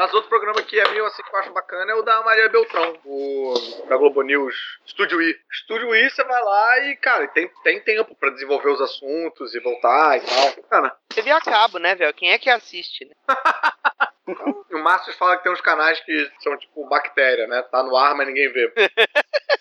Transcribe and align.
Mas 0.00 0.14
outro 0.14 0.30
programa 0.30 0.62
que 0.62 0.80
é 0.80 0.88
meio 0.88 1.04
assim 1.04 1.22
que 1.22 1.28
eu 1.28 1.38
acho 1.38 1.52
bacana 1.52 1.92
é 1.92 1.94
o 1.94 2.00
da 2.00 2.22
Maria 2.22 2.48
Beltrão, 2.48 2.98
o 3.04 3.52
da 3.86 3.98
Globo 3.98 4.22
News, 4.22 4.54
Estúdio 4.86 5.20
I. 5.20 5.38
Estúdio 5.52 5.94
I, 5.94 6.08
você 6.08 6.24
vai 6.24 6.42
lá 6.42 6.78
e, 6.86 6.96
cara, 6.96 7.28
tem, 7.28 7.50
tem 7.62 7.80
tempo 7.80 8.14
pra 8.14 8.30
desenvolver 8.30 8.70
os 8.70 8.80
assuntos 8.80 9.54
e 9.54 9.60
voltar 9.60 10.16
e 10.16 10.20
tal. 10.22 10.64
Cara, 10.70 10.96
TV 11.10 11.30
a 11.30 11.40
cabo, 11.42 11.78
né, 11.78 11.94
velho? 11.94 12.14
Quem 12.14 12.32
é 12.32 12.38
que 12.38 12.48
assiste, 12.48 13.04
né? 13.04 13.14
o 14.72 14.78
Márcio 14.78 15.12
fala 15.18 15.36
que 15.36 15.42
tem 15.42 15.52
uns 15.52 15.60
canais 15.60 16.00
que 16.00 16.32
são 16.38 16.56
tipo 16.56 16.88
bactéria, 16.88 17.46
né? 17.46 17.60
Tá 17.70 17.82
no 17.82 17.94
ar, 17.94 18.14
mas 18.14 18.26
ninguém 18.26 18.50
vê. 18.50 18.72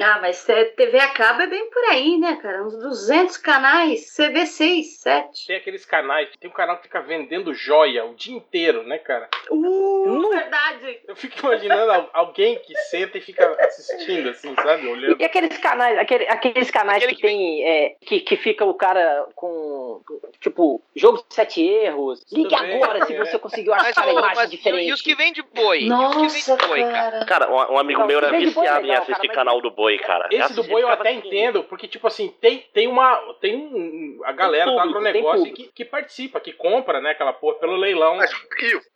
Ah, 0.00 0.18
mas 0.20 0.44
TV 0.44 0.98
a 0.98 1.08
cabo 1.08 1.42
é 1.42 1.46
bem 1.46 1.68
por 1.70 1.84
aí, 1.90 2.16
né, 2.18 2.38
cara? 2.42 2.64
Uns 2.64 2.76
200 2.78 3.36
canais, 3.36 4.08
você 4.10 4.28
vê 4.30 4.46
6, 4.46 4.98
7. 5.00 5.46
Tem 5.46 5.56
aqueles 5.56 5.84
canais, 5.84 6.28
tem 6.40 6.48
um 6.50 6.52
canal 6.54 6.76
que 6.78 6.84
fica 6.84 7.00
vendendo 7.02 7.52
joia 7.52 8.04
o 8.04 8.14
dia 8.14 8.34
inteiro, 8.34 8.82
né, 8.84 8.98
cara? 8.98 9.28
Uh, 9.50 10.30
verdade. 10.30 11.00
Eu 11.06 11.14
fico 11.16 11.38
imaginando 11.46 11.92
al- 11.92 12.10
alguém 12.12 12.58
que 12.60 12.74
senta 12.90 13.18
e 13.18 13.20
fica 13.20 13.46
assistindo, 13.60 14.30
assim, 14.30 14.54
sabe? 14.54 14.88
Olhando. 14.88 15.20
E 15.20 15.24
aqueles 15.24 15.56
canais, 15.58 15.98
aquele- 15.98 16.26
aqueles 16.28 16.70
canais 16.70 17.02
Aquele 17.02 17.16
que 17.16 17.22
tem. 17.22 17.64
é, 17.64 17.96
que, 18.00 18.20
que 18.20 18.36
fica 18.36 18.64
o 18.64 18.74
cara 18.74 19.26
com. 19.34 20.00
Tipo, 20.40 20.82
jogo 20.96 21.18
de 21.28 21.34
sete 21.34 21.60
erros. 21.62 22.24
Ligue 22.32 22.48
Também, 22.48 22.82
agora 22.82 23.04
se 23.04 23.14
é. 23.14 23.18
você 23.18 23.38
conseguiu 23.38 23.74
achar 23.74 24.02
a 24.02 24.06
ô, 24.06 24.10
imagem 24.18 24.34
mas 24.36 24.50
diferente. 24.50 24.88
e 24.88 24.92
os 24.92 25.02
que 25.02 25.14
vêm 25.14 25.32
de 25.32 25.42
boi? 25.42 25.80
E 25.82 25.92
os 25.92 25.98
que 26.10 26.18
Nossa, 26.22 26.56
vêm 26.56 26.56
de 26.58 26.66
boi, 26.66 26.82
cara? 26.92 27.24
cara. 27.26 27.50
Um, 27.50 27.74
um 27.74 27.78
amigo 27.78 28.00
Não, 28.00 28.06
meu 28.06 28.18
era 28.18 28.30
se 28.30 28.36
é 28.36 28.38
viciado 28.38 28.78
em 28.86 28.88
legal, 28.88 29.02
assistir 29.02 29.12
cara, 29.12 29.28
mas- 29.28 29.36
canal 29.36 29.60
do 29.60 29.70
boi, 29.70 29.89
cara. 29.98 30.28
Esse 30.30 30.38
do 30.54 30.60
Assistia, 30.60 30.70
boi 30.72 30.82
eu 30.82 30.88
até 30.88 31.10
assistindo. 31.10 31.26
entendo, 31.32 31.64
porque, 31.64 31.88
tipo 31.88 32.06
assim, 32.06 32.28
tem, 32.40 32.60
tem 32.72 32.86
uma. 32.86 33.16
Tem 33.40 33.56
um. 33.56 34.20
A 34.24 34.32
galera 34.32 34.66
do 34.66 34.76
público, 34.76 34.98
agronegócio 34.98 35.44
tem 35.44 35.54
que, 35.54 35.68
que 35.72 35.84
participa, 35.84 36.40
que 36.40 36.52
compra, 36.52 37.00
né, 37.00 37.10
aquela 37.10 37.32
porra 37.32 37.58
pelo 37.58 37.76
leilão. 37.76 38.16
Mas, 38.16 38.30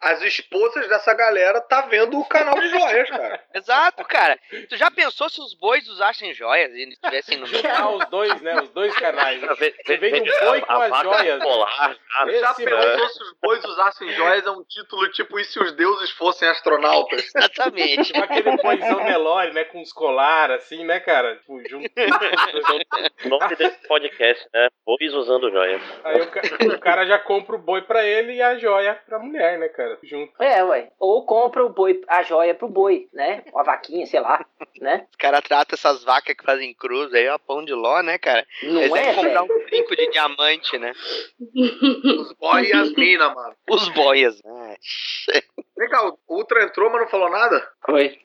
as 0.00 0.22
esposas 0.22 0.88
dessa 0.88 1.14
galera 1.14 1.60
tá 1.60 1.82
vendo 1.82 2.18
o 2.18 2.24
canal 2.26 2.54
de 2.54 2.68
joias, 2.68 3.08
cara. 3.08 3.42
Exato, 3.54 4.04
cara. 4.04 4.38
Tu 4.68 4.76
já 4.76 4.90
pensou 4.90 5.28
se 5.28 5.40
os 5.40 5.54
bois 5.54 5.86
usassem 5.88 6.32
joias 6.34 6.72
e 6.72 6.82
eles 6.82 6.94
estivessem 6.94 7.38
no 7.38 7.46
Juntar 7.54 7.90
os 7.90 8.06
dois, 8.08 8.40
né? 8.42 8.60
Os 8.60 8.68
dois 8.70 8.94
canais. 8.96 9.40
Vê- 9.58 9.74
Você 9.84 9.96
do 9.96 10.00
vê- 10.00 10.20
boi 10.44 10.60
com 10.60 10.72
as 10.72 11.02
joias. 11.02 11.42
Polar, 11.42 11.96
cara. 12.12 12.30
Esse 12.30 12.40
Já 12.40 12.54
pensou 12.54 13.08
se 13.08 13.22
os 13.22 13.32
bois 13.42 13.64
usassem 13.64 14.08
joias? 14.12 14.46
É 14.46 14.50
um 14.50 14.64
título 14.64 15.08
tipo 15.10 15.38
E 15.38 15.44
se 15.44 15.58
os 15.58 15.72
deuses 15.72 16.10
fossem 16.12 16.48
astronautas? 16.48 17.24
Exatamente. 17.34 18.12
Tipo 18.12 18.22
aquele 18.24 18.56
boizão 18.56 19.04
Nelore, 19.04 19.52
né? 19.52 19.64
Com 19.64 19.80
os 19.80 19.92
colar, 19.92 20.50
assim, 20.50 20.83
né, 20.84 21.00
cara? 21.00 21.36
Tipo, 21.36 21.60
junto. 21.68 21.90
O 23.24 23.28
nome 23.28 23.56
desse 23.56 23.86
podcast, 23.88 24.46
né? 24.52 24.68
Bois 24.84 25.12
usando 25.14 25.50
joias. 25.50 25.80
Aí 26.04 26.20
o, 26.20 26.30
ca- 26.30 26.42
o 26.76 26.78
cara 26.78 27.06
já 27.06 27.18
compra 27.18 27.56
o 27.56 27.58
boi 27.58 27.80
pra 27.82 28.04
ele 28.04 28.34
e 28.34 28.42
a 28.42 28.56
joia 28.58 28.94
pra 29.06 29.18
mulher, 29.18 29.58
né, 29.58 29.68
cara? 29.68 29.98
Junto. 30.02 30.32
É, 30.42 30.62
ué. 30.64 30.90
Ou 30.98 31.24
compra 31.24 31.64
o 31.64 31.70
boi, 31.70 32.00
a 32.08 32.22
joia 32.22 32.54
pro 32.54 32.68
boi, 32.68 33.08
né? 33.12 33.42
Uma 33.52 33.64
vaquinha, 33.64 34.04
sei 34.06 34.20
lá, 34.20 34.44
né? 34.80 35.06
Os 35.10 35.16
caras 35.16 35.40
tratam 35.42 35.74
essas 35.74 36.04
vacas 36.04 36.36
que 36.36 36.44
fazem 36.44 36.74
cruz 36.74 37.12
aí, 37.14 37.26
ó, 37.28 37.38
pão 37.38 37.64
de 37.64 37.72
ló, 37.72 38.02
né, 38.02 38.18
cara? 38.18 38.46
Não 38.62 38.82
Eles 38.82 38.94
é, 38.94 39.14
comprar 39.14 39.42
um 39.42 39.64
brinco 39.64 39.96
de 39.96 40.10
diamante, 40.10 40.78
né? 40.78 40.92
Os 42.20 42.32
boys 42.34 42.68
e 42.68 42.72
as 42.74 42.92
minas, 42.92 43.34
mano. 43.34 43.54
Os 43.70 43.88
boias. 43.90 44.40
Ah, 44.44 44.74
Vem 45.76 45.88
cá, 45.88 46.06
o 46.06 46.18
Ultra 46.28 46.62
entrou, 46.64 46.88
mas 46.90 47.00
não 47.02 47.08
falou 47.08 47.30
nada? 47.30 47.68
Oi. 47.88 48.18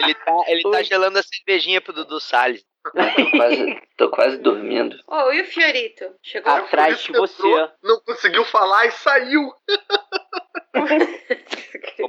Ele 0.00 0.14
tá, 0.14 0.32
ele 0.48 0.62
tá 0.62 0.82
gelando 0.82 1.18
a 1.18 1.22
cervejinha 1.22 1.80
pro 1.80 1.92
Dudu 1.92 2.20
Salles. 2.20 2.64
Tô 2.84 3.30
quase, 3.30 3.82
tô 3.96 4.10
quase 4.10 4.36
dormindo. 4.38 4.96
Ô, 5.06 5.32
e 5.32 5.40
o 5.40 5.44
Fiorito? 5.46 6.04
Chegou? 6.22 6.52
Atrás 6.52 7.00
de 7.02 7.12
você. 7.12 7.46
ó. 7.46 7.68
Não 7.82 8.00
conseguiu 8.00 8.44
falar 8.44 8.86
e 8.86 8.90
saiu. 8.90 9.50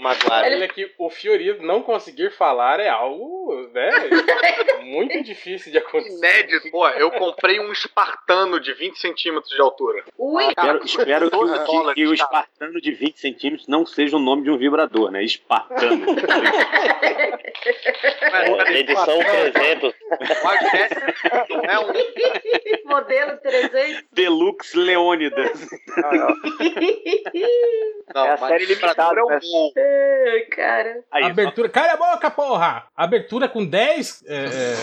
Magoado. 0.06 0.46
Olha 0.46 0.68
que 0.68 0.92
o 1.00 1.10
Fiorito 1.10 1.64
não 1.64 1.82
conseguir 1.82 2.32
falar 2.32 2.80
é 2.80 2.88
algo, 2.90 3.70
né? 3.74 3.90
Muito 4.86 5.24
difícil 5.24 5.72
de 5.72 5.80
acontecer. 5.80 6.16
Inédito. 6.18 6.70
Pô, 6.70 6.88
eu 6.90 7.10
comprei 7.12 7.60
um 7.60 7.72
espartano 7.72 8.60
de 8.60 8.72
20 8.74 9.00
centímetros 9.00 9.52
de 9.52 9.60
altura. 9.62 10.04
Ui, 10.18 10.44
Espero, 10.48 10.86
espero 10.86 11.30
que, 11.32 11.36
o- 11.36 11.40
12 11.40 11.60
que- 11.60 11.66
dólares, 11.66 11.94
que 11.96 12.04
o 12.06 12.10
cara. 12.10 12.24
espartano 12.24 12.80
de 12.82 12.92
20 12.92 13.20
centímetros 13.20 13.68
não 13.68 13.84
seja 13.86 14.16
o 14.16 14.20
nome 14.20 14.44
de 14.44 14.52
um 14.52 14.58
vibrador, 14.58 15.10
né? 15.12 15.24
Espartano. 15.24 16.06
Edição 18.70 19.18
300. 19.20 19.94
Podcast 20.42 20.96
não 21.50 21.62
é 21.64 21.80
um. 21.80 22.90
modelo 22.90 23.38
300. 23.38 24.04
Deluxe 24.12 24.78
Leônidas. 24.78 25.70
Não, 28.14 28.26
É 28.26 28.30
a 28.32 28.38
mas 28.38 28.50
série 28.50 28.66
limitada, 28.66 29.20
é 29.20 29.24
um 29.24 29.28
né? 29.28 29.40
cara. 30.56 31.00
Aí, 31.12 31.24
Abertura. 31.26 31.70
Cala 31.70 31.94
a 31.94 31.98
boca, 31.98 32.30
porra! 32.32 32.84
Abertura 32.96 33.48
com 33.50 33.66
10. 33.66 34.24
É, 34.28 34.36
é, 34.36 34.76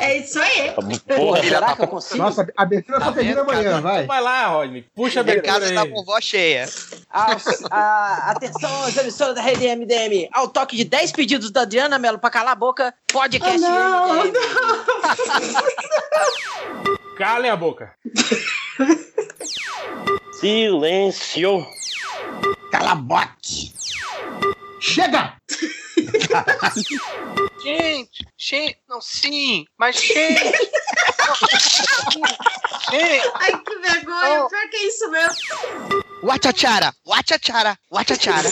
É 0.00 0.16
isso 0.18 0.38
aí. 0.40 0.72
Porra, 1.16 1.42
será 1.42 1.74
que 1.76 1.82
eu 1.82 1.88
consigo? 1.88 2.18
Nossa, 2.18 2.46
a 2.56 2.62
abertura 2.62 3.00
só 3.00 3.10
termina 3.12 3.40
amanhã, 3.40 3.80
vai. 3.80 4.06
Vai 4.06 4.20
lá, 4.20 4.46
Rodney. 4.46 4.84
Puxa 4.94 5.20
a 5.20 5.22
A 5.22 5.22
abertura 5.22 5.52
casa 5.60 5.74
tá 5.74 5.86
com 5.88 6.04
vó 6.04 6.20
cheia. 6.20 6.66
A- 7.10 7.36
a- 7.70 8.30
atenção, 8.32 8.84
as 8.84 8.96
emissoras 8.96 9.34
da 9.34 9.40
rede 9.42 9.66
MDM. 9.66 10.28
Ao 10.32 10.46
toque 10.48 10.76
de 10.76 10.84
10 10.84 11.12
pedidos 11.12 11.50
da 11.50 11.62
Adriana 11.62 11.98
Mello 11.98 12.18
pra 12.18 12.30
calar 12.30 12.52
a 12.52 12.56
boca, 12.56 12.94
podcast 13.12 13.58
não, 13.58 14.24
MDM. 14.24 14.32
Calem 17.16 17.50
a 17.50 17.56
boca. 17.56 17.92
Silêncio. 20.32 21.66
Cala 22.70 22.92
a 22.92 22.94
boca. 22.94 23.32
Chega! 24.80 25.34
Gente, 27.60 28.24
gente, 28.36 28.78
não, 28.88 29.00
sim, 29.00 29.66
mas 29.76 29.96
gente. 29.96 30.40
gente. 32.88 33.30
Ai, 33.34 33.60
que 33.62 33.78
vergonha. 33.80 34.46
Pior 34.48 34.70
que 34.70 34.76
é 34.76 34.86
isso 34.86 35.10
mesmo. 35.10 35.36
Wachachara, 36.22 36.94
wachachara, 37.04 37.76
wachachara. 37.90 38.48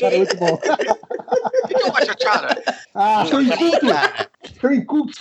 Cara, 0.00 0.14
é 0.14 0.18
muito 0.18 0.36
bom. 0.36 0.54
O 0.54 0.58
que 0.58 1.74
é 1.74 1.86
o 1.86 1.92
Wachachara? 1.92 2.62
Ah, 2.94 3.24
tô 3.30 3.40
em 3.40 3.48
culto. 3.48 3.86
Tô 4.60 4.70
em 4.70 4.84
culto. 4.84 5.20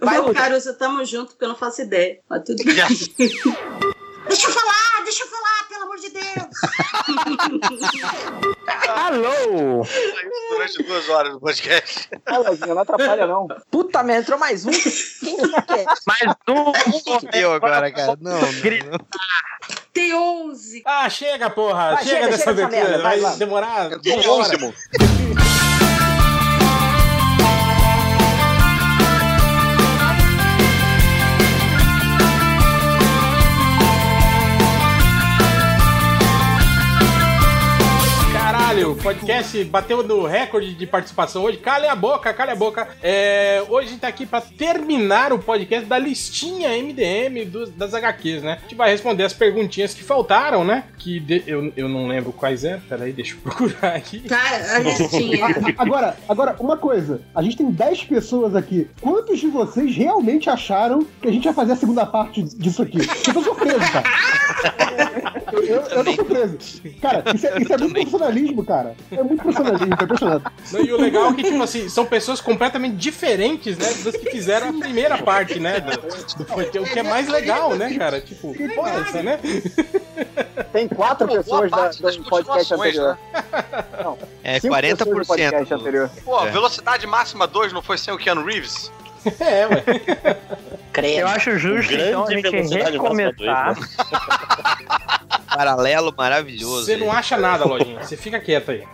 Vai. 0.00 0.34
Caruso, 0.34 0.76
tamo 0.76 1.04
junto, 1.04 1.30
porque 1.30 1.44
eu 1.44 1.48
não 1.48 1.56
faço 1.56 1.82
ideia. 1.82 2.20
Mas 2.28 2.42
tudo 2.44 2.64
bem. 2.64 2.76
Deixa 4.30 4.46
eu 4.46 4.52
falar, 4.52 5.02
deixa 5.02 5.24
eu 5.24 5.28
falar, 5.28 5.66
pelo 5.68 5.82
amor 5.82 5.96
de 5.96 6.08
Deus. 6.10 6.30
Alô! 8.88 9.84
Durante 10.50 10.82
duas 10.84 11.08
horas 11.08 11.32
do 11.32 11.40
podcast. 11.40 12.08
Falazinha, 12.24 12.72
não 12.74 12.82
atrapalha, 12.82 13.26
não. 13.26 13.48
Puta 13.72 14.04
merda, 14.04 14.22
entrou 14.22 14.38
mais 14.38 14.64
um. 14.64 14.70
Quem 14.70 15.36
que 15.36 15.62
quer? 15.62 15.84
Mais 16.06 16.32
um 16.48 16.54
morreu 17.10 17.54
agora, 17.54 17.90
cara. 17.90 18.16
Não, 18.20 18.40
não. 18.40 18.98
Tem 19.92 20.14
11. 20.14 20.82
Ah, 20.86 21.10
chega, 21.10 21.50
porra. 21.50 21.94
Vai, 21.94 22.04
chega, 22.04 22.16
chega, 22.16 22.28
dessa 22.28 22.52
merda, 22.52 23.02
Vai 23.02 23.18
vai 23.18 23.20
lá. 23.20 23.34
demorar 23.34 23.90
Tô 23.90 23.98
Caralho, 38.80 38.92
o 38.92 38.96
podcast 38.96 39.64
bateu 39.64 40.02
no 40.02 40.26
recorde 40.26 40.74
de 40.74 40.86
participação 40.86 41.42
hoje. 41.44 41.58
Cale 41.58 41.86
a 41.86 41.94
boca, 41.94 42.32
cale 42.32 42.50
a 42.52 42.56
boca. 42.56 42.88
É, 43.02 43.62
hoje 43.68 43.88
a 43.88 43.90
gente 43.90 44.00
tá 44.00 44.08
aqui 44.08 44.24
pra 44.24 44.40
terminar 44.40 45.32
o 45.32 45.38
podcast 45.38 45.86
da 45.86 45.98
listinha 45.98 46.70
MDM 46.76 47.44
dos- 47.44 47.70
das 47.70 47.92
HQs, 47.94 48.42
né? 48.42 48.58
A 48.58 48.62
gente 48.62 48.74
vai 48.74 48.90
responder 48.90 49.24
as 49.24 49.32
perguntinhas 49.32 49.92
que 49.92 50.02
faltaram, 50.02 50.64
né? 50.64 50.84
Que 50.98 51.20
de- 51.20 51.42
eu, 51.46 51.72
eu 51.76 51.88
não 51.88 52.06
lembro 52.06 52.32
quais 52.32 52.64
eram. 52.64 52.80
Peraí, 52.88 53.12
deixa 53.12 53.34
eu 53.34 53.38
procurar 53.40 53.94
aqui. 53.94 54.20
Cara, 54.20 54.76
a 54.76 54.78
listinha. 54.78 55.46
Agora, 55.76 56.16
agora, 56.28 56.56
uma 56.58 56.76
coisa. 56.76 57.20
A 57.34 57.42
gente 57.42 57.56
tem 57.56 57.70
10 57.70 58.04
pessoas 58.04 58.54
aqui. 58.56 58.88
Quantos 59.00 59.38
de 59.38 59.46
vocês 59.48 59.94
realmente 59.94 60.48
acharam 60.48 61.06
que 61.20 61.28
a 61.28 61.32
gente 61.32 61.44
ia 61.44 61.52
fazer 61.52 61.72
a 61.72 61.76
segunda 61.76 62.06
parte 62.06 62.42
disso 62.42 62.82
aqui? 62.82 62.98
Eu 63.26 63.34
tô 63.34 63.42
surpreso, 63.42 63.78
cara. 63.92 64.04
Eu, 65.60 65.76
eu, 65.76 65.82
eu 65.82 66.04
tô 66.04 66.12
surpreso. 66.12 66.58
Cara, 67.00 67.22
isso 67.34 67.46
é, 67.46 67.58
isso 67.60 67.72
é 67.72 67.76
muito 67.78 67.92
profissionalismo, 67.94 68.64
cara. 68.64 68.94
É 69.10 69.22
muito 69.22 69.42
profissionalismo, 69.42 69.96
tô 69.96 70.04
impressionado. 70.04 70.52
Não, 70.72 70.80
E 70.84 70.92
o 70.92 70.96
legal 71.00 71.30
é 71.30 71.34
que, 71.34 71.42
tipo 71.42 71.62
assim, 71.62 71.88
são 71.88 72.06
pessoas 72.06 72.40
completamente 72.40 72.96
diferentes, 72.96 73.76
né? 73.78 73.86
Das 74.04 74.16
que 74.16 74.30
fizeram 74.30 74.70
a 74.70 74.72
primeira 74.72 75.18
parte, 75.18 75.58
né? 75.60 75.80
Do, 75.80 75.90
do. 76.44 76.82
O 76.82 76.84
que 76.84 76.98
é 76.98 77.02
mais 77.02 77.28
legal, 77.28 77.74
né, 77.76 77.94
cara? 77.96 78.20
Tipo, 78.20 78.52
que 78.54 78.68
porra 78.70 78.90
é 78.90 79.00
essa, 79.00 79.22
né? 79.22 79.38
Tem 80.72 80.88
quatro 80.88 81.26
Pô, 81.26 81.34
pessoas 81.34 81.70
da, 81.70 81.88
do 81.88 82.24
podcast 82.24 82.74
anterior. 82.74 83.18
né? 83.32 84.16
É 84.44 84.60
Cinco 84.60 84.74
pessoas 84.80 84.98
do 84.98 85.26
podcast 85.26 85.74
40%. 85.74 85.80
anterior. 85.80 86.10
Pô, 86.24 86.46
É. 86.46 86.50
velocidade 86.50 87.06
máxima 87.06 87.46
2 87.46 87.72
não 87.72 87.82
foi 87.82 87.98
sem 87.98 88.12
o 88.14 88.18
Keanu 88.18 88.44
Reeves? 88.44 88.90
É, 89.38 89.66
ué. 89.66 89.84
Credo. 90.94 91.18
Eu 91.20 91.28
acho 91.28 91.58
justo, 91.58 91.92
então, 91.92 92.24
a 92.26 92.30
gente 92.30 92.48
recomeçar. 92.74 93.76
Paralelo 95.54 96.14
maravilhoso. 96.16 96.84
Você 96.84 96.96
não 96.96 97.10
acha 97.12 97.36
nada, 97.36 97.64
Lojinha. 97.64 98.02
Você 98.02 98.16
fica 98.16 98.38
quieto 98.38 98.70
aí. 98.70 98.84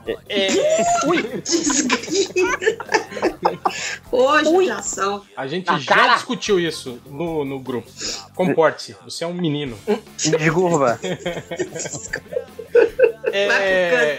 Hoje, 4.10 4.70
ação. 4.70 5.22
A 5.36 5.46
gente 5.46 5.66
Na 5.66 5.78
já 5.78 5.94
cara. 5.94 6.14
discutiu 6.14 6.58
isso 6.58 6.98
no, 7.06 7.44
no 7.44 7.58
grupo. 7.58 7.90
Comporte-se. 8.34 8.96
Você 9.04 9.24
é 9.24 9.26
um 9.26 9.34
menino. 9.34 9.76
Desculpa. 10.16 10.98
É, 13.32 14.18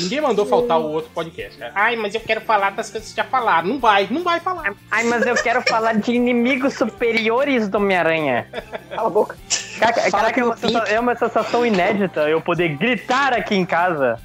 ninguém 0.00 0.20
mandou 0.20 0.44
faltar 0.44 0.78
o 0.78 0.90
outro 0.90 1.10
podcast. 1.14 1.56
cara. 1.58 1.72
Ai, 1.74 1.96
mas 1.96 2.14
eu 2.14 2.20
quero 2.20 2.40
falar 2.42 2.70
das 2.70 2.90
coisas 2.90 3.10
que 3.10 3.16
já 3.16 3.24
falaram. 3.24 3.68
Não 3.68 3.78
vai, 3.78 4.06
não 4.10 4.22
vai 4.22 4.40
falar. 4.40 4.74
Ai, 4.90 5.04
mas 5.04 5.26
eu 5.26 5.34
quero 5.36 5.62
falar 5.62 5.94
de 5.94 6.12
inimigos 6.12 6.74
superiores 6.74 7.68
do 7.68 7.78
Homem-Aranha. 7.78 8.46
Cala 8.90 9.06
a 9.06 9.10
boca. 9.10 9.36
Caraca, 9.78 10.40
é, 10.40 10.44
uma 10.44 10.54
o 10.54 10.56
Pink. 10.56 10.72
sensa- 10.72 10.88
é 10.92 11.00
uma 11.00 11.14
sensação 11.16 11.64
inédita 11.66 12.20
eu 12.28 12.40
poder 12.40 12.68
gritar 12.76 13.32
aqui 13.32 13.54
em 13.54 13.64
casa. 13.64 14.18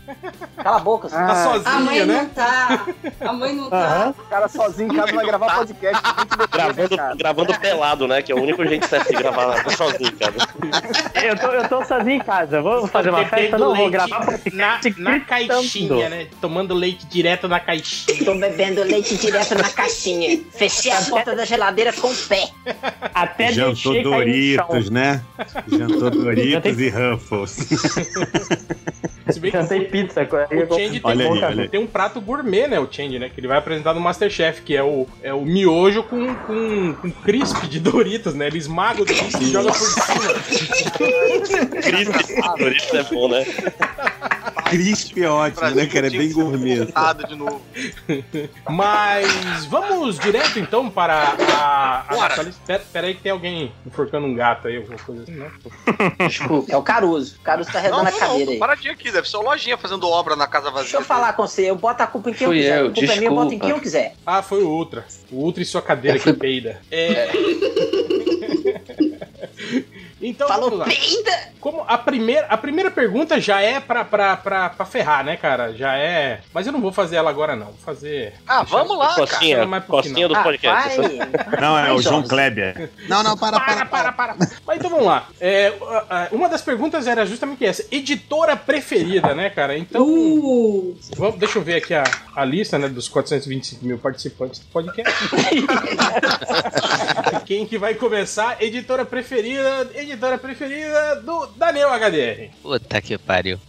Cala 0.58 0.78
a 0.78 0.80
boca. 0.80 1.10
Tá 1.10 1.18
Ah, 1.20 1.32
A 1.32 1.36
sozinho, 1.44 1.80
mãe 1.86 2.06
né? 2.06 2.14
não 2.22 2.30
tá. 2.30 2.86
A 3.22 3.34
mãe 3.34 3.54
não 3.56 3.70
tá. 3.70 4.14
O 4.18 4.24
cara 4.30 4.48
sozinho 4.48 4.92
em 4.92 4.96
casa 4.96 5.14
vai 5.14 5.26
gravar 5.26 5.56
podcast. 5.58 6.02
20 6.04 6.30
depois, 6.30 6.50
Gravando, 6.52 7.18
gravando 7.18 7.60
pelado, 7.60 8.08
né? 8.08 8.22
Que 8.22 8.32
é 8.32 8.36
o 8.36 8.42
único 8.42 8.66
jeito 8.66 8.88
certo 8.88 9.08
de 9.10 9.18
gravar 9.18 9.64
sozinho, 9.76 10.12
cara. 10.18 10.34
Eu 11.24 11.38
tô, 11.38 11.48
eu 11.48 11.70
tô 11.70 11.86
sozinho 11.86 12.16
em 12.18 12.20
casa. 12.20 12.62
Vou 12.62 12.88
fazer 12.88 13.10
uma 13.10 13.26
festa? 13.26 13.58
Não, 13.58 13.76
vou 13.76 13.90
gravar 13.90 14.20
na, 14.20 14.26
podcast 14.26 15.02
na 15.02 15.12
gritando. 15.18 15.26
caixinha, 15.26 16.10
né? 16.10 16.28
Tomando 16.42 16.74
leite 16.74 17.06
direto 17.08 17.48
na 17.48 17.60
caixinha. 17.60 18.24
Tô 18.26 18.36
bebendo 18.36 18.84
leite 18.84 19.16
direto 19.18 19.56
na 19.56 19.70
caixinha. 19.70 20.40
Fechei 20.54 20.92
a 20.92 21.02
porta 21.02 21.36
da 21.36 21.46
geladeira 21.46 21.92
com 21.94 22.08
o 22.08 22.16
pé. 22.16 22.50
Até 23.14 23.52
Jantou. 23.52 24.02
Doritos, 24.04 24.90
né? 24.90 25.22
Jantou 25.68 26.10
Doritos 26.12 26.52
Jantei- 26.52 26.88
e 26.88 26.90
Ruffles. 26.90 27.52
Se 29.30 29.40
bem 29.40 29.52
que 29.52 29.58
Jantei 29.58 29.86
pizza. 29.86 30.26
com- 30.26 30.36
o 30.36 30.76
Change 30.76 31.00
tem, 31.00 31.02
Olha 31.04 31.26
aí, 31.26 31.32
um, 31.32 31.44
olha 31.44 31.62
aí. 31.64 31.68
tem 31.70 31.80
um 31.80 31.88
prato 31.88 32.20
gourmet, 32.20 32.68
né? 32.68 32.78
O 32.80 32.88
Change, 32.92 33.18
né? 33.20 33.30
Que 33.30 33.40
ele 33.40 33.48
vai 33.48 33.58
apresentar 33.58 33.94
no 33.94 34.02
Masterchef, 34.02 34.62
que 34.62 34.76
é 34.76 34.84
o, 34.84 35.08
é 35.24 35.34
o 35.34 35.46
miojo 35.46 36.04
com, 36.04 36.36
com, 36.36 36.94
com 36.94 37.10
crisp 37.10 37.66
de 37.68 37.80
Doritos, 37.80 38.34
né? 38.34 38.48
Ele 38.48 38.58
esmaga 38.58 39.02
o 39.02 39.06
Doritos 39.06 39.42
e 39.42 39.46
joga 39.52 39.70
por 39.72 39.78
cima. 39.78 40.34
Crisp, 41.82 42.42
Doritos 42.60 42.94
é 42.94 43.04
bom, 43.04 43.30
né? 43.30 43.46
Crisp 44.70 45.22
é 45.24 45.30
ótimo, 45.30 45.70
né, 45.72 45.86
cara? 45.86 46.08
É 46.08 46.10
bem 46.10 46.32
gourmet. 46.32 46.88
Nada 46.94 47.24
de 47.26 47.36
novo. 47.36 47.62
Mas 48.70 49.66
vamos 49.66 50.20
direto 50.20 50.60
então 50.60 50.90
para 50.90 51.36
a. 51.58 52.06
a 52.10 52.16
nossa 52.16 52.44
lista. 52.44 52.62
Pera, 52.66 52.84
pera 52.92 53.08
aí 53.08 53.14
que 53.16 53.22
tem 53.22 53.32
alguém 53.32 53.72
enforcando 53.86 54.26
um 54.28 54.34
gato 54.34 54.68
aí, 54.68 54.78
alguma 54.78 54.98
coisa 54.98 55.24
assim, 55.24 55.33
né? 55.36 55.52
Desculpa. 56.28 56.72
É 56.72 56.78
o 56.78 56.82
Caruso. 56.82 57.36
O 57.40 57.44
Caruso 57.44 57.72
tá 57.72 57.80
Não, 57.80 57.84
redando 57.84 58.04
não, 58.04 58.10
a 58.10 58.20
cadeira 58.20 58.46
não, 58.46 58.54
aí. 58.54 58.60
paradinha 58.60 58.94
aqui, 58.94 59.12
deve 59.12 59.30
ser 59.30 59.38
o 59.38 59.42
lojinha 59.42 59.78
fazendo 59.78 60.08
obra 60.08 60.36
na 60.36 60.48
casa 60.48 60.66
vazia. 60.70 60.84
Deixa 60.84 60.98
eu 60.98 61.02
falar 61.04 61.34
com 61.34 61.46
você. 61.48 61.70
Eu 61.70 61.76
boto 61.76 62.02
a 62.04 62.08
culpa 62.08 62.30
em 62.30 62.34
quem 62.34 62.48
Fui 62.48 62.58
eu 62.58 62.62
quiser. 62.62 62.80
eu, 62.80 62.88
a 62.88 62.94
culpa 62.94 63.14
é 63.14 63.16
minha, 63.18 63.30
eu 63.30 63.36
boto 63.36 63.54
em 63.54 63.60
quem 63.60 63.70
eu 63.70 63.80
desculpa. 63.80 63.84
quiser. 63.84 64.16
Ah, 64.26 64.42
foi 64.42 64.64
o 64.64 64.70
Ultra. 64.70 65.06
O 65.32 65.38
Ultra 65.44 65.64
e 65.64 65.66
sua 65.66 65.82
cadeira 65.82 66.18
Eu 66.18 66.22
fui- 66.22 66.34
que 66.34 66.40
peida. 66.40 66.82
É. 66.92 67.30
Então 70.24 70.48
Falou 70.48 70.70
vamos 70.70 70.80
lá. 70.80 70.86
peida! 70.86 71.54
Como 71.60 71.84
a 71.88 71.98
primeira, 71.98 72.46
a 72.48 72.58
primeira 72.58 72.92
pergunta 72.92 73.40
já 73.40 73.62
é 73.62 73.80
pra, 73.80 74.04
pra, 74.04 74.36
pra, 74.36 74.70
pra 74.70 74.86
ferrar, 74.86 75.24
né, 75.24 75.38
cara? 75.38 75.74
Já 75.74 75.96
é. 75.98 76.42
Mas 76.54 76.66
eu 76.68 76.74
não 76.74 76.82
vou 76.82 76.92
fazer 76.92 77.16
ela 77.18 77.30
agora, 77.30 77.56
não. 77.56 77.68
Vou 77.68 77.76
fazer. 77.86 78.34
Ah, 78.48 78.64
vamos 78.64 78.98
lá, 78.98 79.10
cara. 79.10 79.20
Costinha, 79.28 79.56
Chama 79.58 79.68
mais 79.68 79.84
do 79.86 80.36
Ah, 80.36 80.44
podcast. 80.44 80.98
vai. 80.98 81.60
Não, 81.62 81.78
é 81.78 81.94
o 81.94 82.02
João. 82.02 82.24
Kleber. 82.24 82.90
Não, 83.08 83.24
não, 83.24 83.38
para, 83.38 83.60
Para, 83.60 83.86
para, 83.86 84.12
para. 84.12 84.36
Mas 84.66 84.78
então 84.78 84.90
vamos 84.90 85.06
lá. 85.06 85.28
É, 85.40 85.74
uma 86.32 86.50
das 86.50 86.62
perguntas 86.62 87.08
era 87.08 87.26
justamente 87.26 87.66
essa: 87.66 87.86
editora 87.92 88.56
preferida, 88.56 89.34
né, 89.34 89.50
cara? 89.50 89.78
Então. 89.78 90.04
Uh, 90.06 90.98
Vamos, 91.16 91.40
deixa 91.40 91.58
eu 91.60 91.64
ver 91.64 91.76
aqui 91.76 91.94
a, 91.94 92.04
a 92.36 92.44
lista 92.46 92.78
né, 92.78 92.88
dos 92.90 93.08
425 93.08 93.86
mil 93.86 93.98
participantes 93.98 94.60
do 94.60 94.66
podcast. 94.68 95.14
Quem 97.46 97.66
que 97.66 97.78
vai 97.78 97.94
começar? 97.94 98.62
Editora 98.62 99.06
preferida, 99.06 99.90
editora 99.96 100.13
preferida 100.18 101.16
do 101.18 101.46
Daniel 101.58 101.90
HDR. 101.94 102.50
Puta 102.62 103.02
que 103.02 103.18
pariu. 103.18 103.60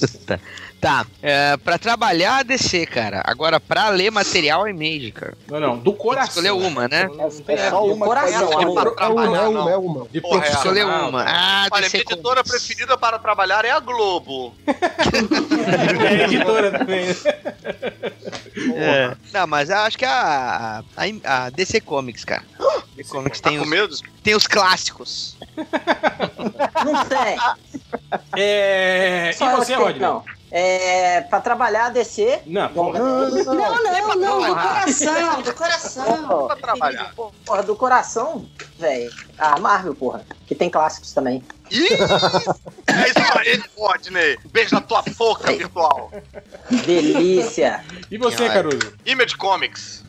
Puta. 0.00 0.40
Tá, 0.84 1.06
é, 1.22 1.56
pra 1.56 1.78
trabalhar 1.78 2.44
DC, 2.44 2.84
cara. 2.84 3.22
Agora, 3.24 3.58
pra 3.58 3.88
ler 3.88 4.10
material 4.10 4.66
é 4.66 4.72
Mage, 4.74 5.12
cara. 5.12 5.32
Não, 5.48 5.58
não, 5.58 5.78
do 5.78 5.94
coração. 5.94 6.42
Escolher 6.44 6.50
uma, 6.50 6.86
né? 6.86 7.08
Tem 7.46 7.56
É 7.56 7.70
só 7.70 7.86
uma 7.86 8.04
coração, 8.04 8.46
coisa. 8.48 8.68
amor. 8.68 8.94
É 8.98 9.06
uma, 9.06 9.24
é 9.24 9.40
uma, 9.48 9.70
é 9.70 9.76
uma. 9.78 10.06
De 10.10 10.20
Porra, 10.20 10.44
é. 10.44 10.48
Escolher 10.50 10.82
profissional. 10.82 11.08
uma. 11.08 11.24
Ah, 11.26 11.68
Olha, 11.72 11.84
DC 11.84 11.96
minha 11.96 12.04
com- 12.04 12.12
editora 12.12 12.44
preferida 12.44 12.98
para 12.98 13.18
trabalhar 13.18 13.64
é 13.64 13.70
a 13.70 13.80
Globo. 13.80 14.54
É 16.06 16.24
editora 16.24 16.70
também. 16.78 17.06
É. 18.74 19.16
Não, 19.32 19.46
mas 19.46 19.68
eu 19.70 19.76
acho 19.78 19.98
que 19.98 20.04
a, 20.04 20.82
a, 20.96 21.44
a 21.46 21.50
DC 21.50 21.80
Comics, 21.80 22.24
cara. 22.24 22.42
DC 22.96 23.10
Comics 23.10 23.40
Tá 23.40 23.48
tem 23.48 23.58
com 23.58 23.64
os, 23.64 23.70
medo? 23.70 23.96
tem 24.22 24.34
os 24.34 24.46
clássicos. 24.46 25.36
Não 26.84 27.04
sei. 27.06 27.36
É... 28.36 29.32
Só 29.36 29.52
E 29.52 29.56
você, 29.56 29.74
Rodney? 29.74 30.00
Não. 30.00 30.24
É, 30.50 31.20
pra 31.22 31.40
trabalhar, 31.40 31.88
descer. 31.90 32.42
Não, 32.46 32.68
porra. 32.68 32.98
não, 32.98 33.30
não, 33.30 34.14
não, 34.16 34.40
do 34.40 34.46
porra. 34.46 34.68
coração, 34.68 35.42
do 35.42 35.54
coração. 35.54 36.46
Pra 36.46 36.56
trabalhar. 36.56 37.12
Porra, 37.44 37.62
do 37.64 37.74
coração, 37.74 38.48
velho. 38.78 39.10
Ah, 39.36 39.58
Marvel, 39.58 39.94
porra. 39.96 40.24
Que 40.46 40.54
tem 40.54 40.70
clássicos 40.70 41.12
também. 41.12 41.42
Ih! 41.70 41.88
É 42.86 43.08
isso 43.08 43.38
aí, 43.38 43.62
Rodney. 43.76 44.38
Beijo 44.52 44.74
na 44.74 44.80
tua 44.80 45.02
boca 45.16 45.52
virtual. 45.52 46.12
Delícia. 46.84 47.84
E 48.10 48.18
você, 48.18 48.48
Caruso? 48.48 48.92
Image 49.06 49.36
Comics. 49.36 50.04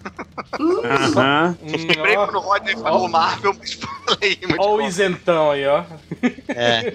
Aham. 0.84 1.57
Lembrei 1.63 2.16
quando 2.16 2.36
o 2.36 2.40
Rodney 2.40 2.75
falou 2.75 3.07
Marvel, 3.07 3.56
mas 3.57 3.74
falei 3.74 4.38
Image 4.42 4.60
Ó 4.60 4.66
o 4.66 4.69
Comics. 4.78 4.94
isentão 4.94 5.52
aí, 5.52 5.66
ó. 5.66 5.84
É. 6.50 6.94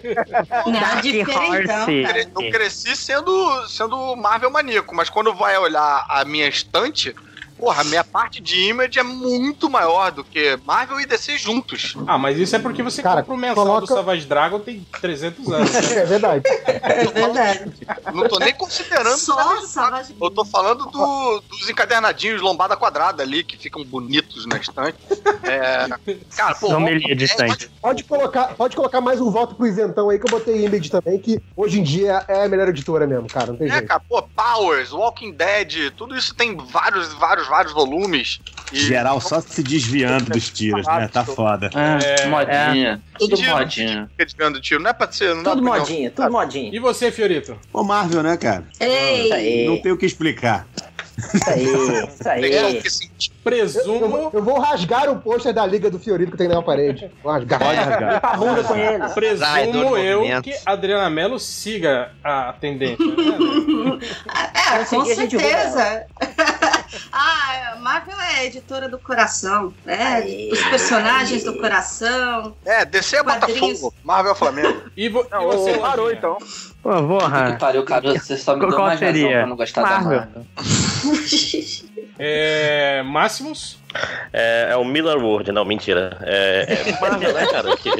Não, 0.66 1.00
diferentão, 1.00 1.86
cara. 2.04 2.20
Eu 2.22 2.50
cresci 2.50 2.94
sendo, 2.94 3.66
sendo 3.68 4.14
Marvel 4.16 4.50
maníaco, 4.50 4.94
mas 4.94 5.08
quando 5.10 5.34
vai 5.34 5.56
olhar 5.58 6.06
a 6.08 6.24
minha 6.24 6.46
estante, 6.46 7.14
porra, 7.60 7.82
a 7.82 7.84
minha 7.84 8.02
parte 8.04 8.40
de 8.40 8.56
image 8.68 8.98
é 8.98 9.02
muito 9.02 9.68
maior 9.68 10.10
do 10.10 10.24
que 10.24 10.58
Marvel 10.64 11.00
e 11.00 11.06
DC 11.06 11.38
juntos. 11.38 11.94
Ah, 12.06 12.16
mas 12.18 12.38
isso 12.38 12.56
é 12.56 12.58
porque 12.58 12.82
você 12.82 13.02
Cara, 13.02 13.20
compra 13.22 13.34
o 13.34 13.36
mensal 13.38 13.64
coloca- 13.66 13.80
do 13.86 13.86
Savage 13.94 14.26
Dragon 14.26 14.58
tem 14.60 14.86
300 15.00 15.52
anos. 15.52 15.70
né? 15.72 15.80
É 16.00 16.04
verdade. 16.06 16.42
É 16.66 17.04
verdade. 17.04 17.72
Não 18.14 18.26
tô 18.28 18.38
nem 18.38 18.54
considerando. 18.54 19.18
Só 19.18 19.60
Savage 19.66 20.14
Eu 20.20 20.30
tô 20.30 20.44
falando 20.44 20.86
do- 20.86 21.42
dos 21.48 21.68
encadernadinhos 21.68 22.40
lombada 22.40 22.76
quadrada 22.76 23.22
ali, 23.22 23.44
que 23.44 23.56
ficam 23.58 23.84
bonitos 23.84 24.46
na 24.46 24.56
estante. 24.56 24.96
É, 25.42 25.88
cara, 26.36 26.54
pô, 26.54 26.68
Sommelier 26.68 27.14
distante. 27.16 27.70
Pode 27.80 28.04
colocar, 28.04 28.54
pode 28.54 28.76
colocar 28.76 29.00
mais 29.00 29.20
um 29.20 29.30
voto 29.30 29.54
pro 29.54 29.66
isentão 29.66 30.08
aí, 30.10 30.18
que 30.18 30.26
eu 30.26 30.30
botei 30.30 30.64
Image 30.64 30.90
também, 30.90 31.18
que 31.18 31.40
hoje 31.56 31.80
em 31.80 31.82
dia 31.82 32.24
é 32.28 32.44
a 32.44 32.48
melhor 32.48 32.68
editora 32.68 33.06
mesmo, 33.06 33.28
cara. 33.28 33.48
Não 33.48 33.56
tem 33.56 33.68
É, 33.68 33.72
jeito. 33.72 33.86
cara, 33.88 34.00
pô, 34.08 34.22
Powers, 34.22 34.92
Walking 34.92 35.32
Dead, 35.32 35.90
tudo 35.96 36.16
isso 36.16 36.34
tem 36.34 36.56
vários, 36.56 37.12
vários, 37.14 37.46
vários 37.50 37.74
volumes. 37.74 38.40
E 38.72 38.78
Geral 38.78 39.20
só 39.20 39.40
se 39.40 39.62
desviando 39.62 40.30
dos 40.30 40.48
tiros, 40.48 40.86
né? 40.86 41.08
Tá 41.12 41.24
foda. 41.24 41.68
Ah, 41.74 41.98
É, 42.02 42.26
modinha. 42.26 43.00
Tudo 43.18 43.36
Tiro, 43.36 43.50
modinha. 43.56 44.08
fica 44.12 44.24
desviando 44.24 44.60
tiro, 44.60 44.80
não 44.82 44.90
é 44.90 44.92
pra 44.94 45.10
ser, 45.12 45.34
não 45.34 45.42
Tudo 45.42 45.62
modinha, 45.62 46.10
tudo 46.10 46.30
modinha. 46.30 46.70
E 46.72 46.78
você, 46.78 47.10
Fiorito? 47.10 47.58
Ô, 47.72 47.82
Marvel, 47.82 48.22
né, 48.22 48.36
cara? 48.36 48.64
Isso 48.72 48.82
Ei, 48.82 49.32
aí, 49.32 49.66
Não 49.66 49.76
tem 49.82 49.90
o 49.92 49.96
que 49.98 50.06
explicar. 50.06 50.66
isso 51.34 51.50
aí, 51.50 51.64
isso 51.64 52.28
aí. 52.28 52.54
Eu, 52.54 52.82
Presumo. 53.44 54.08
vou- 54.08 54.30
eu 54.32 54.42
vou 54.42 54.58
rasgar 54.58 55.10
o 55.10 55.16
pôster 55.20 55.52
da 55.52 55.66
Liga 55.66 55.90
do 55.90 55.98
Fiorito 55.98 56.30
que 56.32 56.36
tem 56.38 56.48
na 56.48 56.62
parede. 56.62 57.10
Vou 57.22 57.32
rasgar. 57.32 57.58
Pode 57.58 57.76
rasgar. 57.78 58.14
Limpa 58.14 58.28
a 58.28 58.36
bunda 58.36 58.64
com 58.64 58.76
ele. 58.76 59.08
Presumo 59.08 59.96
eu 59.98 60.18
movimento. 60.20 60.44
que 60.44 60.54
Adriana 60.64 61.10
Mello 61.10 61.38
siga 61.38 62.12
a 62.24 62.54
tendência. 62.58 63.04
Né? 63.04 63.98
é, 64.80 64.84
com 64.84 65.04
certeza. 65.04 66.06
Ah, 67.12 67.76
Marvel 67.80 68.20
é 68.20 68.46
editora 68.46 68.88
do 68.88 68.98
coração, 68.98 69.72
né? 69.84 70.22
Os 70.52 70.62
personagens 70.64 71.44
do 71.44 71.54
coração. 71.58 72.56
é, 72.64 72.84
DC 72.84 73.16
é. 73.16 73.22
Botafogo, 73.22 73.94
Marvel 74.04 74.32
é 74.32 74.34
Flamengo. 74.34 74.82
E, 74.96 75.08
vo- 75.08 75.26
e 75.26 75.30
Não, 75.30 75.44
você, 75.46 75.72
ô, 75.72 75.80
parou 75.80 76.10
então. 76.12 76.36
Pô, 76.82 76.90
Que 76.94 77.02
porra. 77.06 77.56
pariu, 77.58 77.84
cara, 77.84 78.12
você 78.18 78.36
só 78.36 78.54
me 78.56 78.60
deu 78.68 78.78
mais 78.78 79.00
razão 79.00 79.28
pra 79.28 79.46
não 79.46 79.56
gostar 79.56 79.82
Marvel. 79.82 80.10
da 80.10 80.26
Marvel. 80.26 80.46
É, 82.18 83.02
Máximos? 83.04 83.78
É, 84.32 84.68
é 84.70 84.76
o 84.76 84.84
Miller 84.84 85.16
World, 85.18 85.50
não, 85.52 85.64
mentira. 85.64 86.16
É, 86.22 86.66
é 86.88 87.00
Marvel, 87.00 87.32
né, 87.34 87.46
cara? 87.46 87.76
Que, 87.76 87.90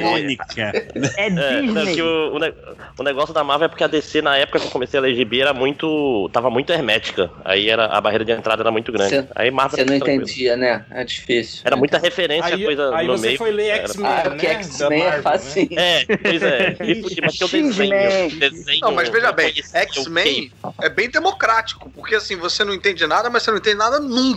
Mônica. 0.00 0.72
É 1.16 1.26
É, 1.26 1.30
não, 1.30 1.74
Disney. 1.74 1.94
que 1.94 2.02
o, 2.02 2.34
o 2.34 2.38
ne- 2.38 2.54
o 2.98 3.02
negócio 3.02 3.34
da 3.34 3.42
Marvel 3.44 3.66
é 3.66 3.68
porque 3.68 3.84
a 3.84 3.86
DC, 3.86 4.22
na 4.22 4.36
época 4.36 4.60
que 4.60 4.66
eu 4.66 4.70
comecei 4.70 4.98
a 4.98 5.02
ler 5.02 5.14
gibi, 5.14 5.40
era 5.40 5.52
muito. 5.52 6.28
tava 6.32 6.50
muito 6.50 6.72
hermética. 6.72 7.30
Aí 7.44 7.68
era, 7.68 7.86
a 7.86 8.00
barreira 8.00 8.24
de 8.24 8.32
entrada 8.32 8.62
era 8.62 8.70
muito 8.70 8.92
grande. 8.92 9.16
Você- 9.16 9.28
aí 9.34 9.50
Marvel 9.50 9.78
Você 9.78 9.84
não 9.84 9.94
entendia, 9.96 10.56
né? 10.56 10.84
É 10.90 11.04
difícil. 11.04 11.62
Era 11.64 11.76
muita 11.76 11.98
referência 11.98 12.54
Aí, 12.54 12.62
a 12.62 12.66
coisa 12.66 12.94
aí 12.96 13.06
no 13.06 13.16
você 13.18 13.26
meio. 13.28 13.38
foi 13.38 13.50
ler 13.50 13.70
X-Men, 13.80 14.06
Ah, 14.10 14.28
né? 14.30 14.44
X-Men 14.50 15.02
é 15.02 15.10
né? 15.10 15.22
fácil. 15.22 15.68
É, 15.76 16.04
pois 16.16 16.42
é. 16.42 16.76
E, 16.80 17.20
mas 17.22 17.36
que 17.36 17.44
eu 17.44 17.48
desenho, 17.48 18.30
desenho. 18.38 18.80
Não, 18.82 18.92
mas 18.92 19.08
veja 19.08 19.32
bem, 19.32 19.52
X-Men 19.72 20.52
é 20.80 20.88
bem 20.88 21.10
democrático, 21.10 21.90
porque 21.90 22.14
assim, 22.14 22.36
você 22.36 22.64
não 22.64 22.74
entende 22.74 23.06
nada, 23.06 23.28
mas 23.30 23.42
você 23.42 23.50
não 23.50 23.58
entende 23.58 23.76
nada 23.76 23.98
nunca. 24.00 24.27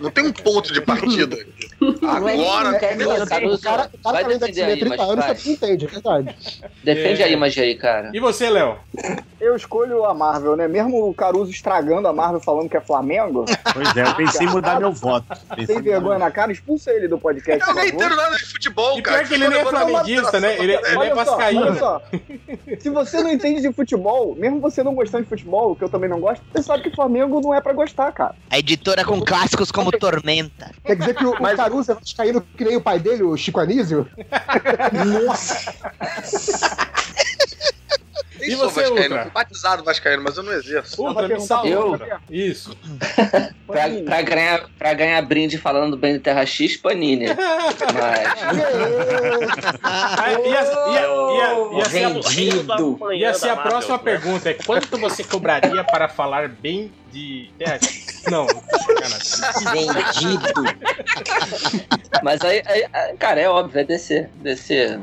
Não 0.00 0.10
tem 0.10 0.26
um 0.26 0.32
ponto 0.32 0.72
de 0.72 0.80
partida. 0.80 1.36
Agora, 2.02 2.76
É. 2.76 3.26
Caruso, 3.26 3.56
O 3.56 3.60
cara, 3.60 3.90
o 3.92 3.98
cara 3.98 4.12
vai 4.12 4.22
tá 4.22 4.28
lendo 4.28 4.40
defender 4.40 4.60
X-Men 4.60 4.64
aí, 4.72 4.78
30 4.80 4.96
mas 4.96 5.00
anos, 5.10 5.24
você 5.24 5.48
não 5.48 5.54
entende, 5.54 5.84
é 5.84 5.88
verdade. 5.88 6.36
Defende 6.84 7.22
É. 7.22 7.24
a 7.24 7.28
imagem 7.28 7.64
aí, 7.64 7.74
cara. 7.74 8.10
E 8.14 8.20
você, 8.20 8.48
Léo? 8.50 8.76
Eu 9.40 9.56
escolho 9.56 10.04
a 10.04 10.14
Marvel, 10.14 10.56
né? 10.56 10.68
Mesmo 10.68 11.08
o 11.08 11.14
Caruso 11.14 11.50
estragando 11.50 12.06
a 12.06 12.12
Marvel 12.12 12.40
falando 12.40 12.68
que 12.68 12.76
é 12.76 12.80
Flamengo, 12.80 13.44
Pois 13.72 13.96
é, 13.96 14.02
eu 14.02 14.14
pensei 14.14 14.46
em 14.46 14.50
mudar 14.50 14.78
meu 14.78 14.92
voto. 14.92 15.26
Pensei 15.56 15.66
sem 15.66 15.74
em 15.76 15.78
mudar 15.80 15.90
vergonha 15.92 16.18
na 16.18 16.30
cara, 16.30 16.52
expulsa 16.52 16.92
ele 16.92 17.08
do 17.08 17.18
podcast. 17.18 17.66
Eu 17.68 17.74
nem 17.74 17.88
entendo 17.88 18.14
nada 18.16 18.36
de 18.36 18.44
futebol, 18.46 18.98
E 18.98 19.02
cara. 19.02 19.18
pior 19.18 19.28
que 19.28 19.34
ele 19.34 19.48
nem 19.48 19.58
é 19.58 19.64
flamenguista, 19.64 20.40
né? 20.40 20.54
Ele, 20.58 20.72
ele 20.74 21.04
é 21.04 21.14
vascaíno. 21.14 21.62
olha 21.62 21.74
só. 21.78 22.02
Se 22.78 22.90
você 22.90 23.22
não 23.22 23.30
entende 23.30 23.60
de 23.62 23.72
futebol, 23.72 24.34
mesmo 24.36 24.60
você 24.60 24.82
não 24.82 24.94
gostando 24.94 25.24
de 25.24 25.28
futebol, 25.28 25.74
que 25.74 25.82
eu 25.84 25.88
também 25.88 26.08
não 26.08 26.20
gosto, 26.20 26.42
você 26.52 26.62
sabe 26.62 26.82
que 26.84 26.94
Flamengo 26.94 27.40
não 27.40 27.52
é 27.54 27.60
pra 27.60 27.72
gostar, 27.72 28.12
cara. 28.12 28.34
A 28.50 28.58
editora 28.58 29.04
com 29.04 29.20
clássicos 29.32 29.72
como 29.72 29.90
Tormenta. 29.90 30.70
Quer 30.84 30.96
dizer 30.96 31.14
que 31.14 31.24
o, 31.24 31.30
o 31.30 31.56
Caruso 31.56 31.92
é 31.92 31.94
vascaíno 31.94 32.42
que 32.42 32.64
nem 32.64 32.76
o 32.76 32.82
pai 32.82 32.98
dele, 32.98 33.22
o 33.22 33.34
Chico 33.34 33.60
Anísio? 33.60 34.06
Nossa! 35.24 35.72
Nem 38.42 38.50
E 38.50 38.56
sou 38.56 38.68
você, 38.68 38.80
vascaíno, 38.82 39.02
Ultra? 39.02 39.22
fui 39.22 39.30
batizado 39.30 39.84
vascaíno, 39.84 40.22
mas 40.24 40.36
eu 40.36 40.42
não 40.42 40.52
exerço. 40.52 41.00
Ultra, 41.00 41.28
me 41.28 41.40
salva. 41.40 41.68
eu? 41.68 41.98
Isso. 42.28 42.76
Pra, 43.72 43.84
pra 44.04 44.20
ganhar, 44.20 44.68
pra 44.78 44.92
ganhar 44.92 45.22
brinde 45.22 45.56
falando 45.56 45.96
bem 45.96 46.12
do 46.14 46.20
Terra 46.20 46.44
X, 46.44 46.76
Panini. 46.76 47.24
Mas. 47.94 48.42
Ia, 50.44 50.62
ia, 50.92 51.00
ia, 51.00 51.78
ia 51.78 51.84
ser 51.86 52.04
a, 52.04 52.08
Vendido. 52.10 52.98
ia 53.14 53.32
ser 53.32 53.48
a 53.48 53.56
próxima 53.56 53.96
né? 53.96 54.02
pergunta. 54.02 54.50
É 54.50 54.54
quanto 54.54 54.98
você 54.98 55.24
cobraria 55.24 55.82
para 55.84 56.06
falar 56.06 56.48
bem 56.50 56.92
de... 57.10 57.48
É, 57.60 57.78
não, 58.30 58.46
sacanagem. 58.46 60.02
Vendido. 60.36 60.62
Mas 62.22 62.40
aí, 62.42 62.62
aí- 62.66 62.86
aí, 62.92 63.16
cara, 63.16 63.40
é 63.40 63.48
óbvio, 63.48 63.80
é 63.80 63.84
descer. 63.84 64.28
Descer. 64.42 64.98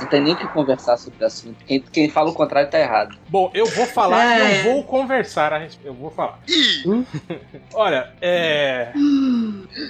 Não 0.00 0.08
tem 0.08 0.20
nem 0.20 0.32
o 0.34 0.36
que 0.36 0.46
conversar 0.48 0.96
sobre 0.96 1.22
o 1.22 1.26
assunto. 1.26 1.56
Quem, 1.66 1.80
quem 1.80 2.08
fala 2.10 2.30
o 2.30 2.34
contrário 2.34 2.70
tá 2.70 2.78
errado. 2.78 3.16
Bom, 3.28 3.50
eu 3.54 3.66
vou 3.66 3.86
falar 3.86 4.38
e 4.38 4.42
É. 4.42 4.60
eu 4.60 4.64
vou 4.64 4.84
conversar 4.84 5.52
a 5.52 5.58
respeito. 5.58 5.88
Eu 5.88 5.94
vou 5.94 6.10
falar. 6.10 6.38
Olha, 7.74 8.10
é... 8.20 8.92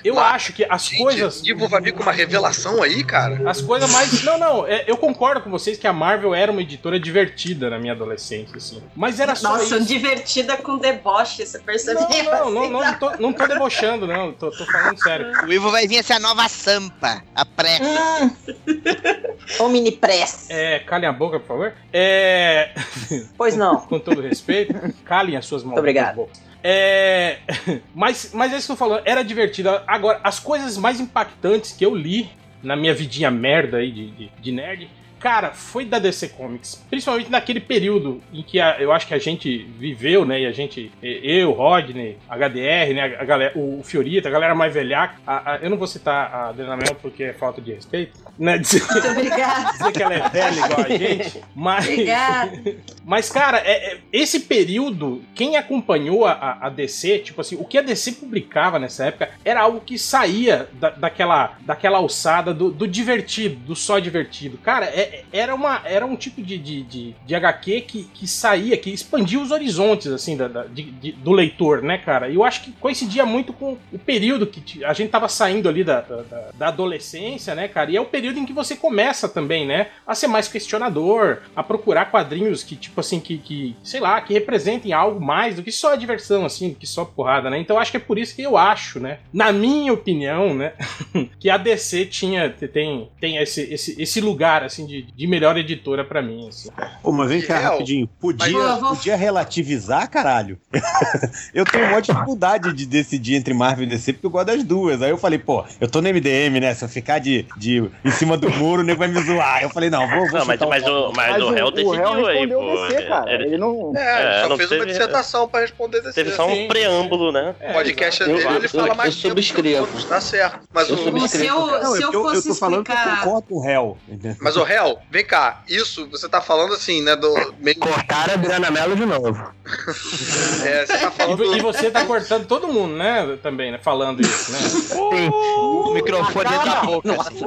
Eu 0.05 0.19
acho 0.19 0.53
que 0.53 0.65
as 0.69 0.85
gente, 0.87 1.03
coisas... 1.03 1.43
Ivo 1.47 1.69
vai 1.69 1.81
vir 1.81 1.93
com 1.93 2.03
uma 2.03 2.13
revelação 2.13 2.83
aí, 2.83 3.03
cara. 3.05 3.49
As 3.49 3.61
coisas 3.61 3.91
mais. 3.91 4.23
Não, 4.23 4.39
não, 4.39 4.67
é, 4.67 4.85
eu 4.87 4.97
concordo 4.97 5.41
com 5.41 5.51
vocês 5.51 5.79
que 5.79 5.87
a 5.87 5.93
Marvel 5.93 6.35
era 6.35 6.51
uma 6.53 6.61
editora 6.61 6.99
divertida 6.99 7.71
na 7.71 7.79
minha 7.79 7.93
adolescência, 7.93 8.57
assim. 8.57 8.83
Mas 8.95 9.19
era 9.21 9.35
só 9.35 9.53
Nossa, 9.53 9.77
isso. 9.77 9.85
divertida 9.87 10.57
com 10.57 10.79
deboche, 10.79 11.45
você 11.47 11.59
percebeu? 11.59 12.03
Não, 12.03 12.51
não, 12.51 12.71
não, 12.71 12.81
assim, 12.81 12.91
não, 12.91 12.99
tô, 12.99 13.11
não 13.19 13.33
tô 13.33 13.47
debochando, 13.47 14.07
não. 14.07 14.33
Tô, 14.33 14.51
tô 14.51 14.65
falando 14.67 15.03
sério. 15.03 15.33
O 15.45 15.53
Ivo 15.53 15.71
vai 15.71 15.87
vir 15.87 15.97
essa 15.97 16.19
nova 16.19 16.49
Sampa, 16.49 17.23
a 17.35 17.45
pressa. 17.45 17.81
Hum. 18.71 19.65
Ô, 19.65 19.69
mini 19.69 19.93
press. 20.01 20.49
É, 20.51 20.79
calem 20.81 21.09
a 21.09 21.13
boca, 21.13 21.39
por 21.39 21.47
favor. 21.47 21.75
É. 21.93 22.71
Pois 23.37 23.57
não. 23.57 23.81
Com 23.81 23.99
todo 23.99 24.21
respeito, 24.21 24.75
calem 25.05 25.37
as 25.37 25.47
suas 25.47 25.63
mãos. 25.63 25.79
obrigado. 25.79 26.29
É. 26.63 27.39
Mas, 27.95 28.33
mas 28.35 28.53
é 28.53 28.57
isso 28.59 28.67
que 28.67 28.73
eu 28.73 28.77
tô 28.77 28.79
falando, 28.79 29.03
era 29.07 29.23
divertido. 29.23 29.71
Agora, 29.87 30.21
as 30.23 30.39
coisas 30.39 30.77
mais 30.77 31.01
impactantes 31.01 31.73
que 31.73 31.85
eu 31.85 31.95
li 31.95 32.31
na 32.63 32.77
minha 32.77 32.93
vidinha 32.95 33.31
merda 33.31 33.79
aí 33.79 33.91
de, 33.91 34.11
de, 34.11 34.33
de 34.39 34.53
nerd. 34.53 34.91
Cara, 35.21 35.51
foi 35.51 35.85
da 35.85 35.99
DC 35.99 36.29
Comics. 36.31 36.83
Principalmente 36.89 37.31
naquele 37.31 37.61
período 37.61 38.23
em 38.33 38.43
que 38.43 38.59
a- 38.59 38.77
eu 38.81 38.91
acho 38.91 39.07
que 39.07 39.13
a 39.15 39.19
gente 39.19 39.59
viveu, 39.79 40.25
né? 40.25 40.41
E 40.41 40.47
a 40.47 40.51
gente. 40.53 40.91
Eu, 41.03 41.53
Rodney, 41.53 42.17
HDR, 42.29 42.95
né? 42.95 43.17
A 43.19 43.25
galera, 43.25 43.53
o 43.55 43.83
Fiorita, 43.85 44.29
a 44.29 44.33
galera 44.33 44.55
mais 44.55 44.73
velhaca. 44.73 45.17
a- 45.27 45.53
a- 45.53 45.57
eu 45.59 45.69
não 45.71 45.77
vou 45.77 45.87
citar 45.87 46.33
a 46.35 46.49
Adriana 46.49 46.77
Mel 46.77 46.95
porque 47.03 47.23
é 47.25 47.33
falta 47.35 47.61
de 47.61 47.73
respeito. 47.75 48.19
Né? 48.39 48.57
Dizer, 48.59 48.83
Muito 48.91 49.09
obrigada. 49.09 49.73
dizer 49.73 49.93
que 49.93 50.03
ela 50.03 50.15
é 50.15 50.29
velha 50.31 50.55
igual 50.65 50.81
a 50.81 50.89
gente. 50.97 51.41
Mas. 51.55 51.85
Obrigada. 51.87 52.77
Mas, 53.05 53.29
cara, 53.31 53.59
é- 53.59 53.93
é- 53.95 53.99
esse 54.13 54.41
período, 54.41 55.23
quem 55.35 55.57
acompanhou 55.57 56.25
a- 56.27 56.33
a, 56.33 56.67
a 56.67 56.71
DC, 56.71 57.19
tipo 57.19 57.41
assim, 57.41 57.57
o 57.57 57.65
que 57.65 57.77
a 57.77 57.83
DC 57.83 58.13
publicava 58.13 58.79
nessa 58.79 59.07
época 59.07 59.31
era 59.45 59.61
algo 59.63 59.81
que 59.81 59.99
saía 59.99 60.69
da- 60.75 60.91
daquela, 60.91 61.59
daquela 61.63 61.99
alçada 61.99 62.55
do, 62.55 62.71
do 62.71 62.87
divertido, 62.89 63.57
do 63.57 63.75
só 63.77 63.99
divertido. 63.99 64.57
Cara, 64.59 64.87
é- 64.87 65.10
era, 65.33 65.55
uma, 65.55 65.83
era 65.85 66.05
um 66.07 66.17
tipo 66.17 66.43
de, 66.43 66.59
de, 66.59 66.83
de, 66.83 67.15
de 67.27 67.35
HQ 67.35 67.81
que, 67.83 68.05
que 68.15 68.27
saía, 68.27 68.77
que 68.77 68.91
expandia 68.91 69.41
os 69.41 69.51
horizontes, 69.51 70.07
assim, 70.09 70.37
da, 70.37 70.49
da- 70.49 70.65
de- 70.65 70.91
de- 70.91 71.13
do 71.13 71.33
leitor, 71.33 71.83
né, 71.83 71.99
cara? 71.99 72.29
E 72.29 72.35
eu 72.35 72.45
acho 72.45 72.63
que 72.63 72.73
coincidia 72.73 73.25
muito 73.27 73.53
com 73.53 73.77
o 73.93 73.99
período 73.99 74.47
que 74.47 74.85
a 74.85 74.93
gente 74.93 75.11
tava 75.11 75.29
saindo 75.29 75.69
ali 75.69 75.83
da, 75.85 76.01
da, 76.01 76.51
da- 76.55 76.69
adolescência, 76.69 77.55
né, 77.55 77.69
cara? 77.69 77.91
E 77.91 77.97
é 77.97 78.01
o 78.01 78.05
período 78.07 78.39
em 78.39 78.47
que 78.47 78.53
você 78.53 78.75
começa 78.77 79.29
também, 79.29 79.67
né, 79.67 79.89
a 80.07 80.15
ser 80.15 80.27
mais 80.27 80.49
questionador, 80.49 81.39
a 81.55 81.63
procurar 81.63 82.11
quadrinhos 82.11 82.63
que, 82.63 82.77
tipo 82.77 83.01
assim, 83.01 83.21
que, 83.21 83.39
que 83.39 83.77
sei 83.83 84.01
lá, 84.01 84.21
que 84.21 84.33
representem 84.33 84.93
algo 84.93 85.21
mais 85.21 85.57
do 85.57 85.63
que 85.63 85.73
só 85.73 85.93
a 85.93 85.97
diversão, 85.97 86.45
assim, 86.45 86.71
do 86.71 86.75
que 86.77 86.87
só 86.87 87.05
porrada, 87.05 87.51
né? 87.51 87.59
Então 87.59 87.79
acho 87.79 87.91
que 87.91 87.97
é 87.97 88.01
por 88.01 88.19
isso 88.19 88.35
que 88.35 88.43
eu 88.43 88.57
acho, 88.57 88.99
né, 89.01 89.19
na 89.33 89.53
minha 89.53 89.93
opinião, 89.93 90.55
né, 90.55 90.73
que 91.39 91.49
a 91.51 91.57
DC 91.57 92.07
tinha, 92.07 92.49
tem, 92.51 93.09
tem 93.21 93.37
esse, 93.37 93.63
esse, 93.73 94.01
esse 94.01 94.21
lugar, 94.21 94.63
assim, 94.65 94.87
de, 94.87 95.00
de 95.03 95.27
melhor 95.27 95.57
editora 95.57 96.05
pra 96.05 96.21
mim, 96.23 96.49
assim. 96.49 96.71
Pô, 97.03 97.13
mas 97.13 97.29
vem 97.29 97.43
cá 97.43 97.59
rapidinho. 97.59 98.09
Podia, 98.21 98.59
Mas 98.59 98.83
eu 98.83 98.89
podia 98.89 99.17
relativizar, 99.17 100.09
caralho? 100.11 100.59
eu 101.55 101.65
tenho 101.65 101.87
uma 101.89 102.01
dificuldade 102.03 102.73
de 102.73 102.87
decidir 102.87 103.35
entre 103.35 103.53
Marvel 103.55 103.85
e 103.85 103.89
DC 103.89 104.13
porque 104.15 104.27
eu 104.27 104.31
gosto 104.31 104.47
das 104.47 104.63
duas. 104.65 105.03
Aí 105.03 105.11
eu 105.11 105.19
falei, 105.19 105.39
pô, 105.39 105.65
eu 105.81 105.89
tô 105.89 106.01
no 106.01 106.09
MDM, 106.09 106.61
né? 106.61 106.75
Se 106.75 106.85
eu 106.85 106.89
ficar 106.89 107.19
de, 107.19 107.47
de 107.57 107.89
em 108.05 108.11
cima 108.11 108.37
do 108.37 108.51
muro, 108.51 108.83
o 108.83 108.85
nego 108.85 108.99
vai 108.99 109.09
me 109.09 109.21
zoar. 109.23 109.63
Eu 109.63 109.71
falei, 109.71 109.91
não, 109.91 110.09
vou, 110.09 110.29
vou 110.29 110.39
Não, 110.39 110.47
mas, 110.47 110.59
chutar 110.59 110.67
um 110.67 110.69
mas, 110.69 110.87
o, 110.87 111.13
mas, 111.15 111.43
o 111.43 111.51
réu 111.51 111.71
decidiu 111.71 112.27
aí, 112.27 112.47
pô. 112.49 112.87
DC, 112.89 113.03
cara. 113.07 113.33
Ele- 113.33 113.45
Ele 113.51 113.59
não. 113.59 113.93
É, 113.97 114.39
É, 114.39 114.43
só 114.43 114.49
não 114.49 114.57
fez 114.57 114.71
uma 114.71 114.79
teve- 114.79 114.91
dissertação 114.93 115.49
pra 115.49 115.61
responder 115.61 116.01
desse. 116.01 116.15
Teve 116.15 116.31
só 116.33 116.47
um 116.47 116.55
Sim. 116.55 116.69
preâmbulo, 116.69 117.33
né? 117.33 117.55
É, 117.61 117.71
O 117.71 117.75
podcast 117.75 118.21
Eu- 118.21 118.27
dele, 118.29 118.41
ele 118.57 118.65
eu- 118.67 118.71
fala 118.71 118.89
eu 118.89 118.95
mais 118.95 119.15
tempo 119.17 119.35
que 119.35 119.43
subscrevo. 119.43 120.07
Tá 120.09 120.21
certo. 120.21 120.61
Mas 120.73 120.89
Eu 120.89 120.97
o, 120.97 120.99
subscrevo. 120.99 121.29
Se 121.29 121.47
eu, 121.47 121.57
Não, 121.67 121.93
se 121.97 122.03
eu 122.03 122.13
eu, 122.13 122.13
eu 122.13 122.23
fosse 122.35 122.49
tô 122.49 122.55
falando 122.55 122.85
que 122.85 122.93
eu 122.93 122.97
explicar. 122.97 123.25
concordo 123.25 123.47
com 123.49 123.55
o 123.57 123.61
réu. 123.61 123.99
mas 124.41 124.57
o 124.57 124.63
réu, 124.63 124.90
vem 125.11 125.25
cá, 125.25 125.63
isso 125.69 126.07
você 126.09 126.29
tá 126.29 126.41
falando 126.41 126.75
assim, 126.75 127.03
né, 127.03 127.15
do 127.17 127.33
meio 127.59 127.77
Cortaram 127.79 128.33
a 128.33 128.37
Adriana 128.37 128.71
Mello 128.71 128.97
de 128.97 129.07
novo. 129.07 129.53
é, 130.65 130.87
você 130.87 130.99
tá 130.99 131.09
E, 131.09 131.11
falando 131.11 131.37
vo- 131.37 131.57
e 131.57 131.61
você 131.61 131.91
tá 131.91 132.05
cortando 132.05 132.47
todo 132.47 132.69
mundo, 132.69 132.95
né, 132.97 133.39
também, 133.43 133.71
né, 133.73 133.79
falando 133.83 134.21
isso, 134.21 134.53
né? 134.53 134.59
O 134.97 135.93
microfone 135.95 136.49
dentro 136.49 136.67
da 136.67 136.81
boca. 136.83 137.09
Nossa, 137.13 137.31
assim. 137.31 137.45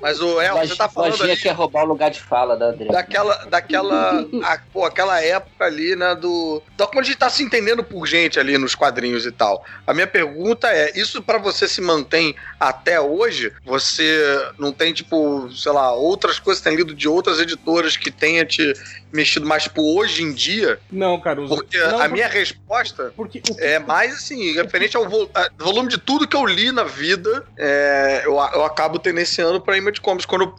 Mas 0.00 0.20
o 0.20 0.38
réu, 0.38 0.56
você 0.58 0.76
tá 0.76 0.88
falando 0.88 1.20
ali 1.22 1.36
quer 1.36 1.52
roubar 1.52 1.84
o 1.84 1.86
lugar 1.88 2.10
de 2.10 2.20
fala 2.20 2.56
da 2.56 2.68
Adriana. 2.68 2.92
daquela 2.92 3.34
daquela 3.46 4.26
a, 4.44 4.58
pô, 4.72 4.84
aquela 4.84 5.20
época 5.20 5.64
ali, 5.64 5.96
né, 5.96 6.14
do 6.14 6.62
da 6.76 6.86
como 6.86 7.00
a 7.00 7.02
gente 7.02 7.16
tá 7.16 7.28
se 7.30 7.42
entendendo 7.42 7.82
por 7.82 8.06
gente 8.06 8.38
ali 8.38 8.56
nos 8.58 8.74
quadrinhos 8.74 9.26
e 9.26 9.32
tal. 9.32 9.64
A 9.86 9.92
minha 9.94 10.06
pergunta 10.06 10.68
é, 10.68 10.92
isso 10.98 11.22
pra 11.22 11.38
você 11.38 11.66
se 11.66 11.80
mantém 11.80 12.36
até 12.60 13.00
hoje? 13.00 13.52
Você 13.64 14.50
não 14.58 14.70
tem 14.72 14.92
tipo, 14.92 15.50
sei 15.52 15.72
lá, 15.72 15.92
outras 16.26 16.38
coisas 16.40 16.62
tem 16.62 16.74
lido 16.74 16.94
de 16.94 17.08
outras 17.08 17.38
editoras 17.38 17.96
que 17.96 18.10
tenha 18.10 18.44
te 18.44 18.74
mexido 19.16 19.46
mais 19.46 19.64
tipo 19.64 19.82
hoje 19.98 20.22
em 20.22 20.32
dia? 20.32 20.78
Não, 20.92 21.18
Caruso. 21.20 21.54
Porque 21.54 21.78
não, 21.78 22.00
a 22.00 22.08
minha 22.08 22.28
resposta 22.28 23.12
porque 23.16 23.42
é 23.58 23.78
mais 23.78 24.14
assim, 24.14 24.52
referente 24.54 24.96
ao 24.96 25.08
vo- 25.08 25.28
a- 25.34 25.48
volume 25.58 25.88
de 25.88 25.98
tudo 25.98 26.26
que 26.28 26.36
eu 26.36 26.44
li 26.46 26.70
na 26.70 26.84
vida, 26.84 27.44
é, 27.58 28.22
eu, 28.24 28.32
eu 28.34 28.64
acabo 28.64 28.98
tendenciando 28.98 29.60
pra 29.60 29.76
Image 29.76 30.00
Comics 30.00 30.26
quando 30.26 30.54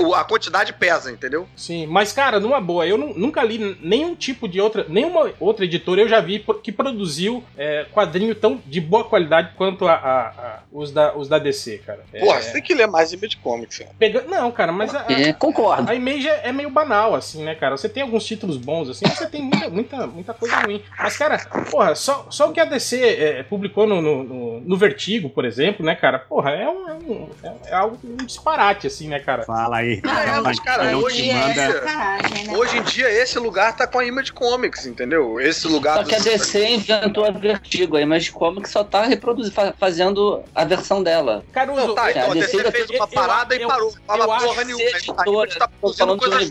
o- 0.00 0.14
a 0.14 0.24
quantidade 0.24 0.72
pesa, 0.72 1.10
entendeu? 1.10 1.46
Sim, 1.56 1.86
mas 1.86 2.12
cara, 2.12 2.40
numa 2.40 2.60
boa, 2.60 2.86
eu 2.86 2.98
nu- 2.98 3.14
nunca 3.16 3.42
li 3.42 3.78
nenhum 3.80 4.14
tipo 4.14 4.48
de 4.48 4.60
outra, 4.60 4.84
nenhuma 4.88 5.30
outra 5.38 5.64
editora 5.64 6.00
eu 6.00 6.08
já 6.08 6.20
vi 6.20 6.44
que 6.62 6.72
produziu 6.72 7.42
é, 7.56 7.86
quadrinho 7.92 8.34
tão 8.34 8.60
de 8.66 8.80
boa 8.80 9.04
qualidade 9.04 9.52
quanto 9.56 9.86
a, 9.86 9.92
a- 9.94 10.28
a- 10.28 10.58
os, 10.72 10.90
da, 10.90 11.16
os 11.16 11.28
da 11.28 11.38
DC, 11.38 11.78
cara. 11.86 12.00
É, 12.12 12.20
Porra, 12.20 12.42
você 12.42 12.52
tem 12.52 12.62
que 12.62 12.74
ler 12.74 12.86
mais 12.86 13.12
Image 13.12 13.36
Comics, 13.36 13.78
cara. 13.78 13.90
pega- 13.98 14.24
Não, 14.28 14.50
cara, 14.50 14.72
mas 14.72 14.94
a, 14.94 15.04
É, 15.08 15.32
concordo. 15.32 15.90
a 15.90 15.94
Image 15.94 16.28
é, 16.28 16.48
é 16.48 16.52
meio 16.52 16.70
banal, 16.70 17.14
assim, 17.14 17.42
né, 17.44 17.54
cara? 17.54 17.67
Você 17.76 17.88
tem 17.88 18.02
alguns 18.02 18.24
títulos 18.24 18.56
bons, 18.56 18.88
assim, 18.88 19.04
mas 19.06 19.18
você 19.18 19.26
tem 19.26 19.42
muita, 19.42 19.68
muita, 19.68 20.06
muita 20.06 20.34
coisa 20.34 20.56
ruim. 20.60 20.82
Mas, 20.98 21.16
cara, 21.16 21.38
porra, 21.70 21.94
só, 21.94 22.26
só 22.30 22.48
o 22.48 22.52
que 22.52 22.60
a 22.60 22.64
DC 22.64 23.00
é, 23.02 23.42
publicou 23.42 23.86
no, 23.86 24.00
no, 24.00 24.22
no- 24.24 24.60
no 24.60 24.76
Vertigo, 24.76 25.28
por 25.30 25.44
exemplo, 25.44 25.84
né, 25.84 25.94
cara? 25.94 26.18
Porra, 26.18 26.50
é, 26.50 26.68
um, 26.68 26.88
é, 26.88 26.92
um- 26.94 27.28
é 27.66 27.74
algo 27.74 27.98
um 28.04 28.16
disparate, 28.24 28.86
assim, 28.86 29.08
né, 29.08 29.18
cara? 29.20 29.42
Fala 29.44 29.78
aí. 29.78 30.00
É, 30.04 30.40
mas, 30.40 30.58
cara, 30.60 30.96
hoje 30.96 31.26
em 31.26 31.30
É 31.30 31.52
dia. 31.52 31.80
né? 31.82 32.56
Hoje 32.56 32.78
em 32.78 32.82
dia, 32.82 33.10
esse 33.10 33.38
lugar 33.38 33.76
tá 33.76 33.86
com 33.86 33.98
a 33.98 34.04
Image 34.04 34.32
Comics, 34.32 34.86
entendeu? 34.86 35.40
Esse 35.40 35.66
lugar. 35.68 35.96
Só 35.98 36.04
que 36.04 36.14
a 36.14 36.18
DC 36.18 36.68
inventou 36.68 37.24
a 37.24 37.30
Vertigo, 37.30 37.96
a 37.96 38.00
Image 38.02 38.30
Comics 38.32 38.70
só 38.70 38.82
tá 38.84 39.04
reproduzindo, 39.04 39.54
fa- 39.54 39.74
fazendo 39.78 40.42
a 40.54 40.64
versão 40.64 41.02
dela. 41.02 41.44
Caruso, 41.52 41.88
Não, 41.88 41.94
tá, 41.94 42.10
então 42.10 42.30
a 42.30 42.34
DC 42.34 42.56
eu- 42.64 42.72
fez 42.72 42.90
uma 42.90 43.06
parada 43.06 43.54
eu- 43.54 43.62
e 43.62 43.66
parou. 43.66 43.88
Eu 43.88 43.94
fala 44.06 44.34
acho 44.36 44.44
porra 44.46 44.58
que 44.58 44.64
nenhuma. 44.64 44.84
A 44.84 44.88
editora, 44.98 45.28
Image 45.30 45.58
tá 45.58 45.68
produzindo 45.68 46.06
falando 46.06 46.20
de 46.20 46.50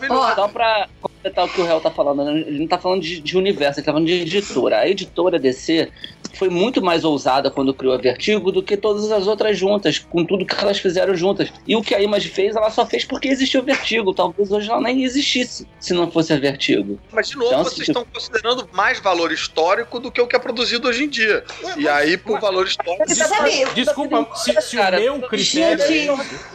novas, 0.00 0.08
maravilhosas. 0.10 0.34
Só 0.34 0.48
pra 0.48 0.88
completar 1.24 1.44
o 1.46 1.48
que 1.48 1.60
o 1.60 1.64
Réu 1.64 1.80
tá 1.80 1.90
falando, 1.90 2.24
né? 2.24 2.40
ele 2.46 2.60
não 2.60 2.66
tá 2.66 2.78
falando 2.78 3.00
de, 3.02 3.20
de 3.20 3.36
universo, 3.36 3.80
ele 3.80 3.86
tá 3.86 3.92
falando 3.92 4.06
de 4.06 4.12
editora. 4.12 4.80
A 4.80 4.88
editora 4.88 5.38
DC 5.38 5.90
foi 6.34 6.48
muito 6.48 6.82
mais 6.82 7.04
ousada 7.04 7.50
quando 7.50 7.72
criou 7.72 7.94
a 7.94 7.96
Vertigo 7.98 8.52
do 8.52 8.62
que 8.62 8.76
todas 8.76 9.10
as 9.10 9.26
outras 9.26 9.56
juntas, 9.56 9.98
com 9.98 10.24
tudo 10.24 10.44
que 10.44 10.54
elas 10.54 10.78
fizeram 10.78 11.14
juntas. 11.14 11.50
E 11.66 11.74
o 11.76 11.82
que 11.82 11.94
a 11.94 12.02
Image 12.02 12.28
fez, 12.28 12.56
ela 12.56 12.70
só 12.70 12.84
fez 12.84 13.04
porque 13.04 13.28
existiu 13.28 13.60
o 13.60 13.64
Vertigo. 13.64 14.12
Talvez 14.12 14.50
hoje 14.50 14.68
ela 14.68 14.80
nem 14.80 15.04
existisse 15.04 15.66
se 15.78 15.94
não 15.94 16.10
fosse 16.10 16.32
a 16.32 16.38
Vertigo. 16.38 16.98
Mas, 17.12 17.28
de 17.28 17.36
novo, 17.36 17.48
Então, 17.48 17.64
vocês 17.64 17.80
assim, 17.82 17.92
estão 17.92 18.04
considerando 18.12 18.68
mais 18.72 19.00
valor 19.00 19.32
histórico 19.32 20.00
do 20.00 20.10
que 20.10 20.20
o 20.20 20.26
que 20.26 20.36
é 20.36 20.38
produzido 20.38 20.88
hoje 20.88 21.04
em 21.04 21.08
dia. 21.08 21.44
E 21.76 21.88
aí, 21.88 22.16
por 22.16 22.40
valor 22.40 22.66
histórico. 22.66 23.08
Você 23.08 23.14
sabe, 23.14 23.64
Desculpa, 23.74 24.28
se, 24.34 24.60
se 24.60 24.76
o 24.76 24.80
Cara, 24.80 24.98
meu 25.00 25.20
critério 25.22 25.86
gente, 25.86 26.10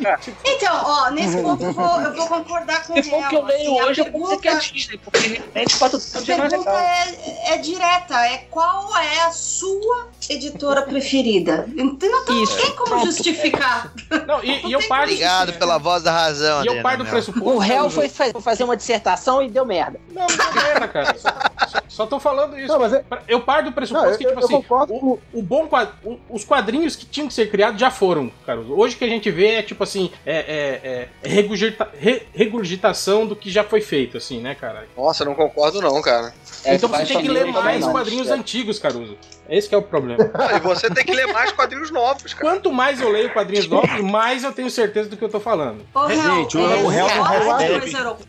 é 0.05 0.19
Então, 0.45 0.81
ó, 0.83 1.09
nesse 1.11 1.41
ponto 1.41 1.63
eu 1.63 1.73
vou, 1.73 2.01
eu 2.01 2.13
vou 2.15 2.27
concordar 2.27 2.85
com 2.85 2.99
o 2.99 3.03
Se 3.03 3.09
for 3.09 3.23
o 3.23 3.29
que 3.29 3.35
eu 3.35 3.43
leio 3.45 3.71
assim, 3.71 3.79
a 3.79 3.85
hoje, 3.85 4.01
é 4.01 4.03
pergunta- 4.03 4.58
Disney, 4.59 4.97
porque 4.97 5.19
realmente 5.27 5.77
pra 5.77 5.89
tudo 5.89 6.03
A 6.15 6.19
dia 6.21 6.37
não 6.37 6.45
é 6.45 6.49
pergunta 6.49 6.71
legal. 6.71 6.85
é, 6.85 7.53
é 7.53 7.57
direta, 7.57 8.15
é 8.25 8.37
qual 8.49 8.95
é 8.97 9.21
a 9.25 9.31
sua 9.31 10.09
editora 10.29 10.81
preferida? 10.83 11.67
Então 11.75 12.09
não 12.09 12.25
tem- 12.25 12.43
Isso. 12.43 12.57
tem 12.57 12.75
como 12.75 13.03
justificar. 13.05 13.91
Não, 14.27 14.43
e, 14.43 14.67
e 14.67 14.71
eu 14.71 14.87
paro. 14.87 15.03
Obrigado 15.03 15.53
pela 15.53 15.77
voz 15.77 16.03
da 16.03 16.11
razão, 16.11 16.63
E 16.63 16.67
eu 16.67 16.71
Adriana 16.73 16.83
paro 16.83 17.03
do 17.03 17.09
pressuposto. 17.09 17.49
O 17.49 17.57
réu 17.57 17.89
foi 17.89 18.07
fa- 18.09 18.39
fazer 18.41 18.63
uma 18.63 18.77
dissertação 18.77 19.41
e 19.41 19.49
deu 19.49 19.65
merda. 19.65 19.99
Não, 20.11 20.21
não 20.27 20.37
deu 20.53 20.53
merda, 20.63 20.87
cara. 20.87 21.15
Só, 21.87 22.05
tô 22.05 22.19
falando 22.19 22.57
isso. 22.57 22.67
Não, 22.67 22.79
mas 22.79 22.93
é- 22.93 23.03
Eu 23.27 23.41
paro 23.41 23.63
do 23.63 23.65
Não, 23.67 23.73
pressuposto 23.73 24.09
eu, 24.11 24.17
que, 24.17 24.25
tipo 24.25 24.39
eu 24.39 24.45
assim, 24.45 24.65
o, 24.93 25.19
o 25.33 25.41
bom 25.41 25.67
quad- 25.67 25.89
o- 26.03 26.17
os 26.29 26.43
quadrinhos 26.43 26.95
que 26.95 27.05
tinham 27.05 27.27
que 27.27 27.33
ser 27.33 27.49
criados 27.51 27.79
já 27.79 27.91
foram, 27.91 28.31
Caruso. 28.45 28.73
Hoje 28.73 28.95
o 28.95 28.97
que 28.99 29.05
a 29.05 29.09
gente 29.09 29.29
vê 29.31 29.55
é 29.55 29.61
tipo 29.63 29.83
assim, 29.83 30.11
é, 30.25 30.37
é- 30.37 30.81
é 31.23 31.27
regurgita- 31.27 31.89
re- 31.97 32.23
regurgitação 32.33 33.25
do 33.25 33.35
que 33.35 33.49
já 33.49 33.63
foi 33.63 33.81
feito, 33.81 34.17
assim, 34.17 34.39
né, 34.39 34.55
cara? 34.55 34.87
Nossa, 34.95 35.25
não 35.25 35.35
concordo, 35.35 35.81
não, 35.81 36.01
cara. 36.01 36.33
É, 36.63 36.75
então 36.75 36.89
você 36.89 36.95
faz 36.97 37.07
tem 37.07 37.21
que 37.21 37.27
ler 37.29 37.45
mais 37.47 37.81
não. 37.81 37.91
quadrinhos 37.91 38.29
antigos, 38.29 38.79
Caruso. 38.79 39.17
Esse 39.49 39.67
que 39.67 39.73
é 39.73 39.77
o 39.77 39.81
problema. 39.81 40.29
Ah, 40.39 40.55
e 40.57 40.59
você 40.59 40.89
tem 40.89 41.03
que 41.03 41.11
ler 41.13 41.27
mais 41.33 41.51
quadrinhos 41.51 41.89
novos, 41.91 42.33
cara. 42.33 42.49
Quanto 42.53 42.71
mais 42.71 43.01
eu 43.01 43.09
leio 43.11 43.31
quadrinhos 43.33 43.67
novos, 43.67 43.99
mais 44.01 44.43
eu 44.43 44.51
tenho 44.53 44.69
certeza 44.69 45.09
do 45.09 45.17
que 45.17 45.23
eu 45.23 45.29
tô 45.29 45.39
falando. 45.39 45.85
Ô, 45.93 46.05
Real, 46.05 46.21
Gente, 46.35 46.57
o- 46.57 46.71
é, 46.71 46.75
o 46.83 46.87
Real 46.87 47.09
não 47.09 47.59
é? 47.59 47.77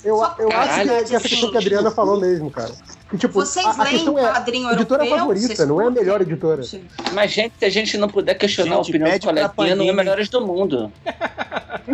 Eu, 0.04 0.22
eu 0.38 0.50
acho 0.52 0.80
que, 0.80 1.04
que 1.04 1.14
essa 1.16 1.28
questão 1.28 1.50
que 1.50 1.56
a 1.56 1.60
Adriana 1.60 1.90
falou 1.90 2.18
mesmo, 2.18 2.50
cara. 2.50 2.72
Que, 3.10 3.18
tipo, 3.18 3.34
Vocês 3.34 3.66
a, 3.66 3.70
a 3.70 3.82
leem 3.82 3.96
questão 3.96 4.16
é 4.18 4.22
quadrinho 4.22 4.70
editora 4.70 5.02
europeu? 5.02 5.18
favorita, 5.18 5.46
Vocês 5.56 5.68
não 5.68 5.80
é 5.82 5.86
a 5.86 5.90
melhor 5.90 6.20
editora. 6.20 6.62
Mas, 7.12 7.32
gente, 7.32 7.54
se 7.58 7.64
a 7.64 7.68
gente 7.68 7.98
não 7.98 8.08
puder 8.08 8.34
questionar 8.34 8.76
Gente, 8.76 8.76
a 8.76 8.80
opinião 8.80 9.18
do 9.18 9.20
pra 9.20 9.48
coleguinha, 9.48 9.76
não 9.76 9.88
é 9.88 9.92
melhores 9.92 10.28
do 10.28 10.40
mundo. 10.46 10.92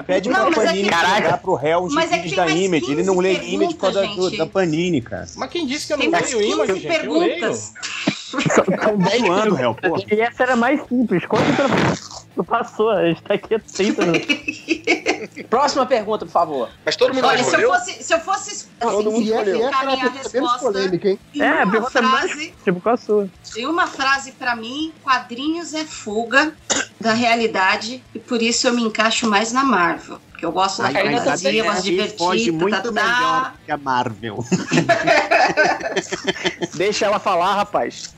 Pede 0.07 0.29
Não, 0.29 0.53
pra 0.53 0.63
é 0.63 0.67
Panini 0.67 0.89
que- 0.91 0.95
pegar 1.15 1.39
pro 1.39 1.55
réu 1.55 1.85
os 1.85 1.97
é 1.97 2.07
gibis 2.07 2.33
da 2.37 2.47
Image. 2.49 2.93
Ele 2.93 3.03
não 3.03 3.15
15 3.17 3.23
lê 3.23 3.49
Image 3.49 3.75
por 3.75 3.81
causa 3.81 4.01
perguntas, 4.01 4.25
do- 4.25 4.29
gente. 4.31 4.39
da 4.39 4.47
Panini, 4.47 5.01
cara. 5.01 5.27
Mas 5.37 5.51
quem 5.51 5.67
disse 5.67 5.87
que 5.87 5.93
eu 5.95 5.97
não 5.99 6.05
leio 6.11 6.23
15 6.23 6.35
gente? 6.81 6.87
Eu 7.07 7.19
leio. 7.19 7.31
perguntas. 7.41 7.73
Tá 8.77 9.19
zoando, 9.19 9.55
réu, 9.55 9.75
pô. 9.75 9.97
E 10.15 10.21
essa 10.21 10.43
era 10.43 10.55
mais 10.57 10.81
simples. 10.87 11.23
Tempo 11.23 11.37
não 11.37 12.26
passou? 12.45 12.91
A 12.91 13.07
gente 13.07 13.23
tá 13.23 13.35
aqui 13.35 13.55
há 13.55 13.61
30 13.61 14.07
minutos. 14.07 14.37
Próxima 15.49 15.87
pergunta, 15.87 16.25
por 16.27 16.33
favor. 16.33 16.71
Mas 16.85 16.97
todo 16.97 17.15
mundo 17.15 17.27
Olha, 17.27 17.43
se 17.43 17.55
eu 17.55 17.71
fosse, 17.71 18.03
se 18.03 18.15
eu 18.15 18.21
fosse 18.21 18.67
Todo 18.79 19.11
mundo 19.11 19.23
assim, 19.23 19.31
escolheu. 19.31 19.57
E 19.57 19.63
essa 19.63 19.71
explicar 19.71 19.83
era 19.83 19.93
a 19.93 19.97
minha 19.97 20.11
resposta 20.11 20.59
polêmica, 20.59 21.09
hein? 21.09 21.19
É, 21.39 21.49
a 21.49 21.65
uma 21.65 21.73
pergunta 21.73 22.03
mais 22.03 22.31
frase, 22.31 22.55
tipo 22.65 22.81
com 22.81 22.89
a 22.91 22.97
sua. 22.97 23.29
em 23.57 23.67
uma 23.67 23.87
frase 23.87 24.33
pra 24.33 24.55
mim, 24.55 24.93
quadrinhos 25.03 25.75
é 25.75 25.85
fuga 25.85 26.53
da 27.01 27.13
realidade 27.13 28.03
e 28.15 28.19
por 28.19 28.43
isso 28.43 28.67
eu 28.67 28.75
me 28.75 28.83
encaixo 28.83 29.29
mais 29.29 29.53
na 29.53 29.65
Marvel. 29.65 30.19
Porque 30.31 30.45
eu 30.45 30.53
gosto 30.53 30.83
da 30.83 30.91
fantasia, 30.91 31.51
também, 31.51 31.63
mais 31.63 31.77
né? 31.77 31.91
divertida, 31.91 32.19
Foge 32.19 32.53
muito 32.53 32.83
tá, 32.83 32.93
melhor 32.93 33.43
tá. 33.45 33.55
que 33.65 33.73
a 33.73 33.77
Marvel. 33.79 34.45
Deixa 36.77 37.07
ela 37.07 37.19
falar, 37.19 37.55
rapaz. 37.55 38.13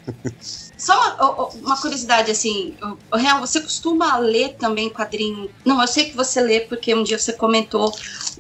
Só 0.78 0.92
uma, 0.94 1.48
uma 1.54 1.80
curiosidade, 1.80 2.30
assim, 2.30 2.76
Real, 3.12 3.40
você 3.40 3.60
costuma 3.60 4.16
ler 4.18 4.56
também 4.58 4.88
quadrinho? 4.88 5.50
Não, 5.66 5.80
eu 5.80 5.88
sei 5.88 6.04
que 6.04 6.16
você 6.16 6.40
lê 6.40 6.60
porque 6.60 6.94
um 6.94 7.02
dia 7.02 7.18
você 7.18 7.32
comentou 7.32 7.92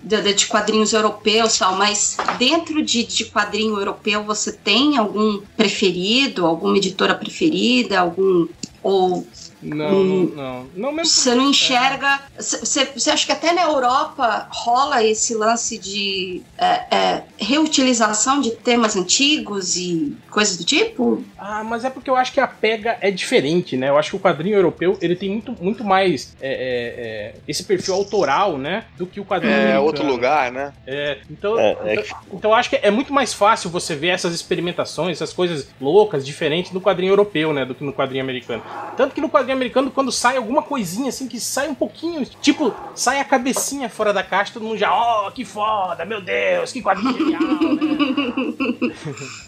de, 0.02 0.34
de- 0.34 0.46
quadrinhos 0.46 0.92
europeus 0.92 1.58
tal, 1.58 1.74
mas 1.76 2.16
dentro 2.38 2.82
de, 2.84 3.04
de 3.04 3.24
quadrinho 3.30 3.76
europeu 3.76 4.24
você 4.24 4.56
tem 4.56 4.96
algum 4.96 5.42
preferido, 5.56 6.46
alguma 6.46 6.76
editora 6.76 7.14
preferida, 7.14 7.98
algum. 8.00 8.46
Ou 8.82 9.26
Não, 9.60 9.88
Hum. 9.88 10.32
não, 10.34 10.44
não. 10.44 10.66
Não 10.76 10.92
mesmo. 10.92 11.12
você 11.12 11.34
não 11.34 11.50
enxerga. 11.50 12.20
Você 12.38 12.84
você 12.86 13.10
acha 13.10 13.26
que 13.26 13.32
até 13.32 13.52
na 13.52 13.62
Europa 13.62 14.46
rola 14.50 15.02
esse 15.04 15.34
lance 15.34 15.76
de 15.78 16.42
é, 16.56 16.96
é, 16.96 17.22
reutilização 17.38 18.40
de 18.40 18.50
temas 18.52 18.96
antigos 18.96 19.76
e 19.76 20.16
coisas 20.30 20.56
do 20.56 20.64
tipo? 20.64 21.24
Ah, 21.38 21.62
mas 21.64 21.84
é 21.84 21.90
porque 21.90 22.08
eu 22.08 22.16
acho 22.16 22.32
que 22.32 22.40
a 22.40 22.46
pega 22.46 22.96
é 23.00 23.10
diferente, 23.10 23.76
né? 23.76 23.88
Eu 23.88 23.98
acho 23.98 24.10
que 24.10 24.16
o 24.16 24.20
quadrinho 24.20 24.56
europeu 24.56 24.96
ele 25.00 25.16
tem 25.16 25.28
muito, 25.30 25.54
muito 25.60 25.84
mais 25.84 26.36
é, 26.40 26.48
é, 26.52 26.54
é, 26.56 27.34
esse 27.46 27.64
perfil 27.64 27.94
autoral, 27.94 28.56
né? 28.58 28.84
Do 28.96 29.06
que 29.06 29.20
o 29.20 29.24
quadrinho 29.24 29.52
É 29.54 29.56
americano. 29.58 29.84
outro 29.84 30.06
lugar, 30.06 30.52
né? 30.52 30.72
É, 30.86 31.18
então, 31.30 31.58
É, 31.58 31.76
é 31.84 31.92
então, 31.94 32.04
então 32.32 32.50
eu 32.52 32.54
acho 32.54 32.70
que 32.70 32.76
é 32.80 32.90
muito 32.90 33.12
mais 33.12 33.34
fácil 33.34 33.70
você 33.70 33.94
ver 33.94 34.08
essas 34.08 34.34
experimentações, 34.34 35.16
essas 35.16 35.32
coisas 35.32 35.68
loucas, 35.80 36.24
diferentes 36.24 36.72
no 36.72 36.80
quadrinho 36.80 37.10
europeu, 37.12 37.52
né? 37.52 37.64
Do 37.64 37.74
que 37.74 37.84
no 37.84 37.92
quadrinho 37.92 38.22
americano. 38.22 38.62
Tanto 38.96 39.14
que 39.14 39.20
no 39.20 39.28
quadrinho 39.28 39.47
americano, 39.52 39.90
quando 39.90 40.12
sai 40.12 40.36
alguma 40.36 40.62
coisinha 40.62 41.08
assim, 41.08 41.28
que 41.28 41.40
sai 41.40 41.68
um 41.68 41.74
pouquinho, 41.74 42.24
tipo, 42.40 42.74
sai 42.94 43.20
a 43.20 43.24
cabecinha 43.24 43.88
fora 43.88 44.12
da 44.12 44.22
caixa, 44.22 44.52
todo 44.52 44.64
mundo 44.64 44.78
já, 44.78 44.92
ó, 44.92 45.30
que 45.30 45.44
foda, 45.44 46.04
meu 46.04 46.20
Deus, 46.20 46.72
que 46.72 46.82
quadrinho 46.82 47.16
genial, 47.16 47.40
né? 47.42 48.94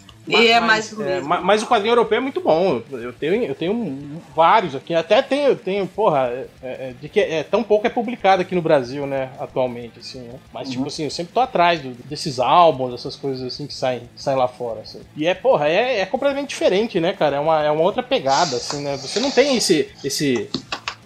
E 0.27 0.47
é 0.47 0.59
mais 0.59 0.91
do 0.91 1.03
é, 1.03 1.19
mas 1.19 1.63
o 1.63 1.67
quadrinho 1.67 1.91
europeu 1.93 2.17
é 2.19 2.21
muito 2.21 2.41
bom. 2.41 2.81
Eu 2.91 3.11
tenho, 3.11 3.43
eu 3.43 3.55
tenho 3.55 4.21
vários 4.35 4.75
aqui. 4.75 4.93
Até 4.93 5.21
tenho, 5.21 5.55
tenho 5.55 5.87
porra, 5.87 6.27
é, 6.61 6.67
é, 6.67 6.93
de 7.01 7.09
que 7.09 7.19
é, 7.19 7.43
tão 7.43 7.63
pouco 7.63 7.87
é 7.87 7.89
publicado 7.89 8.41
aqui 8.41 8.53
no 8.53 8.61
Brasil, 8.61 9.07
né? 9.07 9.29
Atualmente, 9.39 9.99
assim, 9.99 10.19
né? 10.19 10.35
Mas, 10.53 10.69
tipo 10.69 10.85
assim, 10.87 11.05
eu 11.05 11.09
sempre 11.09 11.33
tô 11.33 11.39
atrás 11.39 11.81
do- 11.81 11.95
desses 12.05 12.39
álbuns, 12.39 12.93
essas 12.93 13.15
coisas 13.15 13.41
assim 13.51 13.65
que 13.65 13.73
saem, 13.73 14.03
saem 14.15 14.37
lá 14.37 14.47
fora. 14.47 14.81
assim. 14.81 15.01
E 15.17 15.25
é, 15.25 15.33
porra, 15.33 15.67
é, 15.67 15.99
é 16.01 16.05
completamente 16.05 16.49
diferente, 16.49 16.99
né, 16.99 17.13
cara? 17.13 17.37
É 17.37 17.39
uma, 17.39 17.63
é 17.63 17.71
uma 17.71 17.81
outra 17.83 18.03
pegada, 18.03 18.57
assim, 18.57 18.83
né? 18.83 18.97
Você 18.97 19.19
não 19.19 19.31
tem 19.31 19.57
esse. 19.57 19.89
esse 20.03 20.49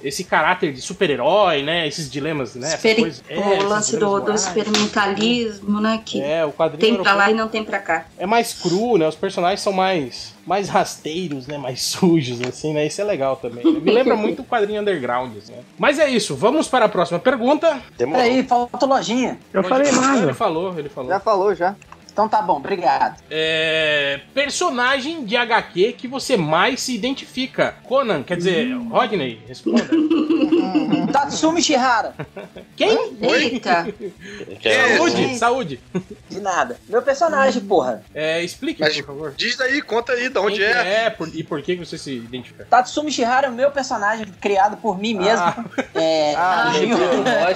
esse 0.08 0.24
caráter 0.24 0.72
de 0.72 0.82
super-herói, 0.82 1.63
né? 1.63 1.88
Esses 1.88 2.10
dilemas, 2.10 2.54
né? 2.56 2.68
essas 2.68 2.76
Experi- 2.76 3.02
coisas- 3.02 3.24
é, 3.28 3.38
o 3.39 3.54
esses 3.54 3.63
lance 3.70 3.98
do, 3.98 4.20
do 4.20 4.32
experimentalismo, 4.34 5.82
né? 5.82 6.02
Que 6.06 6.22
É, 6.22 6.46
o 6.46 6.52
quadrinho 6.52 6.94
tem 6.96 7.04
pra 7.04 7.13
lá 7.13 7.32
e 7.32 7.34
não 7.34 7.48
tem 7.48 7.63
pra 7.63 7.80
cá. 7.80 8.06
é 8.18 8.26
mais 8.26 8.54
cru, 8.54 8.98
né? 8.98 9.08
Os 9.08 9.15
personagens 9.15 9.62
são 9.62 9.74
mais, 9.74 10.34
mais 10.46 10.70
rasteiros, 10.70 11.48
né? 11.48 11.58
Mais 11.58 11.82
sujos, 11.84 12.39
assim, 12.41 12.74
né? 12.74 12.86
Isso 12.86 13.02
é 13.02 13.04
legal 13.04 13.36
também. 13.36 13.65
Me 13.65 13.91
lembra 13.91 14.15
muito 14.15 14.41
o 14.41 14.46
quadrinho 14.46 14.82
underground, 14.82 15.36
assim, 15.38 15.54
né? 15.54 15.60
Mas 15.78 16.00
é 16.00 16.10
isso, 16.10 16.36
vamos 16.36 16.68
para 16.68 16.86
a 16.86 16.89
próxima 16.89 17.20
pergunta. 17.20 17.80
Demorou. 17.98 18.24
Peraí, 18.24 18.44
falta 18.44 18.86
lojinha. 18.86 19.39
Eu 19.54 19.63
falei 19.63 19.88
Ele 19.89 19.98
nada. 20.00 20.34
falou, 20.34 20.78
ele 20.78 20.89
falou. 20.89 21.10
Já 21.10 21.20
falou, 21.20 21.56
já. 21.56 21.76
Então 22.15 22.30
tá 22.30 22.41
bom, 22.41 22.56
obrigado. 22.56 23.21
É, 23.30 24.21
personagem 24.34 25.25
de 25.25 25.36
HQ 25.36 25.91
que 25.97 26.08
você 26.08 26.38
mais 26.38 26.80
se 26.80 26.95
identifica. 26.95 27.75
Conan, 27.84 28.23
quer 28.23 28.38
dizer, 28.38 28.73
Rodney, 28.89 29.41
responda. 29.45 29.84
Tatsumi 31.12 31.62
Shihara. 31.62 32.13
Quem? 32.78 33.17
Eita. 33.21 33.88
Saúde, 34.97 35.38
saúde. 35.38 35.80
De 36.30 36.39
nada. 36.39 36.78
Meu 36.88 37.01
personagem, 37.01 37.62
porra. 37.62 38.01
É, 38.13 38.41
explique, 38.41 38.80
Mas 38.82 38.95
por 38.95 39.06
favor. 39.08 39.34
diz 39.36 39.60
aí, 39.60 39.82
conta 39.82 40.13
aí 40.13 40.30
de 40.30 40.39
onde 40.39 40.58
Quem 40.60 40.67
que 40.69 40.73
é. 40.73 41.04
é 41.06 41.10
por- 41.10 41.28
e 41.36 41.43
por 41.43 41.62
que 41.62 41.75
você 41.75 41.97
se 41.97 42.12
identifica? 42.15 42.65
Tatsumi 42.69 43.12
Shihara 43.12 43.47
é 43.47 43.49
o 43.49 43.54
meu 43.54 43.71
personagem 43.71 44.25
criado 44.39 44.78
por 44.78 44.97
mim 44.97 45.15
mesmo. 45.15 45.43
Ah. 45.45 45.65
É, 45.93 46.34
Ah, 46.36 46.71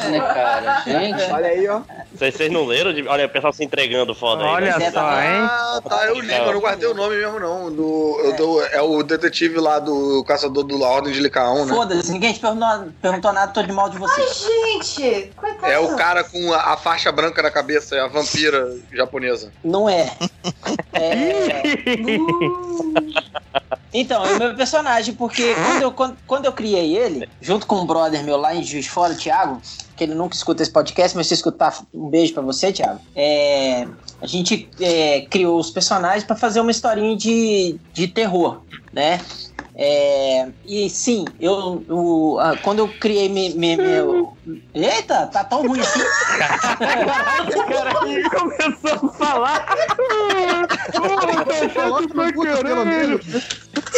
né, 0.10 0.20
cara? 0.20 0.82
Gente. 0.82 1.24
Olha 1.32 1.48
aí, 1.48 1.68
ó. 1.68 1.82
Vocês, 2.14 2.36
vocês 2.36 2.52
não 2.52 2.66
leram? 2.66 2.94
De- 2.94 3.08
Olha, 3.08 3.26
o 3.26 3.30
pessoal 3.30 3.54
se 3.54 3.64
entregando 3.64 4.14
foda 4.14 4.44
aí. 4.44 4.49
Olha 4.54 4.74
só, 4.92 5.22
hein? 5.22 5.40
Ah, 5.42 5.82
tá, 5.88 6.06
eu 6.06 6.16
li, 6.20 6.28
mas 6.28 6.38
eu 6.48 6.54
não 6.54 6.60
guardei 6.62 6.88
o 6.90 6.94
nome 6.94 7.16
mesmo, 7.16 7.40
não. 7.40 7.72
Do, 7.74 8.20
eu 8.24 8.36
dou- 8.36 8.64
é 8.64 8.82
o 8.82 9.02
detetive 9.04 9.60
lá 9.60 9.80
do 9.80 10.24
Caçador 10.26 10.64
do 10.64 10.78
La 10.78 10.88
Ordem 10.90 11.14
de 11.14 11.20
Licaon, 11.20 11.66
né? 11.66 11.74
Foda-se, 11.74 12.12
ninguém 12.12 12.34
te 12.34 12.40
perguntou, 12.40 12.92
perguntou 13.02 13.34
nada, 13.34 13.52
tô 13.52 13.62
de 13.64 13.72
mal 13.72 13.90
de 13.90 13.98
você. 13.98 14.22
Gente, 14.22 15.34
coitado. 15.36 15.72
É 15.72 15.80
o 15.80 15.96
cara 15.96 16.24
com 16.24 16.54
a, 16.54 16.74
a 16.74 16.78
faixa 16.78 17.12
branca 17.12 17.42
na 17.42 17.52
cabeça, 17.52 17.96
é 17.96 18.00
a 18.02 18.08
vampira 18.08 18.66
japonesa. 18.92 19.54
Não 19.64 19.88
é. 19.90 20.12
É. 20.92 21.62
Então, 23.92 24.24
é 24.24 24.34
o 24.34 24.40
meu 24.40 24.56
personagem, 24.56 25.16
porque 25.16 25.56
quando 25.56 25.82
eu, 25.82 25.92
quando, 25.92 26.18
quando 26.28 26.46
eu 26.46 26.54
criei 26.54 26.96
ele, 26.96 27.28
junto 27.42 27.66
com 27.66 27.78
um 27.78 27.86
brother 27.88 28.24
meu 28.24 28.38
lá 28.38 28.54
em 28.54 28.64
Juiz 28.64 28.86
de 28.86 28.92
Fora, 28.92 29.14
o 29.14 29.18
Thiago, 29.18 29.62
que 30.00 30.06
ele 30.06 30.16
nunca 30.16 30.34
escuta 30.34 30.64
esse 30.64 30.72
podcast, 30.72 31.16
mas 31.16 31.28
se 31.28 31.34
escutar, 31.34 31.86
um 31.94 32.10
beijo 32.10 32.34
pra 32.34 32.42
você, 32.42 32.72
Thiago. 32.72 33.02
É, 33.14 33.86
a 34.22 34.26
gente 34.26 34.70
é, 34.80 35.22
criou 35.30 35.60
os 35.60 35.70
personagens 35.70 36.24
pra 36.24 36.38
fazer 36.38 36.62
uma 36.62 36.72
historinha 36.72 37.18
de, 37.18 37.76
de 37.94 38.08
terror, 38.08 38.62
né? 38.94 39.20
É, 39.82 40.48
e 40.66 40.90
sim, 40.90 41.24
eu, 41.40 41.86
o- 41.90 42.38
ah, 42.40 42.58
quando 42.62 42.80
eu 42.80 42.88
criei 42.90 43.30
me, 43.30 43.54
me- 43.54 43.78
meu. 43.78 44.34
Eita, 44.74 45.28
tá 45.28 45.44
tão 45.44 45.66
ruim 45.66 45.80
assim? 45.80 46.02
cara 46.78 47.94
começou 47.94 49.10
a 49.10 49.14
falar. 49.14 49.66
Mudo, 52.34 52.64
pelo 52.64 52.86
menos. 52.86 53.22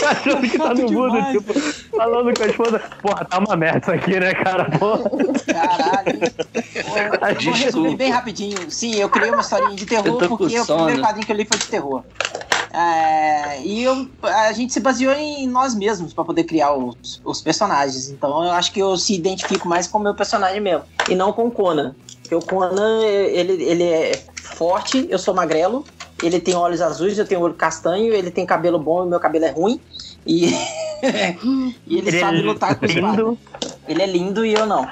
Achando 0.06 0.42
que 0.50 0.58
tá 0.58 0.74
no 0.74 0.92
mudo, 0.92 1.12
demais. 1.14 1.32
tipo, 1.32 1.54
falando 1.96 2.38
com 2.38 2.44
a 2.44 2.48
esposa. 2.48 2.80
Porra, 3.02 3.26
tá 3.26 3.40
uma 3.40 3.56
merda 3.56 3.80
isso 3.80 3.92
aqui, 3.92 4.20
né, 4.20 4.34
cara? 4.36 4.70
Porra. 4.78 5.10
Caralho. 5.52 6.20
Eu 7.36 7.42
vou 7.44 7.54
resumir 7.54 7.96
bem 7.96 8.12
rapidinho. 8.12 8.70
Sim, 8.70 8.96
eu 8.96 9.10
criei 9.10 9.32
uma 9.32 9.42
historinha 9.42 9.76
de 9.76 9.86
terror 9.86 10.06
Eu 10.22 10.30
porque 10.30 10.60
o 10.60 10.66
primeiro 10.66 11.02
quadrinho 11.02 11.26
que 11.26 11.32
eu 11.32 11.36
li 11.38 11.46
foi 11.46 11.58
de 11.58 11.68
terror. 11.68 12.04
É, 12.74 13.62
e 13.64 13.84
eu, 13.84 14.08
a 14.24 14.52
gente 14.54 14.72
se 14.72 14.80
baseou 14.80 15.14
em 15.14 15.48
nós 15.48 15.76
mesmos 15.76 16.14
pra 16.14 16.24
poder 16.24 16.46
criar 16.46 16.74
os, 16.74 17.22
os 17.24 17.42
personagens. 17.42 18.10
Então 18.10 18.44
eu 18.44 18.52
acho 18.52 18.72
que 18.72 18.80
eu 18.80 18.96
se 18.98 19.14
identifico 19.14 19.68
mais 19.68 19.88
com 19.88 19.98
o 19.98 20.02
meu 20.02 20.16
personagem 20.16 20.62
mesmo. 20.62 20.84
E 21.10 21.16
não 21.16 21.34
com 21.34 21.48
o 21.48 21.52
Conan. 21.52 21.94
Porque 22.22 22.36
o 22.36 22.42
Conan, 22.42 23.04
ele, 23.04 23.62
ele 23.64 23.84
é 23.84 24.24
forte, 24.42 25.06
eu 25.10 25.20
sou 25.20 25.34
magrelo. 25.34 25.86
Ele 26.24 26.40
tem 26.40 26.56
olhos 26.56 26.82
azuis, 26.82 27.18
eu 27.18 27.26
tenho 27.26 27.42
olho 27.42 27.56
castanho. 27.56 28.14
Ele 28.14 28.32
tem 28.32 28.46
cabelo 28.46 28.80
bom 28.80 29.06
e 29.06 29.10
meu 29.10 29.20
cabelo 29.20 29.46
é 29.46 29.52
ruim. 29.52 29.82
E, 30.26 30.54
e 31.04 31.98
ele, 31.98 32.08
Ele 32.08 32.18
é 32.18 32.20
sabe 32.20 32.42
lutar 32.42 32.76
com 32.76 32.86
espada. 32.86 33.18
lindo. 33.18 33.38
Ele 33.88 34.02
é 34.02 34.06
lindo 34.06 34.46
e 34.46 34.54
eu 34.54 34.66
não. 34.66 34.88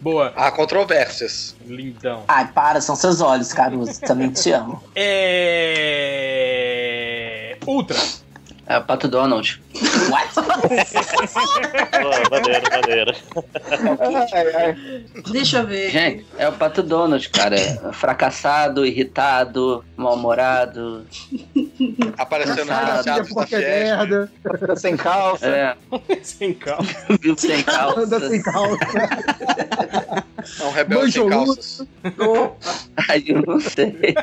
Boa. 0.00 0.32
Há 0.34 0.50
controvérsias. 0.50 1.54
Lindão. 1.66 2.22
Ai, 2.26 2.48
para, 2.52 2.80
são 2.80 2.96
seus 2.96 3.20
olhos, 3.20 3.52
Caruso. 3.52 4.00
Também 4.00 4.30
te 4.30 4.50
amo. 4.52 4.82
É. 4.94 6.38
Ultra. 7.68 7.98
É 8.66 8.78
o 8.78 8.84
Pato 8.84 9.08
Donald. 9.08 9.62
What? 10.10 10.34
Pô, 12.02 12.30
maneiro, 12.30 12.70
maneiro. 12.70 13.14
Ai, 14.32 14.54
ai. 14.54 14.76
Deixa 15.30 15.58
eu 15.60 15.66
ver. 15.66 15.90
Gente, 15.90 16.26
é 16.38 16.48
o 16.48 16.52
Pato 16.52 16.82
Donald, 16.82 17.28
cara. 17.30 17.56
Fracassado, 17.92 18.84
irritado, 18.84 19.82
mal-humorado. 19.96 21.06
Aparecendo 22.18 22.66
da 22.66 23.24
porque 23.24 23.54
é 23.54 23.84
merda. 23.84 24.30
Tá 24.66 24.76
sem 24.76 24.96
calça. 24.98 25.46
É, 25.46 25.76
Sem 26.22 26.52
vivo 27.22 27.38
sem 27.38 27.62
calça. 27.62 28.00
Anda 28.00 28.28
sem 28.28 28.42
calça. 28.42 28.78
É 30.60 30.64
um 30.64 30.70
rebelde 30.70 31.12
sem 31.12 31.22
Manjoludo. 31.24 31.54
calças. 31.54 31.88
Ai, 33.08 33.24
eu 33.26 33.42
não 33.46 33.60
sei. 33.60 34.14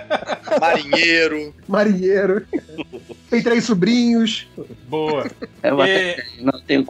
Marinheiro. 0.60 1.54
Marinheiro. 1.68 2.46
Tem 3.30 3.42
três 3.42 3.64
sobrinhos. 3.66 4.48
Boa. 4.88 5.26
É. 5.64 6.18
E, 6.38 6.44
Não 6.44 6.60
tenho 6.62 6.86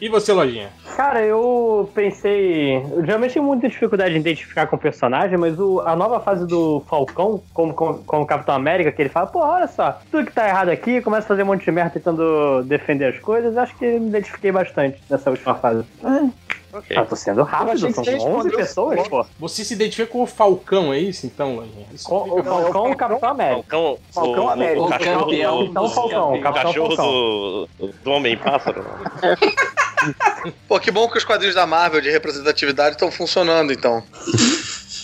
e 0.00 0.08
você, 0.08 0.32
Lojinha? 0.32 0.70
Cara, 0.96 1.22
eu 1.22 1.90
pensei. 1.94 2.76
Eu 2.76 3.04
geralmente 3.04 3.34
tenho 3.34 3.44
muita 3.44 3.68
dificuldade 3.68 4.14
em 4.14 4.18
identificar 4.20 4.66
com 4.66 4.76
o 4.76 4.78
personagem, 4.78 5.36
mas 5.36 5.58
o- 5.58 5.80
a 5.80 5.94
nova 5.94 6.18
fase 6.20 6.46
do 6.46 6.82
Falcão, 6.88 7.42
como, 7.52 7.74
como, 7.74 7.98
como 8.04 8.26
Capitão 8.26 8.54
América, 8.54 8.90
que 8.90 9.02
ele 9.02 9.08
fala, 9.10 9.26
pô, 9.26 9.40
olha 9.40 9.68
só, 9.68 10.00
tudo 10.10 10.26
que 10.26 10.32
tá 10.32 10.48
errado 10.48 10.70
aqui, 10.70 11.00
começa 11.02 11.26
a 11.26 11.28
fazer 11.28 11.42
um 11.42 11.46
monte 11.46 11.64
de 11.64 11.70
merda 11.72 11.90
tentando 11.90 12.62
defender 12.64 13.14
as 13.14 13.18
coisas, 13.20 13.56
acho 13.56 13.76
que 13.76 13.84
me 13.84 14.08
identifiquei 14.08 14.50
bastante 14.50 14.98
nessa 15.10 15.30
última 15.30 15.54
fase. 15.54 15.84
Ok. 16.72 16.96
Ah, 16.96 17.04
tô 17.04 17.16
sendo 17.16 17.40
Eu 17.40 17.44
rápido, 17.44 17.86
que 17.86 17.92
são 17.92 18.04
você 18.04 18.10
11 18.14 18.24
respondeu 18.24 18.56
pessoas, 18.56 19.08
pô. 19.08 19.26
Você 19.40 19.64
se 19.64 19.74
identifica 19.74 20.06
com 20.10 20.22
o 20.22 20.26
Falcão, 20.26 20.92
é 20.92 20.98
isso 20.98 21.26
então, 21.26 21.56
Lojinha? 21.56 21.86
O 21.92 22.42
Falcão 22.42 22.88
e 22.88 22.92
o 22.92 22.96
Capitão 22.96 23.28
América. 23.30 23.62
Falcão, 23.68 23.98
Falcão 24.12 24.44
o, 24.44 24.48
América. 24.50 24.80
o 24.80 24.84
O 24.86 24.88
campeão. 24.90 25.58
do, 25.58 25.64
Então, 25.64 25.88
Falcão, 25.90 26.34
o 26.34 26.40
Capitão 26.40 26.64
cachorro 26.72 26.96
Falcão. 26.96 27.68
do, 27.78 27.92
do 28.04 28.10
Homem-Pássaro. 28.12 28.84
Pô, 30.66 30.80
que 30.80 30.90
bom 30.90 31.08
que 31.10 31.18
os 31.18 31.24
quadrinhos 31.24 31.54
da 31.54 31.66
Marvel 31.66 32.00
de 32.00 32.08
representatividade 32.10 32.92
estão 32.94 33.10
funcionando, 33.10 33.70
então. 33.72 34.02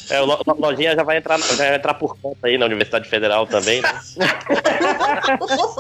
É, 0.09 0.21
o 0.23 0.25
Lo- 0.25 0.41
Lo- 0.47 0.57
Lojinha 0.59 0.95
já 0.95 1.03
vai, 1.03 1.19
entrar, 1.19 1.37
já 1.39 1.55
vai 1.57 1.75
entrar 1.75 1.93
por 1.95 2.17
conta 2.19 2.47
aí 2.47 2.57
na 2.57 2.65
Universidade 2.65 3.07
Federal 3.09 3.47
também, 3.47 3.83
né? 3.83 4.01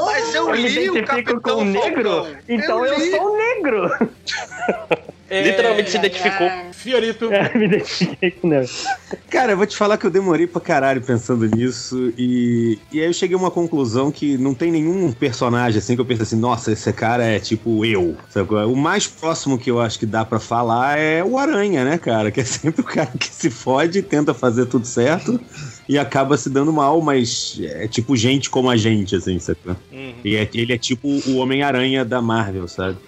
Mas 0.04 0.34
eu 0.34 0.48
Eu 0.50 0.54
li 0.54 0.90
o 0.90 0.98
identifico 0.98 1.40
com 1.40 1.40
Capitão 1.40 1.58
o 1.60 1.64
negro, 1.64 2.36
então 2.48 2.84
eu, 2.84 2.98
li. 2.98 3.10
sou 3.10 3.36
negro. 3.36 3.88
É, 5.28 5.42
Literalmente 5.42 5.90
se 5.90 5.96
identificou. 5.96 6.48
Fiorito. 6.72 7.32
É, 7.32 7.56
me 7.56 7.64
identifiquei 7.66 8.30
com 8.30 8.46
o 8.46 8.50
negro. 8.50 8.70
Cara, 9.28 9.52
eu 9.52 9.56
vou 9.56 9.66
te 9.66 9.76
falar 9.76 9.98
que 9.98 10.06
eu 10.06 10.10
demorei 10.10 10.46
pra 10.46 10.60
caralho 10.60 11.02
pensando 11.02 11.46
nisso 11.46 12.12
e, 12.16 12.78
e 12.92 13.00
aí 13.00 13.06
eu 13.06 13.12
cheguei 13.12 13.36
a 13.36 13.38
uma 13.38 13.50
conclusão 13.50 14.12
que 14.12 14.38
não 14.38 14.54
tem 14.54 14.70
nenhum 14.70 15.10
personagem 15.12 15.78
assim 15.78 15.94
que 15.94 16.00
eu 16.00 16.06
pensei 16.06 16.22
assim, 16.22 16.36
nossa, 16.36 16.70
esse 16.72 16.92
cara 16.92 17.24
é 17.24 17.38
tipo 17.38 17.84
eu. 17.84 18.16
sabe 18.30 18.54
é? 18.54 18.64
O 18.64 18.76
mais 18.76 19.06
próximo 19.06 19.58
que 19.58 19.70
eu 19.70 19.80
acho 19.80 19.98
que 19.98 20.06
dá 20.06 20.24
pra 20.24 20.38
falar 20.38 20.98
é 20.98 21.24
o 21.24 21.36
Aranha, 21.36 21.84
né, 21.84 21.98
cara? 21.98 22.30
Que 22.30 22.40
é 22.40 22.44
sempre 22.44 22.80
o 22.80 22.84
cara 22.84 23.10
que 23.18 23.28
se 23.28 23.50
fode, 23.50 24.02
tenta 24.02 24.32
fazer 24.32 24.66
tudo 24.66 24.86
certo 24.86 25.40
e 25.88 25.98
acaba 25.98 26.36
se 26.36 26.50
dando 26.50 26.72
mal, 26.72 27.00
mas 27.00 27.58
é 27.62 27.86
tipo 27.86 28.16
gente 28.16 28.50
como 28.50 28.68
a 28.70 28.76
gente, 28.76 29.14
assim, 29.16 29.38
sabe? 29.38 29.58
Uhum. 29.92 30.14
E 30.24 30.36
é- 30.36 30.48
ele 30.54 30.72
é 30.72 30.78
tipo 30.78 31.06
o 31.08 31.36
Homem-Aranha 31.36 32.04
da 32.04 32.20
Marvel, 32.20 32.66
sabe? 32.68 32.98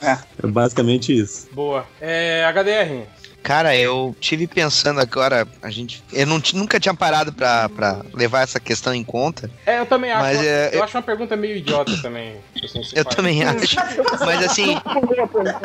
É 0.00 0.18
basicamente 0.46 1.12
isso. 1.16 1.48
Boa. 1.52 1.86
É, 2.00 2.44
HDR. 2.46 3.06
Cara, 3.42 3.76
eu 3.76 4.14
tive 4.20 4.46
pensando 4.46 5.00
agora, 5.00 5.46
a 5.60 5.68
gente. 5.70 6.02
Eu 6.12 6.26
não 6.26 6.40
nunca 6.54 6.78
tinha 6.78 6.94
parado 6.94 7.32
pra, 7.32 7.68
pra 7.68 8.00
levar 8.14 8.42
essa 8.42 8.60
questão 8.60 8.94
em 8.94 9.02
conta. 9.02 9.50
É, 9.66 9.80
eu 9.80 9.86
também 9.86 10.12
acho. 10.12 10.22
Mas, 10.22 10.36
uma- 10.38 10.46
é, 10.46 10.68
eu, 10.68 10.72
eu- 10.78 10.84
acho 10.84 10.96
uma 10.96 11.02
pergunta 11.02 11.36
meio 11.36 11.56
idiota 11.56 11.96
também. 12.00 12.36
assim, 12.62 12.80
Eu 12.94 13.02
faz. 13.04 13.16
também 13.16 13.42
acho. 13.42 13.76
Mas 14.24 14.44
assim, 14.44 14.76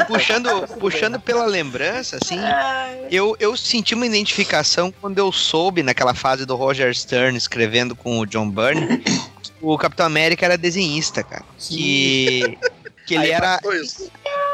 puxando, 0.07 0.67
puxando 0.79 1.19
pela 1.19 1.45
lembrança, 1.45 2.17
assim, 2.21 2.39
eu, 3.11 3.35
eu 3.39 3.55
senti 3.55 3.93
uma 3.93 4.05
identificação 4.07 4.91
quando 4.99 5.17
eu 5.19 5.31
soube, 5.31 5.83
naquela 5.83 6.13
fase 6.15 6.45
do 6.45 6.55
Roger 6.55 6.93
Stern 6.95 7.37
escrevendo 7.37 7.95
com 7.95 8.19
o 8.19 8.25
John 8.25 8.49
Byrne, 8.49 8.97
que 8.97 9.51
o 9.61 9.77
Capitão 9.77 10.05
América 10.05 10.45
era 10.45 10.57
desenhista, 10.57 11.21
cara. 11.23 11.43
Que. 11.59 12.57
Que 13.05 13.13
ele 13.15 13.25
Aí 13.25 13.31
era. 13.31 13.57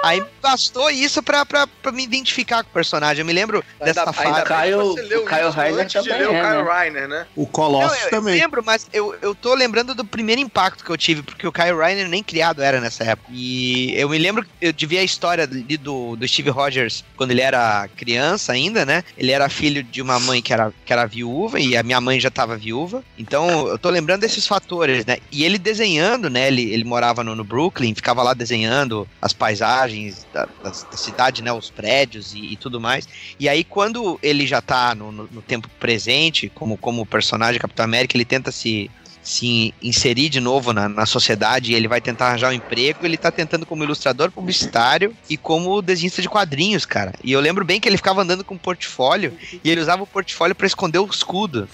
Aí 0.04 0.22
bastou 0.42 0.90
isso 0.92 1.24
pra, 1.24 1.46
pra, 1.46 1.66
pra 1.66 1.92
me 1.92 2.04
identificar 2.04 2.62
com 2.64 2.70
o 2.70 2.74
personagem. 2.74 3.22
Eu 3.22 3.26
me 3.26 3.32
lembro 3.32 3.64
Ainda- 3.80 3.86
dessa 3.94 4.12
fase. 4.12 4.42
que 4.42 4.48
Caio- 4.48 4.92
o 4.92 5.24
Caio 5.24 5.50
Reiner 5.50 5.90
também 5.90 6.18
ler 6.18 6.28
o 6.30 6.34
é, 6.36 6.42
Kyle 6.42 6.64
né? 6.64 6.80
Reiner, 6.82 7.08
né? 7.08 7.28
O 7.36 7.48
Colossus 7.48 7.98
Não, 7.98 8.04
eu, 8.06 8.10
também. 8.10 8.36
Eu 8.36 8.42
lembro, 8.42 8.64
mas 8.66 8.88
eu, 8.92 9.16
eu 9.22 9.34
tô 9.34 9.54
lembrando 9.56 9.96
do 9.96 10.04
primeiro 10.04 10.42
impacto 10.42 10.84
que 10.84 10.90
eu 10.90 10.98
tive, 10.98 11.24
porque 11.24 11.48
o 11.48 11.52
Kyle 11.54 11.78
Reiner 11.78 12.10
nem 12.10 12.22
criado 12.22 12.62
era 12.62 12.82
nessa 12.82 13.06
época. 13.06 13.30
E 13.32 13.94
eu 13.96 14.10
me 14.10 14.18
lembro, 14.18 14.46
eu 14.62 14.74
de 14.74 14.86
ver 14.86 14.98
a 14.98 15.04
história 15.04 15.46
ali 15.46 15.78
do, 15.78 16.18
do 16.18 16.28
Steve 16.28 16.50
Rogers 16.50 17.06
quando 17.16 17.32
ele 17.32 17.42
era 17.42 17.88
criança 17.96 18.52
ainda, 18.52 18.86
né? 18.86 19.06
Ele 19.18 19.32
era 19.32 19.48
filho 19.48 19.82
de 19.84 20.02
uma 20.02 20.20
mãe 20.20 20.42
que 20.42 20.52
era, 20.52 20.74
que 20.86 20.92
era 20.92 21.06
viúva 21.06 21.62
e 21.62 21.78
a 21.78 21.84
minha 21.84 22.02
mãe 22.02 22.20
já 22.20 22.30
tava 22.30 22.58
viúva. 22.58 23.02
Então 23.18 23.70
eu 23.70 23.80
tô 23.80 23.90
lembrando 23.90 24.20
desses 24.20 24.46
fatores, 24.46 25.06
né? 25.06 25.18
E 25.32 25.46
ele 25.46 25.58
desenhando, 25.58 26.30
né? 26.30 26.48
Ele, 26.48 26.74
ele 26.74 26.84
morava 26.84 27.24
no, 27.24 27.34
no 27.36 27.44
Brooklyn, 27.46 27.96
ficava 27.96 28.22
lá 28.22 28.34
desenhando 28.34 29.08
as 29.22 29.32
paisagens 29.32 29.93
da, 30.34 30.46
da- 30.46 30.70
da 30.92 30.98
cidade, 30.98 31.42
né? 31.42 31.52
Os 31.54 31.70
prédios 31.70 32.34
e, 32.34 32.54
e 32.54 32.56
tudo 32.56 32.80
mais. 32.80 33.08
E 33.40 33.48
aí, 33.48 33.64
quando 33.64 34.20
ele 34.22 34.46
já 34.48 34.62
tá 34.62 34.94
no, 34.96 35.12
no- 35.12 35.30
no 35.32 35.42
tempo 35.42 35.70
presente, 35.80 36.50
como, 36.54 36.78
como 36.78 37.06
personagem 37.06 37.60
Capitão 37.60 37.86
América, 37.86 38.16
ele 38.18 38.26
tenta 38.26 38.52
se, 38.52 38.90
se 39.22 39.74
inserir 39.82 40.30
de 40.30 40.40
novo 40.40 40.74
na, 40.74 40.90
na 40.90 41.06
sociedade 41.06 41.72
e 41.72 41.76
ele 41.76 41.88
vai 41.88 42.02
tentar 42.02 42.28
arranjar 42.28 42.50
um 42.50 42.54
emprego. 42.54 43.06
Ele 43.06 43.18
tá 43.18 43.32
tentando 43.32 43.66
como 43.66 43.84
ilustrador 43.84 44.32
publicitário 44.32 45.16
e 45.30 45.38
como 45.38 45.82
desenhista 45.82 46.22
de 46.22 46.30
quadrinhos, 46.30 46.86
cara. 46.86 47.14
E 47.24 47.32
eu 47.32 47.40
lembro 47.40 47.64
bem 47.64 47.80
que 47.80 47.88
ele 47.88 47.98
ficava 47.98 48.22
andando 48.22 48.44
com 48.44 48.56
um 48.56 48.58
portfólio 48.58 49.38
e 49.64 49.70
ele 49.70 49.82
usava 49.82 50.04
o 50.04 50.08
portfólio 50.08 50.56
pra 50.56 50.68
esconder 50.68 51.00
o 51.00 51.06
escudo. 51.06 51.70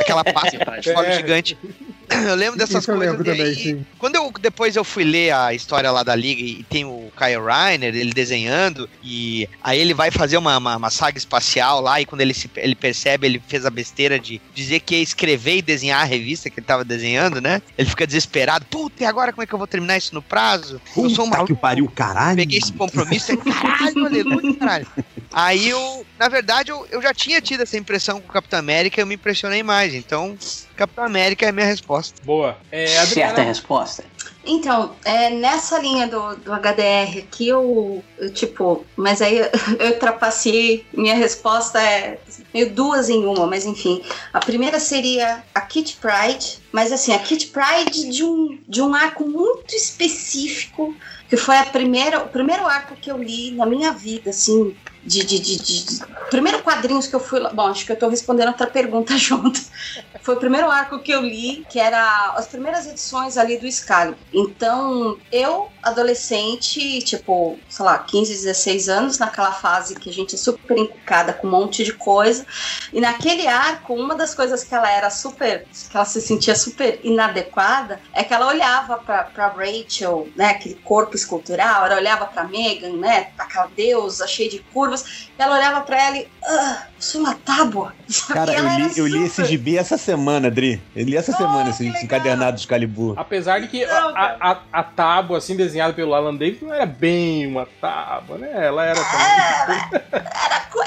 Aquela 0.00 0.24
pasta 0.24 0.50
de 0.58 0.64
portfólio 0.64 1.12
gigante. 1.14 1.58
Eu 2.28 2.34
lembro 2.34 2.58
dessas 2.58 2.82
Isso 2.82 2.90
eu 2.90 2.96
coisas. 2.96 3.16
lembro 3.16 3.28
e- 3.30 3.36
também, 3.36 3.54
sim. 3.54 3.86
quando 3.98 4.14
eu 4.16 4.32
depois 4.40 4.76
eu 4.76 4.84
fui 4.84 5.04
ler 5.04 5.32
a 5.32 5.52
história 5.52 5.90
lá 5.90 6.02
da 6.02 6.14
liga 6.14 6.40
e 6.42 6.62
tem 6.64 6.84
o 6.84 7.10
Kyle 7.16 7.42
Reiner, 7.44 7.94
ele 7.94 8.12
desenhando, 8.12 8.88
e 9.02 9.48
aí 9.62 9.78
ele 9.78 9.92
vai 9.94 10.10
fazer 10.10 10.36
uma, 10.36 10.56
uma, 10.58 10.76
uma 10.76 10.90
saga 10.90 11.18
espacial 11.18 11.80
lá, 11.80 12.00
e 12.00 12.06
quando 12.06 12.20
ele, 12.22 12.32
se, 12.34 12.50
ele 12.56 12.74
percebe, 12.74 13.26
ele 13.26 13.42
fez 13.46 13.66
a 13.66 13.70
besteira 13.70 14.18
de 14.18 14.40
dizer 14.54 14.80
que 14.80 14.94
ia 14.96 15.02
escrever 15.02 15.56
e 15.58 15.62
desenhar 15.62 16.00
a 16.00 16.04
revista 16.04 16.48
que 16.48 16.60
ele 16.60 16.66
tava 16.66 16.84
desenhando, 16.84 17.40
né? 17.40 17.60
Ele 17.76 17.88
fica 17.88 18.06
desesperado, 18.06 18.64
puta, 18.66 19.02
e 19.02 19.06
agora 19.06 19.32
como 19.32 19.42
é 19.42 19.46
que 19.46 19.52
eu 19.54 19.58
vou 19.58 19.66
terminar 19.66 19.96
isso 19.98 20.14
no 20.14 20.22
prazo? 20.22 20.80
Eu 20.96 21.10
sou 21.10 21.24
um 21.26 21.28
maluco. 21.28 21.54
que 21.54 21.60
pariu, 21.60 21.90
caralho. 21.94 22.36
Peguei 22.36 22.58
esse 22.58 22.72
compromisso 22.72 23.32
e 23.32 23.36
caralho, 23.36 24.06
aleluia, 24.06 24.54
caralho. 24.56 24.86
Aí 25.32 25.68
eu, 25.68 26.06
na 26.18 26.28
verdade, 26.28 26.70
eu, 26.70 26.86
eu 26.90 27.02
já 27.02 27.12
tinha 27.12 27.40
tido 27.40 27.62
essa 27.62 27.76
impressão 27.76 28.20
com 28.20 28.28
o 28.28 28.32
Capitão 28.32 28.58
América 28.58 29.00
e 29.00 29.02
eu 29.02 29.06
me 29.06 29.16
impressionei 29.16 29.62
mais. 29.62 29.92
Então, 29.94 30.36
Capitão 30.74 31.04
América 31.04 31.46
é 31.46 31.48
a 31.48 31.52
minha 31.52 31.66
resposta. 31.66 32.20
Boa. 32.24 32.56
É, 32.70 32.86
Certa 32.86 33.42
resposta. 33.42 34.04
Então, 34.46 34.94
é, 35.04 35.30
nessa 35.30 35.78
linha 35.78 36.06
do, 36.06 36.36
do 36.36 36.52
HDR 36.52 37.18
aqui, 37.18 37.48
eu, 37.48 38.04
eu, 38.18 38.32
tipo, 38.32 38.84
mas 38.94 39.22
aí 39.22 39.38
eu, 39.38 39.48
eu 39.80 39.98
trapacei, 39.98 40.84
minha 40.92 41.14
resposta 41.14 41.80
é 41.80 42.18
meio 42.52 42.70
duas 42.70 43.08
em 43.08 43.24
uma, 43.24 43.46
mas 43.46 43.64
enfim. 43.64 44.02
A 44.32 44.40
primeira 44.40 44.78
seria 44.78 45.42
a 45.54 45.60
Kit 45.62 45.96
Pride, 45.96 46.58
mas 46.70 46.92
assim, 46.92 47.12
a 47.14 47.18
Kit 47.18 47.46
Pride 47.46 48.10
de 48.10 48.22
um, 48.22 48.58
de 48.68 48.82
um 48.82 48.94
arco 48.94 49.26
muito 49.26 49.74
específico, 49.74 50.94
que 51.28 51.36
foi 51.36 51.56
a 51.56 51.64
primeira, 51.64 52.18
o 52.18 52.28
primeiro 52.28 52.66
arco 52.66 52.96
que 52.96 53.10
eu 53.10 53.16
li 53.16 53.50
na 53.52 53.64
minha 53.64 53.92
vida, 53.92 54.30
assim, 54.30 54.76
de, 55.04 55.24
de, 55.24 55.38
de, 55.40 55.56
de- 55.58 56.06
primeiro 56.30 56.62
quadrinhos 56.62 57.06
que 57.06 57.14
eu 57.14 57.20
fui 57.20 57.40
bom 57.52 57.66
acho 57.68 57.84
que 57.86 57.92
eu 57.92 57.98
tô 57.98 58.08
respondendo 58.08 58.48
outra 58.48 58.66
pergunta 58.66 59.16
junto. 59.18 59.60
Foi 60.22 60.34
o 60.36 60.38
primeiro 60.38 60.70
arco 60.70 61.02
que 61.02 61.12
eu 61.12 61.20
li 61.20 61.64
que 61.68 61.78
era 61.78 62.34
as 62.36 62.48
primeiras 62.48 62.86
edições 62.86 63.36
ali 63.36 63.58
do 63.58 63.66
Excalibur. 63.66 64.18
Então 64.32 65.20
eu 65.30 65.72
adolescente 65.82 67.00
tipo 67.02 67.62
sei 67.68 67.84
lá 67.84 67.98
15 67.98 68.32
16 68.32 68.88
anos 68.88 69.18
naquela 69.18 69.52
fase 69.52 69.94
que 69.96 70.08
a 70.08 70.12
gente 70.12 70.34
é 70.34 70.38
super 70.38 70.78
encucada 70.78 71.34
com 71.34 71.46
um 71.46 71.50
monte 71.50 71.84
de 71.84 71.92
coisa 71.92 72.46
e 72.92 73.00
naquele 73.00 73.46
arco 73.46 73.94
uma 73.94 74.14
das 74.14 74.34
coisas 74.34 74.64
que 74.64 74.74
ela 74.74 74.90
era 74.90 75.10
super 75.10 75.68
que 75.90 75.96
ela 75.96 76.04
se 76.06 76.20
sentia 76.20 76.54
super 76.56 77.00
inadequada 77.02 78.00
é 78.12 78.24
que 78.24 78.32
ela 78.32 78.46
olhava 78.48 78.98
pra, 78.98 79.24
pra 79.24 79.48
Rachel 79.48 80.32
né 80.36 80.50
aquele 80.50 80.76
corpo 80.76 81.16
escultural 81.16 81.86
ela 81.86 81.96
olhava 81.96 82.26
pra 82.26 82.44
Megan 82.48 82.96
né 82.96 83.32
aquela 83.38 83.66
deusa 83.66 84.26
cheia 84.26 84.48
de 84.48 84.60
curvas 84.72 84.93
ela 85.38 85.56
olhava 85.56 85.80
pra 85.82 86.00
ela 86.00 86.16
e 86.18 86.28
ah, 86.44 86.86
sou 87.04 87.20
uma 87.20 87.34
tábua 87.34 87.92
Cara, 88.28 88.52
eu 88.52 88.64
li, 88.68 88.82
era 88.82 88.92
eu 88.98 89.06
li 89.06 89.24
esse 89.24 89.44
gibi 89.46 89.78
essa 89.78 89.96
semana, 89.96 90.50
Dri. 90.50 90.80
Eu 90.94 91.04
li 91.06 91.16
essa 91.16 91.32
semana 91.32 91.70
esse 91.70 91.86
encadernado 91.86 92.58
de 92.58 92.66
Calibur. 92.66 93.14
Apesar 93.18 93.60
de 93.60 93.68
que 93.68 93.82
a, 93.84 93.98
a, 93.98 94.50
a- 94.52 94.60
a 94.72 94.82
tábua, 94.82 95.38
assim, 95.38 95.56
desenhada 95.56 95.94
pelo 95.94 96.12
Alan 96.14 96.34
Davis, 96.34 96.60
não 96.60 96.72
era 96.72 96.84
bem 96.84 97.46
uma 97.46 97.66
tábua, 97.80 98.36
né? 98.38 98.50
Ela 98.66 98.84
era 98.84 99.00
também. 99.02 100.24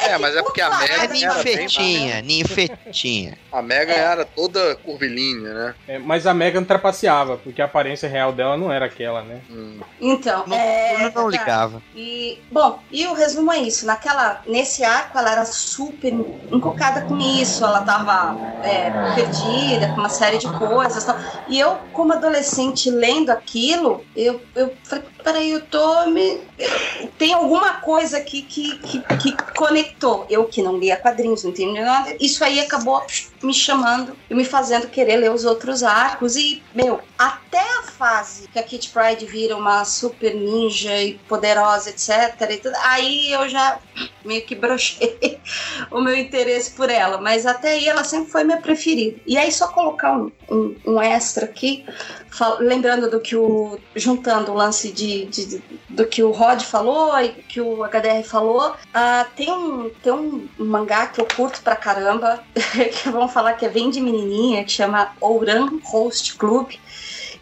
É, 0.01 0.17
mas 0.17 0.36
é 0.36 0.43
porque 0.43 0.62
a 0.62 0.69
Mega 0.77 0.93
É 0.93 0.95
era 0.97 1.08
bem 1.08 1.27
ninfetinha, 1.27 2.21
ninfetinha. 2.21 3.38
A 3.51 3.62
Mega 3.62 3.93
era 3.93 4.25
toda 4.25 4.75
curvilínea, 4.75 5.53
né? 5.53 5.75
É, 5.88 5.97
mas 5.99 6.27
a 6.27 6.34
Megan 6.34 6.63
trapaceava, 6.63 7.38
porque 7.38 7.62
a 7.62 7.65
aparência 7.65 8.08
real 8.08 8.32
dela 8.32 8.58
não 8.58 8.71
era 8.71 8.86
aquela, 8.86 9.23
né? 9.23 9.41
Então, 9.99 10.45
é. 10.53 11.06
Eu 11.06 11.12
não 11.13 11.30
ligava. 11.30 11.82
E, 11.95 12.39
bom, 12.51 12.80
e 12.91 13.08
o 13.08 13.13
resumo 13.13 13.51
é 13.51 13.58
isso. 13.60 13.86
Naquela, 13.86 14.41
nesse 14.47 14.84
arco, 14.84 15.17
ela 15.17 15.32
era 15.32 15.45
super 15.45 16.06
encocada 16.51 17.01
com 17.01 17.17
isso. 17.17 17.63
Ela 17.63 17.81
tava 17.81 18.37
é, 18.63 18.89
perdida 19.15 19.89
com 19.89 19.99
uma 19.99 20.09
série 20.09 20.37
de 20.37 20.47
coisas. 20.47 21.03
Tal. 21.03 21.17
E 21.47 21.59
eu, 21.59 21.77
como 21.93 22.13
adolescente, 22.13 22.89
lendo 22.89 23.29
aquilo, 23.29 24.03
eu, 24.15 24.41
eu 24.55 24.73
falei, 24.83 25.05
peraí, 25.27 25.51
eu 25.51 25.61
tô 25.61 26.05
me. 26.07 26.39
Tem 27.17 27.33
alguma 27.33 27.81
coisa 27.81 28.17
aqui 28.17 28.41
que, 28.43 28.77
que, 28.77 29.01
que 29.17 29.53
conectou. 29.53 30.25
Eu 30.29 30.45
que 30.45 30.61
não 30.61 30.77
lia 30.77 30.95
quadrinhos, 30.95 31.43
não 31.43 31.51
entendi 31.51 31.81
nada. 31.81 32.15
Isso 32.17 32.43
aí 32.45 32.61
acabou 32.61 33.05
me 33.43 33.53
chamando 33.53 34.15
e 34.29 34.33
me 34.33 34.45
fazendo 34.45 34.87
querer 34.87 35.17
ler 35.17 35.31
os 35.31 35.43
outros 35.43 35.83
arcos. 35.83 36.37
E, 36.37 36.63
meu, 36.73 37.01
até 37.17 37.59
a 37.59 37.83
fase 37.83 38.47
que 38.47 38.57
a 38.57 38.63
Kit 38.63 38.89
Pride 38.89 39.25
vira 39.25 39.57
uma 39.57 39.83
super 39.83 40.33
ninja 40.33 40.95
e 41.01 41.15
poderosa, 41.27 41.89
etc. 41.89 42.49
E 42.49 42.57
tudo, 42.57 42.75
aí 42.83 43.31
eu 43.31 43.49
já 43.49 43.79
meio 44.23 44.45
que 44.45 44.55
brochei 44.55 45.39
o 45.91 45.99
meu 46.01 46.15
interesse 46.15 46.71
por 46.71 46.89
ela. 46.89 47.19
Mas 47.19 47.45
até 47.45 47.71
aí 47.71 47.87
ela 47.87 48.03
sempre 48.03 48.31
foi 48.31 48.43
minha 48.43 48.61
preferida. 48.61 49.19
E 49.25 49.37
aí, 49.37 49.51
só 49.51 49.67
colocar 49.67 50.17
um, 50.17 50.31
um, 50.49 50.75
um 50.85 51.01
extra 51.01 51.45
aqui, 51.45 51.85
lembrando 52.59 53.09
do 53.09 53.19
que 53.19 53.35
o. 53.35 53.79
juntando 53.95 54.51
o 54.51 54.55
lance 54.55 54.91
de, 54.91 55.16
de- 55.25 55.45
de- 55.45 55.63
do 55.89 56.06
que 56.06 56.21
o 56.23 56.32
Rod 56.32 56.62
falou 56.62 57.17
e 57.19 57.30
que 57.30 57.60
o 57.60 57.84
HDR 57.84 58.23
falou. 58.23 58.75
ah, 58.93 59.25
tem, 59.36 59.51
um, 59.51 59.89
tem 60.01 60.13
um 60.13 60.47
mangá 60.58 61.08
que 61.08 61.19
eu 61.19 61.25
curto 61.36 61.62
pra 61.62 61.75
caramba, 61.75 62.43
que 63.03 63.10
vão 63.10 63.27
falar 63.27 63.53
que 63.53 63.65
é 63.65 63.69
bem 63.69 63.89
de 63.89 63.99
menininha, 63.99 64.63
que 64.63 64.71
chama 64.71 65.12
Ouran 65.19 65.69
Host 65.84 66.36
Club. 66.38 66.71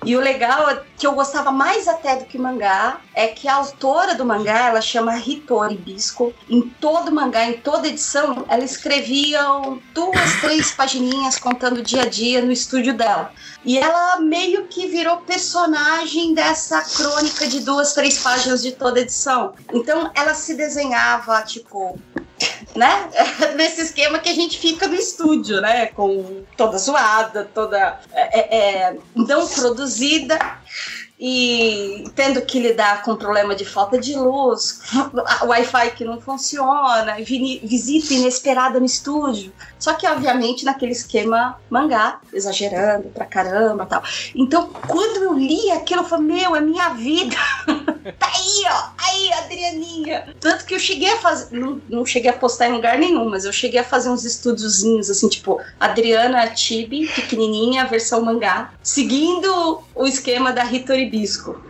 E 0.05 0.15
o 0.15 0.19
legal 0.19 0.69
é 0.69 0.81
que 0.97 1.05
eu 1.05 1.13
gostava 1.13 1.51
mais 1.51 1.87
até 1.87 2.15
do 2.15 2.25
que 2.25 2.37
mangá 2.37 3.01
é 3.13 3.27
que 3.27 3.47
a 3.47 3.55
autora 3.55 4.15
do 4.15 4.25
mangá, 4.25 4.67
ela 4.67 4.81
chama 4.81 5.17
Hitori 5.17 5.75
Bisco. 5.75 6.33
Em 6.49 6.61
todo 6.61 7.11
mangá, 7.11 7.45
em 7.45 7.53
toda 7.53 7.87
edição, 7.87 8.45
ela 8.47 8.63
escrevia 8.63 9.41
duas, 9.93 10.41
três 10.41 10.71
pagininhas 10.71 11.37
contando 11.37 11.79
o 11.79 11.83
dia 11.83 12.03
a 12.03 12.09
dia 12.09 12.41
no 12.41 12.51
estúdio 12.51 12.93
dela. 12.93 13.31
E 13.63 13.77
ela 13.77 14.19
meio 14.19 14.67
que 14.67 14.87
virou 14.87 15.17
personagem 15.17 16.33
dessa 16.33 16.81
crônica 16.81 17.47
de 17.47 17.59
duas, 17.61 17.93
três 17.93 18.19
páginas 18.19 18.61
de 18.61 18.71
toda 18.71 18.99
edição. 18.99 19.53
Então 19.73 20.11
ela 20.15 20.33
se 20.33 20.53
desenhava, 20.53 21.41
tipo, 21.41 21.99
né? 22.75 23.09
Nesse 23.55 23.81
esquema 23.81 24.19
que 24.19 24.29
a 24.29 24.33
gente 24.33 24.57
fica 24.59 24.87
no 24.87 24.95
estúdio, 24.95 25.61
né? 25.61 25.87
Com 25.87 26.43
toda 26.57 26.77
zoada, 26.77 27.49
toda 27.53 27.99
é, 28.13 28.57
é, 28.57 28.97
não 29.15 29.47
produzida 29.47 30.37
e 31.19 32.03
tendo 32.13 32.41
que 32.41 32.59
lidar 32.59 33.01
com 33.03 33.15
problema 33.15 33.55
de 33.55 33.63
falta 33.63 33.97
de 33.97 34.15
luz, 34.15 34.81
Wi-Fi 35.43 35.91
que 35.95 36.03
não 36.03 36.19
funciona, 36.19 37.15
visita 37.17 38.13
inesperada 38.13 38.79
no 38.79 38.85
estúdio. 38.85 39.51
Só 39.85 39.93
que, 39.93 40.07
obviamente, 40.07 40.65
naquele 40.65 40.93
esquema 40.93 41.59
mangá, 41.69 42.19
exagerando 42.33 43.09
pra 43.09 43.23
caramba 43.23 43.85
tal. 43.85 44.01
Então, 44.33 44.73
quando 44.87 45.17
eu 45.17 45.33
li 45.35 45.69
aquilo, 45.69 46.01
eu 46.01 46.05
falei, 46.05 46.25
meu, 46.25 46.55
é 46.55 46.59
minha 46.59 46.89
vida. 46.89 47.35
tá 48.17 48.25
aí, 48.25 48.63
ó, 48.67 48.89
aí, 48.97 49.33
Adrianinha. 49.33 50.33
Tanto 50.39 50.65
que 50.65 50.73
eu 50.73 50.79
cheguei 50.79 51.13
a 51.13 51.17
fazer, 51.17 51.55
não, 51.55 51.79
não 51.87 52.03
cheguei 52.03 52.31
a 52.31 52.33
postar 52.33 52.67
em 52.67 52.71
lugar 52.71 52.97
nenhum, 52.97 53.29
mas 53.29 53.45
eu 53.45 53.53
cheguei 53.53 53.79
a 53.79 53.83
fazer 53.83 54.09
uns 54.09 54.25
estúdiozinhos, 54.25 55.07
assim, 55.07 55.29
tipo, 55.29 55.61
Adriana 55.79 56.47
Tibi, 56.47 57.05
pequenininha, 57.05 57.85
versão 57.85 58.25
mangá, 58.25 58.73
seguindo 58.81 59.83
o 59.93 60.07
esquema 60.07 60.51
da 60.51 60.65
Hitori 60.65 61.11
Bisco. 61.11 61.63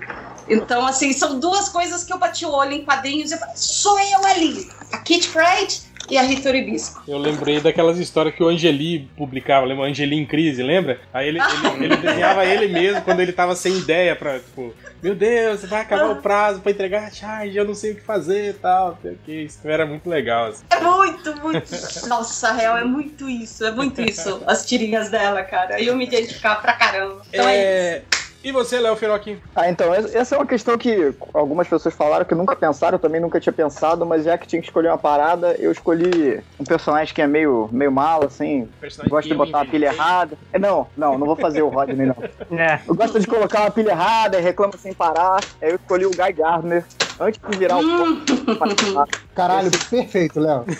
Então, 0.47 0.88
assim, 0.88 1.12
são 1.12 1.38
duas 1.38 1.67
coisas 1.67 2.06
que 2.06 2.13
eu 2.13 2.17
bati 2.17 2.45
o 2.45 2.51
olho 2.51 2.71
em 2.71 2.86
quadrinhos 2.86 3.32
e 3.32 3.34
eu 3.34 3.39
falei, 3.39 3.58
sou 3.58 3.99
eu 3.99 4.25
ali. 4.25 4.69
A 4.93 4.99
Kit 4.99 5.28
Pride 5.28 5.84
e 6.10 6.18
a 6.18 6.24
Hitori 6.24 6.62
Bisco. 6.62 7.04
Eu 7.08 7.18
lembrei 7.18 7.60
daquelas 7.60 7.98
histórias 8.00 8.36
que 8.36 8.44
o 8.44 8.48
Angeli 8.48 9.10
publicava, 9.18 9.65
lembra? 9.65 9.86
Angeli 9.86 10.15
em 10.15 10.26
crise, 10.26 10.62
lembra? 10.62 11.00
Aí 11.13 11.28
ele, 11.28 11.39
ele, 11.39 11.84
ele 11.86 11.98
desenhava 11.98 12.46
ele 12.46 12.68
mesmo 12.68 13.02
quando 13.02 13.20
ele 13.20 13.32
tava 13.32 13.56
sem 13.56 13.78
ideia 13.78 14.15
pra, 14.15 14.39
tipo, 14.39 14.74
meu 15.02 15.15
Deus, 15.15 15.63
vai 15.65 15.82
acabar 15.82 16.12
o 16.12 16.22
prazo 16.22 16.62
pra 16.62 16.72
entregar 16.72 17.04
a 17.06 17.12
charge, 17.12 17.58
eu 17.58 17.65
não 17.65 17.76
sei 17.76 17.91
o 17.91 17.96
que 17.96 18.02
fazer 18.02 18.50
e 18.50 18.54
tal. 18.54 18.98
sei 19.02 19.12
o 19.12 19.20
que. 19.26 19.44
Isso 19.44 19.60
era 19.65 19.86
muito 19.86 20.10
legal. 20.10 20.48
Assim. 20.48 20.63
É 20.70 20.80
muito, 20.80 21.36
muito. 21.41 22.08
Nossa, 22.08 22.52
real, 22.54 22.78
é 22.78 22.84
muito 22.84 23.30
isso, 23.30 23.65
é 23.65 23.72
muito 23.72 24.02
isso. 24.02 24.41
As 24.46 24.65
tirinhas 24.65 25.10
dela, 25.10 25.44
cara. 25.44 25.82
Eu 25.82 25.96
me 25.96 26.06
identificava 26.06 26.62
pra 26.62 26.74
caramba. 26.74 27.22
Então 27.32 27.48
é, 27.48 27.56
É... 27.56 28.02
E 28.45 28.51
você, 28.51 28.79
Léo 28.79 28.95
Firoquim? 28.95 29.41
Ah, 29.55 29.67
então, 29.71 29.91
essa 29.91 30.36
é 30.36 30.38
uma 30.38 30.45
questão 30.45 30.77
que 30.77 31.12
algumas 31.34 31.67
pessoas 31.67 31.95
falaram 31.95 32.23
que 32.23 32.36
nunca 32.36 32.55
pensaram, 32.55 32.97
eu 32.97 32.99
também 33.01 33.19
nunca 33.19 33.39
tinha 33.39 33.51
pensado, 33.51 34.05
mas 34.05 34.23
já 34.23 34.38
que 34.38 34.45
tinha 34.45 34.62
que 34.62 34.67
escolher 34.67 34.89
uma 34.89 34.99
parada, 34.99 35.55
eu 35.58 35.71
escolhi 35.71 36.39
um 36.60 36.63
personagem 36.63 37.12
que 37.12 37.23
é 37.23 37.25
meio, 37.27 37.67
meio 37.71 37.91
mal, 37.91 38.23
assim, 38.23 38.69
gosta 39.10 39.27
de 39.27 39.34
botar 39.34 39.58
uma 39.58 39.65
pilha 39.65 39.88
errada. 39.88 40.38
É, 40.53 40.60
não, 40.60 40.88
não, 40.95 41.17
não 41.17 41.25
vou 41.25 41.36
fazer 41.36 41.63
o 41.63 41.69
Rodney, 41.69 42.05
não. 42.05 42.15
Eu 42.88 42.93
gosto 42.93 43.19
de 43.19 43.25
colocar 43.25 43.62
uma 43.62 43.71
pilha 43.71 43.89
errada 43.89 44.38
e 44.38 44.43
reclama 44.43 44.77
sem 44.77 44.93
parar, 44.93 45.43
aí 45.60 45.71
eu 45.71 45.75
escolhi 45.77 46.05
o 46.05 46.13
Guy 46.13 46.34
Gardner 46.34 46.86
Antes 47.17 47.39
de 47.47 47.55
virar 47.55 47.77
Hum. 47.77 48.25
o. 48.27 49.05
Caralho, 49.34 49.71
perfeito, 49.89 50.39
Léo. 50.39 50.65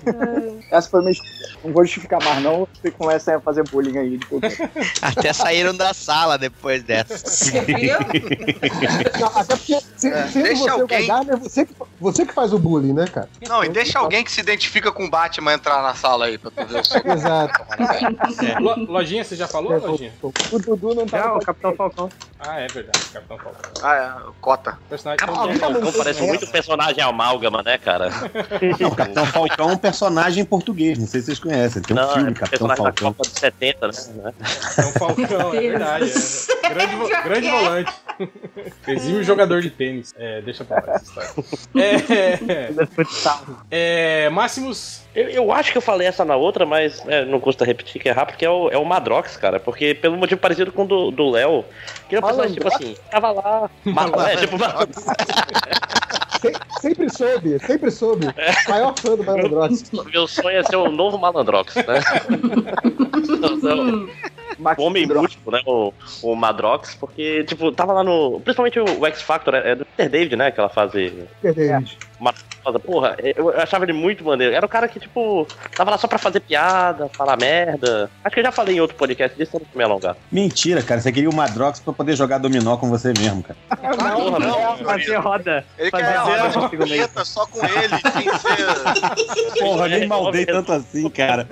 Essa 0.70 0.88
foi 0.88 1.00
minha. 1.02 1.14
Não 1.64 1.72
vou 1.72 1.84
justificar 1.84 2.22
mais, 2.24 2.42
não. 2.42 2.66
Você 2.80 2.90
começa 2.90 3.36
a 3.36 3.40
fazer 3.40 3.62
bullying 3.68 3.98
aí. 3.98 4.16
de 4.18 4.26
Até 5.02 5.32
saíram 5.32 5.74
da 5.76 5.92
sala 5.92 6.38
depois 6.38 6.82
dessa. 6.82 7.14
Não, 9.20 9.26
até 9.34 9.56
porque, 9.56 9.78
se, 9.96 10.08
É, 10.08 10.26
sendo 10.28 10.42
deixa 10.44 10.62
você 10.62 10.70
alguém- 10.70 11.04
o 11.04 11.06
Gardner, 11.08 11.34
é 11.34 11.38
você 11.38 11.66
que, 11.66 11.74
você 12.00 12.26
que 12.26 12.32
faz 12.32 12.52
o 12.52 12.58
bullying, 12.58 12.92
né, 12.92 13.06
cara? 13.06 13.28
Não, 13.48 13.64
e 13.64 13.68
deixa 13.68 13.98
alguém 13.98 14.24
que 14.24 14.30
se 14.32 14.40
identifica 14.40 14.90
com 14.92 15.04
o 15.04 15.10
Batman 15.10 15.52
entrar 15.54 15.82
na 15.82 15.94
sala 15.94 16.26
aí 16.26 16.38
pra 16.38 16.50
tu 16.50 16.66
ver 16.66 16.80
o 16.80 16.84
seu. 16.84 17.00
Exato. 17.12 17.60
Lo- 18.60 18.84
lojinha, 18.92 19.24
você 19.24 19.36
já 19.36 19.46
falou, 19.48 19.76
Lojinha? 19.78 20.12
O 20.22 20.58
Dudu 20.58 20.94
não 20.94 21.06
tá. 21.06 21.28
No 21.28 21.36
o 21.36 21.40
Capitão 21.40 21.74
Falcão. 21.74 22.10
Ah, 22.38 22.58
é 22.60 22.66
verdade, 22.68 22.98
Capitão 23.12 23.36
Falcão. 23.38 23.70
Ah, 23.82 23.94
é, 23.96 24.30
cota. 24.40 24.78
Personagem 24.88 25.18
Capitão 25.18 25.46
tão 25.48 25.56
Falcão 25.58 25.92
parece 25.92 26.22
muito 26.22 26.46
personagem 26.46 27.02
amálgama, 27.04 27.62
né, 27.62 27.76
cara? 27.76 28.08
Não, 28.80 28.90
Capitão 28.92 29.26
Falcão 29.26 29.70
é 29.70 29.72
um 29.74 29.76
personagem 29.76 30.42
em 30.42 30.46
português, 30.60 30.98
não 30.98 31.06
sei 31.06 31.20
se 31.20 31.26
vocês 31.26 31.38
conhecem. 31.38 31.82
Tem 31.82 31.96
um 31.96 32.00
Não, 32.00 32.12
filme, 32.14 32.30
é 32.30 32.34
Capitão 32.34 32.68
da 32.68 32.76
Falcão. 32.76 33.12
Copa 33.14 33.28
de 33.30 33.38
70, 33.40 33.86
né? 33.86 33.92
É 34.78 34.80
um 34.86 34.92
Falcão, 34.92 35.54
é 35.54 35.60
verdade. 35.60 36.12
É. 36.64 36.68
Grande, 36.68 36.94
vo- 36.96 37.08
grande 37.24 37.48
volante. 37.50 37.92
Exímio 38.86 39.24
jogador 39.24 39.60
de 39.62 39.70
tênis. 39.70 40.14
É, 40.16 40.40
deixa 40.42 40.64
pra 40.64 40.82
lá 40.86 40.94
essa 40.94 41.04
história. 41.04 41.30
É, 43.70 44.26
é, 44.26 44.30
Máximos. 44.30 45.00
Eu, 45.14 45.28
eu 45.28 45.52
acho 45.52 45.72
que 45.72 45.78
eu 45.78 45.82
falei 45.82 46.06
essa 46.06 46.24
na 46.24 46.36
outra, 46.36 46.64
mas 46.64 47.02
é, 47.08 47.24
não 47.24 47.40
custa 47.40 47.64
repetir 47.64 48.00
que 48.00 48.08
é 48.08 48.12
rápido, 48.12 48.34
porque 48.34 48.44
é 48.46 48.50
o, 48.50 48.68
é 48.70 48.78
o 48.78 48.84
Madrox, 48.84 49.36
cara. 49.36 49.58
Porque 49.58 49.94
pelo 49.94 50.16
motivo 50.16 50.40
parecido 50.40 50.70
com 50.70 50.84
o 50.84 51.10
do, 51.10 51.30
Léo, 51.30 51.64
que 52.08 52.14
era 52.14 52.24
um 52.24 52.28
personagem, 52.28 52.54
tipo 52.56 52.68
assim, 52.68 52.96
tava 53.10 53.32
lá. 53.32 53.70
É, 54.30 54.36
tipo, 54.36 54.58
Madrox. 54.58 55.04
Se- 56.40 56.52
sempre 56.80 57.10
soube, 57.10 57.58
sempre 57.60 57.90
soube. 57.90 58.26
Maior 58.68 58.94
fã 58.98 59.14
do 59.16 59.24
Malandrox. 59.24 59.90
Meu 60.12 60.26
sonho 60.26 60.58
é 60.58 60.62
ser 60.62 60.76
o 60.76 60.90
novo 60.90 61.18
Malandrox, 61.18 61.74
né? 61.76 62.00
Então, 63.18 64.08
o 64.78 64.82
homem 64.82 65.06
múltiplo, 65.06 65.52
né? 65.52 65.60
O, 65.66 65.92
o 66.22 66.34
Madrox, 66.34 66.94
porque, 66.94 67.44
tipo, 67.44 67.70
tava 67.72 67.92
lá 67.92 68.02
no. 68.04 68.40
Principalmente 68.40 68.78
o, 68.80 69.06
X 69.06 69.22
Factor, 69.22 69.54
é, 69.54 69.70
é 69.72 69.74
do 69.74 69.84
Peter 69.84 70.10
David, 70.10 70.36
né? 70.36 70.46
Aquela 70.48 70.68
fase. 70.68 71.12
David. 71.42 71.70
Uma 71.70 72.09
foda. 72.62 72.78
Porra, 72.78 73.16
eu 73.36 73.50
achava 73.60 73.84
ele 73.84 73.92
muito 73.92 74.24
maneiro. 74.24 74.54
Era 74.54 74.64
o 74.64 74.68
cara 74.68 74.86
que, 74.88 75.00
tipo, 75.00 75.46
tava 75.76 75.90
lá 75.92 75.98
só 75.98 76.06
pra 76.06 76.18
fazer 76.18 76.40
piada, 76.40 77.08
falar 77.16 77.36
merda. 77.36 78.10
Acho 78.24 78.34
que 78.34 78.40
eu 78.40 78.44
já 78.44 78.52
falei 78.52 78.76
em 78.76 78.80
outro 78.80 78.96
podcast 78.96 79.36
disso, 79.36 79.56
eu 79.56 79.60
não 79.60 79.68
me 79.74 79.82
alongar. 79.84 80.16
Mentira, 80.30 80.82
cara. 80.82 81.00
Você 81.00 81.10
queria 81.10 81.30
o 81.30 81.34
Madrox 81.34 81.80
pra 81.80 81.92
poder 81.92 82.14
jogar 82.16 82.38
dominó 82.38 82.76
com 82.76 82.88
você 82.88 83.12
mesmo, 83.18 83.42
cara. 83.42 83.58
Não, 83.96 84.38
não, 84.38 84.76
fazer 84.78 85.16
roda. 85.16 85.64
Ele 85.78 85.90
fazer 85.90 86.04
quer 86.04 86.18
roda 86.18 86.68
punheta 86.68 87.24
só 87.24 87.46
com 87.46 87.60
ele, 87.64 87.88
sem 88.12 88.38
ser. 88.38 89.60
Porra, 89.60 89.86
É, 89.86 89.98
nem 89.98 90.08
maldei 90.08 90.44
tanto 90.46 90.72
assim, 90.72 91.08
cara. 91.10 91.48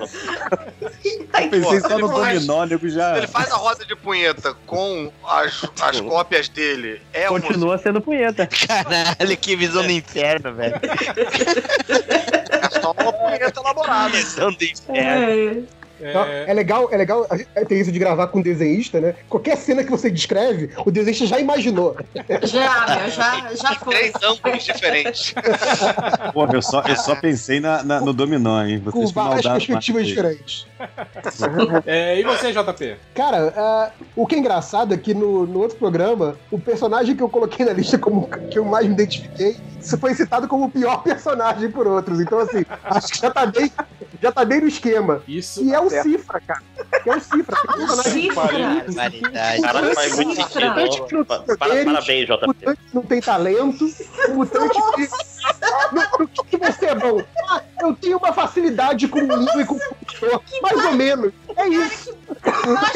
Eu 1.40 1.50
pensei 1.50 1.81
só 1.81 1.98
no 1.98 2.09
faz- 2.09 2.35
dominó, 2.44 2.64
nego 2.64 2.88
já. 2.88 3.16
Ele 3.18 3.26
faz 3.26 3.50
a 3.50 3.57
roda 3.57 3.85
de 3.85 3.94
punheta 3.96 4.54
com 4.66 5.11
as, 5.26 5.64
as 5.81 6.00
cópias 6.02 6.48
dele. 6.48 7.00
É 7.12 7.26
Continua 7.26 7.78
sendo 7.78 8.00
punheta. 8.00 8.46
Caralho, 8.46 9.37
que 9.37 9.57
visão 9.57 9.83
do 9.83 9.90
inferno, 9.92 10.52
velho. 10.58 10.74
é 12.50 12.80
só 12.80 12.92
uma 12.92 13.12
punheta 13.12 13.60
elaborada. 13.60 14.16
Visão 14.16 14.52
do 14.52 14.64
inferno. 14.64 15.66
Então, 16.00 16.24
É 16.24 16.52
legal, 16.54 16.88
é 16.92 16.96
legal 16.96 17.26
a 17.28 17.37
gente 17.37 17.48
ter 17.66 17.80
isso 17.80 17.90
de 17.92 17.98
gravar 17.98 18.28
com 18.28 18.40
desenhista, 18.40 19.00
né? 19.00 19.14
Qualquer 19.28 19.56
cena 19.56 19.82
que 19.84 19.90
você 19.90 20.11
descreve, 20.11 20.70
o 20.84 20.90
desenhista 20.90 21.26
já 21.26 21.38
imaginou. 21.40 21.96
Já, 22.48 23.08
já, 23.08 23.54
já 23.54 23.74
foi. 23.76 23.94
Três 23.94 24.12
ângulos 24.22 24.64
diferentes. 24.64 25.34
Pô, 26.32 26.46
eu 26.46 26.62
só, 26.62 26.82
eu 26.82 26.96
só 26.96 27.14
pensei 27.16 27.61
na, 27.61 27.82
na- 27.82 28.00
no 28.00 28.12
dominó, 28.12 28.62
hein? 28.64 28.80
Com 28.84 28.90
Vocês 28.92 29.08
que 29.11 29.14
várias 29.14 29.46
perspectivas 29.46 30.06
diferentes. 30.06 30.66
É, 31.87 32.18
e 32.18 32.22
você, 32.22 32.52
JP? 32.52 32.96
Cara, 33.14 33.52
ah, 33.56 33.90
o 34.16 34.26
que 34.26 34.34
é 34.34 34.38
engraçado 34.38 34.94
é 34.94 34.96
que 34.96 35.14
no, 35.14 35.46
no 35.46 35.61
outro 35.61 35.76
programa, 35.78 36.37
o 36.50 36.58
personagem 36.58 37.16
que 37.16 37.22
eu 37.22 37.28
coloquei 37.28 37.64
na 37.66 37.72
lista 37.72 37.98
como 37.98 38.28
que 38.28 38.58
eu 38.58 38.64
mais 38.64 38.87
me 38.87 38.92
identifiquei, 38.92 39.56
foi 40.00 40.14
citado 40.14 40.46
como 40.48 40.66
o 40.66 40.70
pior 40.70 41.02
personagem 41.02 41.70
por 41.70 41.87
outros. 41.87 42.20
Então, 42.20 42.38
assim, 42.38 42.64
acho 42.84 43.08
que 43.08 43.18
já 43.20 43.30
tá 43.30 43.46
bem, 43.46 43.70
já 44.22 44.32
tá 44.32 44.44
bem 44.44 44.61
no 44.61 44.68
esquema. 44.68 45.22
Isso. 45.26 45.62
E 45.64 45.72
é 45.72 45.78
o 45.80 45.82
cara. 45.84 45.88
Que 45.88 45.88
é 45.94 46.01
o 46.01 46.03
Cifra. 46.05 46.40
que 46.40 46.53
é 46.53 47.14
personagem 47.87 48.12
Cifra. 48.22 48.42
Barbaridade. 48.42 49.20
Caralho, 49.62 49.94
faz 49.94 50.16
muito 50.16 50.35
Cifra. 50.37 50.74
sentido. 50.92 51.24
Pa- 51.24 51.38
para- 51.40 51.57
Parabéns, 51.85 52.29
O 52.29 52.35
JP. 52.37 52.46
mutante 52.46 52.81
não 52.94 53.03
tem 53.03 53.20
talento, 53.20 53.90
o 54.29 54.35
mutante. 54.35 54.79
No, 55.92 56.18
no 56.18 56.29
que 56.29 56.44
que 56.44 56.57
você 56.59 56.87
é 56.87 56.94
bom? 56.94 57.22
Ah, 57.48 57.62
eu 57.81 57.94
tenho 57.94 58.18
uma 58.18 58.33
facilidade 58.33 59.09
com 59.09 59.20
língua 59.20 59.62
e 59.62 59.64
com 59.64 59.79
computador. 59.79 60.42
Mais 60.62 60.85
ou 60.85 60.92
menos. 60.92 61.33
É 61.57 61.68
isso. 61.68 62.16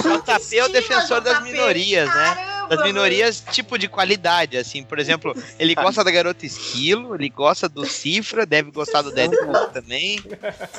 JP 0.03 0.59
é 0.59 0.65
o 0.65 0.69
defensor 0.69 1.21
das 1.21 1.39
JP. 1.39 1.53
minorias, 1.53 2.09
né? 2.09 2.35
Caramba, 2.35 2.53
Das 2.77 2.83
minorias, 2.85 3.43
tipo 3.51 3.77
de 3.79 3.89
qualidade, 3.89 4.57
assim. 4.57 4.83
Por 4.83 4.99
exemplo, 4.99 5.35
ele 5.59 5.75
gosta 5.75 6.03
da 6.03 6.11
garota 6.11 6.47
esquilo, 6.47 7.15
ele 7.15 7.29
gosta 7.29 7.69
do 7.69 7.85
Cifra, 7.85 8.47
deve 8.47 8.71
gostar 8.71 9.03
do 9.03 9.11
Deadpool 9.13 9.67
também. 9.73 10.23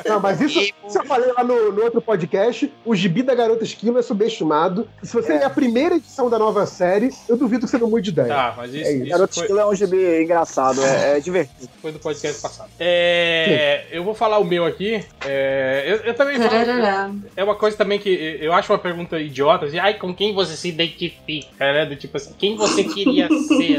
Não, 0.08 0.20
mas 0.20 0.42
isso, 0.42 0.60
isso 0.60 0.98
eu 0.98 1.06
falei 1.06 1.32
lá 1.34 1.44
no, 1.44 1.72
no 1.72 1.84
outro 1.84 2.02
podcast. 2.02 2.72
O 2.86 2.96
gibi 2.96 3.22
da 3.22 3.36
Garota 3.36 3.64
Esquilo 3.64 4.00
é 4.00 4.02
subestimado. 4.02 4.88
Se 5.04 5.14
você 5.14 5.34
é 5.34 5.46
a 5.46 5.50
primeira 5.50 5.96
edição 5.96 6.30
da 6.30 6.40
nova 6.40 6.66
série, 6.66 7.10
eu 7.30 7.38
duvido 7.38 7.66
que 7.66 7.72
você 7.72 7.78
não 7.78 7.90
mude 7.90 8.04
de 8.06 8.10
ideia. 8.12 8.28
Tá, 8.34 8.54
mas 8.58 8.74
isso, 8.74 8.86
É 8.86 8.92
isso. 8.92 9.02
isso 9.04 9.12
Garoto 9.12 9.34
foi, 9.36 9.44
Esquilo 9.44 9.60
é 9.60 9.66
um 9.68 9.76
GB 9.76 10.24
engraçado, 10.24 10.84
é, 10.84 11.18
é 11.18 11.20
divertido. 11.20 11.53
Foi 11.82 11.92
do 11.92 12.00
podcast 12.00 12.42
passado. 12.42 12.70
É, 12.80 13.86
eu 13.92 14.04
vou 14.04 14.14
falar 14.14 14.38
o 14.40 14.44
meu 14.44 14.66
aqui. 14.66 15.04
É, 15.26 15.84
eu, 15.88 15.98
eu 15.98 16.14
também 16.14 16.38
falo. 16.38 17.22
É 17.36 17.44
uma 17.44 17.56
coisa 17.56 17.78
também 17.78 18.00
que 18.00 18.10
eu 18.42 18.52
acho 18.54 18.72
uma 18.72 18.80
pergunta 18.80 19.20
idiota, 19.20 19.66
assim, 19.66 19.80
ai, 19.80 19.94
com 19.96 20.14
quem 20.14 20.34
você 20.34 20.56
se 20.58 20.68
identifica, 20.70 21.50
né? 21.74 21.86
Do 21.86 21.96
tipo 21.96 22.18
assim, 22.18 22.34
quem 22.38 22.56
você 22.58 22.84
queria 22.94 23.28
ser, 23.30 23.78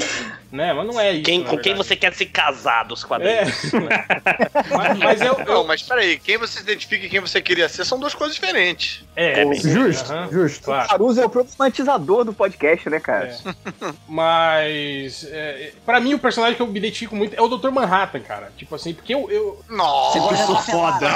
né? 0.51 0.73
Mas 0.73 0.87
não 0.87 0.99
é 1.01 1.13
isso. 1.13 1.23
Quem, 1.25 1.43
com 1.45 1.59
quem 1.59 1.75
você 1.75 1.95
quer 1.97 2.13
se 2.15 2.25
casar 2.27 2.85
dos 2.85 3.05
É. 3.05 3.07
quadrinhos? 3.07 3.73
mas, 4.75 4.99
mas 4.99 5.21
eu. 5.21 5.35
eu- 5.39 5.45
Não, 5.45 5.65
mas 5.67 5.83
peraí, 5.83 6.19
quem 6.19 6.39
você 6.39 6.55
se 6.59 6.63
identifica 6.63 7.07
e 7.07 7.09
quem 7.09 7.21
você 7.21 7.41
queria 7.43 7.69
ser 7.69 7.85
são 7.85 7.99
duas 7.99 8.15
coisas 8.15 8.35
diferentes. 8.35 9.05
é, 9.15 9.43
É, 9.43 9.55
sim, 9.55 9.71
Justo, 9.71 10.13
aham, 10.13 10.31
justo. 10.33 10.65
claro. 10.65 10.89
Caruso 10.89 11.21
é 11.21 11.25
o 11.27 11.29
problematizador 11.31 12.25
do 12.25 12.33
podcast, 12.33 12.89
né, 12.89 12.99
cara? 13.01 13.27
É. 13.29 13.93
Mas, 14.09 15.25
é, 15.31 15.73
pra 15.85 16.01
mim, 16.01 16.15
o 16.15 16.19
personagem 16.19 16.57
que 16.57 16.63
eu 16.63 16.67
me 16.67 16.79
identifico 16.79 17.15
muito 17.15 17.35
é 17.35 17.43
o 17.43 17.49
Dr. 17.49 17.64
Manhattan, 17.73 18.21
cara. 18.21 18.53
Tipo 18.57 18.75
assim, 18.75 18.95
porque 18.95 19.15
eu. 19.15 19.31
eu 19.31 19.63
Nossa! 19.69 20.19
Eu 20.35 20.37
sou 20.47 20.59
foda. 20.59 21.11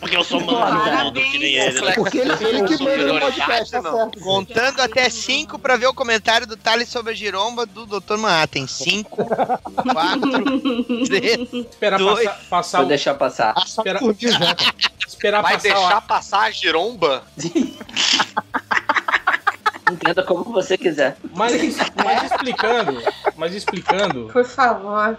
Porque 0.00 0.16
eu 0.16 0.24
sou 0.24 0.40
maluco, 0.40 1.12
que 1.14 1.38
nem 1.38 1.54
ele, 1.56 1.80
né? 1.80 1.92
Porque 1.94 2.18
ele, 2.18 2.32
ele 2.32 2.62
que 2.64 2.82
manda 2.82 3.12
no 3.12 3.20
podcast, 3.20 3.70
tá 3.70 3.82
certo. 3.82 4.20
Contando 4.20 4.80
até 4.80 5.08
5 5.08 5.58
pra 5.58 5.76
ver 5.76 5.86
o 5.86 5.94
comentário 5.94 6.46
do 6.46 6.56
Thales 6.56 6.88
sobre 6.88 7.12
a 7.12 7.14
giromba 7.14 7.64
do 7.66 7.86
Dr. 7.86 8.16
Manhattan. 8.16 8.66
5, 8.66 9.24
4, 9.24 11.06
3. 11.06 11.52
esperar 11.52 11.98
Dois. 11.98 12.24
passar, 12.24 12.48
passar 12.48 12.78
Vou 12.78 12.86
o. 12.86 12.88
deixar 12.88 13.14
passar. 13.14 13.54
Já. 14.18 14.56
esperar 15.06 15.42
Vai 15.42 15.54
passar 15.54 15.62
deixar 15.68 15.98
o. 15.98 16.02
passar 16.02 16.40
a 16.42 16.50
giromba? 16.50 17.22
Entenda 19.92 20.22
como 20.22 20.44
você 20.44 20.76
quiser. 20.78 21.16
Mas, 21.34 21.52
mas 22.04 22.22
explicando, 22.24 23.02
mas 23.36 23.54
explicando, 23.54 24.28
Por 24.32 24.44
favor. 24.44 25.16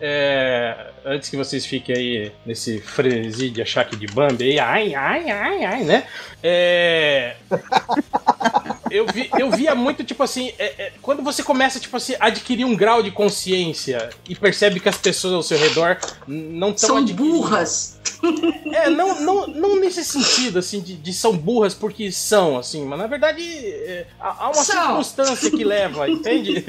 é, 0.00 0.90
antes 1.04 1.28
que 1.28 1.36
vocês 1.36 1.66
fiquem 1.66 1.96
aí 1.96 2.32
nesse 2.46 2.80
frenesi 2.80 3.50
de 3.50 3.60
achar 3.62 3.84
que 3.84 3.96
de 3.96 4.06
Bambi 4.06 4.44
aí, 4.44 4.58
ai, 4.58 4.94
ai, 4.94 5.30
ai, 5.30 5.64
ai, 5.64 5.82
né? 5.84 6.04
É, 6.42 7.36
eu, 8.90 9.06
vi, 9.06 9.30
eu 9.38 9.50
via 9.50 9.74
muito, 9.74 10.04
tipo 10.04 10.22
assim, 10.22 10.52
é, 10.58 10.64
é, 10.78 10.92
quando 11.02 11.22
você 11.22 11.42
começa, 11.42 11.78
tipo 11.80 11.96
assim, 11.96 12.14
a 12.20 12.26
adquirir 12.26 12.64
um 12.64 12.74
grau 12.76 13.02
de 13.02 13.10
consciência 13.10 14.10
e 14.28 14.34
percebe 14.34 14.80
que 14.80 14.88
as 14.88 14.96
pessoas 14.98 15.34
ao 15.34 15.42
seu 15.42 15.58
redor 15.58 15.98
não 16.26 16.70
estão 16.70 16.88
São 16.88 16.96
adquirindo. 16.98 17.32
burras. 17.38 17.94
É, 18.72 18.88
não, 18.88 19.20
não, 19.20 19.46
não 19.48 19.80
nesse 19.80 20.02
sentido, 20.04 20.58
assim, 20.58 20.80
de, 20.80 20.94
de 20.96 21.12
são 21.12 21.36
burras 21.36 21.74
porque 21.74 22.10
são, 22.10 22.56
assim, 22.58 22.82
mas 22.84 22.98
na 22.98 23.06
verdade 23.06 23.42
é, 23.42 24.06
há 24.18 24.46
uma 24.46 24.54
São. 24.54 24.86
circunstância 24.86 25.50
que 25.50 25.62
leva, 25.62 26.08
entende? 26.08 26.64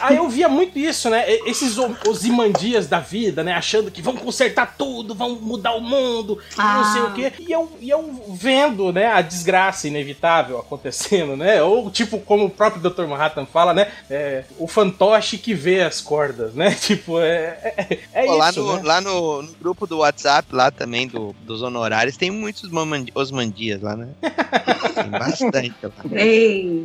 Aí 0.00 0.16
eu 0.16 0.28
via 0.28 0.48
muito 0.48 0.78
isso, 0.78 1.10
né? 1.10 1.24
Esses 1.46 1.78
o- 1.78 1.96
os 2.08 2.24
imandias 2.24 2.86
da 2.86 3.00
vida, 3.00 3.42
né? 3.42 3.52
Achando 3.54 3.90
que 3.90 4.00
vão 4.02 4.14
consertar 4.16 4.74
tudo, 4.78 5.14
vão 5.14 5.36
mudar 5.36 5.72
o 5.74 5.80
mundo, 5.80 6.38
e 6.52 6.56
não 6.60 6.92
sei 6.92 7.02
Ah. 7.02 7.06
o 7.06 7.12
quê. 7.14 7.32
E 7.40 7.50
eu, 7.52 7.72
e 7.80 7.90
eu 7.90 8.24
vendo, 8.30 8.92
né, 8.92 9.06
a 9.06 9.20
desgraça 9.20 9.88
inevitável 9.88 10.63
acontecendo, 10.64 11.36
né? 11.36 11.62
Ou 11.62 11.90
tipo, 11.90 12.18
como 12.18 12.46
o 12.46 12.50
próprio 12.50 12.82
Dr. 12.82 13.06
Manhattan 13.06 13.46
fala, 13.46 13.72
né? 13.72 13.90
é, 14.10 14.44
o 14.58 14.66
fantoche 14.66 15.38
que 15.38 15.54
vê 15.54 15.82
as 15.82 16.00
cordas, 16.00 16.54
né? 16.54 16.74
Tipo, 16.84 17.18
é, 17.18 17.74
é, 17.76 17.98
é 18.12 18.26
Pô, 18.26 18.36
lá 18.36 18.50
isso, 18.50 18.62
no, 18.62 18.76
né? 18.76 18.82
lá 18.84 19.00
no, 19.00 19.42
no 19.42 19.52
grupo 19.54 19.86
do 19.86 19.98
WhatsApp 19.98 20.54
lá 20.54 20.70
também 20.70 21.08
do, 21.08 21.34
dos 21.42 21.62
honorários 21.62 22.16
tem 22.16 22.30
muitos 22.30 22.70
osmandias 23.14 23.80
lá, 23.80 23.96
né? 23.96 24.08
Tem 24.94 25.10
bastante 25.10 25.74
lá. 25.82 25.90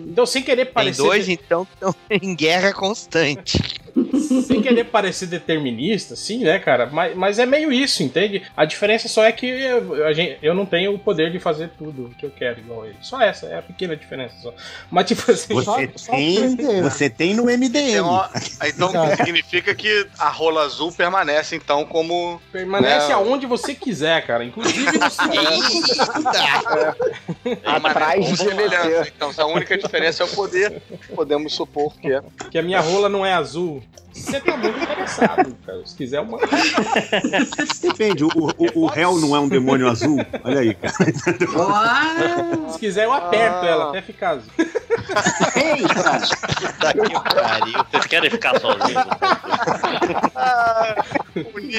Então, 0.07 0.25
sem 0.25 0.41
querer 0.41 0.65
Tem 0.65 0.73
parecer. 0.73 1.01
dois, 1.01 1.29
então, 1.29 1.65
que 1.65 1.73
estão 1.73 1.95
em 2.09 2.35
guerra 2.35 2.73
constante. 2.73 3.61
Sem 4.43 4.61
querer 4.61 4.85
parecer 4.85 5.27
determinista, 5.27 6.15
sim, 6.15 6.43
né, 6.43 6.59
cara? 6.59 6.85
Mas, 6.87 7.15
mas 7.15 7.39
é 7.39 7.45
meio 7.45 7.71
isso, 7.71 8.03
entende? 8.03 8.43
A 8.55 8.65
diferença 8.65 9.07
só 9.07 9.23
é 9.23 9.31
que 9.31 9.45
eu, 9.47 10.05
a 10.05 10.13
gente, 10.13 10.37
eu 10.41 10.53
não 10.53 10.65
tenho 10.65 10.93
o 10.93 10.99
poder 10.99 11.31
de 11.31 11.39
fazer 11.39 11.69
tudo 11.77 12.05
o 12.05 12.09
que 12.09 12.25
eu 12.25 12.31
quero 12.31 12.59
igual 12.59 12.85
ele. 12.85 12.95
Só 13.01 13.21
essa, 13.21 13.47
é 13.47 13.57
a 13.57 13.61
pequena 13.61 13.95
diferença 13.95 14.35
só. 14.41 14.53
Mas, 14.89 15.07
tipo 15.07 15.31
assim. 15.31 15.53
Você 15.53 15.87
tem, 16.09 16.81
você 16.81 17.09
tem 17.09 17.33
no 17.33 17.45
MDM. 17.45 18.01
Uma- 18.01 18.29
Então 18.69 18.91
significa 19.15 19.73
que 19.73 20.07
a 20.17 20.29
rola 20.29 20.63
azul 20.63 20.91
permanece, 20.91 21.55
então, 21.55 21.85
como. 21.85 22.41
Permanece 22.51 23.07
né, 23.07 23.13
aonde 23.13 23.45
você 23.45 23.73
quiser, 23.73 24.25
cara. 24.25 24.43
Inclusive 24.43 24.97
no 24.97 25.09
Atrás 27.65 28.25
de 28.25 28.35
você. 28.35 29.11
Então, 29.15 29.33
se 29.33 29.41
a 29.41 29.45
única 29.45 29.77
diferença 29.77 30.23
é 30.23 30.25
o 30.25 30.29
poder, 30.29 30.81
podemos 31.15 31.53
supor 31.53 31.93
que 31.97 32.11
é. 32.11 32.21
Que 32.51 32.57
a 32.57 32.61
minha 32.63 32.79
rola 32.79 33.09
não 33.09 33.25
é 33.25 33.33
azul. 33.33 33.81
Você 34.19 34.39
tá 34.41 34.57
muito 34.57 34.77
interessado, 34.79 35.55
cara. 35.65 35.85
Se 35.85 35.95
quiser, 35.95 36.17
eu 36.17 36.25
mando. 36.25 36.43
Depende, 37.81 38.23
o, 38.23 38.29
o, 38.35 38.83
o 38.83 38.85
réu 38.87 39.17
não 39.19 39.35
é 39.35 39.39
um 39.39 39.47
demônio 39.49 39.87
azul? 39.89 40.17
Olha 40.43 40.59
aí, 40.59 40.73
cara. 40.73 40.93
Se 42.71 42.79
quiser, 42.79 43.05
eu 43.05 43.13
aperto 43.13 43.65
ela 43.65 43.89
até 43.89 44.01
ficar 44.01 44.29
azul. 44.31 44.51
Tá 46.79 46.93
que 46.93 47.33
pariu. 47.35 47.85
Vocês 47.91 48.05
querem 48.07 48.29
ficar 48.29 48.59
sozinhos? 48.59 49.03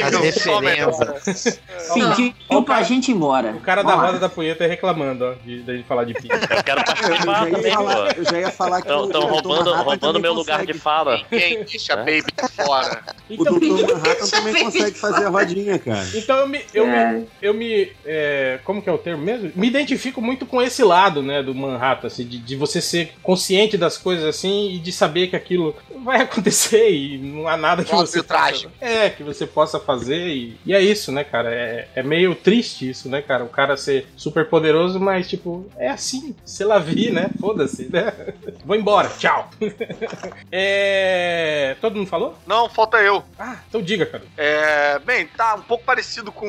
As 0.05 0.17
referências. 0.19 1.61
Pediu 1.95 2.63
pra 2.65 2.83
gente 2.83 3.11
ir 3.11 3.15
embora. 3.15 3.53
O 3.53 3.61
cara 3.61 3.83
da 3.83 3.95
Bora. 3.95 4.07
roda 4.09 4.19
da 4.19 4.29
punheta 4.29 4.67
reclamando, 4.67 5.25
ó, 5.25 5.35
de, 5.45 5.63
de 5.63 5.83
falar 5.85 6.05
de 6.05 6.15
pizza. 6.15 6.35
Eu 6.51 6.63
quero 6.65 6.85
participar 6.85 7.17
Eu 7.17 7.23
já 7.23 7.49
ia 7.49 7.57
também, 7.57 7.73
falar- 7.75 7.95
pô. 8.15 8.21
eu 8.21 8.25
já 8.25 8.39
ia 8.41 8.51
falar 8.51 8.83
que 8.83 8.89
Tão, 8.89 9.05
o- 9.05 9.09
tão 9.09 9.21
o 9.23 9.27
roubando, 9.27 9.75
roubando 9.75 10.21
meu 10.21 10.33
lugar 10.33 10.65
de 10.67 10.75
fala. 10.75 11.23
Ninguém 11.31 11.65
deixa 11.65 11.93
É. 11.93 11.97
Baby 11.97 12.30
fora. 12.49 13.03
O 13.29 13.45
Dr. 13.45 13.93
Manhattan 13.95 14.27
também 14.31 14.65
consegue 14.65 14.99
fazer 14.99 15.27
a 15.27 15.29
rodinha, 15.29 15.79
cara. 15.79 16.07
Então 16.15 16.39
eu 16.39 16.49
me. 16.49 16.61
Eu 16.75 16.87
É. 16.87 17.13
me, 17.13 17.27
eu 17.43 17.55
me 17.55 17.93
é, 18.05 18.59
como 18.65 18.83
que 18.83 18.89
é 18.89 18.93
o 18.93 18.99
termo 18.99 19.23
mesmo? 19.23 19.53
Me 19.55 19.67
identifico 19.69 20.21
muito 20.21 20.45
com 20.47 20.61
esse 20.61 20.83
lado, 20.83 21.23
né, 21.23 21.43
do 21.43 21.55
Manhattan, 21.55 22.07
assim, 22.09 22.25
de, 22.27 22.39
de 22.39 22.57
você 22.57 22.81
ser 22.81 23.13
consciente 23.23 23.77
das 23.79 23.97
coisas 23.97 24.25
assim 24.25 24.71
e 24.73 24.79
de 24.79 24.91
saber 24.93 25.29
que 25.29 25.37
aquilo 25.37 25.75
vai 26.05 26.21
acontecer 26.23 26.91
e 26.91 27.19
não 27.19 27.47
há 27.47 27.57
nada 27.57 27.85
que 27.85 27.93
Óbvio 27.95 28.07
você 28.07 28.23
trágico. 28.23 28.73
possa, 28.79 28.93
é 28.93 29.11
que 29.11 29.23
você 29.23 29.47
possa 29.47 29.79
fazer 29.79 30.29
e, 30.29 30.57
e 30.67 30.75
é 30.75 30.81
isso, 30.81 31.13
né, 31.13 31.23
cara? 31.25 31.53
É, 31.55 31.89
é 31.95 32.03
meio 32.03 32.35
triste 32.35 32.89
isso, 32.91 33.09
né, 33.09 33.23
cara? 33.23 33.45
O 33.45 33.49
cara 33.49 33.77
ser 33.77 34.07
super 34.17 34.47
poderoso, 34.47 34.99
mas 34.99 35.29
tipo 35.29 35.67
é 35.77 35.89
assim, 35.89 36.35
se 36.45 36.65
lá 36.65 36.79
vi, 36.79 37.11
né? 37.11 37.31
Foda-se, 37.41 37.89
né? 37.93 38.13
Vou 38.65 38.77
embora, 38.77 39.09
tchau. 39.19 39.51
é, 40.51 41.77
todo 41.81 41.97
mundo 41.97 42.09
falou? 42.21 42.39
Não, 42.47 42.69
falta 42.69 42.99
eu. 42.99 43.25
Ah, 43.39 43.57
então 43.69 43.81
diga, 43.81 44.05
cara. 44.05 44.25
É, 44.37 44.99
bem, 44.99 45.27
tá 45.27 45.55
um 45.55 45.63
pouco 45.63 45.85
parecido 45.85 46.31
com 46.31 46.47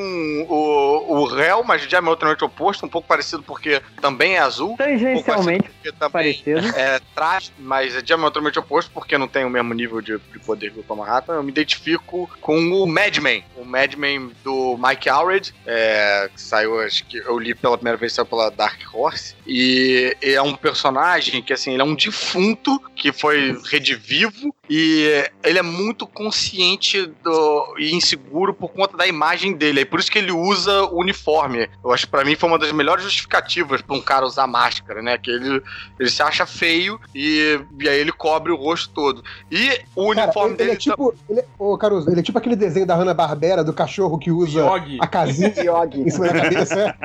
o, 0.48 1.20
o 1.20 1.24
réu, 1.24 1.64
mas 1.64 1.86
diametralmente 1.86 2.44
oposto, 2.44 2.84
um 2.84 2.88
pouco 2.88 3.08
parecido 3.08 3.42
porque 3.42 3.80
também 4.00 4.36
é 4.36 4.40
azul. 4.40 4.76
Tangencialmente 4.76 5.70
Porque 5.70 5.92
também 5.92 6.10
parecido. 6.42 6.66
é 6.76 7.00
trash, 7.14 7.52
mas 7.58 7.96
é 7.96 8.02
diametralmente 8.02 8.58
oposto 8.58 8.90
porque 8.92 9.16
não 9.16 9.28
tem 9.28 9.44
o 9.44 9.50
mesmo 9.50 9.72
nível 9.72 10.00
de, 10.00 10.18
de 10.18 10.38
poder 10.40 10.72
que 10.72 10.80
o 10.80 10.82
Tom 10.82 10.96
Manhattan. 10.96 11.34
Eu 11.34 11.42
me 11.42 11.50
identifico 11.50 12.30
com 12.40 12.58
o 12.58 12.86
Madman, 12.86 13.42
o 13.56 13.64
Madman 13.64 14.30
do 14.44 14.78
Mike 14.78 15.08
Allred, 15.08 15.54
é, 15.66 16.30
que 16.34 16.40
saiu, 16.40 16.80
acho 16.80 17.04
que 17.06 17.18
eu 17.18 17.38
li 17.38 17.54
pela 17.54 17.76
primeira 17.76 17.96
vez 17.96 18.12
saiu 18.12 18.26
pela 18.26 18.50
Dark 18.50 18.80
Horse. 18.92 19.34
E 19.46 20.16
é 20.20 20.40
um 20.42 20.54
personagem 20.54 21.42
que, 21.42 21.52
assim, 21.52 21.72
ele 21.72 21.82
é 21.82 21.84
um 21.84 21.94
defunto 21.94 22.80
que 22.94 23.12
foi 23.12 23.58
redivivo 23.70 24.54
e 24.68 25.30
ele 25.52 25.58
é 25.58 25.62
muito 25.62 26.06
consciente 26.06 27.06
do, 27.22 27.74
e 27.78 27.94
inseguro 27.94 28.54
por 28.54 28.68
conta 28.70 28.96
da 28.96 29.06
imagem 29.06 29.52
dele. 29.52 29.80
É 29.80 29.84
por 29.84 30.00
isso 30.00 30.10
que 30.10 30.18
ele 30.18 30.32
usa 30.32 30.84
o 30.84 30.98
uniforme. 31.00 31.68
Eu 31.84 31.92
acho 31.92 32.06
que 32.06 32.10
pra 32.10 32.24
mim 32.24 32.34
foi 32.34 32.48
uma 32.48 32.58
das 32.58 32.72
melhores 32.72 33.04
justificativas 33.04 33.82
pra 33.82 33.94
um 33.94 34.00
cara 34.00 34.24
usar 34.26 34.46
máscara, 34.46 35.02
né? 35.02 35.18
Que 35.18 35.30
ele, 35.30 35.62
ele 36.00 36.10
se 36.10 36.22
acha 36.22 36.46
feio 36.46 36.98
e, 37.14 37.60
e 37.80 37.88
aí 37.88 37.98
ele 38.00 38.12
cobre 38.12 38.50
o 38.50 38.56
rosto 38.56 38.90
todo. 38.94 39.22
E 39.50 39.80
o 39.94 40.08
Cara, 40.14 40.24
uniforme 40.26 40.54
ele, 40.54 40.62
ele 40.62 40.64
dele 40.64 40.72
é 40.72 40.76
tipo. 40.76 41.14
Ele, 41.28 41.40
é- 41.40 41.44
ô, 41.58 41.76
Caruso, 41.76 42.10
ele 42.10 42.20
é 42.20 42.22
tipo 42.22 42.38
aquele 42.38 42.56
desenho 42.56 42.86
da 42.86 42.94
Hanna-Barbera 42.94 43.62
do 43.62 43.72
cachorro 43.72 44.18
que 44.18 44.30
usa 44.30 44.60
Yogi. 44.60 44.98
a 45.00 45.06
casinha 45.06 45.48
em 45.94 46.10
cima 46.10 46.28
da 46.28 46.40
cabeça. 46.40 46.96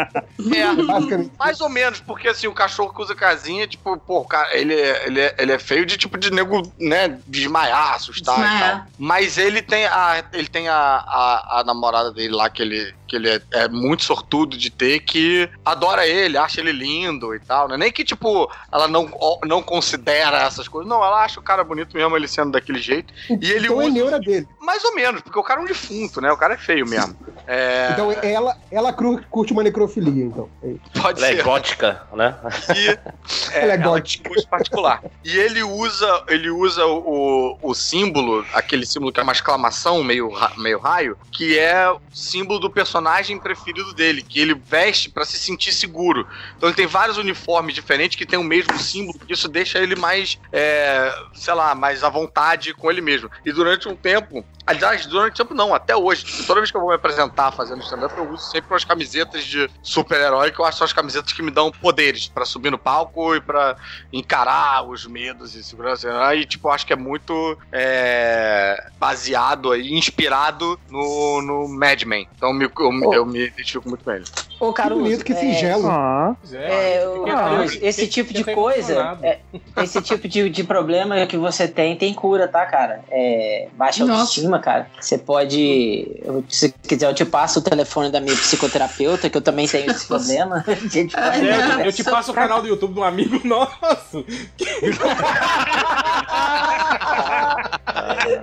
É, 0.55 0.73
Basicamente. 0.87 1.31
mais 1.37 1.59
ou 1.61 1.69
menos, 1.69 1.99
porque 1.99 2.27
assim, 2.29 2.47
o 2.47 2.53
cachorro 2.53 2.93
que 2.93 3.01
usa 3.01 3.13
casinha, 3.15 3.67
tipo, 3.67 3.97
pô, 3.97 4.23
cara, 4.23 4.55
ele, 4.57 4.73
é- 4.73 5.07
ele, 5.07 5.19
é, 5.19 5.35
ele 5.37 5.51
é 5.51 5.59
feio 5.59 5.85
de 5.85 5.97
tipo 5.97 6.17
de 6.17 6.31
nego, 6.31 6.61
né, 6.79 7.19
desmaiar, 7.27 7.95
assustar 7.95 8.36
e 8.39 8.43
Desmaiar. 8.43 8.77
tal. 8.79 8.87
Mas 8.97 9.37
ele 9.37 9.61
tem 9.61 9.85
a, 9.85 10.23
ele 10.33 10.47
tem 10.47 10.67
a, 10.67 10.75
a, 10.75 11.59
a 11.59 11.63
namorada 11.63 12.11
dele 12.11 12.33
lá, 12.33 12.49
que 12.49 12.61
ele, 12.61 12.93
que 13.07 13.15
ele 13.15 13.29
é, 13.29 13.41
é 13.53 13.67
muito 13.67 14.03
sortudo 14.03 14.57
de 14.57 14.69
ter, 14.69 14.99
que 14.99 15.49
adora 15.65 16.05
ele, 16.05 16.37
acha 16.37 16.59
ele 16.59 16.71
lindo 16.71 17.33
e 17.33 17.39
tal, 17.39 17.67
né? 17.67 17.77
Nem 17.77 17.91
que, 17.91 18.03
tipo, 18.03 18.51
ela 18.71 18.87
não, 18.87 19.09
não 19.45 19.61
considera 19.63 20.39
essas 20.43 20.67
coisas. 20.67 20.89
Não, 20.89 21.03
ela 21.03 21.23
acha 21.23 21.39
o 21.39 21.43
cara 21.43 21.63
bonito 21.63 21.95
mesmo, 21.95 22.15
ele 22.15 22.27
sendo 22.27 22.51
daquele 22.51 22.79
jeito. 22.79 23.13
E 23.29 23.51
ele 23.51 23.67
então 23.67 23.81
é 23.81 23.85
usa- 23.85 23.93
neura 23.93 24.19
dele. 24.19 24.47
Mais 24.61 24.83
ou 24.83 24.93
menos, 24.95 25.21
porque 25.21 25.39
o 25.39 25.43
cara 25.43 25.61
é 25.61 25.63
um 25.63 25.67
defunto, 25.67 26.19
né? 26.21 26.31
O 26.31 26.37
cara 26.37 26.55
é 26.55 26.57
feio 26.57 26.85
mesmo. 26.87 27.15
É, 27.47 27.89
Então 27.93 28.11
ela, 28.11 28.57
ela 28.69 28.91
curte 28.93 29.53
uma 29.53 29.63
necrofilia, 29.63 30.25
então. 30.25 30.49
É 30.61 30.73
pode 30.99 31.19
Ela 31.19 31.31
é 31.31 31.35
ser. 31.37 31.43
gótica, 31.43 32.01
né? 32.13 32.35
E, 32.75 32.99
Ela 33.55 33.73
é 33.73 33.77
gótica. 33.77 34.29
gosto 34.29 34.47
particular. 34.49 35.01
E 35.23 35.37
ele 35.37 35.63
usa, 35.63 36.23
ele 36.27 36.49
usa 36.49 36.85
o, 36.85 37.57
o 37.61 37.73
símbolo, 37.73 38.45
aquele 38.53 38.85
símbolo 38.85 39.11
que 39.13 39.19
é 39.19 39.23
uma 39.23 39.31
exclamação, 39.31 40.03
meio, 40.03 40.31
meio 40.57 40.79
raio, 40.79 41.17
que 41.31 41.57
é 41.57 41.89
o 41.89 41.99
símbolo 42.13 42.59
do 42.59 42.69
personagem 42.69 42.96
preferido 43.39 43.93
dele, 43.93 44.21
que 44.21 44.39
ele 44.39 44.53
veste 44.53 45.09
pra 45.09 45.25
se 45.25 45.37
sentir 45.37 45.73
seguro. 45.73 46.27
Então 46.55 46.69
ele 46.69 46.75
tem 46.75 46.87
vários 46.87 47.17
uniformes 47.17 47.73
diferentes 47.73 48.17
que 48.17 48.25
tem 48.25 48.39
o 48.39 48.43
mesmo 48.43 48.77
símbolo, 48.79 49.17
porque 49.17 49.33
isso 49.33 49.47
deixa 49.47 49.79
ele 49.79 49.95
mais, 49.95 50.39
é, 50.51 51.13
sei 51.33 51.53
lá, 51.53 51.73
mais 51.75 52.03
à 52.03 52.09
vontade 52.09 52.73
com 52.73 52.89
ele 52.89 53.01
mesmo. 53.01 53.29
E 53.45 53.51
durante 53.51 53.87
um 53.87 53.95
tempo, 53.95 54.45
aliás, 54.67 55.05
durante 55.07 55.33
um 55.41 55.45
tempo 55.45 55.53
não, 55.55 55.73
até 55.73 55.95
hoje, 55.95 56.25
toda 56.45 56.59
vez 56.59 56.69
que 56.69 56.77
eu 56.77 56.81
vou 56.81 56.89
me 56.89 56.95
apresentar 56.95 57.51
fazendo 57.51 57.81
stand-up, 57.81 58.13
eu 58.17 58.29
uso 58.29 58.43
sempre 58.45 58.71
umas 58.71 58.83
camisetas 58.83 59.43
de 59.45 59.69
super-herói, 59.81 60.51
que 60.51 60.59
eu 60.59 60.65
acho 60.65 60.73
que 60.73 60.77
são 60.79 60.85
as 60.85 60.93
camisetas 60.93 61.31
que 61.33 61.41
me 61.41 61.49
dão 61.51 61.71
poderes 61.71 62.27
pra 62.27 62.45
subir 62.45 62.69
no 62.69 62.77
palco 62.77 63.33
e 63.35 63.41
pra 63.41 63.75
encarar 64.11 64.83
os 64.87 65.05
medos 65.07 65.55
e 65.55 65.63
segurança. 65.63 66.25
Aí, 66.25 66.45
tipo, 66.45 66.67
eu 66.67 66.71
acho 66.73 66.85
que 66.85 66.93
é 66.93 66.97
muito 66.97 67.57
é, 67.71 68.77
baseado 68.99 69.71
aí, 69.71 69.93
inspirado 69.93 70.79
no, 70.89 71.41
no 71.41 71.67
Mad 71.67 72.03
Men. 72.03 72.27
Então 72.35 72.53
me- 72.53 72.65
eu, 72.65 73.13
eu 73.13 73.25
me 73.25 73.39
identifico 73.47 73.87
muito 73.87 74.03
com 74.03 74.11
ele. 74.11 74.25
Ô, 74.59 74.73
Caruso, 74.73 75.01
bonito, 75.01 75.23
que 75.23 75.33
é, 75.33 75.35
singelo. 75.35 75.87
Ah, 75.87 76.35
É, 76.51 77.03
eu 77.03 77.23
triste. 77.59 77.85
esse 77.85 78.07
tipo 78.07 78.33
de 78.33 78.43
coisa, 78.43 79.17
é, 79.21 79.37
esse 79.83 80.01
tipo 80.01 80.27
de, 80.27 80.49
de 80.49 80.63
problema 80.63 81.25
que 81.27 81.37
você 81.37 81.67
tem, 81.67 81.95
tem 81.95 82.11
cura, 82.13 82.47
tá, 82.47 82.65
cara? 82.65 83.01
É, 83.11 83.67
baixa 83.73 84.03
Nossa. 84.03 84.21
autoestima, 84.21 84.59
cara. 84.59 84.87
Você 84.99 85.17
pode, 85.17 86.07
se 86.49 86.73
quiser, 86.87 87.07
eu 87.07 87.13
te 87.13 87.23
passo 87.23 87.59
o 87.59 87.61
telefone 87.61 88.11
da 88.11 88.19
minha 88.19 88.35
psicoterapeuta, 88.35 89.29
que 89.29 89.37
eu 89.37 89.41
também 89.41 89.67
tenho 89.67 89.91
esse 89.91 90.07
problema. 90.07 90.65
Gente 90.89 91.15
Ai, 91.15 91.39
pode- 91.39 91.51
não. 91.51 91.79
É, 91.81 91.87
eu 91.87 91.93
te 91.93 92.03
passo 92.03 92.31
o 92.31 92.33
canal 92.33 92.59
do 92.61 92.67
YouTube 92.67 92.93
de 92.95 92.99
um 92.99 93.03
amigo 93.03 93.39
nosso. 93.47 94.25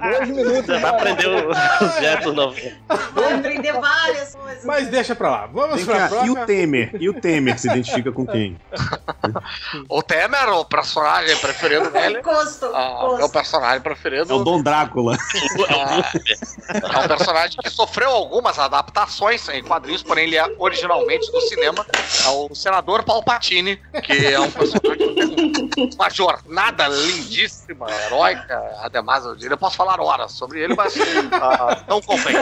Dois 0.01 0.29
minutos. 0.29 0.67
Você 0.67 0.79
vai 0.79 0.91
aprender 0.91 1.27
os 1.47 1.95
gestos 2.01 2.35
novos. 2.35 2.61
Vai 3.15 3.33
aprender 3.35 3.73
várias 3.73 4.35
coisas. 4.35 4.65
Mas 4.65 4.89
deixa 4.89 5.15
pra 5.15 5.31
lá. 5.31 5.47
Vamos 5.53 5.77
Vem 5.83 5.85
pra 6.09 6.19
cá, 6.19 6.27
e 6.27 6.31
o 6.31 6.47
Temer? 6.47 6.97
E 7.01 7.09
o 7.09 7.15
Temer 7.15 7.59
se 7.59 7.69
identifica 7.69 8.13
com 8.13 8.27
quem? 8.27 8.59
O 9.89 10.03
Temer, 10.03 10.49
o 10.51 10.65
personagem 10.65 11.37
preferido 11.39 11.91
dele. 11.91 12.19
Encosto, 12.19 12.67
ah, 12.75 13.17
é 13.21 13.25
o 13.25 13.29
personagem 13.29 13.81
preferido. 13.81 14.33
É 14.33 14.37
o 14.37 14.45
Dom 14.45 14.63
Drácula. 14.63 15.17
É 16.69 16.99
um 16.99 17.09
personagem 17.09 17.59
que 17.63 17.71
sofreu 17.71 18.11
algumas 18.11 18.59
adaptações 18.59 19.49
em 19.49 19.63
quadrinhos, 19.63 20.03
porém 20.03 20.25
ele 20.25 20.37
é 20.37 20.45
originalmente 20.59 21.31
do 21.31 21.41
cinema. 21.43 21.85
É 22.25 22.29
o 22.29 22.55
senador 22.55 23.03
Palpatine, 23.03 23.79
que 24.03 24.27
é 24.27 24.39
um 24.39 24.51
personagem 24.51 25.15
uma 25.95 26.11
jornada 26.11 26.89
lindíssima, 26.89 27.91
heróica. 27.91 28.61
Ademais, 28.81 29.25
eu 29.25 29.35
diria, 29.35 29.55
eu 29.55 29.59
posso 29.59 29.77
falar 29.77 30.01
horas 30.01 30.33
sobre 30.33 30.63
ele, 30.63 30.75
mas 30.75 30.95
ah, 31.33 31.83
não 31.89 32.01
convém. 32.01 32.35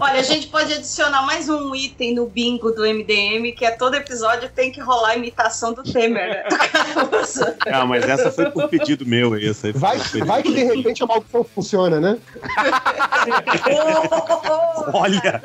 Olha, 0.00 0.20
a 0.20 0.22
gente 0.22 0.48
pode 0.48 0.72
adicionar 0.72 1.22
mais 1.22 1.48
um 1.48 1.74
item 1.74 1.95
no 2.14 2.26
bingo 2.26 2.70
do 2.70 2.82
MDM, 2.82 3.52
que 3.52 3.64
é 3.64 3.70
todo 3.70 3.94
episódio 3.94 4.48
tem 4.54 4.70
que 4.70 4.80
rolar 4.80 5.10
a 5.10 5.16
imitação 5.16 5.72
do 5.72 5.82
Temer, 5.82 6.28
né? 6.28 6.44
Do 6.48 6.56
Caruso. 6.58 7.44
Ah, 7.66 7.86
mas 7.86 8.08
essa 8.08 8.30
foi 8.30 8.50
por 8.50 8.68
pedido 8.68 9.06
meu, 9.06 9.34
essa 9.34 9.72
Vai, 9.72 9.98
vai 9.98 10.42
que 10.42 10.52
de 10.52 10.64
repente 10.64 11.02
a 11.02 11.06
maldição 11.06 11.44
funciona, 11.44 12.00
né? 12.00 12.18
Olha! 14.92 15.42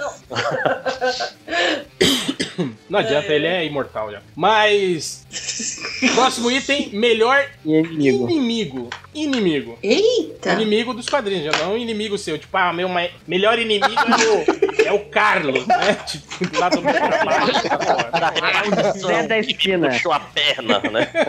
Não 2.90 3.00
adianta, 3.00 3.32
ele 3.34 3.48
é 3.48 3.66
imortal 3.66 4.12
já. 4.12 4.22
Mas. 4.36 5.26
Próximo 6.14 6.52
item: 6.52 6.90
melhor 6.94 7.48
Inimigo. 7.66 8.30
inimigo. 8.30 8.90
Inimigo. 9.14 9.78
Eita! 9.82 10.54
Inimigo 10.54 10.94
dos 10.94 11.08
quadrinhos, 11.08 11.46
já 11.46 11.52
não 11.64 11.78
inimigo 11.78 12.18
seu. 12.18 12.38
Tipo, 12.38 12.58
ah, 12.58 12.74
meu 12.74 12.90
melhor 13.28 13.58
inimigo 13.60 13.86
é 13.88 14.28
o, 14.28 14.88
é 14.88 14.92
o 14.94 15.00
Carlos, 15.06 15.66
né? 15.66 15.94
Tipo, 16.08 16.41
lá 16.60 16.70
do 16.70 16.82
meu 16.82 16.94
trabalho. 16.94 17.54
Zé 19.00 19.28
da 19.28 19.40
esquina. 19.40 19.90
Puxou 19.90 20.12
a 20.14 20.20
perna, 20.20 20.80
né? 20.92 21.08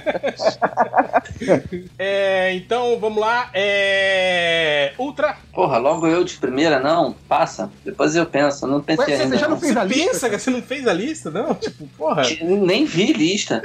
É, 1.99 2.53
então, 2.55 2.99
vamos 3.01 3.21
lá. 3.21 3.51
É. 3.55 4.93
Ultra. 4.99 5.37
Porra, 5.53 5.79
logo 5.79 6.07
eu 6.07 6.25
de 6.25 6.37
primeira, 6.37 6.79
não? 6.81 7.13
Passa. 7.29 7.71
Depois 7.85 8.15
eu 8.15 8.27
penso. 8.27 8.67
Não 8.67 8.81
pensei 8.81 9.05
Ué, 9.07 9.17
você 9.17 9.23
ainda. 9.25 9.39
já 9.39 9.49
não 9.49 9.59
fez 9.59 9.77
a 9.77 9.85
lista? 9.85 10.11
Pensa 10.13 10.31
que 10.31 10.39
você 10.39 10.51
não 10.51 10.63
fez 10.63 10.87
a 10.87 10.93
lista, 10.93 11.31
não? 11.31 11.55
Tipo, 11.55 11.87
porra. 11.97 12.23
Nem 12.43 12.85
vi 12.85 13.13
lista. 13.13 13.63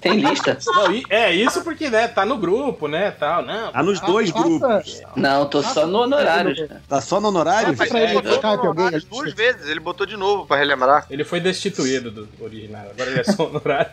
Tem 0.00 0.14
lista? 0.18 0.58
Não, 0.66 0.86
é 1.08 1.32
isso 1.32 1.62
porque, 1.62 1.88
né, 1.88 2.08
tá 2.08 2.24
no 2.26 2.36
grupo, 2.36 2.88
né, 2.88 3.10
tal, 3.12 3.42
não. 3.42 3.72
Tá 3.72 3.82
nos 3.82 4.00
dois 4.00 4.30
grupos. 4.30 5.00
Não, 5.16 5.46
tô 5.46 5.62
só 5.62 5.86
no 5.86 6.00
honorário. 6.00 6.68
Tá 6.88 7.00
só 7.00 7.20
no 7.20 7.28
honorário? 7.28 7.74
Mas 7.76 7.88
pra 7.88 8.00
ele 8.00 8.20
botou 8.20 8.74
no 8.74 8.90
gente- 8.90 9.06
duas 9.06 9.32
vezes, 9.32 9.66
ele 9.68 9.80
botou 9.80 10.04
de 10.06 10.16
novo 10.16 10.46
pra 10.46 10.56
relembrar. 10.56 10.83
Ele 11.10 11.24
foi 11.24 11.40
destituído 11.40 12.10
do 12.10 12.28
original, 12.40 12.86
agora 12.90 13.10
ele 13.10 13.20
é 13.20 13.24
só 13.24 13.46
honorário. 13.46 13.90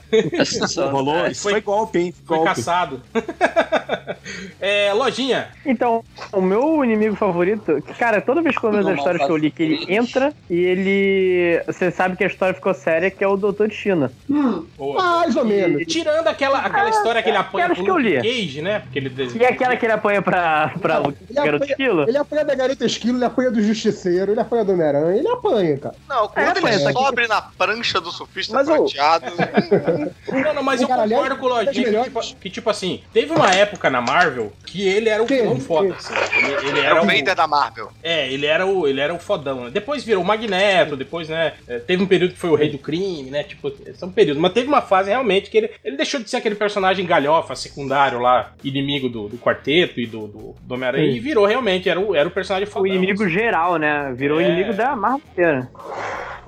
Só- 0.67 0.89
Rolou? 0.91 1.27
Isso 1.27 1.43
foi 1.43 1.61
golpe, 1.61 1.99
hein? 1.99 2.13
Foi 2.25 2.37
Golpe. 2.37 2.55
caçado. 2.55 3.01
é, 4.59 4.91
lojinha. 4.93 5.49
Então, 5.65 6.03
o 6.31 6.41
meu 6.41 6.83
inimigo 6.83 7.15
favorito, 7.15 7.81
cara, 7.97 8.21
toda 8.21 8.41
vez 8.41 8.57
que 8.57 8.63
eu 8.63 8.71
vejo 8.71 8.83
Não, 8.83 8.91
as 8.91 8.97
histórias 8.97 9.25
que 9.25 9.31
eu 9.31 9.37
li, 9.37 9.51
que 9.51 9.63
ele 9.63 9.93
entra 9.93 10.33
e 10.49 10.55
ele. 10.59 11.61
Você 11.65 11.91
sabe 11.91 12.15
que 12.15 12.23
a 12.23 12.27
história 12.27 12.53
ficou 12.53 12.73
séria, 12.73 13.09
que 13.11 13.23
é 13.23 13.27
o 13.27 13.37
Doutor 13.37 13.67
Destino. 13.67 14.09
Hum, 14.29 14.65
Boa. 14.77 15.01
Mais 15.01 15.35
ou 15.35 15.45
menos. 15.45 15.85
Tirando 15.87 16.27
aquela, 16.27 16.59
aquela 16.59 16.89
história 16.89 17.21
que 17.21 17.29
ele 17.29 17.37
apanha 17.37 17.65
aquelas 17.65 17.77
pro 17.77 17.85
que 17.85 17.91
eu 17.91 17.97
li. 17.97 18.21
Cage, 18.21 18.61
né? 18.61 18.79
Porque 18.79 18.99
ele 18.99 19.11
E 19.39 19.45
aquela 19.45 19.75
que 19.75 19.85
ele 19.85 19.93
apanha 19.93 20.21
pra, 20.21 20.73
pra 20.81 21.01
o 21.01 21.07
Ele 21.09 21.17
Garoto 21.33 21.55
apanha, 21.57 21.71
Esquilo? 21.71 22.03
ele 22.07 22.17
apanha 22.17 22.45
da 22.45 22.55
garota 22.55 22.85
esquilo, 22.85 23.17
ele 23.17 23.25
apanha 23.25 23.51
do 23.51 23.61
justiceiro, 23.61 24.31
ele 24.31 24.39
apanha 24.39 24.63
do 24.65 24.71
Homem-Aranha, 24.73 25.17
ele 25.17 25.27
apanha, 25.27 25.77
cara. 25.77 25.95
Não, 26.07 26.27
quando 26.27 26.45
É, 26.47 26.51
ele 26.51 26.59
aqui- 26.89 26.99
sobe 26.99 27.27
na 27.27 27.41
prancha 27.41 27.99
do 28.01 28.11
surfista 28.11 28.53
Mas 28.53 28.67
o- 28.67 28.75
prateado. 28.75 29.25
Não, 30.31 30.53
não, 30.55 30.63
mas 30.63 30.81
eu 30.81 30.87
Cara, 30.87 31.03
concordo 31.07 31.37
com 31.37 31.45
o 31.45 31.49
é 31.49 31.53
Lojinha 31.65 31.73
que 31.73 31.79
melhores. 31.91 32.27
tipo, 32.27 32.39
que, 32.41 32.49
tipo 32.49 32.69
assim, 32.69 33.03
teve 33.13 33.31
uma 33.33 33.53
época 33.53 33.89
na 33.89 34.01
Marvel 34.01 34.51
que 34.65 34.87
ele 34.87 35.09
era 35.09 35.21
o 35.21 35.25
Teve, 35.25 35.41
vilão 35.41 35.59
foda, 35.59 35.93
assim. 35.95 36.13
Ele, 36.37 36.69
ele 36.69 36.79
Era 36.79 36.95
o 37.01 37.03
o. 37.03 37.07
Vader 37.07 37.35
da 37.35 37.47
Marvel. 37.47 37.91
É, 38.01 38.31
ele 38.31 38.45
era 38.45 38.65
o, 38.65 38.87
ele 38.87 38.99
era 39.01 39.13
o 39.13 39.19
fodão. 39.19 39.65
né? 39.65 39.69
Depois 39.71 40.03
virou 40.03 40.23
o 40.23 40.25
Magneto, 40.25 40.95
depois, 40.95 41.27
né? 41.29 41.53
é, 41.67 41.79
Teve 41.79 42.03
um 42.03 42.07
período 42.07 42.33
que 42.33 42.39
foi 42.39 42.49
o 42.49 42.55
rei 42.55 42.69
do 42.69 42.77
crime, 42.77 43.29
né? 43.29 43.43
Tipo, 43.43 43.71
são 43.95 44.11
períodos. 44.11 44.41
Mas 44.41 44.53
teve 44.53 44.67
uma 44.67 44.81
fase 44.81 45.09
realmente 45.09 45.49
que 45.49 45.57
ele, 45.57 45.71
ele 45.83 45.97
deixou 45.97 46.19
de 46.21 46.29
ser 46.29 46.37
aquele 46.37 46.55
personagem 46.55 47.05
galhofa, 47.05 47.55
secundário 47.55 48.19
lá, 48.19 48.53
inimigo 48.63 49.09
do, 49.09 49.27
do 49.27 49.37
quarteto 49.37 49.99
e 49.99 50.05
do, 50.07 50.27
do, 50.27 50.55
do 50.61 50.73
Homem-Aranha, 50.73 51.05
e 51.11 51.19
virou 51.19 51.45
realmente, 51.45 51.89
era 51.89 51.99
o, 51.99 52.15
era 52.15 52.27
o 52.27 52.31
personagem 52.31 52.67
O 52.67 52.71
fodão. 52.71 52.87
inimigo 52.87 53.23
assim. 53.23 53.33
geral, 53.33 53.77
né? 53.77 54.13
Virou 54.15 54.37
o 54.37 54.41
É. 54.41 54.45
inimigo 54.47 54.73
da 54.73 54.95
Marvel 54.95 55.21
inteira. 55.31 55.69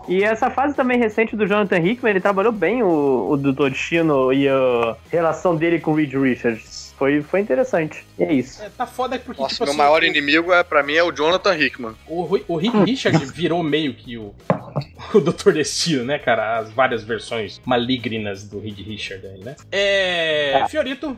E 0.07 0.23
essa 0.23 0.49
fase 0.49 0.75
também 0.75 0.97
recente 0.97 1.35
do 1.35 1.47
Jonathan 1.47 1.79
Hickman, 1.79 2.11
ele 2.11 2.19
trabalhou 2.19 2.51
bem 2.51 2.83
o, 2.83 3.29
o 3.29 3.37
Doutor 3.37 3.69
Destino 3.69 4.33
e 4.33 4.47
a 4.47 4.95
relação 5.11 5.55
dele 5.55 5.79
com 5.79 5.91
o 5.91 5.95
Reed 5.95 6.13
Richards. 6.13 6.82
Foi, 6.97 7.21
foi 7.21 7.39
interessante. 7.39 8.05
E 8.17 8.23
é 8.23 8.31
isso. 8.33 8.61
É, 8.61 8.69
tá 8.69 8.85
foda 8.85 9.17
porque, 9.19 9.41
Nossa, 9.41 9.53
tipo 9.55 9.63
meu 9.65 9.71
assim, 9.71 9.77
maior 9.77 10.01
o- 10.01 10.05
inimigo 10.05 10.53
é, 10.53 10.63
pra 10.63 10.83
mim 10.83 10.93
é 10.93 11.03
o 11.03 11.11
Jonathan 11.11 11.57
Hickman. 11.57 11.93
O, 12.07 12.39
o 12.47 12.55
Rick 12.55 12.77
Richard 12.85 13.25
virou 13.25 13.61
meio 13.63 13.93
que 13.93 14.17
o, 14.17 14.33
o 15.13 15.19
Dr. 15.19 15.53
Destino, 15.53 16.03
né, 16.05 16.19
cara? 16.19 16.59
As 16.59 16.71
várias 16.71 17.03
versões 17.03 17.59
malignas 17.65 18.43
do 18.43 18.59
Reed 18.59 18.79
Richard 18.79 19.25
aí, 19.25 19.39
né? 19.43 19.55
É. 19.71 20.63
Fiorito. 20.69 21.17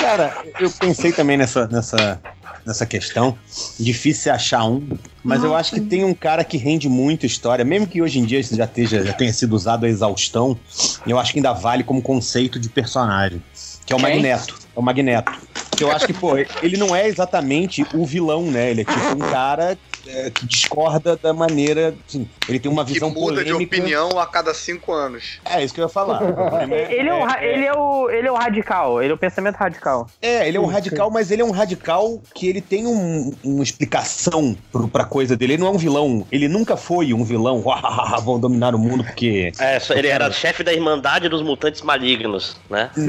Cara, 0.00 0.44
eu 0.58 0.70
pensei 0.70 1.12
também 1.12 1.36
nessa, 1.36 1.66
nessa, 1.68 2.20
nessa 2.66 2.84
questão. 2.86 3.38
Difícil 3.78 4.32
achar 4.32 4.64
um, 4.64 4.86
mas 5.22 5.44
eu 5.44 5.54
acho 5.54 5.72
que 5.72 5.80
tem 5.80 6.04
um 6.04 6.14
cara 6.14 6.42
que 6.44 6.56
rende 6.56 6.88
muito 6.88 7.24
história, 7.26 7.64
mesmo 7.64 7.86
que 7.86 8.02
hoje 8.02 8.18
em 8.18 8.24
dia 8.24 8.40
isso 8.40 8.56
já, 8.56 8.64
esteja, 8.64 9.04
já 9.04 9.12
tenha 9.12 9.32
sido 9.32 9.54
usado 9.54 9.86
a 9.86 9.88
exaustão, 9.88 10.58
eu 11.06 11.18
acho 11.18 11.32
que 11.32 11.38
ainda 11.38 11.52
vale 11.52 11.84
como 11.84 12.02
conceito 12.02 12.58
de 12.58 12.68
personagem, 12.68 13.42
que 13.84 13.92
é 13.92 13.96
o 13.96 13.98
Quem? 13.98 14.14
Magneto. 14.14 14.58
É 14.74 14.80
o 14.80 14.82
Magneto. 14.82 15.30
Que 15.76 15.84
eu 15.84 15.90
acho 15.90 16.06
que, 16.06 16.12
pô, 16.12 16.36
ele 16.36 16.76
não 16.76 16.94
é 16.94 17.06
exatamente 17.06 17.84
o 17.94 18.04
vilão, 18.04 18.50
né? 18.50 18.70
Ele 18.70 18.82
é 18.82 18.84
tipo 18.84 19.14
um 19.14 19.30
cara 19.30 19.78
é, 20.06 20.30
que 20.30 20.46
discorda 20.46 21.16
da 21.16 21.32
maneira. 21.32 21.94
Assim, 22.08 22.28
ele 22.48 22.58
tem 22.58 22.70
uma 22.70 22.84
Que 22.84 22.94
visão 22.94 23.10
muda 23.10 23.44
de 23.44 23.52
polêmica. 23.52 23.76
opinião 23.76 24.18
a 24.18 24.26
cada 24.26 24.52
cinco 24.54 24.92
anos. 24.92 25.40
É 25.44 25.62
isso 25.64 25.74
que 25.74 25.80
eu 25.80 25.84
ia 25.84 25.88
falar. 25.88 26.20
É- 26.70 26.92
Ele 26.94 27.08
é, 27.08 27.14
o, 27.14 27.24
ra- 27.24 27.44
ele, 27.44 27.64
é 27.64 27.72
o, 27.74 28.10
ele 28.10 28.28
é 28.28 28.32
o 28.32 28.36
radical, 28.36 29.02
ele 29.02 29.12
é 29.12 29.14
o 29.14 29.18
pensamento 29.18 29.56
radical. 29.56 30.08
É, 30.20 30.46
ele 30.48 30.56
é 30.56 30.60
um 30.60 30.66
radical, 30.66 31.10
mas 31.10 31.30
ele 31.30 31.42
é 31.42 31.44
um 31.44 31.50
radical 31.50 32.20
que 32.34 32.48
ele 32.48 32.60
tem 32.60 32.86
um- 32.86 33.32
uma 33.44 33.62
explicação 33.62 34.56
pro, 34.72 34.88
pra 34.88 35.04
coisa 35.04 35.36
dele. 35.36 35.54
Ele 35.54 35.60
não 35.62 35.68
é 35.68 35.70
um 35.70 35.78
vilão. 35.78 36.26
Ele 36.30 36.48
nunca 36.48 36.76
foi 36.76 37.12
um 37.12 37.24
vilão. 37.24 37.62
Vão 38.24 38.38
dominar 38.38 38.74
o 38.74 38.78
mundo 38.78 39.04
porque. 39.04 39.52
É, 39.58 39.78
só- 39.80 39.94
ele 39.94 40.08
era 40.08 40.30
chefe 40.30 40.62
da 40.62 40.72
Irmandade 40.72 41.28
dos 41.28 41.42
Mutantes 41.42 41.82
Malignos, 41.82 42.56
né? 42.68 42.90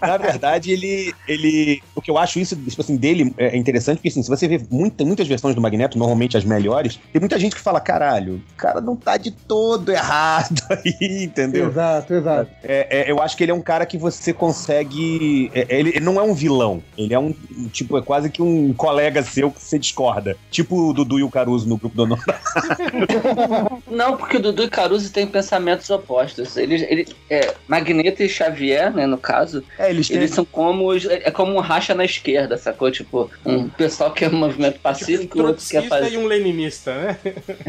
Na 0.00 0.16
verdade, 0.16 0.72
ele, 0.72 1.14
ele. 1.26 1.82
O 1.94 2.02
que 2.02 2.10
eu 2.10 2.18
acho 2.18 2.38
isso, 2.38 2.56
tipo 2.56 2.80
assim, 2.80 2.96
dele 2.96 3.32
é 3.38 3.56
interessante, 3.56 4.00
porque 4.04 4.08
assim, 4.10 4.22
se 4.22 4.28
você 4.28 4.46
vê 4.46 4.60
muita, 4.70 5.02
muitas 5.02 5.26
versões 5.26 5.54
do 5.54 5.62
Magneto, 5.62 5.96
normalmente 5.98 6.36
as 6.36 6.44
melhores, 6.44 7.00
tem 7.10 7.18
muita 7.20 7.38
gente 7.38 7.54
que 7.56 7.60
fala: 7.62 7.80
caralho, 7.80 8.34
o 8.52 8.54
cara 8.54 8.78
não 8.82 8.94
tá 8.94 9.16
de 9.16 9.30
todo 9.30 9.90
errado 9.90 10.60
aí, 10.68 11.24
entendeu? 11.24 11.68
Exato, 11.68 12.12
exato. 12.12 12.50
É, 12.62 13.04
é, 13.08 13.10
eu 13.10 13.22
acho 13.22 13.34
que 13.34 13.42
ele 13.42 13.50
é 13.50 13.54
um 13.54 13.62
cara 13.62 13.86
que 13.86 13.96
você 13.96 14.34
consegue. 14.34 15.50
é, 15.54 15.78
ele, 15.78 15.88
ele 15.90 16.00
não 16.00 16.20
é 16.20 16.22
um 16.22 16.34
vilão. 16.34 16.82
Ele 16.98 17.14
é 17.14 17.18
um. 17.18 17.34
Tipo, 17.72 17.96
é 17.96 18.02
quase 18.02 18.28
que 18.28 18.42
um 18.42 18.74
colega 18.74 19.22
seu 19.22 19.50
que 19.50 19.62
você 19.62 19.78
discorda. 19.78 20.36
Tipo 20.50 20.90
o 20.90 20.92
Dudu 20.92 21.18
e 21.18 21.22
o 21.22 21.30
Caruso 21.30 21.66
no 21.66 21.78
grupo 21.78 21.96
do 21.96 22.02
Honor. 22.02 22.18
Não, 23.90 24.16
porque 24.18 24.36
o 24.36 24.40
Dudu 24.42 24.64
e 24.64 24.68
Caruso 24.68 25.10
têm 25.12 25.26
pensamentos 25.26 25.88
opostos. 25.88 26.56
Eles, 26.58 26.82
ele, 26.82 27.06
é, 27.30 27.54
Magneto 27.66 28.22
e 28.22 28.28
Xavier, 28.28 28.92
né, 28.94 29.06
no 29.06 29.16
caso, 29.18 29.62
É, 29.78 29.88
eles 29.88 30.08
têm. 30.08 30.18
eles 30.18 30.30
são 30.32 30.44
como. 30.44 30.88
os- 30.88 31.06
É 31.06 31.30
como 31.30 31.54
um 31.54 31.60
racha 31.60 31.94
na 31.94 32.04
esquerda, 32.04 32.58
sacou? 32.58 32.90
Tipo, 32.90 33.30
um 33.46 33.68
pessoal 33.94 34.12
que 34.12 34.24
é 34.24 34.28
um 34.28 34.36
movimento 34.36 34.80
pacífico 34.80 35.38
e 35.38 35.40
o 35.40 35.46
outro 35.46 35.64
que 35.64 35.76
é 35.76 35.82
fazer. 35.82 36.12
e 36.12 36.16
um 36.18 36.26
leninista, 36.26 36.94
né? 36.94 37.18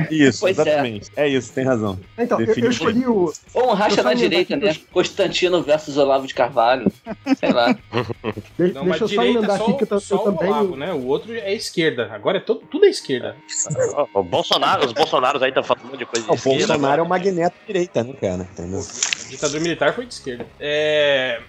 Isso, 0.10 0.40
Pois 0.42 0.58
é. 0.58 0.62
exatamente. 0.62 1.12
É. 1.16 1.28
isso, 1.28 1.54
tem 1.54 1.64
razão. 1.64 2.00
Então, 2.18 2.40
eu, 2.42 2.54
eu 2.56 2.72
escolhi 2.72 3.06
o. 3.06 3.32
Ou 3.54 3.72
um 3.72 3.74
racha 3.74 4.02
na 4.04 4.14
direita, 4.14 4.56
aqui 4.56 4.66
né? 4.66 4.76
Constantino 4.92 5.62
versus 5.62 5.98
Olavo 5.98 6.26
de 6.28 6.34
Carvalho. 6.34 6.92
Sei 7.40 7.52
lá. 7.52 7.74
de- 8.58 8.74
Não, 8.74 8.84
deixa 8.84 8.84
mas 8.86 9.02
eu 9.02 9.08
só 9.08 9.24
emendar 9.24 9.58
só, 9.58 9.64
aqui 9.68 9.86
que 9.86 9.94
eu, 9.94 10.00
só 10.00 10.16
eu 10.16 10.20
o 10.22 10.24
também. 10.34 10.50
Olavo, 10.50 10.76
né? 10.76 10.94
O 10.94 11.06
outro 11.06 11.34
é 11.34 11.54
esquerda. 11.54 12.10
Agora 12.12 12.38
é 12.38 12.42
todo, 12.42 12.62
tudo 12.70 12.86
é 12.86 12.90
esquerda. 12.90 13.36
O 14.14 14.24
Bolsonaro, 14.24 14.86
os 14.86 14.94
Bolsonaros 14.94 15.42
aí 15.44 15.50
estão 15.50 15.64
falando 15.64 15.84
um 15.86 15.88
monte 15.90 16.00
de 16.00 16.06
coisa 16.06 16.26
de 16.26 16.32
O 16.32 16.36
esquerda. 16.36 16.58
Bolsonaro 16.68 17.02
é 17.02 17.04
o 17.06 17.10
Magneto 17.10 17.56
direita, 17.68 18.04
né, 18.04 18.14
cara? 18.20 18.48
Entendeu? 18.54 18.80
O 18.80 19.30
ditador 19.30 19.62
militar 19.62 19.94
foi 19.94 20.06
de 20.06 20.14
esquerda. 20.14 20.46
É. 20.60 21.40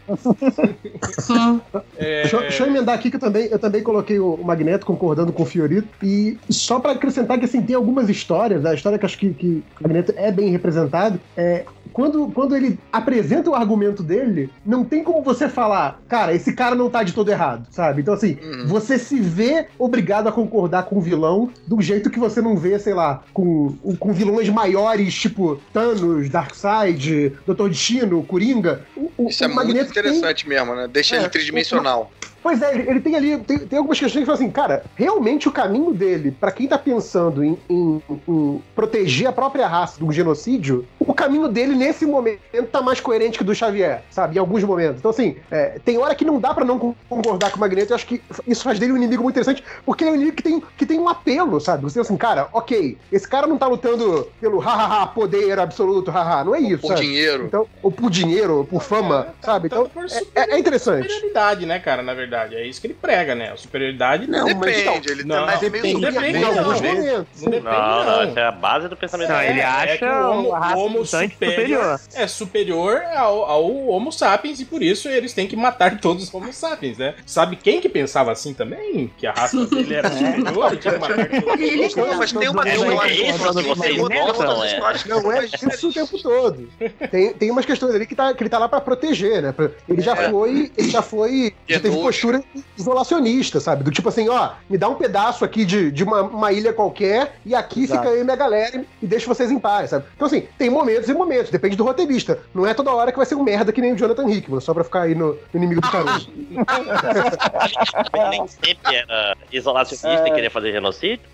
é... 1.99 2.23
Deixa, 2.23 2.37
eu- 2.37 2.41
deixa 2.41 2.63
eu 2.63 2.67
emendar 2.69 2.95
aqui 2.95 3.11
que 3.11 3.17
eu 3.17 3.21
também, 3.21 3.47
eu 3.47 3.59
também 3.59 3.83
coloquei 3.83 4.19
o, 4.19 4.35
o 4.35 4.45
Magneto 4.45 4.66
concordando 4.85 5.33
com 5.33 5.43
o 5.43 5.47
Fiorito. 5.47 5.87
E 6.03 6.39
só 6.51 6.81
pra 6.81 6.93
acrescentar 6.93 7.39
que 7.39 7.45
assim, 7.45 7.63
tem 7.63 7.77
algumas 7.77 8.09
histórias, 8.09 8.65
a 8.65 8.75
história 8.75 8.99
que 8.99 9.07
acho 9.07 9.19
que, 9.19 9.31
que 9.35 9.63
o 9.81 9.83
Magneto 9.83 10.13
é 10.17 10.33
bem 10.33 10.51
representado, 10.51 11.21
é. 11.37 11.65
Quando, 11.93 12.29
quando 12.29 12.55
ele 12.55 12.79
apresenta 12.93 13.49
o 13.49 13.55
argumento 13.55 14.03
dele, 14.03 14.51
não 14.67 14.85
tem 14.85 15.03
como 15.03 15.23
você 15.23 15.49
falar, 15.49 15.99
cara, 16.07 16.35
esse 16.35 16.53
cara 16.53 16.75
não 16.75 16.91
tá 16.91 17.03
de 17.03 17.15
todo 17.15 17.31
errado, 17.31 17.67
sabe? 17.71 18.03
Então, 18.03 18.13
assim, 18.13 18.37
Uhum. 18.43 18.67
você 18.67 18.99
se 18.99 19.19
vê 19.19 19.69
obrigado 19.79 20.29
a 20.29 20.33
concordar 20.33 20.83
com 20.83 20.99
o 20.99 21.01
vilão 21.01 21.51
do 21.67 21.81
jeito 21.81 22.11
que 22.11 22.19
você 22.19 22.43
não 22.43 22.55
vê, 22.55 22.79
sei 22.79 22.93
lá, 22.93 23.23
com, 23.33 23.75
com 23.99 24.13
vilões 24.13 24.47
maiores, 24.51 25.15
tipo 25.15 25.59
Thanos, 25.73 26.29
Darkseid, 26.29 27.33
Doutor 27.47 27.71
Destino, 27.71 28.23
Coringa. 28.25 28.83
O, 28.97 29.11
o- 29.17 29.29
Isso 29.31 29.43
é 29.45 29.47
o 29.47 29.51
muito 29.55 29.67
Magneto 29.67 29.93
tem- 29.93 30.03
interessante 30.03 30.47
mesmo, 30.49 30.75
né? 30.75 30.89
Deixa 30.93 31.17
É, 31.17 31.21
ele 31.21 31.29
tridimensional. 31.31 32.11
Pois 32.47 32.63
é, 32.63 32.75
ele, 32.77 32.89
ele 32.89 33.01
tem 33.01 33.17
ali, 33.17 33.39
tem, 33.39 33.59
tem 33.59 33.77
algumas 33.77 33.99
questões 33.99 34.21
que 34.23 34.27
falam 34.27 34.41
assim, 34.41 34.53
cara, 34.53 34.85
realmente 34.95 35.49
o 35.49 35.53
caminho 35.53 35.93
dele, 35.93 36.31
pra 36.31 36.53
quem 36.53 36.69
tá 36.69 36.79
pensando 36.79 37.43
em, 37.43 37.59
em- 37.69 38.01
em 38.29 38.63
proteger 38.73 39.27
a 39.27 39.33
própria 39.33 39.67
raça 39.67 40.05
um 40.05 40.13
genocídio, 40.13 40.87
o 41.07 41.15
caminho 41.15 41.49
dele 41.49 41.75
nesse 41.75 42.05
momento 42.05 42.41
tá 42.73 42.83
mais 42.83 43.01
coerente 43.01 43.39
que 43.39 43.43
o 43.43 43.47
do 43.47 43.55
Xavier, 43.55 44.03
sabe? 44.11 44.37
Em 44.37 44.39
alguns 44.39 44.63
momentos. 44.65 44.99
Então, 44.99 45.11
assim, 45.11 45.37
é, 45.51 45.79
tem 45.85 45.99
hora 45.99 46.15
que 46.15 46.25
não 46.25 46.39
dá 46.41 46.53
pra 46.53 46.65
não 46.65 46.79
con- 46.79 46.95
concordar 47.09 47.51
com 47.51 47.57
o 47.57 47.61
Magneto. 47.61 47.93
Eu 47.93 47.97
acho 47.97 48.07
que 48.07 48.21
isso 48.47 48.63
faz 48.65 48.79
dele 48.79 48.93
um 48.93 48.97
inimigo 48.97 49.23
muito 49.23 49.35
interessante, 49.39 49.63
porque 49.85 50.03
ele 50.05 50.11
é 50.11 50.13
um 50.13 50.17
inimigo 50.17 50.37
que 50.37 50.43
tem, 50.43 50.63
que 50.77 50.87
tem 50.87 50.99
um 50.99 51.09
apelo, 51.09 51.61
sabe? 51.61 51.83
Você 51.85 52.01
assim, 52.01 52.17
cara, 52.17 52.49
ok, 52.53 52.99
esse 53.13 53.29
cara 53.29 53.47
não 53.47 53.57
tá 53.57 53.67
lutando 53.67 54.29
pelo 54.41 54.59
hahaha, 54.59 55.07
poder 55.07 55.59
absoluto, 55.59 56.11
haha. 56.11 56.45
Não 56.45 56.55
é 56.55 56.61
isso, 56.61 56.81
Por 56.83 56.89
sabe? 56.89 57.01
dinheiro. 57.03 57.45
Então, 57.45 57.67
ou 57.83 57.91
por 57.91 58.11
dinheiro, 58.11 58.59
ou 58.59 58.65
por 58.65 58.83
fama, 58.83 59.29
sabe? 59.43 59.67
Então, 59.67 59.89
é, 60.35 60.55
é 60.55 60.59
interessante. 60.59 61.03
Superioridade, 61.09 61.67
né, 61.67 61.79
cara, 61.79 62.03
na 62.03 62.15
verdade. 62.15 62.57
É 62.57 62.67
isso 62.67 62.81
que 62.81 62.87
ele 62.89 62.95
prega, 63.01 63.35
né? 63.35 63.53
A 63.53 63.57
superioridade. 63.57 64.27
Não, 64.29 64.47
mas 64.49 64.59
Depende, 64.59 64.81
então, 64.81 65.13
ele 65.13 65.25
não, 65.25 65.37
tá 65.37 65.47
mais 65.47 65.61
depende, 65.61 65.83
meio 65.95 66.01
depende, 66.13 66.39
Em 66.39 66.41
não, 66.41 66.49
alguns 66.59 66.81
não, 66.81 66.89
momentos. 66.95 67.43
não 67.43 67.51
depende, 67.51 67.65
Não, 67.65 68.05
não, 68.05 68.05
não. 68.05 68.23
essa 68.23 68.41
é 68.41 68.45
a 68.47 68.53
base 68.53 68.89
do 68.89 68.97
pensamento 68.97 69.29
Não, 69.29 69.43
ele 69.43 69.63
acha 69.63 69.99
que 69.99 70.05
o 70.05 70.77
Homo, 70.79 70.96
a 70.97 71.05
raça 71.05 71.17
o 71.17 71.21
homo 71.21 71.29
mutante 71.29 71.33
superior, 71.35 71.99
superior. 71.99 72.01
é 72.15 72.27
superior 72.27 73.03
ao, 73.17 73.45
ao 73.45 73.87
Homo 73.89 74.13
sapiens 74.13 74.61
e 74.61 74.65
por 74.65 74.83
isso 74.83 75.09
eles 75.09 75.33
têm 75.33 75.47
que 75.47 75.57
matar 75.57 75.99
todos 76.01 76.25
os 76.25 76.35
Homo 76.35 76.53
sapiens, 76.53 76.99
né? 76.99 77.15
Sabe 77.25 77.57
quem 77.57 77.81
que 77.81 77.89
pensava 77.89 78.33
assim 78.33 78.53
também? 78.55 79.11
Que 79.17 79.27
a 79.27 79.33
raça 79.33 79.65
dele 79.67 79.95
era 79.95 80.11
superior 80.11 80.73
e 80.73 80.77
tinha 80.77 80.95
que 80.95 81.01
matar 81.01 81.29
todos? 81.29 81.97
Não, 81.97 82.17
mas 82.19 82.33
tem 82.33 82.49
uma 82.49 82.69
É, 82.69 82.75
história. 82.75 83.13
é 83.13 83.63
que 83.63 83.65
vocês 83.65 83.97
gostam, 83.97 84.65
é. 84.65 84.99
que 85.03 85.09
Não 85.09 85.33
é 85.33 85.45
isso 85.47 85.89
o 85.89 85.93
tempo 85.93 86.23
todo. 86.23 86.69
Tem, 87.11 87.33
tem 87.35 87.51
umas 87.51 87.65
questões 87.65 87.95
ali 87.95 88.07
que, 88.07 88.15
tá, 88.15 88.33
que 88.35 88.43
ele 88.43 88.51
tá 88.51 88.59
lá 88.59 88.69
pra 88.69 88.81
proteger, 88.81 89.43
né? 89.43 89.55
Ele 89.89 90.01
já 90.03 90.13
É. 90.17 90.31
foi. 90.31 90.71
Ele 90.77 90.91
já 90.91 91.03
foi. 91.03 91.55
Já 91.69 91.81
teve 91.81 91.97
postura 91.97 92.43
isolacionista, 92.79 93.61
sabe? 93.61 93.83
Do 93.85 93.91
tipo 93.91 94.09
assim, 94.09 94.29
ó, 94.29 94.51
me 94.69 94.79
dá 94.79 94.89
um 94.89 94.95
pedaço 94.95 95.45
aqui 95.45 95.65
de, 95.65 95.91
de 95.91 96.05
uma, 96.05 96.23
uma 96.23 96.53
ilha 96.53 96.73
qualquer 96.73 97.37
e 97.45 97.55
aqui 97.55 97.85
Exato. 97.85 98.01
fica 98.03 98.15
eu 98.15 98.21
e 98.21 98.25
minha 98.25 98.37
galera 98.37 98.77
e, 98.77 98.87
e 99.05 99.07
deixa 99.07 99.27
vocês 99.27 99.51
em 99.51 99.59
paz, 99.59 99.91
sabe? 99.91 100.05
Então, 100.15 100.27
assim, 100.27 100.47
tem 100.59 100.71
momentos 100.71 100.86
e 100.89 101.15
momentos, 101.15 101.51
depende 101.51 101.77
do 101.77 101.85
roteirista. 101.85 102.39
Não 102.55 102.67
é 102.67 102.75
toda 102.75 102.93
hora 102.93 103.11
que 103.11 103.17
vai 103.17 103.27
ser 103.27 103.35
um 103.35 103.43
merda 103.43 103.73
que 103.73 103.81
nem 103.81 103.93
o 103.93 103.97
Jonathan 103.97 104.29
Hickman, 104.29 104.61
só 104.61 104.73
pra 104.73 104.85
ficar 104.85 105.03
aí 105.03 105.15
no, 105.15 105.35
no 105.35 105.39
inimigo 105.55 105.81
do 105.81 105.91
Caruso. 105.91 106.31
Ele 106.37 106.59
nem 108.31 108.47
sempre 108.49 108.97
era 108.97 109.37
isolacionista 109.53 110.29
e 110.29 110.33
queria 110.33 110.51
fazer 110.51 110.73
genocídio. 110.73 111.27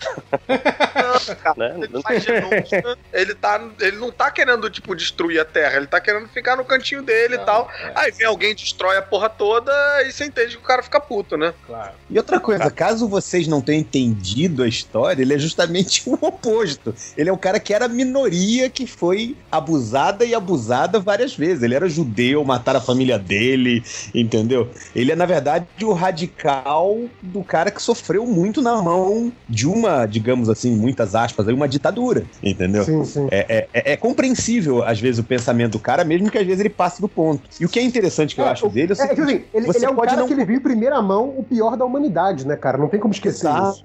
né? 1.57 1.75
Ele 1.83 2.03
faz 2.03 2.23
genúncia, 2.23 2.97
ele, 3.13 3.35
tá, 3.35 3.61
ele 3.81 3.97
não 3.97 4.11
tá 4.11 4.31
querendo, 4.31 4.69
tipo, 4.71 4.95
destruir 4.95 5.41
a 5.41 5.45
Terra, 5.45 5.77
ele 5.77 5.87
tá 5.87 6.01
querendo 6.01 6.29
ficar 6.29 6.57
no 6.57 6.65
cantinho 6.65 7.03
dele 7.03 7.37
e 7.37 7.39
tal. 7.39 7.69
Aí 7.95 8.11
vem 8.13 8.27
alguém, 8.27 8.55
destrói 8.55 8.97
a 8.97 9.03
porra 9.03 9.29
toda 9.29 9.73
e 10.07 10.13
você 10.13 10.25
entende 10.25 10.57
que 10.57 10.63
o 10.63 10.67
cara 10.67 10.83
fica 10.83 11.01
puto, 11.01 11.37
né? 11.37 11.53
Claro. 11.67 11.93
E 12.09 12.17
outra 12.19 12.41
coisa, 12.41 12.71
caso 12.71 13.09
vocês 13.09 13.47
não 13.47 13.61
tenham 13.61 13.81
entendido 13.81 14.63
a 14.63 14.69
história, 14.69 15.23
ele 15.23 15.35
é 15.35 15.39
justamente 15.39 16.03
o 16.09 16.19
oposto. 16.21 16.95
Ele 17.17 17.29
é 17.29 17.33
o 17.33 17.39
cara 17.39 17.61
que 17.61 17.73
era 17.73 17.89
minoria 17.89 18.69
que 18.71 18.87
foi 18.87 19.37
abusada 19.51 20.25
e 20.25 20.35
abusada 20.35 20.99
várias 20.99 21.37
vezes. 21.37 21.63
Ele 21.63 21.75
era 21.75 21.89
judeu, 21.89 22.45
mataram 22.45 22.79
a 22.79 22.83
família 22.83 23.19
dele, 23.19 23.83
entendeu? 24.15 24.71
Ele 24.95 25.13
é, 25.13 25.17
na 25.17 25.27
verdade, 25.27 25.67
o 25.83 25.93
radical 25.93 26.97
do 27.23 27.43
cara 27.43 27.71
que 27.71 27.83
sofreu 27.83 28.27
muito 28.27 28.63
na 28.63 28.81
mão 28.81 29.33
de 29.49 29.67
uma, 29.67 30.07
digamos 30.07 30.49
assim, 30.49 30.75
muitas 30.75 31.15
aspas, 31.15 31.47
uma 31.49 31.69
ditadura, 31.69 32.25
entendeu? 32.43 32.85
Sim, 32.85 33.05
sim. 33.05 33.27
É, 33.31 33.47
é- 33.49 33.69
é- 33.73 33.93
é 33.93 33.97
compreensível, 33.97 34.83
às 34.83 35.01
vezes, 35.01 35.19
o 35.19 35.25
pensamento 35.25 35.73
do 35.73 35.79
cara, 35.79 36.05
mesmo 36.05 36.31
que 36.31 36.39
às 36.39 36.47
vezes 36.47 36.61
ele 36.61 36.71
passe 36.71 37.01
do 37.01 37.09
ponto. 37.09 37.49
E 37.61 37.65
o 37.65 37.69
que 37.69 37.79
é 37.79 37.83
interessante 37.83 38.35
que 38.35 38.41
eu 38.41 38.47
É, 38.47 38.51
acho 38.51 38.69
dele 38.69 38.93
é 38.93 38.97
o 38.97 38.99
É, 38.99 39.13
assim, 39.13 39.23
ele, 39.23 39.49
ele 39.55 39.85
é 39.85 39.91
um 39.91 39.95
pode 39.95 40.09
cara 40.09 40.21
não 40.21 40.27
que 40.27 40.33
ele 40.35 40.45
viu 40.45 40.57
em 40.57 40.63
primeira 40.63 41.01
mão 41.03 41.29
o 41.39 41.43
pior 41.45 41.77
da 41.77 41.85
humanidade, 41.85 42.47
né, 42.47 42.57
cara? 42.57 42.79
Não 42.79 42.89
tem 42.89 42.99
como 43.01 43.13
esquecer 43.13 43.47
Exato. 43.49 43.73
isso. 43.73 43.85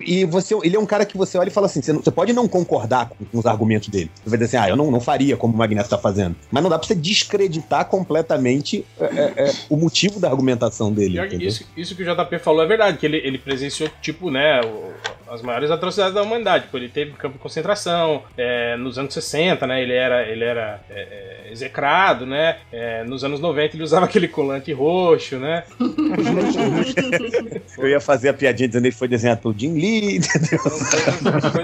E 0.00 0.24
você, 0.24 0.54
ele 0.62 0.76
é 0.76 0.78
um 0.80 0.86
cara 0.86 1.04
que 1.04 1.16
você 1.16 1.38
olha 1.38 1.48
e 1.48 1.52
fala 1.52 1.66
assim: 1.66 1.82
você, 1.82 1.92
não- 1.92 2.02
você 2.02 2.10
pode 2.10 2.32
não 2.32 2.48
concordar 2.48 3.08
com, 3.08 3.24
com 3.24 3.38
os 3.38 3.46
argumentos 3.46 3.88
dele. 3.88 4.10
Você 4.22 4.30
vai 4.30 4.38
dizer 4.38 4.56
assim, 4.56 4.66
ah, 4.66 4.69
eu 4.70 4.76
não, 4.76 4.90
não 4.90 5.00
faria 5.00 5.36
como 5.36 5.54
o 5.54 5.56
Magneto 5.56 5.88
tá 5.88 5.98
fazendo. 5.98 6.36
Mas 6.50 6.62
não 6.62 6.70
dá 6.70 6.78
pra 6.78 6.86
você 6.86 6.94
descreditar 6.94 7.84
completamente 7.84 8.84
é, 9.00 9.04
é, 9.04 9.32
é, 9.48 9.52
o 9.68 9.76
motivo 9.76 10.18
da 10.20 10.28
argumentação 10.28 10.92
dele. 10.92 11.18
Isso, 11.46 11.64
isso 11.76 11.94
que 11.94 12.02
o 12.02 12.06
JP 12.06 12.38
falou 12.38 12.62
é 12.62 12.66
verdade, 12.66 12.98
que 12.98 13.06
ele, 13.06 13.16
ele 13.18 13.38
presenciou, 13.38 13.90
tipo, 14.00 14.30
né, 14.30 14.60
o- 14.62 14.90
as 15.30 15.42
maiores 15.42 15.70
atrocidades 15.70 16.12
da 16.12 16.22
humanidade. 16.22 16.64
Tipo, 16.64 16.76
ele 16.76 16.88
teve 16.88 17.12
campo 17.12 17.36
de 17.36 17.42
concentração 17.42 18.24
é, 18.36 18.76
nos 18.76 18.98
anos 18.98 19.14
60, 19.14 19.66
né? 19.66 19.82
Ele 19.82 19.94
era, 19.94 20.28
ele 20.28 20.44
era 20.44 20.80
é, 20.90 21.00
é, 21.00 21.52
execrado, 21.52 22.26
né? 22.26 22.58
É, 22.72 23.04
nos 23.04 23.22
anos 23.22 23.38
90 23.38 23.76
ele 23.76 23.84
usava 23.84 24.06
aquele 24.10 24.26
colante 24.26 24.72
roxo, 24.72 25.38
né? 25.38 25.62
Eu 27.78 27.88
ia 27.88 28.00
fazer 28.00 28.30
a 28.30 28.34
piadinha 28.34 28.68
dizendo 28.68 28.82
que 28.82 28.88
ele 28.88 28.96
foi 28.96 29.08
desenhado 29.08 29.40
pelo 29.40 29.54
Jim 29.56 29.74
Lee, 29.74 30.16
entendeu? 30.18 30.58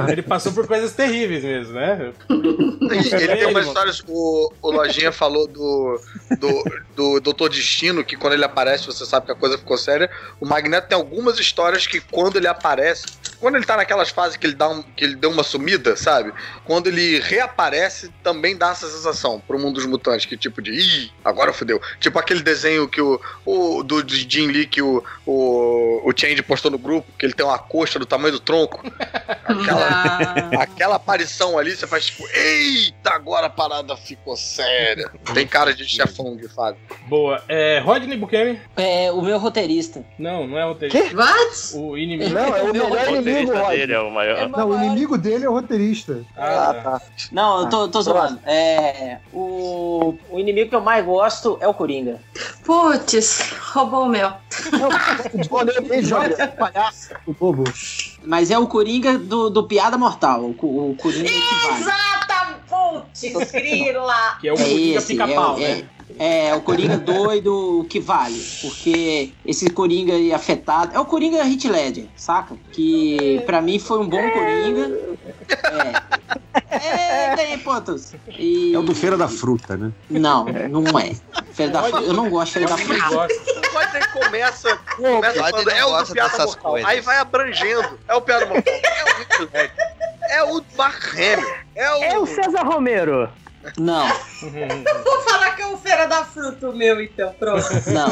Ele 0.09 0.23
passou 0.23 0.53
por 0.53 0.67
coisas 0.67 0.95
terríveis 0.95 1.43
mesmo, 1.43 1.75
né? 1.75 2.13
Ele 2.31 3.37
tem 3.37 3.47
uma 3.47 3.61
história, 3.61 3.93
o, 4.09 4.53
o 4.63 4.71
Lojinha 4.71 5.11
falou 5.11 5.47
do, 5.47 6.01
do, 6.39 6.65
do 6.95 7.21
Doutor 7.21 7.51
Destino, 7.51 8.05
que 8.05 8.17
quando 8.17 8.35
ele 8.35 8.45
aparece 8.45 8.87
você 8.87 9.05
sabe 9.05 9.27
que 9.27 9.33
a 9.33 9.35
coisa 9.35 9.59
ficou 9.59 9.77
séria. 9.77 10.09
O 10.41 10.47
Magneto 10.47 10.89
tem 10.89 10.97
algumas 10.97 11.39
histórias 11.39 11.87
que 11.87 12.01
quando 12.01 12.37
ele 12.37 12.47
aparece, 12.47 13.05
quando 13.41 13.56
ele 13.57 13.67
tá 13.67 13.77
naquelas 13.77 14.11
fases 14.11 14.37
que 14.37 14.47
ele, 14.47 14.55
dá 14.55 14.69
um, 14.69 14.83
que 14.83 15.05
ele 15.05 15.17
deu 15.17 15.31
uma 15.31 15.43
sumida, 15.43 15.97
sabe? 15.97 16.33
Quando 16.65 16.89
ele 16.89 17.21
reaparece, 17.21 18.11
também 18.23 18.57
dá 18.57 18.71
essa 18.71 18.89
sensação 18.89 19.41
pro 19.47 19.59
mundo 19.59 19.75
dos 19.75 19.87
mutantes, 19.87 20.27
que 20.27 20.37
tipo 20.37 20.61
de, 20.63 20.73
ih, 20.73 21.13
agora 21.25 21.53
fodeu. 21.53 21.81
Tipo 22.01 22.19
aquele 22.19 22.43
desenho 22.43 22.89
que 22.89 23.01
o, 23.01 23.21
o 23.45 23.83
do, 23.83 24.07
Jim 24.09 24.49
Lee 24.49 24.67
que 24.67 24.83
o, 24.83 25.03
o, 25.25 26.03
o 26.05 26.13
Change 26.17 26.43
postou 26.43 26.71
no 26.71 26.79
grupo, 26.79 27.11
que 27.19 27.27
ele 27.27 27.33
tem 27.33 27.45
uma 27.45 27.59
coxa 27.59 27.99
do 27.99 28.07
tamanho 28.07 28.33
do 28.33 28.41
tronco. 28.41 28.83
Aquela, 29.47 30.63
aquela 30.63 30.97
aparição 30.97 31.57
ali, 31.57 31.77
você 31.77 31.87
faz 31.87 32.07
tipo, 32.07 32.27
eita, 32.29 33.11
agora 33.11 33.47
a 33.47 33.51
parada 33.51 33.97
ficou 33.97 34.37
séria. 34.37 35.09
Tem 35.33 35.47
cara 35.47 35.73
de 35.73 35.85
chefão 35.85 36.37
de 36.37 36.49
fase. 36.49 36.77
Boa. 37.07 37.43
É, 37.49 37.79
Rodney 37.79 38.17
Bukemi? 38.17 38.61
É, 38.77 39.11
o 39.13 39.23
meu 39.23 39.39
roteirista. 39.39 40.05
Não, 40.19 40.47
não 40.47 40.59
é 40.59 40.65
roteirista. 40.65 41.17
What? 41.17 41.77
O 41.77 41.97
inimigo. 41.97 42.35
Não, 42.35 42.57
é 42.57 42.63
o 42.63 42.73
melhor 42.73 43.09
inimigo, 43.09 43.46
roteirista 43.47 43.69
Rod. 43.69 43.79
dele 43.79 43.93
é 43.93 44.01
o 44.01 44.11
maior. 44.11 44.49
Não, 44.49 44.69
o 44.71 44.77
inimigo 44.77 45.19
dele 45.19 45.45
é 45.45 45.49
o 45.49 45.53
roteirista. 45.53 46.23
Ah, 46.37 46.75
tá. 46.83 47.03
Não, 47.33 47.61
eu 47.63 47.69
tô, 47.69 47.89
tô 47.89 48.03
zoando. 48.03 48.39
É, 48.45 49.19
o, 49.33 50.15
o 50.31 50.39
inimigo 50.39 50.71
que 50.71 50.77
eu 50.77 50.81
mais 50.81 51.05
gosto 51.05 51.59
é 51.61 51.69
o 51.69 51.75
Coringa. 51.75 52.21
Putz, 52.65 53.53
roubou 53.73 54.05
o 54.05 54.09
meu. 54.09 54.33
Joga 56.03 56.49
palhaço, 56.49 57.15
o 57.27 57.33
bobo. 57.33 57.65
Mas 58.25 58.51
é 58.51 58.59
o 58.59 58.67
Coringa 58.67 59.19
do, 59.19 59.51
do 59.51 59.65
Piada 59.65 59.97
Mortal. 59.97 60.43
O, 60.43 60.91
o 60.91 60.97
Coringa 60.97 61.29
que 61.29 61.41
vale. 61.69 61.81
Exata, 61.81 62.61
putz, 62.69 63.53
grila. 63.53 64.39
Que 64.41 64.49
é 64.49 64.53
o 64.53 64.57
É 64.57 64.59
Coringa 64.59 65.03
pica-pau, 65.03 65.57
é, 65.59 65.61
né? 65.61 65.89
É, 66.19 66.55
o 66.55 66.61
Coringa 66.61 66.97
doido 66.97 67.87
que 67.89 68.01
vale. 68.01 68.41
Porque 68.63 69.33
esse 69.45 69.71
Coringa 69.71 70.15
aí 70.15 70.33
afetado. 70.33 70.95
É 70.95 71.01
o 71.01 71.05
Coringa 71.05 71.43
Hit 71.43 71.69
Ledger, 71.69 72.07
saca? 72.17 72.57
Que 72.73 73.43
pra 73.47 73.61
mim 73.61 73.79
foi 73.79 73.99
um 73.99 74.09
bom 74.09 74.31
Coringa. 74.31 74.99
É. 75.49 76.27
É, 76.71 77.37
tem 77.37 77.59
pontos. 77.59 78.15
E... 78.39 78.75
É 78.75 78.79
o 78.79 78.83
do 78.83 78.95
Feira 78.95 79.17
da 79.17 79.29
Fruta, 79.29 79.77
né? 79.77 79.93
Não, 80.11 80.45
não 80.45 80.99
é. 80.99 81.13
Feira 81.53 81.73
da 81.73 81.83
Fruta. 81.83 82.05
Eu 82.05 82.13
não 82.13 82.29
gosto 82.31 82.59
de 82.59 82.67
Feira 82.67 82.69
da 82.69 82.79
Fruta. 82.79 83.07
O 83.07 83.79
Rodney 83.79 84.03
começa, 84.13 84.77
começa 84.97 85.45
falando, 85.45 85.65
não 85.65 85.73
é 85.73 85.85
o 85.85 86.05
do 86.05 86.13
Piada 86.13 86.39
Mortal. 86.39 86.57
coisas. 86.63 86.91
Aí 86.91 87.01
vai 87.01 87.19
abrangendo. 87.19 87.99
É 88.09 88.15
o 88.15 88.21
Piada 88.21 88.47
Mortal. 88.47 88.75
É 88.75 89.05
o 89.05 89.19
Hitler 89.19 89.49
Red. 89.53 89.71
É 90.29 90.45
o 90.45 90.63
Mark 90.77 91.15
Hamill. 91.15 91.55
É 91.75 91.91
o... 91.93 92.03
É 92.03 92.19
o 92.19 92.27
César 92.27 92.63
Romero. 92.63 93.29
Não, 93.79 94.07
Vou 94.41 95.21
falar 95.23 95.51
que 95.57 95.63
é 95.63 95.67
o 95.67 95.77
Feira 95.79 96.07
da 96.07 96.25
Fruta, 96.25 96.69
o 96.71 96.77
meu, 96.77 97.01
então, 97.01 97.33
pronto. 97.39 97.65
não. 97.93 98.09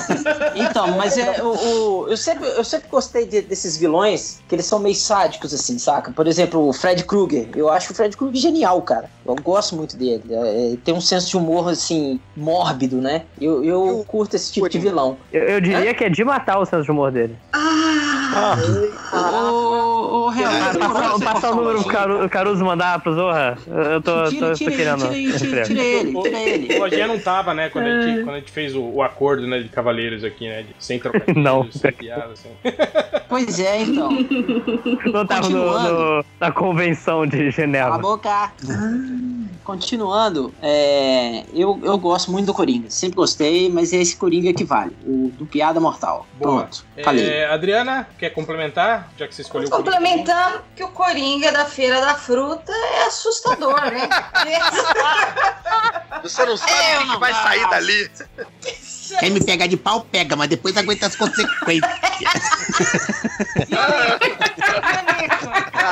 Então, 0.54 0.96
mas 0.96 1.16
é 1.18 1.42
o, 1.42 2.02
o- 2.04 2.08
eu 2.08 2.16
sempre 2.16 2.46
eu 2.48 2.64
sempre 2.64 2.88
gostei 2.88 3.26
de- 3.26 3.42
desses 3.42 3.76
vilões 3.76 4.42
que 4.48 4.54
eles 4.54 4.66
são 4.66 4.78
meio 4.78 4.94
sádicos 4.94 5.52
assim, 5.52 5.78
saca? 5.78 6.12
Por 6.12 6.26
exemplo, 6.26 6.66
o 6.68 6.72
Fred 6.72 7.04
Krueger. 7.04 7.50
Eu 7.54 7.68
acho 7.70 7.92
o 7.92 7.94
Fred 7.96 8.16
Krueger 8.16 8.40
genial, 8.40 8.80
cara. 8.82 9.10
Eu 9.26 9.34
gosto 9.36 9.76
muito 9.76 9.96
dele. 9.96 10.22
É, 10.30 10.72
é, 10.74 10.76
tem 10.78 10.94
um 10.94 11.00
senso 11.00 11.28
de 11.28 11.36
humor 11.36 11.68
assim 11.68 12.20
mórbido, 12.36 13.00
né? 13.00 13.26
Eu, 13.40 13.62
eu 13.64 14.04
curto 14.06 14.34
esse 14.36 14.52
tipo 14.52 14.68
de 14.68 14.78
vilão. 14.78 15.18
Eu, 15.32 15.42
eu 15.44 15.60
diria 15.60 15.94
que 15.94 16.04
é 16.04 16.08
de 16.10 16.24
matar 16.24 16.58
o 16.58 16.64
senso 16.66 16.84
de 16.84 16.90
humor 16.90 17.10
dele. 17.12 17.36
Ah, 17.52 18.56
Ô, 19.12 20.24
ô, 20.26 20.28
Real, 20.30 20.52
Passar, 20.78 21.18
passar 21.20 21.50
o 21.52 21.54
número 21.56 21.82
pro 21.82 22.28
Caruso 22.28 22.64
mandar 22.64 23.00
pro 23.00 23.14
Zorra? 23.14 23.56
Eu 23.66 23.94
eu 23.94 24.02
tô, 24.02 24.24
Tira, 24.24 24.48
tô, 24.48 24.54
tira 24.54 24.70
tô 24.70 24.76
querendo. 24.76 25.08
tira 25.10 25.38
tira, 25.44 25.60
emprego. 25.62 25.66
tira 25.68 25.82
ele, 25.82 26.16
O, 26.16 26.22
tira 26.22 26.38
ele. 26.40 26.74
o 26.76 26.78
Lojinha 26.80 27.06
não 27.06 27.18
tava, 27.18 27.54
né, 27.54 27.68
quando, 27.68 27.86
a 27.86 28.00
gente, 28.02 28.22
quando 28.24 28.36
a 28.36 28.38
gente 28.40 28.52
fez 28.52 28.74
o, 28.74 28.82
o 28.82 29.02
acordo, 29.02 29.46
né, 29.46 29.58
de 29.60 29.68
cavaleiros 29.68 30.24
aqui, 30.24 30.48
né, 30.48 30.62
de, 30.62 30.74
sem 30.78 30.98
trocadilhos, 30.98 31.36
Não. 31.42 31.70
sem 31.70 31.92
piada, 31.92 32.32
assim. 32.32 32.50
Pois 33.28 33.58
é, 33.58 33.82
então. 33.82 34.10
Não 34.10 35.26
tava 35.26 35.48
no, 35.48 35.58
Continuando. 35.64 35.92
no- 35.92 36.24
na 36.40 36.52
convenção 36.52 37.26
de 37.26 37.36
Cala 37.36 37.48
a 37.48 37.50
Genebra. 37.50 37.98
boca. 37.98 38.52
continuando, 39.64 40.52
é, 40.62 41.42
eu, 41.54 41.80
eu 41.82 41.96
gosto 41.98 42.30
muito 42.30 42.46
do 42.46 42.54
Coringa. 42.54 42.90
Sempre 42.90 43.16
gostei, 43.16 43.70
mas 43.70 43.92
é 43.92 43.96
esse 43.96 44.16
Coringa 44.16 44.52
que 44.52 44.62
vale. 44.64 44.94
O 45.06 45.32
do 45.36 45.46
Piada 45.46 45.80
Mortal. 45.80 46.26
Boa. 46.34 46.60
Pronto, 46.64 46.84
falei. 47.02 47.26
É, 47.28 47.46
Adriana, 47.46 48.06
quer 48.18 48.30
complementar? 48.30 49.10
Já 49.18 49.26
que 49.26 49.34
você 49.34 49.42
escolheu 49.42 49.68
o 49.68 49.70
Coringa. 49.70 49.90
Complementando 49.90 50.60
que 50.76 50.84
o 50.84 50.88
Coringa 50.88 51.50
da 51.50 51.64
Feira 51.64 52.00
da 52.00 52.14
Fruta 52.14 52.72
é 52.72 53.06
assustador, 53.06 53.80
né? 53.80 54.08
Você 56.22 56.44
não 56.46 56.56
sabe 56.56 56.72
Eu 56.72 56.78
o 56.78 56.98
que, 56.98 57.02
que 57.02 57.08
não 57.08 57.20
vai 57.20 57.32
sair 57.32 57.68
dali. 57.68 58.10
Quem 59.20 59.30
me 59.30 59.44
pega 59.44 59.68
de 59.68 59.76
pau, 59.76 60.06
pega, 60.10 60.34
mas 60.34 60.48
depois 60.48 60.76
aguenta 60.76 61.06
as 61.06 61.16
consequências. 61.16 61.92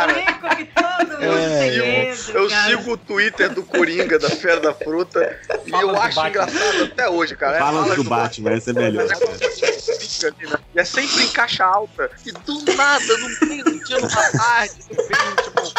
Mundo 0.08 0.81
Eu, 1.22 1.34
tem 1.34 1.72
sigo, 1.72 1.86
medo, 1.86 2.38
eu 2.38 2.50
sigo 2.50 2.92
o 2.92 2.96
Twitter 2.96 3.50
do 3.54 3.62
Coringa 3.62 4.18
da 4.18 4.28
Feira 4.30 4.60
da 4.60 4.74
Fruta 4.74 5.38
e 5.66 5.70
Fala 5.70 5.82
eu 5.82 5.88
do 5.88 5.96
acho 5.96 6.16
Batman. 6.16 6.28
engraçado 6.28 6.84
até 6.84 7.08
hoje, 7.08 7.36
cara. 7.36 7.56
É, 7.56 7.60
Fala 7.60 7.82
fala 7.82 7.94
do 7.96 8.04
Batman, 8.04 8.50
essa 8.52 8.70
é 8.70 8.72
melhor. 8.72 9.04
É 9.04 9.08
né? 9.08 10.58
E 10.74 10.80
é 10.80 10.84
sempre 10.84 11.22
em 11.24 11.28
caixa 11.28 11.64
alta. 11.64 12.10
E 12.26 12.32
do 12.32 12.74
nada, 12.76 13.04
no 13.18 13.48
meio 13.48 13.64
do 13.64 13.84
dia, 13.84 13.98
numa 13.98 14.08
tarde, 14.30 14.74
vem, 14.88 15.44
tipo, 15.44 15.72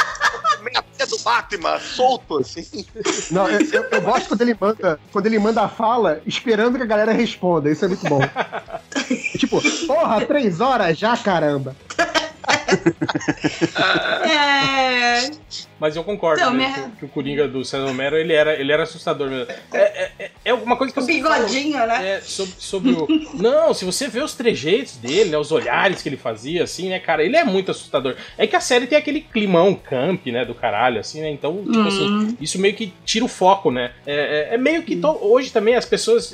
meia 0.63 0.83
pé 0.97 1.05
do 1.05 1.17
Batman, 1.19 1.79
solto, 1.79 2.39
assim. 2.39 2.65
Não, 3.31 3.49
eu, 3.49 3.59
eu- 3.71 3.87
eu 3.91 4.01
gosto 4.01 4.27
quando 4.27 4.41
ele 4.41 4.55
manda, 4.59 4.99
quando 5.11 5.25
ele 5.25 5.39
manda 5.39 5.61
a 5.61 5.69
fala 5.69 6.21
esperando 6.25 6.77
que 6.77 6.83
a 6.83 6.87
galera 6.87 7.11
responda. 7.11 7.69
Isso 7.69 7.83
é 7.85 7.87
muito 7.87 8.07
bom. 8.07 8.19
tipo, 9.37 9.61
porra, 9.87 10.25
três 10.25 10.59
horas 10.61 10.97
já, 10.97 11.15
caramba. 11.17 11.75
É. 14.25 15.31
Mas 15.79 15.95
eu 15.97 16.03
concordo 16.03 16.41
Então, 16.41 16.53
né, 16.53 16.73
minha- 16.75 16.89
que, 16.97 17.05
o 17.05 17.09
Coringa 17.09 17.47
do 17.47 17.63
César 17.65 17.85
Romero, 17.87 18.15
ele 18.15 18.31
era, 18.33 18.53
ele 18.53 18.71
era 18.71 18.83
assustador 18.83 19.29
mesmo. 19.29 19.51
É, 19.73 19.77
é, 19.79 20.11
é- 20.19 20.31
é 20.45 20.53
uma 20.53 20.77
coisa 20.77 20.93
que 20.93 20.99
eu 20.99 21.03
O 21.03 21.05
falo- 21.05 21.43
bigodinho, 21.43 21.77
né? 21.85 22.09
É, 22.17 22.21
sobre, 22.21 22.53
sobre 22.57 22.91
o. 22.91 23.07
Não, 23.35 23.73
se 23.73 23.83
você 23.83 24.07
vê 24.07 24.21
os 24.21 24.33
trejeitos 24.33 24.95
dele, 24.97 25.29
né, 25.31 25.37
os 25.37 25.51
olhares 25.51 26.01
que 26.01 26.07
ele 26.07 26.15
fazia, 26.17 26.63
assim, 26.63 26.89
né, 26.89 26.99
cara, 26.99 27.21
ele 27.23 27.35
é 27.35 27.43
muito 27.43 27.69
assustador. 27.71 28.15
É 28.37 28.47
que 28.47 28.55
a 28.55 28.61
série 28.61 28.87
tem 28.87 28.97
aquele 28.97 29.19
climão 29.21 29.75
camp, 29.75 30.25
né, 30.27 30.45
do 30.45 30.55
caralho, 30.55 30.99
assim, 31.01 31.19
né? 31.21 31.29
Então, 31.29 31.57
tipo 31.57 31.77
Uhum. 31.77 31.87
assim, 31.87 32.37
isso 32.39 32.57
meio 32.59 32.73
que 32.75 32.93
tira 33.03 33.25
o 33.25 33.27
foco, 33.27 33.69
né? 33.69 33.91
É, 34.05 34.49
é- 34.51 34.55
é 34.55 34.57
meio 34.57 34.83
que 34.83 34.95
to- 34.95 35.19
hoje 35.21 35.51
também 35.51 35.75
as 35.75 35.85
pessoas 35.85 36.33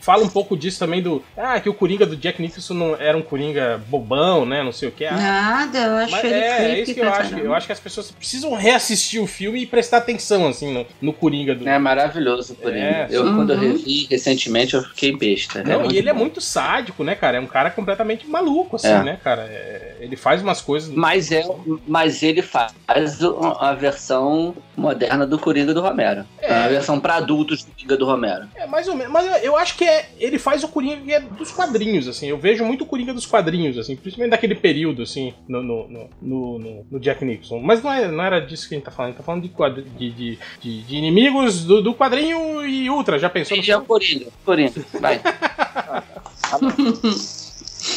falam 0.00 0.24
um 0.26 0.28
pouco 0.30 0.56
disso 0.56 0.78
também 0.80 1.00
do. 1.00 1.22
Ah, 1.36 1.60
que 1.60 1.68
o 1.68 1.74
Coringa 1.74 2.04
do 2.04 2.16
Jack 2.16 2.40
Nicholson 2.42 2.74
não 2.74 2.96
era 2.96 3.16
um 3.16 3.22
Coringa 3.22 3.80
bobão, 3.86 4.44
né? 4.44 4.62
Não 4.62 4.72
sei 4.72 4.88
o 4.88 4.92
que. 4.92 5.04
Ah, 5.04 5.61
Nada, 5.66 5.78
eu 5.78 5.96
acho 5.96 6.10
mas 6.12 6.24
ele 6.24 6.34
é, 6.34 6.48
é 6.70 6.80
isso 6.80 6.94
que 6.94 7.00
eu 7.00 7.08
acho. 7.08 7.30
caramba. 7.30 7.40
Eu 7.44 7.54
acho 7.54 7.66
que 7.66 7.72
as 7.72 7.80
pessoas 7.80 8.10
precisam 8.10 8.54
reassistir 8.54 9.22
o 9.22 9.26
filme 9.26 9.62
e 9.62 9.66
prestar 9.66 9.98
atenção, 9.98 10.46
assim, 10.48 10.72
no, 10.72 10.86
no 11.00 11.12
Coringa 11.12 11.54
do. 11.54 11.68
É 11.68 11.78
maravilhoso 11.78 12.54
o 12.54 12.56
Coringa. 12.56 12.80
É, 12.84 13.06
eu, 13.10 13.22
Uhum. 13.24 13.36
quando 13.36 13.52
eu 13.52 13.58
revi 13.58 14.06
recentemente, 14.10 14.74
eu 14.74 14.82
fiquei 14.82 15.16
besta. 15.16 15.62
Não, 15.62 15.80
muito 15.80 15.94
e 15.94 15.98
ele 15.98 16.08
é 16.08 16.12
bom. 16.12 16.20
muito 16.20 16.40
sádico, 16.40 17.04
né, 17.04 17.14
cara? 17.14 17.36
É 17.36 17.40
um 17.40 17.46
cara 17.46 17.70
completamente 17.70 18.26
maluco, 18.26 18.76
assim, 18.76 18.88
É. 18.88 19.02
né, 19.02 19.18
cara? 19.22 19.42
É, 19.42 19.96
ele 20.00 20.16
faz 20.16 20.42
umas 20.42 20.60
coisas. 20.60 20.92
Mas, 20.92 21.30
é, 21.30 21.44
mas 21.86 22.22
ele 22.22 22.42
faz 22.42 22.72
a 22.88 23.72
versão 23.74 24.54
moderna 24.76 25.26
do 25.26 25.38
Coringa 25.38 25.72
do 25.74 25.80
Romero. 25.80 26.24
É. 26.40 26.52
A 26.52 26.68
versão 26.68 26.98
pra 26.98 27.16
adultos 27.16 27.64
do 27.64 27.70
Coringa 27.72 27.96
do 27.96 28.04
Romero. 28.06 28.48
É 28.54 28.66
mais 28.66 28.88
ou 28.88 28.94
menos. 28.96 29.12
Mas 29.12 29.42
eu- 29.44 29.56
acho 29.56 29.76
que 29.76 29.84
é, 29.84 30.08
ele 30.18 30.38
faz 30.38 30.64
o 30.64 30.68
Coringa 30.68 31.12
é 31.14 31.20
dos 31.20 31.50
quadrinhos, 31.52 32.08
assim. 32.08 32.26
Eu 32.28 32.38
vejo 32.38 32.64
muito 32.64 32.82
o 32.82 32.86
Coringa 32.86 33.12
dos 33.14 33.26
quadrinhos, 33.26 33.78
assim. 33.78 33.94
Principalmente 33.94 34.30
daquele 34.32 34.54
período, 34.54 35.02
assim, 35.02 35.34
no, 35.52 35.62
no, 35.62 35.88
no, 35.88 36.10
no- 36.20 36.58
no- 36.58 36.86
no 36.90 37.00
Jack 37.00 37.24
Nicholson. 37.24 37.60
Mas 37.60 37.82
não, 37.82 37.92
é, 37.92 38.08
não 38.10 38.24
era 38.24 38.40
disso 38.40 38.68
que 38.68 38.74
a 38.74 38.78
gente 38.78 38.84
tá 38.84 38.90
falando. 38.90 39.08
A 39.08 39.12
gente 39.12 39.18
tá 39.18 39.24
falando 39.24 39.42
de, 39.42 39.48
quadri- 39.50 39.82
de, 39.98 40.10
de, 40.10 40.38
de- 40.60 40.82
de 40.82 40.96
inimigos 40.96 41.64
do, 41.64 41.82
do 41.82 41.94
quadrinho 41.94 42.64
e 42.66 42.88
Ultra. 42.90 43.18
Já 43.18 43.28
pensou 43.28 43.56
no 43.56 43.62
E 43.62 43.66
já 43.66 43.74
é 43.74 43.76
o 43.76 43.82
Coringa. 43.84 44.26
Coringa, 44.44 44.72
vai. 45.00 45.20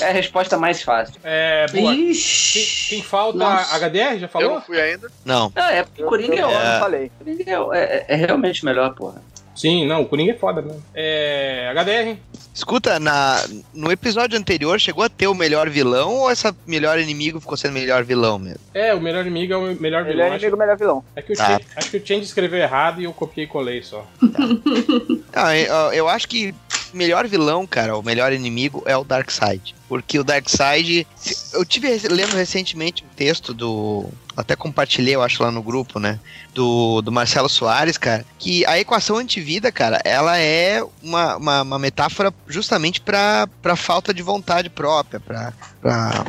É 0.01 0.09
a 0.09 0.11
resposta 0.13 0.57
mais 0.57 0.81
fácil. 0.81 1.13
É, 1.23 1.67
boa. 1.71 1.93
Quem, 1.93 2.09
Ixi. 2.09 2.89
quem 2.89 3.03
falta? 3.03 3.37
Nossa. 3.37 3.75
HDR, 3.75 4.17
já 4.17 4.25
Eu 4.25 4.29
falou? 4.29 4.53
não 4.55 4.61
fui 4.61 4.81
ainda. 4.81 5.07
Não. 5.23 5.51
Não, 5.55 5.63
é 5.63 5.83
porque 5.83 6.03
Coringa 6.03 6.35
é, 6.35 6.41
eu, 6.41 6.49
eu 6.49 6.79
falei. 6.79 7.11
Coringa 7.19 7.51
é, 7.73 7.77
é- 7.77 8.05
é 8.09 8.15
realmente 8.15 8.65
melhor, 8.65 8.95
porra. 8.95 9.21
Sim, 9.55 9.87
não, 9.87 10.01
o 10.01 10.05
Coringa 10.05 10.31
é 10.33 10.35
foda 10.35 10.61
mesmo. 10.61 10.83
É. 10.93 11.71
HDR. 11.73 12.17
Escuta, 12.53 12.99
na, 12.99 13.43
no 13.73 13.91
episódio 13.91 14.37
anterior 14.37 14.79
chegou 14.79 15.03
a 15.03 15.09
ter 15.09 15.27
o 15.27 15.33
melhor 15.33 15.69
vilão 15.69 16.13
ou 16.13 16.29
essa 16.31 16.55
melhor 16.65 16.97
inimigo 16.99 17.39
ficou 17.41 17.57
sendo 17.57 17.73
melhor 17.73 18.03
vilão 18.03 18.39
mesmo? 18.39 18.59
É, 18.73 18.93
o 18.93 19.01
melhor 19.01 19.25
inimigo 19.25 19.53
é 19.53 19.57
o 19.57 19.75
melhor 19.81 20.05
vilão. 20.05 20.25
é 20.25 20.35
inimigo, 20.35 20.57
melhor 20.57 20.77
vilão. 20.77 21.03
Acho, 21.15 21.19
é 21.19 21.21
que 21.21 21.33
o 21.33 21.35
Tá. 21.35 21.47
Change, 21.47 21.65
acho 21.75 21.91
que 21.91 21.97
o 21.97 22.05
Change 22.05 22.23
escreveu 22.23 22.59
errado 22.59 23.01
e 23.01 23.05
eu 23.05 23.13
copiei 23.13 23.45
e 23.45 23.49
colei 23.49 23.81
só. 23.83 24.05
Ah, 25.37 25.55
eu, 25.57 25.75
eu 25.93 26.07
acho 26.07 26.29
que 26.29 26.55
melhor 26.95 27.27
vilão, 27.27 27.65
cara, 27.67 27.97
o 27.97 28.01
melhor 28.03 28.31
inimigo 28.33 28.81
é 28.85 28.95
o 28.97 29.03
Darkseid. 29.03 29.75
Porque 29.87 30.17
o 30.17 30.23
Darkseid. 30.23 31.05
se- 31.15 31.53
Eu 31.53 31.63
tive 31.65 31.87
lendo 32.09 32.35
recentemente 32.35 33.03
um 33.03 33.15
texto 33.15 33.53
do. 33.53 34.09
Até 34.35 34.55
compartilhei, 34.55 35.15
eu 35.15 35.21
acho, 35.23 35.41
lá 35.43 35.51
no 35.51 35.61
grupo, 35.63 35.99
né? 35.99 36.19
Do, 36.53 37.01
do 37.01 37.11
Marcelo 37.11 37.47
Soares, 37.47 37.97
cara. 37.97 38.25
Que 38.39 38.65
a 38.65 38.79
equação 38.79 39.17
antivida, 39.17 39.71
cara, 39.71 40.01
ela 40.03 40.37
é 40.37 40.83
uma, 41.01 41.37
uma, 41.37 41.61
uma 41.61 41.79
metáfora 41.79 42.33
justamente 42.47 42.99
pra, 42.99 43.47
pra 43.61 43.75
falta 43.75 44.13
de 44.13 44.21
vontade 44.21 44.69
própria, 44.69 45.19
pra, 45.19 45.53
pra, 45.81 46.25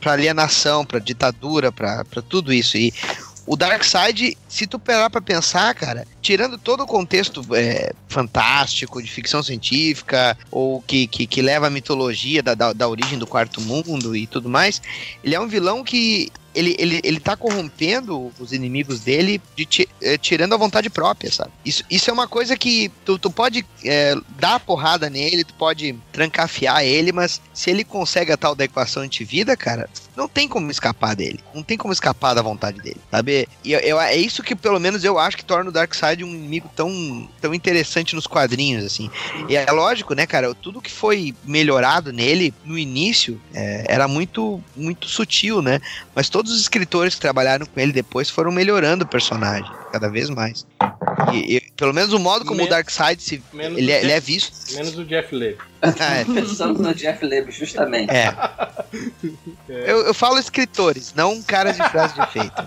pra 0.00 0.12
alienação, 0.12 0.84
pra 0.84 0.98
ditadura, 1.00 1.72
pra, 1.72 2.04
pra 2.04 2.22
tudo 2.22 2.52
isso. 2.52 2.76
E 2.76 2.92
o 3.46 3.56
Darkseid, 3.56 4.36
se 4.48 4.66
tu 4.66 4.78
parar 4.78 5.08
pra 5.10 5.20
pensar, 5.20 5.74
cara, 5.74 6.06
tirando 6.20 6.58
todo 6.58 6.82
o 6.82 6.86
contexto 6.86 7.42
é, 7.54 7.92
fantástico, 8.08 9.02
de 9.02 9.10
ficção 9.10 9.42
científica, 9.42 10.36
ou 10.50 10.82
que, 10.82 11.06
que, 11.06 11.26
que 11.26 11.40
leva 11.42 11.66
a 11.68 11.70
mitologia 11.70 12.42
da, 12.42 12.54
da, 12.54 12.72
da 12.72 12.88
origem 12.88 13.18
do 13.18 13.26
quarto 13.26 13.60
mundo 13.60 14.14
e 14.16 14.26
tudo 14.26 14.48
mais, 14.48 14.80
ele 15.22 15.34
é 15.34 15.40
um 15.40 15.48
vilão 15.48 15.82
que 15.84 16.30
ele, 16.54 16.74
ele, 16.78 17.00
ele 17.04 17.20
tá 17.20 17.36
corrompendo 17.36 18.32
os 18.40 18.52
inimigos 18.52 19.00
dele, 19.00 19.40
de 19.54 19.88
eh, 20.02 20.18
tirando 20.18 20.54
a 20.54 20.56
vontade 20.56 20.90
própria, 20.90 21.30
sabe? 21.30 21.52
Isso, 21.64 21.84
isso 21.88 22.10
é 22.10 22.12
uma 22.12 22.26
coisa 22.26 22.56
que 22.56 22.90
tu, 23.04 23.16
tu 23.16 23.30
pode 23.30 23.64
é, 23.84 24.16
dar 24.30 24.58
porrada 24.58 25.08
nele, 25.08 25.44
tu 25.44 25.54
pode 25.54 25.94
trancafiar 26.10 26.82
ele, 26.84 27.12
mas 27.12 27.40
se 27.54 27.70
ele 27.70 27.84
consegue 27.84 28.32
a 28.32 28.36
tal 28.36 28.56
da 28.56 28.64
equação 28.64 29.02
antivida, 29.04 29.56
cara, 29.56 29.88
não 30.16 30.26
tem 30.26 30.48
como 30.48 30.68
escapar 30.68 31.14
dele. 31.14 31.38
Não 31.54 31.62
tem 31.62 31.76
como 31.78 31.92
escapar 31.92 32.34
da 32.34 32.42
vontade 32.42 32.80
dele, 32.80 33.00
sabe? 33.08 33.46
E 33.62 33.72
eu, 33.72 33.78
eu- 33.80 34.00
é 34.00 34.16
isso 34.16 34.42
que, 34.42 34.56
pelo 34.56 34.80
menos, 34.80 35.04
eu 35.04 35.16
acho 35.16 35.36
que 35.36 35.44
torna 35.44 35.70
o 35.70 35.72
Darkseid 35.72 36.07
um 36.24 36.28
inimigo 36.28 36.70
tão, 36.74 37.28
tão 37.40 37.52
interessante 37.54 38.14
nos 38.14 38.26
quadrinhos, 38.26 38.84
assim. 38.84 39.10
E 39.48 39.56
é 39.56 39.70
lógico, 39.70 40.14
né, 40.14 40.26
cara? 40.26 40.54
Tudo 40.54 40.80
que 40.80 40.90
foi 40.90 41.34
melhorado 41.44 42.12
nele 42.12 42.52
no 42.64 42.78
início 42.78 43.40
é, 43.54 43.84
era 43.88 44.06
muito, 44.08 44.62
muito 44.76 45.08
sutil, 45.08 45.60
né? 45.62 45.80
Mas 46.14 46.28
todos 46.28 46.52
os 46.52 46.60
escritores 46.60 47.14
que 47.14 47.20
trabalharam 47.20 47.66
com 47.66 47.78
ele 47.80 47.92
depois 47.92 48.28
foram 48.30 48.50
melhorando 48.52 49.04
o 49.04 49.08
personagem, 49.08 49.70
cada 49.92 50.08
vez 50.08 50.30
mais. 50.30 50.66
E, 51.32 51.56
e, 51.56 51.60
pelo 51.76 51.92
menos 51.92 52.12
o 52.12 52.18
modo 52.18 52.44
como 52.44 52.58
Men- 52.58 52.66
o 52.66 52.70
Darkseid 52.70 53.22
se, 53.22 53.42
menos 53.52 53.76
ele, 53.78 53.90
é, 53.90 53.96
o 53.96 53.98
ele 54.02 54.10
é 54.12 54.14
Jeff- 54.14 54.26
visto. 54.26 54.74
Menos 54.74 54.96
o 54.96 55.04
Jeff 55.04 55.34
Leb. 55.34 55.58
Ah, 55.82 55.92
é. 56.20 56.24
Pensando 56.24 56.80
no 56.82 56.94
Jeff 56.94 57.24
Leb, 57.24 57.50
justamente. 57.50 58.10
É. 58.14 58.34
Eu, 59.68 60.06
eu 60.06 60.14
falo 60.14 60.38
escritores, 60.38 61.12
não 61.14 61.42
caras 61.42 61.76
de 61.76 61.82
frase 61.90 62.14
de 62.14 62.20
efeito. 62.22 62.66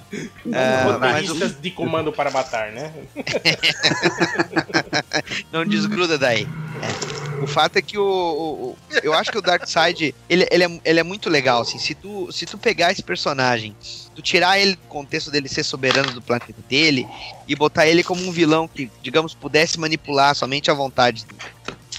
Ah, 0.53 0.97
mas 0.99 1.29
o- 1.29 1.49
de 1.49 1.71
comando 1.71 2.11
para 2.11 2.29
matar, 2.29 2.71
né? 2.71 2.93
não 5.51 5.65
desgruda 5.65 6.17
daí. 6.17 6.47
É. 6.81 7.43
O 7.43 7.47
fato 7.47 7.77
é 7.77 7.81
que 7.81 7.97
o, 7.97 8.03
o- 8.03 8.69
o- 8.69 8.77
eu 9.01 9.13
acho 9.13 9.31
que 9.31 9.37
o 9.37 9.41
Darkseid 9.41 10.13
ele, 10.29 10.47
ele, 10.51 10.63
é, 10.63 10.79
ele 10.85 10.99
é 10.99 11.03
muito 11.03 11.29
legal 11.29 11.61
assim. 11.61 11.79
Se 11.79 11.95
tu 11.95 12.31
se 12.31 12.45
tu 12.45 12.57
pegar 12.57 12.91
esse 12.91 13.01
personagem, 13.01 13.75
tu 14.15 14.21
tirar 14.21 14.59
ele 14.59 14.73
do 14.75 14.87
contexto 14.87 15.31
dele 15.31 15.49
ser 15.49 15.63
soberano 15.63 16.11
do 16.11 16.21
planeta 16.21 16.53
dele 16.69 17.07
e 17.47 17.55
botar 17.55 17.87
ele 17.87 18.03
como 18.03 18.23
um 18.27 18.31
vilão 18.31 18.67
que, 18.67 18.91
digamos, 19.01 19.33
pudesse 19.33 19.79
manipular 19.79 20.35
somente 20.35 20.69
a 20.69 20.73
vontade 20.73 21.25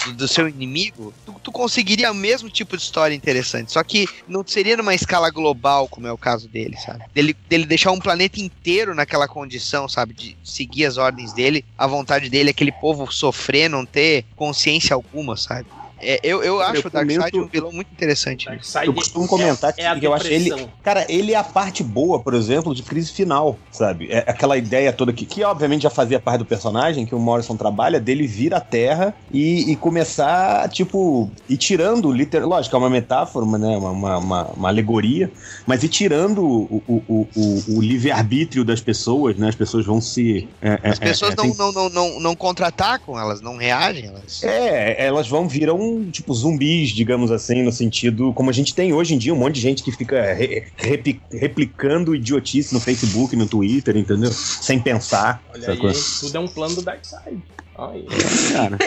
do, 0.06 0.12
do 0.14 0.28
seu 0.28 0.48
inimigo, 0.48 1.12
tu, 1.24 1.34
tu 1.42 1.52
conseguiria 1.52 2.10
o 2.10 2.14
mesmo 2.14 2.48
tipo 2.50 2.76
de 2.76 2.82
história 2.82 3.14
interessante. 3.14 3.72
Só 3.72 3.82
que 3.82 4.08
não 4.26 4.44
seria 4.46 4.76
numa 4.76 4.94
escala 4.94 5.30
global, 5.30 5.88
como 5.88 6.06
é 6.06 6.12
o 6.12 6.18
caso 6.18 6.48
dele, 6.48 6.76
sabe? 6.76 7.04
Dele, 7.14 7.36
dele 7.48 7.66
deixar 7.66 7.92
um 7.92 7.98
planeta 7.98 8.40
inteiro 8.40 8.94
naquela 8.94 9.28
condição, 9.28 9.88
sabe? 9.88 10.14
De 10.14 10.36
seguir 10.44 10.86
as 10.86 10.96
ordens 10.96 11.32
dele, 11.32 11.64
a 11.76 11.86
vontade 11.86 12.28
dele, 12.28 12.50
aquele 12.50 12.72
povo 12.72 13.10
sofrer, 13.12 13.68
não 13.68 13.84
ter 13.84 14.24
consciência 14.36 14.94
alguma, 14.94 15.36
sabe? 15.36 15.66
É, 16.02 16.20
eu, 16.22 16.42
eu 16.42 16.60
acho 16.60 16.82
Eu 16.82 16.86
o 16.86 16.90
Darkseid 16.90 17.30
comento- 17.30 17.42
um 17.42 17.48
vilão 17.48 17.72
muito 17.72 17.88
interessante. 17.92 18.48
né? 18.48 18.58
Eu 18.84 18.92
costumo 18.92 19.26
comentar 19.28 19.72
que, 19.72 19.80
é 19.80 19.86
a 19.88 19.98
que 19.98 20.06
eu 20.06 20.12
acho 20.12 20.26
ele. 20.26 20.52
Cara, 20.82 21.06
ele 21.08 21.32
é 21.32 21.36
a 21.36 21.44
parte 21.44 21.82
boa, 21.84 22.18
por 22.20 22.34
exemplo, 22.34 22.74
de 22.74 22.82
crise 22.82 23.12
final, 23.12 23.56
sabe? 23.70 24.08
É 24.10 24.18
aquela 24.26 24.56
ideia 24.58 24.92
toda 24.92 25.12
que, 25.12 25.24
que 25.24 25.42
obviamente 25.44 25.82
já 25.82 25.90
fazia 25.90 26.18
parte 26.18 26.38
do 26.40 26.44
personagem, 26.46 27.06
que 27.06 27.14
o 27.14 27.18
Morrison 27.18 27.56
trabalha, 27.56 28.00
dele 28.00 28.26
vir 28.26 28.52
à 28.54 28.60
Terra 28.60 29.14
e, 29.32 29.70
e 29.70 29.76
começar, 29.76 30.68
tipo, 30.68 31.30
ir 31.48 31.56
tirando, 31.56 32.10
liter... 32.10 32.44
lógico, 32.46 32.74
é 32.74 32.78
uma 32.78 32.90
metáfora, 32.90 33.44
uma, 33.44 33.58
né? 33.58 33.76
uma, 33.76 33.90
uma, 33.90 34.18
uma- 34.18 34.44
uma 34.56 34.68
alegoria, 34.68 35.30
mas 35.66 35.82
ir 35.84 35.88
tirando 35.88 36.44
o, 36.44 36.82
o, 36.88 37.02
o, 37.08 37.28
o- 37.36 37.76
o 37.78 37.80
livre-arbítrio 37.80 38.64
das 38.64 38.80
pessoas, 38.80 39.36
né? 39.36 39.48
As 39.48 39.54
pessoas 39.54 39.86
vão 39.86 40.00
se. 40.00 40.48
é, 40.60 40.78
é, 40.82 40.90
As 40.90 40.98
pessoas 40.98 41.32
é, 41.32 41.36
não, 41.36 41.44
tem- 41.44 41.56
não, 41.56 41.72
não, 41.72 41.88
não, 41.88 42.20
não 42.20 42.34
contra-atacam, 42.36 43.18
elas 43.18 43.40
não 43.40 43.56
reagem, 43.56 44.06
elas. 44.06 44.42
É, 44.42 45.04
elas 45.06 45.28
vão 45.28 45.46
viram, 45.48 45.91
tipo, 46.10 46.32
zumbis, 46.34 46.90
digamos 46.90 47.30
assim, 47.30 47.62
no 47.62 47.72
sentido 47.72 48.32
como 48.32 48.50
a 48.50 48.52
gente 48.52 48.74
tem 48.74 48.92
hoje 48.92 49.14
em 49.14 49.18
dia, 49.18 49.32
um 49.32 49.36
monte 49.36 49.56
de 49.56 49.60
gente 49.60 49.82
que 49.82 49.92
fica 49.92 50.32
re- 50.34 50.66
repi- 50.76 51.20
replicando 51.32 52.14
idiotice 52.14 52.72
no 52.72 52.80
Facebook, 52.80 53.34
no 53.36 53.46
Twitter, 53.46 53.96
entendeu? 53.96 54.32
Sem 54.32 54.78
pensar. 54.78 55.42
Olha 55.54 55.70
aí, 55.70 55.78
tudo 56.20 56.36
é 56.36 56.40
um 56.40 56.48
plano 56.48 56.74
do 56.76 56.82
Darkseid. 56.82 57.42
Olha. 57.74 58.04
Cara. 58.52 58.78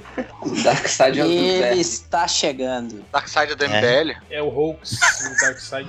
Darkseid 0.64 1.18
é 1.20 1.24
o 1.24 1.28
do 1.28 1.32
Ele 1.34 1.80
está 1.80 2.26
chegando. 2.26 3.04
Darkseid 3.12 3.52
é 3.52 3.54
da 3.54 3.66
MBL. 3.68 4.16
É 4.30 4.42
o 4.42 4.48
hoax 4.48 4.98
do 5.22 5.40
Darkseid. 5.40 5.88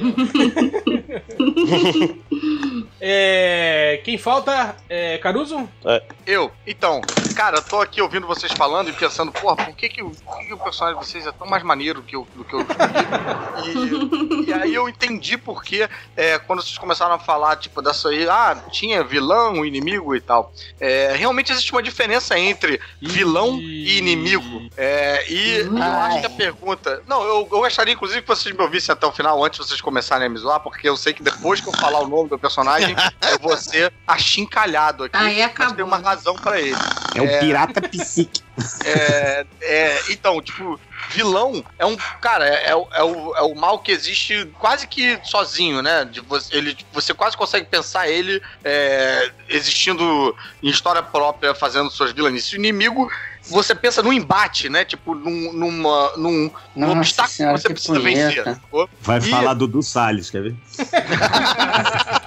É, 2.99 4.01
quem 4.03 4.17
falta 4.17 4.75
é 4.89 5.17
Caruso? 5.17 5.69
Eu, 6.25 6.51
então, 6.65 7.01
cara, 7.35 7.57
eu 7.57 7.61
tô 7.63 7.81
aqui 7.81 8.01
ouvindo 8.01 8.27
vocês 8.27 8.51
falando 8.51 8.89
e 8.89 8.93
pensando, 8.93 9.31
porra, 9.31 9.55
por 9.65 9.75
que, 9.75 9.89
que, 9.89 10.03
o- 10.03 10.11
por 10.11 10.37
que, 10.39 10.45
que 10.45 10.53
o 10.53 10.57
personagem 10.57 10.99
de 10.99 11.05
vocês 11.05 11.25
é 11.25 11.31
tão 11.31 11.47
mais 11.47 11.63
maneiro 11.63 12.01
que 12.03 12.15
eu, 12.15 12.27
do 12.35 12.43
que 12.43 12.53
eu? 12.53 12.65
E, 14.45 14.49
e 14.49 14.53
aí 14.53 14.73
eu 14.73 14.87
entendi 14.87 15.37
porque 15.37 15.87
é, 16.15 16.37
quando 16.39 16.61
vocês 16.61 16.77
começaram 16.77 17.15
a 17.15 17.19
falar, 17.19 17.55
tipo, 17.57 17.81
dessa 17.81 18.09
aí, 18.09 18.27
ah, 18.27 18.55
tinha 18.71 19.03
vilão, 19.03 19.65
inimigo 19.65 20.15
e 20.15 20.21
tal. 20.21 20.53
É, 20.79 21.13
realmente 21.15 21.51
existe 21.51 21.71
uma 21.71 21.81
diferença 21.83 22.37
entre 22.37 22.79
vilão 23.01 23.59
e 23.59 23.97
inimigo. 23.97 24.69
É, 24.77 25.25
e 25.31 25.57
eu 25.59 25.77
acho 25.83 26.19
que 26.21 26.25
a 26.25 26.29
pergunta. 26.29 27.03
Não, 27.07 27.23
eu, 27.23 27.35
eu 27.51 27.59
gostaria, 27.59 27.93
inclusive, 27.93 28.21
que 28.21 28.27
vocês 28.27 28.55
me 28.55 28.61
ouvissem 28.63 28.93
até 28.93 29.05
o 29.05 29.11
final, 29.11 29.43
antes 29.43 29.59
de 29.59 29.67
vocês 29.67 29.81
começarem 29.81 30.27
a 30.27 30.29
me 30.29 30.37
zoar, 30.37 30.59
porque 30.59 30.87
eu 30.87 30.95
sei 30.97 31.13
que 31.13 31.23
depois 31.23 31.59
que 31.61 31.67
eu 31.67 31.73
falar 31.73 31.99
o 31.99 32.07
nome 32.07 32.29
do 32.31 32.39
personagem, 32.39 32.95
eu 33.29 33.39
vou 33.39 33.55
ser 33.57 33.91
achincalhado 34.07 35.03
aqui. 35.03 35.15
Aí 35.17 35.41
Mas 35.57 35.73
tem 35.73 35.83
uma 35.85 35.97
razão 35.97 36.35
pra 36.35 36.59
ele. 36.59 36.75
É 37.15 37.21
um 37.21 37.39
pirata 37.39 37.81
psíquico. 37.81 38.51
É, 38.85 39.45
é, 39.61 40.01
então, 40.09 40.41
tipo, 40.41 40.79
vilão 41.09 41.63
é 41.79 41.85
um. 41.85 41.95
Cara, 42.19 42.47
é, 42.47 42.69
é 42.69 42.75
o, 42.75 42.87
é, 42.93 43.03
o, 43.03 43.35
é 43.37 43.41
o 43.41 43.55
mal 43.55 43.79
que 43.79 43.91
existe 43.91 44.45
quase 44.59 44.87
que 44.87 45.19
sozinho, 45.23 45.81
né? 45.81 46.05
De 46.05 46.21
você, 46.21 46.55
ele, 46.55 46.77
você 46.93 47.13
quase 47.13 47.35
consegue 47.35 47.65
pensar 47.67 48.07
ele 48.07 48.41
é, 48.63 49.31
existindo 49.49 50.35
em 50.61 50.69
história 50.69 51.01
própria, 51.01 51.55
fazendo 51.55 51.89
suas 51.89 52.11
vilanices. 52.11 52.51
O 52.53 52.55
inimigo. 52.55 53.09
Você 53.43 53.73
pensa 53.73 54.03
num 54.03 54.13
embate, 54.13 54.69
né? 54.69 54.85
Tipo, 54.85 55.15
num, 55.15 55.51
numa, 55.51 56.15
num, 56.15 56.51
num 56.75 56.91
obstáculo 56.91 57.35
senhora, 57.35 57.55
que 57.55 57.61
você 57.61 57.67
que 57.69 57.73
precisa 57.73 57.99
punheta. 57.99 58.43
vencer. 58.71 58.89
Vai 59.01 59.17
E- 59.17 59.21
falar 59.31 59.55
do 59.55 59.65
Du 59.67 59.81
Salles, 59.81 60.29
quer 60.29 60.43
ver? 60.43 60.55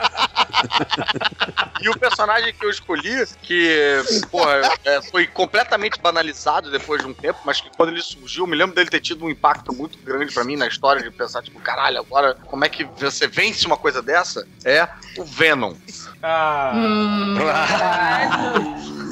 E 1.80 1.88
o 1.88 1.98
personagem 1.98 2.54
que 2.54 2.64
eu 2.64 2.70
escolhi, 2.70 3.26
que 3.42 4.02
porra, 4.30 4.60
é, 4.84 5.02
foi 5.02 5.26
completamente 5.26 6.00
banalizado 6.00 6.70
depois 6.70 7.02
de 7.02 7.08
um 7.08 7.14
tempo, 7.14 7.40
mas 7.44 7.60
que 7.60 7.68
quando 7.76 7.90
ele 7.90 8.02
surgiu, 8.02 8.44
eu 8.44 8.48
me 8.48 8.56
lembro 8.56 8.74
dele 8.74 8.88
ter 8.88 9.00
tido 9.00 9.24
um 9.24 9.30
impacto 9.30 9.74
muito 9.74 9.98
grande 9.98 10.32
pra 10.32 10.44
mim 10.44 10.56
na 10.56 10.66
história, 10.66 11.02
de 11.02 11.10
pensar, 11.10 11.42
tipo, 11.42 11.60
caralho, 11.60 11.98
agora 11.98 12.34
como 12.46 12.64
é 12.64 12.68
que 12.68 12.84
você 12.84 13.26
vence 13.26 13.66
uma 13.66 13.76
coisa 13.76 14.00
dessa? 14.00 14.46
É 14.64 14.88
o 15.18 15.24
Venom. 15.24 15.74
Ah. 16.22 16.72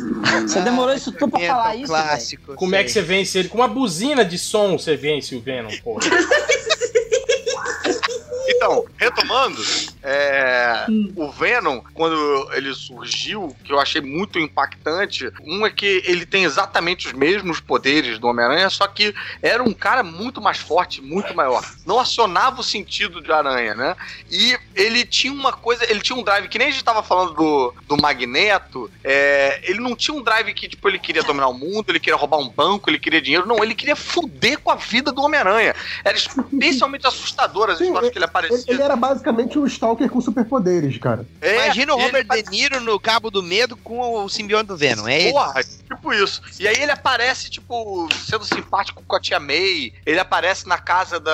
Você 0.43 0.61
demorou 0.61 0.95
isso 0.95 1.13
tudo 1.13 1.31
pra 1.31 1.41
Pimenta, 1.41 1.55
falar 1.57 1.77
isso? 1.77 1.87
clássico. 1.87 2.55
Como 2.55 2.75
é 2.75 2.85
que 2.85 2.91
você 2.91 3.03
vence 3.03 3.39
ele? 3.39 3.49
Com 3.49 3.59
uma 3.59 3.69
buzina 3.69 4.25
de 4.25 4.39
som 4.39 4.79
você 4.79 4.97
vence 4.97 5.35
o 5.35 5.41
Venom, 5.41 5.71
porra. 5.83 6.01
Então, 8.49 8.85
retomando, 8.97 9.61
é, 10.03 10.87
o 11.17 11.31
Venom, 11.31 11.81
quando 11.95 12.51
ele 12.53 12.75
surgiu, 12.75 13.55
que 13.65 13.73
eu 13.73 13.79
achei 13.81 14.01
muito 14.01 14.39
impactante, 14.39 15.31
um 15.45 15.65
é 15.65 15.71
que 15.71 16.03
ele 16.07 16.27
tem 16.27 16.45
exatamente 16.45 17.07
os 17.07 17.13
mesmos 17.13 17.61
poderes 17.61 18.19
do 18.19 18.27
Homem-Aranha, 18.27 18.69
só 18.71 18.87
que 18.87 19.15
era 19.41 19.63
um 19.63 19.73
cara 19.73 20.03
muito 20.03 20.41
mais 20.41 20.59
forte, 20.59 21.01
muito 21.01 21.35
maior. 21.35 21.65
Não 21.87 22.01
acionava 22.01 22.61
o 22.61 22.65
sentido 22.65 23.21
de 23.21 23.31
aranha, 23.33 23.75
né? 23.75 23.97
E 24.31 24.57
ele 24.75 25.05
tinha 25.05 25.33
uma 25.33 25.53
coisa, 25.53 25.85
ele 25.91 26.01
tinha 26.01 26.19
um 26.19 26.23
drive, 26.23 26.49
que 26.49 26.59
nem 26.59 26.69
a 26.69 26.71
gente 26.71 26.85
tava 26.85 27.03
falando 27.03 27.35
do, 27.35 27.75
do 27.87 27.97
Magneto, 27.97 28.91
é, 29.05 29.61
ele 29.65 29.81
não 29.81 29.95
tinha 29.95 30.15
um 30.17 30.23
drive 30.23 30.53
que, 30.55 30.69
tipo, 30.69 30.89
ele 30.89 30.99
queria 30.99 31.23
dominar 31.23 31.49
o 31.49 31.55
mundo, 31.55 31.91
ele 31.91 32.01
queria 32.01 32.17
roubar 32.17 32.39
um 32.39 32.49
banco, 32.49 32.91
ele 32.91 32.99
queria 32.99 33.21
dinheiro, 33.21 33.47
não, 33.47 33.63
ele 33.63 33.75
queria 33.75 33.97
fuder 33.97 34.59
com 34.59 34.71
a 34.71 34.75
vida 34.75 35.13
do 35.13 35.23
Homem-Aranha. 35.23 35.75
Era 36.05 36.17
especialmente 36.17 37.07
assustador 37.07 37.71
as 37.71 37.81
histórias 37.81 38.11
que 38.11 38.19
ele 38.19 38.25
Ele, 38.25 38.25
aparecia. 38.25 38.73
ele 38.75 38.83
era 38.83 38.97
basicamente 38.97 39.59
um 39.59 39.67
Stalker 39.93 40.09
com 40.11 40.21
superpoderes, 40.21 40.97
cara. 40.99 41.27
É, 41.41 41.65
Imagina 41.65 41.95
o 41.95 41.99
ele 41.99 42.07
Robert 42.07 42.43
De 42.43 42.51
Niro 42.51 42.81
no 42.81 42.99
Cabo 42.99 43.31
do 43.31 43.43
Medo 43.43 43.77
com 43.77 44.25
o 44.25 44.29
simbionte 44.29 44.67
do 44.69 44.77
Venom. 44.77 45.07
É 45.07 45.23
ele. 45.23 45.33
Porra, 45.33 45.63
tipo 45.63 46.13
isso. 46.13 46.41
E 46.59 46.67
aí 46.67 46.77
ele 46.83 46.91
aparece, 46.93 47.51
tipo, 47.51 48.09
sendo 48.27 48.45
simpático 48.45 49.03
com 49.07 49.17
a 49.17 49.21
tia 49.21 49.39
May. 49.39 49.93
Ele 50.07 50.19
aparece 50.19 50.67
na 50.67 50.79
casa 50.79 51.21
da, 51.21 51.33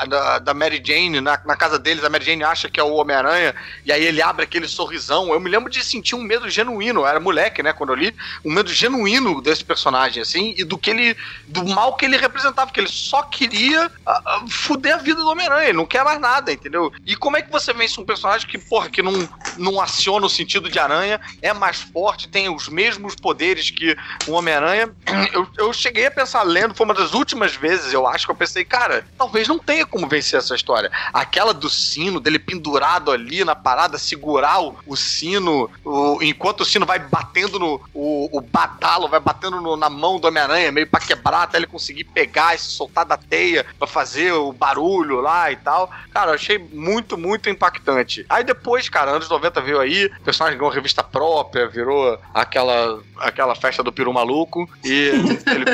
a- 0.00 0.04
da, 0.06 0.38
da 0.38 0.54
Mary 0.54 0.82
Jane, 0.84 1.20
na, 1.20 1.40
na 1.44 1.56
casa 1.56 1.78
deles. 1.78 2.04
A 2.04 2.10
Mary 2.10 2.24
Jane 2.24 2.44
acha 2.44 2.68
que 2.68 2.78
é 2.78 2.82
o 2.82 2.94
Homem-Aranha. 2.94 3.54
E 3.84 3.92
aí 3.92 4.04
ele 4.04 4.20
abre 4.20 4.44
aquele 4.44 4.68
sorrisão. 4.68 5.32
Eu 5.32 5.40
me 5.40 5.50
lembro 5.50 5.70
de 5.70 5.82
sentir 5.84 6.14
um 6.14 6.22
medo 6.22 6.48
genuíno. 6.50 7.00
Eu 7.00 7.06
era 7.06 7.20
moleque, 7.20 7.62
né, 7.62 7.72
quando 7.72 7.90
eu 7.90 7.96
li. 7.96 8.14
Um 8.44 8.52
medo 8.52 8.72
genuíno 8.72 9.40
desse 9.40 9.64
personagem, 9.64 10.22
assim. 10.22 10.54
E 10.56 10.64
do 10.64 10.76
que 10.76 10.90
ele. 10.90 11.16
Do 11.48 11.64
mal 11.66 11.96
que 11.96 12.04
ele 12.04 12.16
representava. 12.16 12.70
Que 12.70 12.80
ele 12.80 12.88
só 12.88 13.22
queria 13.22 13.90
ah, 14.06 14.22
ah, 14.26 14.44
fuder 14.48 14.94
a 14.94 14.98
vida 14.98 15.20
do 15.20 15.28
Homem-Aranha. 15.28 15.68
Ele 15.68 15.78
não 15.78 15.86
quer 15.86 16.04
mais 16.04 16.20
nada, 16.20 16.52
entendeu? 16.52 16.92
E 17.06 17.16
como 17.16 17.36
é 17.36 17.42
que 17.42 17.50
você 17.50 17.72
vence 17.72 17.93
um 18.00 18.04
personagem 18.04 18.46
que, 18.48 18.58
porra, 18.58 18.88
que 18.88 19.02
não, 19.02 19.28
não 19.56 19.80
aciona 19.80 20.26
o 20.26 20.30
sentido 20.30 20.68
de 20.70 20.78
aranha, 20.78 21.20
é 21.42 21.52
mais 21.52 21.80
forte, 21.82 22.28
tem 22.28 22.48
os 22.48 22.68
mesmos 22.68 23.14
poderes 23.14 23.70
que 23.70 23.96
o 24.26 24.32
Homem-Aranha? 24.32 24.90
Eu, 25.32 25.46
eu 25.58 25.72
cheguei 25.72 26.06
a 26.06 26.10
pensar, 26.10 26.42
lendo, 26.42 26.74
foi 26.74 26.84
uma 26.84 26.94
das 26.94 27.14
últimas 27.14 27.54
vezes, 27.54 27.92
eu 27.92 28.06
acho, 28.06 28.26
que 28.26 28.30
eu 28.32 28.36
pensei, 28.36 28.64
cara, 28.64 29.06
talvez 29.18 29.46
não 29.48 29.58
tenha 29.58 29.86
como 29.86 30.06
vencer 30.08 30.38
essa 30.38 30.54
história. 30.54 30.90
Aquela 31.12 31.52
do 31.54 31.68
sino, 31.68 32.20
dele 32.20 32.38
pendurado 32.38 33.10
ali 33.10 33.44
na 33.44 33.54
parada, 33.54 33.98
segurar 33.98 34.60
o, 34.62 34.76
o 34.86 34.96
sino, 34.96 35.70
o- 35.84 36.18
enquanto 36.22 36.60
o 36.60 36.64
sino 36.64 36.86
vai 36.86 36.98
batendo 36.98 37.58
no. 37.58 37.80
O, 37.92 38.38
o 38.38 38.40
badalo 38.40 39.08
vai 39.08 39.20
batendo 39.20 39.60
no- 39.60 39.76
na 39.76 39.88
mão 39.90 40.18
do 40.18 40.26
Homem-Aranha, 40.28 40.72
meio 40.72 40.86
pra 40.86 41.00
quebrar, 41.00 41.42
até 41.42 41.58
ele 41.58 41.66
conseguir 41.66 42.04
pegar 42.04 42.54
e 42.54 42.58
se 42.58 42.70
soltar 42.70 43.04
da 43.04 43.16
teia 43.16 43.64
pra 43.78 43.86
fazer 43.86 44.32
o 44.32 44.52
barulho 44.52 45.20
lá 45.20 45.50
e 45.52 45.56
tal. 45.56 45.90
Cara, 46.12 46.30
eu 46.30 46.34
achei 46.34 46.58
muito, 46.58 47.16
muito 47.18 47.48
impactante. 47.48 47.83
Aí 48.28 48.44
depois, 48.44 48.88
cara, 48.88 49.12
anos 49.12 49.28
90 49.28 49.60
veio 49.60 49.80
aí, 49.80 50.06
o 50.06 50.22
personagem 50.22 50.58
ganhou 50.58 50.72
revista 50.72 51.02
própria, 51.02 51.68
virou 51.68 52.18
aquela, 52.32 53.02
aquela 53.18 53.54
festa 53.54 53.82
do 53.82 53.92
peru 53.92 54.12
maluco 54.12 54.68
e 54.84 55.10
ele 55.46 55.64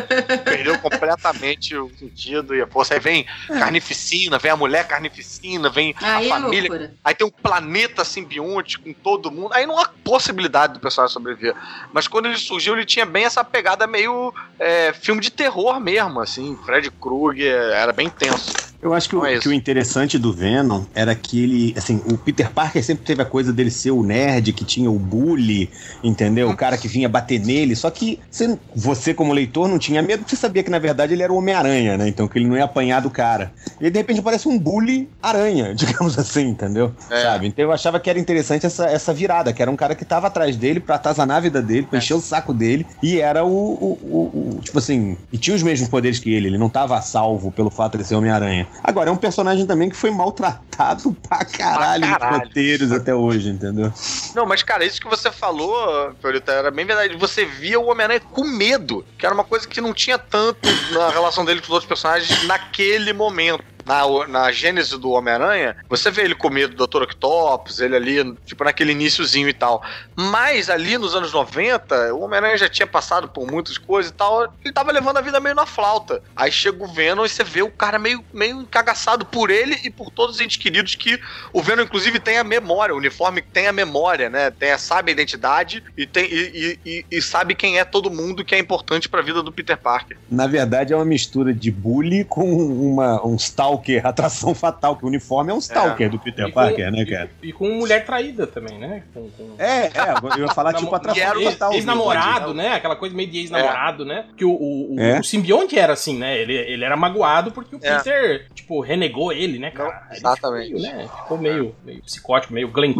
perdeu 0.44 0.78
completamente 0.78 1.76
o 1.76 1.90
sentido 1.98 2.54
e 2.54 2.60
a 2.60 2.66
força. 2.66 2.94
Aí 2.94 3.00
vem 3.00 3.26
carnificina, 3.46 4.38
vem 4.38 4.50
a 4.50 4.56
mulher 4.56 4.86
carnificina, 4.86 5.70
vem 5.70 5.94
Aí 6.00 6.30
a 6.30 6.36
é 6.36 6.40
família. 6.40 6.94
Aí 7.04 7.14
tem 7.14 7.26
um 7.26 7.30
planeta 7.30 8.04
simbionte 8.04 8.78
com 8.78 8.92
todo 8.92 9.30
mundo. 9.30 9.52
Aí 9.54 9.66
não 9.66 9.78
há 9.78 9.88
possibilidade 10.04 10.74
do 10.74 10.80
personagem 10.80 11.12
sobreviver. 11.12 11.54
Mas 11.92 12.08
quando 12.08 12.26
ele 12.26 12.36
surgiu, 12.36 12.74
ele 12.74 12.84
tinha 12.84 13.06
bem 13.06 13.24
essa 13.24 13.44
pegada 13.44 13.86
meio 13.86 14.32
é, 14.58 14.92
filme 14.92 15.20
de 15.20 15.30
terror 15.30 15.80
mesmo, 15.80 16.20
assim. 16.20 16.58
Fred 16.64 16.90
Krueger 16.90 17.70
era 17.72 17.92
bem 17.92 18.08
tenso. 18.08 18.69
Eu 18.82 18.94
acho 18.94 19.08
que 19.10 19.14
o, 19.16 19.26
é 19.26 19.38
que 19.38 19.48
o 19.48 19.52
interessante 19.52 20.18
do 20.18 20.32
Venom 20.32 20.84
era 20.94 21.14
que 21.14 21.42
ele, 21.42 21.74
assim, 21.76 22.00
o 22.06 22.16
Peter 22.16 22.50
Parker 22.50 22.82
sempre 22.82 23.04
teve 23.04 23.20
a 23.20 23.26
coisa 23.26 23.52
dele 23.52 23.70
ser 23.70 23.90
o 23.90 24.02
nerd, 24.02 24.52
que 24.54 24.64
tinha 24.64 24.90
o 24.90 24.98
bully, 24.98 25.70
entendeu? 26.02 26.48
O 26.48 26.56
cara 26.56 26.78
que 26.78 26.88
vinha 26.88 27.08
bater 27.08 27.38
nele, 27.40 27.76
só 27.76 27.90
que 27.90 28.18
você, 28.30 28.58
você 28.74 29.12
como 29.12 29.34
leitor 29.34 29.68
não 29.68 29.78
tinha 29.78 30.00
medo, 30.00 30.20
porque 30.20 30.34
você 30.34 30.40
sabia 30.40 30.62
que 30.62 30.70
na 30.70 30.78
verdade 30.78 31.12
ele 31.12 31.22
era 31.22 31.30
o 31.32 31.36
Homem-Aranha, 31.36 31.98
né? 31.98 32.08
Então 32.08 32.26
que 32.26 32.38
ele 32.38 32.46
não 32.48 32.56
ia 32.56 32.64
apanhar 32.64 33.00
do 33.02 33.10
cara. 33.10 33.52
E 33.80 33.90
de 33.90 33.98
repente 33.98 34.20
aparece 34.20 34.48
um 34.48 34.58
bully 34.58 35.10
aranha, 35.22 35.74
digamos 35.76 36.18
assim, 36.18 36.48
entendeu? 36.48 36.94
É. 37.10 37.22
Sabe? 37.22 37.48
Então 37.48 37.62
eu 37.64 37.72
achava 37.72 38.00
que 38.00 38.08
era 38.08 38.18
interessante 38.18 38.64
essa, 38.64 38.86
essa 38.86 39.12
virada, 39.12 39.52
que 39.52 39.60
era 39.60 39.70
um 39.70 39.76
cara 39.76 39.94
que 39.94 40.06
tava 40.06 40.28
atrás 40.28 40.56
dele 40.56 40.80
pra 40.80 40.94
atazanar 40.94 41.36
a 41.36 41.40
vida 41.40 41.60
dele, 41.60 41.86
pra 41.86 41.98
encher 41.98 42.14
o 42.14 42.20
saco 42.20 42.54
dele, 42.54 42.86
e 43.02 43.18
era 43.20 43.44
o, 43.44 43.48
o, 43.48 43.98
o- 44.02 44.56
o- 44.56 44.60
Tipo 44.62 44.78
assim, 44.78 45.16
e 45.32 45.38
tinha 45.38 45.54
os 45.56 45.62
mesmos 45.62 45.88
poderes 45.88 46.18
que 46.18 46.32
ele, 46.32 46.46
ele 46.48 46.58
não 46.58 46.68
tava 46.68 47.00
salvo 47.02 47.50
pelo 47.50 47.70
fato 47.70 47.96
de 47.98 48.04
ser 48.04 48.14
Homem-Aranha. 48.14 48.66
Agora, 48.82 49.10
é 49.10 49.12
um 49.12 49.16
personagem 49.16 49.66
também 49.66 49.90
que 49.90 49.96
foi 49.96 50.10
maltratado 50.10 51.14
pra 51.28 51.44
caralho, 51.44 52.06
Pra 52.06 52.18
caralho. 52.18 52.38
nos 52.38 52.48
roteiros 52.48 52.92
até 52.92 53.14
hoje, 53.14 53.50
entendeu? 53.50 53.92
Não, 54.34 54.46
mas 54.46 54.62
cara, 54.62 54.84
isso 54.84 55.00
que 55.00 55.08
você 55.08 55.30
falou, 55.30 56.12
Fiorita, 56.20 56.52
era 56.52 56.70
bem 56.70 56.84
verdade. 56.86 57.16
Você 57.16 57.44
via 57.44 57.78
o 57.78 57.86
Homem-Aranha 57.88 58.20
com 58.20 58.44
medo, 58.44 59.04
que 59.18 59.26
era 59.26 59.34
uma 59.34 59.44
coisa 59.44 59.68
que 59.68 59.80
não 59.80 59.92
tinha 59.92 60.18
tanto 60.18 60.68
na 60.92 61.10
relação 61.10 61.44
dele 61.44 61.60
com 61.60 61.66
os 61.66 61.70
outros 61.70 61.88
personagens 61.88 62.44
naquele 62.46 63.12
momento. 63.12 63.62
Na, 63.90 64.28
na 64.28 64.52
gênese 64.52 64.96
do 64.96 65.10
Homem-Aranha, 65.10 65.74
você 65.88 66.12
vê 66.12 66.22
ele 66.22 66.34
com 66.36 66.48
medo 66.48 66.76
do 66.76 66.86
Dr. 66.86 67.02
Octopus, 67.02 67.80
ele 67.80 67.96
ali, 67.96 68.34
tipo, 68.46 68.62
naquele 68.62 68.92
iníciozinho 68.92 69.48
e 69.48 69.52
tal. 69.52 69.82
Mas 70.14 70.70
ali 70.70 70.96
nos 70.96 71.14
anos 71.16 71.32
90, 71.32 72.14
o 72.14 72.20
Homem-Aranha 72.20 72.56
já 72.56 72.68
tinha 72.68 72.86
passado 72.86 73.28
por 73.28 73.50
muitas 73.50 73.76
coisas 73.78 74.12
e 74.12 74.14
tal, 74.14 74.52
ele 74.64 74.72
tava 74.72 74.92
levando 74.92 75.16
a 75.16 75.20
vida 75.20 75.40
meio 75.40 75.56
na 75.56 75.66
flauta. 75.66 76.22
Aí 76.36 76.52
chega 76.52 76.84
o 76.84 76.86
Venom 76.86 77.24
e 77.24 77.28
você 77.28 77.42
vê 77.42 77.62
o 77.62 77.70
cara 77.70 77.98
meio, 77.98 78.24
meio 78.32 78.60
encagaçado 78.60 79.24
por 79.26 79.50
ele 79.50 79.76
e 79.82 79.90
por 79.90 80.10
todos 80.10 80.36
os 80.36 80.40
entes 80.40 80.56
queridos 80.56 80.94
que 80.94 81.18
o 81.52 81.60
Venom, 81.60 81.82
inclusive, 81.82 82.20
tem 82.20 82.38
a 82.38 82.44
memória, 82.44 82.94
o 82.94 82.98
uniforme 82.98 83.42
tem 83.42 83.66
a 83.66 83.72
memória, 83.72 84.30
né? 84.30 84.52
Tem, 84.52 84.76
sabe 84.78 85.10
a 85.10 85.12
identidade 85.12 85.82
e, 85.96 86.06
tem, 86.06 86.26
e, 86.26 86.78
e- 86.86 87.04
e- 87.10 87.20
sabe 87.22 87.56
quem 87.56 87.78
é 87.80 87.84
todo 87.84 88.08
mundo 88.10 88.44
que 88.44 88.54
é 88.54 88.58
importante 88.58 89.08
pra 89.08 89.20
vida 89.20 89.42
do 89.42 89.50
Peter 89.50 89.76
Parker. 89.76 90.16
Na 90.30 90.46
verdade, 90.46 90.92
é 90.92 90.96
uma 90.96 91.04
mistura 91.04 91.52
de 91.52 91.70
bully 91.72 92.24
com 92.24 92.48
uma, 92.54 93.26
um 93.26 93.34
stalker, 93.34 93.79
atração 94.04 94.54
fatal, 94.54 94.96
que 94.96 95.04
o 95.04 95.08
uniforme 95.08 95.50
é 95.50 95.54
um 95.54 95.58
stalker 95.58 96.10
do 96.10 96.18
Peter 96.18 96.46
E 96.46 96.48
com- 96.48 96.54
Parker, 96.54 96.90
né, 96.92 97.04
cara? 97.04 97.30
E 97.42 97.52
com 97.52 97.68
mulher 97.70 98.04
traída 98.04 98.46
também, 98.46 98.78
né? 98.78 99.02
Com, 99.14 99.30
com... 99.30 99.54
É, 99.58 99.86
é, 99.86 99.90
eu 100.36 100.46
ia 100.46 100.54
falar 100.54 100.72
tipo 100.74 100.94
atração 100.94 101.42
fatal. 101.50 101.72
Ex-namorado, 101.72 102.54
né? 102.54 102.72
Aquela 102.74 102.96
coisa 102.96 103.14
meio 103.14 103.28
de 103.30 103.38
ex-namorado, 103.38 104.04
né? 104.04 104.26
Que 104.36 104.44
o, 104.44 104.50
o, 104.50 104.94
o- 104.96 105.00
É. 105.00 105.18
o 105.20 105.24
simbionte 105.24 105.78
era 105.78 105.92
assim, 105.92 106.16
né? 106.18 106.38
Ele, 106.38 106.54
ele 106.54 106.84
era 106.84 106.96
magoado 106.96 107.50
porque 107.52 107.74
o 107.76 107.80
É. 107.82 107.96
Peter, 107.96 108.46
tipo, 108.54 108.80
renegou 108.80 109.32
ele, 109.32 109.58
né, 109.58 109.70
cara? 109.70 110.02
Ele 110.10 110.18
Exatamente. 110.18 110.66
Ficou, 110.68 110.80
meio, 110.80 110.96
né? 110.96 111.08
ficou 111.22 111.38
meio, 111.38 111.74
meio 111.84 112.02
psicótico, 112.02 112.52
meio 112.52 112.68
Glenn 112.68 112.94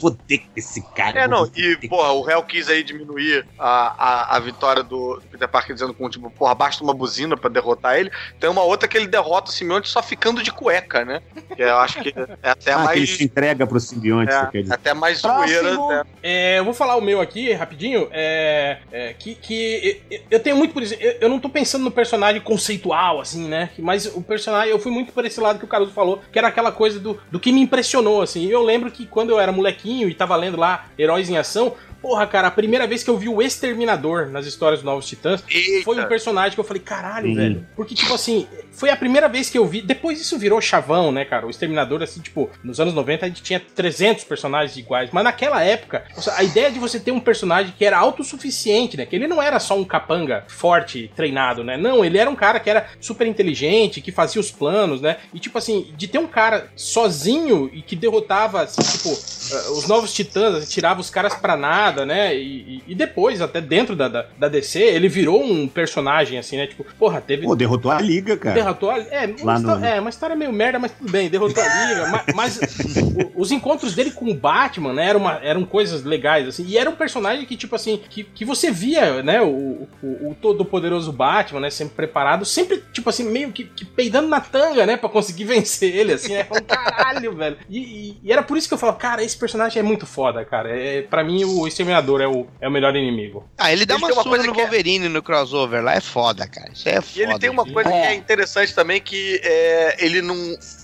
Vou 0.00 0.10
ter 0.10 0.38
que 0.38 0.46
esse 0.56 0.82
cara. 0.94 1.20
É, 1.20 1.28
não, 1.28 1.50
e, 1.56 1.88
porra, 1.88 2.12
o 2.12 2.22
réu 2.22 2.42
quis 2.42 2.68
aí 2.68 2.82
diminuir 2.82 3.46
a, 3.58 4.32
a, 4.32 4.36
a 4.36 4.40
vitória 4.40 4.82
do 4.82 5.20
Peter 5.30 5.48
Parker 5.48 5.74
dizendo 5.74 5.92
com, 5.94 6.08
tipo, 6.08 6.30
porra, 6.30 6.54
basta 6.54 6.82
uma 6.82 6.94
buzina 6.94 7.36
pra 7.36 7.50
derrotar 7.50 7.96
ele. 7.98 8.10
Tem 8.40 8.48
uma 8.48 8.62
outra 8.62 8.88
que 8.88 8.96
ele 8.96 9.06
derrota 9.06 9.50
o 9.50 9.52
simbionte 9.54 9.88
só 9.96 10.02
ficando 10.02 10.42
de 10.42 10.50
cueca, 10.52 11.04
né? 11.04 11.22
Que 11.54 11.62
eu 11.62 11.78
acho 11.78 12.02
que 12.02 12.10
é 12.42 12.50
até 12.50 12.72
ah, 12.74 12.86
que 12.88 12.92
ele 12.92 13.06
mais. 13.06 13.16
se 13.16 13.24
entrega 13.24 13.66
pro 13.66 13.80
simbionte, 13.80 14.30
É, 14.32 14.46
quer 14.46 14.62
dizer. 14.62 14.74
até 14.74 14.92
mais 14.92 15.18
zoeira. 15.18 15.76
né? 15.88 16.04
É, 16.22 16.58
eu 16.58 16.64
vou 16.64 16.74
falar 16.74 16.96
o 16.96 17.00
meu 17.00 17.20
aqui, 17.20 17.52
rapidinho. 17.52 18.08
É, 18.12 18.78
é, 18.92 19.14
que 19.14 19.34
que 19.34 20.02
eu, 20.10 20.20
eu 20.32 20.40
tenho 20.40 20.56
muito 20.56 20.74
por 20.74 20.82
isso. 20.82 20.94
Eu, 21.00 21.16
eu 21.22 21.28
não 21.30 21.38
tô 21.40 21.48
pensando 21.48 21.84
no 21.84 21.90
personagem 21.90 22.40
conceitual, 22.42 23.20
assim, 23.20 23.48
né? 23.48 23.70
Mas 23.78 24.06
o 24.06 24.20
personagem, 24.20 24.70
eu 24.70 24.78
fui 24.78 24.92
muito 24.92 25.12
por 25.12 25.24
esse 25.24 25.40
lado 25.40 25.58
que 25.58 25.64
o 25.64 25.68
Caruso 25.68 25.92
falou, 25.92 26.20
que 26.30 26.38
era 26.38 26.48
aquela 26.48 26.70
coisa 26.70 27.00
do, 27.00 27.18
do 27.30 27.40
que 27.40 27.50
me 27.50 27.60
impressionou, 27.62 28.20
assim. 28.20 28.46
Eu 28.46 28.62
lembro 28.62 28.90
que 28.90 29.06
quando 29.06 29.30
eu 29.30 29.40
era 29.40 29.50
molequinho 29.50 30.08
e 30.08 30.14
tava 30.14 30.36
lendo 30.36 30.58
lá 30.58 30.86
Heróis 30.98 31.30
em 31.30 31.38
Ação. 31.38 31.74
Porra, 32.00 32.26
cara, 32.26 32.48
a 32.48 32.50
primeira 32.50 32.86
vez 32.86 33.02
que 33.02 33.10
eu 33.10 33.16
vi 33.16 33.28
o 33.28 33.42
Exterminador 33.42 34.28
nas 34.28 34.46
histórias 34.46 34.80
dos 34.80 34.86
Novos 34.86 35.06
Titãs 35.06 35.42
foi 35.84 36.00
um 36.00 36.06
personagem 36.06 36.54
que 36.54 36.60
eu 36.60 36.64
falei, 36.64 36.82
caralho, 36.82 37.28
Sim. 37.28 37.34
velho. 37.34 37.66
Porque, 37.74 37.94
tipo 37.94 38.14
assim, 38.14 38.46
foi 38.76 38.90
a 38.90 38.96
primeira 38.96 39.28
vez 39.28 39.48
que 39.48 39.56
eu 39.56 39.66
vi. 39.66 39.80
Depois 39.80 40.20
isso 40.20 40.38
virou 40.38 40.60
chavão, 40.60 41.10
né, 41.10 41.24
cara? 41.24 41.46
O 41.46 41.50
Exterminador, 41.50 42.02
assim, 42.02 42.20
tipo, 42.20 42.50
nos 42.62 42.78
anos 42.78 42.92
90 42.92 43.24
a 43.24 43.28
gente 43.28 43.42
tinha 43.42 43.58
300 43.58 44.24
personagens 44.24 44.76
iguais. 44.76 45.10
Mas 45.12 45.24
naquela 45.24 45.62
época, 45.62 46.04
a 46.36 46.44
ideia 46.44 46.70
de 46.70 46.78
você 46.78 47.00
ter 47.00 47.10
um 47.10 47.20
personagem 47.20 47.72
que 47.76 47.84
era 47.84 47.96
autossuficiente, 47.96 48.96
né? 48.96 49.06
Que 49.06 49.16
ele 49.16 49.26
não 49.26 49.42
era 49.42 49.58
só 49.58 49.78
um 49.78 49.84
capanga 49.84 50.44
forte, 50.46 51.10
treinado, 51.16 51.64
né? 51.64 51.76
Não, 51.76 52.04
ele 52.04 52.18
era 52.18 52.28
um 52.28 52.36
cara 52.36 52.60
que 52.60 52.68
era 52.68 52.86
super 53.00 53.26
inteligente, 53.26 54.02
que 54.02 54.12
fazia 54.12 54.40
os 54.40 54.50
planos, 54.50 55.00
né? 55.00 55.16
E, 55.32 55.40
tipo 55.40 55.56
assim, 55.56 55.92
de 55.96 56.06
ter 56.06 56.18
um 56.18 56.26
cara 56.26 56.68
sozinho 56.76 57.70
e 57.72 57.80
que 57.80 57.96
derrotava, 57.96 58.62
assim, 58.62 58.82
tipo, 58.82 59.08
eh, 59.08 59.70
os 59.70 59.88
novos 59.88 60.12
titãs, 60.12 60.68
tirava 60.68 61.00
os 61.00 61.08
caras 61.08 61.34
pra 61.34 61.56
nada, 61.56 61.95
né? 62.04 62.36
E, 62.36 62.82
e- 62.88 62.94
depois, 62.94 63.40
até 63.40 63.60
dentro 63.60 63.94
da, 63.94 64.08
da, 64.08 64.26
da 64.38 64.48
DC, 64.48 64.80
ele 64.82 65.08
virou 65.08 65.42
um 65.42 65.68
personagem, 65.68 66.38
assim, 66.38 66.56
né? 66.56 66.66
Tipo, 66.66 66.84
porra, 66.98 67.20
teve. 67.20 67.44
Pô, 67.46 67.54
derrotou 67.54 67.90
a 67.90 68.00
liga, 68.00 68.36
cara. 68.36 68.54
Derrotou 68.56 68.90
a, 68.90 68.98
é, 68.98 69.26
uma 69.40 69.58
no- 69.58 69.84
é, 69.84 70.00
uma 70.00 70.10
história 70.10 70.34
meio 70.36 70.52
merda, 70.52 70.78
mas 70.78 70.92
tudo 70.92 71.10
bem, 71.10 71.28
derrotou 71.28 71.62
a 71.62 71.86
liga. 71.86 72.06
ma- 72.08 72.24
mas 72.34 72.58
o- 72.58 73.40
os 73.40 73.52
encontros 73.52 73.94
dele 73.94 74.10
com 74.10 74.26
o 74.30 74.34
Batman, 74.34 74.92
né, 74.92 75.08
eram, 75.08 75.20
uma- 75.20 75.40
eram 75.42 75.64
coisas 75.64 76.02
legais, 76.04 76.48
assim. 76.48 76.64
E 76.66 76.76
era 76.76 76.90
um 76.90 76.94
personagem 76.96 77.44
que, 77.46 77.56
tipo 77.56 77.74
assim, 77.76 78.00
que, 78.10 78.24
que 78.24 78.44
você 78.44 78.70
via, 78.70 79.22
né, 79.22 79.40
o, 79.42 79.86
o, 80.02 80.30
o 80.30 80.36
todo 80.40 80.64
poderoso 80.64 81.12
Batman, 81.12 81.60
né, 81.60 81.70
sempre 81.70 81.94
preparado, 81.94 82.44
sempre, 82.44 82.82
tipo 82.92 83.08
assim, 83.08 83.24
meio 83.24 83.52
que, 83.52 83.64
que 83.64 83.84
peidando 83.84 84.28
na 84.28 84.40
tanga, 84.40 84.84
né, 84.86 84.96
pra 84.96 85.08
conseguir 85.08 85.44
vencer 85.46 85.94
ele, 85.94 86.12
assim, 86.14 86.32
né, 86.32 86.44
falando, 86.44 86.64
caralho, 86.64 87.34
velho. 87.34 87.56
E, 87.68 87.78
e- 87.78 88.16
e 88.24 88.32
era 88.32 88.42
por 88.42 88.56
isso 88.56 88.66
que 88.68 88.74
eu 88.74 88.78
falava, 88.78 88.98
cara, 88.98 89.22
esse 89.22 89.36
personagem 89.36 89.78
é 89.80 89.82
muito 89.82 90.06
foda, 90.06 90.44
cara. 90.44 90.70
É, 90.70 91.02
pra 91.02 91.22
mim, 91.22 91.44
o 91.44 91.66
Exterminador 91.76 92.20
é 92.22 92.26
o, 92.26 92.46
é 92.60 92.66
o 92.66 92.70
melhor 92.70 92.96
inimigo. 92.96 93.46
Ah, 93.58 93.70
ele 93.70 93.84
dá 93.84 93.94
Ele 93.96 94.04
uma, 94.04 94.08
uma 94.12 94.22
surra 94.22 94.36
coisa 94.36 94.46
no 94.46 94.54
que 94.54 94.60
é- 94.60 94.64
Wolverine 94.64 95.08
no 95.10 95.22
crossover 95.22 95.82
lá, 95.84 95.94
é 95.94 96.00
foda, 96.00 96.46
cara. 96.48 96.70
Isso 96.72 96.88
é 96.88 96.98
E 96.98 97.02
foda. 97.02 97.22
ele 97.22 97.38
tem 97.38 97.50
uma 97.50 97.64
coisa 97.70 97.90
que 97.90 97.96
é 97.96 98.14
interessante 98.14 98.74
também, 98.74 99.00
que 99.00 99.40
é, 99.44 99.96
ele 100.04 100.22
não. 100.22 100.34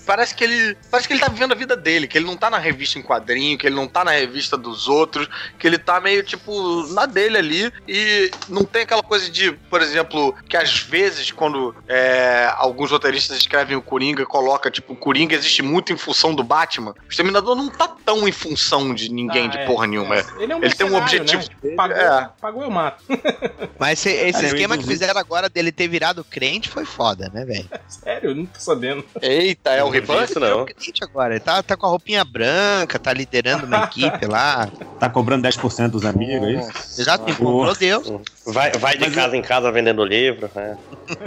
Parece 0.05 0.35
que 0.35 0.43
ele. 0.43 0.77
Parece 0.91 1.07
que 1.07 1.13
ele 1.13 1.21
tá 1.21 1.29
vivendo 1.29 1.53
a 1.53 1.55
vida 1.55 1.75
dele, 1.75 2.07
que 2.07 2.17
ele 2.17 2.25
não 2.25 2.35
tá 2.37 2.49
na 2.49 2.57
revista 2.59 2.99
em 2.99 3.01
quadrinho, 3.01 3.57
que 3.57 3.65
ele 3.65 3.75
não 3.75 3.87
tá 3.87 4.03
na 4.03 4.11
revista 4.11 4.55
dos 4.57 4.87
outros, 4.87 5.27
que 5.57 5.65
ele 5.65 5.77
tá 5.77 5.99
meio, 5.99 6.21
tipo, 6.23 6.83
na 6.93 7.05
dele 7.05 7.37
ali. 7.37 7.71
E 7.87 8.29
não 8.47 8.63
tem 8.63 8.83
aquela 8.83 9.01
coisa 9.01 9.29
de, 9.31 9.51
por 9.69 9.81
exemplo, 9.81 10.35
que 10.47 10.55
às 10.57 10.77
vezes, 10.79 11.31
quando 11.31 11.73
é, 11.87 12.51
alguns 12.57 12.91
roteiristas 12.91 13.37
escrevem 13.37 13.75
o 13.77 13.81
Coringa, 13.81 14.25
coloca, 14.25 14.69
tipo, 14.69 14.93
o 14.93 14.95
Coringa 14.95 15.35
existe 15.35 15.61
muito 15.63 15.91
em 15.91 15.97
função 15.97 16.35
do 16.35 16.43
Batman. 16.43 16.91
O 16.91 17.09
Exterminador 17.09 17.55
não 17.55 17.69
tá 17.69 17.87
tão 18.05 18.27
em 18.27 18.31
função 18.31 18.93
de 18.93 19.09
ninguém, 19.11 19.45
Ah, 19.47 19.49
de 19.51 19.57
é, 19.59 19.65
porra 19.65 19.87
nenhuma. 19.87 20.15
Ele 20.37 20.51
é 20.51 20.55
um 20.55 20.59
ele 20.63 20.75
tem 20.87 20.91
um 20.91 20.97
objetivo. 20.97 21.43
né? 21.63 21.75
Pagou, 21.75 21.97
É. 21.97 22.29
pagou, 22.41 22.63
eu 22.63 22.71
mato. 22.71 23.03
Mas 23.79 23.99
esse, 24.05 24.09
esse 24.11 24.43
eu 24.43 24.47
esquema 24.47 24.77
que 24.77 24.85
fizeram 24.85 25.19
agora 25.19 25.49
dele 25.49 25.71
ter 25.71 25.87
virado 25.87 26.23
crente 26.23 26.69
foi 26.69 26.85
foda, 26.85 27.29
né, 27.33 27.45
velho? 27.45 27.69
Sério, 27.87 28.31
eu 28.31 28.35
não 28.35 28.45
tô 28.45 28.59
sabendo. 28.59 29.03
Eita, 29.21 29.71
é 29.71 29.83
o? 29.83 29.93
Isso 30.23 30.39
não. 30.39 30.65
crente 30.65 31.03
agora. 31.03 31.33
Ele 31.33 31.39
tá, 31.39 31.61
tá 31.63 31.75
com 31.77 31.85
a 31.85 31.89
roupinha 31.89 32.23
branca, 32.23 32.97
tá 32.99 33.13
liderando 33.13 33.65
uma 33.65 33.83
equipe 33.85 34.25
lá. 34.25 34.69
Tá 34.99 35.09
cobrando 35.09 35.47
10% 35.47 35.89
dos 35.89 36.05
amigos, 36.05 36.47
é 36.47 36.51
isso? 36.53 37.01
Exato, 37.01 37.25
comprou 37.35 37.75
Deus. 37.75 38.11
Vai, 38.45 38.71
vai 38.73 38.97
de 38.97 39.09
casa 39.11 39.35
em 39.37 39.41
casa 39.41 39.71
vendendo 39.71 40.03
livro. 40.03 40.49
né? 40.55 40.77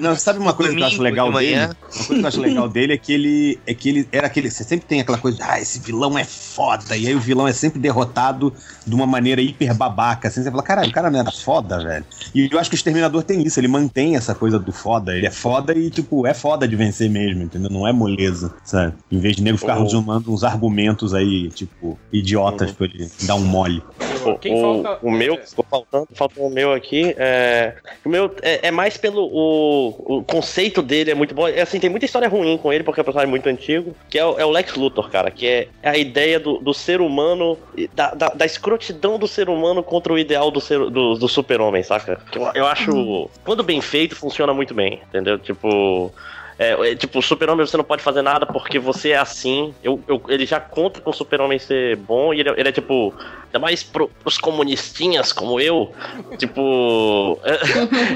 Não, 0.01 0.17
sabe 0.17 0.39
uma 0.39 0.55
coisa 0.55 0.75
que 0.75 0.81
eu 0.81 0.87
acho 0.87 0.97
Domingo 0.97 1.15
legal 1.15 1.33
de 1.33 1.39
dele? 1.39 1.57
Uma 1.67 1.75
coisa 1.75 2.15
que 2.15 2.21
eu 2.21 2.27
acho 2.29 2.41
legal 2.41 2.69
dele 2.69 2.93
é 2.95 2.99
que 2.99 3.13
ele 3.13 3.61
é 3.67 3.75
que 3.75 3.89
ele 3.89 4.09
era 4.13 4.27
aquele, 4.27 4.51
você 4.51 4.65
sempre 4.65 4.87
tem 4.87 5.01
aquela 5.01 5.19
coisa, 5.19 5.39
de, 5.39 5.43
ah, 5.43 5.61
esse 5.61 5.79
vilão 5.81 6.19
é 6.19 6.25
foda, 6.25 6.97
e 6.97 7.07
aí 7.07 7.15
o 7.15 7.21
vilão 7.21 7.47
é 7.47 7.53
sempre 7.53 7.79
derrotado 7.79 8.53
de 8.87 8.95
uma 8.95 9.07
maneira 9.07 9.41
hiper 9.47 9.75
babaca, 9.75 10.29
assim, 10.29 10.43
você 10.43 10.51
fala, 10.51 10.63
caralho, 10.63 10.89
o 10.89 10.93
cara 10.93 11.11
não 11.11 11.21
era 11.21 11.31
foda, 11.31 11.79
velho. 11.83 12.05
E 12.35 12.49
eu 12.51 12.59
acho 12.59 12.71
que 12.71 12.77
o 12.77 12.79
Exterminador 12.79 13.23
tem 13.23 13.43
isso, 13.43 13.59
ele 13.61 13.69
mantém 13.69 14.17
essa 14.17 14.35
coisa 14.35 14.59
do 14.59 14.73
foda, 14.73 15.17
ele 15.17 15.27
é 15.27 15.31
foda 15.31 15.73
e 15.77 15.91
tipo, 15.91 16.27
é 16.27 16.35
foda 16.35 16.67
de 16.67 16.77
vencer 16.77 17.09
mesmo, 17.09 17.43
entendeu? 17.43 17.71
Não 17.71 17.87
é 17.87 17.93
moleza, 17.93 18.55
sabe? 18.65 18.95
Em 19.11 19.19
vez 19.19 19.37
de 19.37 19.43
nego 19.43 19.59
ficar 19.59 19.77
Oh. 19.79 19.83
uns 20.29 20.43
argumentos 20.45 21.15
aí, 21.15 21.49
tipo, 21.51 21.99
idiotas 22.13 22.73
pra 22.73 22.87
ele 22.87 23.09
dar 23.23 23.35
um 23.35 23.45
mole. 23.45 23.83
O, 24.33 24.39
Quem 24.39 24.55
o- 24.55 24.61
falta- 24.83 24.99
o 25.07 25.11
meu, 25.11 25.37
ficou 25.39 25.65
faltando, 25.71 26.09
faltou 26.15 26.47
o 26.47 26.51
meu 26.51 26.73
aqui. 26.73 27.15
É, 27.19 27.75
o 28.05 28.09
meu 28.09 28.35
é, 28.43 28.69
é 28.69 28.71
mais 28.71 28.97
pelo. 28.97 29.25
O, 29.27 30.19
o 30.19 30.25
conceito 30.25 30.83
dele 30.83 31.11
é 31.11 31.15
muito 31.15 31.35
bom. 31.35 31.47
É, 31.49 31.61
assim, 31.63 31.79
tem 31.81 31.91
muita 31.91 32.07
história 32.07 32.29
ruim 32.29 32.57
com 32.59 32.73
ele, 32.73 32.85
porque 32.85 33.01
é 33.01 33.03
um 33.03 33.05
personagem 33.05 33.31
muito 33.31 33.49
antigo. 33.49 33.95
Que 34.11 34.19
é, 34.19 34.25
o- 34.25 34.39
é 34.39 34.45
o 34.45 34.51
Lex 34.51 34.75
Luthor, 34.75 35.11
cara. 35.11 35.31
Que 35.31 35.47
é 35.47 35.69
a 35.83 35.97
ideia 35.97 36.39
do, 36.41 36.59
do 36.59 36.73
ser 36.75 37.01
humano, 37.01 37.59
e 37.77 37.89
da, 37.89 38.13
da, 38.15 38.29
da 38.29 38.47
escrotidão 38.47 39.19
do 39.19 39.27
ser 39.29 39.49
humano 39.49 39.83
contra 39.83 40.13
o 40.13 40.19
ideal 40.19 40.51
do, 40.51 40.61
ser, 40.61 40.79
do, 40.91 41.15
do 41.15 41.29
super-homem, 41.29 41.83
saca? 41.83 42.21
Que 42.31 42.39
Eu, 42.39 42.51
eu 42.55 42.67
acho. 42.67 43.31
Quando 43.45 43.63
bem 43.63 43.81
feito, 43.81 44.15
funciona 44.17 44.53
muito 44.55 44.75
bem, 44.75 45.01
entendeu? 45.09 45.39
Tipo. 45.39 46.13
É, 46.59 46.93
é, 46.93 46.95
tipo, 46.97 47.19
o 47.19 47.23
super-homem 47.23 47.67
você 47.67 47.77
não 47.77 47.85
pode 47.85 48.03
fazer 48.03 48.23
nada 48.23 48.47
porque 48.47 48.79
você 48.79 49.11
é 49.11 49.19
assim. 49.19 49.75
Eu, 49.85 50.01
eu- 50.09 50.23
ele 50.29 50.47
já 50.47 50.59
conta 50.59 51.01
com 51.03 51.11
o 51.11 51.13
super-homem 51.13 51.59
ser 51.59 51.97
bom 51.97 52.33
e 52.33 52.41
ele, 52.41 52.49
é- 52.49 52.55
ele 52.61 52.69
é 52.69 52.73
tipo. 52.73 53.13
Ainda 53.47 53.59
mais 53.61 53.83
pro, 53.83 54.09
pros 54.23 54.39
comunistinhas 54.39 55.33
como 55.33 55.61
eu. 55.61 55.93
Tipo. 56.39 57.39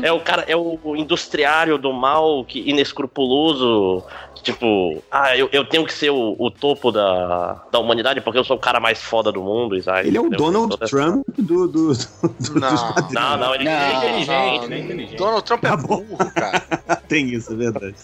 É, 0.02 0.08
é 0.08 0.12
o 0.12 0.20
cara, 0.20 0.44
é 0.48 0.56
o 0.56 0.78
industriário 0.96 1.76
do 1.78 1.92
mal 1.92 2.44
que 2.44 2.60
inescrupuloso. 2.68 4.02
Tipo, 4.42 5.02
ah, 5.10 5.36
eu, 5.36 5.50
eu 5.52 5.66
tenho 5.66 5.84
que 5.84 5.92
ser 5.92 6.08
o, 6.08 6.34
o 6.38 6.50
topo 6.50 6.90
da, 6.90 7.62
da 7.70 7.78
humanidade 7.78 8.22
porque 8.22 8.38
eu 8.38 8.44
sou 8.44 8.56
o 8.56 8.58
cara 8.58 8.80
mais 8.80 8.98
foda 9.02 9.30
do 9.30 9.42
mundo, 9.42 9.76
Isaac. 9.76 10.08
Ele 10.08 10.16
é 10.16 10.20
o? 10.20 10.30
Donald 10.30 10.74
essa- 10.80 10.86
Trump 10.96 11.26
do, 11.36 11.68
do, 11.68 11.92
do, 11.92 12.58
Não. 12.58 12.94
Não, 13.10 13.36
não, 13.36 13.54
ele 13.54 13.68
é 13.68 13.92
inteligente, 13.96 14.28
não. 14.62 14.68
né? 14.68 14.78
Inteligente. 14.78 15.16
Donald 15.18 15.44
Trump 15.44 15.62
é 15.64 15.76
burro, 15.76 16.16
cara. 16.34 16.62
Tem 17.06 17.28
isso, 17.34 17.52
é 17.52 17.56
verdade. 17.56 17.94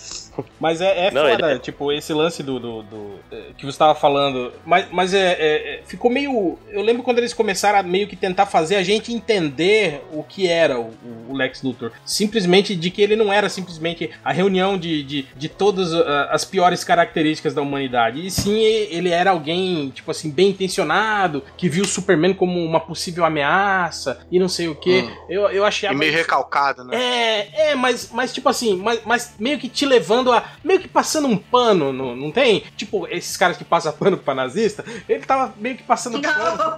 Mas 0.61 0.80
é, 0.80 1.07
é 1.07 1.11
Não, 1.11 1.28
foda, 1.28 1.51
ele- 1.53 1.61
tipo, 1.61 1.93
esse 1.93 2.12
lance 2.12 2.43
do, 2.43 2.59
do, 2.59 2.82
do- 2.82 3.18
eh, 3.32 3.51
que 3.57 3.64
você 3.66 3.78
tava 3.78 3.95
falando. 3.95 4.53
Mas, 4.64 4.87
mas 4.91 5.14
é, 5.14 5.32
é- 5.32 5.74
é- 5.76 5.82
ficou 5.87 6.11
meio. 6.11 6.59
Eu 6.70 6.82
lembro 6.82 7.03
quando 7.03 7.18
eles 7.18 7.32
começaram 7.34 7.78
a 7.78 7.82
meio 7.82 8.07
que 8.07 8.16
tentar 8.16 8.47
fazer 8.47 8.76
a 8.76 8.82
gente 8.82 9.12
entender 9.12 10.03
o 10.12 10.22
que 10.22 10.49
era 10.49 10.78
o, 10.78 10.93
o 11.28 11.34
Lex 11.37 11.62
Luthor. 11.62 11.93
Simplesmente 12.05 12.74
de 12.74 12.91
que 12.91 13.03
ele 13.03 13.16
não 13.16 13.32
era 13.32 13.49
simplesmente 13.49 14.11
a 14.24 14.32
reunião 14.32 14.76
de, 14.78 15.03
de, 15.03 15.26
de 15.37 15.49
todas 15.49 15.93
ah, 15.95 16.28
as 16.30 16.45
piores 16.45 16.82
características 16.84 17.55
da 17.55 17.62
humanidade. 17.62 18.24
E 18.26 18.30
sim, 18.30 18.59
ele 18.61 19.11
era 19.11 19.30
alguém, 19.30 19.91
tipo 19.91 20.11
assim, 20.11 20.30
bem 20.30 20.49
intencionado, 20.51 21.43
que 21.57 21.68
viu 21.68 21.84
o 21.84 21.89
Superman 21.89 22.34
como 22.34 22.62
uma 22.62 22.80
possível 22.80 23.24
ameaça 23.24 24.18
e 24.30 24.39
não 24.39 24.49
sei 24.49 24.68
o 24.68 24.74
que. 24.74 25.01
Hum. 25.01 25.16
Eu, 25.28 25.49
eu 25.51 25.64
achei 25.64 25.89
E 25.89 25.95
meio 25.95 26.12
recalcado, 26.12 26.84
né? 26.84 26.97
é, 26.97 27.70
é, 27.70 27.74
mas, 27.74 28.11
mas 28.12 28.32
tipo 28.32 28.49
assim, 28.49 28.76
mas, 28.76 29.01
mas 29.05 29.34
meio 29.39 29.59
que 29.59 29.68
te 29.68 29.84
levando 29.87 30.26
a. 30.33 30.45
meio 30.64 30.81
que 30.81 30.89
passando 30.89 31.27
um 31.29 31.37
pano, 31.37 31.93
não, 31.93 32.14
não 32.16 32.31
tem? 32.31 32.64
Tipo, 32.77 33.07
esses 33.09 33.37
caras 33.37 33.57
que 33.57 33.64
passam 33.64 33.93
pano 33.93 34.16
pra 34.16 34.35
nazista, 34.35 34.85
ele 35.09 35.24
tava 35.24 35.53
meio 35.59 35.77
que 35.77 35.83
passando 35.83 36.20
pano. 36.20 36.77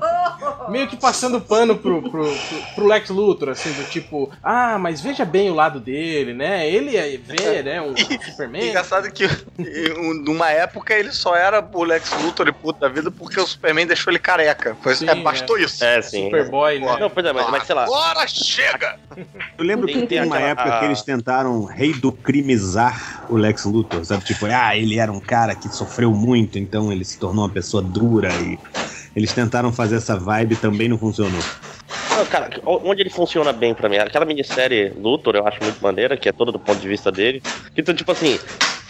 Meio 0.70 0.86
que 0.88 0.96
passando 0.96 1.40
pano 1.40 1.76
pro, 1.76 2.02
pro, 2.02 2.24
pro, 2.24 2.34
pro 2.74 2.86
Lex 2.86 3.10
Luthor, 3.10 3.50
assim, 3.50 3.72
do 3.72 3.84
tipo, 3.88 4.30
ah, 4.42 4.78
mas 4.78 5.00
veja 5.00 5.24
bem 5.24 5.50
o 5.50 5.54
lado 5.54 5.80
dele, 5.80 6.34
né? 6.34 6.68
Ele 6.68 6.96
é- 6.96 7.16
vê, 7.16 7.62
né, 7.62 7.80
um 7.80 7.94
Superman. 8.30 8.68
Engraçado 8.68 9.10
que 9.10 9.24
um- 9.98 10.14
numa 10.24 10.50
época 10.50 10.94
ele 10.94 11.10
só 11.12 11.34
era 11.34 11.66
o 11.72 11.82
Lex 11.84 12.10
Luthor 12.22 12.48
e 12.48 12.52
puta 12.52 12.80
da 12.80 12.88
vida 12.88 13.10
porque 13.10 13.40
o 13.40 13.46
Superman 13.46 13.86
deixou 13.86 14.10
ele 14.12 14.18
careca. 14.18 14.76
Foi, 14.82 14.94
Sim, 14.94 15.08
é, 15.08 15.14
bastou 15.14 15.58
isso. 15.58 15.82
É, 15.84 16.00
sim. 16.02 16.24
Superboy, 16.24 16.78
né? 16.80 16.96
Não, 17.00 17.08
pois 17.10 17.24
é, 17.24 17.32
mas, 17.32 17.50
mas 17.50 17.64
sei 17.66 17.74
lá. 17.74 17.84
Agora 17.84 18.26
chega! 18.26 18.98
Eu 19.56 19.64
lembro 19.64 19.86
Tem- 19.86 19.94
que 19.94 20.00
tem 20.06 20.18
tem 20.18 20.22
uma 20.26 20.36
aquela- 20.36 20.50
época 20.50 20.74
a- 20.74 20.78
que 20.80 20.84
eles 20.84 21.02
tentaram 21.02 21.64
reidocrimizar 21.64 23.24
o 23.30 23.36
Lex 23.38 23.64
Luthor, 23.64 24.04
sabe? 24.04 24.24
Tipo, 24.24 24.46
ah, 24.46 24.76
ele 24.76 24.98
era 24.98 25.10
um 25.10 25.20
cara 25.20 25.54
que 25.54 25.68
sofreu 25.68 26.12
muito, 26.12 26.58
então 26.58 26.92
ele 26.92 27.04
se 27.04 27.18
tornou 27.18 27.44
uma 27.44 27.50
pessoa 27.50 27.82
dura 27.82 28.28
e 28.40 28.58
eles 29.14 29.32
tentaram 29.32 29.72
fazer 29.72 29.96
essa 29.96 30.16
vibe 30.16 30.56
também 30.56 30.88
não 30.88 30.98
funcionou. 30.98 31.42
Não, 32.10 32.26
cara, 32.26 32.50
onde 32.64 33.02
ele 33.02 33.10
funciona 33.10 33.52
bem 33.52 33.74
pra 33.74 33.88
mim? 33.88 33.96
Aquela 33.96 34.24
minissérie 34.24 34.92
Luthor 34.96 35.36
eu 35.36 35.46
acho 35.46 35.62
muito 35.62 35.80
maneira, 35.80 36.16
que 36.16 36.28
é 36.28 36.32
toda 36.32 36.52
do 36.52 36.58
ponto 36.58 36.80
de 36.80 36.88
vista 36.88 37.10
dele. 37.10 37.42
Então, 37.76 37.94
tipo 37.94 38.10
assim, 38.10 38.38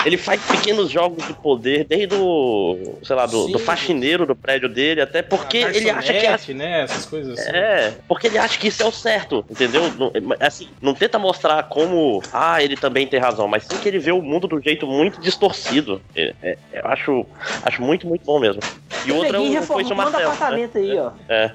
ele 0.05 0.17
faz 0.17 0.41
pequenos 0.43 0.91
jogos 0.91 1.27
de 1.27 1.33
poder, 1.35 1.85
desde 1.85 2.15
o, 2.15 2.99
sei 3.03 3.17
lá, 3.17 3.27
do, 3.27 3.49
do 3.49 3.59
faxineiro 3.59 4.27
do 4.27 4.35
prédio 4.35 4.69
dele, 4.69 5.01
até 5.01 5.23
porque 5.23 5.59
A 5.59 5.71
ele 5.75 5.91
acha 5.91 6.13
que 6.13 6.19
é 6.19 6.31
garçonete, 6.31 6.55
né? 6.55 6.83
Essas 6.83 7.07
coisas 7.07 7.39
assim. 7.39 7.51
É, 7.51 7.95
porque 8.07 8.27
ele 8.29 8.39
acha 8.39 8.59
que 8.59 8.69
isso 8.69 8.83
é 8.83 8.87
o 8.87 8.93
certo, 8.93 9.45
entendeu? 9.51 9.83
Não, 9.99 10.13
assim, 10.41 10.69
não 10.81 10.95
tenta 10.95 11.19
mostrar 11.19 11.65
como, 11.65 12.23
ah, 12.33 12.63
ele 12.63 12.77
também 12.77 13.07
tem 13.07 13.19
razão, 13.19 13.49
mas 13.49 13.65
sim 13.65 13.77
que 13.77 13.89
ele 13.89 13.99
vê 13.99 14.13
o 14.13 14.23
mundo 14.23 14.47
do 14.47 14.61
jeito 14.61 14.87
muito 14.87 15.21
distorcido. 15.21 16.01
É, 16.15 16.35
é, 16.43 16.59
eu 16.73 16.87
acho, 16.87 17.27
acho 17.63 17.83
muito, 17.83 18.07
muito 18.07 18.25
bom 18.25 18.39
mesmo. 18.39 18.61
E 19.05 19.13
O 19.13 19.17
outra 19.17 19.37
é 19.37 19.41
o 19.41 19.43
Foi 19.43 19.51
Seu 19.53 19.61
reformando 19.61 19.97
Martelo. 19.97 20.33
apartamento 20.33 20.75
né? 20.79 20.81
aí, 20.81 20.99
ó. 20.99 21.11
É. 21.29 21.53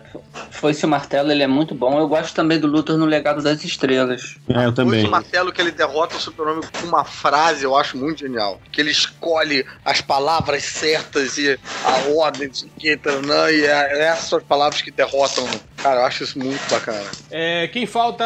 Foi 0.51 0.73
se 0.73 0.85
o 0.85 0.87
martelo, 0.87 1.31
ele 1.31 1.43
é 1.43 1.47
muito 1.47 1.75
bom. 1.75 1.99
Eu 1.99 2.07
gosto 2.07 2.33
também 2.33 2.59
do 2.59 2.67
Luthor 2.67 2.97
no 2.97 3.05
Legado 3.05 3.41
das 3.41 3.63
Estrelas. 3.63 4.35
É, 4.49 4.65
eu 4.65 4.87
Hoje 4.87 5.05
o 5.05 5.09
martelo 5.09 5.51
que 5.51 5.61
ele 5.61 5.71
derrota 5.71 6.15
o 6.15 6.19
super-homem 6.19 6.63
com 6.79 6.87
uma 6.87 7.03
frase, 7.03 7.63
eu 7.63 7.75
acho 7.75 7.97
muito 7.97 8.19
genial. 8.19 8.32
Que 8.71 8.81
ele 8.81 8.91
escolhe 8.91 9.65
as 9.83 10.01
palavras 10.01 10.63
certas 10.63 11.37
e 11.37 11.59
a 11.83 12.15
ordem 12.15 12.49
de 12.49 12.65
que, 12.77 12.97
taranã, 12.97 13.49
e 13.49 13.65
é 13.65 14.03
essas 14.03 14.43
palavras 14.43 14.81
que 14.81 14.91
derrotam. 14.91 15.45
Cara, 15.77 16.01
eu 16.01 16.05
acho 16.05 16.23
isso 16.23 16.39
muito 16.39 16.69
bacana. 16.69 17.03
É, 17.31 17.67
quem 17.67 17.85
falta 17.85 18.23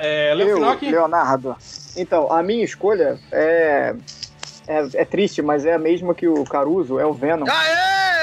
é 0.00 0.34
Finocchi? 0.36 0.90
Leonardo. 0.90 1.56
Então, 1.96 2.32
a 2.32 2.42
minha 2.42 2.64
escolha 2.64 3.18
é, 3.30 3.94
é. 4.66 4.88
É 4.94 5.04
triste, 5.04 5.42
mas 5.42 5.66
é 5.66 5.74
a 5.74 5.78
mesma 5.78 6.14
que 6.14 6.26
o 6.26 6.44
Caruso, 6.44 6.98
é 6.98 7.06
o 7.06 7.12
Venom. 7.12 7.46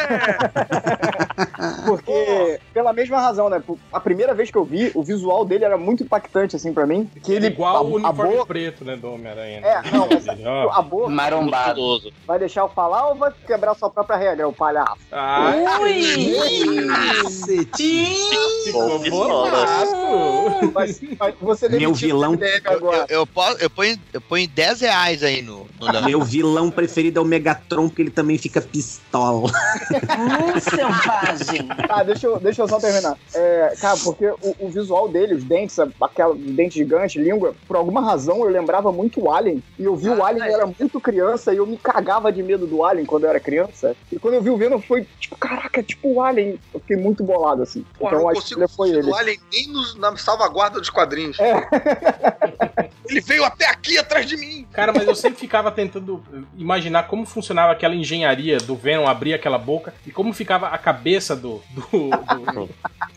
Porque, 1.86 2.60
pela 2.74 2.94
mesma 2.94 3.20
razão, 3.20 3.50
né? 3.50 3.62
A 3.92 4.00
primeira 4.00 4.34
vez 4.34 4.50
que 4.52 4.58
eu 4.58 4.66
vi, 4.66 4.92
o 4.96 5.04
visual 5.04 5.46
dele 5.46 5.66
era 5.66 5.78
muito 5.78 6.04
impactante, 6.04 6.56
assim, 6.56 6.74
pra 6.74 6.86
mim. 6.86 7.10
Que 7.24 7.34
ele, 7.34 7.48
Igual 7.48 7.78
a, 7.78 7.82
o 7.82 7.86
a 7.86 7.96
uniforme 8.10 8.34
boca, 8.34 8.46
preto, 8.46 8.86
né, 8.86 8.96
do 8.96 9.14
Homem-Aranha. 9.14 9.60
É, 9.64 9.82
não, 9.92 10.08
mas 10.08 10.26
Ó. 10.46 10.70
a 10.72 10.82
boca 10.82 11.10
Marombado. 11.10 11.82
vai 12.26 12.40
deixar 12.40 12.62
eu 12.62 12.70
falar 12.70 13.10
ou 13.10 13.16
vai 13.16 13.32
quebrar 13.46 13.76
sua 13.76 13.90
própria 13.90 14.18
regra, 14.18 14.48
o 14.48 14.54
palhaço? 14.54 14.98
Ah. 15.12 15.52
Mas, 20.74 21.02
mas 21.20 21.36
você 21.42 21.70
Meu 21.70 21.94
vilão- 21.94 22.34
MDM 22.34 22.62
agora. 22.66 23.06
Eu, 23.10 23.26
posso, 23.28 23.58
eu, 23.60 23.70
ponho, 23.70 23.98
eu 24.14 24.22
ponho 24.22 24.48
10 24.48 24.82
reais 24.82 25.24
aí 25.24 25.42
no, 25.42 25.68
no. 25.80 26.02
Meu 26.04 26.22
vilão 26.22 26.70
preferido 26.72 27.20
é 27.20 27.24
o 27.24 27.26
Megatron, 27.26 27.88
porque 27.90 28.02
ele 28.02 28.12
também 28.12 28.38
fica 28.38 28.62
pistola. 28.62 29.52
Hum, 29.98 30.60
selvagem. 30.60 31.68
Ah, 31.90 32.04
deixa 32.04 32.28
eu, 32.28 32.40
deixa 32.40 32.62
eu 32.62 32.68
só 32.68 32.80
terminar. 32.80 33.18
É, 33.34 33.74
cara, 33.80 33.98
porque 34.04 34.26
o, 34.28 34.56
o 34.60 34.70
visual 34.70 35.08
dele, 35.08 35.36
os 35.36 35.44
dentes, 35.44 35.78
aquela 36.02 36.34
dente 36.36 36.76
gigante, 36.76 37.20
língua, 37.20 37.54
por 37.68 37.76
alguma 37.76 38.02
razão 38.02 38.38
eu 38.44 38.50
lembrava 38.50 38.92
muito 38.92 39.22
o 39.24 39.32
Alien. 39.32 39.64
E 39.78 39.84
eu 39.84 39.96
vi 39.96 40.10
o 40.10 40.24
Alien, 40.24 40.48
eu 40.48 40.54
era 40.56 40.66
muito 40.66 41.00
criança 41.00 41.54
e 41.54 41.58
eu 41.58 41.66
me 41.66 41.78
cagava 41.78 42.32
de 42.32 42.42
medo 42.44 42.66
do 42.68 42.84
Alien 42.84 43.06
quando 43.06 43.24
eu 43.26 43.30
era 43.30 43.40
criança. 43.40 43.96
E 44.12 44.18
quando 44.20 44.36
eu 44.36 44.42
vi 44.42 44.50
o 44.50 44.58
Venom 44.58 44.80
foi 44.80 45.08
tipo, 45.20 45.36
caraca, 45.38 45.80
é 45.80 45.84
tipo 45.84 46.14
o 46.14 46.22
Alien. 46.22 46.60
Eu 46.74 46.80
fiquei 46.80 46.98
muito 46.98 47.24
bolado 47.24 47.64
assim. 47.64 47.86
Pô, 47.98 48.08
então 48.08 48.20
não 48.22 48.30
a 48.30 48.34
consigo 48.34 48.64
escolha 48.64 48.68
foi 48.68 48.90
ele. 49.00 49.08
do 49.10 49.16
Alien 49.16 49.40
nem 49.52 49.68
nos- 49.68 49.96
na 49.96 50.16
salvaguarda 50.18 50.80
dos 50.80 50.90
quadrinhos. 50.90 51.38
Ele 53.10 53.20
veio 53.22 53.44
até 53.44 53.66
aqui 53.68 53.98
atrás 53.98 54.26
de 54.26 54.38
mim. 54.38 54.66
Cara, 54.72 54.94
mas 54.94 55.06
eu 55.08 55.16
sempre 55.16 55.40
ficava 55.40 55.72
tentando 55.72 56.24
imaginar 56.58 57.08
como 57.08 57.26
funcionava 57.26 57.72
aquela 57.72 57.96
engenharia 57.96 58.58
do 58.58 58.76
Venom 58.76 59.08
abrir 59.08 59.34
aquela 59.34 59.58
boca 59.58 59.81
e 60.06 60.12
como 60.12 60.34
ficava 60.34 60.68
a 60.68 60.78
cabeça 60.78 61.36
do. 61.36 61.62
do, 61.72 61.82
do, 62.54 62.70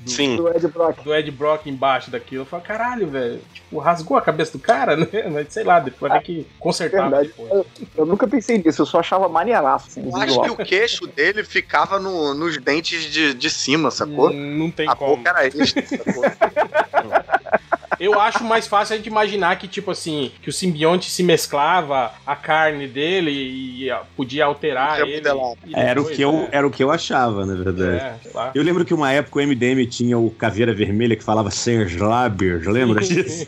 Sim. 0.07 0.37
Do 0.37 0.49
Ed 0.55 0.67
Brock. 0.69 1.03
do 1.03 1.15
Ed 1.15 1.31
Brock 1.31 1.67
embaixo 1.67 2.11
daquilo. 2.11 2.43
Eu 2.43 2.47
falei, 2.47 2.67
caralho, 2.67 3.07
velho. 3.09 3.41
Tipo, 3.55 3.79
rasgou 3.79 4.17
a 4.17 4.23
cabeça 4.23 4.53
do 4.53 4.59
cara, 4.59 4.97
né? 4.97 5.07
Mas 5.33 5.53
sei 5.53 5.65
lá, 5.65 5.81
depois 5.81 6.11
vai 6.11 6.21
ter 6.21 6.27
que 6.27 6.47
consertar 6.59 7.03
Verdade. 7.03 7.29
depois. 7.29 7.51
Eu, 7.51 7.67
eu 7.97 8.07
nunca 8.07 8.27
pensei 8.29 8.59
nisso, 8.59 8.83
eu 8.83 8.87
só 8.87 9.01
achava 9.01 9.29
maneiraço, 9.29 9.89
assim, 9.89 10.03
Eu 10.09 10.17
acho 10.17 10.27
visual. 10.27 10.45
que 10.45 10.51
o 10.51 10.57
queixo 10.67 11.07
dele 11.07 11.43
ficava 11.43 11.99
no- 11.99 12.35
nos 12.35 12.59
dentes 12.59 13.05
de, 13.05 13.33
de 13.35 13.51
cima, 13.51 13.91
sacou? 13.91 14.31
Hum, 14.31 14.59
Não 14.59 14.71
tem 14.71 14.89
a 14.89 14.95
como. 14.95 15.17
boca 15.17 15.31
era 15.31 15.47
extra, 15.47 15.65
sacou? 15.87 16.25
Eu 17.99 18.20
acho 18.20 18.45
mais 18.45 18.66
fácil 18.66 18.95
a 18.95 18.97
gente 18.97 19.07
imaginar 19.07 19.57
que, 19.59 19.68
tipo 19.68 19.90
assim, 19.90 20.32
que 20.42 20.49
o 20.49 20.53
simbionte 20.53 21.11
se 21.11 21.22
mesclava 21.22 22.12
a 22.26 22.36
carne 22.36 22.86
dele 22.86 23.30
e 23.30 23.92
podia 24.16 24.45
alterar 24.45 25.01
ele. 25.01 25.22
e 25.66 25.74
Era 25.74 26.01
o, 26.01 26.05
depois, 26.05 26.16
que 26.16 26.22
eu, 26.22 26.32
né? 26.32 26.49
era 26.53 26.66
o 26.66 26.70
que 26.70 26.82
eu 26.82 26.90
achava, 26.90 27.45
na 27.47 27.55
verdade. 27.55 27.97
É. 27.97 28.51
Eu 28.55 28.62
lembro 28.62 28.84
que 28.84 28.95
uma 28.95 29.12
época 29.12 29.38
o 29.38 29.42
MDM 29.42 29.86
tinha 29.86 30.18
o 30.18 30.30
Caveira 30.30 30.72
Vermelha 30.72 31.16
que 31.16 31.24
falava 31.24 31.51
Serge 31.51 31.99
Labier, 31.99 32.62
lembra 32.66 33.01
disso? 33.01 33.47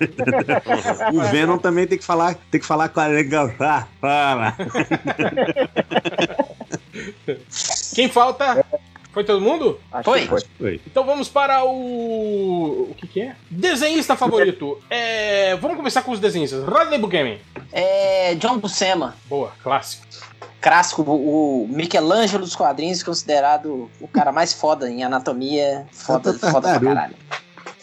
o 1.12 1.20
Venom 1.30 1.59
também 1.59 1.86
tem 1.86 1.99
que 1.99 2.05
falar, 2.05 2.34
tem 2.51 2.61
que 2.61 2.66
falar 2.66 2.88
com 2.88 3.01
a 3.01 3.07
legal. 3.07 3.51
Ah. 4.09 4.55
Quem 7.94 8.09
falta? 8.09 8.64
Foi 9.17 9.25
todo 9.25 9.41
mundo? 9.41 9.81
Acho 9.91 10.05
Foi. 10.05 10.21
que 10.21 10.29
foi. 10.29 10.41
Foi. 10.59 10.81
Então 10.87 11.03
vamos 11.03 11.27
para 11.27 11.64
o. 11.64 12.89
O 12.91 12.95
que, 12.99 13.07
que 13.07 13.23
é? 13.23 13.35
Desenhista 13.51 14.14
favorito. 14.14 14.79
É... 14.91 15.57
Vamos 15.57 15.79
começar 15.79 16.03
com 16.03 16.11
os 16.11 16.21
desenhistas. 16.21 16.62
Rodney 16.64 16.99
Buchanan. 16.99 17.39
É 17.73 18.35
John 18.35 18.59
Buscema. 18.59 19.17
Boa, 19.25 19.53
clássico. 19.62 20.07
Clássico, 20.61 21.01
o 21.03 21.67
Michelangelo 21.71 22.45
dos 22.45 22.55
quadrinhos, 22.55 23.03
considerado 23.03 23.91
o 24.03 24.07
cara 24.07 24.33
mais 24.33 24.53
foda 24.53 24.91
em 24.91 25.03
anatomia. 25.03 25.87
Foda, 25.93 26.35
foda 26.39 26.79
pra 26.79 26.81
caralho. 26.81 27.17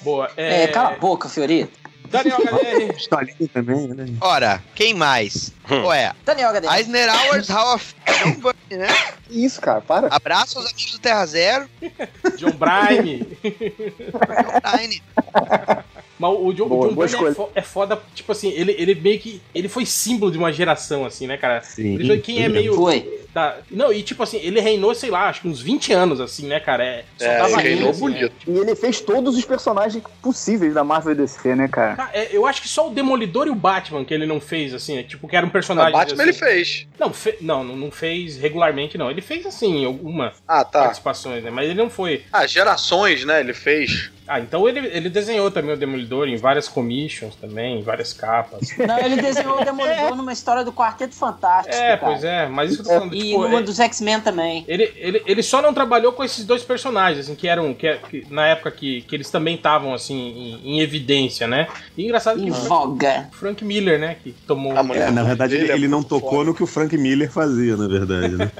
Boa. 0.02 0.30
É, 0.38 0.66
É... 0.66 0.68
cala 0.68 0.90
a 0.90 1.00
boca, 1.00 1.28
Fiorito. 1.28 1.80
Daniel 2.14 2.38
HDR. 2.38 2.94
Pistolinha 2.94 3.50
também, 3.52 3.88
né? 3.88 4.06
Ora, 4.22 4.62
quem 4.76 4.94
mais? 4.94 5.52
Ué, 5.70 6.14
Daniel 6.24 6.52
HDR. 6.54 6.72
Eisenhower 6.76 7.44
Hall 7.50 7.76
of 7.76 7.96
John 8.06 8.34
Byrne, 8.36 8.84
né? 8.86 8.96
Que 9.28 9.44
Isso, 9.44 9.60
cara, 9.60 9.82
para. 9.82 10.08
Abraço 10.08 10.60
aos 10.60 10.68
amigos 10.72 10.92
do 10.92 11.00
Terra 11.00 11.26
Zero. 11.26 11.68
John 12.38 12.52
Bryan. 12.52 13.26
Brian. 14.62 15.84
Mas 16.24 16.40
o, 16.40 16.54
John, 16.54 16.68
Boa- 16.70 16.88
o 16.88 17.08
John 17.08 17.28
é, 17.28 17.34
fo- 17.34 17.50
é 17.54 17.62
foda, 17.62 18.02
tipo 18.16 18.32
assim, 18.32 18.50
ele, 18.52 18.74
ele 18.80 18.96
meio 18.96 19.20
que. 19.20 19.42
Ele 19.54 19.68
foi 19.68 19.86
símbolo 19.86 20.32
de 20.32 20.38
uma 20.38 20.54
geração, 20.54 21.06
assim, 21.06 21.28
né, 21.28 21.36
cara? 21.36 21.62
Sim. 21.62 21.96
Ele 21.96 22.08
foi 22.08 22.20
quem 22.20 22.42
é 22.44 22.48
meio. 22.48 22.74
Foi. 22.76 23.22
da- 23.34 23.58
não, 23.72 23.92
e 23.92 24.04
tipo 24.04 24.22
assim, 24.24 24.38
ele 24.38 24.62
reinou, 24.62 24.94
sei 24.94 25.10
lá, 25.10 25.28
acho 25.28 25.42
que 25.42 25.48
uns 25.48 25.60
20 25.60 25.92
anos, 25.92 26.22
assim, 26.22 26.46
né, 26.46 26.60
cara? 26.60 26.84
É, 26.86 27.04
só 27.18 27.26
É, 27.26 27.38
tava 27.40 27.60
ele 27.62 27.70
reinou 27.74 27.90
assim, 27.90 28.00
bonito. 28.00 28.32
né? 28.48 28.56
E 28.56 28.58
ele 28.60 28.76
fez 28.76 29.02
todos 29.02 29.36
os 29.36 29.44
personagens 29.44 30.04
possíveis 30.22 30.74
da 30.76 30.84
Marvel 30.84 31.14
e 31.14 31.16
DC, 31.16 31.56
né, 31.56 31.68
cara? 31.68 31.96
Cara, 31.96 32.12
é, 32.14 32.30
eu 32.32 32.46
acho 32.46 32.62
que 32.62 32.70
só 32.70 32.88
o 32.88 32.92
Demolidor 32.92 33.48
e 33.48 33.50
o 33.50 33.56
Batman 33.56 34.06
que 34.06 34.14
ele 34.14 34.26
não 34.28 34.40
fez, 34.40 34.74
assim, 34.74 34.98
né? 34.98 35.04
Tipo, 35.04 35.28
que 35.28 35.36
era 35.36 35.44
um 35.46 35.50
O 35.50 35.52
personagem. 35.52 35.92
Batman 35.92 36.14
assim. 36.14 36.30
ele 36.30 36.34
fez. 36.34 36.88
Não, 37.00 37.12
fe- 37.12 37.38
não, 37.42 37.64
não 37.64 37.90
fez 37.92 38.38
regularmente, 38.38 38.98
não. 39.00 39.10
Ele 39.10 39.22
fez, 39.22 39.46
assim, 39.48 39.84
algumas 39.84 40.36
Ah, 40.48 40.64
tá. 40.64 40.82
participações, 40.84 41.44
né? 41.44 41.50
Mas 41.50 41.66
ele 41.66 41.74
não 41.82 41.90
foi. 41.90 42.22
Ah, 42.32 42.46
gerações, 42.46 43.26
né? 43.26 43.40
Ele 43.40 43.54
fez. 43.54 44.12
Ah, 44.28 44.40
então 44.40 44.68
ele, 44.68 44.80
ele 44.88 45.10
desenhou 45.10 45.52
também 45.52 45.74
o 45.76 45.78
Demolidor 45.78 46.28
em 46.28 46.38
várias 46.38 46.68
commissions 46.68 47.36
também, 47.36 47.80
em 47.80 47.84
várias 47.84 48.14
capas. 48.14 48.70
Não, 48.80 48.98
ele 49.00 49.22
desenhou 49.22 49.60
o 49.62 49.64
Demolidor 49.66 50.16
numa 50.16 50.32
história 50.34 50.64
do 50.64 50.72
Quarteto 50.72 51.14
Fantástico. 51.16 51.76
É, 51.76 51.98
cara. 51.98 52.00
pois 52.00 52.24
é, 52.24 52.48
mas 52.48 52.72
isso 52.72 52.84
que 52.84 52.90
eu 52.90 52.94
tô 52.94 53.00
falando. 53.00 53.16
E 53.16 53.20
tipo, 53.20 53.46
uma 53.46 53.60
é- 53.60 53.64
dos 53.64 53.80
X-Men 53.80 54.22
também. 54.22 54.64
Ele, 54.68 54.92
ele, 54.96 55.22
ele 55.26 55.44
só 55.44 55.62
não 55.62 55.74
trabalhou 55.74 56.12
com 56.14 56.24
esses 56.24 56.46
dois 56.46 56.64
personagens, 56.64 57.26
assim, 57.26 57.36
que 57.36 57.48
eram. 57.48 57.74
Que, 57.74 57.96
que 58.10 58.26
na 58.30 58.48
época 58.48 58.72
que, 58.72 59.02
que 59.02 59.16
eles 59.16 59.30
também 59.30 59.56
estavam, 59.56 59.94
assim, 59.94 60.16
em, 60.64 60.76
em 60.76 60.80
evidência, 60.80 61.48
né? 61.48 61.68
E 61.98 62.06
engraçado 62.06 62.40
que 62.40 62.46
Em 62.48 62.52
o 62.52 62.54
Frank, 62.54 62.68
voga. 62.70 63.30
Frank 63.32 63.64
Miller, 63.66 64.00
né? 64.00 64.16
Que 64.24 64.32
tomou. 64.48 64.78
A 64.78 64.84
mulher 64.84 65.10
É, 65.10 65.12
na 65.12 65.24
verdade, 65.24 65.56
ele, 65.56 65.72
é 65.72 65.76
ele 65.76 65.88
não 65.88 66.02
tocou 66.04 66.32
foda. 66.32 66.46
no 66.46 66.54
que 66.54 66.64
o 66.64 66.68
Frank 66.68 66.98
Miller 66.98 67.32
fazia, 67.32 67.76
na 67.76 67.88
verdade, 67.88 68.36
né? 68.36 68.52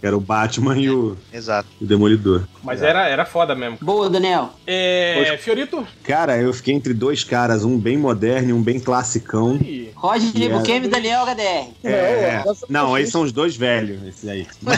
Que 0.00 0.06
era 0.06 0.16
o 0.16 0.20
Batman 0.20 0.76
e 0.78 0.90
o, 0.90 1.16
Exato. 1.32 1.68
o 1.80 1.84
Demolidor. 1.86 2.42
Mas 2.62 2.82
era, 2.82 3.08
era 3.08 3.24
foda 3.24 3.54
mesmo. 3.54 3.78
Boa, 3.80 4.08
Daniel. 4.10 4.50
É. 4.66 5.11
Fiorito? 5.38 5.86
Cara, 6.04 6.36
eu 6.36 6.52
fiquei 6.52 6.74
entre 6.74 6.92
dois 6.94 7.24
caras, 7.24 7.64
um 7.64 7.78
bem 7.78 7.96
moderno 7.96 8.50
e 8.50 8.52
um 8.52 8.62
bem 8.62 8.78
classicão. 8.80 9.56
Ih, 9.56 9.90
Roger 9.94 10.32
Yeah. 10.34 10.58
Buquemi 10.58 10.86
e 10.86 10.90
Daniel 10.90 11.24
HDR. 11.24 11.68
É, 11.84 12.42
essa 12.46 12.66
não, 12.68 12.94
aí 12.94 13.06
são 13.06 13.22
os 13.22 13.32
dois 13.32 13.56
velhos, 13.56 14.02
esse 14.06 14.28
aí. 14.28 14.46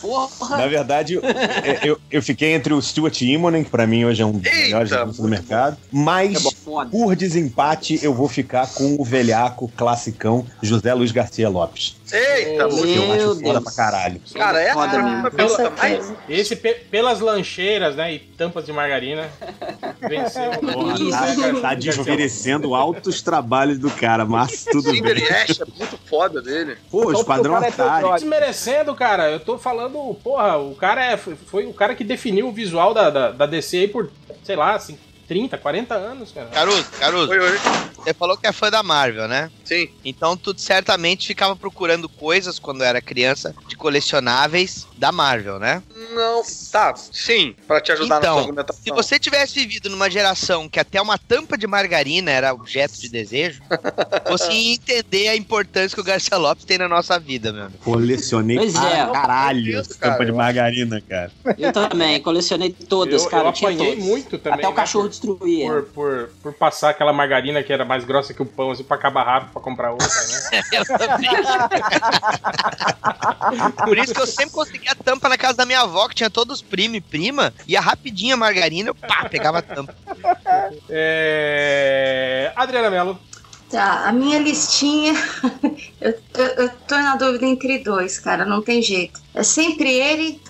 Porra. 0.00 0.56
Na 0.56 0.66
verdade, 0.66 1.14
eu, 1.14 1.22
eu, 1.82 2.00
eu 2.10 2.22
fiquei 2.22 2.52
entre 2.52 2.72
o 2.72 2.80
Stuart 2.80 3.20
Immonen, 3.20 3.62
que 3.62 3.70
pra 3.70 3.86
mim 3.86 4.04
hoje 4.04 4.22
é 4.22 4.26
um 4.26 4.32
dos 4.32 4.50
melhores 4.50 4.92
anúncios 4.92 5.22
do 5.22 5.28
mercado, 5.28 5.76
mas 5.92 6.42
Foda. 6.70 6.90
por 6.90 7.16
desempate 7.16 7.98
eu 8.02 8.14
vou 8.14 8.28
ficar 8.28 8.66
com 8.72 8.96
o 8.98 9.04
velhaco 9.04 9.68
classicão 9.76 10.46
José 10.62 10.94
Luiz 10.94 11.10
Garcia 11.12 11.48
Lopes. 11.48 11.96
Eita, 12.12 12.66
Meu 12.68 12.86
eu 12.86 13.12
acho 13.12 13.40
foda 13.40 13.60
pra 13.60 13.72
caralho. 13.72 14.20
Cara, 14.34 14.60
essa 14.60 14.74
Foda 14.74 14.98
mesmo. 15.30 15.76
mais. 15.78 16.12
Esse 16.28 16.56
pe- 16.56 16.74
pelas 16.90 17.20
lancheiras, 17.20 17.94
né? 17.94 18.14
E 18.14 18.18
tampas 18.18 18.66
de 18.66 18.72
margarina. 18.72 19.28
Venceu. 20.00 20.50
Porra, 20.72 20.94
Isso. 20.94 21.10
tá, 21.10 21.60
tá 21.60 21.74
desmerecendo 21.74 22.74
altos 22.74 23.22
trabalhos 23.22 23.78
do 23.78 23.90
cara, 23.90 24.24
mas 24.24 24.64
tudo 24.64 24.90
bem. 24.90 25.00
É 25.22 25.46
muito 25.78 25.98
foda 26.08 26.42
dele. 26.42 26.76
Pô, 26.90 27.02
porque 27.02 27.20
Esquadrão 27.20 27.54
é 27.62 27.68
Atari. 27.68 27.76
patriota. 27.76 28.14
Desmerecendo, 28.20 28.94
cara. 28.94 29.30
Eu 29.30 29.40
tô 29.40 29.56
falando, 29.58 30.14
porra, 30.22 30.58
o 30.58 30.74
cara 30.74 31.04
é, 31.12 31.16
foi, 31.16 31.36
foi 31.36 31.66
o 31.66 31.72
cara 31.72 31.94
que 31.94 32.02
definiu 32.04 32.48
o 32.48 32.52
visual 32.52 32.92
da, 32.92 33.08
da, 33.10 33.30
da 33.30 33.46
DC 33.46 33.76
aí 33.78 33.88
por, 33.88 34.10
sei 34.42 34.56
lá, 34.56 34.74
assim, 34.74 34.98
30, 35.30 35.56
40 35.58 35.94
anos, 35.94 36.32
cara. 36.32 36.48
Caruso, 36.48 36.84
Caruso, 36.98 37.30
Oi, 37.30 37.38
oi. 37.38 37.58
você 37.94 38.12
falou 38.12 38.36
que 38.36 38.48
é 38.48 38.52
fã 38.52 38.68
da 38.68 38.82
Marvel, 38.82 39.28
né? 39.28 39.48
Sim. 39.70 39.88
Então 40.04 40.36
tu 40.36 40.52
certamente 40.58 41.28
ficava 41.28 41.54
procurando 41.54 42.08
coisas 42.08 42.58
quando 42.58 42.82
era 42.82 43.00
criança 43.00 43.54
de 43.68 43.76
colecionáveis 43.76 44.88
da 44.98 45.12
Marvel, 45.12 45.60
né? 45.60 45.80
Não, 46.12 46.42
tá, 46.72 46.94
sim, 46.96 47.54
pra 47.68 47.80
te 47.80 47.92
ajudar 47.92 48.16
na 48.16 48.18
Então, 48.18 48.34
sua 48.34 48.42
argumentação. 48.42 48.82
Se 48.82 48.90
você 48.90 49.16
tivesse 49.16 49.54
vivido 49.54 49.88
numa 49.88 50.10
geração 50.10 50.68
que 50.68 50.80
até 50.80 51.00
uma 51.00 51.16
tampa 51.16 51.56
de 51.56 51.68
margarina 51.68 52.32
era 52.32 52.52
objeto 52.52 53.00
de 53.00 53.08
desejo, 53.08 53.62
você 54.28 54.50
ia 54.50 54.74
entender 54.74 55.28
a 55.28 55.36
importância 55.36 55.94
que 55.94 56.00
o 56.00 56.04
Garcia 56.04 56.36
Lopes 56.36 56.64
tem 56.64 56.76
na 56.76 56.88
nossa 56.88 57.16
vida, 57.20 57.52
meu. 57.52 57.70
Colecionei 57.84 58.56
Pois 58.56 58.74
é. 58.74 59.06
caralho 59.12 59.72
cara, 59.72 60.12
tampa 60.12 60.26
de 60.26 60.32
margarina, 60.32 61.00
cara. 61.00 61.30
Eu 61.56 61.72
também, 61.72 62.20
colecionei 62.20 62.70
todas, 62.72 63.22
eu, 63.22 63.30
cara. 63.30 63.48
eu 63.48 63.52
tinha 63.52 63.70
apanhei 63.70 63.94
muito 63.94 64.36
também. 64.36 64.58
Até 64.58 64.66
o 64.66 64.70
né, 64.70 64.76
cachorro 64.76 65.08
destruía. 65.08 65.68
Por, 65.68 65.82
por, 65.84 66.30
por 66.42 66.52
passar 66.54 66.90
aquela 66.90 67.12
margarina 67.12 67.62
que 67.62 67.72
era 67.72 67.84
mais 67.84 68.04
grossa 68.04 68.34
que 68.34 68.42
o 68.42 68.46
pão, 68.46 68.72
assim, 68.72 68.82
pra 68.82 68.96
acabar 68.96 69.22
rápido 69.22 69.59
pra 69.60 69.62
comprar 69.62 69.92
outra, 69.92 70.08
né? 70.08 70.62
Eu 70.72 70.84
também. 70.86 71.30
Por 73.84 73.98
isso 73.98 74.14
que 74.14 74.20
eu 74.20 74.26
sempre 74.26 74.52
conseguia 74.52 74.92
a 74.92 74.94
tampa 74.94 75.28
na 75.28 75.36
casa 75.36 75.58
da 75.58 75.66
minha 75.66 75.80
avó, 75.82 76.08
que 76.08 76.14
tinha 76.14 76.30
todos 76.30 76.62
primo 76.62 76.96
e 76.96 77.00
prima, 77.00 77.52
ia 77.66 77.80
rapidinho 77.80 78.34
a 78.34 78.36
margarina, 78.36 78.90
eu 78.90 78.94
pá, 78.94 79.28
pegava 79.28 79.58
a 79.58 79.62
tampa. 79.62 79.94
É... 80.88 82.52
Adriana 82.56 82.90
Mello. 82.90 83.18
Tá, 83.70 84.08
a 84.08 84.12
minha 84.12 84.38
listinha. 84.38 85.12
eu, 86.00 86.14
eu, 86.34 86.46
eu 86.46 86.68
tô 86.88 86.96
na 86.96 87.16
dúvida 87.16 87.46
entre 87.46 87.78
dois, 87.78 88.18
cara, 88.18 88.44
não 88.44 88.62
tem 88.62 88.82
jeito. 88.82 89.20
É 89.34 89.42
sempre 89.42 89.90
ele, 89.92 90.40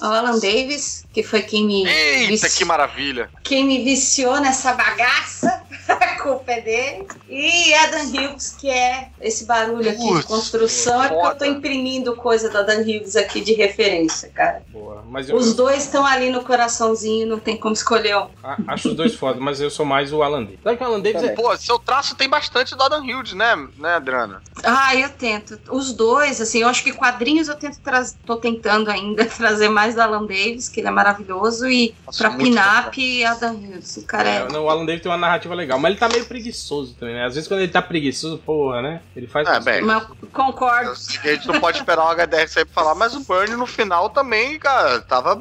o 0.00 0.06
Alan 0.06 0.38
Davis, 0.38 1.04
que 1.12 1.22
foi 1.22 1.42
quem 1.42 1.66
me, 1.66 1.86
Eita, 1.86 2.28
vici- 2.28 2.58
que 2.58 2.64
maravilha. 2.64 3.30
quem 3.42 3.64
me 3.64 3.84
viciou 3.84 4.40
nessa 4.40 4.72
bagaça. 4.72 5.59
A 6.00 6.22
culpa 6.22 6.52
é 6.52 6.60
dele. 6.60 7.06
E 7.28 7.74
Adam 7.74 8.04
Hughes, 8.08 8.54
que 8.58 8.68
é 8.68 9.08
esse 9.20 9.44
barulho 9.46 9.90
aqui 9.90 10.14
de 10.14 10.22
construção. 10.24 11.02
É 11.02 11.08
porque 11.08 11.26
eu 11.26 11.34
tô 11.36 11.44
imprimindo 11.44 12.14
coisa 12.16 12.48
do 12.50 12.58
Adam 12.58 12.80
Hughes 12.82 13.16
aqui 13.16 13.40
de 13.40 13.52
referência, 13.54 14.28
cara. 14.34 14.62
Boa. 14.68 15.02
Mas 15.08 15.28
eu, 15.28 15.36
Os 15.36 15.54
dois 15.54 15.84
estão 15.84 16.04
ali 16.06 16.30
no 16.30 16.42
coraçãozinho, 16.42 17.26
não 17.26 17.38
tem 17.38 17.56
como 17.56 17.74
escolher 17.74 18.16
um. 18.16 18.26
a- 18.42 18.56
acho 18.68 18.88
os 18.90 18.94
dois 18.94 19.14
foda, 19.14 19.40
mas 19.40 19.60
eu 19.60 19.70
sou 19.70 19.84
mais 19.86 20.12
o 20.12 20.22
Alan 20.22 20.42
Davis. 20.44 20.60
Sabe 20.62 20.76
que 20.76 20.82
o 20.82 20.86
Alan 20.86 21.00
Davis 21.00 21.22
é... 21.22 21.28
Pô, 21.30 21.56
seu 21.56 21.78
traço 21.78 22.14
tem 22.14 22.28
bastante 22.28 22.76
do 22.76 22.82
Adam 22.82 23.02
Hughes, 23.02 23.32
né, 23.32 23.56
né, 23.78 23.94
Adriana? 23.94 24.42
Ah, 24.62 24.94
eu 24.94 25.08
tento. 25.08 25.58
Os 25.70 25.92
dois, 25.92 26.40
assim, 26.40 26.60
eu 26.60 26.68
acho 26.68 26.84
que 26.84 26.92
quadrinhos 26.92 27.48
eu 27.48 27.54
tento 27.56 27.80
trazer, 27.80 28.14
tô 28.26 28.36
tentando 28.36 28.90
ainda 28.90 29.24
trazer 29.26 29.68
mais 29.68 29.94
do 29.94 30.02
Alan 30.02 30.26
Davis, 30.26 30.68
que 30.68 30.80
ele 30.80 30.88
é 30.88 30.92
maravilhoso, 30.92 31.68
e 31.68 31.94
Nossa, 32.06 32.18
pra 32.28 32.36
Pinap, 32.36 32.94
Adam 33.26 33.54
Hughes. 33.54 33.96
O 33.96 34.04
cara 34.06 34.28
é. 34.28 34.36
É, 34.42 34.48
não, 34.52 34.64
o 34.64 34.70
Alan 34.70 34.84
Davis 34.84 35.02
tem 35.02 35.10
uma 35.10 35.18
narrativa 35.18 35.54
legal, 35.54 35.78
mas 35.80 35.90
ele 35.92 36.00
tá 36.00 36.08
meio 36.08 36.24
preguiçoso 36.26 36.94
também, 36.94 37.14
né? 37.14 37.24
Às 37.24 37.34
vezes 37.34 37.48
quando 37.48 37.60
ele 37.60 37.72
tá 37.72 37.82
preguiçoso, 37.82 38.38
porra, 38.38 38.82
né? 38.82 39.00
Ele 39.16 39.26
faz. 39.26 39.48
É, 39.48 39.60
bem. 39.60 39.82
Mas 39.82 40.06
concordo. 40.32 40.90
A 40.92 41.28
gente 41.28 41.46
não 41.48 41.60
pode 41.60 41.78
esperar 41.78 42.04
o 42.04 42.10
HDR 42.14 42.48
sair 42.48 42.64
pra 42.64 42.74
falar, 42.82 42.94
mas 42.94 43.14
o 43.14 43.20
Burn 43.20 43.56
no 43.56 43.66
final 43.66 44.10
também, 44.10 44.58
cara, 44.58 45.00
tava 45.00 45.40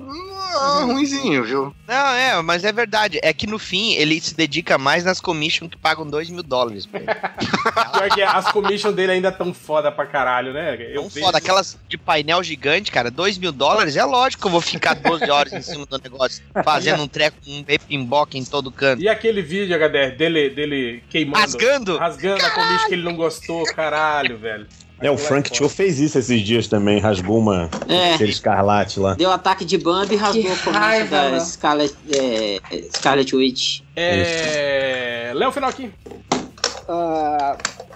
ah, 0.54 0.82
ruinzinho, 0.84 1.44
viu? 1.44 1.76
Não, 1.88 2.08
é, 2.14 2.42
mas 2.42 2.64
é 2.64 2.72
verdade. 2.72 3.20
É 3.22 3.34
que 3.34 3.46
no 3.48 3.60
fim 3.60 3.94
ele 3.94 4.20
se 4.20 4.34
dedica 4.36 4.78
mais 4.78 5.04
nas 5.04 5.20
commissions 5.22 5.70
que 5.70 5.78
pagam 5.78 6.06
2 6.06 6.30
mil 6.30 6.44
dólares. 6.44 6.86
pra 6.86 7.00
ele. 7.00 7.08
Pior 7.94 8.10
que 8.10 8.22
as 8.22 8.52
commissions 8.52 8.96
dele 8.96 9.14
ainda 9.14 9.32
tão 9.32 9.54
foda 9.54 9.92
pra 9.92 10.06
caralho, 10.06 10.54
né? 10.54 10.76
Eu 10.94 11.02
Tão 11.02 11.10
vejo- 11.10 11.26
foda, 11.26 11.38
aquelas 11.38 11.78
de 11.88 11.98
painel 11.98 12.44
gigante, 12.44 12.92
cara, 12.92 13.10
2 13.12 13.38
mil 13.38 13.52
dólares, 13.52 13.96
é 13.96 14.04
lógico 14.04 14.42
que 14.42 14.48
eu 14.48 14.52
vou 14.52 14.62
ficar 14.62 14.94
12 14.96 15.30
horas 15.30 15.54
em 15.54 15.62
cima 15.62 15.86
do 15.86 15.98
negócio, 16.00 16.44
fazendo 16.64 17.04
um 17.04 17.08
treco, 17.08 17.38
um 17.48 17.64
pimboca 17.88 18.38
em 18.38 18.46
todo 18.46 18.72
canto. 18.72 19.02
E 19.02 19.10
aquele 19.10 19.42
vídeo, 19.42 19.76
HDR, 19.78 20.16
dele, 20.16 20.29
dele 20.32 21.04
queimando. 21.10 21.40
Rasgando? 21.40 21.98
Rasgando 21.98 22.46
a 22.46 22.50
commission 22.52 22.88
que 22.88 22.94
ele 22.94 23.04
não 23.04 23.16
gostou, 23.16 23.64
caralho, 23.66 24.38
velho. 24.38 24.68
É, 25.02 25.10
o 25.10 25.18
Frank 25.18 25.56
Cho 25.56 25.70
fez 25.70 25.98
isso 25.98 26.20
esses 26.20 26.42
dias 26.42 26.68
também, 26.68 27.00
rasgou 27.00 27.40
uma 27.40 27.70
É. 27.88 28.16
aquele 28.16 28.32
escarlate 28.32 29.00
lá. 29.00 29.14
Deu 29.14 29.32
ataque 29.32 29.64
de 29.64 29.78
Bambi 29.78 30.16
e 30.16 30.18
rasgou 30.18 30.44
o 30.44 30.58
começo 30.58 30.70
raiva, 30.72 31.32
da. 31.32 31.40
Scarlet, 31.40 31.96
é, 32.14 32.60
Scarlet 32.94 33.34
Witch. 33.34 33.80
É. 33.96 35.32
Léo 35.34 35.52
Final 35.54 35.70
aqui. 35.70 35.90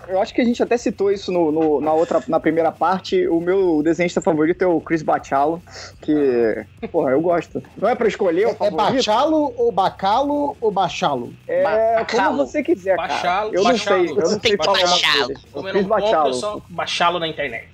Ah, 0.03 0.11
eu 0.11 0.21
acho 0.21 0.33
que 0.33 0.41
a 0.41 0.45
gente 0.45 0.61
até 0.61 0.77
citou 0.77 1.11
isso 1.11 1.31
no, 1.31 1.51
no- 1.51 1.81
na 1.81 1.93
outra, 1.93 2.21
na 2.27 2.39
primeira 2.39 2.71
parte. 2.71 3.27
O 3.27 3.39
meu 3.39 3.81
desenhista 3.83 4.21
favorito 4.21 4.61
é 4.61 4.67
o 4.67 4.79
Chris 4.81 5.01
Bachalo, 5.01 5.61
que, 6.01 6.65
porra, 6.91 7.11
eu 7.11 7.21
gosto. 7.21 7.61
Não 7.77 7.87
é 7.89 7.95
pra 7.95 8.07
escolher 8.07 8.47
o 8.47 8.49
É 8.51 8.53
favorito? 8.55 8.95
bachalo 8.95 9.53
ou 9.57 9.71
bacalo 9.71 10.57
ou 10.59 10.71
bachalo? 10.71 11.33
É 11.47 11.63
Bacalo. 11.63 12.37
como 12.37 12.45
você 12.47 12.61
quiser, 12.63 12.95
cara. 12.97 13.07
Bachalo, 13.13 13.49
eu 13.53 13.63
não 13.63 13.71
bachalo. 13.71 14.03
sei, 14.07 14.11
eu 14.11 14.15
não 14.15 14.39
sei 14.39 14.57
falar 14.57 14.79
Bachalo. 14.81 15.33
Como 15.51 15.67
eu 15.67 15.73
Chris 15.73 15.87
não 15.87 15.97
eu 15.97 16.03
Bachalo. 16.05 16.33
só 16.33 16.61
baixá-lo 16.69 17.19
na 17.19 17.27
internet. 17.27 17.67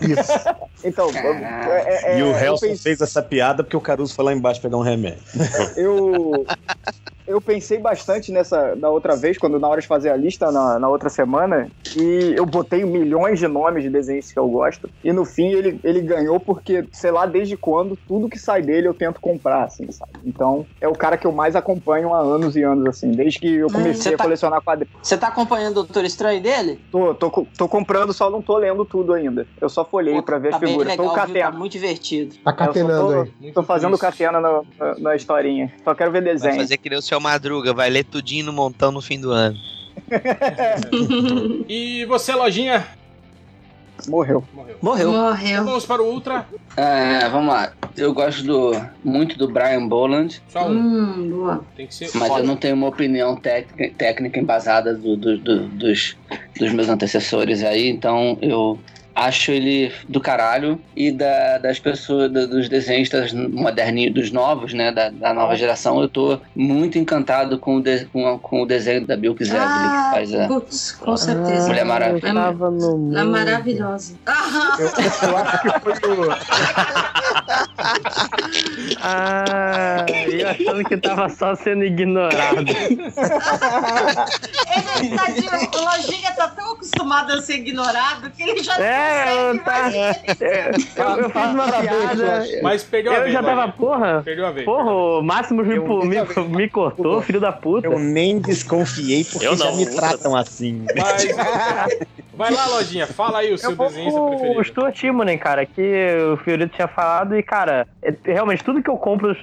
Isso. 0.00 0.32
Então, 0.84 1.08
é, 1.10 2.12
é, 2.14 2.18
e 2.18 2.22
o 2.22 2.30
Helson 2.36 2.66
pensei- 2.68 2.76
fez 2.76 3.00
essa 3.00 3.22
piada 3.22 3.62
porque 3.64 3.76
o 3.76 3.80
Caruso 3.80 4.14
foi 4.14 4.24
lá 4.24 4.32
embaixo 4.32 4.60
pegar 4.60 4.76
um 4.76 4.82
remédio. 4.82 5.22
eu, 5.76 6.46
eu 7.26 7.40
pensei 7.40 7.78
bastante 7.78 8.30
nessa 8.30 8.74
da 8.74 8.90
outra 8.90 9.16
vez, 9.16 9.38
quando 9.38 9.58
na 9.58 9.68
hora 9.68 9.80
de 9.80 9.86
fazer 9.86 10.10
a 10.10 10.16
lista 10.16 10.50
na, 10.52 10.78
na 10.78 10.88
outra 10.88 11.08
semana, 11.08 11.70
e 11.96 12.34
eu 12.36 12.44
botei 12.44 12.84
milhões 12.84 13.38
de 13.38 13.48
nomes 13.48 13.82
de 13.82 13.90
desenhos 13.90 14.30
que 14.30 14.38
eu 14.38 14.48
gosto. 14.48 14.90
E 15.02 15.12
no 15.12 15.24
fim 15.24 15.48
ele, 15.52 15.78
ele 15.82 16.00
ganhou 16.02 16.38
porque, 16.40 16.84
sei 16.92 17.10
lá, 17.10 17.26
desde 17.26 17.56
quando, 17.56 17.96
tudo 18.06 18.28
que 18.28 18.38
sai 18.38 18.62
dele 18.62 18.88
eu 18.88 18.94
tento 18.94 19.20
comprar, 19.20 19.64
assim, 19.64 19.90
sabe? 19.90 20.12
Então 20.24 20.66
é 20.80 20.88
o 20.88 20.92
cara 20.92 21.16
que 21.16 21.26
eu 21.26 21.32
mais 21.32 21.56
acompanho 21.56 22.12
há 22.12 22.20
anos 22.20 22.56
e 22.56 22.62
anos, 22.62 22.86
assim, 22.86 23.10
desde 23.12 23.38
que 23.38 23.54
eu 23.56 23.68
comecei 23.70 23.94
Você 23.94 24.14
a 24.14 24.16
tá- 24.18 24.24
colecionar 24.24 24.60
quadrinhos. 24.62 24.92
Você 25.02 25.16
tá 25.16 25.28
acompanhando 25.28 25.78
o 25.78 25.82
Doutor 25.84 26.04
Estranho 26.04 26.42
dele? 26.42 26.80
Tô, 26.90 27.14
tô, 27.14 27.46
tô 27.56 27.68
comprando, 27.68 28.12
só 28.12 28.30
não 28.30 28.42
tô 28.42 28.56
lendo 28.58 28.84
tudo 28.84 29.12
ainda. 29.14 29.46
Eu 29.60 29.68
só 29.68 29.84
folhei 29.84 30.14
Pô, 30.14 30.22
pra 30.22 30.38
ver 30.38 30.50
tá 30.50 30.56
as 30.56 30.62
figuras. 30.62 30.88
legal, 30.88 31.06
tô 31.06 31.12
viu? 31.14 31.20
Tá 31.20 31.26
catena. 31.26 31.50
muito 31.50 31.72
divertido. 31.72 32.34
Tá 32.44 32.52
catenando 32.52 33.08
tô, 33.12 33.20
aí. 33.42 33.52
Tô 33.52 33.62
fazendo 33.62 33.98
catena 33.98 34.40
na, 34.40 34.62
na, 34.78 34.98
na 34.98 35.16
historinha. 35.16 35.72
Só 35.84 35.94
quero 35.94 36.10
ver 36.10 36.22
Vai 36.22 36.32
desenho. 36.34 36.56
fazer 36.56 36.76
que 36.78 36.88
nem 36.90 36.98
o 36.98 37.02
Sr. 37.02 37.13
seu 37.14 37.20
Madruga, 37.20 37.72
vai 37.72 37.88
ler 37.88 38.04
tudinho 38.04 38.46
no 38.46 38.52
montão 38.52 38.90
no 38.90 39.00
fim 39.00 39.20
do 39.20 39.30
ano. 39.30 39.56
E 41.68 42.04
você, 42.06 42.34
Lojinha? 42.34 42.84
Morreu. 44.08 44.42
Morreu. 44.52 44.76
Morreu. 44.82 45.12
Morreu. 45.12 45.64
Vamos 45.64 45.86
para 45.86 46.02
o 46.02 46.06
Ultra. 46.12 46.46
É, 46.76 47.28
vamos 47.28 47.54
lá. 47.54 47.72
Eu 47.96 48.12
gosto 48.12 48.42
do, 48.42 48.72
muito 49.04 49.38
do 49.38 49.46
Brian 49.48 49.86
Boland, 49.86 50.42
Só 50.48 50.66
um. 50.66 50.72
Hum, 50.72 51.30
boa. 51.30 51.64
Tem 51.76 51.86
que 51.86 51.94
ser. 51.94 52.10
mas 52.16 52.28
eu 52.36 52.42
não 52.44 52.56
tenho 52.56 52.74
uma 52.74 52.88
opinião 52.88 53.36
técnica, 53.36 53.94
técnica 53.96 54.40
embasada 54.40 54.92
do- 54.94 55.16
do- 55.16 55.38
do- 55.38 55.68
dos, 55.68 56.16
dos 56.58 56.72
meus 56.72 56.88
antecessores 56.88 57.62
aí, 57.62 57.88
então 57.88 58.36
eu 58.42 58.78
acho 59.14 59.50
ele 59.52 59.92
do 60.08 60.20
caralho 60.20 60.80
e 60.96 61.12
da- 61.12 61.58
das 61.58 61.78
pessoas, 61.78 62.30
do- 62.32 62.48
dos 62.48 62.68
desenhistas 62.68 63.32
moderninhos, 63.32 64.12
dos 64.14 64.30
novos, 64.32 64.72
né, 64.74 64.90
da, 64.92 65.10
da 65.10 65.32
nova 65.32 65.54
geração, 65.56 66.00
eu 66.00 66.08
tô 66.08 66.40
muito 66.54 66.98
encantado 66.98 67.58
com 67.58 67.76
o, 67.76 67.82
de- 67.82 68.06
com 68.06 68.26
a- 68.26 68.38
com 68.38 68.62
o 68.62 68.66
desenho 68.66 69.06
da 69.06 69.16
Bill 69.16 69.36
Zedley, 69.40 69.60
Ah, 69.62 70.04
que 70.04 70.10
faz 70.16 70.34
a 70.34 70.46
putz, 70.48 70.92
com 70.92 71.16
certeza. 71.16 71.68
Mulher 71.68 71.84
Maravilha. 71.84 72.28
É, 72.28 72.32
Tava 72.32 72.70
no 72.70 73.16
é 73.16 73.24
maravilhosa. 73.24 74.18
Ah, 74.26 74.76
Eu, 74.78 75.28
eu 75.28 75.36
acho 75.36 75.62
que 75.62 75.68
foi 75.80 75.92
o. 76.12 76.28
Ah, 79.06 79.83
eu 80.10 80.48
achando 80.48 80.84
que 80.84 80.96
tava 80.96 81.28
só 81.28 81.54
sendo 81.54 81.84
ignorado. 81.84 82.64
ele, 84.98 85.16
tadinho, 85.16 85.50
o 85.74 85.84
Lojinha 85.84 86.32
tá 86.32 86.48
tão 86.48 86.72
acostumado 86.74 87.32
a 87.32 87.42
ser 87.42 87.54
ignorado 87.56 88.30
que 88.30 88.42
ele 88.42 88.62
já 88.62 88.76
É, 88.78 89.24
não 89.26 89.32
eu, 89.32 89.58
consegue 89.58 89.64
tá, 89.64 90.44
é, 90.44 90.70
eu, 90.96 91.08
eu 91.18 91.30
fiz 91.30 91.44
uma 91.50 91.72
piada. 91.72 92.46
Mas 92.62 92.82
perdeu 92.84 93.12
a 93.12 93.16
Eu 93.16 93.22
vez. 93.22 93.32
já 93.32 93.42
tava, 93.42 93.72
porra. 93.72 94.22
Perdeu 94.24 94.46
a 94.46 94.50
vez. 94.50 94.64
Porra, 94.64 94.90
o 94.92 95.22
Máximos 95.22 95.66
me, 95.66 95.76
Eu- 95.76 96.04
me, 96.04 96.16
me 96.48 96.68
cortou, 96.68 97.20
filho 97.22 97.40
da 97.40 97.52
puta. 97.52 97.86
Eu 97.86 97.98
nem 97.98 98.38
desconfiei 98.38 99.24
porque 99.24 99.46
Eu 99.46 99.56
já 99.56 99.70
me 99.72 99.84
nunca. 99.84 99.96
tratam 99.96 100.36
assim. 100.36 100.84
Mas, 100.96 101.26
vai 102.36 102.50
lá, 102.52 102.66
Lojinha. 102.66 103.06
Fala 103.06 103.38
aí 103.38 103.52
o 103.52 103.58
seu 103.58 103.74
desenhista 103.76 104.18
com 104.18 104.26
o 104.26 104.30
preferido. 104.30 104.64
Stuart 104.64 104.94
Timonen, 104.94 105.38
cara, 105.38 105.64
que 105.66 106.16
o 106.32 106.36
Fiorito 106.38 106.74
tinha 106.74 106.88
falado 106.88 107.36
e, 107.36 107.42
cara, 107.42 107.86
é- 108.02 108.14
realmente 108.24 108.62
tudo 108.64 108.82
que 108.82 108.90
eu 108.90 108.96
compro, 108.96 109.34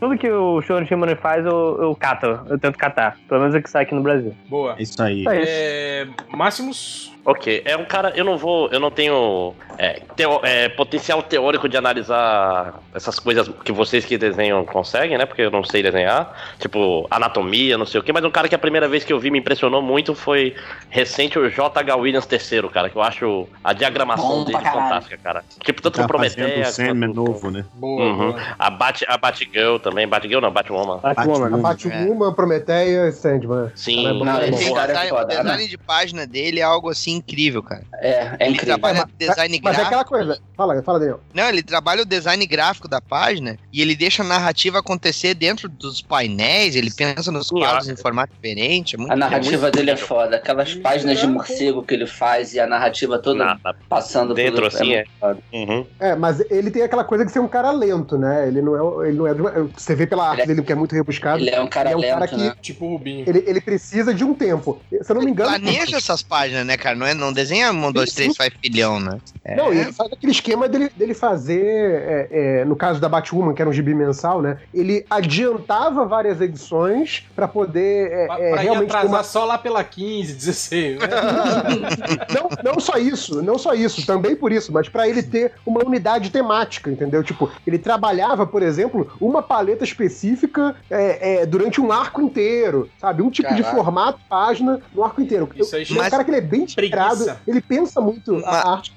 tudo 0.00 0.18
que 0.18 0.30
o 0.30 0.60
Stuart 0.62 0.86
Timonen 0.88 1.16
faz, 1.16 1.44
eu, 1.44 1.78
eu 1.80 1.94
cato, 1.94 2.26
eu 2.48 2.58
tento 2.58 2.76
catar. 2.78 3.16
Pelo 3.28 3.40
menos 3.40 3.54
o 3.54 3.62
que 3.62 3.70
sai 3.70 3.82
aqui 3.84 3.94
no 3.94 4.02
Brasil. 4.02 4.34
Boa. 4.48 4.74
É 4.78 4.82
Isso 4.82 5.02
aí. 5.02 5.24
É. 5.28 5.42
É, 5.44 6.06
Máximos. 6.36 7.11
Ok, 7.24 7.62
é 7.64 7.76
um 7.76 7.84
cara, 7.84 8.12
eu 8.16 8.24
não 8.24 8.36
vou, 8.36 8.68
eu 8.72 8.80
não 8.80 8.90
tenho 8.90 9.54
é, 9.78 10.00
teo- 10.16 10.40
é, 10.42 10.68
potencial 10.68 11.22
teórico 11.22 11.68
de 11.68 11.76
analisar 11.76 12.80
essas 12.92 13.18
coisas 13.20 13.48
que 13.64 13.70
vocês 13.70 14.04
que 14.04 14.18
desenham 14.18 14.64
conseguem, 14.64 15.16
né? 15.16 15.24
Porque 15.24 15.42
eu 15.42 15.50
não 15.50 15.62
sei 15.62 15.84
desenhar, 15.84 16.36
tipo 16.58 17.06
anatomia, 17.08 17.78
não 17.78 17.86
sei 17.86 18.00
o 18.00 18.02
que, 18.02 18.12
mas 18.12 18.24
um 18.24 18.30
cara 18.30 18.48
que 18.48 18.54
a 18.56 18.58
primeira 18.58 18.88
vez 18.88 19.04
que 19.04 19.12
eu 19.12 19.20
vi 19.20 19.30
me 19.30 19.38
impressionou 19.38 19.80
muito 19.80 20.16
foi 20.16 20.54
recente 20.90 21.38
o 21.38 21.48
J.H. 21.48 21.94
Williams 21.96 22.26
III, 22.30 22.68
cara, 22.70 22.90
que 22.90 22.96
eu 22.96 23.02
acho 23.02 23.46
a 23.62 23.72
diagramação 23.72 24.28
Bom 24.40 24.44
dele 24.44 24.58
fantástica, 24.58 25.16
cara. 25.18 25.44
Tipo, 25.62 25.80
tanto 25.80 25.98
Tá 26.04 26.08
fazendo 26.18 26.60
o 26.60 26.64
Sandman 26.64 27.12
quanto- 27.14 27.30
novo, 27.30 27.50
né? 27.52 27.64
Boa. 27.74 28.02
Uhum. 28.02 28.32
boa. 28.32 28.42
A, 28.58 28.68
Bat, 28.68 29.04
a 29.06 29.16
Batgirl 29.16 29.76
também, 29.78 30.08
Batgirl 30.08 30.40
não, 30.40 30.50
Batwoman. 30.50 30.98
Batwoman. 31.00 31.54
A 31.54 31.58
Batwoman, 31.58 32.32
Prometeia 32.34 33.06
e 33.08 33.12
Sandman. 33.12 33.70
Sim, 33.76 34.08
é 34.08 34.12
Não, 34.12 34.24
cara 34.24 34.46
é 34.46 34.50
design, 34.50 35.12
o 35.12 35.24
design 35.24 35.68
de 35.68 35.78
página 35.78 36.26
dele 36.26 36.58
é 36.58 36.62
algo 36.64 36.88
assim 36.90 37.11
incrível, 37.12 37.62
cara. 37.62 37.82
É, 37.94 38.08
é 38.10 38.36
Ele 38.40 38.54
incrível. 38.54 38.78
trabalha 38.78 39.08
design 39.18 39.60
Mas 39.62 39.74
é 39.74 39.76
gráfico. 39.76 39.86
aquela 39.86 40.04
coisa. 40.04 40.40
Fala, 40.56 40.82
fala, 40.82 40.98
Daniel. 40.98 41.20
Não, 41.34 41.48
ele 41.48 41.62
trabalha 41.62 42.02
o 42.02 42.06
design 42.06 42.44
gráfico 42.46 42.88
da 42.88 43.00
página 43.00 43.56
e 43.72 43.80
ele 43.80 43.94
deixa 43.94 44.22
a 44.22 44.26
narrativa 44.26 44.78
acontecer 44.78 45.34
dentro 45.34 45.68
dos 45.68 46.00
painéis, 46.02 46.76
ele 46.76 46.90
pensa 46.90 47.30
nos 47.32 47.48
quadros 47.50 47.88
em 47.88 47.96
formato 47.96 48.32
diferente. 48.34 48.94
É 48.96 48.98
muito 48.98 49.12
A 49.12 49.16
narrativa 49.16 49.70
dele 49.70 49.90
é 49.90 49.96
foda. 49.96 50.36
Aquelas 50.36 50.74
páginas 50.74 51.18
de 51.20 51.26
morcego 51.26 51.82
que 51.82 51.94
ele 51.94 52.06
faz 52.06 52.54
e 52.54 52.60
a 52.60 52.66
narrativa 52.66 53.18
toda 53.18 53.44
Na- 53.44 53.58
na- 53.64 53.74
passando 53.88 54.34
dentro, 54.34 54.56
por 54.62 54.66
assim, 54.66 54.94
é. 54.94 55.04
Uhum. 55.52 55.86
É, 56.00 56.14
mas 56.14 56.40
ele 56.50 56.70
tem 56.70 56.82
aquela 56.82 57.04
coisa 57.04 57.24
de 57.24 57.32
ser 57.32 57.40
um 57.40 57.48
cara 57.48 57.70
lento, 57.70 58.16
né? 58.18 58.46
Ele 58.48 58.60
não 58.62 59.02
é. 59.02 59.08
Ele 59.08 59.18
não 59.18 59.26
é 59.26 59.32
você 59.76 59.94
vê 59.94 60.06
pela 60.06 60.28
arte 60.28 60.42
Ele 60.42 60.42
é- 60.42 60.46
dele 60.54 60.66
que 60.66 60.72
é 60.72 60.74
muito 60.74 60.94
rebuscado. 60.94 61.40
Ele 61.42 61.50
é 61.50 61.60
um 61.60 61.66
cara 61.68 61.90
Ele 61.90 61.94
é 61.94 61.96
um 61.96 62.00
lento, 62.00 62.12
cara 62.14 62.28
que- 62.28 62.36
né? 62.36 62.54
Tipo 62.60 62.86
o 62.86 62.88
Rubinho. 62.92 63.24
Ele, 63.28 63.44
ele 63.46 63.60
precisa 63.60 64.12
de 64.14 64.24
um 64.24 64.34
tempo. 64.34 64.80
Se 65.02 65.10
eu 65.10 65.14
não 65.16 65.22
me 65.22 65.30
engano. 65.30 65.50
Planeja 65.50 65.96
essas 65.96 66.22
páginas, 66.22 66.64
né, 66.66 66.76
cara? 66.76 66.96
Não, 67.02 67.08
é, 67.08 67.14
não 67.14 67.32
desenha 67.32 67.72
um, 67.72 67.90
dois, 67.90 68.12
três, 68.12 68.36
faz 68.36 68.52
filhão, 68.62 69.00
né? 69.00 69.18
É. 69.44 69.56
Não, 69.56 69.74
e 69.74 69.78
ele 69.78 69.92
faz 69.92 70.12
aquele 70.12 70.30
esquema 70.32 70.68
dele, 70.68 70.88
dele 70.96 71.14
fazer, 71.14 71.60
é, 71.64 72.28
é, 72.60 72.64
no 72.64 72.76
caso 72.76 73.00
da 73.00 73.08
Batwoman, 73.08 73.52
que 73.54 73.60
era 73.60 73.68
um 73.68 73.72
gibi 73.72 73.92
mensal, 73.94 74.40
né? 74.40 74.58
Ele 74.72 75.04
adiantava 75.10 76.04
várias 76.06 76.40
edições 76.40 77.24
pra 77.34 77.48
poder 77.48 78.10
é, 78.12 78.26
Pra, 78.26 78.38
é, 78.38 78.50
pra 78.52 78.60
realmente 78.60 78.88
atrasar 78.90 79.10
uma. 79.10 79.24
só 79.24 79.44
lá 79.44 79.58
pela 79.58 79.82
15, 79.82 80.32
16, 80.34 80.98
né? 81.00 81.06
Não, 82.62 82.72
não 82.74 82.80
só 82.80 82.96
isso, 82.96 83.42
não 83.42 83.58
só 83.58 83.74
isso, 83.74 84.04
também 84.06 84.34
por 84.36 84.52
isso, 84.52 84.72
mas 84.72 84.88
pra 84.88 85.08
ele 85.08 85.22
ter 85.22 85.52
uma 85.66 85.84
unidade 85.84 86.30
temática, 86.30 86.90
entendeu? 86.90 87.22
Tipo, 87.22 87.50
ele 87.66 87.78
trabalhava, 87.78 88.46
por 88.46 88.62
exemplo, 88.62 89.10
uma 89.20 89.42
paleta 89.42 89.84
específica 89.84 90.74
é, 90.90 91.42
é, 91.42 91.46
durante 91.46 91.80
um 91.80 91.90
arco 91.92 92.20
inteiro, 92.22 92.88
sabe? 93.00 93.22
Um 93.22 93.30
tipo 93.30 93.48
de 93.54 93.62
Caraca. 93.62 93.76
formato, 93.76 94.20
página, 94.28 94.80
no 94.94 95.04
arco 95.04 95.20
inteiro. 95.20 95.48
Isso 95.56 95.74
aí 95.76 95.84
é 95.88 95.92
um 95.92 95.96
Mas- 95.96 96.08
cara 96.10 96.24
que 96.24 96.30
ele 96.30 96.38
é 96.38 96.40
bem 96.40 96.62
inspirado, 96.62 96.91
Preguiça. 96.92 97.40
ele 97.46 97.60
pensa 97.60 98.00
muito 98.00 98.32
Mas- 98.34 98.44
a 98.44 98.68
arte. 98.72 98.92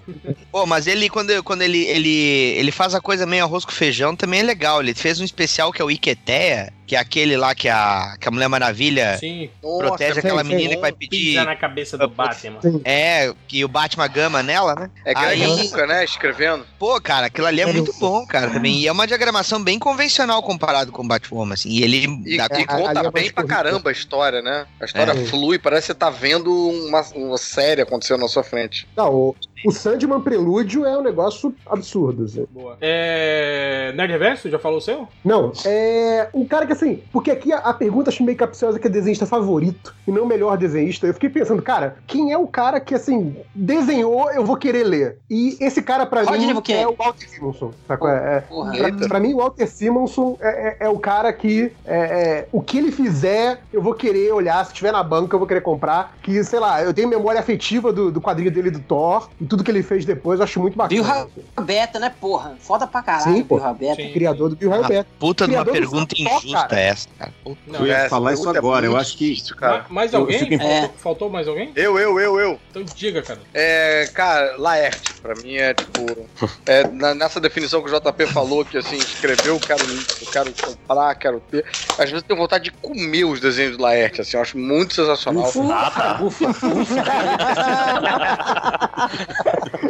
Pô, 0.52 0.66
mas 0.66 0.88
ele, 0.88 1.10
quando, 1.10 1.42
quando 1.44 1.62
ele, 1.62 1.84
ele, 1.86 2.10
ele 2.58 2.72
faz 2.72 2.94
a 2.96 3.02
coisa 3.02 3.26
meio 3.26 3.44
arroz 3.44 3.66
com 3.66 3.72
feijão, 3.72 4.16
também 4.16 4.40
é 4.42 4.44
legal. 4.44 4.82
Ele 4.82 4.94
fez 4.94 5.20
um 5.20 5.24
especial 5.26 5.72
que 5.72 5.82
é 5.82 5.86
o 5.86 5.92
Iqueteia, 5.92 6.72
que 6.86 6.96
é 6.96 7.00
aquele 7.00 7.36
lá 7.36 7.56
que 7.56 7.68
a, 7.68 8.16
que 8.20 8.28
a 8.28 8.32
Mulher 8.32 8.48
Maravilha 8.48 9.18
Sim. 9.18 9.50
protege 9.62 10.10
Nossa, 10.16 10.20
aquela 10.20 10.44
sim, 10.44 10.50
menina 10.50 10.70
sim. 10.70 10.76
que 10.76 10.82
vai 10.82 10.92
Pisa 10.92 11.10
pedir. 11.10 11.36
na 11.46 11.56
cabeça 11.56 11.98
do 11.98 12.08
Batman. 12.08 12.60
É, 12.84 13.34
que 13.48 13.64
o 13.66 13.68
Batman 13.68 14.08
gama 14.08 14.44
nela, 14.44 14.76
né? 14.76 14.90
É 15.04 15.14
Greg 15.14 15.44
Aí- 15.44 15.46
Rucka, 15.46 15.88
né? 15.88 16.04
Escrevendo. 16.04 16.66
Pô, 16.78 17.00
cara, 17.02 17.28
aquilo 17.28 17.48
ali 17.48 17.62
é 17.62 17.66
muito 17.66 17.92
bom, 18.00 18.26
cara, 18.28 18.52
também. 18.52 18.80
E 18.80 18.88
é 18.88 18.92
uma 18.92 19.08
diagramação 19.08 19.64
bem 19.64 19.80
convencional 19.80 20.42
comparado 20.44 20.92
com 20.92 21.02
o 21.04 21.08
Batwoman, 21.08 21.54
assim. 21.54 21.70
E 21.70 21.84
ele 21.84 22.06
E, 22.26 22.38
dá 22.38 22.48
e 22.60 22.66
conta 22.66 23.00
é 23.08 23.12
bem 23.12 23.32
pra 23.32 23.44
caramba 23.46 23.90
a 23.90 23.94
história, 23.94 24.42
né? 24.42 24.66
A 24.80 24.86
história 24.86 25.12
É. 25.12 25.26
flui, 25.26 25.58
parece 25.58 25.88
que 25.88 25.94
você 25.94 25.96
tá 25.96 26.10
vendo 26.10 26.52
uma, 26.54 27.02
uma 27.16 27.38
série 27.38 27.82
acontecendo 27.82 28.22
na 28.22 28.28
sua 28.28 28.44
frente. 28.44 28.88
Não, 28.96 29.12
o, 29.14 29.36
o 29.64 29.72
Sandman 29.72 30.22
Prelúdio 30.22 30.86
é 30.86 30.98
um 30.98 31.02
negócio 31.04 31.54
absurdo. 31.66 32.26
Assim. 32.26 32.46
Boa. 32.52 32.78
É... 32.82 33.94
Nerd 33.96 34.12
Reverso, 34.12 34.50
já 34.50 34.60
falou 34.60 34.80
o 34.80 34.82
seu? 34.82 35.08
Não, 35.24 35.52
é. 35.66 36.30
Um 36.34 36.46
cara 36.46 36.66
que 36.66 36.74
assim. 36.74 37.02
Porque 37.12 37.32
aqui 37.32 37.54
a, 37.54 37.60
a 37.60 37.74
pergunta 37.74 38.10
acho 38.10 38.24
meio 38.24 38.38
capciosa 38.38 38.80
que 38.80 38.88
é 38.88 38.90
desenhista 38.90 39.26
favorito 39.26 39.96
e 40.08 40.12
não 40.12 40.24
o 40.24 40.28
melhor 40.28 40.58
desenhista. 40.58 41.08
Eu 41.08 41.14
fiquei 41.14 41.30
pensando, 41.30 41.62
cara, 41.62 41.98
quem 42.08 42.32
é 42.32 42.38
o 42.38 42.48
cara 42.48 42.80
que 42.80 42.94
assim, 42.96 43.36
desenhou, 43.54 44.32
eu 44.32 44.44
vou 44.44 44.58
querer 44.58 44.84
ler? 44.84 45.18
E 45.30 45.58
esse 45.60 45.82
cara 45.82 46.06
pra 46.06 46.24
Rodney 46.24 46.54
mim 46.54 46.62
é 46.70 46.88
o 46.88 46.96
Walter 46.96 47.30
Simonson. 47.30 47.72
Sacou? 47.88 48.10
É, 48.10 48.42
Porra. 48.42 48.74
Pra, 48.78 49.08
pra 49.08 49.20
mim, 49.20 49.34
o 49.34 49.38
Walter 49.38 49.68
Simonson 49.68 50.38
é, 50.42 50.48
é- 50.48 50.78
é 50.86 50.90
o 50.90 51.00
cara 51.00 51.32
que 51.32 51.72
é, 51.86 51.98
é, 51.98 52.48
o 52.52 52.62
que 52.62 52.78
ele 52.78 52.92
fizer, 52.92 53.62
eu 53.72 53.82
vou 53.82 53.94
querer 53.94 54.32
olhar. 54.32 54.66
Se 54.66 54.74
tiver 54.74 54.92
na 54.92 55.04
banca, 55.04 55.36
eu 55.36 55.40
vou 55.40 55.48
querer 55.48 55.62
comprar. 55.62 56.16
Que, 56.22 56.44
sei 56.44 56.60
lá, 56.60 56.84
eu 56.84 56.94
tenho 56.94 57.08
memória 57.08 57.40
afetiva 57.40 57.92
do, 57.92 58.12
do 58.12 58.22
quadrinho 58.22 58.52
dele 58.52 58.72
do 58.72 58.80
Thor 58.80 59.30
e 59.46 59.48
tudo 59.48 59.64
que 59.64 59.70
ele 59.70 59.84
fez 59.84 60.06
depois, 60.06 60.40
eu 60.40 60.44
acho 60.44 60.60
muito 60.60 60.76
Bill 60.88 61.04
bacana. 61.04 61.28
Beta, 61.62 62.00
né, 62.00 62.12
porra? 62.20 62.56
Foda 62.60 62.88
pra 62.88 63.04
caralho, 63.04 63.36
Sim, 63.36 63.44
pô. 63.44 63.60
Bill. 63.74 63.96
Sim. 63.96 64.12
Criador 64.12 64.50
do 64.50 64.56
Bill 64.56 64.72
Roberto. 64.72 65.08
puta 65.20 65.48
de 65.48 65.54
uma 65.56 65.64
Criador 65.64 65.74
pergunta 65.92 66.16
injusta 66.18 66.68
cara. 66.68 66.80
essa, 66.82 67.08
cara. 67.20 67.32
Puta. 67.44 67.60
Não, 67.68 67.80
Eu 67.82 67.86
ia 67.88 68.10
falar 68.10 68.34
isso 68.34 68.50
é 68.50 68.58
agora, 68.58 68.86
eu 68.88 68.92
muito 68.92 69.02
acho 69.02 69.18
que- 69.18 69.30
difícil, 69.30 69.56
cara. 69.56 69.78
Ma- 69.84 69.86
Mais 69.90 70.14
Eu- 70.14 70.20
eu 70.22 70.26
alguém? 70.26 70.40
fico 70.40 70.54
em- 70.56 70.90
Faltou, 70.98 71.30
mais 71.30 71.48
alguém? 71.48 71.72
Eu, 71.76 72.00
eu, 72.00 72.20
eu, 72.20 72.40
eu. 72.40 72.60
Então 72.72 72.82
diga, 72.84 73.22
cara. 73.22 73.40
É, 73.54 74.10
cara, 74.14 74.56
Laerte, 74.58 75.14
pra 75.22 75.36
mim 75.36 75.54
é 75.56 75.74
tipo. 75.76 76.28
É, 76.66 76.88
na- 76.88 77.14
nessa 77.14 77.40
definição 77.40 77.84
que 77.84 77.90
o 77.90 77.94
JP 77.94 78.26
falou, 78.28 78.66
que 78.66 78.78
assim, 78.80 78.98
escreveu, 78.98 79.60
quero, 79.60 79.84
eu 79.84 80.28
quero 80.32 80.52
comprar, 80.54 81.14
quero 81.16 81.40
ter. 81.52 81.64
Às 81.92 81.98
vezes 82.10 82.14
eu 82.14 82.22
tenho 82.24 82.40
vontade 82.40 82.64
de 82.66 82.72
comer 82.72 83.26
os 83.26 83.40
desenhos 83.40 83.78
do 83.78 83.84
Laerte, 83.84 84.22
assim, 84.22 84.38
eu 84.38 84.42
acho 84.42 84.58
muito 84.58 84.96
sensacional. 84.96 85.52
Ah, 85.72 85.92
tá. 85.92 86.20
Ufa, 86.24 86.50
ufa. 86.50 86.96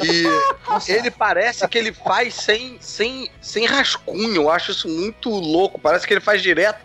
E 0.04 0.92
ele 0.92 1.12
parece 1.12 1.68
que 1.68 1.78
ele 1.78 1.94
faz 1.94 2.34
sem, 2.36 2.78
sem, 2.80 3.30
sem 3.42 3.66
rascunho. 3.66 4.36
Eu 4.36 4.50
acho 4.50 4.72
isso 4.72 4.88
muito 4.88 5.30
louco. 5.30 5.80
Parece 5.80 6.08
que 6.08 6.14
ele 6.14 6.22
faz 6.22 6.42
direto. 6.42 6.84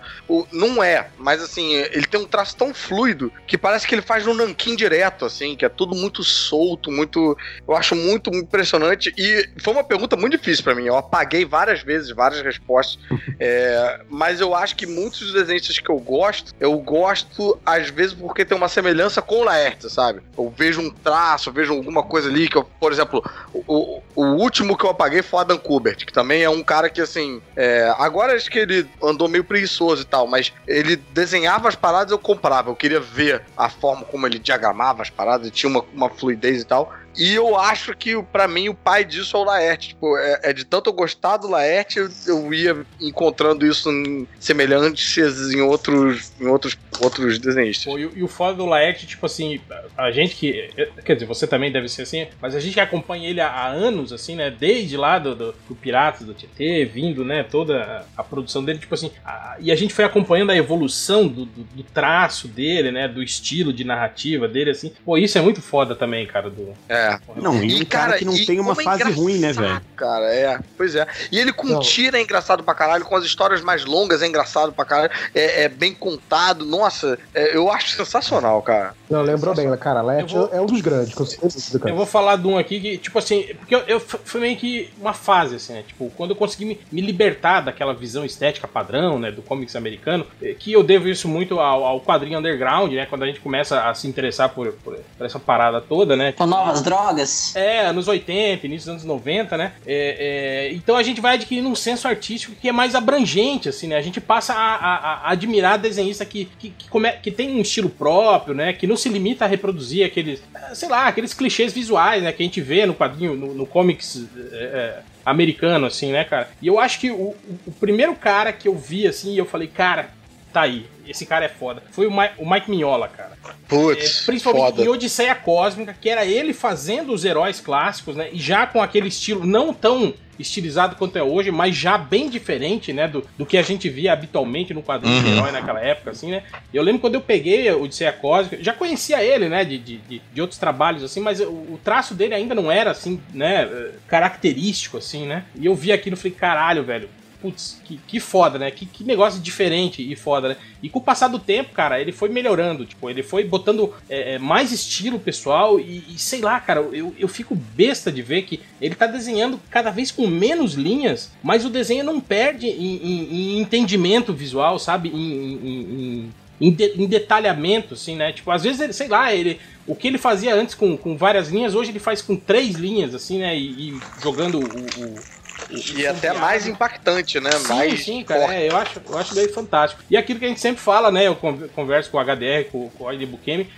Não 0.53 0.83
é, 0.83 1.09
mas 1.19 1.43
assim, 1.43 1.73
ele 1.75 2.07
tem 2.07 2.21
um 2.21 2.27
traço 2.27 2.57
tão 2.57 2.73
fluido 2.73 3.33
que 3.47 3.59
parece 3.59 3.87
que 3.87 3.95
ele 3.95 4.03
faz 4.03 4.25
no 4.25 4.35
nanquim 4.35 4.77
direto, 4.77 5.25
assim, 5.25 5.57
que 5.57 5.65
é 5.65 5.69
tudo 5.69 5.95
muito 5.95 6.23
solto, 6.23 6.91
muito. 6.91 7.37
Eu 7.67 7.77
acho 7.77 7.95
muito. 7.97 8.31
impressionante 8.35 9.13
e 9.17 9.49
foi 9.59 9.73
uma 9.73 9.85
pergunta 9.85 10.17
muito 10.17 10.37
difícil 10.37 10.63
pra 10.63 10.75
mim. 10.75 10.85
Eu 10.85 10.97
apaguei 10.97 11.45
várias 11.45 11.83
vezes, 11.83 12.11
várias 12.11 12.41
respostas. 12.41 12.99
É, 13.43 14.01
mas 14.11 14.39
eu 14.39 14.55
acho 14.55 14.77
que 14.77 14.87
muitos 14.87 15.21
dos 15.21 15.33
desenhistas 15.33 15.79
que 15.79 15.89
eu 15.89 15.99
gosto, 15.99 16.53
eu 16.61 16.77
gosto 16.79 17.59
às 17.65 17.89
vezes 17.89 18.13
porque 18.13 18.45
tem 18.45 18.55
uma 18.55 18.69
semelhança 18.69 19.23
com 19.23 19.37
o 19.37 19.45
Laerte, 19.45 19.89
sabe? 19.89 20.21
Eu 20.37 20.53
vejo 20.55 20.83
um 20.83 20.91
traço, 20.91 21.49
eu 21.49 21.53
vejo 21.53 21.73
alguma 21.73 22.03
coisa 22.03 22.29
ali 22.29 22.50
eu, 22.57 22.65
por 22.65 22.93
exemplo, 22.93 23.23
o, 23.53 24.03
o, 24.15 24.25
último 24.25 24.77
que 24.77 24.85
eu 24.85 24.91
apaguei 24.91 25.23
foi 25.23 25.39
o 25.39 25.41
Adam 25.41 25.59
Kubert, 25.59 26.05
que 26.05 26.13
também 26.13 26.43
é 26.43 26.51
um 26.51 26.63
cara 26.63 26.89
que 26.89 27.01
assim, 27.01 27.41
é, 27.57 27.93
agora 27.99 28.35
acho 28.35 28.51
que 28.51 28.59
ele 28.59 28.89
andou 29.03 29.29
meio 29.29 29.45
preguiçoso 29.45 30.03
e 30.03 30.05
tal, 30.05 30.27
mas 30.27 30.53
ele 30.67 30.97
desenhava 30.97 31.69
as 31.69 31.77
paradas 31.77 32.13
eu 32.13 32.19
comprava, 32.19 32.71
eu 32.71 32.77
queria 32.77 33.01
ver 33.01 33.43
a 33.57 33.69
forma 33.69 34.05
como 34.05 34.27
ele 34.27 34.39
diagramava 34.39 35.03
as 35.03 35.11
paradas, 35.11 35.51
tinha 35.51 35.71
uma, 35.71 35.85
uma 35.93 36.09
fluidez 36.09 36.63
e 36.63 36.65
tal. 36.65 36.93
E 37.17 37.35
eu 37.35 37.57
acho 37.59 37.95
que, 37.97 38.21
pra 38.25 38.47
mim, 38.47 38.69
o 38.69 38.75
pai 38.75 39.05
disso 39.05 39.37
é 39.37 39.41
o 39.41 39.45
Laerte. 39.45 39.89
Tipo, 39.89 40.17
é, 40.17 40.41
é 40.45 40.53
de 40.53 40.65
tanto 40.65 40.91
eu 40.91 40.95
gostar 40.95 41.37
do 41.37 41.49
Laerte, 41.49 41.99
eu, 41.99 42.09
eu 42.27 42.55
ia 42.55 42.77
encontrando 43.01 43.67
isso 43.67 43.91
em 43.91 44.27
semelhantes 44.39 45.17
em 45.53 45.61
outros, 45.61 46.33
em 46.41 46.47
outros, 46.47 46.77
outros 47.01 47.39
desenhistas. 47.39 47.85
Pô, 47.85 47.99
e, 47.99 48.07
o- 48.07 48.13
e 48.17 48.23
o 48.23 48.29
foda 48.29 48.55
do 48.55 48.67
Laerte, 48.67 49.07
tipo 49.07 49.27
assim, 49.27 49.61
a 49.97 50.11
gente 50.11 50.35
que. 50.37 50.71
Quer 51.05 51.15
dizer, 51.15 51.27
você 51.27 51.47
também 51.47 51.73
deve 51.73 51.89
ser 51.89 52.03
assim, 52.03 52.27
mas 52.41 52.55
a 52.55 52.61
gente 52.61 52.75
que 52.75 52.81
acompanha 52.81 53.29
ele 53.29 53.41
há, 53.41 53.49
há 53.49 53.67
anos, 53.69 54.13
assim, 54.13 54.37
né? 54.37 54.51
Desde 54.51 54.97
lá 54.97 55.19
do, 55.19 55.35
do, 55.35 55.55
do 55.69 55.75
Piratas, 55.75 56.27
do 56.27 56.35
TT, 56.35 56.85
vindo, 56.85 57.25
né? 57.25 57.43
Toda 57.43 58.07
a, 58.17 58.21
a 58.21 58.25
produção 58.25 58.65
dele, 58.65 58.79
tipo 58.79 58.95
assim. 58.95 59.11
a- 59.25 59.57
e 59.59 59.71
a 59.73 59.77
gente 59.77 59.93
foi 59.93 60.05
acompanhando 60.05 60.51
a 60.51 60.57
evolução 60.57 61.27
do, 61.27 61.45
do, 61.45 61.63
do 61.65 61.83
traço 61.83 62.47
dele, 62.49 62.91
né? 62.91 63.09
Do 63.09 63.23
estilo 63.23 63.73
de 63.73 63.85
narrativa 63.85 64.47
dele, 64.47 64.71
assim. 64.71 64.93
Pô, 65.05 65.19
isso 65.19 65.37
é 65.37 65.41
muito 65.41 65.61
foda 65.61 65.95
também, 65.95 66.27
cara. 66.27 66.49
Do, 66.49 66.73
É. 66.89 67.00
Não, 67.37 67.63
e 67.63 67.83
um 67.83 67.85
cara 67.85 68.19
que 68.19 68.25
não 68.25 68.35
e 68.35 68.47
tem 68.47 68.61
uma 68.61 68.73
é 68.73 68.83
fase 68.83 69.11
ruim, 69.13 69.39
né, 69.39 69.53
velho? 69.53 69.81
Cara, 69.97 70.35
é. 70.35 70.59
Pois 70.77 70.95
é. 70.95 71.07
E 71.31 71.39
ele 71.39 71.53
com 71.53 71.67
Não. 71.67 71.81
tira 71.81 72.19
é 72.19 72.23
engraçado 72.23 72.63
pra 72.63 72.75
caralho, 72.75 73.05
com 73.05 73.15
as 73.17 73.25
histórias 73.25 73.61
mais 73.61 73.85
longas 73.85 74.23
é 74.23 74.27
engraçado 74.27 74.73
pra 74.73 74.85
caralho. 74.85 75.11
É, 75.35 75.65
é 75.65 75.69
bem 75.69 75.95
contado. 75.95 76.65
Nossa, 76.65 77.19
é, 77.35 77.57
eu 77.57 77.71
acho 77.71 77.91
sensacional, 77.91 78.61
cara. 78.63 78.95
Não, 79.09 79.23
lembrou 79.23 79.55
bem, 79.55 79.75
cara. 79.77 80.03
Lete 80.03 80.35
Eu 80.35 80.41
vou- 80.47 80.51
é 80.53 80.61
um 80.61 80.67
dos 80.67 80.81
grandes, 80.81 81.15
sei 81.15 81.49
disso, 81.49 81.79
cara. 81.79 81.91
Eu 81.91 81.97
vou 81.97 82.07
falar 82.07 82.37
de 82.37 82.47
um 82.47 82.57
aqui 82.57 82.81
que, 82.81 82.99
tipo 82.99 83.19
assim, 83.19 83.47
porque 83.59 83.75
eu, 83.75 83.81
eu 83.87 84.01
foi 84.01 84.41
meio 84.41 84.57
que 84.57 84.91
uma 84.99 85.13
fase, 85.13 85.57
assim, 85.57 85.75
né? 85.75 85.85
Tipo, 85.87 86.11
quando 86.17 86.31
eu 86.31 86.37
consegui 86.37 86.65
me, 86.65 86.81
me 86.91 87.01
libertar 87.01 87.61
daquela 87.61 87.93
visão 87.95 88.25
estética 88.25 88.67
padrão, 88.67 89.19
né? 89.19 89.31
Do 89.31 89.43
comics 89.43 89.77
americano, 89.77 90.27
eh, 90.43 90.55
que 90.59 90.73
eu 90.73 90.83
devo 90.83 91.09
isso 91.09 91.29
muito 91.29 91.59
ao, 91.61 91.85
ao 91.85 92.01
quadrinho 92.01 92.39
underground, 92.39 92.93
né? 92.93 93.07
Quando 93.07 93.23
a 93.25 93.27
gente 93.27 93.41
começa 93.41 93.89
a 93.89 93.95
se 93.95 94.07
interessar 94.09 94.49
por, 94.51 94.73
por, 94.73 94.97
por 95.17 95.27
essa 95.27 95.39
parada 95.39 95.81
toda, 95.81 96.17
né? 96.17 96.33
Com 96.33 96.47
novas 96.47 96.81
drogas. 96.91 97.55
É, 97.55 97.87
anos 97.87 98.09
80, 98.09 98.67
início 98.67 98.87
dos 98.87 99.03
anos 99.03 99.05
90, 99.05 99.57
né? 99.57 99.73
É, 99.87 100.69
é, 100.71 100.75
então 100.75 100.97
a 100.97 101.03
gente 101.03 101.21
vai 101.21 101.35
adquirindo 101.37 101.69
um 101.69 101.75
senso 101.75 102.09
artístico 102.09 102.55
que 102.61 102.69
é 102.69 102.73
mais 102.73 102.95
abrangente, 102.95 103.69
assim, 103.69 103.87
né? 103.87 103.97
A 103.97 104.03
gente 104.03 104.21
passa 104.21 104.53
a, 104.55 104.75
a- 104.75 105.15
a 105.29 105.31
admirar 105.31 105.79
desenhista 105.79 106.25
que, 106.25 106.47
que, 106.59 106.71
que, 106.71 106.89
come- 106.89 107.13
que 107.23 107.31
tem 107.31 107.55
um 107.55 107.61
estilo 107.61 107.89
próprio, 107.89 108.55
né? 108.55 108.73
Que 108.73 108.87
não 108.87 108.97
se 108.97 109.09
limita 109.09 109.45
a 109.45 109.49
reproduzir 109.49 110.05
aqueles, 110.05 110.43
sei 110.75 110.89
lá, 110.89 111.07
aqueles 111.07 111.33
clichês 111.33 111.73
visuais, 111.73 112.23
né? 112.23 112.33
Que 112.33 112.43
a 112.43 112.47
gente 112.47 112.61
vê 112.61 112.85
no 112.87 112.95
quadrinho, 112.95 113.35
no, 113.37 113.55
no 113.55 113.67
comics 113.67 114.25
é, 114.53 114.57
é, 114.57 114.99
americano, 115.25 115.87
assim, 115.87 116.11
né, 116.13 116.25
cara? 116.25 116.51
E 116.61 116.67
eu 116.67 116.79
acho 116.81 116.99
que 116.99 117.11
o- 117.11 117.35
o 117.67 117.73
primeiro 117.79 118.15
cara 118.15 118.53
que 118.53 118.67
eu 118.67 118.75
vi, 118.77 119.07
assim, 119.07 119.33
e 119.35 119.39
eu 119.39 119.47
falei, 119.47 119.69
cara, 119.69 120.11
tá 120.51 120.63
aí, 120.63 120.87
esse 121.07 121.25
cara 121.27 121.45
é 121.45 121.49
foda, 121.49 121.83
foi 121.93 122.07
o, 122.07 122.11
Mi- 122.11 122.31
o 122.39 122.49
Mike 122.51 122.71
Mignola, 122.71 123.09
cara. 123.09 123.39
Putz, 123.69 124.23
É, 124.23 124.27
principalmente 124.27 124.65
foda. 124.77 124.83
em 124.85 124.89
Odisseia 124.89 125.35
Cósmica, 125.35 125.95
que 125.99 126.09
era 126.09 126.25
ele 126.25 126.53
fazendo 126.53 127.13
os 127.13 127.25
heróis 127.25 127.61
clássicos, 127.61 128.17
né? 128.17 128.29
E 128.33 128.39
já 128.39 128.67
com 128.67 128.83
aquele 128.83 129.09
estilo 129.09 129.47
não 129.47 129.73
tão 129.73 130.13
estilizado 130.39 130.97
quanto 130.97 131.17
é 131.19 131.23
hoje, 131.23 131.51
mas 131.51 131.77
já 131.77 131.99
bem 131.99 132.29
diferente, 132.31 132.93
né? 132.93 133.07
Do, 133.07 133.25
do 133.37 133.45
que 133.45 133.59
a 133.59 133.63
gente 133.63 133.89
via 133.91 134.13
habitualmente 134.13 134.73
no 134.73 134.83
quadrinho 134.83 135.21
de 135.21 135.27
Uhum. 135.29 135.33
herói 135.37 135.53
naquela 135.53 135.81
época, 135.81 136.11
assim, 136.13 136.31
né? 136.31 136.43
Eu 136.73 136.83
lembro 136.83 137.01
quando 137.01 137.15
eu 137.17 137.21
peguei 137.21 137.71
o 137.71 137.83
Odisseia 137.83 138.13
Cósmica, 138.13 138.63
já 138.63 138.73
conhecia 138.73 139.23
ele, 139.23 139.49
né? 139.49 139.65
De, 139.65 139.79
de, 139.79 139.97
de, 139.99 140.23
de 140.33 140.41
outros 140.41 140.59
trabalhos, 140.59 141.05
assim, 141.05 141.21
mas 141.21 141.41
o, 141.41 141.45
o 141.51 141.81
traço 141.85 142.15
dele 142.15 142.35
ainda 142.35 142.55
não 142.55 142.73
era, 142.73 142.91
assim, 142.91 143.21
né? 143.35 143.69
eh, 143.71 143.91
Característico, 144.09 144.97
assim, 144.97 145.27
né? 145.27 145.45
E 145.55 145.67
eu 145.67 145.75
vi 145.75 145.93
aquilo 145.93 146.15
e 146.15 146.19
falei, 146.19 146.33
caralho, 146.37 146.83
velho. 146.85 147.09
Putz, 147.41 147.81
que, 147.85 147.99
que 148.07 148.21
foda, 148.21 148.59
né? 148.59 148.71
Que, 148.71 148.85
que 148.85 149.03
negócio 149.03 149.41
diferente 149.41 150.03
e 150.03 150.15
foda, 150.15 150.51
né? 150.51 150.57
E 150.83 150.89
com 150.89 150.99
o 150.99 151.03
passar 151.03 151.29
do 151.29 151.39
tempo, 151.39 151.71
cara, 151.73 152.01
ele 152.01 152.13
foi 152.13 152.29
melhorando. 152.29 152.85
Tipo, 152.85 153.09
ele 153.09 153.23
foi 153.23 153.45
botando 153.45 153.93
é, 154.09 154.35
é, 154.35 154.39
mais 154.39 154.73
estilo 154.73 155.19
pessoal 155.19 155.81
e, 155.81 156.05
e 156.09 156.19
sei 156.19 156.41
lá, 156.41 156.61
cara, 156.61 156.81
eu, 156.93 157.15
eu 157.19 157.29
fico 157.29 157.55
besta 157.55 158.13
de 158.13 158.21
ver 158.23 158.43
que 158.43 158.61
ele 158.81 158.95
tá 158.95 159.07
desenhando 159.07 159.59
cada 159.71 159.91
vez 159.91 160.11
com 160.11 160.27
menos 160.27 160.75
linhas, 160.75 161.31
mas 161.43 161.65
o 161.65 161.71
desenho 161.71 162.05
não 162.05 162.21
perde 162.21 162.67
em, 162.67 162.97
em- 162.97 163.29
em 163.57 163.59
entendimento 163.61 164.33
visual, 164.35 164.79
sabe? 164.79 165.09
Em, 165.09 165.15
em- 165.15 166.31
em- 166.61 166.71
de- 166.71 166.93
em 167.03 167.07
detalhamento, 167.07 167.95
assim, 167.95 168.15
né? 168.17 168.33
Tipo, 168.33 168.51
às 168.51 168.63
vezes, 168.63 168.81
ele, 168.81 168.93
sei 168.93 169.09
lá, 169.09 169.33
ele. 169.35 169.59
O 169.87 169.97
que 169.97 170.07
ele 170.07 170.19
fazia 170.19 170.55
antes 170.55 170.75
com, 170.75 170.95
com 170.97 171.17
várias 171.17 171.49
linhas, 171.49 171.75
hoje 171.75 171.91
ele 171.91 171.99
faz 171.99 172.21
com 172.21 172.37
três 172.37 172.75
linhas, 172.77 173.15
assim, 173.15 173.39
né? 173.39 173.57
E, 173.57 173.89
e 173.95 174.01
jogando 174.23 174.59
o- 174.59 175.05
o- 175.05 175.40
E 175.71 176.07
até 176.07 176.33
mais 176.33 176.67
impactante, 176.67 177.39
né? 177.41 177.51
Sim, 177.53 177.69
mais 177.69 178.05
sim, 178.05 178.25
cara, 178.25 178.55
é, 178.55 178.69
eu 178.69 178.77
acho, 178.77 179.01
eu 179.09 179.19
acho 179.19 179.35
daí 179.35 179.49
fantástico. 179.49 180.03
E 180.11 180.17
aquilo 180.17 180.39
que 180.39 180.45
a 180.45 180.49
gente 180.49 180.61
sempre 180.61 180.81
fala, 180.83 181.11
né? 181.11 181.27
Eu 181.27 181.37
con- 181.37 181.69
converso 181.75 182.11
com 182.11 182.19
o 182.19 182.21
HDR, 182.21 182.65
com, 182.71 182.89
com 182.91 183.05
o 183.05 183.09
Aide 183.09 183.25
Bukemi, 183.27 183.71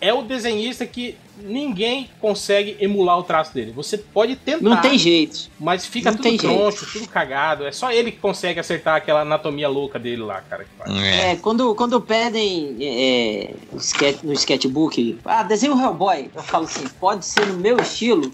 é 0.00 0.12
o 0.14 0.22
desenhista 0.22 0.86
que 0.86 1.16
ninguém 1.42 2.10
consegue 2.20 2.76
emular 2.80 3.18
o 3.18 3.22
traço 3.22 3.54
dele. 3.54 3.72
Você 3.72 3.96
pode 3.96 4.36
tentar. 4.36 4.62
Não 4.62 4.76
tem 4.80 4.98
jeito. 4.98 5.48
Mas 5.58 5.86
fica 5.86 6.10
Não 6.10 6.16
tudo 6.18 6.22
tem 6.22 6.38
jeito. 6.38 6.54
troncho, 6.54 6.86
tudo 6.92 7.08
cagado. 7.08 7.66
É 7.66 7.72
só 7.72 7.90
ele 7.90 8.12
que 8.12 8.18
consegue 8.18 8.60
acertar 8.60 8.96
aquela 8.96 9.22
anatomia 9.22 9.66
louca 9.68 9.98
dele 9.98 10.20
lá, 10.22 10.42
cara. 10.42 10.64
que 10.64 10.70
faz. 10.78 10.94
É, 11.02 11.36
quando, 11.36 11.74
quando 11.74 11.98
pedem 12.00 12.76
é, 12.82 13.54
no 13.72 13.78
sketch- 13.78 14.22
no 14.22 14.32
sketchbook, 14.34 15.18
ah, 15.24 15.42
desenho 15.42 15.74
um 15.74 15.82
Hellboy, 15.82 16.30
eu 16.34 16.42
falo 16.42 16.64
assim, 16.64 16.86
pode 17.00 17.24
ser 17.24 17.46
no 17.46 17.54
meu 17.58 17.78
estilo, 17.80 18.30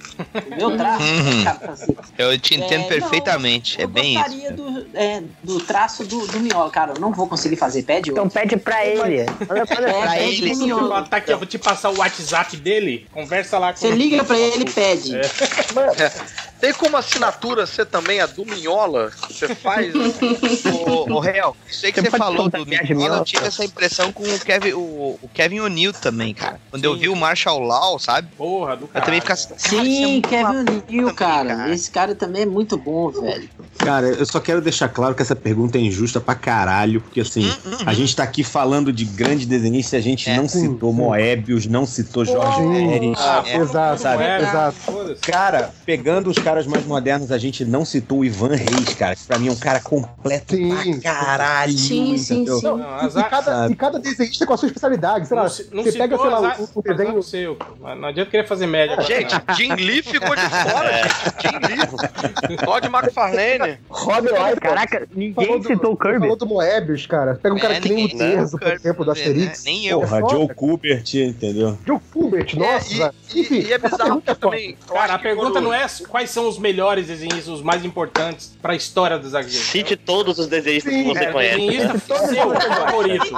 no 0.51 0.57
meu 0.57 0.77
traço. 0.77 1.05
Uhum. 1.05 1.41
O 1.41 1.45
cara 1.45 1.73
assim, 1.73 1.97
Eu 2.19 2.39
te 2.41 2.57
entendo 2.57 2.85
É, 2.85 2.89
perfeitamente. 2.89 3.81
é 3.81 3.87
bem 3.87 4.15
isso. 4.15 4.23
gostaria 4.25 4.53
do, 4.53 4.76
é, 4.97 5.23
do 5.43 5.61
traço 5.61 6.05
do, 6.05 6.27
do 6.27 6.41
Miola, 6.41 6.71
cara, 6.71 6.95
eu 6.95 7.01
não 7.01 7.13
vou 7.13 7.27
conseguir 7.29 7.57
fazer, 7.57 7.83
pede 7.83 8.11
Então 8.11 8.25
outro. 8.25 8.41
pede 8.41 8.57
pra 8.57 8.85
ele. 8.85 9.25
Manda 9.49 9.67
pra 9.67 10.17
É, 10.17 10.29
ele. 10.29 10.55
Miola. 10.57 11.03
Tá 11.03 11.19
aqui, 11.19 11.31
eu 11.33 11.39
vou 11.39 11.47
te 11.47 11.59
passar 11.59 11.91
o 11.91 11.99
WhatsApp 11.99 12.57
dele. 12.57 13.07
Conversa 13.13 13.59
lá 13.59 13.73
com 13.73 13.79
Você 13.79 13.91
liga 13.91 14.25
pra 14.25 14.39
ele 14.39 14.65
e 14.65 14.71
pede. 14.71 15.15
É. 15.17 16.47
Tem 16.61 16.73
como 16.73 16.97
assinatura 16.97 17.67
ser 17.67 17.85
também 17.85 18.21
a 18.21 18.27
do 18.27 18.45
Minhola? 18.45 19.13
Você 19.29 19.55
faz. 19.55 19.93
Ô, 19.95 21.13
ô 21.13 21.21
Real, 21.21 21.55
sei 21.71 21.93
que 21.93 22.01
Você 22.01 22.11
você 22.11 22.17
falou 22.17 22.49
do 22.49 22.65
minha 22.65 22.83
Mignola, 22.83 23.19
eu 23.19 23.25
tive 23.25 23.47
essa 23.47 23.65
impressão 23.65 24.11
com 24.11 24.23
o 24.23 24.41
Kevin, 24.41 24.73
o, 24.73 25.19
o 25.23 25.31
Kevin 25.35 25.61
O'Neill 25.61 25.93
também, 25.93 26.33
cara. 26.33 26.59
Quando 26.71 26.85
eu 26.85 26.97
vi 26.97 27.09
o 27.11 27.17
Marshall 27.17 27.61
Law, 27.61 27.99
sabe? 27.99 28.29
Porra, 28.37 28.77
do 28.77 28.89
Eu 28.95 29.03
também 29.03 29.21
fico 29.21 29.33
assim, 29.33 29.49
cara, 29.49 29.83
é 29.83 29.85
Sim, 29.85 30.21
Kevin 30.23 30.45
O'Neill, 30.45 30.67
também, 30.87 31.15
cara. 31.15 31.75
Esse 31.75 31.91
cara 31.91 32.15
também 32.15 32.43
é 32.43 32.47
muito 32.47 32.79
bom, 32.79 33.11
velho. 33.11 33.49
Cara, 33.87 34.07
eu 34.09 34.27
só 34.27 34.41
quero 34.41 34.61
deixar 34.61 34.89
claro 34.89 35.15
que 35.15 35.23
essa 35.23 35.37
pergunta 35.37 35.79
é 35.79 35.81
injusta 35.81 36.21
pra 36.21 36.35
caralho, 36.35 37.01
porque 37.01 37.21
assim, 37.21 37.51
a 37.87 37.93
gente 37.95 38.15
tá 38.17 38.23
aqui 38.23 38.43
falando 38.45 38.93
de 38.93 39.05
grandes 39.05 39.47
desenhistas 39.47 39.93
e 39.93 39.97
a 39.97 40.01
gente 40.03 40.31
não 40.35 40.49
citou 40.49 40.93
Moebius, 40.93 41.67
não 41.67 41.87
citou 41.87 42.25
Jorge. 42.25 42.61
Pérez. 42.67 43.19
Ah, 43.21 43.43
é, 43.47 43.57
exato, 43.57 44.01
sabe? 44.03 44.25
exato. 44.25 44.77
Foda-se. 44.79 45.21
Cara, 45.21 45.71
pegando 45.85 46.31
os 46.31 46.39
caras 46.39 46.67
mais 46.67 46.85
modernos, 46.85 47.31
a 47.31 47.39
gente 47.39 47.65
não 47.65 47.85
citou 47.85 48.19
o 48.19 48.25
Ivan 48.25 48.55
Reis, 48.57 48.95
cara, 48.99 49.15
que 49.17 49.25
pra 49.25 49.39
mim 49.39 49.49
é 49.49 49.53
um 49.53 49.57
cara 49.57 49.81
completo 49.81 50.55
Sim. 50.55 50.99
pra 51.01 51.13
caralho. 51.13 51.73
Sim, 51.73 52.17
sim, 52.19 52.35
entendeu? 52.43 52.59
sim. 52.59 52.67
Não, 52.67 53.09
e, 53.09 53.25
cada, 53.31 53.69
e 53.71 53.75
cada 53.77 53.99
desenhista 53.99 54.47
com 54.47 54.53
a 54.55 54.57
sua 54.57 54.67
especialidade, 54.67 55.29
sei 55.29 55.37
lá. 55.37 55.43
Não, 55.45 55.51
se- 55.51 55.69
não 55.73 55.83
você 55.85 55.93
citou 55.93 56.09
pega, 56.09 56.21
sei 56.23 56.31
lá, 56.31 56.37
azar- 56.39 56.61
o, 56.61 56.69
o 56.79 56.83
desenho. 56.83 57.23
seu, 57.23 57.57
Não 57.81 58.09
adianta 58.09 58.31
querer 58.31 58.47
fazer 58.47 58.67
média. 58.67 58.95
agora, 58.95 59.07
Gente, 59.09 59.33
não. 59.47 59.55
Jim 59.55 59.75
Lee 59.75 60.03
ficou 60.03 60.35
de 60.35 60.43
fora, 60.43 60.93
gente. 61.03 61.43
Jim 61.43 61.59
Lee. 61.77 62.57
Todd 62.65 62.87
McFarlane. 62.87 63.76
Rob 63.89 64.27
Liefeld. 64.29 64.61
Caraca, 64.61 65.09
ninguém 65.15 65.63
citou 65.63 65.93
o 65.93 65.97
Kirby. 65.97 66.21
Falou 66.21 66.37
do 66.37 66.47
Moebius, 66.47 67.07
cara. 67.07 67.35
Pega 67.43 67.55
um 67.55 67.59
cara 67.59 67.75
É, 67.77 67.81
que 67.81 67.89
nem 67.89 68.05
o 68.05 68.09
ninguém- 68.09 68.19
Terzo, 68.37 68.57
o 68.57 68.59
por 68.59 68.67
Kirby, 68.67 68.77
exemplo, 68.81 69.05
do 69.05 69.13
né? 69.13 69.19
Asterix. 69.19 69.65
Nem 69.65 69.87
eu. 69.87 70.01
Porra. 70.01 70.21
Joe 70.31 70.49
Kubert, 70.55 71.15
entendeu? 71.15 71.79
Joe 71.87 71.99
Kubert, 72.13 72.55
nossa. 72.57 73.05
É, 73.05 73.11
e, 73.35 73.41
Enfim, 73.41 73.55
e, 73.57 73.63
e 73.67 73.73
é 73.73 73.77
essa 73.77 73.89
bizarro 73.89 74.23
é 74.27 74.35
também. 74.35 74.77
Cara, 74.89 75.15
a 75.15 75.19
pergunta 75.19 75.61
não 75.61 75.73
é 75.73 75.87
quais 76.09 76.31
são 76.31 76.49
os 76.49 76.59
melhores 76.59 77.07
desenhistas, 77.07 77.49
os 77.49 77.63
mais 77.63 77.85
importantes 77.85 78.57
pra 78.61 78.75
história 78.75 79.19
dos 79.19 79.35
HQs. 79.35 79.55
Cite 79.57 79.97
todos 79.97 80.39
os 80.39 80.47
desenhistas 80.47 80.93
que 80.93 81.03
você 81.05 81.25
É, 81.25 81.33
conhece. 81.33 81.57
desenhista 81.57 81.99
seu 81.99 82.51
favorito. 82.55 83.35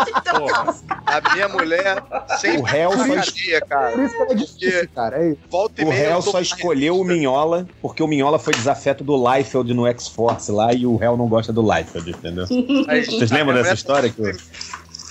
A 1.06 1.35
minha 1.35 1.48
mulher 1.48 2.02
sempre 2.39 2.59
O 2.59 2.62
réu 2.62 2.90
só 2.93 3.66
cara. 3.69 3.93
Por 3.93 4.02
isso 4.05 4.16
que 4.16 4.23
é 4.32 4.35
difícil, 4.35 4.89
cara. 4.94 5.23
É 5.24 5.28
isso. 5.31 5.39
Volta 5.51 5.82
e 5.82 5.85
O 5.85 5.89
réu 5.89 6.23
só 6.23 6.40
escolheu 6.40 6.98
o 7.01 7.05
Minhola 7.05 7.66
porque 7.81 8.02
o 8.02 8.06
Minhola 8.06 8.39
foi 8.39 8.52
desafeto 8.55 9.02
do 9.02 9.16
Liefeld 9.16 9.73
no 9.74 9.86
X-Force 9.86 10.27
lá 10.48 10.72
e 10.72 10.86
o 10.86 10.96
réu 10.96 11.16
não 11.16 11.28
gosta 11.28 11.52
do 11.52 11.62
Liefeld, 11.62 12.10
entendeu? 12.10 12.46
Vocês 12.46 13.30
lembram 13.30 13.55
dessa 13.55 13.74
história? 13.74 14.10
Que... 14.10 14.22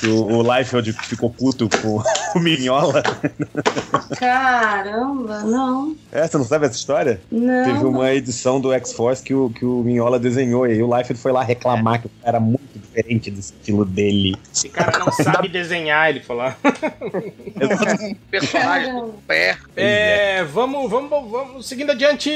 o, 0.05 0.37
o 0.39 0.55
Liefeld 0.55 0.91
ficou 0.93 1.29
puto 1.29 1.69
com 1.81 2.03
o 2.37 2.39
Minhola. 2.39 3.01
Caramba, 4.19 5.39
não. 5.43 5.95
É, 6.11 6.27
você 6.27 6.37
não 6.37 6.45
sabe 6.45 6.65
essa 6.65 6.75
história? 6.75 7.21
Não. 7.31 7.63
Teve 7.63 7.85
uma 7.85 8.13
edição 8.13 8.59
do 8.59 8.73
X-Force 8.73 9.23
que 9.23 9.33
o, 9.33 9.49
que 9.49 9.65
o 9.65 9.81
Minhola 9.83 10.19
desenhou 10.19 10.67
e 10.67 10.73
aí 10.73 10.83
o 10.83 10.95
Liefeld 10.95 11.19
foi 11.21 11.31
lá 11.31 11.41
reclamar 11.43 12.01
que 12.01 12.09
era 12.23 12.39
muito 12.39 12.77
diferente 12.77 13.31
do 13.31 13.39
estilo 13.39 13.85
dele. 13.85 14.35
Esse 14.53 14.69
cara 14.69 14.99
não 14.99 15.11
sabe 15.11 15.47
desenhar, 15.47 16.09
ele 16.09 16.19
falou. 16.19 16.51
Personagem 18.29 18.93
do 18.93 19.13
pé. 19.27 19.57
É, 19.75 20.43
vamos, 20.43 20.89
vamos, 20.89 21.09
vamos, 21.31 21.67
seguindo 21.67 21.91
adiante. 21.91 22.29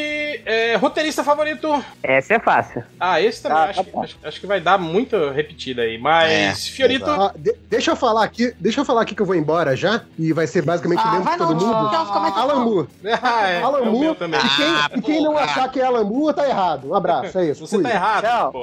é, 0.46 0.76
roteirista 0.76 1.24
favorito? 1.24 1.84
Essa 2.02 2.36
é 2.36 2.40
fácil. 2.40 2.84
Ah, 3.00 3.22
esse 3.22 3.42
também 3.42 3.58
Ah, 3.58 3.64
acho, 3.66 3.84
tá 3.84 3.92
que, 3.92 3.98
acho, 3.98 4.18
acho 4.24 4.40
que 4.40 4.48
vai 4.48 4.62
dar 4.62 4.78
muito 4.78 5.30
repetida 5.30 5.82
aí. 5.84 5.98
Mas, 5.98 6.68
Fiorito. 6.68 7.10
Ah, 7.10 7.34
de- 7.36 7.51
deixa 7.70 7.92
eu 7.92 7.96
falar 7.96 8.24
aqui, 8.24 8.54
deixa 8.60 8.82
eu 8.82 8.86
falar 8.86 9.02
aqui 9.02 9.16
que 9.16 9.22
eu 9.22 9.26
vou 9.26 9.36
embora 9.36 9.76
já, 9.76 10.02
e 10.18 10.34
vai 10.34 10.48
ser 10.48 10.62
basicamente 10.64 11.02
Ah, 11.04 11.12
mesmo 11.12 11.24
vai 11.24 11.34
que 11.34 11.40
todo 11.40 11.54
não, 11.56 11.68
mundo. 11.68 11.92
não, 11.92 12.38
Alan 12.38 12.66
Moore. 12.66 12.88
Ah, 13.22 13.48
é, 13.48 13.62
Alan 13.62 13.80
é 13.80 13.86
Moore. 13.86 14.08
E 14.08 14.50
quem, 14.56 14.98
e 14.98 15.02
quem 15.02 15.24
não 15.24 15.38
achar 15.38 15.70
que 15.72 15.80
é 15.80 15.86
Alan 15.86 16.04
Moore 16.04 16.36
tá 16.36 16.48
errado. 16.48 16.90
Um 16.90 16.96
abraço, 16.96 17.38
é 17.38 17.48
isso. 17.50 17.66
Você 17.66 17.76
fui. 17.76 17.84
tá 17.84 17.90
errado, 17.92 18.24
Tchau. 18.24 18.54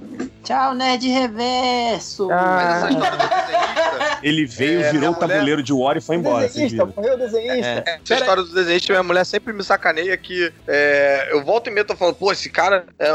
Tchau, 0.50 0.74
Nerd 0.74 1.08
Reverso. 1.08 2.26
Mas 2.26 2.82
essa 2.82 2.90
história 2.90 3.16
do 3.16 3.28
desenhista. 3.28 4.18
Ele 4.22 4.44
veio, 4.46 4.82
É, 4.82 4.90
virou 4.92 5.10
o 5.12 5.14
tabuleiro 5.14 5.62
de 5.62 5.72
War 5.72 5.96
e 5.96 6.00
foi 6.00 6.16
embora. 6.16 6.46
Desenhista, 6.46 6.84
morreu 6.84 7.14
o 7.14 7.16
desenhista. 7.18 7.84
É, 7.86 8.00
essa 8.02 8.14
história 8.14 8.42
do 8.42 8.52
desenhista, 8.52 8.92
minha 8.92 9.02
mulher 9.02 9.24
sempre 9.24 9.52
me 9.52 9.62
sacaneia 9.62 10.16
que 10.16 10.52
é, 10.66 11.28
eu 11.30 11.44
volto 11.44 11.68
e 11.68 11.70
meia 11.70 11.84
tô 11.84 11.94
falando, 11.96 12.16
pô, 12.16 12.32
esse 12.32 12.50
cara 12.50 12.84
é, 12.98 13.08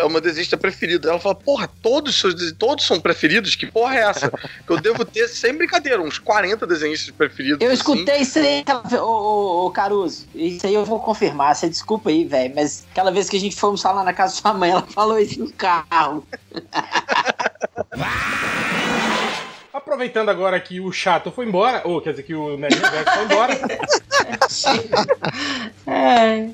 é 0.00 0.04
o 0.04 0.08
meu 0.08 0.20
desenhista 0.20 0.56
preferido. 0.56 1.08
Ela 1.08 1.20
fala, 1.20 1.34
porra, 1.34 1.68
todos, 1.82 2.14
os 2.14 2.20
seus 2.20 2.34
dese- 2.34 2.54
todos 2.54 2.86
são 2.86 2.98
preferidos? 2.98 3.54
Que 3.54 3.66
porra 3.66 3.96
é 3.96 4.00
essa? 4.00 4.30
que 4.30 4.72
eu 4.72 4.80
devo 4.80 5.04
ter, 5.04 5.28
sem 5.28 5.52
brincadeira, 5.54 6.00
uns 6.00 6.18
40 6.18 6.66
desenhistas 6.66 7.14
preferidos. 7.14 7.60
Eu 7.60 7.68
assim. 7.68 7.74
escutei 7.76 8.22
isso 8.22 8.38
aí, 8.38 8.64
ô, 8.98 9.04
ô, 9.04 9.66
ô, 9.66 9.70
Caruso. 9.70 10.26
Isso 10.34 10.66
aí 10.66 10.74
eu 10.74 10.84
vou 10.84 10.98
confirmar. 10.98 11.54
Você 11.54 11.68
desculpa 11.68 12.08
aí, 12.10 12.24
velho. 12.24 12.54
Mas 12.54 12.86
aquela 12.90 13.12
vez 13.12 13.28
que 13.28 13.36
a 13.36 13.40
gente 13.40 13.54
fomos 13.54 13.82
lá 13.84 14.02
na 14.02 14.12
casa 14.12 14.34
da 14.34 14.40
sua 14.40 14.54
mãe, 14.54 14.70
ela 14.70 14.82
falou 14.82 15.18
isso 15.18 15.38
no 15.40 15.52
carro. 15.52 16.26
Aproveitando 19.72 20.28
agora 20.28 20.58
que 20.60 20.80
o 20.80 20.92
chato 20.92 21.30
foi 21.30 21.46
embora, 21.46 21.82
ou 21.84 22.00
quer 22.00 22.10
dizer 22.10 22.24
que 22.24 22.34
o 22.34 22.56
Nerd 22.56 22.74
Reverso 22.74 23.12
foi 23.12 23.24
embora. 23.24 23.60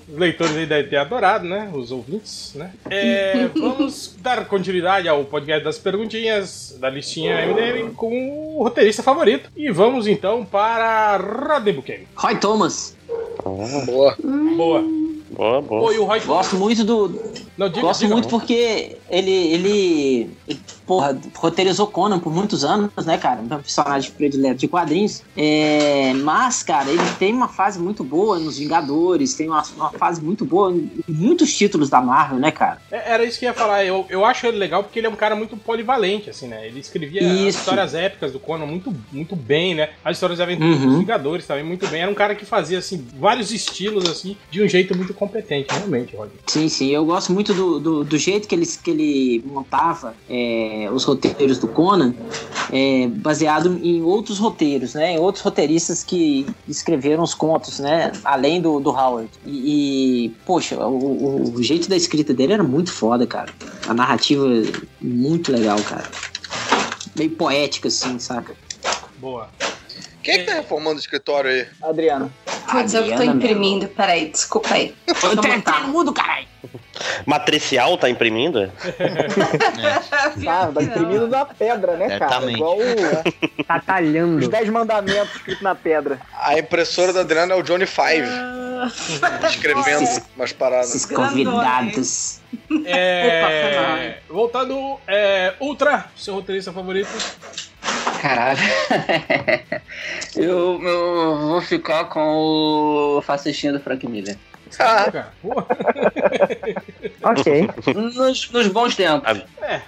Os 0.08 0.18
leitores 0.18 0.56
aí 0.56 0.66
devem 0.66 0.88
ter 0.88 0.96
adorado, 0.96 1.46
né? 1.46 1.70
Os 1.72 1.92
ouvintes, 1.92 2.52
né? 2.54 2.72
É, 2.88 3.48
vamos 3.54 4.16
dar 4.18 4.44
continuidade 4.46 5.08
ao 5.08 5.24
podcast 5.24 5.64
das 5.64 5.78
perguntinhas 5.78 6.76
da 6.80 6.88
listinha 6.88 7.46
MDM 7.46 7.92
com 7.94 8.56
o 8.56 8.62
roteirista 8.62 9.02
favorito. 9.02 9.50
E 9.56 9.70
vamos 9.70 10.06
então 10.06 10.44
para 10.44 11.16
Rodney 11.16 11.74
Buchanan. 11.74 12.04
Roy 12.14 12.36
Thomas. 12.36 12.96
Boa. 13.84 14.16
Boa. 14.56 15.05
Boa, 15.30 15.60
boa. 15.60 15.82
Oi, 15.82 15.98
o 15.98 16.04
Roy 16.04 16.20
Gosto 16.20 16.56
muito 16.56 16.84
do. 16.84 17.08
Não, 17.56 17.68
diga, 17.68 17.80
Gosto 17.82 18.00
diga. 18.00 18.14
muito 18.14 18.28
porque 18.28 18.96
ele, 19.10 19.30
ele, 19.30 20.30
ele, 20.46 20.60
porra, 20.86 21.18
roteirizou 21.34 21.86
Conan 21.86 22.18
por 22.18 22.32
muitos 22.32 22.64
anos, 22.64 22.90
né, 23.04 23.18
cara? 23.18 23.40
Um 23.40 23.48
personagem 23.48 24.10
predileto 24.12 24.56
de 24.60 24.68
quadrinhos. 24.68 25.22
É, 25.36 26.12
mas, 26.14 26.62
cara, 26.62 26.88
ele 26.90 27.02
tem 27.18 27.32
uma 27.32 27.48
fase 27.48 27.78
muito 27.78 28.02
boa 28.04 28.38
nos 28.38 28.58
Vingadores, 28.58 29.34
tem 29.34 29.48
uma, 29.48 29.62
uma 29.76 29.90
fase 29.90 30.22
muito 30.22 30.44
boa 30.44 30.72
em 30.72 30.90
muitos 31.08 31.52
títulos 31.54 31.88
da 31.90 32.00
Marvel, 32.00 32.38
né, 32.38 32.50
cara? 32.50 32.80
É, 32.90 33.12
Era 33.14 33.24
isso 33.24 33.38
que 33.38 33.44
eu 33.44 33.48
ia 33.50 33.54
falar. 33.54 33.84
Eu, 33.84 34.06
eu 34.08 34.24
acho 34.24 34.46
ele 34.46 34.56
legal 34.58 34.82
porque 34.82 34.98
ele 34.98 35.06
é 35.06 35.10
um 35.10 35.16
cara 35.16 35.34
muito 35.34 35.56
polivalente, 35.56 36.30
assim, 36.30 36.46
né? 36.48 36.66
Ele 36.66 36.80
escrevia 36.80 37.20
as 37.26 37.38
Isso. 37.40 37.58
histórias 37.58 37.94
épicas 37.94 38.32
do 38.32 38.38
Conan 38.38 38.66
muito, 38.66 38.94
muito 39.12 39.34
bem, 39.34 39.74
né? 39.74 39.90
As 40.04 40.16
histórias 40.16 40.36
de 40.38 40.42
aventura 40.42 40.66
Uhum. 40.66 40.86
dos 40.88 40.98
Vingadores 40.98 41.46
também 41.46 41.64
muito 41.64 41.86
bem. 41.88 42.02
Era 42.02 42.10
um 42.10 42.14
cara 42.14 42.34
que 42.34 42.44
fazia, 42.44 42.78
assim, 42.78 43.06
vários 43.18 43.50
estilos, 43.52 44.08
assim, 44.08 44.36
de 44.50 44.62
um 44.62 44.68
jeito 44.68 44.96
muito 44.96 45.12
competente, 45.14 45.72
realmente, 45.72 46.14
Roger. 46.16 46.32
Sim, 46.46 46.68
sim. 46.68 46.90
Eu 46.90 47.04
gosto 47.04 47.32
muito 47.32 47.52
do, 47.54 47.78
do, 47.80 48.04
do 48.04 48.18
jeito 48.18 48.46
que 48.48 48.54
ele, 48.54 48.66
que 48.66 48.90
ele 48.90 49.44
montava 49.46 50.14
é, 50.28 50.75
os 50.90 51.04
roteiros 51.04 51.58
do 51.58 51.68
Conan, 51.68 52.14
é, 52.72 53.06
baseado 53.08 53.78
em 53.82 54.02
outros 54.02 54.38
roteiros, 54.38 54.94
né? 54.94 55.14
Em 55.14 55.18
outros 55.18 55.42
roteiristas 55.44 56.02
que 56.04 56.46
escreveram 56.68 57.22
os 57.22 57.34
contos, 57.34 57.78
né? 57.78 58.12
Além 58.24 58.60
do, 58.60 58.78
do 58.80 58.90
Howard. 58.90 59.28
E, 59.44 60.26
e, 60.26 60.28
poxa, 60.44 60.76
o, 60.86 60.96
o- 60.96 61.54
o 61.54 61.62
jeito 61.62 61.88
da 61.88 61.96
escrita 61.96 62.32
dele 62.34 62.52
era 62.52 62.62
muito 62.64 62.92
foda, 62.92 63.26
cara. 63.26 63.52
A 63.88 63.94
narrativa 63.94 64.44
muito 65.00 65.50
legal, 65.52 65.78
cara. 65.82 66.04
Meio 67.16 67.30
poética, 67.30 67.88
assim, 67.88 68.18
saca? 68.18 68.54
Boa. 69.18 69.48
Quem 70.26 70.34
é 70.34 70.38
que 70.38 70.44
tá 70.44 70.54
reformando 70.54 70.96
o 70.96 70.98
escritório 71.00 71.48
aí? 71.50 71.66
Adriano. 71.82 72.32
Putz, 72.68 72.94
eu 72.94 73.02
que 73.04 73.08
tô 73.10 73.14
Adriana, 73.14 73.24
imprimindo. 73.36 73.86
Peraí, 73.86 74.28
desculpa 74.28 74.74
aí. 74.74 74.92
Eu 75.06 75.36
botar. 75.36 75.86
mudo, 75.86 76.12
caralho! 76.12 76.48
Matricial 77.24 77.96
tá 77.96 78.10
imprimindo? 78.10 78.68
Tá, 80.44 80.66
tá 80.72 80.82
imprimindo 80.82 81.28
na 81.28 81.44
pedra, 81.44 81.96
né, 81.96 82.18
cara? 82.18 82.50
Igual 82.50 82.76
o- 82.78 83.64
Tá 83.64 83.78
talhando. 83.78 84.38
os 84.38 84.48
10 84.48 84.68
mandamentos 84.70 85.36
escritos 85.36 85.62
na 85.62 85.74
pedra. 85.76 86.18
A 86.40 86.58
impressora 86.58 87.12
da 87.12 87.20
Adriana 87.20 87.54
é 87.54 87.56
o 87.56 87.62
Johnny 87.62 87.86
Five, 87.86 88.28
escrevendo 89.48 90.08
umas 90.36 90.52
paradas. 90.52 90.88
Esses 90.90 91.06
convidados. 91.06 92.40
É, 92.86 94.18
voltando, 94.28 94.98
é, 95.06 95.54
Ultra, 95.60 96.06
seu 96.16 96.34
roteirista 96.34 96.72
favorito. 96.72 97.08
Caralho. 98.20 98.58
eu, 100.36 100.82
eu 100.82 101.38
vou 101.38 101.60
ficar 101.60 102.04
com 102.06 103.18
o 103.18 103.22
fascistinha 103.22 103.72
do 103.72 103.80
Frank 103.80 104.06
Miller. 104.06 104.36
Ah, 104.80 105.06
Ok. 107.22 107.68
Nos, 107.94 108.50
nos 108.50 108.68
bons 108.68 108.96
tempos. 108.96 109.42
é. 109.62 109.80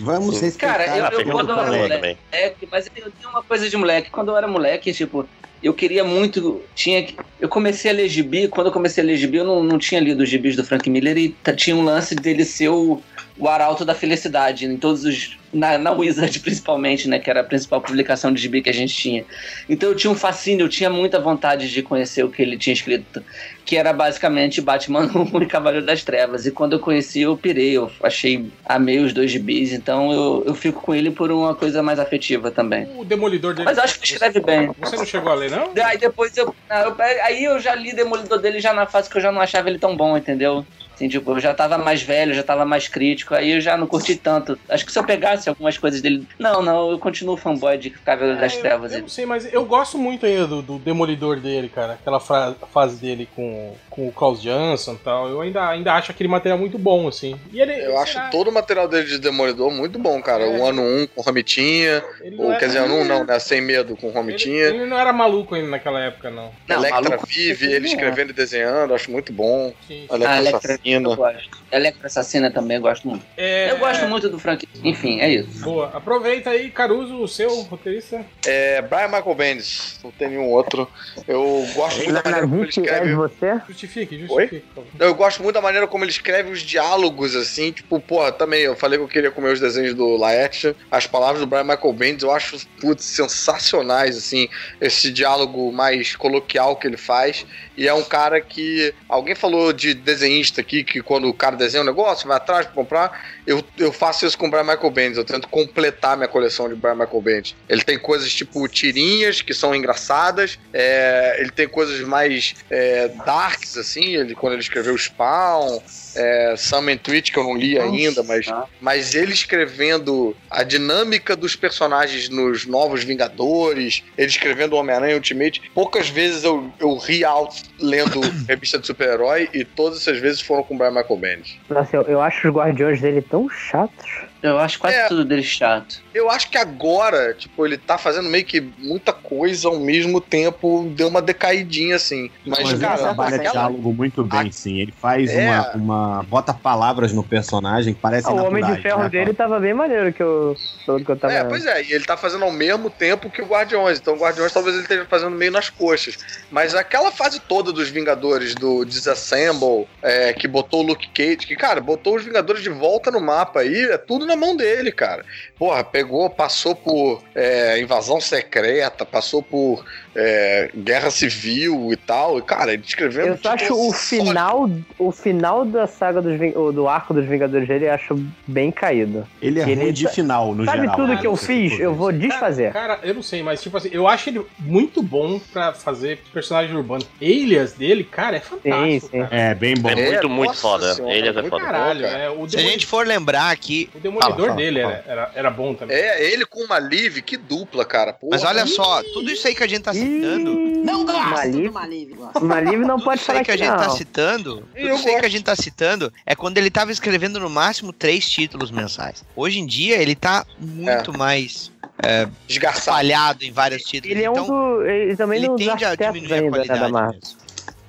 Vamos 0.00 0.40
respeitar. 0.40 0.78
Cara, 0.78 0.96
eu, 0.96 1.04
Ah, 1.04 1.10
eu 1.12 1.30
quando 1.30 1.50
eu 1.50 1.58
era 1.58 1.70
moleque, 1.70 2.68
mas 2.70 2.86
eu 2.96 3.10
tinha 3.10 3.28
uma 3.28 3.42
coisa 3.42 3.68
de 3.68 3.76
moleque. 3.76 4.10
Quando 4.10 4.30
eu 4.30 4.36
era 4.36 4.46
moleque, 4.46 4.92
tipo, 4.92 5.28
eu 5.62 5.72
queria 5.72 6.04
muito. 6.04 6.60
Tinha 6.74 7.06
Eu 7.40 7.48
comecei 7.48 7.90
a 7.90 7.94
ler 7.94 8.08
gibi. 8.08 8.48
Quando 8.48 8.66
eu 8.66 8.72
comecei 8.72 9.02
a 9.02 9.06
ler 9.06 9.16
gibi, 9.16 9.38
eu 9.38 9.44
não, 9.44 9.62
não 9.62 9.78
tinha 9.78 10.00
lido 10.00 10.22
os 10.22 10.28
gibis 10.28 10.56
do 10.56 10.64
Frank 10.64 10.88
Miller 10.90 11.16
e 11.16 11.34
tinha 11.56 11.76
um 11.76 11.84
lance 11.84 12.14
dele 12.14 12.44
ser 12.44 12.68
o, 12.68 13.00
o 13.38 13.48
arauto 13.48 13.84
da 13.84 13.94
felicidade 13.94 14.66
em 14.66 14.76
todos 14.76 15.04
os. 15.04 15.38
Na, 15.52 15.76
na 15.76 15.90
Wizard, 15.92 16.38
principalmente, 16.40 17.06
né? 17.08 17.18
Que 17.18 17.28
era 17.28 17.40
a 17.40 17.44
principal 17.44 17.80
publicação 17.82 18.32
de 18.32 18.40
gibi 18.40 18.62
que 18.62 18.70
a 18.70 18.72
gente 18.74 18.94
tinha. 18.94 19.22
Então 19.68 19.90
eu 19.90 19.94
tinha 19.94 20.10
um 20.10 20.14
fascínio, 20.14 20.64
eu 20.64 20.68
tinha 20.68 20.88
muita 20.88 21.20
vontade 21.20 21.70
de 21.70 21.82
conhecer 21.82 22.24
o 22.24 22.30
que 22.30 22.40
ele 22.40 22.56
tinha 22.56 22.72
escrito, 22.72 23.22
que 23.66 23.76
era 23.76 23.92
basicamente 23.92 24.62
Batman 24.62 25.10
1 25.34 25.42
e 25.42 25.46
Cavaleiro 25.46 25.84
das 25.84 26.02
Trevas. 26.02 26.46
E 26.46 26.50
quando 26.52 26.72
eu 26.72 26.80
conheci, 26.80 27.20
eu 27.20 27.36
pirei, 27.36 27.72
eu 27.76 27.90
achei, 28.02 28.50
amei 28.64 28.98
os 29.00 29.12
dois 29.12 29.30
gibis, 29.30 29.72
então 29.74 30.10
eu, 30.10 30.42
eu 30.46 30.54
fico 30.54 30.80
com 30.80 30.94
ele 30.94 31.10
por 31.10 31.30
uma 31.30 31.54
coisa 31.54 31.82
mais 31.82 31.98
afetiva 31.98 32.50
também. 32.50 32.88
O 32.96 33.04
Demolidor 33.04 33.52
dele. 33.52 33.66
Mas 33.66 33.78
acho 33.78 34.00
que 34.00 34.06
escreve 34.06 34.40
bem. 34.40 34.70
Você 34.80 34.96
não 34.96 35.04
chegou 35.04 35.30
a 35.30 35.34
ler, 35.34 35.50
não? 35.50 35.70
Aí 35.84 35.98
depois 35.98 36.34
eu, 36.36 36.46
eu- 36.70 36.96
Aí 37.24 37.44
eu 37.44 37.58
já 37.60 37.74
li 37.74 37.94
Demolidor 37.94 38.38
dele 38.40 38.58
já 38.58 38.72
na 38.72 38.86
fase 38.86 39.10
que 39.10 39.18
eu 39.18 39.20
já 39.22 39.30
não 39.30 39.40
achava 39.42 39.68
ele 39.68 39.78
tão 39.78 39.94
bom, 39.94 40.16
entendeu? 40.16 40.66
Assim, 41.02 41.08
tipo, 41.08 41.32
eu 41.32 41.40
já 41.40 41.52
tava 41.52 41.76
mais 41.78 42.00
velho, 42.00 42.32
já 42.32 42.44
tava 42.44 42.64
mais 42.64 42.86
crítico, 42.86 43.34
aí 43.34 43.50
eu 43.52 43.60
já 43.60 43.76
não 43.76 43.88
curti 43.88 44.14
tanto. 44.14 44.56
Acho 44.68 44.86
que 44.86 44.92
se 44.92 44.98
eu 44.98 45.02
pegasse 45.02 45.48
algumas 45.48 45.76
coisas 45.76 46.00
dele. 46.00 46.24
Não, 46.38 46.62
não, 46.62 46.92
eu 46.92 46.98
continuo 46.98 47.36
fanboy 47.36 47.76
de 47.76 47.90
Cavaleiro 47.90 48.38
das 48.40 48.52
É, 48.52 48.56
eu- 48.56 48.60
Trevas. 48.60 48.92
Eu, 48.92 49.00
não 49.00 49.08
sei, 49.08 49.26
mas 49.26 49.52
eu 49.52 49.64
gosto 49.64 49.98
muito 49.98 50.24
ainda 50.24 50.46
do, 50.46 50.62
do 50.62 50.78
Demolidor 50.78 51.40
dele, 51.40 51.68
cara. 51.68 51.94
Aquela 51.94 52.20
fase 52.20 53.00
dele 53.00 53.28
com, 53.34 53.74
com 53.90 54.06
o 54.06 54.12
Klaus 54.12 54.40
Jansson 54.40 54.92
e 54.92 54.98
tal. 54.98 55.28
Eu 55.28 55.40
ainda, 55.40 55.68
ainda 55.68 55.92
acho 55.94 56.12
aquele 56.12 56.28
material 56.28 56.56
muito 56.56 56.78
bom, 56.78 57.08
assim. 57.08 57.34
E 57.52 57.60
ele, 57.60 57.72
eu 57.84 57.98
acho 57.98 58.12
será- 58.12 58.28
todo 58.28 58.48
o 58.48 58.52
material 58.52 58.86
dele 58.86 59.08
de 59.08 59.18
Demolidor 59.18 59.72
muito 59.72 59.98
bom, 59.98 60.22
cara. 60.22 60.48
O 60.48 60.64
ano 60.64 60.82
1 60.82 61.06
com 61.08 61.22
Romitinha, 61.22 62.00
ele 62.20 62.36
não 62.36 62.44
ou 62.44 62.50
era- 62.50 62.60
quer 62.60 62.66
dizer, 62.66 62.78
ano 62.78 62.94
1 62.98 63.04
não, 63.04 63.24
né? 63.24 63.38
Sem 63.40 63.60
medo 63.60 63.96
com 63.96 64.06
ele, 64.06 64.16
Romitinha. 64.16 64.64
ele 64.66 64.86
não 64.86 64.96
era 64.98 65.12
maluco 65.12 65.56
ainda 65.56 65.68
naquela 65.68 65.98
época, 66.00 66.30
não. 66.30 66.50
Não, 66.68 66.76
Electra 66.76 67.00
maluco, 67.02 67.26
vive, 67.26 67.66
ele 67.66 67.74
ele 67.82 67.86
é. 67.86 67.90
escrevendo 67.90 68.30
e 68.30 68.32
desenhando, 68.32 68.94
acho 68.94 69.10
muito 69.10 69.32
bom. 69.32 69.72
Sim. 69.88 70.06
Ah, 70.10 70.38
Electra 70.38 70.78
Electra, 70.96 71.08
eu 71.08 71.12
Assassina. 71.12 71.32
gosto. 71.32 71.62
Electra 71.72 72.06
Assassina 72.06 72.50
também 72.50 72.76
eu 72.76 72.82
gosto 72.82 73.08
muito. 73.08 73.24
É, 73.36 73.70
Eu 73.70 73.78
gosto 73.78 74.06
muito 74.06 74.28
do 74.28 74.38
Frank. 74.38 74.68
Enfim, 74.84 75.20
é 75.20 75.30
isso. 75.30 75.62
Boa. 75.62 75.90
Aproveita 75.94 76.50
aí, 76.50 76.70
Caruso, 76.70 77.16
o 77.20 77.28
seu 77.28 77.60
roteirista. 77.62 78.24
É, 78.46 78.82
Brian 78.82 79.08
Michael 79.08 79.34
Bendis, 79.34 79.98
não 80.02 80.10
tem 80.10 80.28
nenhum 80.28 80.50
outro. 80.50 80.88
Eu 81.26 81.66
gosto 81.74 81.98
muito 81.98 82.12
da 82.12 82.22
maneira 82.22 82.46
como 82.46 82.56
ele 82.56 82.66
é 82.66 82.68
escreve. 82.68 83.14
você? 83.14 83.60
Justifique, 83.68 84.18
justifique. 84.18 84.64
favor. 84.74 84.88
Eu 84.98 85.14
gosto 85.14 85.42
muito 85.42 85.54
da 85.54 85.60
maneira 85.60 85.86
como 85.86 86.04
ele 86.04 86.10
escreve 86.10 86.50
os 86.50 86.60
diálogos, 86.60 87.34
assim, 87.36 87.72
tipo, 87.72 88.00
porra, 88.00 88.32
também, 88.32 88.62
eu 88.62 88.76
falei 88.76 88.98
que 88.98 89.04
eu 89.04 89.08
queria 89.08 89.30
comer 89.30 89.52
os 89.52 89.60
desenhos 89.60 89.94
do 89.94 90.16
Laet, 90.16 90.74
as 90.90 91.06
palavras 91.06 91.40
do 91.40 91.46
Brian 91.46 91.64
Michael 91.64 91.92
Bendis, 91.92 92.22
eu 92.22 92.30
acho, 92.32 92.58
putz, 92.80 93.04
sensacionais, 93.04 94.16
assim, 94.16 94.48
esse 94.80 95.10
diálogo 95.10 95.72
mais 95.72 96.14
coloquial 96.16 96.76
que 96.76 96.86
ele 96.86 96.96
faz, 96.96 97.46
e 97.76 97.88
é 97.88 97.94
um 97.94 98.02
cara 98.02 98.40
que, 98.40 98.92
alguém 99.08 99.34
falou 99.34 99.72
de 99.72 99.94
desenhista 99.94 100.60
que 100.84 101.02
quando 101.02 101.28
o 101.28 101.34
cara 101.34 101.56
desenha 101.56 101.82
um 101.82 101.86
negócio, 101.86 102.26
vai 102.28 102.36
atrás 102.36 102.66
pra 102.66 102.74
comprar, 102.74 103.26
eu, 103.46 103.62
eu 103.76 103.92
faço 103.92 104.24
isso 104.24 104.38
com 104.38 104.46
o 104.46 104.50
Brian 104.50 104.64
Michael 104.64 104.90
Bendis. 104.90 105.18
Eu 105.18 105.24
tento 105.24 105.48
completar 105.48 106.16
minha 106.16 106.28
coleção 106.28 106.68
de 106.68 106.74
Brian 106.74 106.94
Michael 106.94 107.20
Bendis. 107.20 107.56
Ele 107.68 107.82
tem 107.82 107.98
coisas 107.98 108.32
tipo 108.32 108.66
tirinhas, 108.68 109.42
que 109.42 109.52
são 109.52 109.74
engraçadas. 109.74 110.58
é, 110.72 111.36
ele 111.40 111.50
tem 111.50 111.68
coisas 111.68 112.00
mais 112.00 112.54
é, 112.70 113.08
darks, 113.26 113.76
assim. 113.76 114.16
Ele, 114.16 114.34
quando 114.34 114.54
ele 114.54 114.62
escreveu 114.62 114.96
Spawn, 114.96 115.80
é, 116.16 116.54
Summon 116.56 116.96
Twitch, 116.96 117.30
que 117.32 117.38
eu 117.38 117.44
não 117.44 117.56
li 117.56 117.78
ainda, 117.78 118.22
mas, 118.22 118.46
mas 118.80 119.14
ele 119.14 119.32
escrevendo 119.32 120.36
a 120.50 120.62
dinâmica 120.62 121.34
dos 121.36 121.56
personagens 121.56 122.28
nos 122.28 122.66
Novos 122.66 123.04
Vingadores, 123.04 124.02
ele 124.16 124.28
escrevendo 124.28 124.74
o 124.74 124.76
Homem-Aranha 124.76 125.14
Ultimate. 125.14 125.62
Poucas 125.74 126.08
vezes 126.08 126.44
eu, 126.44 126.70
eu 126.78 126.96
ri 126.96 127.24
alto 127.24 127.56
lendo 127.80 128.20
revista 128.48 128.78
de 128.78 128.86
super-herói 128.86 129.48
e 129.52 129.64
todas 129.64 129.98
essas 130.00 130.18
vezes 130.18 130.40
foram 130.40 130.62
com 130.62 130.74
o 130.74 130.78
Brian 130.78 130.90
Michael 130.90 131.16
Bendis. 131.16 131.56
Nossa, 131.68 131.96
eu, 131.96 132.02
eu 132.02 132.20
acho 132.20 132.48
os 132.48 132.54
guardiões 132.54 133.00
dele 133.00 133.22
tão 133.22 133.48
chatos. 133.48 134.22
Eu 134.42 134.58
acho 134.58 134.78
quase 134.78 134.96
É. 134.96 135.06
tudo 135.06 135.24
dele 135.24 135.42
chato. 135.42 136.02
Eu 136.14 136.30
acho 136.30 136.50
que 136.50 136.58
agora, 136.58 137.34
tipo, 137.34 137.64
ele 137.66 137.78
tá 137.78 137.96
fazendo 137.98 138.28
meio 138.28 138.44
que 138.44 138.60
muita 138.78 139.12
coisa 139.12 139.68
ao 139.68 139.78
mesmo 139.78 140.20
tempo, 140.20 140.90
deu 140.94 141.08
uma 141.08 141.22
decaidinha 141.22 141.96
assim. 141.96 142.30
Mas, 142.44 142.60
Mas 142.60 142.72
ele 142.72 142.80
cara, 142.80 142.98
trabalha 142.98 143.36
aquela- 143.36 143.52
diálogo 143.52 143.92
muito 143.92 144.22
bem, 144.24 144.50
sim. 144.52 144.80
Ele 144.80 144.92
faz 144.92 145.30
É. 145.30 145.48
uma, 145.48 145.70
uma. 145.74 146.22
bota 146.24 146.52
palavras 146.52 147.12
no 147.12 147.22
personagem 147.22 147.94
que 147.94 148.00
parece 148.00 148.28
Ah, 148.28 148.32
o 148.32 148.44
Homem 148.44 148.64
de 148.64 148.80
Ferro 148.82 149.02
né? 149.04 149.08
dele 149.08 149.32
tava 149.32 149.58
bem 149.58 149.74
maneiro 149.74 150.12
que 150.12 150.22
eu, 150.22 150.56
que 151.04 151.10
eu 151.10 151.16
tava. 151.16 151.32
É, 151.32 151.44
pois 151.44 151.64
é, 151.66 151.82
e 151.82 151.92
ele 151.92 152.04
tá 152.04 152.16
fazendo 152.16 152.44
ao 152.44 152.52
mesmo 152.52 152.90
tempo 152.90 153.30
que 153.30 153.40
o 153.40 153.46
Guardiões. 153.46 153.98
Então 153.98 154.14
o 154.14 154.18
Guardiões 154.18 154.52
talvez 154.52 154.74
ele 154.74 154.84
esteja 154.84 155.04
fazendo 155.06 155.30
meio 155.36 155.52
nas 155.52 155.70
coxas. 155.70 156.18
Mas 156.50 156.74
aquela 156.74 157.10
fase 157.10 157.40
toda 157.40 157.72
dos 157.72 157.88
Vingadores, 157.88 158.54
do 158.54 158.84
Disassemble, 158.84 159.86
é, 160.02 160.32
que 160.32 160.46
botou 160.48 160.80
o 160.80 160.86
Luke 160.86 161.08
Cage, 161.08 161.46
que, 161.46 161.56
cara, 161.56 161.80
botou 161.80 162.16
os 162.16 162.24
Vingadores 162.24 162.62
de 162.62 162.68
volta 162.70 163.10
no 163.10 163.20
mapa 163.20 163.60
aí, 163.60 163.84
é 163.90 163.98
tudo 163.98 164.26
na 164.26 164.36
mão 164.36 164.56
dele, 164.56 164.90
cara. 164.92 165.24
Porra, 165.58 165.82
pegou, 165.84 166.01
passou 166.36 166.74
por 166.74 167.22
é, 167.34 167.80
invasão 167.80 168.20
secreta, 168.20 169.04
passou 169.04 169.42
por 169.42 169.84
é, 170.14 170.70
guerra 170.74 171.10
civil 171.10 171.92
e 171.92 171.96
tal. 171.96 172.38
E, 172.38 172.42
cara, 172.42 172.72
ele 172.72 172.82
escrevendo. 172.86 173.28
Eu 173.28 173.38
só 173.38 173.52
acho 173.52 173.74
o 173.74 173.92
final, 173.92 174.70
o 174.98 175.12
final 175.12 175.64
da 175.64 175.86
saga 175.86 176.20
dos 176.20 176.38
do 176.74 176.88
arco 176.88 177.14
dos 177.14 177.26
Vingadores 177.26 177.66
dele, 177.66 177.86
eu 177.86 177.92
acho 177.92 178.14
bem 178.46 178.70
caído. 178.70 179.26
Ele 179.40 179.60
é 179.60 179.64
ruim 179.64 179.92
de 179.92 180.08
final, 180.08 180.54
no 180.54 180.64
Sabe 180.64 180.80
geral. 180.80 180.96
tudo 180.96 181.08
né? 181.08 181.18
que 181.20 181.26
eu 181.26 181.36
fiz? 181.36 181.78
Eu 181.78 181.94
vou 181.94 182.12
desfazer. 182.12 182.72
Cara, 182.72 182.98
eu 183.02 183.14
não 183.14 183.22
sei, 183.22 183.42
mas 183.42 183.62
tipo 183.62 183.76
assim, 183.76 183.90
eu 183.92 184.06
acho 184.06 184.28
ele 184.28 184.44
muito 184.58 185.02
bom 185.02 185.38
pra 185.52 185.72
fazer 185.72 186.20
personagem 186.32 186.74
urbano. 186.74 187.04
Alias 187.20 187.72
dele, 187.72 188.04
cara, 188.04 188.36
é 188.36 188.40
fantástico. 188.40 189.10
cara. 189.10 189.28
É, 189.30 189.54
bem 189.54 189.74
bom. 189.76 189.88
É 189.88 189.94
muito, 189.94 190.28
muito 190.28 190.48
nossa 190.48 190.60
foda. 190.60 190.94
senhora, 190.94 191.14
Ele 191.14 191.28
é 191.28 191.32
muito 191.32 191.48
foda. 191.48 191.64
Caralho, 191.64 192.06
é, 192.06 192.30
o, 192.30 192.48
Se 192.48 192.56
a 192.56 192.60
gente 192.60 192.86
for 192.86 193.06
lembrar 193.06 193.50
aqui. 193.50 193.88
o 193.94 194.00
demolidor 194.00 194.32
Fala, 194.32 194.46
fala, 194.46 194.56
dele 194.56 194.82
fala. 194.82 194.92
Era, 194.92 195.12
era, 195.12 195.30
era 195.34 195.50
bom 195.50 195.74
também. 195.74 195.91
É, 195.92 196.32
ele 196.32 196.46
com 196.46 196.60
uma 196.64 196.78
Liv, 196.78 197.18
que 197.20 197.36
dupla, 197.36 197.84
cara. 197.84 198.14
Porra. 198.14 198.30
Mas 198.32 198.44
olha 198.44 198.66
só, 198.66 199.02
tudo 199.12 199.30
isso 199.30 199.46
aí 199.46 199.54
que 199.54 199.62
a 199.62 199.68
gente 199.68 199.82
tá 199.82 199.92
citando. 199.92 200.54
Não 200.54 201.04
gosto 201.04 201.28
Maliv- 201.30 201.66
do 201.68 201.72
Maliv. 201.72 202.14
Maliv 202.40 202.78
não 202.78 202.96
Tudo 202.96 203.04
pode 203.04 203.20
isso 203.20 203.30
aí 203.30 203.34
falar 203.36 203.44
que 203.44 203.50
a 203.50 203.56
gente 203.56 203.68
tá 203.76 203.86
não. 203.88 203.96
citando, 203.96 204.56
tudo 204.56 204.68
Eu 204.74 204.94
isso 204.96 205.08
aí 205.08 205.20
que 205.20 205.26
a 205.26 205.28
gente 205.28 205.44
tá 205.44 205.54
citando 205.54 206.12
é 206.24 206.34
quando 206.34 206.56
ele 206.56 206.70
tava 206.70 206.90
escrevendo 206.90 207.38
no 207.38 207.50
máximo 207.50 207.92
três 207.92 208.28
títulos 208.28 208.70
mensais. 208.70 209.22
Hoje 209.36 209.58
em 209.60 209.66
dia 209.66 209.96
ele 210.00 210.14
tá 210.14 210.46
muito 210.58 211.16
mais 211.16 211.70
é, 212.02 212.26
Desgarçado. 212.48 212.78
espalhado 212.80 213.44
em 213.44 213.52
vários 213.52 213.82
títulos. 213.82 214.16
Ele 214.16 214.24
é 214.24 214.30
um 214.30 214.32
então, 214.32 214.46
do. 214.46 214.82
Ele 214.86 215.14
também 215.16 215.44
ele 215.44 215.54
tende 215.56 215.84
a 215.84 215.94
diminuir 215.94 216.32
a 216.32 216.36
né, 216.36 216.42
da 216.42 216.50
qualidade 216.50 217.20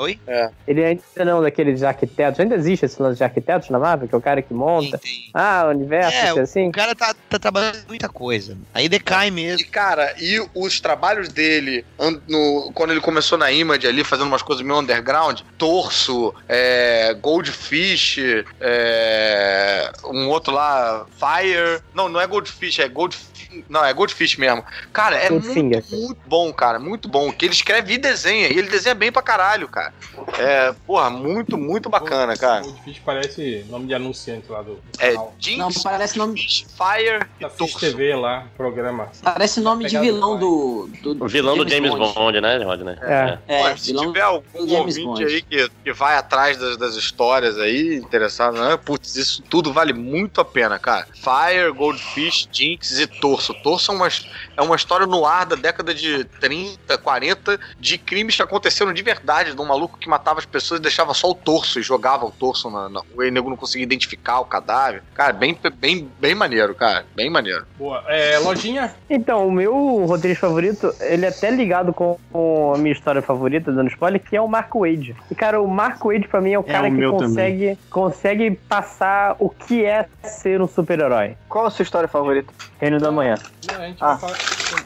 Oi? 0.04 0.20
Ele 0.68 0.84
ainda 0.84 1.02
não 1.26 1.40
é 1.40 1.44
daqueles 1.44 1.82
arquitetos. 1.84 2.40
Ainda 2.40 2.56
existe 2.56 2.86
esse 2.86 3.02
lance 3.02 3.18
de 3.18 3.24
arquitetos 3.24 3.70
na 3.70 3.80
Marvel, 3.80 4.08
que 4.08 4.14
é 4.14 4.18
o 4.18 4.22
cara 4.22 4.42
que 4.42 4.54
monta. 4.54 5.00
Ah, 5.34 5.64
o 5.68 5.70
universo, 5.70 6.18
É, 6.18 6.42
assim, 6.42 6.68
o 6.70 6.72
cara 6.72 6.94
tá, 6.94 7.16
tá 7.30 7.40
trabalhando 7.40 7.78
em 7.78 7.88
muita 7.88 8.10
coisa. 8.10 8.58
Aí 8.74 8.90
decai 8.90 9.32
mesmo. 9.32 9.62
E, 9.62 9.64
cara, 9.66 10.14
e 10.20 10.46
os 10.54 10.80
trabalhos 10.82 11.30
dele 11.30 11.86
no- 12.28 12.72
quando 12.74 12.92
ele 12.92 13.00
começou 13.02 13.38
na 13.38 13.52
Image 13.52 13.88
ali, 13.88 14.04
fazendo 14.04 14.28
umas 14.28 14.42
coisas 14.42 14.66
meio 14.66 14.80
underground, 14.80 15.40
Torso, 15.58 16.34
é, 16.50 17.14
Goldfish, 17.22 18.18
é, 18.60 19.92
um 20.06 20.28
outro 20.30 20.54
lá, 20.54 21.06
Fire. 21.18 21.82
Não, 21.94 22.10
não 22.10 22.20
é 22.20 22.28
Goldfish, 22.28 22.80
é 22.80 22.88
Goldfish. 22.88 23.33
Não, 23.70 23.84
é 23.84 23.94
Goldfish 23.94 24.38
mesmo. 24.38 24.64
Cara, 24.92 25.16
é 25.18 25.30
Goldfinger. 25.30 25.84
muito, 25.90 25.96
muito 26.06 26.22
bom, 26.26 26.54
cara. 26.54 26.80
Muito 26.80 27.08
bom. 27.08 27.32
Que 27.32 27.46
ele 27.46 27.54
escreve 27.54 27.94
e 27.94 27.98
desenha. 27.98 28.48
E 28.48 28.58
ele 28.58 28.70
desenha 28.70 28.96
bem 28.96 29.12
pra 29.12 29.22
caralho, 29.22 29.68
cara. 29.68 29.94
É, 30.38 30.74
porra, 30.86 31.10
muito, 31.10 31.58
muito 31.58 31.90
bacana, 31.90 32.36
cara. 32.38 32.62
Goldfish 32.62 33.00
parece 33.06 33.66
nome 33.70 33.88
de 33.88 33.94
anunciante 33.94 34.52
lá 34.52 34.62
do, 34.62 34.76
do 34.76 34.82
É 35.00 35.10
canal. 35.12 35.36
Jinx, 35.40 35.58
Não, 35.58 35.72
parece 35.84 36.18
nome, 36.18 36.40
Fire 36.40 37.26
Da. 37.40 37.50
TV 37.80 38.16
lá, 38.16 38.46
programa. 38.56 39.10
parece 39.22 39.60
nome 39.60 39.86
de 39.86 39.92
Pegado 39.92 40.06
vilão 40.06 40.38
do 40.40 40.90
do, 41.02 41.14
do. 41.16 41.26
O 41.26 41.28
vilão 41.28 41.58
do 41.58 41.68
James 41.68 41.92
Bond, 41.92 42.40
né, 42.42 42.58
Rodney? 42.64 42.96
É. 43.02 43.38
É, 43.48 43.62
Olha, 43.64 43.78
se 43.78 43.88
vilão 43.88 44.08
tiver 44.08 44.22
algum 44.22 44.68
James 44.68 44.98
ouvinte 44.98 45.04
Bond. 45.06 45.26
aí 45.26 45.42
que, 45.42 45.70
que 45.84 45.94
vai 45.94 46.16
atrás 46.16 46.58
das, 46.58 46.78
das 46.78 46.96
histórias 46.96 47.58
aí, 47.58 47.96
interessado, 47.98 48.58
né? 48.58 48.78
Putz, 48.78 49.16
isso 49.16 49.42
tudo 49.50 49.74
vale 49.74 49.94
muito 49.94 50.40
a 50.42 50.46
pena, 50.46 50.80
cara. 50.80 51.08
Fire, 51.14 51.72
Goldfish, 51.76 52.48
Jinx 52.52 53.00
e 53.00 53.08
Torso. 53.08 53.43
Torso 53.52 53.92
é 53.92 53.96
uma, 53.96 54.08
é 54.58 54.62
uma 54.62 54.76
história 54.76 55.08
no 55.08 55.26
ar 55.26 55.48
da 55.48 55.56
década 55.56 55.92
de 55.94 56.24
30, 56.24 56.96
40, 57.00 57.60
de 57.80 57.98
crimes 57.98 58.36
que 58.36 58.44
aconteceram 58.44 58.94
de 58.94 59.02
verdade, 59.02 59.56
de 59.56 59.62
um 59.62 59.66
maluco 59.66 59.98
que 59.98 60.08
matava 60.08 60.40
as 60.40 60.46
pessoas 60.46 60.80
e 60.80 60.84
deixava 60.84 61.16
só 61.16 61.32
o 61.32 61.34
torso 61.34 61.80
e 61.80 61.82
jogava 61.82 62.26
o 62.26 62.32
torso 62.32 62.70
na, 62.70 62.88
na 62.90 63.00
rua 63.00 63.26
e 63.26 63.30
o 63.30 63.32
nego 63.32 63.50
não 63.50 63.58
conseguia 63.58 63.84
identificar 63.84 64.40
o 64.40 64.46
cadáver. 64.46 65.02
Cara, 65.16 65.34
bem, 65.34 65.58
bem, 65.76 66.08
bem 66.20 66.36
maneiro, 66.36 66.76
cara. 66.76 67.06
Bem 67.16 67.30
maneiro. 67.30 67.66
Boa. 67.78 68.04
É, 68.08 68.38
lojinha? 68.38 68.94
Então, 69.10 69.48
o 69.48 69.52
meu 69.52 70.06
roteirista 70.06 70.48
favorito, 70.48 70.94
ele 71.00 71.26
é 71.26 71.30
até 71.30 71.50
ligado 71.50 71.94
com, 71.94 72.20
com 72.32 72.74
a 72.76 72.78
minha 72.78 72.94
história 72.94 73.22
favorita, 73.22 73.72
dando 73.72 73.90
spoiler, 73.90 74.22
que 74.22 74.36
é 74.36 74.42
o 74.42 74.48
Mark 74.48 74.74
Wade. 74.76 75.16
E, 75.32 75.36
cara, 75.36 75.62
o 75.62 75.68
Mark 75.68 76.04
Wade, 76.04 76.28
pra 76.28 76.42
mim, 76.42 76.54
é 76.54 76.60
o 76.60 76.64
cara 76.64 76.90
o 76.90 76.96
que 76.96 77.08
consegue, 77.08 77.78
consegue 77.90 78.52
passar 78.52 79.36
o 79.40 79.50
que 79.50 79.86
é 79.86 80.06
ser 80.24 80.62
um 80.62 80.68
super-herói. 80.68 81.36
Qual 81.48 81.66
a 81.66 81.70
sua 81.72 81.84
história 81.84 82.08
favorita? 82.08 82.54
Reino 82.80 83.00
da 83.00 83.12
Manhã. 83.12 83.33
Não, 83.68 83.76
a 83.82 83.88
gente 83.88 83.98
Ah. 84.02 84.16
vai 84.16 84.18
falar 84.20 84.38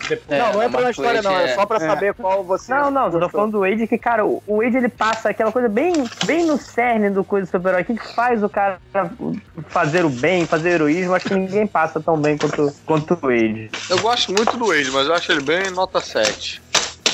depois. 0.10 0.40
não, 0.40 0.53
não 0.53 0.61
é 0.61 0.69
pra 0.69 0.82
Mark 0.82 0.91
história, 0.98 1.22
não. 1.22 1.38
É 1.40 1.56
só 1.56 1.65
pra 1.65 1.78
é- 1.78 1.80
saber 1.88 2.14
qual 2.14 2.44
você. 2.44 2.74
Não, 2.74 2.91
não, 2.91 3.06
eu 3.06 3.11
tô 3.11 3.19
gostou. 3.19 3.30
falando 3.32 3.52
do 3.53 3.60
Wade 3.61 3.88
que, 3.88 3.98
cara, 3.98 4.26
o 4.26 4.41
Wade 4.48 4.78
ele 4.78 4.90
passa 4.90 5.30
aquela 5.30 5.52
coisa 5.52 5.68
bem, 5.69 5.94
bem 6.26 6.45
no 6.45 6.57
cerne 6.57 7.10
do 7.10 7.24
coisa 7.24 7.45
do 7.48 7.52
super-herói. 7.52 7.82
O 7.82 7.86
que 7.86 7.98
faz 8.15 8.44
o 8.44 8.49
cara 8.49 8.80
fazer 9.69 10.06
o 10.06 10.10
bem, 10.10 10.45
fazer 10.45 10.69
o 10.69 10.74
heroísmo? 10.74 11.14
Acho 11.15 11.28
que 11.28 11.34
ninguém 11.36 11.68
passa 11.68 11.99
tão 11.99 12.18
bem 12.18 12.38
quanto, 12.38 12.74
quanto 12.86 13.14
o 13.14 13.18
Wade. 13.28 13.69
Eu 13.90 13.99
gosto 13.99 14.32
muito 14.32 14.56
do 14.57 14.68
Wade, 14.68 14.91
mas 14.91 15.07
eu 15.07 15.14
acho 15.14 15.32
ele 15.32 15.41
bem 15.41 15.69
nota 15.72 15.99
7. 15.99 16.61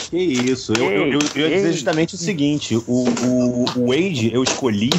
Que 0.10 0.18
isso, 0.18 0.74
eu, 0.78 0.92
eu, 0.92 1.14
eu, 1.14 1.20
eu 1.36 1.50
ia 1.50 1.56
dizer 1.56 1.72
justamente 1.74 2.14
o 2.14 2.18
seguinte: 2.18 2.76
o, 2.76 2.82
o, 2.88 3.66
o 3.78 3.88
Wade 3.88 4.32
eu 4.34 4.44
escolhi. 4.44 4.92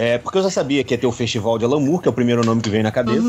É, 0.00 0.16
porque 0.16 0.38
eu 0.38 0.42
já 0.42 0.48
sabia 0.48 0.82
que 0.82 0.94
ia 0.94 0.98
ter 0.98 1.06
o 1.06 1.12
Festival 1.12 1.58
de 1.58 1.64
Alan 1.66 1.78
Moore, 1.78 2.00
que 2.00 2.08
é 2.08 2.10
o 2.10 2.14
primeiro 2.14 2.42
nome 2.42 2.62
que 2.62 2.70
veio 2.70 2.82
na 2.82 2.90
cabeça. 2.90 3.28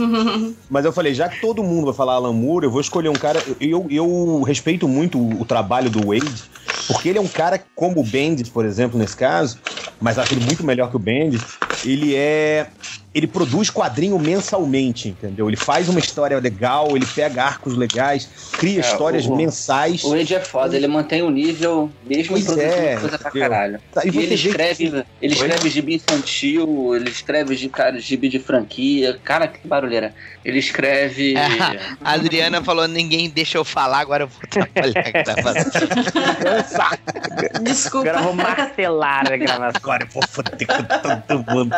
Mas 0.70 0.86
eu 0.86 0.94
falei, 0.94 1.14
já 1.14 1.28
que 1.28 1.42
todo 1.42 1.62
mundo 1.62 1.84
vai 1.88 1.94
falar 1.94 2.14
Alan 2.14 2.32
Moore, 2.32 2.64
eu 2.64 2.72
vou 2.72 2.80
escolher 2.80 3.10
um 3.10 3.18
cara. 3.18 3.44
Eu, 3.60 3.88
eu 3.90 4.42
respeito 4.44 4.88
muito 4.88 5.20
o, 5.20 5.42
o 5.42 5.46
trabalho 5.46 5.90
do 5.90 6.06
Wade, 6.06 6.50
porque 6.88 7.10
ele 7.10 7.18
é 7.18 7.22
um 7.22 7.28
cara 7.28 7.62
como 7.76 8.00
o 8.02 8.04
Bendis, 8.04 8.50
por 8.50 8.66
exemplo, 8.66 8.98
nesse 9.00 9.16
caso, 9.16 9.60
mas 10.00 10.18
acho 10.18 10.34
ele 10.34 10.46
muito 10.46 10.64
melhor 10.64 10.90
que 10.90 10.96
o 10.96 11.00
Bendis. 11.00 11.42
Ele 11.86 12.16
é. 12.16 12.68
Ele 13.14 13.28
produz 13.28 13.70
quadrinho 13.70 14.18
mensalmente, 14.18 15.10
entendeu? 15.10 15.50
Ele 15.50 15.58
faz 15.58 15.90
uma 15.90 16.00
história 16.00 16.40
legal, 16.40 16.96
ele 16.96 17.06
pega 17.06 17.44
arcos 17.44 17.76
legais, 17.76 18.30
cria 18.54 18.78
É, 18.78 18.80
histórias 18.80 19.26
o- 19.26 19.36
mensais. 19.36 20.02
O 20.06 20.14
Age 20.14 20.34
é 20.34 20.40
foda, 20.40 20.78
ele 20.78 20.88
mantém 20.88 21.22
o 21.22 21.30
nível 21.30 21.92
mesmo 22.06 22.32
Pois 22.36 22.46
produzindo 22.46 22.74
é, 22.74 22.98
coisa 22.98 23.18
pra 23.20 23.30
entendeu? 23.30 23.50
caralho. 23.50 23.80
Tá, 23.94 24.06
e 24.06 24.10
E 24.12 24.18
ele 24.18 24.36
escreve, 24.36 24.90
que- 24.90 24.96
ele 24.96 25.06
Oi? 25.22 25.28
escreve 25.34 25.70
gibi 25.70 25.96
infantil, 25.96 26.96
ele 26.96 27.10
escreve 27.10 27.54
de 27.58 27.68
cara, 27.68 28.00
gibi 28.00 28.30
de 28.30 28.40
franquia. 28.40 29.20
Cara, 29.26 29.46
que 29.46 29.68
barulheira. 29.68 30.16
Ele 30.46 30.60
escreve. 30.60 31.34
A 32.06 32.14
Adriana 32.14 32.64
falou: 32.64 32.88
ninguém 32.88 33.30
deixa 33.30 33.58
eu 33.58 33.66
falar, 33.66 34.00
agora 34.00 34.24
eu 34.24 34.28
vou 34.30 34.40
trabalhar 34.50 34.94
gravação. 36.62 37.64
Desculpa. 37.64 38.10
Agora 38.10 38.20
eu 38.20 38.24
vou 38.28 38.34
martelar 38.36 39.32
a 39.32 39.38
gravação. 39.38 39.72
Agora 39.82 40.04
eu 40.04 40.08
vou 40.14 40.24
foder 40.28 40.68
com 40.68 41.28
todo 41.28 41.52
mundo. 41.52 41.76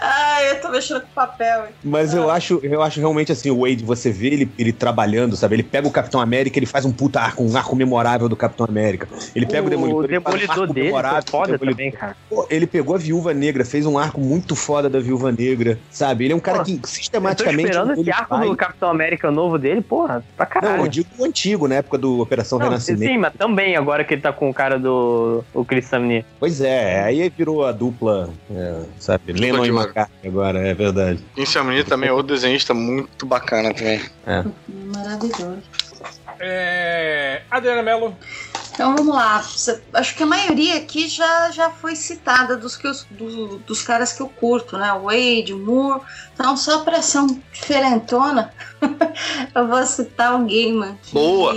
Ai, 0.00 0.50
eu 0.50 0.60
tô 0.60 0.68
mexendo 0.70 1.00
com 1.02 1.06
papel. 1.14 1.68
Mas 1.82 2.14
eu 2.14 2.30
acho, 2.30 2.60
eu 2.62 2.82
acho 2.82 3.00
realmente 3.00 3.32
assim, 3.32 3.50
o 3.50 3.60
Wade, 3.62 3.84
você 3.84 4.10
vê 4.10 4.28
ele, 4.28 4.50
ele 4.58 4.72
trabalhando, 4.72 5.36
sabe? 5.36 5.56
Ele 5.56 5.62
pega 5.62 5.86
o 5.86 5.90
Capitão 5.90 6.20
América, 6.20 6.58
ele 6.58 6.66
faz 6.66 6.84
um 6.84 6.92
puta 6.92 7.20
arco, 7.20 7.42
um 7.42 7.56
arco 7.56 7.74
memorável 7.76 8.28
do 8.28 8.36
Capitão 8.36 8.66
América. 8.66 9.08
Ele 9.34 9.46
pega 9.46 9.62
o, 9.62 9.66
O 9.66 9.70
Demolidor, 9.70 10.04
ele 10.04 10.20
faz 10.20 10.34
um 10.34 10.38
Demolidor 10.38 10.62
arco 10.64 10.74
dele 10.74 10.90
foi 10.90 11.20
do 11.22 11.30
foda 11.30 11.52
Demolidor. 11.58 11.70
também, 11.76 11.90
cara. 11.92 12.16
Pô, 12.28 12.46
ele 12.50 12.66
pegou 12.66 12.94
a 12.94 12.98
Viúva 12.98 13.32
Negra, 13.34 13.64
fez 13.64 13.86
um 13.86 13.98
arco 13.98 14.20
muito 14.20 14.54
foda 14.56 14.88
da 14.88 15.00
Viúva 15.00 15.32
Negra, 15.32 15.78
sabe? 15.90 16.24
Ele 16.24 16.32
é 16.32 16.36
um 16.36 16.40
cara 16.40 16.58
Pô, 16.58 16.64
que 16.64 16.72
Eu 16.74 16.78
tô 16.80 16.86
sistematicamente. 16.88 17.70
esperando 17.70 17.92
esse 18.00 18.10
arco 18.12 18.36
vai- 18.36 18.48
do 18.48 18.56
Capitão 18.56 18.90
América 18.90 19.30
novo 19.30 19.58
dele, 19.58 19.80
porra, 19.80 20.24
pra 20.36 20.46
Não, 20.46 20.52
caralho. 20.60 20.82
eu 20.84 20.88
digo 20.88 21.08
o 21.18 21.24
antigo, 21.24 21.68
na 21.68 21.76
época 21.76 21.98
do 21.98 22.20
Operação 22.20 22.58
Não, 22.58 22.66
Renascimento. 22.66 23.12
sim, 23.12 23.18
mas 23.18 23.32
também 23.34 23.76
agora 23.76 23.99
que 24.04 24.14
ele 24.14 24.22
tá 24.22 24.32
com 24.32 24.50
o 24.50 24.54
cara 24.54 24.78
do 24.78 25.44
o 25.52 25.64
Chris 25.64 25.86
Samney. 25.86 26.24
Pois 26.38 26.60
é, 26.60 27.02
aí 27.02 27.28
virou 27.28 27.64
a 27.64 27.72
dupla, 27.72 28.30
é, 28.50 28.82
sabe? 28.98 29.32
Lennon 29.32 29.62
de 29.62 29.70
e. 29.70 29.72
McCartney 29.72 30.30
agora, 30.30 30.58
é 30.60 30.74
verdade. 30.74 31.20
Inicialmente 31.36 31.84
também 31.84 32.08
é 32.08 32.12
outro 32.12 32.34
desenhista 32.34 32.74
muito 32.74 33.26
bacana 33.26 33.72
também. 33.74 34.00
É. 34.26 34.44
Maravilhoso. 34.68 35.62
É... 36.38 37.42
Adriana 37.50 37.82
Mello. 37.82 38.16
Então 38.72 38.94
vamos 38.96 39.14
lá. 39.14 39.44
Acho 39.94 40.14
que 40.14 40.22
a 40.22 40.26
maioria 40.26 40.76
aqui 40.76 41.08
já, 41.08 41.50
já 41.50 41.70
foi 41.70 41.94
citada 41.96 42.56
dos, 42.56 42.76
que 42.76 42.86
eu- 42.86 42.92
do- 43.10 43.58
dos 43.58 43.82
caras 43.82 44.12
que 44.12 44.20
eu 44.22 44.28
curto, 44.28 44.78
né? 44.78 44.92
O 44.94 45.04
Wade, 45.04 45.52
o 45.52 45.58
Moore. 45.58 46.00
Então, 46.34 46.56
só 46.56 46.80
pra 46.80 47.02
ser 47.02 47.18
um 47.18 47.40
diferentona, 47.52 48.52
eu 49.54 49.66
vou 49.68 49.84
citar 49.84 50.34
o 50.34 50.46
Gaiman. 50.46 50.96
que 51.02 51.12
Boa. 51.12 51.54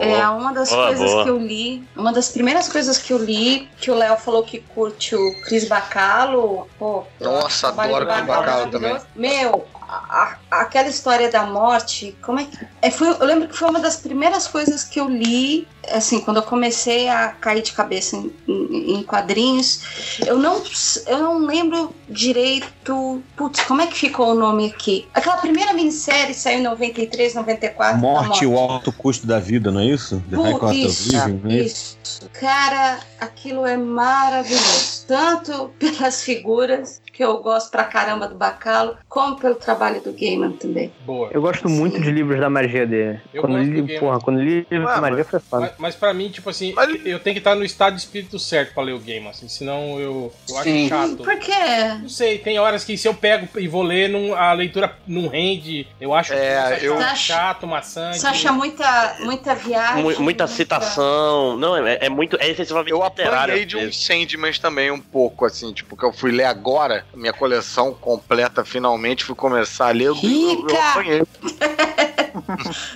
É 0.00 0.28
uma 0.28 0.52
das 0.52 0.70
Boa, 0.70 0.86
coisas 0.88 1.10
boa. 1.10 1.24
que 1.24 1.30
eu 1.30 1.38
li. 1.38 1.86
Uma 1.96 2.12
das 2.12 2.28
primeiras 2.30 2.68
coisas 2.68 2.98
que 2.98 3.12
eu 3.12 3.18
li, 3.18 3.68
que 3.80 3.90
o 3.90 3.94
Léo 3.94 4.16
falou 4.16 4.42
que 4.42 4.58
curte 4.58 5.14
o 5.14 5.40
Cris 5.42 5.68
Bacalo. 5.68 6.68
Pô, 6.78 7.04
Nossa, 7.20 7.68
adoro 7.68 8.04
do 8.06 8.12
Chris 8.12 8.26
Bacalo 8.26 8.70
maravilhoso. 8.72 9.06
Meu, 9.14 9.66
a- 9.88 10.36
a- 10.50 10.60
aquela 10.60 10.88
história 10.88 11.30
da 11.30 11.44
morte, 11.46 12.14
como 12.22 12.40
é 12.40 12.44
que. 12.44 12.58
É, 12.82 12.90
foi, 12.90 13.08
eu 13.08 13.24
lembro 13.24 13.48
que 13.48 13.56
foi 13.56 13.68
uma 13.70 13.80
das 13.80 13.96
primeiras 13.96 14.46
coisas 14.46 14.84
que 14.84 15.00
eu 15.00 15.08
li, 15.08 15.66
assim, 15.90 16.20
quando 16.20 16.36
eu 16.38 16.42
comecei 16.42 17.08
a 17.08 17.28
cair 17.28 17.62
de 17.62 17.72
cabeça 17.72 18.16
em, 18.16 18.32
em- 18.46 18.94
em 18.96 19.02
quadrinhos. 19.02 20.18
Eu 20.26 20.38
não, 20.38 20.62
eu 21.06 21.18
não 21.18 21.38
lembro 21.38 21.94
direito. 22.08 23.22
Putz, 23.36 23.62
como 23.64 23.80
é 23.82 23.86
que 23.86 23.96
ficou 23.96 24.32
o 24.32 24.34
nome 24.34 24.66
aqui? 24.74 25.08
Aquela 25.14 25.36
primeira 25.38 25.72
minissérie 25.72 26.34
saiu 26.34 26.60
em 26.60 26.62
93, 26.62 27.34
94. 27.34 27.94
da 27.94 27.98
Morte 28.00 28.44
e 28.44 28.46
o 28.46 28.58
alto 28.58 28.92
custo 28.92 29.26
da 29.26 29.38
vida, 29.38 29.70
não 29.70 29.80
é 29.80 29.86
isso? 29.86 30.22
The 30.30 30.36
Pô, 30.36 30.70
isso, 30.72 31.10
Living, 31.12 31.52
é 31.52 31.62
isso? 31.62 31.98
isso. 32.02 32.30
Cara, 32.38 32.98
aquilo 33.20 33.66
é 33.66 33.76
maravilhoso. 33.76 35.04
Tanto 35.06 35.70
pelas 35.78 36.22
figuras, 36.22 37.00
que 37.12 37.24
eu 37.24 37.38
gosto 37.42 37.70
pra 37.70 37.84
caramba 37.84 38.28
do 38.28 38.34
Bacalo, 38.34 38.96
como 39.18 39.36
pelo 39.36 39.54
trabalho 39.56 40.00
do 40.00 40.12
Gaiman 40.12 40.52
também. 40.52 40.92
Boa. 41.04 41.30
Eu 41.32 41.42
gosto 41.42 41.68
muito 41.68 42.00
de 42.00 42.10
livros 42.10 42.38
da 42.40 42.48
magia 42.48 42.86
dele. 42.86 43.20
Eu 43.34 43.40
quando 43.42 43.54
gosto 43.56 43.70
li, 43.70 43.82
Gaiman. 43.82 44.00
porra, 44.00 44.20
quando 44.20 44.40
li 44.40 44.66
livros 44.70 44.88
Ué, 44.88 44.94
da 44.94 45.00
magia 45.00 45.24
foi 45.24 45.40
foda. 45.40 45.62
Mas, 45.62 45.72
mas 45.78 45.94
pra 45.96 46.14
mim, 46.14 46.28
tipo 46.28 46.48
assim, 46.50 46.74
eu 47.04 47.18
tenho 47.18 47.34
que 47.34 47.38
estar 47.40 47.54
no 47.54 47.64
estado 47.64 47.94
de 47.94 48.00
espírito 48.00 48.38
certo 48.38 48.74
pra 48.74 48.82
ler 48.82 48.92
o 48.92 48.98
game, 48.98 49.26
assim, 49.28 49.48
senão 49.48 49.98
eu, 49.98 50.32
eu 50.48 50.56
acho 50.56 50.64
Sim. 50.68 50.88
chato. 50.88 51.16
Por 51.16 51.36
quê? 51.38 51.52
Não 52.00 52.08
sei, 52.08 52.38
tem 52.38 52.58
horas 52.58 52.84
que 52.84 52.96
se 52.96 53.08
eu 53.08 53.14
pego 53.14 53.48
e 53.58 53.66
vou 53.66 53.82
ler, 53.82 54.08
não- 54.08 54.34
a 54.34 54.52
leitura 54.52 54.94
não 55.06 55.26
rende. 55.28 55.86
Eu 56.00 56.14
acho 56.14 56.32
É, 56.32 56.76
que 56.78 56.84
eu- 56.86 57.00
é 57.00 57.14
chato, 57.16 57.66
maçante. 57.66 58.18
Você 58.20 58.26
acha 58.26 58.52
muita, 58.52 59.16
muita 59.20 59.54
viagem? 59.54 60.02
Mu- 60.02 60.20
muita 60.20 60.46
citação. 60.46 61.56
Não, 61.56 61.76
é, 61.86 61.98
é 62.02 62.08
muito. 62.08 62.36
É 62.40 62.48
excessivamente 62.48 62.92
Eu 62.92 63.02
literário. 63.02 63.38
apanhei 63.54 63.64
de 63.66 63.76
um. 63.76 63.92
Sandman 63.92 64.52
também 64.60 64.90
um 64.90 65.00
pouco, 65.00 65.44
assim, 65.44 65.72
tipo, 65.72 65.96
que 65.96 66.04
eu 66.04 66.12
fui 66.12 66.30
ler 66.30 66.44
agora, 66.44 67.04
minha 67.14 67.32
coleção 67.32 67.92
completa 67.94 68.64
finalmente, 68.64 69.07
fui 69.16 69.34
começar 69.34 69.88
a 69.88 69.90
ler, 69.90 70.06
eu, 70.06 70.14
eu, 70.14 70.30
eu 70.30 70.60
Rica! 70.66 70.90
apanhei. 70.90 71.22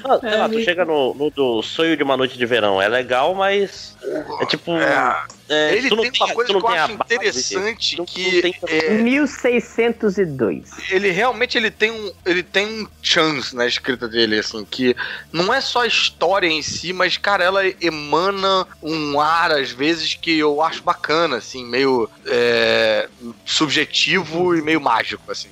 Ah, 0.04 0.18
sei 0.20 0.36
lá, 0.36 0.48
tu 0.48 0.60
chega 0.60 0.84
no, 0.84 1.14
no 1.14 1.30
do 1.30 1.62
Sonho 1.62 1.96
de 1.96 2.02
uma 2.02 2.16
Noite 2.16 2.38
de 2.38 2.46
Verão. 2.46 2.80
É 2.80 2.86
legal, 2.86 3.34
mas. 3.34 3.96
É 4.40 4.46
tipo. 4.46 4.72
é, 4.72 5.24
Ele 5.72 5.88
tu 5.88 5.96
não 5.96 6.02
tem 6.02 6.12
uma 6.20 6.34
coisa 6.34 6.50
que 6.50 6.56
eu 6.56 6.62
tem 6.62 6.78
acho 6.78 6.96
base, 6.96 7.14
interessante, 7.14 7.96
não- 7.98 8.04
que 8.04 8.32
não 8.34 8.40
tem- 8.42 8.54
é, 8.68 8.90
1602. 8.98 10.70
ele 10.90 11.10
realmente 11.10 11.56
ele 11.56 11.70
tem 11.70 11.90
um 11.90 12.10
ele 12.26 12.42
tem 12.42 12.66
um 12.66 12.86
chance 13.00 13.54
na 13.54 13.66
escrita 13.66 14.08
dele 14.08 14.38
assim 14.38 14.64
que 14.64 14.94
não 15.32 15.52
é 15.52 15.60
só 15.60 15.82
a 15.82 15.86
história 15.86 16.46
em 16.46 16.62
si 16.62 16.92
mas 16.92 17.16
cara 17.16 17.44
ela 17.44 17.62
emana 17.80 18.66
um 18.82 19.20
ar 19.20 19.50
às 19.52 19.70
vezes 19.70 20.14
que 20.14 20.38
eu 20.38 20.62
acho 20.62 20.82
bacana 20.82 21.36
assim 21.36 21.64
meio 21.64 22.08
é, 22.26 23.08
subjetivo 23.44 24.56
e 24.56 24.62
meio 24.62 24.80
mágico 24.80 25.22
assim 25.30 25.48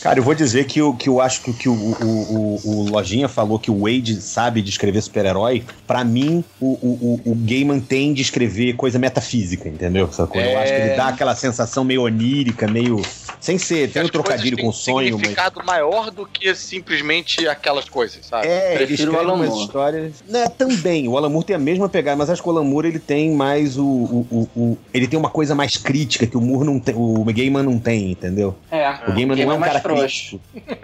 Cara, 0.00 0.18
eu 0.18 0.22
vou 0.22 0.34
dizer 0.34 0.64
que 0.66 0.80
eu, 0.80 0.94
que 0.94 1.08
eu 1.08 1.20
acho 1.20 1.42
que, 1.42 1.52
que 1.52 1.68
o, 1.68 1.72
o, 1.72 2.02
o, 2.02 2.60
o 2.64 2.90
Lojinha 2.90 3.28
falou 3.28 3.58
que 3.58 3.70
o 3.70 3.82
Wade 3.82 4.20
sabe 4.20 4.60
descrever 4.60 5.00
super-herói. 5.00 5.64
Pra 5.86 6.02
mim, 6.04 6.44
o, 6.60 6.72
o, 6.72 7.22
o, 7.28 7.32
o 7.32 7.34
Gaiman 7.36 7.78
tem 7.80 8.12
de 8.12 8.20
escrever 8.22 8.74
coisa 8.74 8.98
metafísica, 8.98 9.41
entendeu? 9.50 10.10
Sacou? 10.12 10.40
Eu 10.40 10.50
É. 10.50 10.62
acho 10.62 10.72
que 10.72 10.80
ele 10.80 10.94
dá 10.96 11.08
aquela 11.08 11.34
sensação 11.34 11.82
meio 11.84 12.02
onírica, 12.02 12.66
meio. 12.68 13.02
Sem 13.40 13.58
ser, 13.58 13.90
tem 13.90 14.02
um 14.04 14.08
trocadilho 14.08 14.56
com 14.56 14.68
um 14.68 14.72
sonho, 14.72 15.14
mas. 15.18 15.26
significado 15.26 15.64
maior 15.64 16.10
do 16.12 16.24
que 16.24 16.54
simplesmente 16.54 17.48
aquelas 17.48 17.88
coisas 17.88 18.24
sabe 18.24 18.46
É, 18.46 18.74
ele 18.76 18.86
Prefiro 18.86 19.12
o 19.14 19.18
Alan 19.18 19.36
Moore. 19.36 19.62
histórias. 19.64 20.22
Né, 20.28 20.48
também. 20.56 21.08
O 21.08 21.16
Alan 21.18 21.28
Moore 21.28 21.46
tem 21.46 21.56
a 21.56 21.58
mesma 21.58 21.88
pegada, 21.88 22.16
mas 22.16 22.30
acho 22.30 22.40
que 22.40 22.48
o 22.48 22.52
Alan 22.52 22.62
Moore 22.62 22.86
ele 22.88 22.98
tem 23.00 23.32
mais 23.34 23.76
o, 23.76 23.84
o, 23.84 24.26
o, 24.30 24.60
o- 24.60 24.78
Ele 24.94 25.08
tem 25.08 25.18
uma 25.18 25.30
coisa 25.30 25.54
mais 25.56 25.76
crítica 25.76 26.24
que 26.26 26.36
o 26.36 26.40
Moore 26.40 26.64
não 26.66 26.78
tem. 26.78 26.94
O 26.96 27.24
Gaiman 27.24 27.64
não 27.64 27.78
tem, 27.80 28.12
entendeu? 28.12 28.54
É, 28.70 28.88
O 29.08 29.12
Gaiman 29.12 29.34
não 29.44 29.52
é 29.52 29.56
um 29.56 29.58
mais 29.58 29.72
cara 29.72 29.82
frouxo. 29.82 30.38
crítico. 30.52 30.76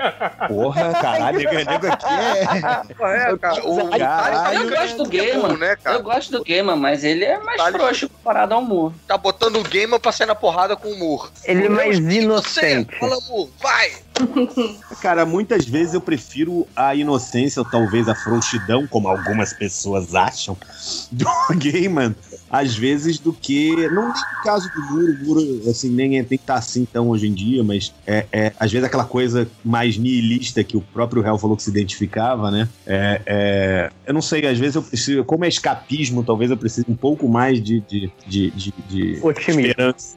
Porra, 0.48 0.93
caralho, 0.94 1.39
nego, 1.39 1.52
nego 1.55 1.86
aqui 1.86 2.06
é. 2.06 2.43
É, 2.43 3.36
cara, 3.36 3.60
o, 3.64 3.89
Caralho. 3.89 4.59
Eu 4.62 4.68
gosto 4.70 5.05
do 5.05 5.16
é 5.16 5.16
Gaiman. 5.26 5.56
né, 5.59 5.76
cara? 5.76 5.97
Eu 5.97 6.02
gosto 6.02 6.32
do 6.32 6.44
Gaiman, 6.44 6.76
mas 6.76 7.05
ele 7.05 7.24
é 7.24 7.39
mais 7.39 7.60
frouxo 7.62 8.09
ao 8.40 8.62
Moore. 8.62 8.94
tá 9.06 9.16
botando 9.16 9.56
o 9.56 9.62
Gamer 9.62 9.98
pra 9.98 10.12
sair 10.12 10.27
na 10.27 10.35
porrada 10.35 10.77
com 10.77 10.89
o 10.89 10.98
Moore 10.98 11.31
Ele 11.44 11.66
é 11.66 11.69
mais 11.69 11.98
inocente. 11.98 12.90
você, 12.90 12.98
fala 12.98 13.19
Moore, 13.28 13.51
vai 13.60 13.93
Cara, 15.01 15.24
muitas 15.24 15.65
vezes 15.65 15.95
eu 15.95 16.01
prefiro 16.01 16.66
a 16.74 16.95
inocência, 16.95 17.61
ou 17.61 17.65
talvez 17.65 18.09
a 18.09 18.15
frouxidão, 18.15 18.86
como 18.86 19.07
algumas 19.09 19.53
pessoas 19.53 20.15
acham, 20.15 20.57
do 21.12 21.24
Gaiman, 21.57 22.15
às 22.51 22.74
vezes, 22.77 23.19
do 23.19 23.32
que. 23.32 23.89
Não 23.90 24.09
nem 24.09 24.23
no 24.32 24.43
caso 24.43 24.70
do 24.70 24.81
Muro, 24.82 25.12
o 25.12 25.24
Muro, 25.27 25.70
assim, 25.70 25.90
nem 25.90 26.19
é, 26.19 26.23
tem 26.23 26.39
que 26.39 26.43
estar 26.45 26.55
assim 26.55 26.85
tão 26.85 27.09
hoje 27.11 27.27
em 27.28 27.32
dia, 27.35 27.62
mas 27.62 27.93
é, 28.07 28.27
é, 28.32 28.53
às 28.59 28.73
vezes 28.73 28.86
aquela 28.86 29.05
coisa 29.05 29.49
mais 29.65 29.97
nihilista 29.99 30.65
que 30.65 30.77
o 30.77 30.81
próprio 30.81 31.24
Hell 31.24 31.39
falou 31.39 31.57
que 31.57 31.62
se 31.62 31.70
identificava, 31.70 32.51
né? 32.51 32.69
É, 32.86 33.20
é, 33.27 33.90
eu 34.07 34.15
não 34.15 34.23
sei, 34.23 34.47
às 34.47 34.59
vezes 34.59 34.77
eu 34.77 34.82
preciso, 34.82 35.24
como 35.24 35.45
é 35.45 35.49
escapismo, 35.49 36.24
talvez 36.24 36.51
eu 36.51 36.57
precise 36.57 36.86
um 36.89 36.95
pouco 36.97 37.28
mais 37.28 37.62
de, 37.62 37.81
de, 37.81 38.11
de, 38.27 38.51
de, 38.53 38.74
de 38.89 39.19
Otimismo. 39.23 39.61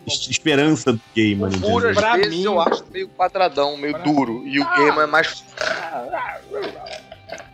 esperança,10perância 0.10 0.94
do 0.94 1.02
Gaiman. 1.16 1.50
O? 1.50 1.60
Moore, 1.60 1.88
às 1.90 1.96
Pra 1.98 2.16
vezes, 2.18 2.38
mim- 2.38 2.44
eu 2.44 2.60
acho 2.62 2.84
meio 2.92 3.08
quadradão, 3.10 3.76
meio 3.78 3.91
duro. 3.94 4.44
E 4.46 4.60
o 4.60 4.70
Gamer 4.76 5.04
é 5.04 5.08
mais. 5.08 5.44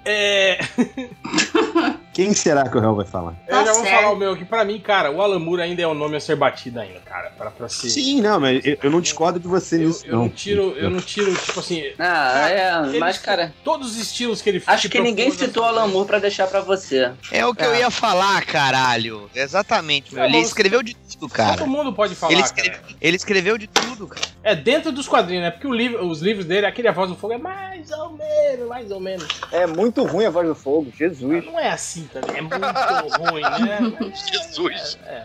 É, 0.06 0.60
Quem 2.18 2.34
será 2.34 2.68
que 2.68 2.76
o 2.76 2.82
Hell 2.84 2.96
vai 2.96 3.06
falar? 3.06 3.36
eu 3.48 3.64
já 3.64 3.74
vou 3.74 3.84
certo. 3.84 3.96
falar 3.96 4.12
o 4.12 4.16
meu 4.16 4.32
aqui. 4.32 4.44
Pra 4.44 4.66
mim, 4.66 4.80
cara, 4.80 5.12
o 5.12 5.22
Alan 5.22 5.38
Moore 5.38 5.62
ainda 5.62 5.84
é 5.84 5.88
um 5.88 5.94
nome 5.94 6.18
a 6.18 6.20
ser 6.20 6.36
batido 6.36 6.80
ainda, 6.80 7.00
cara. 7.02 7.30
Pra, 7.38 7.52
pra 7.52 7.70
ser. 7.70 7.92
Sim, 7.92 8.22
não, 8.22 8.40
mas 8.40 8.66
eu, 8.66 8.76
eu 8.82 8.90
não 8.90 9.00
discordo 9.00 9.40
de 9.40 9.48
você 9.48 9.76
Eu, 9.76 9.80
nisso, 9.88 10.04
eu 10.08 10.18
não 10.18 10.28
tiro, 10.28 10.74
eu 10.78 10.90
não 10.90 11.00
tiro, 11.00 11.32
tipo 11.36 11.60
assim. 11.60 11.84
Ah, 12.00 12.50
é, 12.50 13.00
mas, 13.00 13.20
cara, 13.20 13.54
Todos 13.64 13.92
os 13.92 13.98
estilos 13.98 14.42
que 14.42 14.50
ele 14.50 14.64
acho 14.66 14.82
se 14.82 14.90
que 14.90 15.00
ninguém 15.00 15.30
citou 15.30 15.64
fazer. 15.64 15.78
Alan 15.78 15.88
Moore 15.90 16.08
pra 16.08 16.18
deixar 16.18 16.48
pra 16.48 16.60
você. 16.62 17.12
É 17.32 17.46
o 17.46 17.54
que 17.54 17.64
eu 17.64 17.76
ia 17.76 17.92
falar, 17.92 18.44
caralho. 18.46 19.30
Exatamente, 19.36 20.16
meu. 20.16 20.24
Tá 20.24 20.28
Ele 20.30 20.40
escreveu 20.40 20.82
de 20.82 20.96
tudo, 20.96 21.30
cara. 21.30 21.58
Todo 21.58 21.68
mundo 21.70 21.94
pode 21.94 22.16
falar, 22.16 22.34
Ele 22.34 22.42
cara. 22.42 22.56
escreveu, 22.56 22.80
ele 23.00 23.16
escreveu 23.18 23.58
de 23.60 23.68
tudo, 23.68 24.08
cara. 24.08 24.26
É 24.44 24.56
dentro 24.56 24.92
dos 24.92 25.08
quadrinhos, 25.08 25.44
né? 25.44 25.52
Porque 25.52 25.68
o 25.68 25.74
livro- 25.74 26.04
os 26.08 26.22
livros 26.22 26.46
dele, 26.46 26.66
aquele 26.66 26.88
A 26.88 26.92
Voz 26.92 27.10
do 27.10 27.16
Fogo 27.16 27.34
é 27.34 27.38
mais 27.38 27.92
ou 27.92 28.14
menos, 28.14 28.68
mais 28.68 28.90
ou 28.92 29.00
menos. 29.00 29.28
É 29.52 29.68
muito 29.68 30.04
ruim 30.04 30.26
a 30.26 30.30
voz 30.32 30.48
do 30.48 30.56
fogo, 30.56 30.92
Jesus. 30.98 31.46
Não 31.46 31.60
é 31.60 31.70
assim 31.70 32.07
também, 32.08 32.38
é 32.38 32.42
muito 32.42 33.18
ruim, 33.20 33.42
né? 33.42 33.80
Jesus. 34.32 34.98
É, 35.06 35.24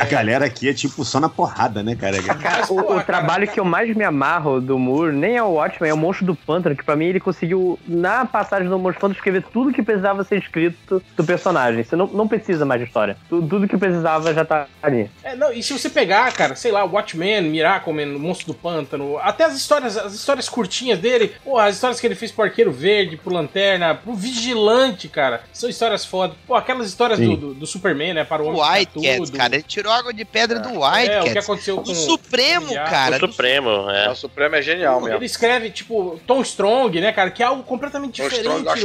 a 0.00 0.04
galera 0.04 0.44
aqui 0.46 0.68
é 0.68 0.74
tipo 0.74 1.04
só 1.04 1.20
na 1.20 1.28
porrada, 1.28 1.82
né, 1.82 1.94
cara? 1.96 2.20
Cara, 2.40 2.64
o, 2.72 2.96
o 2.96 3.02
trabalho 3.02 3.46
que 3.48 3.58
eu 3.60 3.64
mais 3.64 3.94
me 3.96 4.04
amarro 4.04 4.60
do 4.60 4.78
Moore 4.78 5.12
nem 5.12 5.36
é 5.36 5.42
o 5.42 5.52
Watchmen, 5.52 5.90
é 5.90 5.94
o 5.94 5.96
Monstro 5.96 6.26
do 6.26 6.34
Pântano, 6.34 6.74
que 6.76 6.84
pra 6.84 6.96
mim 6.96 7.06
ele 7.06 7.20
conseguiu, 7.20 7.78
na 7.86 8.24
passagem 8.24 8.68
do 8.68 8.78
Monstro 8.78 8.92
do 8.92 9.00
Pântano, 9.00 9.14
escrever 9.14 9.42
tudo 9.52 9.72
que 9.72 9.82
precisava 9.82 10.24
ser 10.24 10.38
escrito 10.38 11.02
do 11.16 11.24
personagem. 11.24 11.82
Você 11.84 11.94
não, 11.96 12.06
não 12.06 12.26
precisa 12.28 12.64
mais 12.64 12.80
de 12.80 12.86
história. 12.86 13.16
Tu- 13.28 13.42
Tudo 13.42 13.66
que 13.68 13.76
precisava 13.76 14.32
já 14.34 14.44
tá 14.44 14.66
ali. 14.82 15.10
É, 15.22 15.34
não, 15.36 15.52
e 15.52 15.62
se 15.62 15.72
você 15.78 15.88
pegar, 15.88 16.32
cara, 16.32 16.54
sei 16.56 16.72
lá, 16.72 16.84
Watchmen, 16.84 17.42
Miracleman, 17.42 18.06
Monstro 18.18 18.48
do 18.48 18.54
Pântano, 18.54 19.18
até 19.18 19.44
as 19.44 19.54
histórias, 19.54 19.96
as 19.96 20.12
histórias 20.14 20.48
curtinhas 20.48 20.98
dele, 20.98 21.32
porra, 21.44 21.64
as 21.66 21.74
histórias 21.76 22.00
que 22.00 22.06
ele 22.06 22.14
fez 22.14 22.30
pro 22.32 22.44
Arqueiro 22.44 22.72
Verde, 22.72 23.16
pro 23.16 23.32
Lanterna, 23.32 23.94
pro 23.94 24.14
Vigilante, 24.14 25.08
cara, 25.08 25.42
são 25.52 25.68
histórias 25.68 26.04
foda. 26.04 26.34
Pô, 26.46 26.54
aquelas 26.54 26.86
histórias 26.88 27.18
do, 27.18 27.36
do, 27.36 27.54
do 27.54 27.66
Superman, 27.66 28.14
né, 28.14 28.24
para 28.24 28.42
o 28.42 28.46
Homem 28.48 28.60
O 28.60 28.64
que 28.64 28.70
White 28.78 28.92
Tudo. 28.92 29.04
Cats, 29.04 29.30
cara, 29.30 29.59
Ele 29.60 29.62
tirou 29.68 29.92
água 29.92 30.12
de 30.12 30.24
pedra 30.24 30.58
do 30.58 30.80
White. 30.80 31.10
É, 31.10 31.20
o 31.20 31.32
que 31.32 31.38
aconteceu 31.38 31.76
com 31.76 31.90
o 31.90 31.94
Supremo, 31.94 32.74
cara. 32.74 33.16
o 33.16 33.20
Supremo, 33.20 33.90
é. 33.90 34.10
O 34.10 34.14
Supremo 34.14 34.56
é 34.56 34.62
genial 34.62 35.00
mesmo. 35.00 35.16
Ele 35.16 35.26
escreve, 35.26 35.70
tipo, 35.70 36.18
Tom 36.26 36.40
Strong, 36.40 37.00
né, 37.00 37.12
cara? 37.12 37.30
Que 37.30 37.42
é 37.42 37.46
algo 37.46 37.62
completamente 37.62 38.22
Tom 38.22 38.28
diferente, 38.28 38.84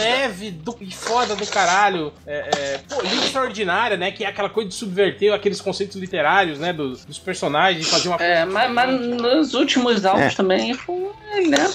leve 0.00 0.50
do, 0.50 0.76
e 0.80 0.90
foda 0.90 1.36
do 1.36 1.46
caralho. 1.46 2.12
É, 2.26 2.50
é, 2.56 2.80
pô, 2.88 3.02
Extraordinária, 3.24 3.96
né? 3.96 4.10
Que 4.10 4.24
é 4.24 4.28
aquela 4.28 4.48
coisa 4.48 4.68
de 4.68 4.74
subverter 4.74 5.32
aqueles 5.32 5.60
conceitos 5.60 5.96
literários, 5.96 6.58
né? 6.58 6.72
Dos, 6.72 7.04
dos 7.04 7.18
personagens, 7.18 7.88
fazer 7.88 8.08
uma 8.08 8.16
É, 8.16 8.44
mas, 8.44 8.70
mas 8.72 9.00
nos 9.00 9.54
últimos 9.54 10.04
álbuns 10.04 10.32
É. 10.32 10.36
também 10.36 10.74
foi, 10.74 11.10
né? 11.48 11.70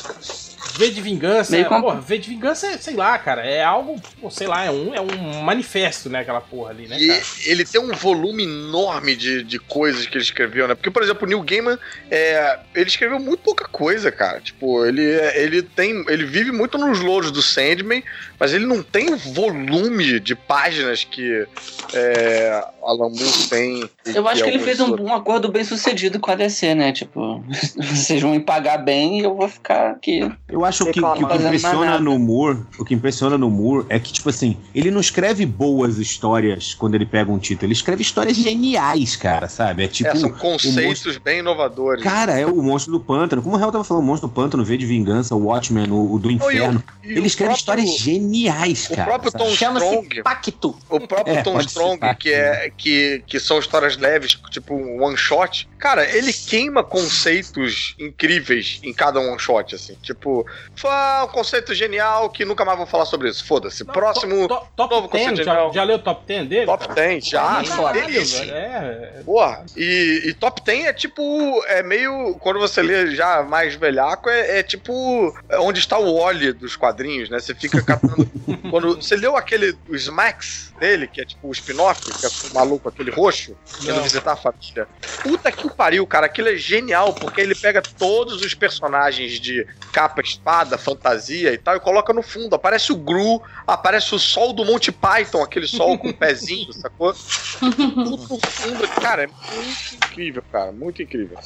V 0.77 0.90
de 0.91 1.02
Vingança, 1.02 1.52
Meio 1.52 1.65
é, 1.65 1.69
com- 1.69 1.81
porra, 1.81 1.99
V 2.02 2.18
de 2.18 2.30
Vingança 2.30 2.68
é, 2.68 2.77
sei 2.77 2.95
lá, 2.95 3.18
cara, 3.18 3.45
é 3.45 3.64
algo, 3.64 3.95
sei 4.31 4.48
lá, 4.48 4.65
é 4.65 4.72
um, 4.72 4.94
é 4.94 5.02
um 5.02 5.41
manifesto, 5.41 6.10
né, 6.10 6.19
aquela 6.19 6.41
porra 6.41 6.72
ali, 6.72 6.88
né, 6.88 6.98
E 6.99 7.07
cara? 7.07 7.22
ele 7.45 7.65
tem 7.65 7.81
um 7.81 7.91
volume 7.94 8.44
enorme 8.44 9.15
de, 9.15 9.44
de 9.44 9.60
coisas 9.60 10.06
que 10.06 10.15
ele 10.18 10.23
escreveu, 10.23 10.68
né? 10.68 10.76
Porque, 10.76 10.91
por 10.91 11.03
exemplo, 11.03 11.26
o 11.26 11.27
Neil 11.30 11.41
Gaiman, 11.41 11.77
é, 12.10 12.60
ele 12.76 12.88
escreveu 12.90 13.19
muito 13.19 13.41
pouca 13.41 13.65
coisa, 13.68 14.11
cara. 14.11 14.40
Tipo, 14.41 14.86
ele, 14.86 15.03
ele 15.36 15.61
tem. 15.61 16.03
Ele 16.07 16.26
vive 16.26 16.52
muito 16.52 16.77
nos 16.77 16.99
louros 16.99 17.31
do 17.31 17.41
Sandman, 17.41 18.03
mas 18.40 18.53
ele 18.53 18.65
não 18.65 18.81
tem 18.84 19.14
o 19.14 19.18
volume 19.18 20.19
de 20.19 20.36
páginas 20.36 21.03
que 21.03 21.45
é, 21.94 22.64
Alan 22.84 23.10
Moore 23.10 23.48
tem. 23.49 23.90
e 24.06 24.15
Eu 24.15 24.27
acho 24.27 24.44
que 24.44 24.49
ele 24.49 24.57
alguns 24.60 24.65
fez 24.77 24.80
um, 24.80 24.95
um 25.03 25.14
acordo 25.14 25.49
bem 25.52 25.64
sucedido 25.64 26.19
com 26.19 26.31
a 26.31 26.36
DC, 26.36 26.76
né? 26.76 26.91
Tipo, 26.91 27.44
vocês 27.77 28.22
vão 28.22 28.31
me 28.31 28.40
pagar 28.40 28.77
bem 28.77 29.19
e 29.19 29.23
eu 29.23 29.36
vou 29.36 29.48
ficar 29.48 29.91
aqui. 29.91 30.30
Eu 30.50 30.66
acho 30.66 30.86
que, 30.86 30.94
que 30.94 31.00
o 31.02 31.14
que 31.14 31.24
impressiona 31.36 32.00
no 32.00 32.18
Moore, 32.18 32.60
o 32.80 32.86
que 32.86 32.94
impressiona 32.94 33.38
no 33.38 33.50
Moore 33.50 33.86
é 33.90 34.00
que, 34.00 34.12
tipo 34.12 34.30
assim, 34.30 34.58
ele 34.74 34.90
não 34.92 35.00
escreve 35.00 35.46
boas 35.46 35.98
histórias 35.98 36.74
quando 36.74 36.96
ele 36.96 37.06
pega 37.06 37.32
um 37.32 37.38
título, 37.40 37.66
ele 37.68 37.74
escreve 37.74 38.02
histórias 38.02 38.36
geniais, 38.36 39.16
cara, 39.16 39.48
sabe? 39.48 39.84
É 39.84 39.88
tipo. 39.88 40.10
É, 40.10 40.16
são 40.16 40.30
o 40.30 40.32
monstro- 40.32 40.50
conceitos 40.72 41.18
bem 41.18 41.40
inovadores. 41.40 42.04
Cara, 42.04 42.38
é 42.40 42.46
o 42.46 42.62
monstro 42.62 42.92
do 42.92 43.00
pântano. 43.00 43.42
Como 43.42 43.56
o 43.56 43.60
Hell 43.60 43.72
tava 43.72 43.84
falando, 43.84 44.04
o 44.04 44.06
monstro 44.08 44.28
do 44.30 44.34
pântano, 44.34 44.64
V 44.66 44.78
de 44.78 44.86
Vingança, 44.86 45.36
o 45.36 45.46
Watchmen, 45.46 45.90
o, 45.92 46.14
o 46.14 46.20
do 46.20 46.32
Inferno. 46.32 46.84
e 47.04 47.08
o 47.14 47.18
ele 47.18 47.28
escreve 47.28 47.54
próprio- 47.54 47.84
histórias 47.86 47.98
geniais, 48.00 48.88
O 48.90 48.96
cara. 48.96 49.06
próprio 49.10 49.32
sabe? 49.32 49.44
Tom 49.44 49.52
Strong. 49.52 50.24
Pacto. 50.24 50.76
O 50.90 51.00
próprio 51.08 51.36
É, 51.36 51.42
Tom 51.44 51.60
Strong, 51.62 51.98
pacto. 52.00 52.22
que, 52.24 52.30
é, 52.34 52.72
que, 52.76 53.24
que 53.28 53.40
são 53.40 53.60
histórias 53.60 53.98
leves, 53.98 54.38
tipo 54.50 54.74
um 54.74 55.04
one 55.04 55.18
shot, 55.18 55.68
cara, 55.78 56.04
ele 56.10 56.34
queima 56.34 56.84
conceitos 56.84 57.96
incríveis 58.00 58.80
em 58.84 58.94
cada 58.94 59.20
one 59.20 59.40
shot, 59.40 59.76
assim. 59.76 59.94
Tipo, 60.02 60.39
foi 60.76 60.91
um 61.24 61.28
conceito 61.28 61.74
genial 61.74 62.30
que 62.30 62.45
nunca 62.45 62.66
mais 62.66 62.78
vou 62.78 62.88
falar 62.88 63.06
sobre 63.06 63.30
isso. 63.30 63.45
Foda-se. 63.45 63.84
Próximo. 63.86 64.48
Top 64.48 64.70
novo 64.78 65.07
10, 65.07 65.30
conceito 65.30 65.45
já, 65.45 65.70
já 65.72 65.84
leu 65.84 65.98
o 65.98 65.99
top 65.99 66.24
10 66.26 66.48
dele? 66.48 66.66
Top 66.66 66.94
10, 66.94 67.26
já. 67.26 67.64
Caralho, 67.64 67.94
Delícia. 67.94 68.45
velho, 68.45 68.56
é, 68.56 69.22
Porra, 69.26 69.66
e, 69.76 70.24
e 70.26 70.34
top 70.34 70.61
10 70.64 70.86
é 70.86 70.94
tipo. 70.94 71.64
É 71.68 71.84
meio. 71.84 72.36
Quando 72.40 72.60
você 72.60 72.82
lê 72.82 73.16
já 73.16 73.44
mais 73.44 73.76
velhaco, 73.76 74.30
é, 74.30 74.60
é 74.60 74.64
tipo. 74.64 75.36
é 75.49 75.60
onde 75.60 75.80
está 75.80 75.98
o 75.98 76.20
Wally 76.20 76.53
dos 76.53 76.76
quadrinhos, 76.76 77.30
né? 77.30 77.40
Você 77.40 77.53
fica 77.56 77.82
catando. 77.82 78.30
quando 78.70 78.95
Você 78.95 79.16
leu 79.16 79.36
aquele. 79.36 79.76
O 79.88 79.95
Smacks 79.95 80.69
dele, 80.80 81.07
que 81.07 81.22
é 81.22 81.26
tipo 81.26 81.47
o 81.47 81.51
spin-off, 81.51 82.01
que 82.01 82.26
é 82.26 82.30
o 82.30 82.53
maluco, 82.53 82.89
aquele 82.89 83.11
roxo, 83.11 83.56
indo 83.81 83.93
Não. 83.93 84.03
visitar 84.03 84.34
a 84.34 84.35
família. 84.35 84.88
Puta 85.22 85.51
que 85.51 85.68
o 85.68 85.69
pariu, 85.69 86.06
cara. 86.07 86.26
Aquilo 86.26 86.49
é 86.49 86.56
genial, 86.56 87.14
porque 87.14 87.41
ele 87.41 87.53
pega 87.53 87.81
todos 87.81 88.41
os 88.41 88.53
personagens 88.53 89.39
de 89.39 89.68
capa, 89.91 90.22
espada, 90.22 90.77
fantasia 90.77 91.53
e 91.53 91.57
tal, 91.57 91.76
e 91.76 91.80
coloca 91.80 92.14
no 92.14 92.22
fundo. 92.23 92.56
Aparece 92.56 92.91
o 92.91 92.95
Gru, 92.95 93.41
aparece 93.68 94.15
o 94.15 94.19
sol 94.19 94.53
do 94.53 94.65
Monty 94.65 94.91
Python, 94.91 95.43
aquele 95.43 95.68
sol 95.68 95.97
com 95.97 96.10
o 96.10 96.14
pezinho, 96.14 96.72
sacou? 96.73 97.14
Tudo 97.60 98.18
no 98.18 98.39
fundo. 98.39 98.88
Cara, 99.01 99.23
é 99.23 99.27
muito 99.27 99.95
incrível, 99.95 100.43
cara. 100.51 100.72
Muito 100.72 101.01
incrível. 101.01 101.38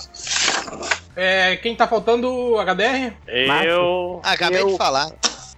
É, 1.16 1.56
quem 1.58 1.76
tá 1.76 1.88
faltando, 1.88 2.56
HDR? 2.58 3.14
Eu. 3.28 4.22
Acabei 4.24 4.66
de 4.66 4.78
falar. 4.78 5.12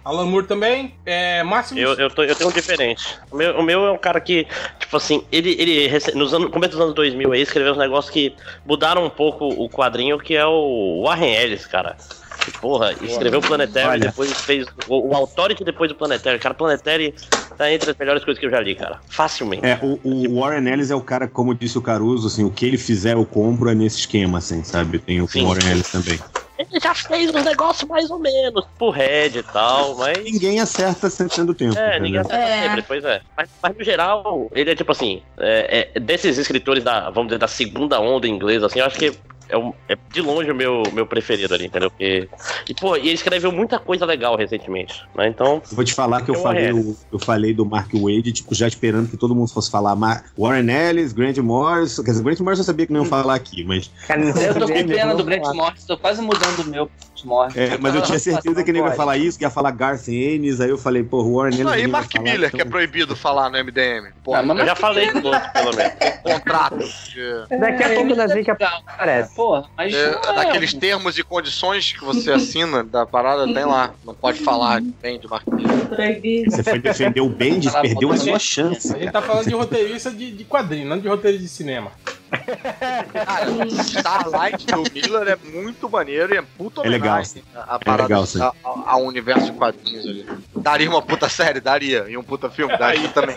Alan 0.06 0.26
Moore 0.26 0.46
também. 0.46 0.94
É, 1.04 1.42
Máximo. 1.42 1.80
Eu, 1.80 1.94
eu, 1.94 2.08
tô- 2.08 2.22
eu 2.22 2.34
tenho 2.36 2.48
um 2.48 2.52
diferente. 2.52 3.18
O 3.28 3.36
meu, 3.36 3.58
o 3.58 3.62
meu 3.62 3.86
é 3.86 3.90
um 3.90 3.98
cara 3.98 4.20
que, 4.20 4.46
tipo 4.78 4.96
assim, 4.96 5.24
ele, 5.32 5.56
ele 5.58 5.90
nos 6.14 6.32
anos, 6.32 6.48
começo 6.52 6.70
dos 6.72 6.80
anos 6.80 6.94
2000 6.94 7.32
aí, 7.32 7.42
escreveu 7.42 7.72
uns 7.72 7.78
negócios 7.78 8.12
que 8.12 8.32
mudaram 8.64 9.04
um 9.04 9.10
pouco 9.10 9.44
o 9.48 9.68
quadrinho, 9.68 10.16
que 10.16 10.36
é 10.36 10.46
o 10.46 11.02
Warren 11.04 11.34
Ellis, 11.34 11.66
cara. 11.66 11.96
Que, 12.44 12.52
porra, 12.52 12.92
escreveu 13.02 13.40
o 13.40 13.42
Planetary, 13.42 13.88
Olha. 13.88 14.00
depois 14.06 14.30
fez 14.42 14.68
o, 14.86 15.08
o 15.10 15.16
Authority 15.16 15.64
depois 15.64 15.88
do 15.90 15.96
Planetary. 15.96 16.38
Cara, 16.38 16.54
Planetary 16.54 17.12
tá 17.58 17.72
entre 17.72 17.90
as 17.90 17.96
melhores 17.98 18.24
coisas 18.24 18.38
que 18.38 18.46
eu 18.46 18.50
já 18.50 18.60
li, 18.60 18.76
cara. 18.76 19.00
Facilmente. 19.08 19.66
É, 19.66 19.80
o, 19.82 19.98
o 20.04 20.40
Warren 20.40 20.68
Ellis 20.72 20.92
é 20.92 20.94
o 20.94 21.00
cara, 21.00 21.26
como 21.26 21.52
disse 21.52 21.76
o 21.76 21.82
Caruso, 21.82 22.28
assim, 22.28 22.44
o 22.44 22.50
que 22.50 22.64
ele 22.64 22.78
fizer 22.78 23.14
eu 23.14 23.24
compro 23.26 23.70
é 23.70 23.74
nesse 23.74 23.98
esquema, 23.98 24.38
assim, 24.38 24.62
sabe? 24.62 25.00
Tem 25.00 25.20
o 25.20 25.26
Warren 25.26 25.72
Ellis 25.72 25.90
também. 25.90 26.20
Ele 26.58 26.80
já 26.80 26.94
fez 26.94 27.30
um 27.34 27.42
negócio 27.42 27.86
mais 27.86 28.10
ou 28.10 28.18
menos 28.18 28.64
pro 28.78 28.90
Red 28.90 29.38
e 29.38 29.42
tal, 29.42 29.96
mas. 29.96 30.18
Ninguém 30.24 30.60
acerta 30.60 31.10
sendo 31.10 31.54
tempo. 31.54 31.78
É, 31.78 32.00
ninguém 32.00 32.20
entendeu? 32.20 32.38
acerta 32.42 32.62
sempre, 32.62 32.82
pois 32.82 33.04
é. 33.04 33.20
Mas, 33.36 33.50
mas 33.62 33.76
no 33.76 33.84
geral, 33.84 34.50
ele 34.52 34.70
é 34.70 34.74
tipo 34.74 34.90
assim, 34.92 35.22
é, 35.38 35.90
é, 35.94 36.00
desses 36.00 36.38
escritores 36.38 36.82
da, 36.82 37.10
vamos 37.10 37.28
dizer, 37.28 37.38
da 37.38 37.48
segunda 37.48 38.00
onda 38.00 38.26
inglesa, 38.26 38.66
assim, 38.66 38.78
eu 38.78 38.86
acho 38.86 38.98
que 38.98 39.18
é, 39.48 39.56
um- 39.56 39.72
é 39.88 39.96
de 40.12 40.20
longe 40.20 40.50
o 40.50 40.54
meu, 40.54 40.82
meu 40.92 41.06
preferido 41.06 41.54
ali, 41.54 41.66
entendeu? 41.66 41.90
Porque, 41.90 42.28
e, 42.68 42.74
pô, 42.74 42.96
e 42.96 43.00
ele 43.00 43.12
escreveu 43.14 43.50
muita 43.52 43.78
coisa 43.78 44.04
legal 44.04 44.36
recentemente, 44.36 45.02
né? 45.14 45.28
Então. 45.28 45.62
Eu 45.70 45.76
vou 45.76 45.84
te 45.84 45.94
falar 45.94 46.22
que 46.22 46.30
eu 46.30 46.34
É 46.34 46.38
falei, 46.42 46.72
o- 46.72 46.96
eu 47.12 47.18
falei 47.18 47.54
do 47.54 47.64
Mark 47.66 47.90
Wade, 47.94 48.32
tipo, 48.32 48.54
já 48.54 48.66
esperando 48.68 49.08
que 49.08 49.16
todo 49.16 49.34
mundo 49.34 49.48
fosse 49.52 49.70
falar 49.70 49.94
Mar 49.96 50.24
Warren 50.38 50.70
Ellis, 50.70 51.12
Grant 51.12 51.38
Morrison. 51.38 52.02
Quer 52.02 52.10
dizer, 52.12 52.22
Grant 52.24 52.40
Morrison 52.40 52.60
eu 52.62 52.66
sabia 52.66 52.86
que 52.86 52.92
não 52.92 53.00
iam 53.02 53.06
falar 53.08 53.34
aqui, 53.34 53.64
mas. 53.64 53.90
Eu 54.08 54.54
tô 54.54 54.66
com 54.66 54.86
pena 54.86 55.14
do 55.14 55.24
Grant 55.24 55.54
Morrison, 55.54 55.86
tô 55.86 55.96
quase 55.98 56.20
mudando 56.22 56.60
o 56.60 56.64
meu 56.70 56.90
Morrison. 57.24 57.58
É, 57.58 57.78
mas 57.78 57.94
eu 57.94 58.02
tinha 58.02 58.18
certeza 58.18 58.62
que 58.62 58.72
ninguém 58.72 58.88
ia 58.90 58.94
falar 58.94 59.16
isso, 59.16 59.38
que 59.38 59.44
ia 59.44 59.50
falar 59.50 59.70
Garth 59.70 60.06
Ennis, 60.08 60.60
aí 60.60 60.68
eu 60.68 60.76
falei, 60.78 61.02
pô, 61.02 61.22
o 61.22 61.36
Warren 61.36 61.54
Ellis. 61.54 61.64
Não, 61.66 61.78
e 61.78 61.86
Mark 61.86 62.12
falar, 62.12 62.24
Miller, 62.24 62.50
que 62.50 62.56
é 62.56 62.60
então- 62.60 62.70
proibido 62.70 63.16
falar 63.16 63.48
no 63.50 63.56
MDM. 63.58 64.10
Pô, 64.22 64.32
mas 64.42 64.58
Eu 64.58 64.66
já 64.66 64.74
falei 64.76 65.10
com 65.10 65.18
outros, 65.22 65.46
pelo 65.52 65.74
menos. 65.74 65.92
contrato. 66.22 66.78
de- 66.78 67.58
Daqui 67.58 67.82
a 67.82 67.94
pouco 67.94 68.12
o 68.12 68.16
Nazik 68.16 68.50
aparece. 68.50 69.34
Porra, 69.36 69.66
mas. 69.76 69.92
é, 69.94 70.10
não 70.12 70.32
é- 70.32 70.34
daqueles 70.34 70.72
termos 70.72 71.18
e 71.18 71.22
condições 71.22 71.92
que 71.92 72.02
você 72.02 72.32
assina 72.32 72.82
da 72.82 73.04
parada, 73.04 73.44
tem 73.52 73.64
lá. 73.66 73.92
Não 74.04 74.14
pode 74.14 74.40
falar 74.40 74.80
bem 74.80 75.20
de 75.20 75.28
Miller. 75.52 76.50
Você 76.50 76.62
foi 76.62 76.78
defender 76.78 77.20
o 77.20 77.28
Bendis, 77.28 77.74
a 77.74 77.82
perdeu 77.82 78.10
a 78.12 78.16
sua 78.16 78.36
A 78.36 78.38
chance. 78.38 78.88
gente 78.88 78.98
cara. 79.00 79.12
tá 79.12 79.22
falando 79.22 79.46
de 79.48 79.54
roteirista 79.54 80.10
de, 80.10 80.30
de 80.32 80.44
quadrinho, 80.44 80.88
não 80.88 80.98
de 80.98 81.06
roteirista 81.06 81.44
de 81.44 81.50
cinema. 81.50 81.92
Cara, 83.12 83.66
Starlight 83.68 84.66
do 84.66 84.82
Miller 84.92 85.28
é 85.28 85.36
muito 85.50 85.88
maneiro 85.88 86.34
e 86.34 86.38
é 86.38 86.42
puta 86.42 86.82
É 86.84 86.88
legal, 86.88 87.14
homenagem 87.14 87.42
a, 87.54 87.74
a 87.74 87.78
parada 87.78 88.02
legal, 88.04 88.26
sim. 88.26 88.40
a- 88.40 88.52
ao 88.64 89.04
universo 89.04 89.46
de 89.46 89.52
quadrinhos 89.52 90.06
ali. 90.06 90.26
Daria 90.56 90.88
uma 90.90 91.02
puta 91.02 91.28
série? 91.28 91.60
Daria. 91.60 92.06
E 92.08 92.16
um 92.16 92.22
puta 92.22 92.50
filme? 92.50 92.76
Daria 92.76 93.08
também. 93.10 93.36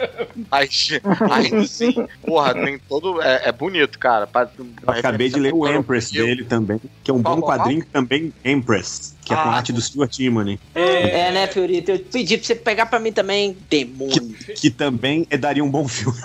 Mas 0.49 0.89
ainda 1.31 1.57
assim, 1.61 2.07
porra, 2.25 2.53
tem 2.53 2.79
todo. 2.79 3.21
É, 3.21 3.49
é 3.49 3.51
bonito, 3.51 3.99
cara. 3.99 4.25
Pra- 4.27 4.49
Eu 4.57 4.89
acabei 4.93 5.29
de 5.29 5.39
ler 5.39 5.53
o 5.53 5.67
Empress 5.67 6.11
dele 6.11 6.43
também, 6.45 6.79
que 7.03 7.11
é 7.11 7.13
um 7.13 7.21
bom 7.21 7.39
quadrinho 7.41 7.85
também, 7.91 8.33
Empress, 8.43 9.15
que 9.29 9.33
é 9.33 9.37
com 9.37 9.49
Ah. 9.49 9.55
arte 9.57 9.71
do 9.71 9.79
Stuart 9.79 10.17
Immonen, 10.19 10.59
É, 10.73 11.31
né, 11.31 11.45
Fiorito? 11.47 11.91
Eu 11.91 11.99
pedi 11.99 12.35
pra 12.37 12.47
você 12.47 12.55
pegar 12.55 12.85
pra 12.87 12.99
mim 12.99 13.11
também, 13.11 13.55
demônio. 13.69 14.35
que 14.55 14.69
também 14.71 15.27
é, 15.29 15.37
daria 15.37 15.63
um 15.63 15.69
bom 15.69 15.87
filme. 15.87 16.17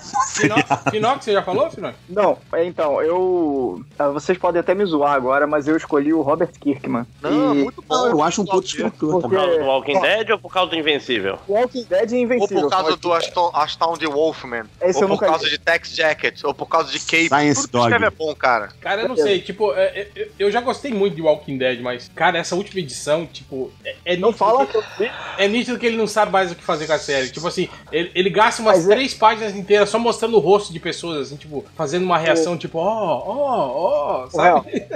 Finox, 0.90 1.24
você 1.24 1.32
já 1.32 1.42
falou, 1.42 1.70
Finox? 1.70 1.94
Não, 2.08 2.38
é, 2.52 2.64
então, 2.64 3.00
eu. 3.02 3.82
ah, 3.98 4.08
Vocês 4.08 4.38
podem 4.38 4.60
até 4.60 4.74
me 4.74 4.84
zoar 4.86 5.12
agora, 5.14 5.46
mas 5.46 5.68
eu 5.68 5.76
escolhi 5.76 6.12
o 6.12 6.22
Robert 6.22 6.50
Kirkman. 6.58 7.04
Não, 7.20 7.54
e 7.54 7.58
muito 7.64 7.82
bom. 7.82 7.94
Não, 7.94 8.06
eu 8.10 8.22
acho 8.22 8.42
um 8.42 8.44
puto 8.46 8.66
escritor. 8.66 9.20
Por 9.20 9.30
causa 9.30 9.58
do 9.58 9.64
Walking 9.64 10.00
Dead 10.00 10.30
ou 10.30 10.38
por 10.38 10.52
causa 10.52 10.70
do 10.70 10.76
Invencível? 10.76 11.38
Walking 11.48 11.84
Dead 11.84 12.10
é 12.12 12.14
Ou 12.16 12.20
invencível. 12.22 12.62
por 12.62 12.70
causa 12.70 12.92
que- 12.92 13.00
do 13.02 13.12
Aston, 13.12 13.50
Astound 13.54 14.06
Wolfman. 14.06 14.64
Esse 14.80 15.02
eu 15.02 15.08
ou 15.10 15.16
por 15.18 15.26
causa 15.26 15.44
li. 15.44 15.50
de 15.50 15.58
Tex 15.58 15.94
Jacket. 15.94 16.42
Ou 16.44 16.54
por 16.54 16.66
causa 16.66 16.90
de 16.90 16.98
Cape. 17.00 17.28
Science 17.28 17.62
Tudo 17.62 17.70
que 17.72 17.78
escreve 17.78 18.04
é 18.06 18.10
Dog. 18.10 18.16
bom, 18.18 18.34
cara. 18.34 18.68
Cara, 18.80 19.02
eu 19.02 19.08
não 19.08 19.16
sei, 19.16 19.40
tipo, 19.40 19.72
é, 19.74 19.84
é, 19.84 20.08
eu- 20.16 20.28
eu 20.38 20.50
já 20.50 20.60
gostei 20.60 20.92
muito 20.92 21.14
de 21.16 21.22
Walking 21.22 21.58
Dead, 21.58 21.80
mas, 21.80 22.10
cara, 22.14 22.38
essa 22.38 22.54
última 22.54 22.80
edição, 22.80 22.93
tipo, 23.32 23.70
é, 23.84 23.94
é 24.04 24.16
Não 24.16 24.28
nítido 24.28 24.38
fala 24.38 24.66
que- 24.66 24.80
que. 24.96 25.10
É 25.38 25.48
nítido 25.48 25.78
que 25.78 25.86
ele 25.86 25.96
não 25.96 26.06
sabe 26.06 26.30
mais 26.32 26.50
o 26.52 26.54
que 26.54 26.62
fazer 26.62 26.86
com 26.86 26.92
a 26.92 26.98
série. 26.98 27.28
Tipo 27.30 27.46
assim, 27.48 27.68
ele, 27.90 28.10
ele 28.14 28.30
gasta 28.30 28.62
umas 28.62 28.76
Mas 28.78 28.88
é- 28.88 28.94
três 28.94 29.14
páginas 29.14 29.54
inteiras 29.56 29.88
só 29.88 29.98
mostrando 29.98 30.36
o 30.36 30.40
rosto 30.40 30.72
de 30.72 30.80
pessoas, 30.80 31.26
assim, 31.26 31.36
tipo, 31.36 31.64
fazendo 31.76 32.04
uma 32.04 32.18
reação, 32.18 32.56
tipo, 32.56 32.78
ó, 32.78 33.22
ó, 33.26 34.24
ó, 34.24 34.30
sabe? 34.30 34.86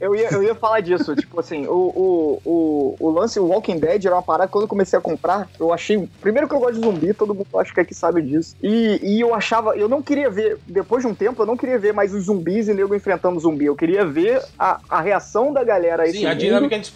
Eu 0.00 0.14
ia, 0.14 0.28
eu 0.32 0.42
ia 0.42 0.54
falar 0.54 0.80
disso, 0.80 1.14
tipo 1.16 1.38
assim, 1.40 1.66
o, 1.66 1.72
o, 1.72 2.42
o, 2.44 2.96
o 3.00 3.10
lance 3.10 3.38
o 3.40 3.46
Walking 3.46 3.78
Dead 3.78 4.04
era 4.04 4.14
uma 4.14 4.22
parada 4.22 4.46
que 4.46 4.52
quando 4.52 4.62
eu 4.64 4.68
comecei 4.68 4.98
a 4.98 5.02
comprar, 5.02 5.48
eu 5.58 5.72
achei. 5.72 6.08
Primeiro 6.20 6.48
que 6.48 6.54
eu 6.54 6.58
gosto 6.60 6.74
de 6.74 6.80
zumbi, 6.84 7.14
todo 7.14 7.34
mundo 7.34 7.46
acho 7.58 7.72
que 7.72 7.80
aqui 7.80 7.94
sabe 7.94 8.22
disso. 8.22 8.54
E, 8.62 9.00
e 9.02 9.20
eu 9.20 9.34
achava, 9.34 9.76
eu 9.76 9.88
não 9.88 10.02
queria 10.02 10.30
ver, 10.30 10.58
depois 10.66 11.02
de 11.02 11.08
um 11.10 11.14
tempo, 11.14 11.42
eu 11.42 11.46
não 11.46 11.56
queria 11.56 11.78
ver 11.78 11.92
mais 11.92 12.14
os 12.14 12.24
zumbis 12.24 12.68
e 12.68 12.74
nego 12.74 12.94
enfrentando 12.94 13.38
zumbi. 13.40 13.64
Eu 13.66 13.76
queria 13.76 14.04
ver 14.04 14.42
a, 14.58 14.80
a 14.88 15.00
reação 15.00 15.52
da 15.52 15.62
galera 15.64 16.02
a 16.04 16.06
esse 16.06 16.18
Sim, 16.18 16.26
a 16.26 16.34
dinâmica 16.34 16.74
entre 16.74 16.84
os 16.84 16.90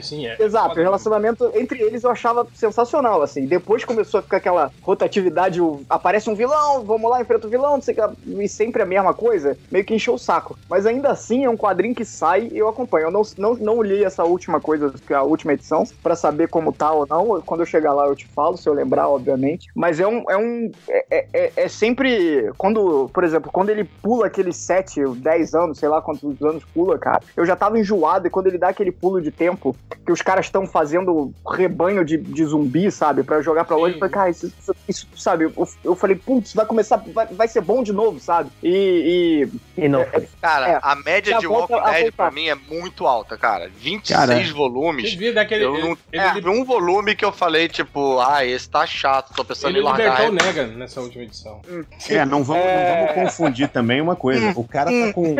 assim. 0.00 0.26
É. 0.26 0.36
Exato, 0.42 0.78
o 0.78 0.82
relacionamento 0.82 1.50
entre 1.54 1.80
eles 1.80 2.02
eu 2.04 2.10
achava 2.10 2.46
sensacional, 2.54 3.22
assim. 3.22 3.46
Depois 3.46 3.84
começou 3.84 4.20
a 4.20 4.22
ficar 4.22 4.38
aquela 4.38 4.70
rotatividade, 4.82 5.60
o- 5.60 5.80
aparece 5.88 6.28
um 6.28 6.34
vilão, 6.34 6.82
vamos 6.84 7.10
lá, 7.10 7.20
enfrenta 7.20 7.46
o 7.46 7.50
vilão, 7.50 7.74
não 7.74 7.82
sei 7.82 7.94
o 7.94 7.96
que, 7.96 8.42
e 8.42 8.48
sempre 8.48 8.82
a 8.82 8.86
mesma 8.86 9.14
coisa, 9.14 9.56
meio 9.70 9.84
que 9.84 9.94
encheu 9.94 10.14
o 10.14 10.18
saco. 10.18 10.58
Mas 10.68 10.86
ainda 10.86 11.10
assim, 11.10 11.44
é 11.44 11.50
um 11.50 11.56
quadrinho 11.56 11.94
que 11.94 12.04
sai 12.04 12.48
e 12.52 12.58
eu 12.58 12.68
acompanho. 12.68 13.06
Eu 13.06 13.10
não, 13.10 13.22
não, 13.38 13.54
não 13.54 13.82
li 13.82 14.04
essa 14.04 14.24
última 14.24 14.60
coisa, 14.60 14.92
é 15.08 15.14
a 15.14 15.22
última 15.22 15.52
edição, 15.52 15.84
pra 16.02 16.14
saber 16.16 16.48
como 16.48 16.72
tá 16.72 16.92
ou 16.92 17.06
não. 17.08 17.40
Quando 17.42 17.60
eu 17.60 17.66
chegar 17.66 17.92
lá 17.92 18.06
eu 18.06 18.16
te 18.16 18.26
falo, 18.28 18.56
se 18.56 18.68
eu 18.68 18.72
lembrar, 18.74 19.08
obviamente. 19.08 19.68
Mas 19.74 20.00
é 20.00 20.06
um. 20.06 20.24
É, 20.30 20.36
um, 20.36 20.70
é, 20.88 21.26
é, 21.32 21.52
é 21.56 21.68
sempre. 21.68 22.50
Quando, 22.56 23.10
por 23.12 23.24
exemplo, 23.24 23.50
quando 23.52 23.70
ele 23.70 23.84
pula 23.84 24.26
aqueles 24.26 24.56
7, 24.56 25.00
10 25.16 25.54
anos, 25.54 25.78
sei 25.78 25.88
lá 25.88 26.00
quantos 26.02 26.40
anos 26.42 26.64
pula, 26.64 26.98
cara, 26.98 27.20
eu 27.36 27.44
já 27.44 27.56
tava 27.56 27.78
enjoado. 27.78 28.26
E 28.26 28.30
quando 28.30 28.46
ele 28.46 28.58
dá 28.58 28.68
aquele 28.68 28.92
pulo 28.92 29.20
de 29.20 29.30
tempo, 29.30 29.74
que 30.04 30.12
os 30.12 30.22
caras 30.22 30.46
estão 30.46 30.66
fazendo 30.66 31.32
rebanho 31.48 32.04
de, 32.04 32.16
de 32.16 32.44
zumbi, 32.44 32.90
sabe? 32.90 33.22
Pra 33.22 33.40
jogar 33.42 33.64
pra 33.64 33.76
longe, 33.76 33.94
eu 33.94 33.98
falei, 33.98 34.12
cara, 34.14 34.30
isso, 34.30 34.46
isso- 34.58 34.74
isso, 34.88 35.08
sabe? 35.16 35.44
Eu, 35.44 35.68
eu 35.84 35.94
falei, 35.96 36.16
putz, 36.16 36.52
vai 36.54 36.64
começar, 36.66 36.96
vai, 37.12 37.26
vai 37.26 37.48
ser 37.48 37.60
bom 37.60 37.82
de 37.82 37.92
novo, 37.92 38.18
sabe? 38.20 38.50
E. 38.62 39.48
E, 39.76 39.88
não. 39.88 40.04
Cara, 40.40 40.68
É. 40.68 40.78
a 40.82 40.94
média 40.96 41.38
de 41.38 41.46
volta 41.46 41.74
Walking 41.76 41.90
Dead 41.92 42.12
pra 42.12 42.30
mim 42.30 42.48
é 42.48 42.54
muito 42.54 43.06
alta, 43.06 43.36
cara. 43.36 43.70
26 43.78 44.18
Cara, 44.18 44.52
volumes. 44.54 45.16
Daquele. 45.34 45.64
Eu 45.64 45.74
ele, 45.76 45.82
não, 45.88 45.98
ele, 46.12 46.46
é, 46.46 46.50
um 46.50 46.64
volume 46.64 47.14
que 47.14 47.24
eu 47.24 47.32
falei, 47.32 47.68
tipo, 47.68 48.18
ah, 48.20 48.44
esse 48.44 48.68
tá 48.68 48.86
chato, 48.86 49.34
tô 49.34 49.44
pensando 49.44 49.70
ele 49.72 49.80
em 49.80 49.82
largar. 49.82 50.20
libertou 50.24 50.28
o 50.28 50.32
Negan 50.46 50.76
nessa 50.76 51.00
última 51.00 51.24
edição. 51.24 51.60
É, 52.08 52.24
não 52.24 52.42
vamos, 52.44 52.64
É. 52.64 52.76
não 53.06 53.06
vamos 53.14 53.30
confundir 53.30 53.68
também 53.68 54.00
uma 54.00 54.16
coisa. 54.16 54.52
O 54.56 54.64
cara 54.66 54.90
tá 54.90 55.12
com. 55.12 55.36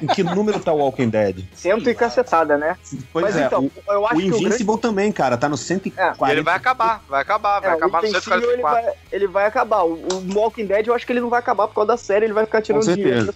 Em 0.00 0.06
que 0.06 0.22
número 0.22 0.58
tá 0.60 0.72
o 0.72 0.78
Walking 0.78 1.08
Dead? 1.08 1.44
Cento 1.54 1.88
e 1.90 1.94
cacetada, 1.94 2.56
né? 2.56 2.76
Pois 3.12 3.24
Mas 3.26 3.36
é, 3.36 3.46
então, 3.46 3.64
o, 3.64 3.91
eu 3.92 4.06
acho 4.06 4.14
o 4.16 4.18
que 4.18 4.24
o 4.26 4.30
grande 4.30 4.44
Invincible 4.46 4.80
também, 4.80 5.12
cara, 5.12 5.36
tá 5.36 5.48
no 5.48 5.56
140. 5.56 6.28
E 6.28 6.32
ele 6.32 6.42
vai 6.42 6.54
acabar, 6.56 7.02
vai 7.08 7.20
acabar, 7.20 7.60
vai 7.60 7.70
É, 7.70 7.74
acabar 7.74 8.02
no 8.02 8.08
Invencível, 8.08 8.50
ele 8.50 8.62
144. 8.62 8.82
vai, 8.86 8.94
ele 9.12 9.26
vai 9.28 9.46
acabar. 9.46 9.82
O, 9.84 9.92
o 9.92 10.32
Walking 10.34 10.66
Dead 10.66 10.86
eu 10.86 10.94
acho 10.94 11.06
que 11.06 11.12
ele 11.12 11.20
não 11.20 11.30
vai 11.30 11.38
acabar 11.40 11.68
por 11.68 11.74
causa 11.74 11.88
da 11.88 11.96
série, 11.96 12.26
ele 12.26 12.32
vai 12.32 12.44
ficar 12.44 12.62
tirando 12.62 12.82
dinheiro 12.82 13.32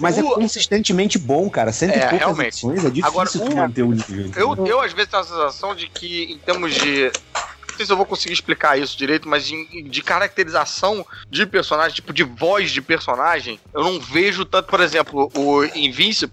Mas 0.00 0.18
é 0.18 0.22
consistentemente 0.22 1.18
bom, 1.18 1.48
cara. 1.50 1.72
Cento 1.72 1.94
É, 1.96 2.14
e 2.14 2.18
realmente. 2.18 2.48
edições, 2.48 2.84
é 2.84 2.90
difícil 2.90 3.06
Agora, 3.06 3.30
tu 3.30 3.42
o- 3.42 3.56
manter 3.56 3.82
o 3.82 3.92
nível. 3.92 4.30
Eu, 4.36 4.66
eu, 4.66 4.80
às 4.80 4.92
vezes, 4.92 5.10
tenho 5.10 5.22
a 5.22 5.26
sensação 5.26 5.74
de 5.74 5.88
que, 5.88 6.24
em 6.24 6.38
termos 6.38 6.74
de. 6.74 7.04
Não 7.04 7.76
sei 7.78 7.86
se 7.86 7.92
eu 7.92 7.96
vou 7.96 8.06
conseguir 8.06 8.34
explicar 8.34 8.78
isso 8.78 8.96
direito, 8.96 9.28
mas 9.28 9.44
de, 9.44 9.82
de 9.90 10.00
caracterização 10.00 11.04
de 11.28 11.44
personagem, 11.44 11.94
tipo 11.96 12.12
de 12.12 12.22
voz 12.22 12.70
de 12.70 12.80
personagem, 12.80 13.58
eu 13.74 13.82
não 13.82 13.98
vejo 13.98 14.44
tanto, 14.44 14.68
por 14.68 14.80
exemplo, 14.80 15.28
o 15.34 15.64
Invincible. 15.74 16.32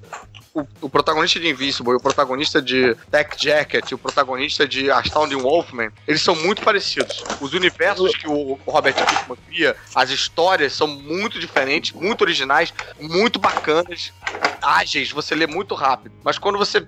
O, 0.82 0.90
protagonista 0.90 1.40
de 1.40 1.48
Invincible 1.48 1.94
o 1.94 2.00
protagonista 2.00 2.62
de 2.62 2.94
Tech 3.10 3.38
Jacket 3.38 3.94
o 3.94 3.98
protagonista 3.98 4.68
de 4.68 4.92
Astounding 4.92 5.42
Wolfman, 5.42 5.92
eles 6.06 6.22
são 6.22 6.36
muito 6.36 6.62
parecidos. 6.62 7.26
Os 7.40 7.54
universos 7.54 8.14
que 8.16 8.28
o 8.28 8.60
Robert 8.68 8.94
Kirkman 8.94 9.38
cria, 9.48 9.76
as 9.96 10.10
histórias 10.10 10.74
são 10.74 10.88
muito 10.88 11.40
diferentes, 11.40 11.94
muito 11.94 12.22
originais, 12.22 12.74
muito 13.00 13.40
bacanas, 13.40 14.12
ágeis, 14.62 15.12
você 15.12 15.34
lê 15.34 15.48
muito 15.48 15.74
rápido. 15.74 16.14
Mas 16.24 16.38
quando 16.38 16.58
você 16.58 16.80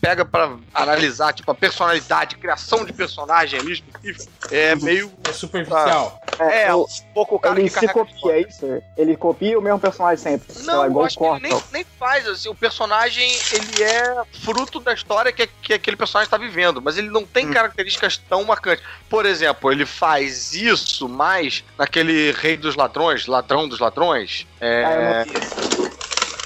pega 0.00 0.24
pra 0.24 0.56
analisar, 0.72 1.32
tipo, 1.32 1.50
a 1.50 1.54
personalidade, 1.54 2.36
criação 2.36 2.84
de 2.84 2.92
personagem 2.92 3.60
ali, 3.60 3.72
específico, 3.72 4.32
é 4.50 4.74
meio. 4.76 5.12
É 5.28 5.32
superficial. 5.32 6.18
É, 6.38 6.72
o- 6.72 6.82
um 6.84 7.12
pouco 7.12 7.34
o 7.34 7.38
cara 7.38 7.58
ele 7.58 7.68
que 7.68 7.78
se 7.78 7.88
copia, 7.88 8.32
é 8.32 8.40
isso? 8.42 8.82
Ele 8.96 9.16
copia 9.16 9.58
o 9.58 9.62
mesmo 9.62 9.80
personagem 9.80 10.22
sempre. 10.22 10.62
Não, 10.62 10.84
eu 10.84 10.90
igual 10.90 11.04
acho 11.06 11.18
que 11.18 11.24
ele 11.24 11.30
Corta. 11.30 11.48
nem, 11.48 11.62
nem 11.72 11.84
faz, 11.98 12.26
assim, 12.28 12.48
o 12.48 12.54
personagem, 12.54 13.28
ele 13.52 13.82
é 13.82 14.22
fruto 14.40 14.78
da 14.78 14.92
história 14.94 15.32
que, 15.32 15.46
que 15.48 15.74
aquele 15.74 15.96
personagem 15.96 16.30
tá 16.30 16.38
vivendo, 16.38 16.80
mas 16.80 16.96
ele 16.96 17.10
não 17.10 17.26
tem 17.26 17.50
características 17.50 18.16
tão 18.16 18.44
marcantes. 18.44 18.84
Por 19.10 19.26
exemplo, 19.26 19.72
ele 19.72 19.84
faz 19.84 20.54
isso 20.54 21.08
mais 21.08 21.64
naquele 21.76 22.30
Rei 22.32 22.56
dos 22.56 22.76
Ladrões, 22.76 23.26
Ladrão 23.26 23.68
dos 23.68 23.80
Ladrões, 23.80 24.46
é, 24.60 24.84
Ah, 24.84 24.92
eu 24.94 25.02
não 25.02 25.24
vi. 25.24 25.87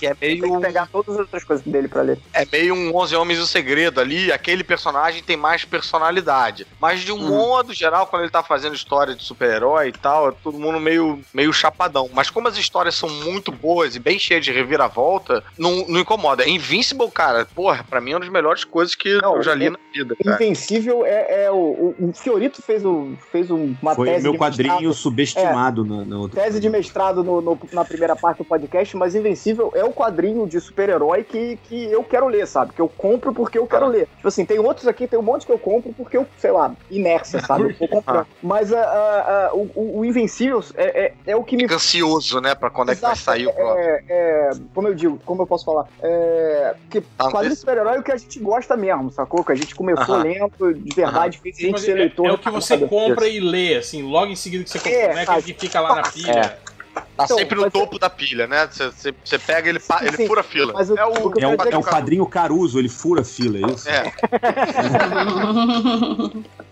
Que 0.03 0.07
é 0.09 0.15
Tem 0.15 0.41
meio... 0.41 0.57
que 0.57 0.61
pegar 0.67 0.89
todas 0.91 1.15
as 1.15 1.21
outras 1.21 1.45
coisas 1.45 1.65
dele 1.65 1.87
pra 1.87 2.03
ler. 2.03 2.19
É 2.35 2.45
meio 2.51 2.75
um 2.75 2.93
11 2.97 3.15
Homens 3.15 3.39
e 3.39 3.43
o 3.43 3.47
Segredo 3.47 4.01
ali, 4.01 4.33
aquele 4.33 4.65
personagem 4.65 5.23
tem 5.23 5.37
mais 5.37 5.65
personalidade. 5.65 6.67
Mas 6.81 7.03
de 7.03 7.13
um 7.13 7.19
modo 7.19 7.73
geral, 7.73 8.07
quando 8.09 8.23
ele 8.23 8.31
tá 8.33 8.43
fazendo 8.43 8.75
história 8.75 9.15
de 9.15 9.23
super-herói 9.23 9.89
e 9.89 9.93
tal, 9.93 10.31
é 10.31 10.33
todo 10.43 10.59
mundo 10.59 10.81
meio, 10.81 11.21
meio 11.33 11.53
chapadão. 11.53 12.11
Mas 12.13 12.31
como 12.31 12.49
as 12.49 12.57
histórias 12.57 12.97
são 12.97 13.09
muito 13.09 13.53
boas 13.53 13.95
e 13.95 14.01
bem 14.01 14.19
cheias 14.19 14.45
de 14.45 14.51
reviravolta, 14.51 15.45
não, 15.57 15.87
não 15.87 16.01
incomoda. 16.01 16.49
Invincible, 16.49 17.09
cara, 17.13 17.47
porra, 17.55 17.85
pra 17.89 18.01
mim 18.01 18.11
é 18.11 18.15
uma 18.15 18.21
das 18.21 18.29
melhores 18.29 18.65
coisas 18.65 18.97
que 18.97 19.21
Não, 19.23 19.37
eu 19.37 19.43
já 19.45 19.55
li 19.55 19.69
o- 19.69 19.73
na 19.73 19.79
vida, 19.95 20.17
cara. 20.25 20.37
Invencível 20.43 21.07
é, 21.07 21.45
é 21.45 21.51
o, 21.53 21.95
o, 22.01 22.13
Fiorito 22.13 22.61
fez, 22.61 22.85
o, 22.85 23.13
fez 23.31 23.51
um- 23.53 23.77
uma 23.81 23.95
Foi 23.95 24.09
tese 24.09 24.23
meu 24.25 24.33
de 24.33 24.39
quadrinho 24.39 24.73
mestrado, 24.75 24.95
subestimado 24.95 25.85
na, 25.85 26.05
na 26.05 26.19
outra. 26.19 26.43
tese 26.43 26.59
de 26.59 26.69
mestrado 26.69 27.23
no- 27.23 27.41
no- 27.41 27.59
na 27.73 27.85
primeira 27.85 28.17
parte 28.17 28.39
do 28.39 28.45
podcast, 28.45 28.97
mas 28.97 29.15
Invencível 29.15 29.71
é 29.75 29.85
o 29.85 29.92
quadrinho 29.93 30.47
de 30.47 30.61
super-herói 30.61 31.25
que, 31.25 31.57
que 31.69 31.85
eu 31.91 32.03
quero 32.05 32.27
ler, 32.29 32.47
sabe? 32.47 32.73
Que 32.73 32.81
eu 32.81 32.89
compro 32.89 33.33
porque 33.33 33.59
eu 33.59 33.67
quero 33.67 33.87
ler. 33.87 34.07
Tipo 34.17 34.29
assim, 34.29 34.45
tem 34.45 34.59
outros 34.59 34.87
aqui, 34.87 35.07
tem 35.07 35.19
um 35.19 35.23
monte 35.23 35.47
que 35.47 35.53
eu 35.53 35.59
compro 35.59 35.93
porque 35.93 36.17
eu, 36.17 36.27
sei 36.39 36.51
lá, 36.51 36.75
inércia, 36.91 37.41
sabe? 37.41 37.65
Eu 37.65 37.73
vou 37.79 37.89
comprando. 37.89 38.27
Mas 38.43 38.73
a, 38.73 38.81
a- 38.83 39.47
a- 39.49 39.55
o, 39.55 39.71
o- 39.75 39.99
o 40.01 40.05
Invencível 40.05 40.63
é, 40.75 41.05
é, 41.07 41.15
é 41.29 41.37
o 41.37 41.45
que 41.45 41.57
me 41.57 41.63
Fica 41.65 41.77
ansioso, 41.77 42.41
né, 42.41 42.55
pra 42.55 42.71
quando 42.71 42.91
é 42.93 42.95
que 42.95 43.01
vai 43.01 43.13
Exato, 43.13 43.25
sair 43.25 43.47
o 43.47 43.53
próximo. 43.53 43.79
é, 43.81 44.05
é, 44.09 44.51
como 44.75 44.89
eu 44.89 44.95
digo, 44.95 45.19
como 45.25 45.43
eu 45.43 45.47
posso 45.47 45.65
falar? 45.65 45.87
É, 46.03 46.75
que 46.91 47.01
Tá, 47.01 47.25
quadrinho 47.31 47.51
desse- 47.51 47.61
super-herói 47.61 47.97
é 47.97 48.01
o 48.01 48.03
que 48.03 48.13
a 48.13 48.17
gente 48.17 48.39
gosta 48.41 48.77
mesmo, 48.77 49.11
sacou? 49.11 49.45
Que 49.45 49.53
a 49.53 49.57
gente 49.57 49.75
começou 49.75 50.15
Aham. 50.17 50.23
lento, 50.23 50.75
de 50.75 50.95
verdade, 50.95 51.39
fez 51.39 51.57
a 51.59 51.61
gente 51.63 51.73
mas 51.73 51.83
ser 51.83 51.93
é, 51.93 51.95
leitor. 51.95 52.27
é 52.29 52.33
o 52.33 52.39
que 52.39 52.51
você 52.51 52.77
sabe? 52.77 52.89
compra 52.89 53.27
e 53.29 53.41
lê, 53.41 53.77
assim, 53.77 54.03
logo 54.03 54.31
em 54.33 54.37
seguida 54.37 54.65
que 54.65 54.71
você 54.71 54.79
compra, 54.79 54.93
É, 54.99 55.05
é 55.19 55.23
aquele 55.23 55.43
que 55.43 55.55
fica 55.55 55.81
lá 55.81 55.95
na 55.95 56.11
pilha. 56.11 56.59
Tá 56.95 57.25
Então, 57.25 57.39
sempre 57.39 57.57
no 57.57 57.63
mas- 57.63 57.73
topo 57.73 57.99
da 57.99 58.11
pilha, 58.11 58.47
né? 58.47 58.69
Você- 58.71 59.39
pega, 59.39 59.69
ele, 59.69 59.81
pa- 59.81 60.01
ele 60.03 60.17
Sim, 60.17 60.27
fura 60.27 60.41
a 60.41 60.45
fila. 60.45 60.73
mas 60.75 60.91
o- 60.91 60.99
é 60.99 61.05
o, 61.05 61.27
o 61.27 61.31
que 61.31 61.45
eu 61.45 61.51
É 61.51 61.57
o, 61.57 61.69
é 61.71 61.77
o 61.77 61.83
quadrinho 61.83 62.27
Caruso, 62.27 62.79
ele 62.79 62.89
fura 62.89 63.25
fila, 63.25 63.59
é 63.59 63.73
isso? 63.73 63.89
É, 63.89 64.03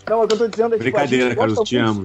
Não, 0.11 0.23
o 0.23 0.27
que 0.27 0.33
eu 0.33 0.37
tô 0.39 0.47
dizendo 0.49 0.75
é 0.75 0.77
que 0.77 0.83
Brincadeira, 0.83 1.25
a 1.25 1.29
gente 1.29 1.37
Carlos, 1.37 1.55
gosta 1.57 1.69
te 1.69 1.77
amo. 1.77 2.03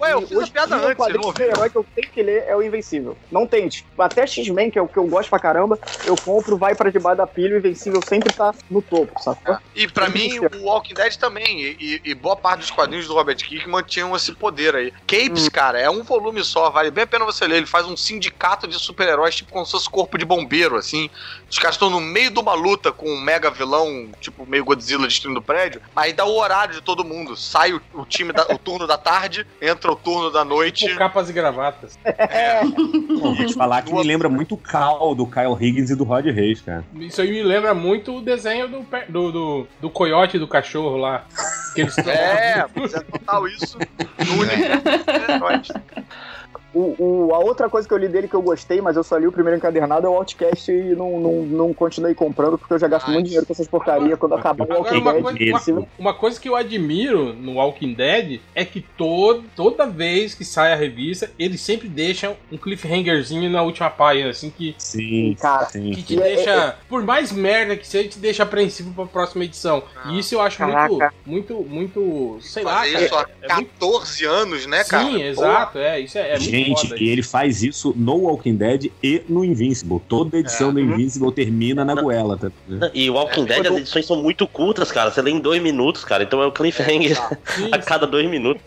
Ué, 0.00 0.12
eu 0.12 0.22
fiz 0.22 0.36
hoje 0.38 0.52
piada 0.52 0.76
antes, 0.76 0.92
O 0.92 0.96
quadrinho 0.96 1.20
de 1.20 1.26
super-herói 1.32 1.68
que 1.68 1.78
eu 1.78 1.84
tenho 1.96 2.12
que 2.12 2.22
ler 2.22 2.44
é 2.46 2.54
o 2.54 2.62
Invencível. 2.62 3.18
Não 3.28 3.44
tem, 3.44 3.68
tipo, 3.68 4.00
até 4.00 4.24
X-Men, 4.24 4.70
que 4.70 4.78
é 4.78 4.82
o 4.82 4.86
que 4.86 4.96
eu 4.96 5.06
gosto 5.08 5.30
pra 5.30 5.40
caramba, 5.40 5.76
eu 6.04 6.16
compro, 6.16 6.56
vai 6.56 6.76
pra 6.76 6.90
debaixo 6.90 7.16
da 7.18 7.26
pilha, 7.26 7.56
o 7.56 7.58
Invencível 7.58 8.00
sempre 8.02 8.32
tá 8.32 8.54
no 8.70 8.80
topo, 8.80 9.20
sacou? 9.20 9.58
E 9.74 9.88
pra 9.88 10.08
Tem 10.08 10.28
mim, 10.28 10.38
o 10.38 10.64
Walking 10.64 10.94
Dead 10.94 11.16
também. 11.16 11.60
E, 11.60 11.76
e- 11.80 12.00
e 12.10 12.14
boa 12.14 12.36
parte 12.36 12.60
dos 12.60 12.70
quadrinhos 12.70 13.08
do 13.08 13.14
Robert 13.14 13.36
Kirkman 13.38 13.82
tinham 13.82 14.14
esse 14.14 14.32
poder 14.32 14.76
aí. 14.76 14.92
Capes, 15.08 15.46
Hum. 15.46 15.50
cara, 15.52 15.80
é 15.80 15.90
um 15.90 16.04
volume 16.04 16.44
só, 16.44 16.70
vale 16.70 16.92
bem 16.92 17.02
a 17.02 17.06
pena 17.08 17.24
você 17.24 17.48
ler. 17.48 17.56
Ele 17.56 17.66
faz 17.66 17.84
um 17.84 17.96
sindicato 17.96 18.68
de 18.68 18.78
super-heróis, 18.78 19.34
tipo 19.34 19.50
como 19.50 19.64
se 19.66 19.72
fosse 19.72 19.90
corpo 19.90 20.16
de 20.16 20.24
bombeiro, 20.24 20.76
assim. 20.76 21.10
Os 21.50 21.58
caras 21.58 21.74
estão 21.74 21.90
no 21.90 22.00
meio 22.00 22.30
de 22.30 22.38
uma 22.38 22.54
luta 22.54 22.92
com 22.92 23.10
um 23.10 23.20
mega 23.20 23.50
vilão, 23.50 24.08
tipo 24.20 24.46
meio 24.46 24.64
Godzilla 24.64 25.08
destruindo 25.08 25.40
o 25.40 25.42
prédio. 25.42 25.82
Aí 25.96 26.12
dá 26.12 26.24
o 26.24 26.36
horário 26.38 26.74
de 26.74 26.80
todo 26.80 27.02
mundo. 27.04 27.39
Sai 27.40 27.72
o, 27.72 27.80
o 27.94 28.04
time, 28.04 28.32
da- 28.32 28.46
o 28.52 28.58
turno 28.58 28.86
da 28.86 28.98
tarde, 28.98 29.46
entra 29.62 29.90
o 29.90 29.96
turno 29.96 30.30
da 30.30 30.44
noite. 30.44 30.90
Com 30.90 30.96
capas 30.98 31.30
e 31.30 31.32
gravatas. 31.32 31.98
É, 32.04 32.60
Vou 32.64 33.34
te 33.34 33.54
falar 33.54 33.80
que 33.82 33.92
me 33.92 34.02
lembra 34.04 34.28
muito 34.28 34.54
o 34.54 34.58
Cal 34.58 35.14
do 35.14 35.26
Kyle 35.26 35.56
Higgins 35.58 35.88
e 35.90 35.96
do 35.96 36.04
Rod 36.04 36.26
Reis, 36.26 36.60
cara. 36.60 36.84
Isso 36.96 37.20
aí 37.22 37.30
me 37.30 37.42
lembra 37.42 37.72
muito 37.72 38.18
o 38.18 38.20
desenho 38.20 38.68
do, 38.68 38.86
do, 39.08 39.32
do, 39.32 39.66
do 39.80 39.90
coiote 39.90 40.38
do 40.38 40.46
cachorro 40.46 40.96
lá. 40.98 41.24
Que 41.74 41.82
eles 41.82 41.96
é, 41.98 42.58
é 42.58 43.00
total 43.10 43.46
isso 43.48 43.78
no 43.78 44.34
universo. 44.42 45.74
O, 46.72 46.94
o- 47.28 47.34
a 47.34 47.38
outra 47.38 47.68
coisa 47.68 47.86
que 47.88 47.92
eu 47.92 47.98
li 47.98 48.08
dele 48.08 48.28
que 48.28 48.34
eu 48.34 48.42
gostei, 48.42 48.80
mas 48.80 48.96
eu 48.96 49.02
só 49.02 49.16
li 49.16 49.26
o 49.26 49.32
primeiro 49.32 49.56
encadernado, 49.56 50.06
é 50.06 50.10
o 50.10 50.14
Outcast 50.14 50.70
e 50.70 50.94
não, 50.94 51.18
não, 51.18 51.32
não 51.42 51.74
continuei 51.74 52.14
comprando, 52.14 52.56
porque 52.56 52.72
eu 52.74 52.78
já 52.78 52.86
gasto 52.86 53.10
muito 53.10 53.26
dinheiro 53.26 53.44
com 53.46 53.52
essas 53.52 53.66
porcarias 53.66 54.18
quando 54.18 54.34
acabar 54.34 54.66
o 54.68 54.72
Agora, 54.72 54.98
Walking 54.98 55.20
uma 55.20 55.32
Dead. 55.32 55.50
coisa, 55.50 55.72
uma, 55.72 55.88
uma 55.98 56.14
coisa 56.14 56.40
que 56.40 56.48
eu 56.48 56.54
admiro 56.54 57.32
no 57.34 57.54
Walking 57.54 57.92
Dead 57.94 58.40
é 58.54 58.64
que 58.64 58.80
todo, 58.96 59.44
toda 59.56 59.86
vez 59.86 60.34
que 60.34 60.44
sai 60.44 60.72
a 60.72 60.76
revista, 60.76 61.30
eles 61.38 61.60
sempre 61.60 61.88
deixam 61.88 62.36
um 62.52 62.56
cliffhangerzinho 62.56 63.50
na 63.50 63.62
última 63.62 63.90
página, 63.90 64.30
assim, 64.30 64.50
que, 64.50 64.74
Sim, 64.78 65.36
Cara, 65.40 65.66
sim. 65.66 65.90
que 65.92 66.02
te 66.02 66.14
E 66.14 66.18
é- 66.20 66.22
deixa, 66.22 66.76
por 66.88 67.02
mais 67.02 67.32
merda 67.32 67.76
que 67.76 67.86
seja, 67.86 68.08
te 68.10 68.18
deixa 68.18 68.42
apreensivo 68.42 68.92
pra 68.92 69.06
próxima 69.06 69.44
edição. 69.44 69.82
E 70.06 70.18
isso 70.18 70.34
eu 70.34 70.40
acho 70.40 70.62
muito, 70.62 70.98
Caraca. 70.98 71.14
muito, 71.26 71.54
muito, 71.68 72.38
sei 72.40 72.62
lá, 72.62 72.78
Fazer 72.80 73.04
isso 73.04 73.14
cara. 73.14 73.28
há 73.42 73.52
É 73.52 73.54
muito- 73.56 73.70
14 73.80 74.24
anos, 74.24 74.66
né, 74.66 74.84
cara? 74.84 75.04
Sim, 75.04 75.22
exato, 75.22 75.78
é, 75.78 76.00
isso 76.00 76.16
é, 76.18 76.30
é 76.32 76.38
muito 76.38 76.59
Gente, 76.64 76.88
foda. 76.88 77.02
e 77.02 77.08
ele 77.08 77.22
faz 77.22 77.62
isso 77.62 77.92
no 77.96 78.16
Walking 78.22 78.56
Dead 78.56 78.90
e 79.02 79.22
no 79.28 79.44
Invincible. 79.44 80.00
Toda 80.08 80.38
edição 80.38 80.70
É. 80.70 80.72
do 80.72 80.80
Invincible 80.80 81.32
termina 81.32 81.84
na 81.84 81.94
goela, 81.94 82.36
tá? 82.36 82.50
E 82.94 83.08
o 83.10 83.14
Walking 83.14 83.44
Dead, 83.44 83.66
as 83.66 83.76
edições 83.76 84.06
são 84.06 84.16
muito 84.22 84.46
curtas, 84.46 84.90
cara. 84.92 85.10
Você 85.10 85.20
lê 85.22 85.30
em 85.30 85.38
dois 85.40 85.62
minutos, 85.62 86.04
cara. 86.04 86.22
Então 86.22 86.42
é 86.42 86.46
o 86.46 86.52
cliffhanger 86.52 87.16
Sim, 87.44 87.68
a 87.72 87.78
cada 87.78 88.06
dois 88.06 88.28
minutos. 88.28 88.62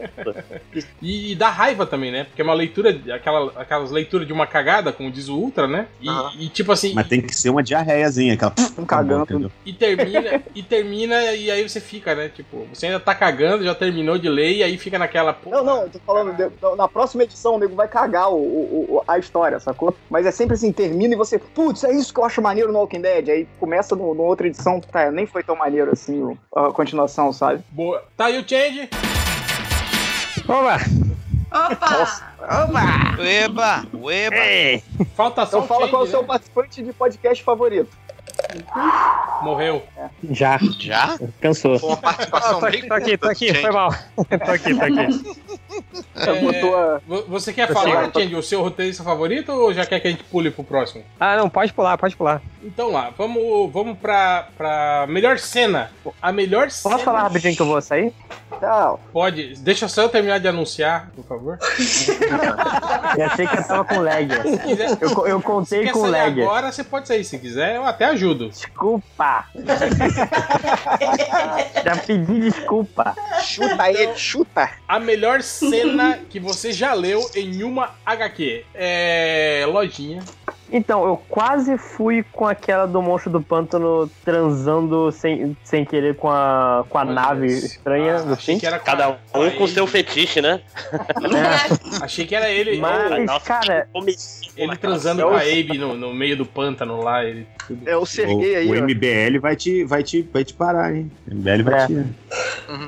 E, 1.01 1.31
e 1.31 1.35
dá 1.35 1.49
raiva 1.49 1.85
também, 1.85 2.11
né? 2.11 2.23
Porque 2.25 2.41
é 2.41 2.45
uma 2.45 2.53
leitura, 2.53 2.97
aquela, 3.13 3.51
aquelas 3.55 3.91
leituras 3.91 4.25
de 4.27 4.33
uma 4.33 4.47
cagada, 4.47 4.91
como 4.91 5.11
diz 5.11 5.27
o 5.29 5.35
Ultra, 5.35 5.67
né? 5.67 5.87
E, 6.01 6.45
e 6.45 6.49
tipo 6.49 6.71
assim. 6.71 6.93
Mas 6.93 7.07
tem 7.07 7.21
que 7.21 7.35
ser 7.35 7.49
uma 7.49 7.63
diarreiazinha, 7.63 8.33
aquela. 8.33 8.53
Um 8.77 8.85
cagando. 8.85 9.51
E 9.65 9.71
termina, 9.71 10.41
e 10.55 10.63
termina, 10.63 11.21
e 11.33 11.51
aí 11.51 11.67
você 11.67 11.79
fica, 11.79 12.15
né? 12.15 12.29
Tipo, 12.35 12.65
você 12.73 12.87
ainda 12.87 12.99
tá 12.99 13.13
cagando, 13.13 13.63
já 13.63 13.75
terminou 13.75 14.17
de 14.17 14.27
ler, 14.27 14.57
e 14.57 14.63
aí 14.63 14.77
fica 14.79 14.97
naquela. 14.97 15.37
Não, 15.45 15.63
não, 15.63 15.83
eu 15.83 15.89
tô 15.89 15.99
falando, 15.99 16.35
de- 16.35 16.75
na 16.75 16.87
próxima 16.87 17.23
edição 17.23 17.55
o 17.55 17.59
nego 17.59 17.75
vai 17.75 17.82
cagar 17.87 18.29
o, 18.31 18.35
o- 18.35 18.95
o- 18.97 19.03
a 19.07 19.17
história, 19.17 19.59
sacou? 19.59 19.95
Mas 20.09 20.25
é 20.25 20.31
sempre 20.31 20.53
assim, 20.55 20.71
termina 20.71 21.13
e 21.13 21.17
você, 21.17 21.37
putz, 21.39 21.83
é 21.83 21.91
isso 21.91 22.13
que 22.13 22.19
eu 22.19 22.25
acho 22.25 22.41
maneiro 22.41 22.71
no 22.71 22.79
Walking 22.79 23.01
Dead. 23.01 23.29
Aí 23.29 23.47
começa 23.59 23.95
no, 23.95 24.13
no 24.13 24.23
outra 24.23 24.47
edição, 24.47 24.79
tá, 24.81 25.11
nem 25.11 25.25
foi 25.25 25.43
tão 25.43 25.55
maneiro 25.55 25.91
assim 25.91 26.37
a 26.55 26.71
continuação, 26.71 27.31
sabe? 27.33 27.63
Boa. 27.71 28.03
Tá 28.17 28.25
aí 28.25 28.37
o 28.39 28.47
change. 28.47 28.89
Opa! 30.47 30.77
Opa! 31.51 32.33
Oba! 32.41 33.23
Eba! 33.23 33.85
Eba! 34.11 34.83
Falta 35.15 35.45
só 35.45 35.57
Então 35.57 35.61
o 35.61 35.67
fala 35.67 35.79
change, 35.81 35.91
qual 35.91 36.01
é 36.03 36.05
o 36.05 36.09
seu 36.09 36.21
né? 36.21 36.27
participante 36.27 36.83
de 36.83 36.91
podcast 36.93 37.43
favorito. 37.43 37.89
Morreu. 39.41 39.83
Já. 40.31 40.57
Já? 40.79 41.17
Cansou. 41.41 41.77
Foi 41.79 41.89
uma 41.89 41.97
participação 41.97 42.57
Ah, 42.57 42.61
tô 42.61 42.65
bem 42.71 42.79
aqui, 42.79 42.87
tô 42.87 42.93
aqui, 42.93 43.17
tô 43.17 43.27
aqui, 43.29 43.53
foi 43.53 43.71
mal. 43.71 43.91
tô 44.15 44.51
aqui, 44.51 44.75
tô 44.75 44.85
aqui. 44.85 45.43
É, 46.15 47.01
Você 47.27 47.51
quer 47.51 47.69
Eu 47.69 47.73
falar. 47.73 48.11
Change, 48.13 48.35
o 48.35 48.43
seu 48.43 48.61
roteirista 48.61 49.03
favorito 49.03 49.51
ou 49.51 49.73
já 49.73 49.85
quer 49.85 49.99
que 49.99 50.07
a 50.07 50.11
gente 50.11 50.23
pule 50.25 50.49
pro 50.51 50.63
próximo? 50.63 51.03
Ah, 51.19 51.35
não, 51.35 51.49
pode 51.49 51.73
pular, 51.73 51.97
pode 51.97 52.15
pular. 52.15 52.41
Então 52.63 52.91
lá, 52.91 53.11
vamos, 53.17 53.71
vamos 53.73 53.97
pra, 53.97 54.47
pra 54.57 55.05
melhor 55.09 55.37
cena. 55.39 55.91
A 56.21 56.31
melhor 56.31 56.69
cena. 56.71 56.93
Posso 56.93 57.05
falar 57.05 57.23
rapidinho 57.23 57.55
que 57.55 57.61
eu 57.61 57.65
vou 57.65 57.81
sair? 57.81 58.13
Tchau. 58.59 58.99
Pode. 59.11 59.55
Deixa 59.59 59.87
só 59.87 60.03
eu 60.03 60.09
terminar 60.09 60.39
de 60.39 60.47
anunciar, 60.47 61.09
por 61.15 61.25
favor. 61.25 61.57
Eu 63.17 63.25
achei 63.27 63.45
que 63.45 63.57
eu 63.57 63.63
tava 63.67 63.85
com 63.85 63.99
lag. 63.99 64.27
quiser- 64.63 64.97
Eu, 64.99 65.27
eu 65.27 65.37
Se 65.39 65.43
contei 65.45 65.83
quer 65.83 65.91
com 65.91 66.01
sair 66.01 66.11
lag. 66.11 66.41
agora, 66.41 66.71
você 66.71 66.83
pode 66.83 67.07
sair 67.07 67.23
se 67.23 67.37
quiser, 67.37 67.75
eu 67.75 67.85
até 67.85 68.05
ajudo. 68.05 68.42
Desculpa. 68.49 69.45
Já 71.83 71.97
pedi 71.97 72.39
desculpa. 72.39 73.15
Chuta 73.41 73.91
ele, 73.91 74.15
chuta. 74.15 74.71
A 74.87 74.99
melhor 74.99 75.41
cena 75.41 76.19
que 76.29 76.39
você 76.39 76.71
já 76.71 76.93
leu 76.93 77.29
em 77.35 77.63
uma 77.63 77.91
HQ. 78.05 78.65
É. 78.73 79.65
Lojinha. 79.67 80.23
Então, 80.75 81.05
eu 81.05 81.17
quase 81.29 81.77
fui 81.77 82.25
com 82.31 82.47
aquela 82.47 82.87
do 82.87 82.99
monstro 82.99 83.31
do 83.31 83.39
pântano 83.39 84.09
transando 84.25 85.11
sem, 85.11 85.55
sem 85.63 85.85
querer 85.85 86.15
com 86.15 86.31
a, 86.31 86.83
com 86.89 86.97
a 86.97 87.05
nave 87.05 87.45
estranha 87.45 88.23
no 88.23 88.35
fim. 88.35 88.57
Que 88.57 88.65
era 88.65 88.79
com 88.79 88.85
Cada 88.85 89.09
um 89.11 89.51
com 89.51 89.67
seu 89.67 89.85
fetiche, 89.85 90.41
né? 90.41 90.61
Achei 92.01 92.25
que 92.25 92.35
era 92.35 92.49
ele. 92.49 92.79
Mas, 92.79 93.25
Nossa, 93.25 93.45
cara, 93.45 93.87
Ele 94.57 94.77
transando 94.77 95.21
É 95.21 95.25
com 95.25 95.33
a 95.35 95.41
Abe 95.41 95.77
no, 95.77 95.95
no 95.95 96.13
meio 96.13 96.35
do 96.35 96.45
pântano 96.45 97.01
lá. 97.03 97.23
Ele. 97.23 97.47
É 97.85 97.95
o 97.95 98.05
Serguei 98.05 98.55
aí, 98.55 98.67
o. 98.67 98.83
MBL 98.83 99.39
vai 99.39 99.55
te, 99.55 99.83
vai, 99.83 100.03
te, 100.03 100.21
vai 100.33 100.43
te 100.43 100.53
parar, 100.53 100.95
hein? 100.95 101.11
O 101.27 101.35
MBL 101.35 101.63
vai 101.63 101.83
É. 101.83 101.87
te. 101.87 102.05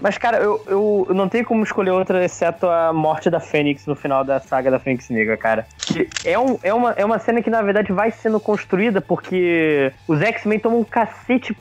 Mas, 0.01 0.17
cara, 0.17 0.37
eu, 0.37 0.61
eu, 0.67 1.05
eu 1.09 1.15
não 1.15 1.29
tenho 1.29 1.45
como 1.45 1.63
escolher 1.63 1.91
outra 1.91 2.23
exceto 2.23 2.67
a 2.67 2.91
morte 2.91 3.29
da 3.29 3.39
Fênix 3.39 3.85
no 3.85 3.95
final 3.95 4.23
da 4.23 4.39
saga 4.39 4.71
da 4.71 4.79
Fênix 4.79 5.09
Negra, 5.09 5.37
cara. 5.37 5.67
Que 5.77 6.09
É, 6.23 6.37
um, 6.39 6.57
é, 6.63 6.73
uma, 6.73 6.91
é 6.91 7.05
uma 7.05 7.19
cena 7.19 7.41
que, 7.41 7.49
na 7.49 7.61
verdade, 7.61 7.74
vai 7.91 8.11
sendo 8.11 8.39
construída 8.39 9.01
porque 9.01 9.91
os 10.07 10.21
X-Men 10.21 10.59
tomam 10.59 10.79
um 10.79 10.83
cacete, 10.83 11.55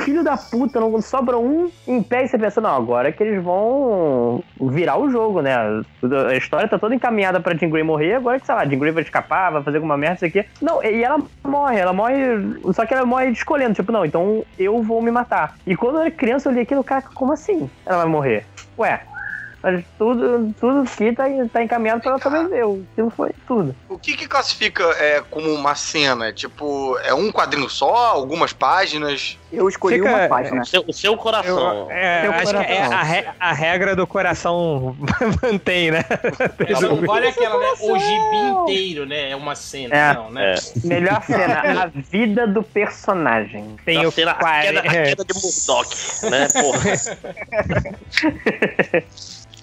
filho 0.00 0.22
da 0.22 0.36
puta, 0.36 0.80
não 0.80 1.00
sobra 1.00 1.38
um 1.38 1.70
em 1.86 2.02
pé 2.02 2.24
e 2.24 2.28
você 2.28 2.38
pensa, 2.38 2.60
não, 2.60 2.74
agora 2.74 3.08
é 3.08 3.12
que 3.12 3.22
eles 3.22 3.42
vão 3.42 4.42
virar 4.60 4.98
o 4.98 5.10
jogo, 5.10 5.40
né? 5.40 5.54
A 6.28 6.36
história 6.36 6.68
tá 6.68 6.78
toda 6.78 6.94
encaminhada 6.94 7.40
pra 7.40 7.54
Jean 7.54 7.70
Grey 7.70 7.82
morrer, 7.82 8.14
agora 8.14 8.38
que, 8.38 8.46
sei 8.46 8.54
lá, 8.54 8.64
Jean 8.64 8.78
Grey 8.78 8.92
vai 8.92 9.02
escapar, 9.02 9.52
vai 9.52 9.62
fazer 9.62 9.78
alguma 9.78 9.96
merda, 9.96 10.16
isso 10.16 10.26
aqui. 10.26 10.44
Não, 10.60 10.82
e 10.82 11.02
ela 11.02 11.20
morre, 11.42 11.78
ela 11.78 11.92
morre, 11.92 12.14
só 12.72 12.84
que 12.86 12.94
ela 12.94 13.06
morre 13.06 13.30
escolhendo, 13.30 13.74
tipo, 13.74 13.92
não, 13.92 14.04
então 14.04 14.44
eu 14.58 14.82
vou 14.82 15.00
me 15.02 15.10
matar. 15.10 15.56
E 15.66 15.76
quando 15.76 15.96
eu 15.96 16.02
era 16.02 16.10
criança, 16.10 16.48
eu 16.48 16.52
li 16.52 16.60
aquilo, 16.60 16.84
cara, 16.84 17.02
como 17.14 17.32
assim 17.32 17.70
ela 17.86 17.98
vai 17.98 18.06
morrer? 18.06 18.44
Ué, 18.78 19.00
mas 19.64 19.82
tudo, 19.96 20.54
tudo 20.60 20.80
aqui 20.82 21.10
tá, 21.14 21.24
tá 21.50 21.62
encaminhado 21.62 22.02
pra 22.02 22.10
ela 22.10 22.20
sobreviver. 22.20 22.64
Aquilo 22.92 23.08
foi 23.10 23.30
tudo. 23.48 23.74
O 23.88 23.98
que 23.98 24.14
que 24.14 24.28
classifica 24.28 24.84
é, 24.98 25.22
como 25.30 25.50
uma 25.54 25.74
cena? 25.74 26.30
Tipo, 26.34 26.98
é 26.98 27.14
um 27.14 27.32
quadrinho 27.32 27.68
só? 27.70 27.94
Algumas 28.08 28.52
páginas? 28.52 29.38
Eu 29.50 29.66
escolhi 29.68 29.96
Fica- 29.96 30.08
uma 30.10 30.28
página. 30.28 30.60
O 30.62 30.66
seu, 30.66 30.84
o 30.86 30.92
seu 30.92 31.16
coração. 31.16 31.90
É, 31.90 32.26
acho 32.26 32.50
que 32.50 32.56
é 32.56 32.64
coração. 32.76 32.92
a, 32.98 33.02
re- 33.02 33.26
a 33.40 33.52
regra 33.54 33.96
do 33.96 34.06
coração 34.06 34.94
mantém, 35.42 35.90
né? 35.90 36.04
É, 36.68 36.80
não 36.80 36.96
vale 36.96 37.28
aquela, 37.28 37.58
né? 37.58 37.72
O 37.80 37.98
gibi 37.98 38.36
inteiro, 38.62 39.06
né? 39.06 39.30
É 39.30 39.36
uma 39.36 39.54
cena, 39.54 39.96
É. 39.96 40.12
não, 40.14 40.30
né? 40.30 40.54
Melhor 40.84 41.22
cena, 41.24 41.84
a 41.84 41.86
vida 41.86 42.46
do 42.46 42.62
personagem. 42.62 43.76
Tem 43.86 44.04
A 44.04 44.08
o 44.08 44.10
cena- 44.10 44.32
a, 44.32 44.60
queda, 44.60 44.80
a 44.80 44.82
queda 44.82 45.24
de 45.24 45.34
Murdoch, 45.34 45.96
né? 46.30 46.48
Porra. 46.52 46.84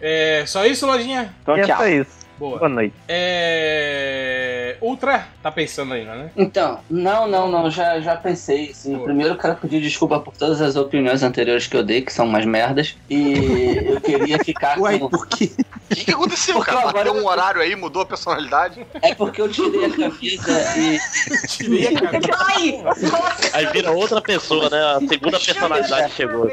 É, 0.00 0.44
só 0.46 0.64
isso, 0.64 0.86
Lojinha? 0.86 1.34
Então, 1.42 1.56
é 1.56 1.62
tchau. 1.64 1.76
só 1.78 1.86
isso. 1.86 2.20
Boa. 2.40 2.58
Boa 2.58 2.68
noite. 2.70 2.94
É... 3.06 4.76
Ultra, 4.80 5.28
tá 5.42 5.52
pensando 5.52 5.92
ainda, 5.92 6.14
né? 6.14 6.30
Então, 6.34 6.80
não, 6.88 7.28
não, 7.28 7.50
não, 7.50 7.70
já, 7.70 8.00
já 8.00 8.16
pensei. 8.16 8.72
Sim. 8.72 8.96
Pô. 8.96 9.04
Primeiro 9.04 9.34
eu 9.34 9.38
quero 9.38 9.56
pedir 9.56 9.78
desculpa 9.82 10.18
por 10.18 10.34
todas 10.34 10.58
as 10.62 10.74
opiniões 10.74 11.22
anteriores 11.22 11.66
que 11.66 11.76
eu 11.76 11.82
dei, 11.82 12.00
que 12.00 12.10
são 12.10 12.24
umas 12.24 12.46
merdas. 12.46 12.96
E 13.10 13.76
eu 13.86 14.00
queria 14.00 14.38
ficar 14.42 14.78
Ué, 14.80 14.98
com. 14.98 15.10
por 15.10 15.26
quê? 15.28 15.50
O 15.90 15.94
que, 15.94 16.04
que 16.04 16.10
aconteceu, 16.12 16.54
Porque 16.54 16.70
cara? 16.70 16.88
agora 16.88 17.04
Bateu 17.04 17.12
um 17.12 17.18
eu- 17.18 17.26
horário 17.26 17.60
aí, 17.60 17.76
mudou 17.76 18.00
a 18.02 18.06
personalidade? 18.06 18.86
É 19.02 19.14
porque 19.14 19.42
eu 19.42 19.48
tirei 19.50 19.84
a 19.84 19.90
camisa 19.90 20.78
e. 20.78 20.98
Tirei 21.48 21.88
a 21.88 22.00
camisa. 22.00 22.30
Ai! 22.38 22.82
Aí 23.52 23.66
vira 23.66 23.90
outra 23.90 24.22
pessoa, 24.22 24.70
né? 24.70 24.78
A 24.78 25.00
segunda 25.06 25.38
personalidade 25.38 26.12
chegou. 26.14 26.48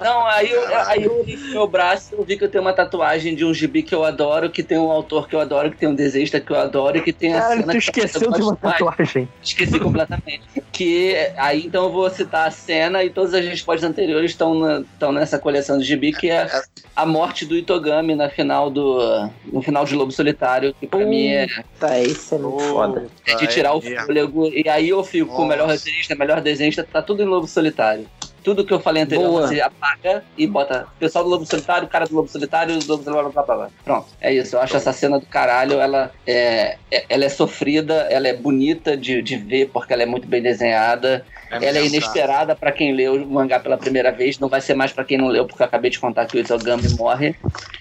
Não, 0.00 0.26
aí 0.26 0.50
eu, 0.50 0.78
aí 0.88 1.04
eu 1.04 1.20
olhei 1.20 1.36
pro 1.36 1.48
meu 1.50 1.66
braço 1.68 2.14
e 2.14 2.18
eu 2.18 2.24
vi 2.24 2.36
que 2.36 2.44
eu 2.44 2.48
tenho 2.50 2.64
uma 2.64 2.72
tatuagem 2.72 3.36
de 3.36 3.44
um 3.44 3.52
gibi 3.54 3.82
que 3.84 3.94
eu 3.94 4.04
adoro, 4.04 4.50
que 4.50 4.62
tem 4.62 4.78
um 4.78 4.90
autor 4.90 5.11
que 5.28 5.34
eu 5.36 5.40
adoro, 5.40 5.70
que 5.70 5.76
tem 5.76 5.88
um 5.88 5.94
desenhista 5.94 6.40
que 6.40 6.50
eu 6.50 6.56
adoro 6.56 6.96
e 6.96 7.02
que 7.02 7.12
tem 7.12 7.34
a 7.34 7.40
Cara, 7.40 7.50
cena 7.56 7.62
tu 7.64 7.68
que 7.70 7.74
eu 7.76 7.78
esqueceu 7.78 8.30
de 8.32 8.40
uma 8.42 8.56
tatuagem. 8.56 9.28
Esqueci 9.42 9.78
completamente. 9.78 10.42
Que 10.72 11.14
aí 11.36 11.66
então 11.66 11.84
eu 11.84 11.92
vou 11.92 12.08
citar 12.08 12.48
a 12.48 12.50
cena 12.50 13.04
e 13.04 13.10
todas 13.10 13.34
as 13.34 13.44
respostas 13.44 13.88
anteriores 13.90 14.30
estão, 14.30 14.54
na- 14.54 15.12
nessa 15.12 15.38
coleção 15.38 15.76
de 15.78 15.84
gibi, 15.84 16.12
que 16.12 16.30
é 16.30 16.46
a 16.96 17.04
morte 17.04 17.44
do 17.44 17.56
Itogami 17.56 18.14
na 18.14 18.28
final 18.30 18.70
do. 18.70 19.28
no 19.44 19.60
final 19.60 19.84
de 19.84 19.94
Lobo 19.94 20.12
Solitário, 20.12 20.74
que 20.80 20.86
pra 20.86 21.00
mim 21.04 21.26
é 21.28 21.46
Tá, 21.78 21.98
isso 21.98 22.34
é 22.34 22.38
muito 22.38 22.62
foda. 22.64 23.06
de 23.38 23.46
tirar 23.48 23.74
o 23.74 23.82
merda. 23.82 24.06
fôlego. 24.06 24.46
E 24.48 24.68
aí 24.68 24.88
eu 24.88 25.02
fico 25.04 25.34
com 25.34 25.42
o 25.42 25.46
melhor 25.46 25.66
Nossa. 25.68 25.78
roteirista, 25.80 26.14
melhor 26.14 26.40
desenhista, 26.40 26.86
tá 26.90 27.02
tudo 27.02 27.22
em 27.22 27.26
Lobo 27.26 27.46
Solitário. 27.46 28.06
Tudo 28.42 28.64
que 28.64 28.72
eu 28.72 28.80
falei 28.80 29.02
anterior, 29.04 29.28
Boa. 29.28 29.46
você 29.46 29.60
apaga 29.60 30.24
e 30.36 30.46
bota 30.46 30.86
o 30.96 30.98
pessoal 30.98 31.24
do 31.24 31.30
Lobo 31.30 31.46
Solitário, 31.46 31.86
o 31.86 31.90
cara 31.90 32.06
do 32.06 32.14
Lobo 32.14 32.28
Solitário, 32.28 32.74
o 32.74 32.78
Lobo 32.86 33.02
Solitário, 33.04 33.30
blá, 33.32 33.42
blá, 33.42 33.54
blá. 33.56 33.68
Pronto, 33.84 34.06
é 34.20 34.32
isso. 34.34 34.56
Eu 34.56 34.60
acho 34.60 34.76
essa 34.76 34.92
cena 34.92 35.18
do 35.20 35.26
caralho, 35.26 35.80
ela 35.80 36.10
é, 36.26 36.76
é- 36.90 37.04
ela 37.08 37.24
é 37.24 37.28
sofrida, 37.28 37.94
ela 38.10 38.26
é 38.28 38.34
bonita 38.34 38.96
de, 38.96 39.22
de 39.22 39.36
ver, 39.36 39.70
porque 39.72 39.92
ela 39.92 40.02
é 40.02 40.06
muito 40.06 40.26
bem 40.26 40.42
desenhada. 40.42 41.24
ela 41.50 41.78
é 41.78 41.84
inesperada 41.86 42.56
pra 42.56 42.72
quem 42.72 42.94
leu 42.94 43.14
o 43.22 43.26
mangá 43.30 43.60
pela 43.60 43.76
primeira 43.76 44.10
vez, 44.10 44.38
não 44.38 44.48
vai 44.48 44.60
ser 44.60 44.74
mais 44.74 44.92
pra 44.92 45.04
quem 45.04 45.18
não 45.18 45.28
leu, 45.28 45.46
porque 45.46 45.62
eu 45.62 45.66
acabei 45.66 45.90
de 45.90 45.98
contar 46.00 46.26
que 46.26 46.36
o 46.38 46.40
Itogami 46.40 46.88
morre. 46.90 47.36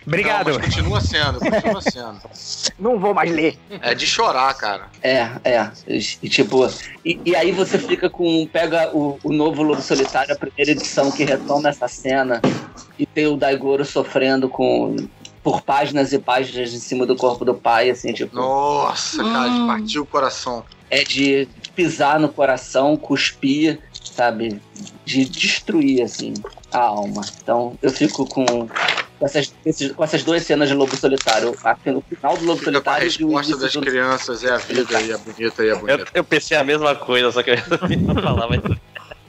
Obrigado. 0.05 0.47
Não, 0.49 0.55
mas 0.55 0.65
continua 0.65 0.99
sendo, 0.99 1.39
continua 1.39 1.79
sendo. 1.81 2.19
Não 2.79 2.99
vou 2.99 3.13
mais 3.13 3.31
ler. 3.31 3.57
É 3.81 3.93
de 3.93 4.05
chorar, 4.07 4.51
cara. 4.55 4.87
É, 5.01 5.27
é. 5.43 5.71
E, 5.87 5.99
tipo, 6.27 6.67
e, 7.05 7.19
e 7.23 7.35
aí 7.35 7.51
você 7.51 7.77
fica 7.77 8.09
com. 8.09 8.47
Pega 8.51 8.89
o, 8.95 9.19
o 9.23 9.31
novo 9.31 9.61
Lobo 9.61 9.81
Solitário, 9.81 10.33
a 10.33 10.37
primeira 10.55 10.71
edição 10.79 11.11
que 11.11 11.23
retoma 11.23 11.69
essa 11.69 11.87
cena, 11.87 12.41
e 12.97 13.05
tem 13.05 13.27
o 13.27 13.37
Daigoro 13.37 13.85
sofrendo 13.85 14.49
com. 14.49 14.95
Por 15.43 15.61
páginas 15.63 16.13
e 16.13 16.19
páginas 16.19 16.71
em 16.71 16.77
cima 16.79 17.03
do 17.03 17.15
corpo 17.15 17.43
do 17.43 17.55
pai, 17.55 17.89
assim, 17.89 18.13
tipo. 18.13 18.35
Nossa, 18.35 19.23
cara, 19.23 19.49
de 19.49 19.65
partir 19.65 19.99
o 19.99 20.05
coração. 20.05 20.63
É 20.87 21.03
de 21.03 21.47
pisar 21.75 22.19
no 22.19 22.29
coração, 22.29 22.95
cuspir, 22.95 23.79
sabe? 24.03 24.61
De 25.03 25.25
destruir, 25.25 26.03
assim, 26.03 26.33
a 26.71 26.79
alma. 26.79 27.21
Então 27.41 27.75
eu 27.81 27.89
fico 27.89 28.25
com. 28.27 28.45
Com 28.45 29.25
essas, 29.25 29.53
esses- 29.65 29.91
com 29.91 30.03
essas 30.03 30.23
duas 30.23 30.43
cenas 30.43 30.67
de 30.69 30.75
Lobo 30.75 30.95
Solitário. 30.95 31.55
A, 31.63 31.75
no 31.85 32.01
final 32.01 32.37
do 32.37 32.43
Lobo 32.45 32.57
Fica 32.59 32.69
a 32.71 32.73
Solitário 32.73 33.07
e 33.19 33.23
o 33.23 33.27
resposta 33.29 33.57
das 33.57 33.73
do- 33.73 33.81
crianças, 33.81 34.43
é 34.43 34.49
a 34.51 34.57
vida, 34.57 35.01
e 35.01 35.11
é 35.11 35.17
bonita, 35.17 35.63
e 35.63 35.69
é 35.69 35.71
Eu, 35.73 35.79
bonita. 35.79 36.05
eu 36.13 36.23
pensei 36.23 36.57
a 36.57 36.63
mesma 36.63 36.95
coisa, 36.95 37.31
só 37.31 37.41
que 37.43 37.51
eu 37.51 37.55
não 37.55 38.15
ia 38.15 38.21
falar, 38.21 38.47
mas. 38.47 38.61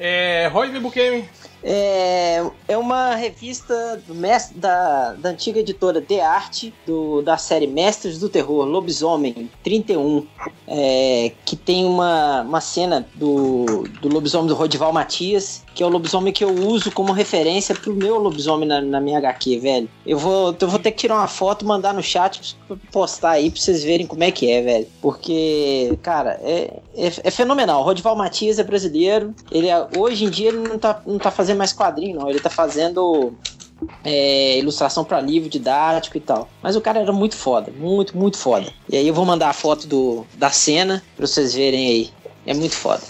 É. 0.04 0.48
Rodney 0.48 0.80
Bukemi. 0.80 1.28
É, 1.62 2.44
é 2.66 2.76
uma 2.76 3.14
revista 3.14 4.02
mestre, 4.08 4.58
da, 4.58 5.12
da 5.12 5.28
antiga 5.28 5.60
editora 5.60 6.02
The 6.02 6.20
Art, 6.20 6.64
do, 6.84 7.22
da 7.22 7.36
série 7.36 7.68
Mestres 7.68 8.18
do 8.18 8.28
Terror, 8.28 8.64
Lobisomem 8.64 9.48
31, 9.62 10.26
é, 10.66 11.30
que 11.44 11.54
tem 11.54 11.84
uma, 11.84 12.42
uma 12.42 12.60
cena 12.60 13.06
do, 13.14 13.84
do 14.00 14.08
lobisomem 14.08 14.48
do 14.48 14.54
Rodival 14.56 14.92
Matias, 14.92 15.62
que 15.74 15.82
é 15.82 15.86
o 15.86 15.88
lobisomem 15.88 16.32
que 16.32 16.44
eu 16.44 16.52
uso 16.54 16.90
como 16.90 17.12
referência 17.12 17.74
pro 17.74 17.94
meu 17.94 18.18
lobisomem 18.18 18.68
na, 18.68 18.80
na 18.80 19.00
minha 19.00 19.18
HQ, 19.18 19.58
velho. 19.58 19.88
Eu 20.06 20.18
vou, 20.18 20.54
eu 20.58 20.68
vou 20.68 20.78
ter 20.78 20.90
que 20.92 20.98
tirar 20.98 21.16
uma 21.16 21.26
foto, 21.28 21.64
mandar 21.66 21.92
no 21.94 22.02
chat 22.02 22.56
postar 22.90 23.30
aí 23.32 23.50
pra 23.50 23.60
vocês 23.60 23.82
verem 23.82 24.06
como 24.06 24.22
é 24.24 24.30
que 24.30 24.50
é, 24.50 24.62
velho. 24.62 24.86
Porque, 25.00 25.98
cara, 26.02 26.38
é, 26.42 26.80
é, 26.96 27.06
é 27.24 27.30
fenomenal. 27.30 27.80
O 27.80 27.84
Rodival 27.84 28.16
Matias 28.16 28.58
é 28.58 28.62
brasileiro. 28.64 29.34
Ele 29.50 29.68
é- 29.68 29.86
hoje 29.96 30.24
em 30.24 30.30
dia 30.30 30.48
ele 30.48 30.58
não 30.58 30.78
tá, 30.78 31.00
não 31.06 31.18
tá 31.18 31.30
fazendo 31.30 31.58
mais 31.58 31.72
quadrinho, 31.72 32.18
não. 32.20 32.28
Ele 32.28 32.40
tá 32.40 32.50
fazendo 32.50 33.32
é, 34.04 34.58
ilustração 34.58 35.04
pra 35.04 35.20
livro 35.20 35.48
didático 35.48 36.16
e 36.16 36.20
tal. 36.20 36.48
Mas 36.62 36.76
o 36.76 36.80
cara 36.80 37.00
era 37.00 37.12
muito 37.12 37.36
foda, 37.36 37.72
muito, 37.76 38.16
muito 38.16 38.38
foda. 38.38 38.72
E 38.88 38.96
aí 38.96 39.08
eu 39.08 39.14
vou 39.14 39.24
mandar 39.24 39.48
a 39.48 39.52
foto 39.52 39.86
do, 39.86 40.26
da 40.34 40.50
cena 40.50 41.02
pra 41.16 41.26
vocês 41.26 41.54
verem 41.54 41.88
aí. 41.88 42.10
É 42.46 42.54
muito 42.54 42.74
foda. 42.74 43.02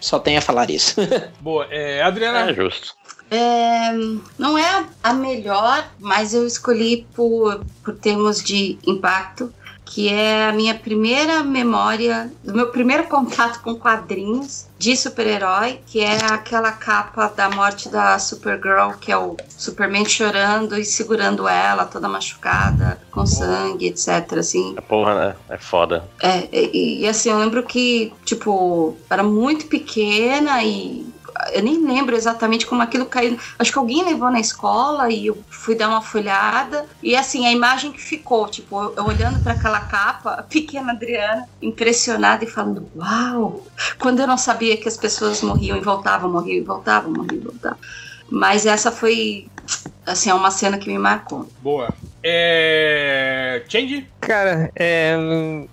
Só 0.00 0.18
tenho 0.18 0.38
a 0.38 0.42
falar 0.42 0.70
isso. 0.70 0.96
Boa, 1.40 1.66
é, 1.70 2.02
Adriana. 2.02 2.50
É 2.50 2.54
justo. 2.54 2.94
É, 3.30 3.92
não 4.38 4.56
é 4.56 4.86
a 5.02 5.12
melhor, 5.12 5.88
mas 5.98 6.32
eu 6.32 6.46
escolhi 6.46 7.06
por, 7.14 7.64
por 7.82 7.94
termos 7.96 8.42
de 8.42 8.78
impacto, 8.86 9.52
que 9.84 10.08
é 10.08 10.48
a 10.48 10.52
minha 10.52 10.74
primeira 10.74 11.42
memória, 11.42 12.30
do 12.44 12.54
meu 12.54 12.70
primeiro 12.70 13.04
contato 13.08 13.60
com 13.62 13.74
quadrinhos 13.74 14.66
de 14.78 14.96
super-herói, 14.96 15.80
que 15.86 16.00
é 16.00 16.16
aquela 16.26 16.72
capa 16.72 17.28
da 17.28 17.48
morte 17.48 17.88
da 17.88 18.18
Supergirl, 18.18 18.92
que 19.00 19.10
é 19.10 19.16
o 19.16 19.36
Superman 19.48 20.04
chorando 20.04 20.78
e 20.78 20.84
segurando 20.84 21.48
ela, 21.48 21.84
toda 21.86 22.08
machucada, 22.08 23.00
com 23.10 23.24
sangue, 23.24 23.86
etc. 23.86 24.38
Assim, 24.38 24.74
Porra, 24.88 25.14
né? 25.14 25.36
É 25.48 25.56
foda. 25.56 26.04
é, 26.22 26.48
e, 26.52 27.02
e, 27.02 27.08
assim, 27.08 27.30
eu 27.30 27.38
lembro 27.38 27.62
que, 27.62 28.12
tipo, 28.24 28.96
era 29.08 29.22
muito 29.22 29.66
pequena 29.66 30.62
e 30.62 31.06
eu 31.52 31.62
nem 31.62 31.84
lembro 31.84 32.14
exatamente 32.14 32.66
como 32.66 32.82
aquilo 32.82 33.06
caiu. 33.06 33.38
Acho 33.58 33.72
que 33.72 33.78
alguém 33.78 34.04
levou 34.04 34.30
na 34.30 34.40
escola 34.40 35.10
e 35.10 35.26
eu 35.26 35.38
fui 35.48 35.74
dar 35.74 35.88
uma 35.88 36.02
folhada. 36.02 36.86
E 37.02 37.16
assim, 37.16 37.46
a 37.46 37.52
imagem 37.52 37.92
que 37.92 38.00
ficou, 38.00 38.48
tipo, 38.48 38.80
eu, 38.82 38.94
eu 38.96 39.04
olhando 39.04 39.42
para 39.42 39.52
aquela 39.52 39.80
capa, 39.80 40.34
a 40.34 40.42
pequena 40.42 40.92
Adriana, 40.92 41.48
impressionada 41.60 42.44
e 42.44 42.48
falando, 42.48 42.88
uau! 42.96 43.66
Quando 43.98 44.20
eu 44.20 44.26
não 44.26 44.38
sabia 44.38 44.76
que 44.76 44.88
as 44.88 44.96
pessoas 44.96 45.42
morriam 45.42 45.76
e 45.76 45.80
voltavam, 45.80 46.30
morriam 46.30 46.58
e 46.58 46.62
voltavam, 46.62 47.12
morriam 47.12 47.40
e 47.40 47.44
voltavam. 47.44 47.78
Mas 48.28 48.66
essa 48.66 48.90
foi, 48.90 49.46
assim, 50.04 50.30
é 50.30 50.34
uma 50.34 50.50
cena 50.50 50.78
que 50.78 50.88
me 50.88 50.98
marcou. 50.98 51.48
Boa. 51.60 51.94
É. 52.22 53.62
Change? 53.68 54.08
Cara, 54.20 54.70
é, 54.74 55.16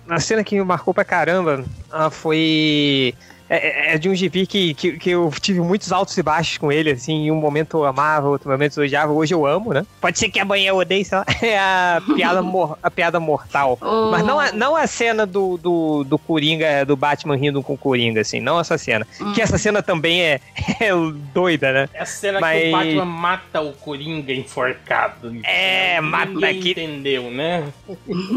a 0.08 0.20
cena 0.20 0.44
que 0.44 0.54
me 0.54 0.64
marcou 0.64 0.94
pra 0.94 1.04
caramba 1.04 1.64
foi. 2.12 3.14
É, 3.48 3.94
é 3.94 3.98
de 3.98 4.08
um 4.08 4.14
GP 4.14 4.46
que, 4.46 4.74
que, 4.74 4.92
que 4.98 5.10
eu 5.10 5.30
tive 5.40 5.60
muitos 5.60 5.92
altos 5.92 6.16
e 6.16 6.22
baixos 6.22 6.56
com 6.58 6.72
ele, 6.72 6.90
assim, 6.90 7.26
em 7.26 7.30
um 7.30 7.36
momento 7.36 7.78
eu 7.78 7.84
amava, 7.84 8.28
outro 8.28 8.50
momento 8.50 8.78
eu 8.80 8.84
odiava, 8.84 9.12
hoje 9.12 9.34
eu 9.34 9.46
amo, 9.46 9.72
né? 9.72 9.84
Pode 10.00 10.18
ser 10.18 10.28
que 10.30 10.40
amanhã 10.40 10.70
eu 10.70 10.76
odeie, 10.76 11.04
sei 11.04 11.18
lá. 11.18 11.24
É 11.44 11.58
a 11.58 12.02
piada, 12.16 12.40
mor 12.40 12.78
a 12.82 12.90
piada 12.90 13.20
mortal. 13.20 13.76
Oh. 13.80 14.10
Mas 14.10 14.24
não 14.24 14.40
a, 14.40 14.50
não 14.52 14.74
a 14.76 14.86
cena 14.86 15.26
do, 15.26 15.58
do, 15.58 16.04
do 16.04 16.18
Coringa, 16.18 16.84
do 16.86 16.96
Batman 16.96 17.36
rindo 17.36 17.62
com 17.62 17.74
o 17.74 17.78
Coringa, 17.78 18.22
assim, 18.22 18.40
não 18.40 18.58
essa 18.58 18.78
cena. 18.78 19.06
Que 19.34 19.42
essa 19.42 19.58
cena 19.58 19.82
também 19.82 20.22
é, 20.22 20.40
é 20.80 20.90
doida, 21.34 21.70
né? 21.72 21.88
É 21.92 22.00
a 22.02 22.06
cena 22.06 22.40
Mas- 22.40 22.62
que 22.62 22.68
o 22.68 22.72
Batman 22.72 23.04
mata 23.04 23.60
o 23.60 23.72
Coringa 23.74 24.32
enforcado. 24.32 25.34
É, 25.44 26.00
mata 26.00 26.32
Ninguém 26.32 26.58
aqui. 26.58 26.70
entendeu, 26.70 27.30
né? 27.30 27.64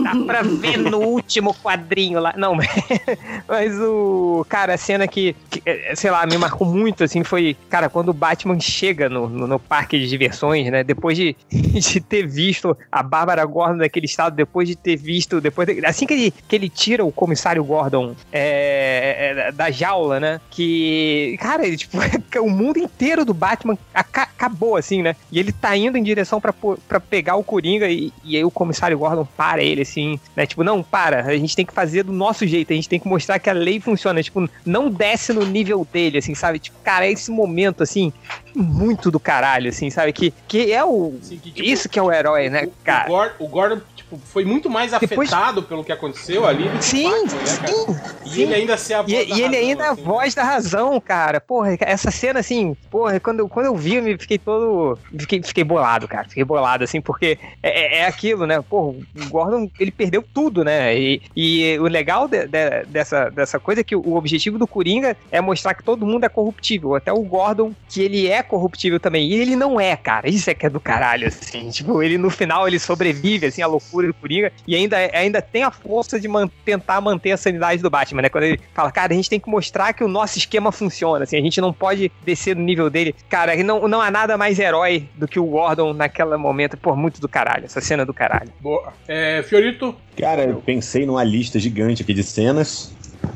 Dá 0.03 0.15
pra 0.25 0.41
ver 0.41 0.77
no 0.77 0.99
último 0.99 1.53
quadrinho 1.53 2.19
lá. 2.19 2.33
Não, 2.35 2.55
mas, 2.55 2.67
mas 3.47 3.79
o. 3.79 4.45
Cara, 4.49 4.73
a 4.73 4.77
cena 4.77 4.96
que, 5.05 5.35
que, 5.49 5.61
eh, 5.65 5.93
sei 5.95 6.09
lá, 6.09 6.25
me 6.25 6.37
marcou 6.37 6.65
muito, 6.65 7.03
assim, 7.03 7.23
foi. 7.25 7.57
Cara, 7.69 7.89
quando 7.89 8.09
o 8.09 8.13
Batman 8.13 8.57
chega 8.59 9.09
no, 9.09 9.27
no, 9.27 9.45
no 9.47 9.59
parque 9.59 9.99
de 9.99 10.07
diversões, 10.07 10.71
né? 10.71 10.81
Depois 10.83 11.17
de, 11.17 11.35
de 11.51 11.99
ter 11.99 12.25
visto 12.25 12.75
a 12.89 13.03
Bárbara 13.03 13.43
Gordon 13.45 13.75
naquele 13.75 14.05
estado, 14.05 14.33
depois 14.35 14.67
de 14.67 14.75
ter 14.77 14.95
visto. 14.95 15.41
depois 15.41 15.67
de- 15.67 15.85
Assim 15.85 16.05
que 16.07 16.13
ele, 16.13 16.33
que 16.47 16.55
ele 16.55 16.69
tira 16.69 17.03
o 17.03 17.11
comissário 17.11 17.63
Gordon 17.65 18.15
é, 18.31 19.47
é, 19.47 19.51
da 19.51 19.69
jaula, 19.69 20.19
né? 20.19 20.39
Que. 20.49 21.37
Cara, 21.39 21.65
ele, 21.67 21.75
tipo, 21.77 21.97
o 22.41 22.49
mundo 22.49 22.79
inteiro 22.79 23.25
do 23.25 23.33
Batman 23.33 23.77
aca- 23.93 24.23
acabou, 24.23 24.77
assim, 24.77 25.01
né? 25.01 25.15
E 25.31 25.39
ele 25.39 25.51
tá 25.51 25.75
indo 25.75 25.97
em 25.97 26.03
direção 26.03 26.39
pra 26.39 26.53
pegar 26.99 27.35
o 27.35 27.43
Coringa 27.43 27.89
e, 27.89 28.13
e 28.23 28.37
aí 28.37 28.45
o 28.45 28.51
comissário 28.51 28.97
Gordon 28.97 29.27
para 29.35 29.61
ele, 29.63 29.81
assim, 29.81 30.19
né? 30.35 30.45
Tipo, 30.45 30.63
não, 30.63 30.81
para, 30.83 31.25
a 31.25 31.35
gente 31.37 31.55
tem 31.55 31.65
que 31.65 31.73
fazer 31.73 32.03
do 32.03 32.13
nosso 32.13 32.45
jeito, 32.47 32.71
a 32.71 32.75
gente 32.75 32.87
tem 32.89 32.99
que 32.99 33.07
mostrar 33.07 33.39
que 33.39 33.49
a 33.49 33.53
lei 33.53 33.79
funciona. 33.79 34.21
Tipo, 34.21 34.49
não 34.65 34.86
desce 34.89 35.33
no 35.33 35.45
nível 35.45 35.85
dele, 35.91 36.17
assim, 36.19 36.33
sabe? 36.35 36.59
Tipo, 36.59 36.77
cara, 36.83 37.05
é 37.07 37.11
esse 37.11 37.31
momento, 37.31 37.83
assim, 37.83 38.11
muito 38.55 39.11
do 39.11 39.19
caralho, 39.19 39.69
assim, 39.69 39.89
sabe? 39.89 40.11
Que, 40.13 40.33
que 40.47 40.71
é 40.73 40.83
o. 40.83 41.13
isso 41.55 41.87
que 41.89 41.99
é 41.99 42.01
o 42.01 42.11
herói, 42.11 42.49
né, 42.49 42.63
O, 42.65 42.71
cara? 42.83 43.07
Gordon, 43.07 43.33
o 43.39 43.47
Gordon, 43.47 43.81
tipo, 43.95 44.17
foi 44.17 44.43
muito 44.45 44.69
mais 44.69 44.91
Depois- 44.91 45.31
afetado 45.31 45.61
pelo 45.63 45.83
que 45.83 45.91
aconteceu 45.91 46.45
ali 46.45 46.63
do 46.69 46.77
que 46.79 46.85
Sim, 46.85 47.07
o 47.07 47.11
Batman, 47.25 47.37
né, 47.43 47.57
cara? 47.57 48.17
E 48.25 48.41
ele 48.41 48.53
ainda 48.55 48.77
ser 48.77 48.93
a 48.95 49.01
voz 49.01 49.11
E, 49.13 49.15
da 49.15 49.21
e 49.21 49.41
ele 49.41 49.41
razão, 49.43 49.59
ainda 49.69 49.83
é 49.83 49.87
a 49.87 49.91
assim. 49.91 50.03
voz 50.03 50.35
da 50.35 50.43
razão, 50.43 50.99
cara. 51.01 51.39
Porra, 51.39 51.77
essa 51.81 52.09
cena, 52.11 52.39
assim, 52.39 52.75
porra, 52.89 53.19
quando, 53.19 53.39
eu- 53.39 53.49
quando 53.49 53.67
eu 53.67 53.75
vi, 53.75 53.95
eu 53.95 54.03
me 54.03 54.17
fiquei 54.17 54.37
todo. 54.37 54.97
Fiquei, 55.19 55.41
fiquei 55.43 55.63
bolado, 55.63 56.07
cara. 56.07 56.27
Fiquei 56.27 56.43
bolado, 56.43 56.83
assim, 56.83 56.99
porque 57.01 57.37
é, 57.61 57.97
é- 57.97 57.97
é 57.99 58.05
aquilo, 58.07 58.45
né? 58.47 58.61
Porra, 58.61 58.87
o 58.97 59.29
Gordon, 59.29 59.69
ele 59.79 59.91
perdeu 59.91 60.23
tudo, 60.33 60.63
né? 60.63 60.97
E, 60.97 61.21
e 61.35 61.77
o 61.79 61.83
legal 61.83 62.27
de- 62.27 62.47
de- 62.47 62.85
dessa, 62.87 63.29
dessa 63.29 63.59
coisa 63.59 63.81
é 63.81 63.83
que 63.83 63.95
o 63.95 64.15
objetivo 64.15 64.57
do 64.57 64.67
Coringa 64.77 65.17
é 65.31 65.41
mostrar 65.41 65.73
que 65.73 65.83
todo 65.83 66.05
mundo 66.05 66.23
é 66.23 66.29
corruptível. 66.29 66.93
Até 66.93 67.11
o 67.11 67.23
Gordon, 67.23 67.73
que 67.89 67.99
ele 67.99 68.27
é 68.27 68.43
corruptível 68.43 68.99
também. 68.99 69.27
E 69.27 69.33
ele 69.33 69.55
não 69.55 69.79
é, 69.81 69.95
cara. 69.95 70.29
Isso 70.29 70.49
é 70.51 70.53
que 70.53 70.67
é 70.67 70.69
do 70.69 70.79
caralho, 70.79 71.27
assim. 71.27 71.69
Tipo, 71.77 72.03
ele 72.03 72.15
no 72.17 72.29
final 72.29 72.67
ele 72.67 72.77
sobrevive, 72.77 73.47
assim, 73.47 73.63
à 73.63 73.67
loucura 73.67 74.05
do 74.07 74.13
Coringa. 74.13 74.51
E 74.67 74.75
ainda, 74.75 74.97
ainda 75.13 75.41
tem 75.41 75.63
a 75.63 75.71
força 75.71 76.19
de 76.19 76.27
man- 76.27 76.47
tentar 76.63 77.01
manter 77.01 77.31
a 77.31 77.37
sanidade 77.37 77.81
do 77.81 77.89
Batman, 77.89 78.21
né? 78.21 78.29
Quando 78.29 78.43
ele 78.43 78.59
fala, 78.73 78.91
cara, 78.91 79.13
a 79.13 79.15
gente 79.15 79.29
tem 79.29 79.39
que 79.39 79.49
mostrar 79.49 79.93
que 79.93 80.03
o 80.03 80.07
nosso 80.07 80.37
esquema 80.37 80.71
funciona, 80.71 81.23
assim. 81.23 81.37
A 81.37 81.41
gente 81.41 81.59
não 81.59 81.73
pode 81.73 82.11
descer 82.23 82.55
no 82.55 82.61
nível 82.61 82.87
dele. 82.89 83.15
Cara, 83.29 83.55
não, 83.63 83.87
não 83.87 83.99
há 83.99 84.11
nada 84.11 84.37
mais 84.37 84.59
herói 84.59 85.09
do 85.15 85.27
que 85.27 85.39
o 85.39 85.45
Gordon 85.45 85.93
naquele 85.93 86.37
momento. 86.37 86.77
Pô, 86.77 86.95
muito 86.95 87.19
do 87.19 87.27
caralho. 87.27 87.65
Essa 87.65 87.81
cena 87.81 88.05
do 88.05 88.13
caralho. 88.13 88.51
Boa. 88.61 88.93
É, 89.07 89.41
Fiorito? 89.41 89.95
Cara, 90.15 90.43
eu 90.43 90.57
pensei 90.57 91.05
numa 91.05 91.23
lista 91.23 91.59
gigante 91.59 92.01
aqui 92.03 92.13
de 92.13 92.23
cenas. 92.23 92.93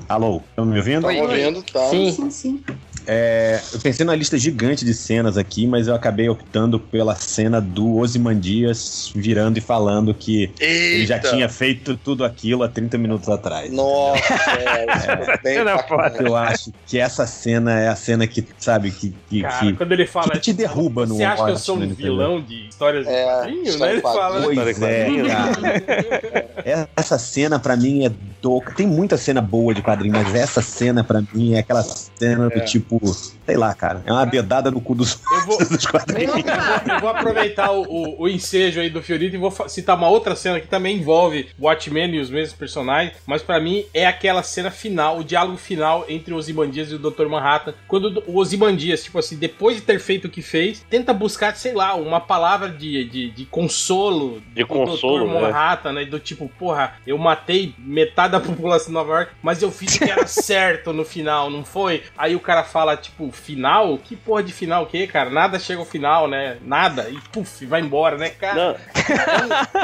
Alô, 0.08 0.42
estão 0.50 0.66
me 0.66 0.78
ouvindo? 0.78 1.02
Tava 1.08 1.14
ouvindo, 1.14 1.64
tá. 1.64 1.80
Sim. 1.90 2.12
Sim, 2.12 2.30
sim. 2.30 2.64
É, 3.08 3.60
eu 3.74 3.80
pensei 3.80 4.06
numa 4.06 4.16
lista 4.16 4.38
gigante 4.38 4.86
de 4.86 4.94
cenas 4.94 5.38
aqui, 5.38 5.66
mas 5.68 5.88
eu 5.88 5.96
acabei 5.96 6.30
optando 6.30 6.80
pela 6.80 7.16
cena 7.16 7.60
do 7.60 7.98
Ozymandias 7.98 9.12
virando 9.16 9.58
e 9.58 9.62
falando 9.62 10.14
que 10.14 10.52
ele 10.60 11.06
já 11.06 11.16
Eita. 11.16 11.30
tinha 11.30 11.50
feito 11.50 11.98
tudo 11.98 12.24
aquilo 12.24 12.64
há 12.64 12.70
30 12.70 12.98
minutos 12.98 13.28
atrás. 13.30 13.72
Nossa, 13.72 14.22
é, 14.60 15.38
Cena 15.42 15.76
bacana. 15.76 16.16
Eu 16.28 16.36
acho 16.36 16.72
que 16.86 16.98
essa 17.00 17.26
cena 17.28 17.80
é 17.80 17.88
a 17.88 17.96
cena 17.96 18.28
que, 18.28 18.46
sabe, 18.58 18.92
que, 18.92 19.14
que, 19.30 19.42
Cara, 19.42 19.60
que- 19.66 19.74
quando 19.74 19.92
ele 19.92 20.06
fala. 20.06 20.30
que 20.32 20.40
te 20.40 20.54
derruba 20.54 21.06
no 21.06 21.16
Você 21.16 21.24
acha 21.24 21.44
que 21.46 21.52
eu 21.52 21.58
sou 21.58 21.76
um 21.76 21.80
né, 21.80 21.86
entendeu? 21.88 22.14
vilão 22.14 22.42
de 22.42 22.68
histórias 22.68 23.06
de 23.06 23.12
É, 23.12 23.26
quadrinhos, 23.26 23.64
né? 23.64 23.70
história 23.72 23.92
Ele 23.92 23.98
de 23.98 24.02
fala. 24.02 24.42
Pois 24.44 24.82
é, 24.82 25.08
cara. 25.28 26.90
Essa 26.96 27.18
cena 27.18 27.60
pra 27.60 27.76
mim 27.76 28.06
é 28.06 28.12
do. 28.42 28.62
Tem 28.76 28.88
muita 28.88 29.18
cena 29.18 29.42
boa 29.42 29.74
de 29.74 29.82
quadrinho, 29.82 30.14
mas 30.14 30.34
essa 30.36 30.62
cena 30.62 31.04
pra 31.04 31.22
mim 31.34 31.54
é 31.54 31.60
aquela 31.60 31.84
cena 31.84 32.50
do 32.50 32.58
É. 32.58 32.62
tipo, 33.00 33.14
sei 33.46 33.58
lá, 33.58 33.74
cara. 33.74 34.04
É 34.06 34.12
uma 34.12 34.26
dedada 34.26 34.70
no 34.70 34.82
cu 34.82 34.96
dos, 34.96 35.20
Eu 35.32 35.46
vou, 35.46 35.58
dos 35.66 35.86
quadrinhos. 35.86 36.36
eu 36.36 37.00
vou 37.00 37.10
aproveitar 37.10 37.72
o, 37.72 37.84
o, 37.84 38.22
o 38.24 38.30
ensejo 38.30 38.80
aí 38.80 38.90
do 38.90 39.02
Fiorito 39.02 39.36
e 39.36 39.40
vou 39.40 39.52
citar 39.68 39.96
uma 39.96 40.10
outra 40.10 40.36
cena 40.36 40.60
que 40.60 40.68
também 40.68 40.98
envolve 40.98 41.50
Watchmen 41.60 42.16
e 42.16 42.20
os 42.20 42.30
mesmos 42.30 42.58
personagens, 42.58 43.14
mas 43.26 43.42
pra 43.42 43.60
mim 43.60 43.86
é 43.94 44.06
aquela 44.06 44.44
cena 44.44 44.72
final, 44.72 45.20
o 45.20 45.24
diálogo 45.24 45.58
final 45.58 46.06
entre 46.10 46.34
o 46.34 46.38
Ozymandias 46.38 46.92
e 46.92 46.96
o 46.96 47.00
Dr. 47.00 47.28
Manhattan, 47.28 47.74
quando 47.88 48.24
o 48.28 48.38
Ozymandias, 48.38 49.04
tipo 49.04 49.20
assim, 49.20 49.38
depois 49.38 49.76
de 49.78 49.82
ter 49.84 50.00
feito 50.00 50.26
o 50.26 50.30
que 50.30 50.42
fez, 50.42 50.86
tenta 50.90 51.14
buscar, 51.14 51.56
sei 51.56 51.74
lá, 51.74 51.96
uma 51.96 52.20
palavra 52.20 52.70
de, 52.70 53.06
de, 53.06 53.32
de 53.32 53.46
consolo 53.46 54.42
De 54.54 54.62
do 54.64 54.68
consolo, 54.68 55.28
Dr. 55.28 55.34
né? 55.34 55.42
Manhattan, 55.42 55.94
né? 55.94 56.06
Do 56.06 56.20
tipo, 56.20 56.50
porra, 56.60 56.94
eu 57.06 57.18
matei 57.18 57.74
metade 57.78 58.32
da 58.32 58.40
população 58.40 58.88
de 58.88 58.94
Nova 58.94 59.14
York, 59.14 59.32
mas 59.42 59.62
eu 59.62 59.72
fiz 59.72 59.96
o 59.96 60.00
que 60.00 60.10
era 60.10 60.26
certo 60.28 60.94
no 60.94 61.06
final, 61.06 61.50
não 61.50 61.64
foi? 61.64 62.04
Aí 62.18 62.36
o 62.36 62.40
cara 62.40 62.64
fala, 62.64 62.81
tipo, 62.98 63.32
final? 63.32 63.98
Que 63.98 64.16
porra 64.16 64.44
de 64.44 64.52
final 64.52 64.84
o 64.84 64.86
quê, 64.88 65.08
cara? 65.08 65.30
Nada 65.30 65.58
chega 65.60 65.80
ao 65.80 65.86
final, 65.86 66.28
né? 66.28 66.58
Nada. 66.62 67.10
E 67.10 67.18
puf, 67.32 67.66
vai 67.66 67.82
embora, 67.82 68.18
né, 68.18 68.30
cara? 68.30 68.78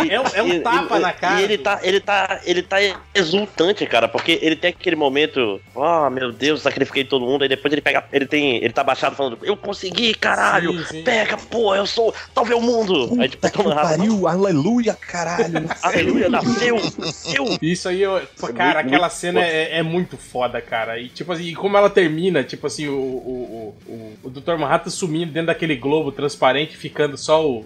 É, 0.09 0.19
um, 0.19 0.23
é 0.33 0.41
um 0.43 0.61
tapa 0.61 0.97
e- 0.97 0.99
na 1.01 1.13
cara. 1.13 1.39
E 1.39 1.43
ele 1.43 1.57
tá, 1.57 1.79
ele 1.83 1.99
tá, 1.99 2.39
ele 2.45 2.61
tá 2.61 2.77
exultante, 3.13 3.85
cara, 3.85 4.07
porque 4.07 4.39
ele 4.41 4.55
tem 4.55 4.69
aquele 4.69 4.95
momento, 4.95 5.59
oh 5.75 6.09
meu 6.09 6.31
Deus, 6.31 6.61
sacrifiquei 6.61 7.03
todo 7.03 7.25
mundo, 7.25 7.41
aí 7.43 7.49
depois 7.49 7.71
ele 7.71 7.81
pega, 7.81 8.03
ele 8.11 8.25
tem, 8.25 8.57
ele 8.57 8.71
tá 8.73 8.83
baixado 8.83 9.15
falando, 9.15 9.37
eu 9.43 9.57
consegui, 9.57 10.13
caralho, 10.13 10.77
Sim, 10.79 10.85
sim. 10.85 11.03
pega, 11.03 11.37
pô, 11.37 11.75
eu 11.75 11.85
sou, 11.85 12.13
salve 12.33 12.53
o 12.53 12.61
mundo. 12.61 13.19
Aí 13.19 13.29
tipo, 13.29 13.49
toma 13.51 13.73
rápido, 13.73 13.97
Pariu, 13.97 14.27
aleluia, 14.27 14.93
caralho. 14.93 15.67
aleluia, 15.81 16.29
nasceu, 16.29 16.77
eu. 17.33 17.57
Isso 17.61 17.89
aí, 17.89 18.01
eu, 18.01 18.21
pô, 18.39 18.47
cara, 18.53 18.81
muito- 18.83 18.93
aquela 18.93 19.09
cena 19.09 19.41
é, 19.43 19.79
é 19.79 19.83
muito 19.83 20.17
foda, 20.17 20.61
cara. 20.61 20.99
E 20.99 21.09
tipo 21.09 21.31
assim, 21.33 21.43
e 21.45 21.55
como 21.55 21.77
ela 21.77 21.89
termina, 21.89 22.43
tipo 22.43 22.67
assim, 22.67 22.86
o, 22.89 22.93
o, 22.95 23.75
o, 23.87 24.17
o, 24.23 24.29
Dr. 24.29 24.57
Manhattan 24.57 24.89
sumindo 24.89 25.31
dentro 25.31 25.47
daquele 25.47 25.75
globo 25.75 26.11
transparente, 26.11 26.75
ficando 26.77 27.17
só 27.17 27.47
o, 27.47 27.65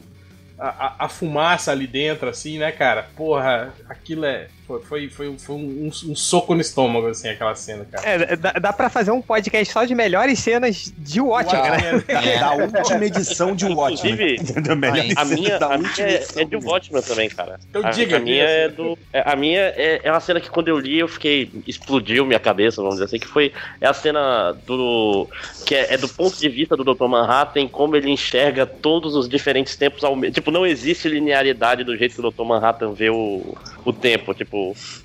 a- 0.57 0.95
a 1.05 1.09
fumaça 1.09 1.71
ali 1.71 1.87
dentro, 1.87 2.29
assim, 2.29 2.57
né, 2.57 2.71
cara? 2.71 3.03
Porra, 3.15 3.73
aquilo 3.89 4.25
é. 4.25 4.47
Foi, 4.67 5.09
foi, 5.09 5.37
foi, 5.37 5.55
um, 5.55 5.87
um 5.87 6.15
soco 6.15 6.55
no 6.55 6.61
estômago, 6.61 7.07
assim, 7.07 7.27
aquela 7.27 7.53
cena, 7.55 7.85
cara. 7.91 8.07
É, 8.07 8.35
dá, 8.35 8.51
dá 8.53 8.73
pra 8.73 8.89
fazer 8.89 9.11
um 9.11 9.21
podcast 9.21 9.73
só 9.73 9.83
de 9.83 9.93
melhores 9.93 10.39
cenas 10.39 10.93
de 10.97 11.19
Watchmen, 11.19 11.71
né? 11.71 12.03
Da, 12.07 12.55
da 12.55 12.79
última 12.79 13.05
edição 13.05 13.55
de 13.55 13.65
Watchmen. 13.65 14.13
Inclusive? 14.13 14.75
Melhor 14.75 15.13
a 15.17 15.25
minha, 15.25 15.59
da 15.59 15.73
a 15.73 15.77
minha 15.77 15.91
é, 15.99 16.15
edição 16.15 16.41
é 16.41 16.45
de 16.45 16.55
Watchmen 16.55 17.01
também, 17.01 17.29
cara. 17.29 17.59
Então 17.69 17.85
a, 17.85 17.89
diga, 17.89 18.17
a 18.17 18.19
minha 18.19 18.43
é 18.43 18.69
do. 18.69 18.97
é- 19.11 19.23
A 19.25 19.35
minha 19.35 19.59
é, 19.59 20.01
é 20.03 20.11
uma 20.11 20.19
cena 20.19 20.39
que 20.39 20.49
quando 20.49 20.69
eu 20.69 20.79
li 20.79 20.99
eu 20.99 21.07
fiquei. 21.07 21.51
explodiu 21.67 22.25
minha 22.25 22.39
cabeça, 22.39 22.77
vamos 22.81 22.95
dizer 22.95 23.05
assim, 23.05 23.19
que 23.19 23.27
foi. 23.27 23.51
É 23.79 23.87
a 23.87 23.93
cena 23.93 24.53
do. 24.65 25.27
que 25.65 25.75
é, 25.75 25.93
é 25.93 25.97
do 25.97 26.07
ponto 26.07 26.37
de 26.37 26.47
vista 26.47 26.77
do 26.77 26.83
Dr. 26.83 27.07
Manhattan, 27.07 27.67
como 27.67 27.95
ele 27.95 28.09
enxerga 28.09 28.65
todos 28.65 29.15
os 29.15 29.27
diferentes 29.27 29.75
tempos 29.75 30.03
ao 30.03 30.15
mesmo. 30.15 30.33
Tipo, 30.33 30.51
não 30.51 30.65
existe 30.65 31.07
linearidade 31.09 31.83
do 31.83 31.95
jeito 31.97 32.15
que 32.15 32.21
o 32.25 32.31
Dr. 32.31 32.43
Manhattan 32.43 32.93
vê 32.93 33.09
o, 33.09 33.55
o 33.83 33.91
tempo. 33.93 34.33
Tipo, 34.33 34.60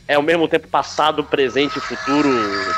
é 0.07 0.15
ao 0.15 0.23
mesmo 0.23 0.49
tempo 0.49 0.69
passado, 0.69 1.25
presente 1.25 1.79
e 1.79 1.81
futuro. 1.81 2.29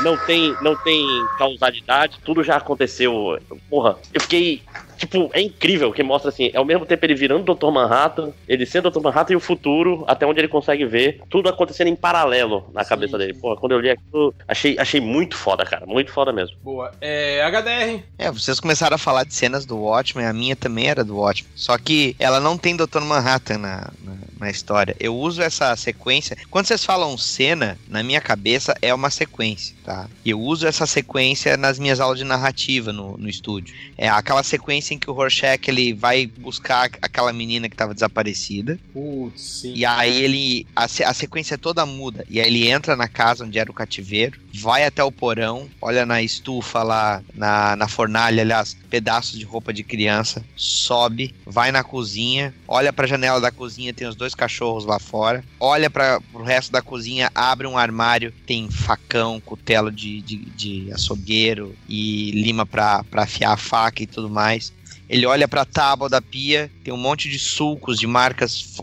Não 0.02 0.16
tem, 0.16 0.56
não 0.60 0.76
tem 0.76 1.06
causalidade, 1.36 2.18
tudo 2.24 2.42
já 2.42 2.56
aconteceu. 2.56 3.38
Porra, 3.68 3.96
eu 4.12 4.20
fiquei. 4.20 4.62
Tipo, 4.98 5.30
é 5.32 5.40
incrível 5.40 5.92
que 5.92 6.02
mostra 6.02 6.28
assim, 6.28 6.50
é 6.52 6.58
ao 6.58 6.64
mesmo 6.64 6.84
tempo 6.84 7.06
ele 7.06 7.14
virando 7.14 7.54
Dr. 7.54 7.70
Manhattan, 7.70 8.32
ele 8.48 8.66
sendo 8.66 8.90
Dr. 8.90 9.00
Manhattan 9.00 9.32
e 9.32 9.36
o 9.36 9.40
futuro, 9.40 10.04
até 10.06 10.26
onde 10.26 10.40
ele 10.40 10.48
consegue 10.48 10.84
ver, 10.84 11.20
tudo 11.30 11.48
acontecendo 11.48 11.86
em 11.86 11.96
paralelo 11.96 12.68
na 12.74 12.84
cabeça 12.84 13.16
dele. 13.16 13.34
Pô, 13.34 13.56
quando 13.56 13.72
eu 13.72 13.80
li 13.80 13.90
aquilo, 13.90 14.34
achei, 14.46 14.76
achei 14.78 15.00
muito 15.00 15.36
foda, 15.36 15.64
cara. 15.64 15.86
Muito 15.86 16.10
foda 16.10 16.32
mesmo. 16.32 16.56
Boa. 16.62 16.90
É, 17.00 17.42
HDR. 17.44 18.02
É, 18.18 18.30
vocês 18.30 18.58
começaram 18.58 18.96
a 18.96 18.98
falar 18.98 19.24
de 19.24 19.34
cenas 19.34 19.64
do 19.64 19.78
Watchmen, 19.78 20.26
a 20.26 20.32
minha 20.32 20.56
também 20.56 20.88
era 20.88 21.04
do 21.04 21.16
Watchmen. 21.16 21.50
Só 21.54 21.78
que 21.78 22.16
ela 22.18 22.40
não 22.40 22.58
tem 22.58 22.76
Dr. 22.76 23.00
Manhattan 23.00 23.58
na, 23.58 23.90
na, 24.02 24.16
na 24.40 24.50
história. 24.50 24.96
Eu 24.98 25.16
uso 25.16 25.40
essa 25.40 25.74
sequência. 25.76 26.36
Quando 26.50 26.66
vocês 26.66 26.84
falam 26.84 27.16
cena, 27.16 27.78
na 27.88 28.02
minha 28.02 28.20
cabeça 28.20 28.74
é 28.82 28.92
uma 28.92 29.10
sequência, 29.10 29.76
tá? 29.84 30.08
E 30.24 30.30
eu 30.30 30.40
uso 30.40 30.66
essa 30.66 30.86
sequência 30.86 31.56
nas 31.56 31.78
minhas 31.78 32.00
aulas 32.00 32.18
de 32.18 32.24
narrativa 32.24 32.92
no, 32.92 33.16
no 33.16 33.28
estúdio. 33.28 33.74
É 33.96 34.08
aquela 34.08 34.42
sequência 34.42 34.87
em 34.94 34.98
que 34.98 35.10
o 35.10 35.12
Rorschach 35.12 35.68
ele 35.68 35.92
vai 35.92 36.26
buscar 36.26 36.90
aquela 37.00 37.32
menina 37.32 37.68
que 37.68 37.74
estava 37.74 37.94
desaparecida. 37.94 38.78
Putz, 38.92 39.60
sim. 39.60 39.74
E 39.74 39.84
aí 39.84 40.22
ele. 40.22 40.66
A, 40.74 40.84
a 40.84 41.14
sequência 41.14 41.58
toda 41.58 41.84
muda. 41.86 42.24
E 42.28 42.40
aí 42.40 42.46
ele 42.46 42.68
entra 42.68 42.96
na 42.96 43.08
casa 43.08 43.44
onde 43.44 43.58
era 43.58 43.70
o 43.70 43.74
cativeiro, 43.74 44.38
vai 44.52 44.84
até 44.84 45.02
o 45.02 45.12
porão, 45.12 45.68
olha 45.80 46.04
na 46.04 46.22
estufa 46.22 46.82
lá, 46.82 47.22
na, 47.34 47.76
na 47.76 47.88
fornalha, 47.88 48.42
aliás, 48.42 48.76
pedaços 48.88 49.38
de 49.38 49.44
roupa 49.44 49.72
de 49.72 49.82
criança, 49.82 50.44
sobe, 50.56 51.34
vai 51.46 51.70
na 51.70 51.84
cozinha, 51.84 52.54
olha 52.66 52.92
pra 52.92 53.06
janela 53.06 53.40
da 53.40 53.50
cozinha, 53.50 53.94
tem 53.94 54.06
os 54.06 54.16
dois 54.16 54.34
cachorros 54.34 54.84
lá 54.84 54.98
fora, 54.98 55.44
olha 55.60 55.88
para 55.88 56.20
pro 56.20 56.42
resto 56.42 56.72
da 56.72 56.82
cozinha, 56.82 57.30
abre 57.34 57.66
um 57.66 57.78
armário, 57.78 58.32
tem 58.46 58.70
facão, 58.70 59.40
cutelo 59.40 59.90
de, 59.90 60.20
de, 60.22 60.36
de 60.36 60.92
açougueiro 60.92 61.74
e 61.88 62.30
lima 62.32 62.66
pra, 62.66 63.04
pra 63.04 63.22
afiar 63.22 63.52
a 63.52 63.56
faca 63.56 64.02
e 64.02 64.06
tudo 64.06 64.28
mais. 64.28 64.72
Ele 65.08 65.26
olha 65.26 65.48
pra 65.48 65.64
tábua 65.64 66.08
da 66.08 66.20
pia, 66.20 66.70
tem 66.84 66.92
um 66.92 66.98
monte 66.98 67.28
de 67.28 67.38
sulcos 67.38 67.98
de 67.98 68.06
marcas 68.06 68.76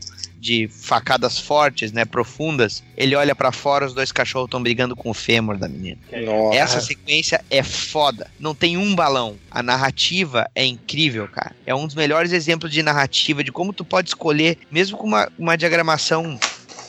de 0.45 0.67
facadas 0.67 1.39
fortes, 1.39 1.91
né, 1.91 2.05
profundas. 2.05 2.83
Ele 2.95 3.15
olha 3.15 3.33
pra 3.33 3.51
fora, 3.51 3.87
os 3.87 3.95
dois 3.95 4.11
cachorros 4.11 4.45
estão 4.45 4.61
brigando 4.61 4.95
com 4.95 5.09
o 5.09 5.13
fêmur 5.13 5.57
da 5.57 5.67
menina. 5.67 5.97
Nossa. 6.23 6.55
Essa 6.55 6.81
sequência 6.81 7.43
é 7.49 7.63
foda. 7.63 8.29
Não 8.39 8.53
tem 8.53 8.77
um 8.77 8.93
balão. 8.93 9.37
A 9.49 9.63
narrativa 9.63 10.47
é 10.53 10.63
incrível, 10.63 11.27
cara. 11.27 11.55
É 11.65 11.73
um 11.73 11.87
dos 11.87 11.95
melhores 11.95 12.31
exemplos 12.31 12.71
de 12.71 12.83
narrativa, 12.83 13.43
de 13.43 13.51
como 13.51 13.73
tu 13.73 13.83
pode 13.83 14.09
escolher, 14.09 14.59
mesmo 14.69 14.99
com 14.99 15.07
uma, 15.07 15.31
uma 15.35 15.57
diagramação 15.57 16.39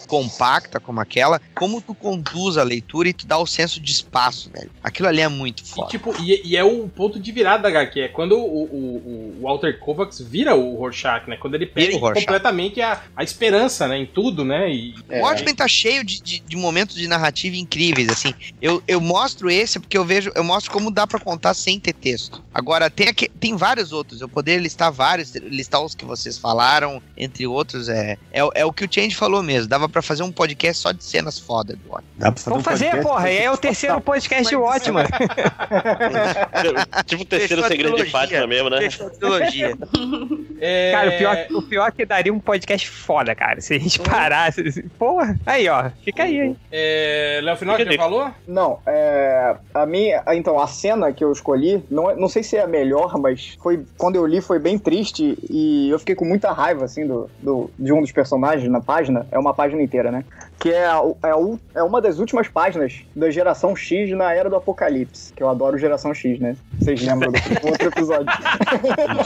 compacta 0.06 0.78
como 0.80 1.00
aquela, 1.00 1.40
como 1.54 1.80
tu 1.80 1.94
conduz 1.94 2.56
a 2.56 2.62
leitura 2.62 3.08
e 3.08 3.12
tu 3.12 3.26
dá 3.26 3.38
o 3.38 3.46
senso 3.46 3.80
de 3.80 3.90
espaço, 3.92 4.50
velho. 4.52 4.70
Aquilo 4.82 5.08
ali 5.08 5.20
é 5.20 5.28
muito 5.28 5.62
E, 5.62 5.66
foda. 5.68 5.88
tipo, 5.90 6.14
e, 6.22 6.40
e 6.44 6.56
é 6.56 6.64
o 6.64 6.88
ponto 6.88 7.18
de 7.18 7.32
virada 7.32 7.64
da 7.64 7.68
HQ. 7.68 8.00
É 8.00 8.08
quando 8.08 8.36
o, 8.38 8.64
o, 8.64 9.36
o 9.38 9.42
Walter 9.42 9.78
Kovacs 9.78 10.20
vira 10.20 10.54
o 10.54 10.76
Rorschach, 10.76 11.28
né? 11.28 11.36
Quando 11.36 11.54
ele 11.54 11.66
Rorschach. 11.98 12.24
completamente 12.24 12.80
a, 12.80 13.02
a 13.16 13.22
esperança, 13.24 13.86
né? 13.88 13.98
Em 13.98 14.06
tudo, 14.06 14.44
né? 14.44 14.70
E, 14.72 14.94
O 15.10 15.20
Watchmen 15.22 15.54
tá 15.54 15.68
cheio 15.68 16.04
de, 16.04 16.20
de, 16.22 16.40
de 16.40 16.56
momentos 16.56 16.96
de 16.96 17.06
narrativa 17.08 17.56
incríveis, 17.56 18.08
assim. 18.08 18.32
Eu, 18.60 18.82
eu 18.86 19.00
mostro 19.00 19.50
esse 19.50 19.78
porque 19.80 19.96
eu 19.98 20.04
vejo, 20.04 20.30
eu 20.34 20.44
mostro 20.44 20.70
como 20.72 20.90
dá 20.90 21.06
pra 21.06 21.18
contar 21.18 21.54
sem 21.54 21.78
ter 21.80 21.92
texto. 21.92 22.42
Agora, 22.54 22.88
tem, 22.90 23.08
aqui, 23.08 23.28
tem 23.28 23.56
vários 23.56 23.92
outros, 23.92 24.20
eu 24.20 24.28
poderia 24.28 24.60
listar 24.60 24.90
vários, 24.92 25.34
listar 25.34 25.82
os 25.82 25.94
que 25.94 26.04
vocês 26.04 26.38
falaram, 26.38 27.02
entre 27.16 27.46
outros, 27.46 27.88
é, 27.88 28.16
é, 28.32 28.40
é 28.54 28.64
o 28.64 28.72
que 28.72 28.84
o 28.84 28.88
Change 28.90 29.14
falou 29.14 29.42
mesmo, 29.42 29.68
dava 29.68 29.88
pra 29.88 29.95
fazer 30.02 30.22
um 30.22 30.32
podcast 30.32 30.82
só 30.82 30.92
de 30.92 31.02
cenas 31.02 31.38
foda 31.38 31.74
do 31.74 31.90
Watchmen. 31.90 32.12
Dá 32.16 32.32
pra 32.32 32.40
fazer 32.40 32.50
Vamos 32.50 32.64
fazer, 32.64 33.02
porra. 33.02 33.30
E 33.30 33.38
é 33.38 33.50
o 33.50 33.56
terceiro 33.56 34.00
podcast 34.00 34.48
de 34.48 34.56
Watchmen. 34.56 35.04
tipo 37.06 37.22
o 37.22 37.26
terceiro 37.26 37.62
Fechou 37.62 37.64
a 37.64 37.68
segredo 37.68 37.96
de. 37.96 38.10
Fátima 38.10 38.46
mesmo, 38.46 38.70
né? 38.70 38.80
Fechou 38.80 39.06
a 39.06 39.10
trilogia. 39.10 39.76
É... 40.58 40.90
Cara, 40.90 41.10
o 41.10 41.18
pior, 41.18 41.46
o 41.50 41.62
pior 41.62 41.88
é 41.88 41.90
que 41.90 42.06
daria 42.06 42.32
um 42.32 42.40
podcast 42.40 42.88
foda, 42.88 43.34
cara. 43.34 43.60
Se 43.60 43.74
a 43.74 43.78
gente 43.78 44.00
parasse. 44.00 44.82
Porra, 44.98 45.38
aí, 45.44 45.68
ó. 45.68 45.90
Fica 46.02 46.22
aí, 46.22 46.40
hein? 46.40 46.56
É... 46.72 47.40
Léo 47.42 47.56
Final, 47.56 47.78
já 47.78 47.96
falou? 47.96 48.30
Não, 48.46 48.78
é. 48.86 49.54
A 49.74 49.84
minha. 49.84 50.22
Então, 50.28 50.58
a 50.58 50.66
cena 50.66 51.12
que 51.12 51.22
eu 51.22 51.30
escolhi, 51.30 51.84
não, 51.90 52.10
é- 52.10 52.16
não 52.16 52.28
sei 52.28 52.42
se 52.42 52.56
é 52.56 52.62
a 52.62 52.66
melhor, 52.66 53.18
mas 53.18 53.56
foi. 53.62 53.84
Quando 53.98 54.16
eu 54.16 54.26
li 54.26 54.40
foi 54.40 54.58
bem 54.58 54.78
triste 54.78 55.38
e 55.50 55.90
eu 55.90 55.98
fiquei 55.98 56.14
com 56.14 56.24
muita 56.24 56.52
raiva, 56.52 56.84
assim, 56.84 57.06
do, 57.06 57.30
do, 57.40 57.70
de 57.78 57.92
um 57.92 58.00
dos 58.00 58.12
personagens 58.12 58.70
na 58.70 58.80
página. 58.80 59.26
É 59.30 59.38
uma 59.38 59.52
página 59.52 59.82
inteira, 59.86 60.10
né? 60.12 60.24
Que 60.58 60.70
é, 60.72 60.84
é, 60.86 61.76
é 61.76 61.82
uma 61.82 62.00
das 62.00 62.18
últimas 62.18 62.48
páginas 62.48 62.94
da 63.14 63.30
geração 63.30 63.74
X 63.76 64.10
na 64.16 64.32
era 64.34 64.48
do 64.50 64.56
Apocalipse. 64.56 65.32
Que 65.32 65.42
eu 65.42 65.48
adoro 65.48 65.78
geração 65.78 66.12
X, 66.14 66.38
né? 66.40 66.56
Vocês 66.80 67.00
lembram 67.02 67.30
do 67.32 67.38
outro 67.68 67.88
episódio. 67.88 68.26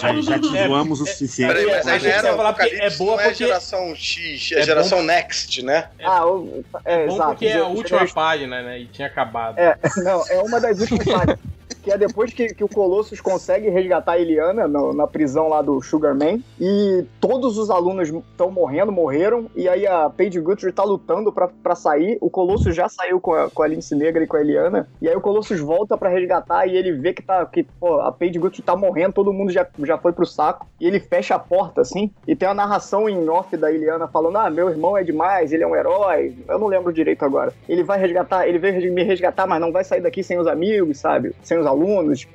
Já, 0.01 0.20
já 0.20 0.39
te 0.39 0.57
É, 0.57 0.66
zoamos 0.66 1.01
o 1.01 1.07
suficiente. 1.07 1.53
Peraí, 1.55 1.66
mas 1.66 1.87
a 1.87 1.93
aí 1.93 2.01
gente 2.01 2.11
não 2.12 2.19
era 2.19 2.23
vai 2.23 2.32
o 2.32 2.37
falar 2.37 2.53
porque 2.53 2.69
Apocalipse, 2.69 2.95
é 2.95 2.99
boa 2.99 3.11
não 3.16 3.20
é 3.20 3.24
porque- 3.28 3.45
geração 3.45 3.95
X, 3.97 4.51
é, 4.53 4.59
É 4.59 4.62
geração 4.62 4.99
bom- 4.99 5.05
Next, 5.05 5.65
né? 5.65 5.89
ah, 6.05 6.27
o- 6.27 6.65
é, 6.85 6.95
É 7.03 7.07
bom 7.07 7.15
exato. 7.15 7.31
porque 7.31 7.47
é 7.47 7.59
a 7.59 7.66
última 7.66 8.07
página, 8.09 8.62
né? 8.62 8.78
E 8.81 8.87
tinha 8.87 9.07
acabado. 9.09 9.59
É, 9.59 9.77
não, 10.05 10.24
é 10.28 10.41
uma 10.43 10.61
das 10.61 10.81
últimas 10.81 11.05
páginas. 11.05 11.39
Que 11.82 11.90
é 11.93 11.98
depois 11.98 12.32
que, 12.32 12.48
que 12.55 12.62
o 12.65 12.69
Colossus 12.69 13.20
consegue 13.20 13.69
resgatar 13.70 14.12
a 14.12 14.19
Eliana 14.19 14.69
no- 14.69 14.93
na 14.93 15.07
prisão 15.07 15.48
lá 15.48 15.62
do 15.62 15.81
Sugarman. 15.81 16.43
E 16.61 17.05
todos 17.20 17.57
os 17.57 17.70
alunos 17.70 18.09
estão 18.09 18.51
morrendo, 18.51 18.93
morreram. 18.93 19.47
E 19.57 19.69
aí 19.69 19.86
a 19.86 20.11
Paige 20.11 20.40
Guthrie 20.40 20.73
tá 20.73 20.85
lutando 20.85 21.32
pra 21.32 21.74
sair. 21.74 22.19
O 22.20 22.28
Colossus 22.28 22.74
já 22.74 22.89
saiu 22.89 23.20
com 23.20 23.32
a, 23.35 23.48
com 23.51 23.62
a 23.62 23.66
Lince 23.66 23.94
Negra 23.94 24.23
e 24.23 24.27
com 24.27 24.36
a 24.36 24.40
Eliana. 24.40 24.89
E 25.01 25.09
aí 25.09 25.16
o 25.16 25.20
Colossus 25.20 25.59
volta 25.61 25.97
pra 25.97 26.09
resgatar 26.11 26.66
e 26.66 26.77
ele 26.77 26.93
vê 26.93 27.12
que, 27.15 27.23
tá, 27.23 27.44
que 27.47 27.62
pô, 27.78 28.01
a 28.01 28.12
Paige 28.12 28.39
Guthrie 28.39 28.62
tá 28.62 28.77
morrendo, 28.77 29.15
todo 29.15 29.32
mundo 29.32 29.51
já, 29.51 29.66
já 29.85 29.97
foi 29.97 30.12
pro 30.12 30.27
saco. 30.27 30.66
E 30.81 30.86
ele 30.86 31.01
fecha 31.01 31.35
a 31.35 31.39
porta 31.39 31.81
assim. 31.81 32.11
E 32.27 32.36
tem 32.36 32.48
a 32.48 32.55
narração 32.55 33.09
em 33.09 33.28
off 33.28 33.57
da 33.57 33.73
Eliana 33.73 34.07
falando: 34.07 34.36
Ah, 34.39 34.51
meu 34.51 34.69
irmão 34.69 34.97
é 34.97 35.02
demais, 35.02 35.52
ele 35.52 35.62
é 35.62 35.66
um 35.66 35.74
herói. 35.77 36.35
Eu 36.48 36.59
não 36.59 36.66
lembro 36.66 36.93
direito 36.93 37.24
agora. 37.24 37.52
Ele 37.69 37.82
vai 37.82 37.98
resgatar, 37.98 38.47
ele 38.47 38.59
veio 38.59 38.93
me 38.93 39.02
resgatar, 39.02 39.47
mas 39.47 39.61
não 39.61 39.73
vai 39.73 39.82
sair 39.85 40.01
daqui 40.01 40.23
sem 40.23 40.39
os 40.39 40.47
amigos, 40.47 40.98
sabe? 40.98 41.35
Sem 41.43 41.59
os 41.59 41.66
alunos. 41.66 41.80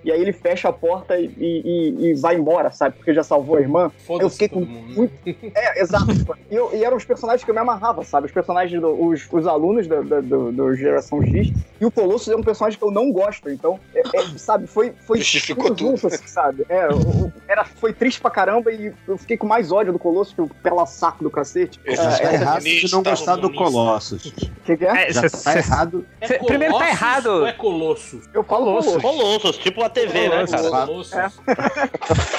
E 0.03 0.11
aí 0.11 0.22
ele 0.22 0.31
fecha 0.34 0.69
a 0.69 0.73
porta 0.73 1.17
e, 1.17 1.26
e- 1.38 1.95
e 2.09 2.13
vai 2.15 2.35
embora, 2.35 2.72
sabe? 2.72 2.95
Porque 2.97 3.13
já 3.13 3.23
salvou 3.23 3.57
a 3.57 3.61
irmã. 3.61 3.91
Eu 4.19 4.30
fiquei 4.30 4.49
com 4.49 4.61
muito. 4.61 5.13
É, 5.55 5.81
exato. 5.81 6.05
E, 6.51 6.55
eu- 6.55 6.69
e 6.73 6.84
eram 6.84 6.97
os 6.97 7.05
personagens 7.05 7.43
que 7.43 7.49
eu 7.51 7.55
me 7.55 7.61
amarrava, 7.61 8.03
sabe? 8.03 8.27
Os 8.27 8.31
personagens, 8.34 8.80
do- 8.81 9.05
os, 9.07 9.27
os 9.31 9.47
alunos 9.47 9.88
do, 9.88 10.03
do, 10.03 10.22
do- 10.22 10.51
do 10.51 10.76
Geração 10.76 11.22
X. 11.23 11.51
E 11.80 11.85
o 11.85 11.91
Colossus 11.91 12.30
é 12.30 12.35
um 12.35 12.43
personagem 12.43 12.77
que 12.80 12.85
eu 12.85 12.91
não 12.91 13.11
gosto. 13.11 13.49
Então, 13.49 13.80
é- 13.93 14.01
é, 14.01 14.22
sabe? 14.38 14.67
Foi. 14.67 14.93
foi 15.05 15.17
Justificou 15.19 15.65
tudo 15.67 15.80
junto, 15.80 16.07
assim, 16.07 16.27
sabe? 16.27 16.65
É, 16.69 16.88
o- 16.88 17.26
o- 17.27 17.34
era, 17.47 17.65
foi 17.65 17.93
triste 17.93 18.19
pra 18.22 18.31
caramba 18.31 18.72
e 18.72 18.93
eu 19.07 19.17
fiquei 19.17 19.38
com 19.38 19.45
mais 19.47 19.72
ódio 19.72 19.91
do 19.93 19.99
Colossus 19.99 20.34
que 20.34 20.41
o 20.41 20.47
pela 20.63 20.85
saco 20.85 21.23
do 21.23 21.30
cacete. 21.30 21.80
Já 21.85 21.95
tá 22.11 22.23
É, 22.23 22.26
é, 22.27 22.34
errado 22.35 22.63
de 22.63 22.91
não 22.91 23.03
gostar 23.03 23.35
do 23.35 23.51
Colossus. 23.53 24.34
que, 24.65 24.77
que 24.77 24.85
é? 24.85 25.11
Já 25.11 25.30
tá 25.30 25.57
errado. 25.57 26.05
É 26.22 26.27
Cê- 26.27 26.39
primeiro 26.39 26.73
tá 26.73 26.80
Colossus 26.80 27.01
errado. 27.01 27.27
ou 27.27 27.47
é 27.47 27.51
Colosso? 27.53 28.22
Eu 28.34 28.43
falo 28.43 28.65
Colossus. 28.65 29.01
Colossus, 29.01 29.23
tipo 29.61 29.84
a 29.84 29.89
TV, 29.89 30.30
né, 30.30 30.45
cara? 30.47 30.88
É. 31.14 32.35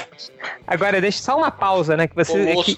Agora, 0.66 1.00
deixa 1.00 1.18
só 1.22 1.36
uma 1.36 1.50
pausa, 1.50 1.96
né? 1.96 2.06
Que 2.08 2.14
você. 2.14 2.54
Que, 2.64 2.76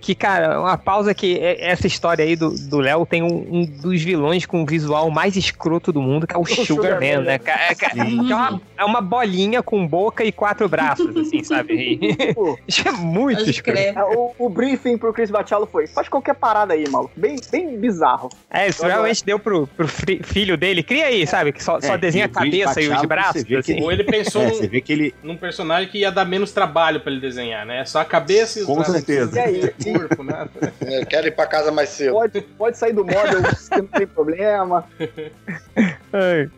que, 0.00 0.14
cara, 0.14 0.60
uma 0.60 0.76
pausa 0.76 1.14
que 1.14 1.38
é- 1.38 1.70
essa 1.70 1.86
história 1.86 2.24
aí 2.24 2.34
do 2.36 2.50
do 2.68 2.78
Léo 2.78 3.06
tem 3.06 3.22
um, 3.22 3.46
um 3.60 3.64
dos 3.64 4.02
vilões 4.02 4.44
com 4.44 4.62
o 4.62 4.66
visual 4.66 5.08
mais 5.10 5.36
escroto 5.36 5.92
do 5.92 6.00
mundo, 6.02 6.26
que 6.26 6.34
é 6.34 6.38
o, 6.38 6.44
Sugar, 6.46 6.66
Sugar 6.66 7.00
Man, 7.00 7.18
Man, 7.18 7.24
né? 7.24 7.38
cara? 7.38 7.60
É, 7.70 7.74
que 7.74 7.84
é, 8.00 8.04
uma, 8.04 8.60
é 8.78 8.84
uma 8.84 9.00
bolinha 9.00 9.62
com 9.62 9.86
boca 9.86 10.24
e 10.24 10.32
quatro 10.32 10.68
braços, 10.68 11.14
assim, 11.16 11.42
sabe? 11.44 11.98
Isso 12.66 12.86
é 12.86 12.92
muito 12.92 13.48
escroto. 13.48 13.78
É, 13.78 13.94
o, 14.04 14.32
o 14.38 14.48
briefing 14.48 14.98
pro 14.98 15.12
Chris 15.12 15.30
Bachalo 15.30 15.66
foi: 15.66 15.86
faz 15.86 16.08
qualquer 16.08 16.34
parada 16.34 16.74
aí, 16.74 16.88
maluco. 16.88 17.12
Bem, 17.16 17.36
bem 17.50 17.78
bizarro. 17.78 18.28
É, 18.50 18.68
isso 18.68 18.84
realmente 18.84 19.24
deu 19.24 19.38
pro, 19.38 19.66
pro 19.68 19.86
fi- 19.88 20.20
filho 20.22 20.56
dele. 20.56 20.82
Cria 20.82 21.06
aí, 21.06 21.26
sabe? 21.26 21.52
Que 21.52 21.62
só, 21.62 21.80
só 21.80 21.94
É, 21.94 21.98
desenha 21.98 22.26
a 22.26 22.28
o 22.28 22.32
cabeça 22.32 22.80
e 22.80 22.88
os 22.88 23.02
braços. 23.02 23.41
Você 23.42 23.48
vê 23.48 23.62
que- 23.62 23.72
assim. 23.72 23.82
Ou 23.82 23.92
ele 23.92 24.04
pensou 24.04 24.42
É, 24.42 24.46
num, 24.48 24.54
você 24.54 24.66
vê 24.68 24.80
que 24.80 24.92
ele. 24.92 25.14
num 25.22 25.36
personagem 25.36 25.88
que 25.90 25.98
ia 25.98 26.10
dar 26.10 26.24
menos 26.24 26.52
trabalho 26.52 27.00
pra 27.00 27.10
ele 27.12 27.20
desenhar, 27.20 27.64
né? 27.66 27.84
Só 27.84 28.00
a 28.00 28.04
cabeça 28.04 28.58
e 28.58 28.62
os 28.62 28.66
Com 28.66 28.74
braços. 28.76 28.94
certeza. 28.94 29.38
E 29.38 29.42
aí? 29.42 29.64
O 29.64 29.98
corpo, 29.98 30.22
né? 30.24 30.48
Eu 30.80 31.04
quero 31.06 31.26
ir 31.26 31.32
pra 31.32 31.46
casa 31.46 31.70
mais 31.70 31.88
cedo. 31.90 32.12
Pode, 32.12 32.40
pode 32.40 32.78
sair 32.78 32.92
do 32.92 33.04
model, 33.04 33.40
não 33.76 33.86
tem 33.86 34.06
problema. 34.06 34.84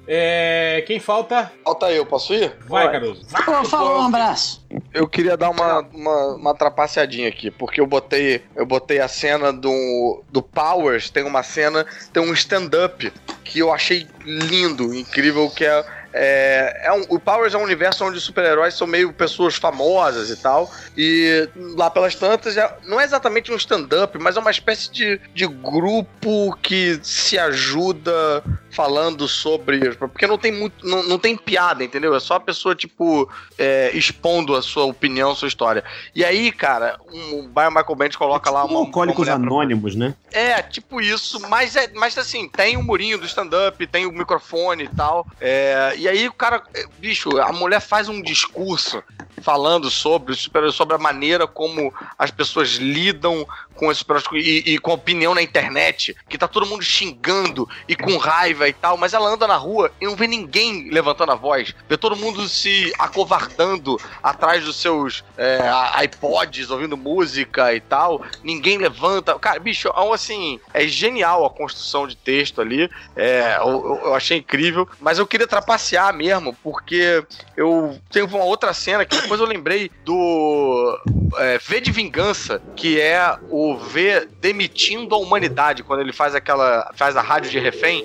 É, 0.07 0.83
quem 0.87 0.99
falta? 0.99 1.53
Falta 1.65 1.91
eu, 1.93 2.05
posso 2.05 2.35
ir? 2.35 2.53
Vai, 2.67 2.91
Caruso. 2.91 3.25
Pô, 3.45 3.65
falou, 3.65 4.01
um 4.01 4.07
abraço. 4.07 4.65
Eu 4.93 5.07
queria 5.07 5.37
dar 5.37 5.51
uma, 5.51 5.79
uma, 5.93 6.35
uma 6.35 6.55
trapaceadinha 6.55 7.29
aqui, 7.29 7.51
porque 7.53 7.81
eu 7.81 7.87
botei, 7.87 8.43
eu 8.57 8.67
botei 8.67 8.99
a 9.01 9.07
cena 9.07 9.53
do, 9.53 10.23
do 10.31 10.43
Powers, 10.43 11.09
tem 11.09 11.23
uma 11.23 11.45
cena, 11.45 11.87
tem 12.13 12.21
um 12.23 12.33
stand-up 12.33 13.13
que 13.45 13.61
eu 13.61 13.73
achei 13.73 14.07
lindo, 14.25 14.93
incrível, 14.95 15.49
que 15.51 15.65
é. 15.65 15.85
É, 16.17 16.83
é 16.85 16.93
um- 16.93 17.05
o 17.09 17.19
Powers 17.19 17.55
é 17.55 17.59
um 17.59 17.63
universo 17.65 18.05
onde 18.05 18.21
super-heróis 18.21 18.75
são 18.75 18.87
meio 18.87 19.13
pessoas 19.13 19.57
famosas 19.57 20.31
e 20.31 20.37
tal. 20.37 20.71
E 20.97 21.49
lá 21.77 21.91
pelas 21.91 22.15
tantas, 22.15 22.57
é- 22.57 22.73
não 22.87 23.01
é 23.01 23.05
exatamente 23.05 23.51
um 23.51 23.57
stand-up, 23.57 24.17
mas 24.19 24.37
é 24.37 24.41
uma 24.41 24.51
espécie 24.53 24.91
de, 24.93 25.21
de 25.35 25.47
grupo 25.47 26.57
que 26.63 27.01
se 27.03 27.37
ajuda 27.39 28.43
falando 28.71 29.27
sobre. 29.29 29.95
Porque 29.97 30.27
não 30.27 30.39
tem 30.39 30.53
muito. 30.53 30.87
Não, 30.87 31.03
não 31.05 31.19
tem 31.19 31.37
piada, 31.37 31.83
entendeu? 31.85 32.15
É 32.15 32.21
só 32.21 32.35
a 32.35 32.41
pessoa, 32.41 32.75
tipo, 32.75 33.29
é, 33.59 33.91
expondo 33.95 34.55
a 34.55 34.63
sua 34.63 34.85
opinião, 34.85 35.33
a 35.33 35.35
sua 35.37 35.49
história. 35.49 35.83
E 36.15 36.25
aí, 36.25 36.51
cara, 36.53 36.99
um, 37.13 37.41
o 37.41 37.49
Brian 37.49 37.71
Michael 37.71 37.95
Bendis 37.97 38.17
coloca 38.17 38.51
lá 38.51 38.65
uma. 38.65 38.79
Alcoólicos 38.81 39.27
uma 39.29 39.37
mulher 39.37 39.47
pra- 39.49 39.57
Anônimos, 39.57 39.95
né? 39.97 40.15
é, 40.33 40.61
tipo 40.63 41.01
isso, 41.01 41.41
mas 41.49 41.77
é, 41.77 41.89
mas 41.95 42.17
assim, 42.19 42.49
tem 42.49 42.77
o 42.77 42.83
murinho 42.83 43.19
do 43.19 43.27
stand-up, 43.27 43.85
tem 43.87 44.07
o 44.07 44.13
microfone 44.13 44.85
e 44.85 44.89
tal. 44.89 45.27
É, 45.41 45.95
e 45.97 46.04
aí 46.09 46.29
o 46.29 46.33
cara, 46.33 46.63
é, 46.75 46.87
bicho, 46.99 47.39
a 47.41 47.53
mulher 47.53 47.81
faz 47.81 48.09
um 48.09 48.21
discurso 48.21 49.03
falando 49.43 49.91
sobre, 49.91 50.35
sobre 50.73 50.95
a 50.95 50.99
maneira 50.99 51.47
como 51.47 51.93
as 52.19 52.31
pessoas 52.31 52.71
lidam 52.77 53.47
com 53.75 53.93
super 53.95 54.21
e, 54.35 54.75
e 54.75 54.79
com 54.79 54.93
opinião 54.93 55.35
na 55.35 55.43
internet, 55.43 56.17
que 56.29 56.39
tá 56.39 56.47
todo 56.49 56.67
mundo 56.67 56.83
xingando 56.83 57.69
e 57.89 57.97
com 57.97 58.17
raiva 58.17 58.69
e 58.69 58.73
tal, 58.73 58.97
mas 58.97 59.13
ela 59.15 59.29
anda 59.29 59.47
na 59.47 59.57
rua 59.57 59.91
e 60.01 60.05
não 60.07 60.15
vê 60.17 60.27
ninguém 60.27 60.89
levantando 60.91 61.33
a 61.33 61.35
voz, 61.35 61.75
vê 61.89 61.97
todo 61.97 62.17
mundo 62.17 62.49
se 62.49 62.93
acovardando 62.99 63.99
atrás 64.23 64.65
dos 64.65 64.77
seus 64.77 65.25
é, 65.37 65.59
iPods, 66.05 66.71
ouvindo 66.71 66.97
música 66.97 67.75
e 67.75 67.81
tal, 67.81 68.23
ninguém 68.43 68.79
levanta. 68.79 69.39
Cara, 69.39 69.59
bicho, 69.59 69.89
é 69.89 70.15
assim, 70.15 70.61
é 70.73 70.87
genial 70.87 71.45
a 71.45 71.51
construção 71.51 72.07
de 72.07 72.17
texto 72.17 72.61
ali, 72.61 72.89
é, 73.17 73.57
eu- 73.59 74.01
eu 74.05 74.15
achei 74.15 74.39
incrível, 74.39 74.89
mas 75.01 75.19
eu 75.19 75.27
queria 75.27 75.47
trapacear 75.47 76.15
mesmo, 76.15 76.55
porque 76.63 77.25
eu 77.57 77.99
tenho 78.11 78.27
uma 78.27 78.45
outra 78.45 78.73
cena 78.73 79.05
que 79.05 79.21
depois 79.21 79.41
eu 79.41 79.47
lembrei 79.47 79.91
do 80.05 80.99
é, 81.39 81.59
V 81.59 81.81
de 81.81 81.91
Vingança, 81.91 82.63
que 82.77 83.01
é 83.01 83.37
o 83.51 83.64
V 83.73 84.29
demitindo 84.41 85.15
a 85.15 85.19
humanidade, 85.19 85.83
quando 85.83 86.01
ele 86.01 86.13
faz 86.13 86.35
aquela. 86.35 86.93
faz 86.95 87.17
a 87.17 87.23
rádio 87.23 87.51
de 87.51 87.59
refém. 87.59 88.05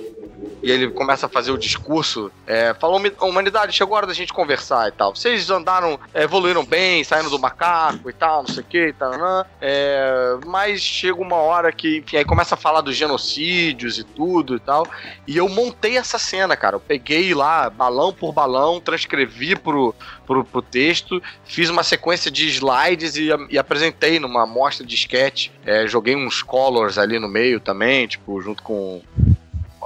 E 0.61 0.71
ele 0.71 0.89
começa 0.89 1.25
a 1.25 1.29
fazer 1.29 1.51
o 1.51 1.57
discurso. 1.57 2.31
É, 2.45 2.73
falou, 2.73 2.97
"Humi- 2.97 3.13
humanidade, 3.21 3.73
chegou 3.75 3.95
a 3.95 3.97
hora 3.99 4.07
da 4.07 4.13
gente 4.13 4.33
conversar 4.33 4.87
e 4.87 4.91
tal. 4.91 5.15
Vocês 5.15 5.49
andaram, 5.49 5.99
é, 6.13 6.23
evoluíram 6.23 6.65
bem, 6.65 7.03
saindo 7.03 7.29
do 7.29 7.39
macaco 7.39 8.09
e 8.09 8.13
tal, 8.13 8.43
não 8.43 8.49
sei 8.49 8.63
o 8.63 8.65
que 8.65 8.87
e 8.87 8.93
tal. 8.93 9.11
né? 9.11 9.45
É, 9.61 10.37
mas 10.45 10.81
chega 10.81 11.19
uma 11.21 11.35
hora 11.37 11.71
que, 11.71 11.97
enfim, 11.99 12.17
aí 12.17 12.25
começa 12.25 12.55
a 12.55 12.57
falar 12.57 12.81
dos 12.81 12.95
genocídios 12.95 13.97
e 13.97 14.03
tudo 14.03 14.55
e 14.55 14.59
tal. 14.59 14.85
E 15.27 15.37
eu 15.37 15.47
montei 15.47 15.97
essa 15.97 16.17
cena, 16.19 16.55
cara. 16.55 16.75
Eu 16.75 16.79
peguei 16.79 17.33
lá, 17.33 17.69
balão 17.69 18.11
por 18.13 18.31
balão, 18.33 18.79
transcrevi 18.79 19.55
pro, 19.55 19.93
pro, 20.25 20.43
pro 20.43 20.61
texto, 20.61 21.21
fiz 21.45 21.69
uma 21.69 21.83
sequência 21.83 22.29
de 22.29 22.47
slides 22.47 23.15
e, 23.15 23.29
e 23.49 23.57
apresentei 23.57 24.19
numa 24.19 24.43
amostra 24.43 24.85
de 24.85 24.95
sketch. 24.95 25.49
É, 25.65 25.87
joguei 25.87 26.15
uns 26.15 26.41
colors 26.41 26.97
ali 26.97 27.19
no 27.19 27.27
meio 27.27 27.59
também, 27.59 28.07
tipo, 28.07 28.41
junto 28.41 28.61
com. 28.63 29.01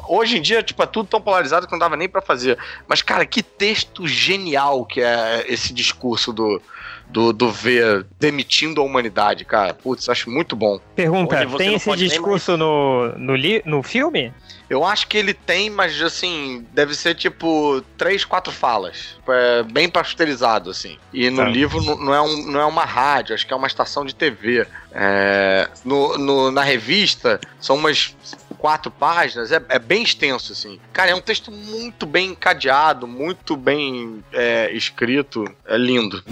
Hoje 0.07 0.37
em 0.37 0.41
dia, 0.41 0.63
tipo, 0.63 0.81
é 0.81 0.85
tudo 0.85 1.07
tão 1.07 1.21
polarizado 1.21 1.65
que 1.65 1.71
não 1.71 1.79
dava 1.79 1.95
nem 1.95 2.09
pra 2.09 2.21
fazer. 2.21 2.57
Mas, 2.87 3.01
cara, 3.01 3.25
que 3.25 3.43
texto 3.43 4.07
genial 4.07 4.85
que 4.85 5.01
é 5.01 5.45
esse 5.47 5.73
discurso 5.73 6.33
do, 6.33 6.61
do, 7.07 7.31
do 7.31 7.51
V 7.51 8.03
demitindo 8.19 8.81
a 8.81 8.83
humanidade, 8.83 9.45
cara. 9.45 9.73
Putz, 9.73 10.09
acho 10.09 10.29
muito 10.29 10.55
bom. 10.55 10.79
Pergunta, 10.95 11.45
tem 11.57 11.75
esse 11.75 11.95
discurso 11.95 12.57
no, 12.57 13.09
no, 13.17 13.35
li, 13.35 13.61
no 13.65 13.83
filme? 13.83 14.33
Eu 14.69 14.83
acho 14.85 15.07
que 15.07 15.17
ele 15.17 15.33
tem, 15.33 15.69
mas 15.69 16.01
assim, 16.01 16.65
deve 16.71 16.95
ser 16.95 17.13
tipo 17.15 17.83
três, 17.97 18.23
quatro 18.25 18.51
falas. 18.51 19.17
É 19.27 19.63
bem 19.63 19.87
pasteurizado, 19.89 20.69
assim. 20.69 20.97
E 21.13 21.29
no 21.29 21.37
Tá. 21.43 21.49
livro 21.49 21.81
não 21.83 21.97
não 21.97 22.13
é, 22.15 22.21
um, 22.21 22.45
não 22.51 22.59
é 22.59 22.65
uma 22.65 22.85
rádio, 22.85 23.35
acho 23.35 23.45
que 23.45 23.53
é 23.53 23.55
uma 23.55 23.67
estação 23.67 24.03
de 24.05 24.15
TV. 24.15 24.65
É, 24.91 25.69
no, 25.85 26.17
no- 26.17 26.51
na 26.51 26.63
revista, 26.63 27.39
são 27.59 27.75
umas 27.75 28.15
quatro 28.57 28.89
páginas, 28.89 29.51
é, 29.51 29.61
é 29.69 29.77
bem 29.77 30.01
extenso, 30.03 30.53
assim. 30.53 30.79
Cara, 30.93 31.11
é 31.11 31.15
um 31.15 31.21
texto 31.21 31.51
muito 31.51 32.05
bem 32.05 32.29
encadeado, 32.29 33.05
muito 33.05 33.55
bem 33.57 34.23
é, 34.31 34.71
escrito. 34.71 35.45
É 35.67 35.77
lindo. 35.77 36.23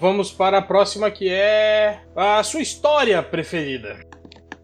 Vamos 0.00 0.30
para 0.30 0.58
a 0.58 0.62
próxima 0.62 1.10
que 1.10 1.28
é 1.28 2.00
a 2.14 2.42
sua 2.42 2.60
história 2.60 3.20
preferida. 3.22 3.98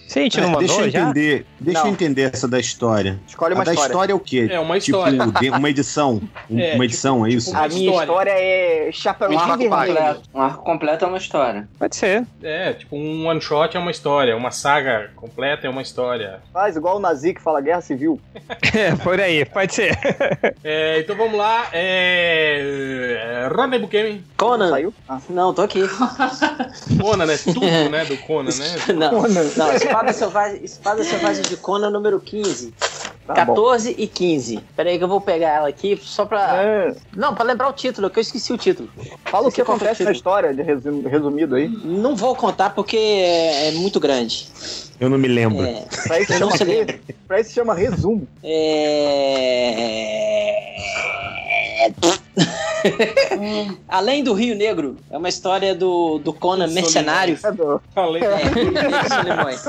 Sim, 0.06 0.20
a 0.20 0.22
gente 0.24 0.40
É, 0.40 0.56
deixa 0.58 0.80
eu 0.80 0.86
entender, 0.86 1.46
deixa 1.58 1.80
Não. 1.80 1.86
eu 1.88 1.92
entender 1.92 2.22
essa 2.32 2.46
da 2.46 2.60
história. 2.60 3.18
Escolhe 3.26 3.54
uma 3.54 3.62
a 3.62 3.64
da 3.64 3.72
história. 3.72 3.90
história 3.90 4.12
é 4.12 4.14
o 4.14 4.20
quê? 4.20 4.48
É, 4.50 4.60
uma 4.60 4.78
Tipo, 4.78 4.98
história. 4.98 5.26
de- 5.40 5.50
uma 5.50 5.70
edição. 5.70 6.20
Um- 6.50 6.58
É, 6.60 6.74
uma 6.74 6.84
edição, 6.84 7.24
é 7.26 7.30
isso? 7.30 7.56
A 7.56 7.66
minha 7.68 7.90
história 8.00 8.30
é 8.30 8.88
Um 8.88 8.92
Chapeuzinho 8.92 9.40
arco 9.40 9.58
completo. 9.68 10.22
Um 10.34 10.40
arco 10.40 10.62
completo 10.64 11.04
é 11.04 11.08
uma 11.08 11.16
história. 11.18 11.68
Pode 11.78 11.96
ser. 11.96 12.24
É, 12.42 12.72
tipo, 12.74 12.96
um 12.96 13.26
one 13.26 13.40
shot 13.40 13.76
é 13.76 13.80
uma 13.80 13.90
história, 13.90 14.36
uma 14.36 14.50
saga 14.50 15.10
completa 15.16 15.66
é 15.66 15.70
uma 15.70 15.80
história. 15.82 16.40
Faz 16.52 16.76
igual 16.76 16.96
o 16.98 17.00
Nazi 17.00 17.32
que 17.34 17.40
fala 17.40 17.60
Guerra 17.60 17.80
Civil. 17.80 18.20
É, 18.74 18.94
por 18.96 19.20
aí, 19.20 19.44
pode 19.44 19.72
ser. 19.74 19.96
É, 20.64 21.00
então 21.00 21.16
vamos 21.16 21.38
lá. 21.38 21.68
É. 21.72 23.48
Rodney 23.54 23.78
Buchanan. 23.78 24.18
Conan. 24.36 24.70
Saiu? 24.70 24.92
Ah. 25.08 25.18
Não, 25.28 25.54
tô 25.54 25.62
aqui. 25.62 25.80
Conan, 27.00 27.26
né? 27.26 27.36
Tudo, 27.36 27.60
né? 27.90 28.04
Do 28.04 28.16
Conan, 28.18 28.50
né? 28.50 28.94
Não, 28.94 29.22
não 29.22 29.50
espada, 29.94 30.12
selvagem, 30.12 30.64
espada 30.64 31.04
Selvagem 31.04 31.44
de 31.44 31.56
Conan 31.56 31.90
número 31.90 32.18
15. 32.18 32.74
Tá 33.26 33.32
14 33.34 33.94
e 33.96 34.06
15. 34.06 34.60
Pera 34.76 34.90
aí 34.90 34.98
que 34.98 35.04
eu 35.04 35.08
vou 35.08 35.20
pegar 35.20 35.48
ela 35.48 35.68
aqui 35.68 35.98
só 36.02 36.26
pra. 36.26 36.62
É. 36.62 36.94
Não, 37.16 37.34
pra 37.34 37.42
lembrar 37.44 37.68
o 37.68 37.72
título, 37.72 38.10
que 38.10 38.18
eu 38.18 38.20
esqueci 38.20 38.52
o 38.52 38.58
título. 38.58 38.88
Fala 39.24 39.48
o 39.48 39.52
que 39.52 39.62
acontece 39.62 40.04
na 40.04 40.12
história, 40.12 40.52
de 40.52 40.62
resu- 40.62 41.00
resumido 41.08 41.54
aí. 41.54 41.66
Não 41.68 42.14
vou 42.14 42.36
contar 42.36 42.70
porque 42.70 42.96
é, 42.98 43.68
é 43.68 43.70
muito 43.72 43.98
grande. 43.98 44.46
Eu 45.00 45.08
não 45.08 45.16
me 45.16 45.28
lembro. 45.28 45.64
É, 45.64 45.84
Pra 46.06 46.20
isso 46.20 46.32
chama, 46.34 46.56
se 46.56 46.64
lembra. 46.64 47.00
pra 47.26 47.40
isso 47.40 47.52
chama 47.54 47.74
resumo. 47.74 48.28
É... 48.42 49.94
Além 53.88 54.22
do 54.22 54.34
Rio 54.34 54.54
Negro, 54.54 54.96
é 55.10 55.16
uma 55.16 55.28
história 55.28 55.74
do, 55.74 56.18
do 56.18 56.32
Conan 56.32 56.66
mercenário. 56.68 57.38
É 57.42 57.52
do-. 57.52 57.80
É, 58.22 58.50
Pedro 58.50 59.08
Solimões. 59.08 59.64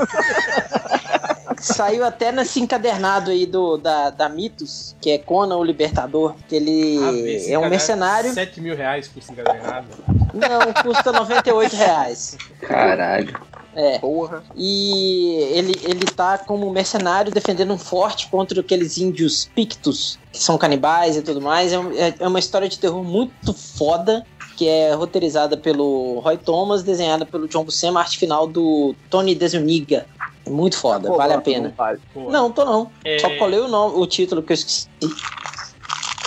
Saiu 1.60 2.04
até 2.04 2.30
nesse 2.32 2.60
encadernado 2.60 3.30
aí 3.30 3.46
do, 3.46 3.76
da, 3.76 4.10
da 4.10 4.28
Mitos, 4.28 4.94
que 5.00 5.10
é 5.10 5.18
Conan 5.18 5.56
o 5.56 5.64
Libertador, 5.64 6.34
que 6.48 6.56
ele 6.56 6.98
Ah, 6.98 7.50
é 7.52 7.58
um 7.58 7.62
cara 7.62 7.70
mercenário. 7.70 8.32
7 8.32 8.60
mil 8.60 8.76
reais 8.76 9.08
por 9.08 9.18
esse 9.20 9.32
errado. 9.32 9.86
Não, 10.34 10.82
custa 10.82 11.12
98 11.12 11.74
reais. 11.76 12.36
Caralho. 12.60 13.38
É. 13.74 13.98
Porra. 13.98 14.42
E 14.54 15.34
ele, 15.52 15.78
ele 15.82 16.06
tá 16.06 16.38
como 16.38 16.70
mercenário 16.70 17.30
defendendo 17.30 17.74
um 17.74 17.78
forte 17.78 18.28
contra 18.28 18.58
aqueles 18.60 18.96
índios 18.96 19.50
pictos, 19.54 20.18
que 20.32 20.42
são 20.42 20.56
canibais 20.56 21.16
e 21.16 21.22
tudo 21.22 21.42
mais. 21.42 21.72
É, 21.74 21.78
um- 21.78 21.92
é- 21.92 22.14
é 22.18 22.26
uma 22.26 22.38
história 22.38 22.68
de 22.70 22.78
terror 22.78 23.04
muito 23.04 23.52
foda, 23.52 24.24
que 24.56 24.66
é 24.68 24.92
roteirizada 24.94 25.56
pelo 25.56 26.20
Roy 26.20 26.36
Thomas, 26.38 26.82
desenhada 26.82 27.26
pelo 27.26 27.46
John 27.46 27.64
Buscema, 27.64 28.00
arte 28.00 28.18
final 28.18 28.46
do 28.46 28.94
Tony 29.10 29.34
Desuniga. 29.34 30.06
É 30.44 30.50
muito 30.50 30.78
foda, 30.78 31.08
Pô, 31.08 31.16
vale 31.16 31.32
a 31.34 31.36
não 31.36 31.42
pena. 31.42 31.74
vale. 31.76 32.00
Pô, 32.14 32.30
Não, 32.30 32.50
tô 32.50 32.64
não. 32.64 32.90
É. 33.04 33.18
Só 33.18 33.28
colei 33.36 33.58
o, 33.60 33.68
nome, 33.68 33.96
o 33.96 34.06
título 34.06 34.42
que 34.42 34.52
eu 34.52 34.54
esqueci. 34.54 34.88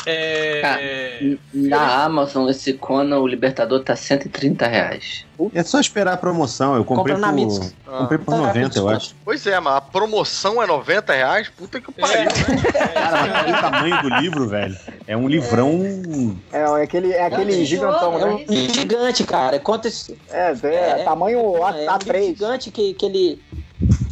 É... 0.05 1.35
Na 1.53 2.03
Amazon, 2.05 2.49
esse 2.49 2.73
Conan, 2.73 3.19
o 3.19 3.27
Libertador, 3.27 3.83
tá 3.83 3.95
130 3.95 4.67
reais. 4.67 5.25
É 5.53 5.63
só 5.63 5.79
esperar 5.79 6.13
a 6.13 6.17
promoção. 6.17 6.75
Eu 6.75 6.83
comprei 6.83 7.15
Compra 7.15 7.31
na 7.31 7.33
por, 7.47 7.97
comprei 7.99 8.17
por 8.19 8.33
Ah. 8.33 8.37
90, 8.37 8.79
eu 8.79 8.89
acho. 8.89 9.15
Pois 9.23 9.45
é, 9.47 9.59
mas 9.59 9.75
a 9.75 9.81
promoção 9.81 10.61
é 10.61 10.67
90 10.67 11.13
reais? 11.13 11.49
Puta 11.49 11.79
que 11.79 11.91
pariu, 11.91 12.25
né? 12.25 12.25
Cara, 12.93 13.21
mas 13.21 13.43
olha 13.45 13.57
o 13.57 13.61
tamanho 13.61 14.01
do 14.01 14.09
livro, 14.15 14.47
velho. 14.47 14.77
É 15.07 15.15
um 15.15 15.27
livrão. 15.27 15.81
É, 16.51 16.59
é 16.61 16.83
aquele, 16.83 17.11
é 17.13 17.25
aquele 17.25 17.65
gigantão, 17.65 18.17
É 18.19 18.25
né? 18.25 18.45
um 18.49 18.73
gigante, 18.73 19.23
cara. 19.23 19.59
Conta 19.59 19.87
esse. 19.87 20.17
É, 20.29 20.53
é, 20.63 21.03
tamanho 21.03 21.63
A- 21.63 21.77
é 21.77 21.89
um 21.89 21.93
A3. 21.97 22.25
gigante 22.27 22.71
que, 22.71 22.93
que 22.93 23.05
ele. 23.05 23.41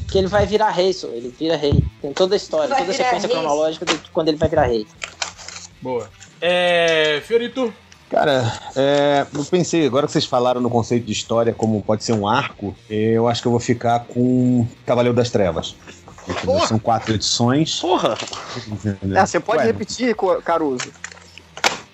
Que 0.09 0.19
ele 0.19 0.27
vai 0.27 0.45
virar 0.45 0.69
rei, 0.69 0.93
só. 0.93 1.07
Ele 1.07 1.33
vira 1.37 1.57
rei. 1.57 1.83
Tem 2.01 2.13
toda 2.13 2.33
a 2.33 2.37
história, 2.37 2.69
Vai 2.69 2.79
toda 2.79 2.91
a 2.91 2.95
sequência 2.95 3.27
rei? 3.27 3.35
cronológica 3.35 3.85
de 3.85 3.97
quando 4.13 4.29
ele 4.29 4.37
vai 4.37 4.47
virar 4.47 4.63
rei. 4.67 4.87
Boa. 5.81 6.09
É. 6.41 7.21
Fiorito. 7.25 7.73
Cara, 8.09 8.53
é, 8.75 9.25
eu 9.33 9.43
pensei, 9.43 9.85
agora 9.85 10.05
que 10.05 10.13
vocês 10.13 10.25
falaram 10.25 10.61
no 10.61 10.69
conceito 10.69 11.05
de 11.05 11.11
história 11.11 11.53
como 11.53 11.81
pode 11.83 12.05
ser 12.05 12.13
um 12.13 12.25
arco, 12.25 12.73
eu 12.89 13.27
acho 13.27 13.41
que 13.41 13.47
eu 13.47 13.51
vou 13.51 13.59
ficar 13.59 14.05
com 14.05 14.65
Cavaleiro 14.85 15.15
das 15.15 15.29
Trevas. 15.29 15.75
São 16.67 16.79
quatro 16.79 17.13
edições. 17.15 17.79
Porra! 17.79 18.17
É, 19.15 19.25
você 19.25 19.39
pode 19.39 19.59
Ué, 19.59 19.65
repetir, 19.65 20.15
Caruso. 20.43 20.89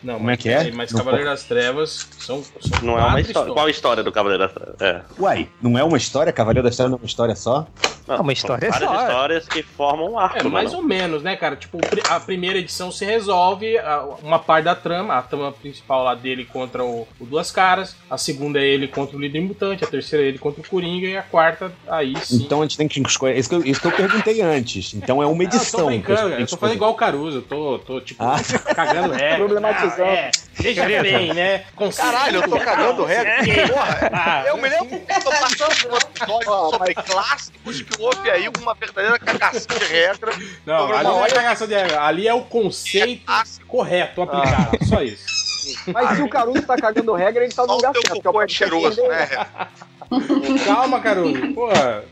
Não, 0.03 0.15
Como 0.15 0.29
é 0.29 0.33
mas, 0.33 0.41
que 0.41 0.49
é? 0.49 0.71
mas 0.71 0.91
Não 0.91 0.99
Cavaleiro 0.99 1.25
das 1.25 1.43
Trevas 1.43 2.07
são. 2.19 2.43
são 2.43 2.81
Não 2.81 2.93
é 2.93 3.01
uma 3.01 3.11
quatro 3.11 3.21
história. 3.21 3.53
Qual 3.53 3.65
a 3.65 3.69
história 3.71 4.03
do 4.03 4.11
Cavaleiro 4.11 4.43
das 4.43 4.53
Trevas? 4.53 4.81
É. 4.81 5.01
Uai, 5.17 5.49
não 5.61 5.77
é 5.77 5.83
uma 5.83 5.97
história? 5.97 6.33
Cavaleiro 6.33 6.67
das 6.67 6.75
Trevas 6.75 6.91
não 6.91 6.97
é 6.97 7.01
uma 7.01 7.07
história 7.07 7.35
só? 7.35 7.65
Não, 8.07 8.21
uma 8.21 8.33
história 8.33 8.71
são 8.71 8.79
várias 8.87 9.01
só. 9.01 9.07
histórias 9.07 9.47
que 9.47 9.63
formam 9.63 10.11
um 10.13 10.19
arco, 10.19 10.37
É, 10.39 10.43
né, 10.43 10.49
mais 10.49 10.71
não? 10.71 10.79
ou 10.79 10.85
menos, 10.85 11.23
né, 11.23 11.35
cara? 11.35 11.55
Tipo, 11.55 11.79
a 12.09 12.19
primeira 12.19 12.59
edição 12.59 12.91
se 12.91 13.05
resolve 13.05 13.75
uma 14.21 14.39
parte 14.39 14.65
da 14.65 14.75
trama, 14.75 15.15
a 15.17 15.21
trama 15.21 15.51
principal 15.51 16.03
lá 16.03 16.15
dele 16.15 16.45
contra 16.45 16.83
o, 16.83 17.07
o 17.19 17.25
Duas 17.25 17.51
Caras, 17.51 17.95
a 18.09 18.17
segunda 18.17 18.59
é 18.59 18.63
ele 18.65 18.87
contra 18.87 19.15
o 19.15 19.19
líder 19.19 19.41
mutante, 19.41 19.83
a 19.83 19.87
terceira 19.87 20.25
é 20.25 20.27
ele 20.27 20.37
contra 20.37 20.61
o 20.61 20.67
Coringa 20.67 21.07
e 21.07 21.17
a 21.17 21.23
quarta, 21.23 21.71
aí 21.87 22.13
sim. 22.23 22.43
Então 22.43 22.59
a 22.61 22.63
gente 22.65 22.77
tem 22.77 22.87
que 22.87 22.99
escolher. 23.01 23.37
Isso 23.37 23.49
que, 23.49 23.55
eu, 23.55 23.65
isso 23.65 23.79
que 23.81 23.87
eu 23.87 23.91
perguntei 23.91 24.41
antes. 24.41 24.93
Então 24.93 25.21
é 25.21 25.25
uma 25.25 25.35
Não, 25.35 25.41
eu 25.43 25.49
tô 25.49 25.55
edição. 25.57 25.85
brincando, 25.87 26.21
eu 26.21 26.29
que 26.31 26.37
tô 26.37 26.43
escolher. 26.43 26.59
fazendo 26.59 26.75
igual 26.75 26.91
o 26.91 26.95
Caruso, 26.95 27.37
eu 27.37 27.41
tô, 27.41 27.79
tô 27.79 28.01
tipo, 28.01 28.23
Ah. 28.23 28.35
cagando 28.75 29.13
regra. 29.13 29.37
Problematizando. 29.37 30.03
Ah, 30.03 30.05
é, 30.13 30.31
veja 30.55 30.85
bem, 30.85 31.33
né? 31.33 31.63
Caralho, 31.95 32.37
eu 32.43 32.49
tô 32.49 32.57
cagando 32.59 33.03
regra. 33.05 33.29
É. 33.29 33.67
Porra, 33.67 34.09
Ah, 34.13 34.43
eu 34.47 34.57
me 34.57 34.69
lembro 34.69 34.85
que 34.87 34.95
eu 34.95 35.21
tô 35.23 35.29
passando 35.29 35.81
por 35.81 35.93
um 35.93 35.97
episódio 35.97 36.69
sobre 36.71 36.93
clássicos 36.95 37.81
que 37.81 37.92
houve 37.99 38.29
aí 38.29 38.49
uma 38.61 38.73
verdadeira 38.73 39.19
cagação 39.19 39.77
de 39.77 39.85
regra. 39.85 40.31
Não, 40.65 40.93
ali 40.93 41.03
não 41.03 41.25
é 41.25 41.29
cagação 41.29 41.67
de 41.67 41.73
regra, 41.73 42.03
ali 42.03 42.27
é 42.27 42.33
o 42.33 42.43
conceito 42.43 43.31
correto 43.67 44.21
aplicado, 44.21 44.85
só 44.85 45.01
isso. 45.01 45.25
Mas 45.93 46.17
se 46.17 46.21
o 46.21 46.29
Caruso 46.29 46.61
tá 46.63 46.75
cagando 46.75 47.13
regra, 47.13 47.43
ele 47.43 47.53
tá 47.53 47.65
no 47.65 47.75
lugar 47.75 47.93
certo. 47.93 48.21
que 48.21 48.27
é 48.27 48.29
o 48.29 48.41
é 48.41 48.47
cheiroso, 48.47 49.01
né? 49.07 49.29
Calma, 50.65 50.99
Caruso. 50.99 51.53
Porra. 51.53 52.03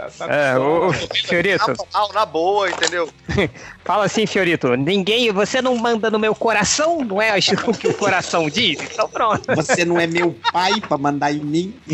Tá, 0.00 0.26
tá 0.26 0.34
É, 0.34 0.58
ô, 0.58 0.86
ô, 0.88 0.92
Na 0.92 0.92
Fiorito, 0.92 1.66
moral, 1.68 2.12
na 2.14 2.24
boa, 2.24 2.70
entendeu? 2.70 3.10
fala 3.84 4.04
assim, 4.06 4.26
Fiorito. 4.26 4.74
Ninguém, 4.76 5.30
você 5.30 5.60
não 5.60 5.76
manda 5.76 6.10
no 6.10 6.18
meu 6.18 6.34
coração, 6.34 7.04
não 7.04 7.20
é 7.20 7.36
o 7.36 7.40
que 7.76 7.88
o 7.88 7.94
coração 7.94 8.48
diz? 8.48 8.80
Então 8.80 9.08
pronto. 9.08 9.54
Você 9.54 9.84
não 9.84 10.00
é 10.00 10.06
meu 10.06 10.34
pai 10.52 10.80
pra 10.80 10.96
mandar 10.96 11.32
em 11.32 11.40
mim. 11.40 11.74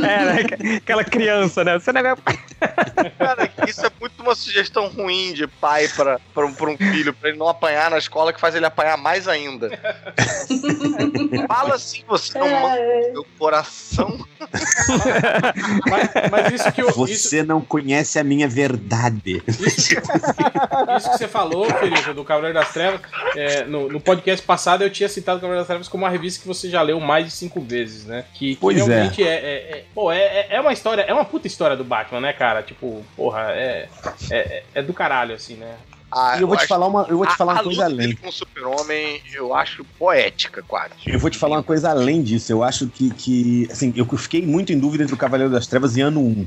É, 0.00 0.24
né? 0.24 0.76
aquela 0.76 1.04
criança, 1.04 1.62
né? 1.62 1.78
Você 1.78 1.92
não 1.92 2.00
é 2.00 2.02
meu 2.02 2.16
pai. 2.16 2.38
Cara, 3.18 3.50
isso 3.66 3.84
é 3.84 3.90
muito 4.00 4.22
uma 4.22 4.34
sugestão 4.34 4.88
ruim 4.88 5.32
de 5.32 5.46
pai 5.46 5.88
pra, 5.88 6.18
pra, 6.34 6.46
um, 6.46 6.52
pra 6.52 6.70
um 6.70 6.76
filho, 6.76 7.12
pra 7.12 7.28
ele 7.28 7.38
não 7.38 7.48
apanhar 7.48 7.90
na 7.90 7.98
escola, 7.98 8.32
que 8.32 8.40
faz 8.40 8.54
ele 8.54 8.66
apanhar 8.66 8.96
mais 8.96 9.28
ainda. 9.28 9.70
Fala 11.46 11.74
assim, 11.74 12.02
você 12.06 12.38
não 12.38 12.48
manda 12.48 12.76
no 12.76 13.12
meu 13.12 13.26
coração. 13.38 14.26
Mas, 15.88 16.30
mas 16.30 16.52
isso 16.52 16.72
que 16.72 16.82
eu, 16.82 16.88
isso, 17.06 17.29
Você 17.30 17.44
não 17.44 17.60
conhece 17.60 18.18
a 18.18 18.24
minha 18.24 18.48
verdade. 18.48 19.40
isso 19.46 21.10
que 21.10 21.18
você 21.18 21.28
falou, 21.28 21.64
Felipe, 21.66 22.12
do 22.12 22.24
Cavaleiro 22.24 22.58
das 22.58 22.72
Trevas, 22.72 23.00
é, 23.36 23.64
no, 23.64 23.88
no 23.88 24.00
podcast 24.00 24.44
passado 24.44 24.82
eu 24.82 24.90
tinha 24.90 25.08
citado 25.08 25.38
o 25.38 25.40
Cavaleiro 25.40 25.60
das 25.60 25.68
Trevas 25.68 25.86
como 25.88 26.02
uma 26.04 26.10
revista 26.10 26.40
que 26.42 26.48
você 26.48 26.68
já 26.68 26.82
leu 26.82 26.98
mais 26.98 27.26
de 27.26 27.30
cinco 27.30 27.60
vezes, 27.60 28.04
né? 28.04 28.24
Que, 28.34 28.54
que 28.56 28.60
Pois 28.60 28.78
é. 28.78 28.84
realmente 28.84 29.22
é. 29.22 29.26
É, 29.28 29.78
é- 29.78 29.84
pô, 29.94 30.10
é, 30.10 30.18
é- 30.18 30.46
é 30.56 30.60
uma 30.60 30.72
história, 30.72 31.02
é 31.02 31.14
uma 31.14 31.24
puta 31.24 31.46
história 31.46 31.76
do 31.76 31.84
Batman, 31.84 32.20
né, 32.20 32.32
cara? 32.32 32.62
Tipo, 32.62 33.04
porra, 33.16 33.50
é, 33.52 33.88
é, 34.30 34.62
é 34.74 34.82
do 34.82 34.92
caralho, 34.92 35.34
assim, 35.34 35.54
né? 35.54 35.74
Ah, 36.12 36.36
E 36.36 36.42
eu 36.42 36.48
vou 36.48 36.56
te 36.56 36.60
acho- 36.62 36.68
falar 36.68 36.88
uma, 36.88 37.06
eu 37.08 37.16
vou 37.18 37.24
te 37.26 37.36
falar 37.36 37.52
a 37.52 37.54
uma 37.56 37.62
coisa 37.62 37.84
luta 37.84 37.96
dele 37.96 38.02
além. 38.14 38.16
com 38.16 38.28
o 38.28 38.32
super-homem, 38.32 39.22
eu 39.32 39.54
acho 39.54 39.84
poética, 39.96 40.60
quase. 40.66 40.94
Eu 41.06 41.20
vou 41.20 41.30
te 41.30 41.38
falar 41.38 41.58
uma 41.58 41.62
coisa 41.62 41.88
além 41.90 42.20
disso. 42.20 42.50
Eu 42.50 42.64
acho 42.64 42.88
que, 42.88 43.10
que 43.10 43.68
assim, 43.70 43.92
eu 43.94 44.04
fiquei 44.18 44.44
muito 44.44 44.72
em 44.72 44.78
dúvida 44.80 45.04
entre 45.04 45.14
o 45.14 45.18
Cavaleiro 45.18 45.52
das 45.52 45.68
Trevas 45.68 45.96
e 45.96 46.00
Ano 46.00 46.20
1. 46.20 46.46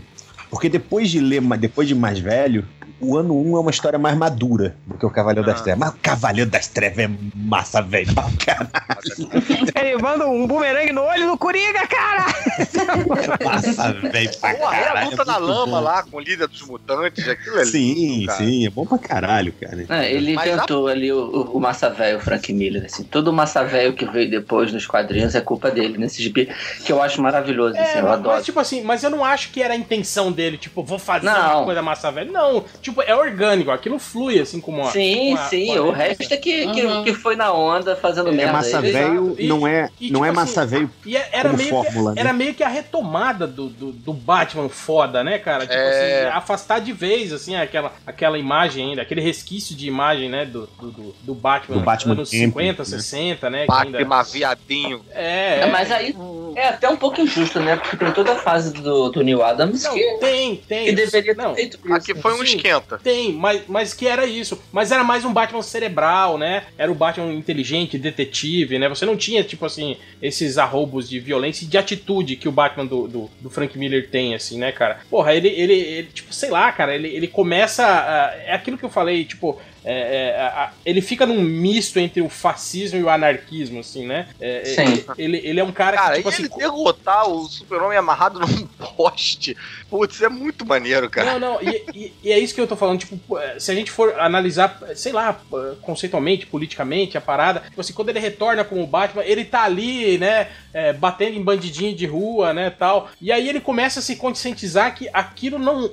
Porque 0.53 0.69
depois 0.69 1.09
de 1.09 1.19
ler, 1.19 1.41
depois 1.57 1.87
de 1.87 1.95
mais 1.95 2.19
velho, 2.19 2.63
o 3.03 3.17
Ano 3.17 3.35
1 3.39 3.57
é 3.57 3.59
uma 3.59 3.71
história 3.71 3.99
mais 3.99 4.17
madura 4.17 4.75
do 4.87 4.97
que 4.97 5.05
o 5.05 5.09
Cavaleiro 5.09 5.45
das 5.45 5.59
Ah. 5.59 5.63
Trevas. 5.63 5.79
Mas 5.79 5.89
o 5.89 5.97
Cavaleiro 6.01 6.49
das 6.49 6.67
Trevas 6.67 6.99
é 7.05 7.09
massa, 7.35 7.81
velho. 7.81 8.13
pra 8.13 8.23
caralho. 8.45 8.69
Ele 9.75 9.97
manda 10.01 10.27
um 10.27 10.47
bumerangue 10.47 10.91
no 10.91 11.01
olho 11.03 11.27
do 11.27 11.37
Coringa, 11.37 11.85
cara! 11.87 12.25
É 13.39 13.43
massa, 13.43 13.93
velho, 13.93 14.31
pra 14.39 14.53
Porra, 14.55 14.75
é 14.75 14.79
a 14.79 14.85
caralho. 14.85 15.09
luta 15.11 15.21
é 15.21 15.25
na 15.25 15.37
lama 15.37 15.65
bom. 15.65 15.79
lá 15.81 16.03
com 16.03 16.17
o 16.17 16.19
líder 16.19 16.47
dos 16.47 16.61
mutantes, 16.63 17.27
aquilo 17.27 17.59
é 17.59 17.65
Sim, 17.65 17.93
lindo, 17.93 18.31
sim, 18.33 18.65
é 18.65 18.69
bom 18.69 18.85
pra 18.85 18.97
caralho, 18.97 19.53
cara. 19.53 19.85
É, 19.89 20.11
ele 20.13 20.33
Mas 20.33 20.49
a- 20.49 20.53
inventou 20.55 20.87
ali 20.87 21.11
o, 21.11 21.51
o, 21.53 21.59
Massa 21.59 21.89
Velho, 21.89 22.17
o 22.17 22.21
Frank 22.21 22.51
Miller. 22.53 22.85
Assim. 22.85 23.03
Todo 23.03 23.27
o 23.29 23.33
Massa 23.33 23.63
Velho 23.63 23.93
que 23.93 24.05
veio 24.05 24.29
depois 24.29 24.71
nos 24.71 24.85
quadrinhos 24.85 25.35
é 25.35 25.41
culpa 25.41 25.71
dele, 25.71 25.97
nesse 25.97 26.21
gibi, 26.21 26.49
que 26.85 26.91
eu 26.91 27.01
acho 27.01 27.21
maravilhoso, 27.21 27.77
assim, 27.77 27.97
É, 27.97 27.99
eu 27.99 28.03
mas, 28.03 28.13
adoro. 28.13 28.35
mas, 28.35 28.45
tipo 28.45 28.59
assim, 28.59 28.81
mas 28.83 29.03
eu 29.03 29.09
não 29.09 29.23
acho 29.23 29.49
que 29.51 29.61
era 29.61 29.73
a 29.73 29.77
intenção 29.77 30.31
dele, 30.31 30.57
tipo, 30.57 30.83
vou 30.83 30.99
fazer 30.99 31.25
Não. 31.25 31.57
uma 31.57 31.65
coisa 31.65 31.81
massa 31.81 32.11
velha. 32.11 32.31
Não, 32.31 32.63
tipo, 32.81 32.92
é 33.01 33.15
orgânico, 33.15 33.71
aquilo 33.71 33.97
flui 33.99 34.39
assim 34.39 34.59
como 34.61 34.81
a. 34.81 34.91
Sim, 34.91 35.35
com 35.35 35.41
a- 35.41 35.47
sim, 35.49 35.67
com 35.67 35.73
a 35.73 35.81
o 35.81 35.91
resto 35.91 36.33
é 36.33 36.37
que, 36.37 36.67
que, 36.67 36.83
Uhum. 36.85 37.03
que 37.03 37.13
foi 37.13 37.35
na 37.35 37.51
onda 37.53 37.95
fazendo 37.95 38.29
É 38.29 38.31
merda. 38.33 38.53
massa 38.53 38.77
Ele- 38.79 38.91
velho, 38.91 39.35
não 39.39 39.67
é, 39.67 39.89
e, 39.99 40.11
não 40.11 40.21
tipo 40.21 40.25
é 40.25 40.31
massa 40.31 40.61
assim, 40.63 40.69
velho 40.75 40.91
E 41.05 41.17
é- 41.17 41.29
era 41.31 41.49
como 41.49 41.57
meio, 41.57 41.69
fórmula, 41.69 42.11
que, 42.11 42.15
né? 42.15 42.21
era 42.21 42.33
meio 42.33 42.53
que 42.53 42.63
a 42.63 42.67
retomada 42.67 43.47
do, 43.47 43.67
do, 43.69 43.91
do 43.91 44.13
Batman 44.13 44.69
foda, 44.69 45.23
né, 45.23 45.39
cara? 45.39 45.61
Tipo 45.67 45.73
É. 45.73 46.25
assim, 46.27 46.37
afastar 46.37 46.79
de 46.79 46.91
vez, 46.93 47.31
assim, 47.33 47.55
aquela, 47.55 47.91
aquela 48.05 48.37
imagem 48.37 48.89
ainda, 48.89 49.01
aquele 49.01 49.21
resquício 49.21 49.75
de 49.75 49.87
imagem, 49.87 50.29
né, 50.29 50.45
do, 50.45 50.67
do, 50.79 50.91
do- 50.91 51.15
do 51.21 51.33
Batman, 51.33 51.77
Do 51.77 51.83
Batman 51.83 52.13
anos 52.13 52.29
Camp, 52.29 52.39
50, 52.39 52.83
né? 52.83 52.85
60, 52.89 53.49
né? 53.49 53.65
que 53.65 53.71
ainda- 53.73 53.97
Batman 54.05 54.23
viadinho. 54.23 55.01
É, 55.11 55.23
É, 55.23 55.59
é, 55.61 55.65
mas 55.67 55.91
aí 55.91 56.15
é 56.55 56.67
até 56.67 56.89
um 56.89 56.95
pouco 56.97 57.19
injusto, 57.21 57.59
né? 57.59 57.75
Porque 57.77 57.97
tem 57.97 58.11
toda 58.11 58.33
a 58.33 58.35
fase 58.35 58.73
do, 58.73 59.09
do 59.09 59.23
Neil 59.23 59.43
Adams 59.43 59.83
Não, 59.83 59.93
que, 59.93 60.17
tem, 60.19 60.55
tem. 60.57 60.85
que 60.85 60.91
deveria 60.93 61.33
não, 61.33 61.49
ter 61.53 61.61
feito 61.61 61.79
isso. 61.83 61.93
Aqui 61.93 62.15
foi 62.15 62.33
um 62.33 62.37
Sim. 62.45 62.57
Esquenta. 62.83 62.97
Tem, 63.03 63.33
mas, 63.33 63.61
mas 63.67 63.93
que 63.93 64.07
era 64.07 64.25
isso. 64.25 64.61
Mas 64.71 64.91
era 64.91 65.03
mais 65.03 65.25
um 65.25 65.33
Batman 65.33 65.61
cerebral, 65.61 66.37
né? 66.37 66.63
Era 66.77 66.91
o 66.91 66.95
Batman 66.95 67.33
inteligente, 67.33 67.97
detetive, 67.97 68.77
né? 68.79 68.87
Você 68.89 69.05
não 69.05 69.17
tinha, 69.17 69.43
tipo 69.43 69.65
assim, 69.65 69.97
esses 70.21 70.57
arroubos 70.57 71.09
de 71.09 71.19
violência 71.19 71.65
e 71.65 71.67
de 71.67 71.77
atitude 71.77 72.35
que 72.35 72.47
o 72.47 72.51
Batman 72.51 72.85
do, 72.85 73.07
do, 73.07 73.31
do 73.39 73.49
Frank 73.49 73.77
Miller 73.77 74.09
tem, 74.09 74.35
assim, 74.35 74.57
né, 74.57 74.71
cara? 74.71 74.99
Porra, 75.09 75.33
ele, 75.33 75.47
ele, 75.49 75.73
ele, 75.73 76.07
tipo, 76.13 76.33
sei 76.33 76.49
lá, 76.49 76.71
cara, 76.71 76.95
ele, 76.95 77.07
ele 77.07 77.27
começa. 77.27 77.85
a- 77.85 78.33
é 78.45 78.53
aquilo 78.53 78.77
que 78.77 78.85
eu 78.85 78.89
falei, 78.89 79.25
tipo. 79.25 79.59
É, 79.85 80.29
é, 80.35 80.41
a- 80.41 80.71
ele 80.85 81.01
fica 81.01 81.25
num 81.25 81.41
misto 81.41 81.99
entre 81.99 82.21
o 82.21 82.29
fascismo 82.29 82.97
e 82.99 83.03
o 83.03 83.09
anarquismo, 83.09 83.79
assim, 83.79 84.05
né? 84.07 84.27
É, 84.39 84.61
é, 84.61 84.65
Sim. 84.65 85.05
Ele, 85.17 85.37
ele 85.43 85.59
é 85.59 85.63
um 85.63 85.71
cara, 85.71 85.97
Cara, 85.97 86.11
que, 86.11 86.17
tipo 86.17 86.29
e 86.29 86.33
assim. 86.33 86.43
ele 86.43 86.53
derrotar 86.55 87.29
o 87.29 87.45
super-homem 87.47 87.97
amarrado 87.97 88.39
num 88.45 88.65
poste, 88.67 89.55
putz, 89.89 90.21
é 90.21 90.29
muito 90.29 90.65
maneiro, 90.65 91.09
cara. 91.09 91.33
Não, 91.33 91.39
não, 91.53 91.61
e, 91.61 91.83
e- 91.93 92.13
e 92.23 92.31
é 92.31 92.39
isso 92.39 92.53
que 92.55 92.61
eu 92.61 92.67
tô 92.67 92.75
falando, 92.75 92.99
tipo, 92.99 93.19
se 93.59 93.71
a 93.71 93.75
gente 93.75 93.91
for 93.91 94.19
analisar, 94.19 94.79
sei 94.95 95.11
lá, 95.11 95.39
conceitualmente, 95.81 96.45
politicamente, 96.45 97.17
a 97.17 97.21
parada, 97.21 97.61
tipo 97.61 97.81
assim, 97.81 97.93
quando 97.93 98.09
ele 98.09 98.19
retorna 98.19 98.63
como 98.63 98.85
Batman, 98.87 99.23
ele 99.23 99.43
tá 99.45 99.63
ali, 99.63 100.17
né, 100.17 100.47
é, 100.73 100.93
batendo 100.93 101.37
em 101.37 101.43
bandidinho 101.43 101.95
de 101.95 102.05
rua, 102.05 102.53
né, 102.53 102.69
tal, 102.69 103.09
e 103.21 103.31
aí 103.31 103.47
ele 103.49 103.59
começa 103.59 103.99
a 103.99 104.03
se 104.03 104.15
conscientizar 104.15 104.95
que 104.95 105.09
aquilo 105.13 105.59
não... 105.59 105.91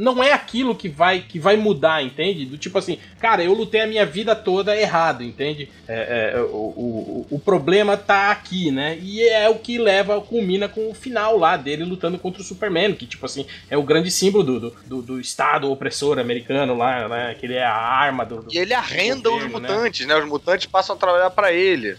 Não 0.00 0.22
é 0.22 0.32
aquilo 0.32 0.76
que 0.76 0.88
vai, 0.88 1.20
que 1.20 1.40
vai 1.40 1.56
mudar, 1.56 2.04
entende? 2.04 2.44
Do 2.46 2.56
tipo 2.56 2.78
assim, 2.78 2.98
cara, 3.20 3.42
eu 3.42 3.52
lutei 3.52 3.80
a 3.80 3.86
minha 3.86 4.06
vida 4.06 4.36
toda 4.36 4.76
errado, 4.76 5.24
entende? 5.24 5.68
É, 5.88 6.34
é, 6.36 6.40
o, 6.40 6.46
o, 6.46 7.26
o 7.32 7.38
problema 7.40 7.96
tá 7.96 8.30
aqui, 8.30 8.70
né? 8.70 8.96
E 9.02 9.20
é 9.28 9.48
o 9.48 9.56
que 9.56 9.76
leva, 9.76 10.20
culmina 10.20 10.68
com 10.68 10.88
o 10.88 10.94
final 10.94 11.36
lá 11.36 11.56
dele 11.56 11.82
lutando 11.84 12.16
contra 12.18 12.40
o 12.40 12.44
Superman, 12.44 12.94
que, 12.94 13.06
tipo 13.06 13.26
assim, 13.26 13.44
é 13.68 13.76
o 13.76 13.82
grande 13.82 14.10
símbolo 14.10 14.44
do, 14.44 14.60
do, 14.60 14.76
do- 14.86 15.02
do 15.02 15.20
Estado 15.20 15.68
opressor 15.70 16.18
americano 16.20 16.76
lá, 16.76 17.08
né? 17.08 17.34
Que 17.38 17.46
ele 17.46 17.54
é 17.54 17.64
a 17.64 17.74
arma 17.74 18.24
do. 18.24 18.42
do- 18.42 18.54
E 18.54 18.58
ele 18.58 18.74
arrenda 18.74 19.28
os 19.30 19.42
governo, 19.42 19.58
né? 19.58 19.68
mutantes, 19.68 20.06
né? 20.06 20.14
Os 20.16 20.26
mutantes 20.28 20.66
passam 20.66 20.94
a 20.94 20.98
trabalhar 20.98 21.30
pra 21.30 21.52
ele. 21.52 21.96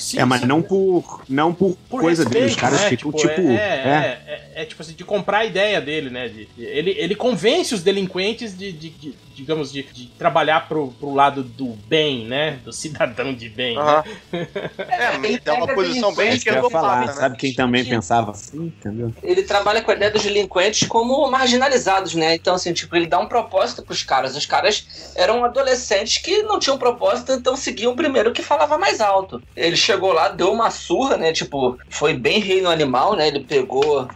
Sim, 0.00 0.18
É, 0.18 0.24
mas 0.24 0.40
sim, 0.40 0.46
não 0.46 0.62
por, 0.62 1.22
não 1.28 1.52
por, 1.54 1.76
por 1.88 2.00
coisa 2.00 2.22
respeito, 2.24 2.42
dele. 2.42 2.54
Os 2.54 2.60
caras 2.60 2.80
né? 2.82 2.88
ficam 2.88 3.12
Tipo, 3.12 3.28
tipo. 3.28 3.40
é, 3.50 3.54
é. 3.54 3.58
é, 3.58 4.32
é- 4.56 4.62
é, 4.62 4.64
tipo 4.64 4.82
assim, 4.82 4.94
de 4.94 5.04
comprar 5.04 5.38
a 5.38 5.44
ideia 5.44 5.80
dele, 5.80 6.10
né? 6.10 6.28
De, 6.28 6.46
de- 6.46 6.64
ele, 6.64 6.90
ele 6.98 7.14
convence 7.14 7.74
os 7.74 7.82
delinquentes 7.82 8.56
de, 8.56 8.72
de- 8.72 8.90
de- 8.90 9.14
digamos, 9.40 9.72
de, 9.72 9.82
de 9.82 10.06
trabalhar 10.18 10.68
pro, 10.68 10.88
pro 10.92 11.14
lado 11.14 11.42
do 11.42 11.66
bem, 11.88 12.26
né? 12.26 12.58
Do 12.64 12.72
cidadão 12.72 13.34
de 13.34 13.48
bem. 13.48 13.76
Aham. 13.76 14.04
né? 14.32 14.48
É, 14.78 15.18
mas 15.18 15.40
é 15.44 15.52
uma 15.52 15.66
posição 15.74 16.14
bem 16.14 16.30
É 16.30 16.38
que 16.38 16.48
eu 16.50 16.54
ia 16.54 16.70
falar. 16.70 17.06
né? 17.06 17.12
Sabe 17.12 17.36
quem 17.36 17.54
também 17.54 17.84
pensava 17.84 18.30
assim, 18.32 18.66
entendeu? 18.66 19.12
Ele 19.22 19.42
trabalha 19.42 19.82
com 19.82 19.90
a 19.90 19.94
ideia 19.94 20.10
dos 20.10 20.22
delinquentes 20.22 20.86
como 20.86 21.28
marginalizados, 21.30 22.14
né? 22.14 22.34
Então, 22.34 22.54
assim, 22.54 22.72
tipo, 22.72 22.94
ele 22.94 23.06
dá 23.06 23.18
um 23.18 23.26
propósito 23.26 23.82
pros 23.82 24.02
caras. 24.02 24.36
Os 24.36 24.46
caras 24.46 25.12
eram 25.16 25.44
adolescentes 25.44 26.18
que 26.18 26.42
não 26.42 26.58
tinham 26.58 26.78
propósito, 26.78 27.32
então 27.32 27.56
seguiam 27.56 27.92
o 27.92 27.96
primeiro 27.96 28.32
que 28.32 28.42
falava 28.42 28.76
mais 28.78 29.00
alto. 29.00 29.42
Ele 29.56 29.76
chegou 29.76 30.12
lá, 30.12 30.28
deu 30.28 30.52
uma 30.52 30.70
surra, 30.70 31.16
né? 31.16 31.32
Tipo, 31.32 31.78
foi 31.88 32.14
bem 32.14 32.38
reino 32.40 32.68
animal, 32.68 33.16
né? 33.16 33.28
Ele 33.28 33.40
pegou 33.40 34.08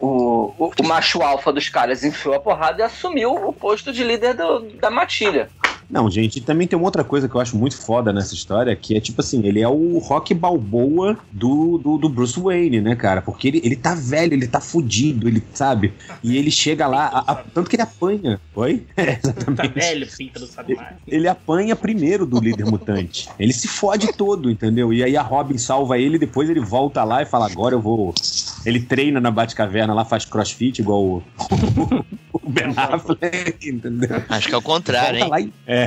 o, 0.00 0.54
o, 0.58 0.70
o 0.80 0.86
macho 0.86 1.22
alfa 1.22 1.52
dos 1.52 1.68
caras, 1.68 2.02
enfiou 2.04 2.34
a 2.34 2.40
porrada 2.40 2.80
e 2.80 2.84
assumiu 2.84 3.32
o 3.34 3.52
posto 3.52 3.92
de 3.92 4.02
líder 4.02 4.34
do- 4.34 4.60
da 4.80 4.90
matilha. 4.90 5.48
Não, 5.90 6.08
gente, 6.10 6.36
e 6.36 6.40
também 6.40 6.66
tem 6.68 6.78
uma 6.78 6.86
outra 6.86 7.02
coisa 7.02 7.28
que 7.28 7.34
eu 7.34 7.40
acho 7.40 7.56
muito 7.56 7.76
foda 7.76 8.12
nessa 8.12 8.32
história, 8.34 8.74
que 8.76 8.96
é 8.96 9.00
tipo 9.00 9.20
assim, 9.20 9.44
ele 9.44 9.60
é 9.60 9.68
o 9.68 9.98
rock 9.98 10.32
balboa 10.32 11.18
do, 11.32 11.78
do, 11.78 11.98
do 11.98 12.08
Bruce 12.08 12.38
Wayne, 12.38 12.80
né, 12.80 12.94
cara? 12.94 13.20
Porque 13.22 13.48
ele, 13.48 13.60
ele 13.64 13.76
tá 13.76 13.94
velho, 13.94 14.32
ele 14.34 14.46
tá 14.46 14.60
fudido, 14.60 15.26
ele 15.28 15.42
sabe? 15.52 15.92
E 16.22 16.36
ele 16.36 16.50
chega 16.50 16.86
lá, 16.86 17.06
a- 17.06 17.32
a- 17.32 17.34
tanto 17.34 17.68
que 17.68 17.76
ele 17.76 17.82
apanha. 17.82 18.40
Oi? 18.54 18.86
É, 18.96 19.16
Tá 19.16 19.30
exatamente. 19.30 19.74
velho, 19.74 20.06
pinta 20.16 20.38
não 20.40 20.46
sabe 20.46 20.74
mais. 20.76 20.94
Ele 21.08 21.26
apanha 21.26 21.74
primeiro 21.74 22.24
do 22.26 22.38
líder 22.38 22.66
mutante. 22.66 23.28
Ele 23.38 23.52
se 23.52 23.66
fode 23.66 24.12
todo, 24.12 24.50
entendeu? 24.50 24.92
E 24.92 25.02
aí 25.02 25.16
a 25.16 25.22
Robin 25.22 25.58
salva 25.58 25.98
ele, 25.98 26.18
depois 26.18 26.48
ele 26.48 26.60
volta 26.60 27.02
lá 27.02 27.22
e 27.22 27.26
fala: 27.26 27.46
agora 27.46 27.74
eu 27.74 27.80
vou. 27.80 28.14
Ele 28.64 28.78
treina 28.80 29.20
na 29.20 29.30
Batcaverna 29.30 29.94
lá, 29.94 30.04
faz 30.04 30.24
crossfit 30.24 30.80
igual 30.80 31.02
o, 31.02 31.22
o 32.32 32.48
Ben 32.50 32.72
Affleck, 32.76 33.68
entendeu? 33.68 34.22
Acho 34.28 34.48
que 34.48 34.54
é 34.54 34.58
o 34.58 34.62
contrário, 34.62 35.18
volta 35.20 35.24
hein? 35.24 35.30
Lá 35.30 35.40
e, 35.40 35.52
é, 35.66 35.79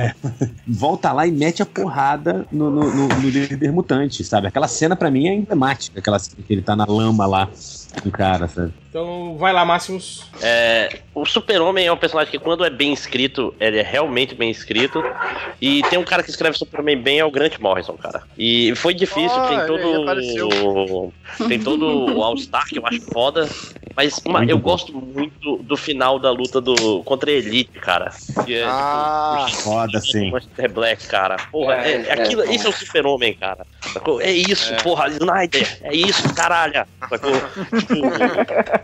volta 0.66 1.12
lá 1.12 1.26
e 1.26 1.32
mete 1.32 1.62
a 1.62 1.66
porrada 1.66 2.46
no, 2.50 2.70
no, 2.70 2.90
no- 2.90 3.08
no 3.08 3.28
líder 3.28 3.72
mutante, 3.72 4.24
sabe? 4.24 4.46
Aquela 4.46 4.68
cena 4.68 4.96
pra 4.96 5.10
mim 5.10 5.26
é 5.28 5.34
emblemática, 5.34 5.98
aquela 5.98 6.18
que 6.20 6.52
ele 6.52 6.62
tá 6.62 6.74
na 6.76 6.84
lama 6.86 7.26
lá, 7.26 7.50
o 8.04 8.10
cara, 8.10 8.48
sabe? 8.48 8.72
Então, 8.94 9.36
vai 9.36 9.52
lá, 9.52 9.64
Máximos. 9.64 10.24
É, 10.40 11.00
o 11.12 11.26
Super-Homem 11.26 11.84
é 11.84 11.92
um 11.92 11.96
personagem 11.96 12.30
que, 12.30 12.38
quando 12.38 12.64
é 12.64 12.70
bem 12.70 12.92
escrito, 12.92 13.52
ele 13.58 13.80
é 13.80 13.82
realmente 13.82 14.36
bem 14.36 14.52
escrito. 14.52 15.02
E 15.60 15.82
tem 15.90 15.98
um 15.98 16.04
cara 16.04 16.22
que 16.22 16.30
escreve 16.30 16.56
Superman 16.56 16.98
bem, 17.02 17.18
é 17.18 17.24
o 17.24 17.30
Grant 17.32 17.58
Morrison, 17.58 17.94
cara. 17.94 18.22
E 18.38 18.72
foi 18.76 18.94
difícil, 18.94 19.36
Ah, 19.36 19.48
tem 19.48 19.66
todo. 19.66 21.12
Tem 21.48 21.58
todo 21.58 22.14
o 22.14 22.22
All-Star 22.22 22.68
que 22.68 22.78
eu 22.78 22.86
acho 22.86 23.00
foda. 23.12 23.48
Mas 23.96 24.20
uma- 24.24 24.44
eu 24.44 24.58
gosto 24.58 24.92
muito 24.92 25.56
do 25.58 25.76
final 25.76 26.18
da 26.18 26.30
luta 26.30 26.60
do 26.60 27.02
contra 27.04 27.30
a 27.30 27.34
Elite, 27.34 27.72
cara. 27.80 28.12
Que 28.44 28.56
é, 28.58 28.64
Ah, 28.66 29.46
tipo, 29.48 29.62
Foda, 29.62 30.00
sim. 30.00 30.30
Monster 30.30 30.72
Black, 30.72 31.06
cara. 31.08 31.36
Porra, 31.50 31.74
É, 31.84 31.92
é, 31.92 32.04
é, 32.08 32.12
aquilo, 32.12 32.42
é. 32.42 32.54
isso 32.54 32.66
é 32.66 32.70
o 32.70 32.72
super-homem, 32.72 33.34
cara. 33.34 33.64
Sacou? 33.92 34.20
É 34.20 34.30
isso, 34.30 34.72
É. 34.72 34.76
porra, 34.82 35.08
Snyder. 35.08 35.78
É 35.82 35.94
isso, 35.94 36.32
caralho. 36.34 36.84
Sacou? 37.08 37.32
Tipo, 37.84 38.83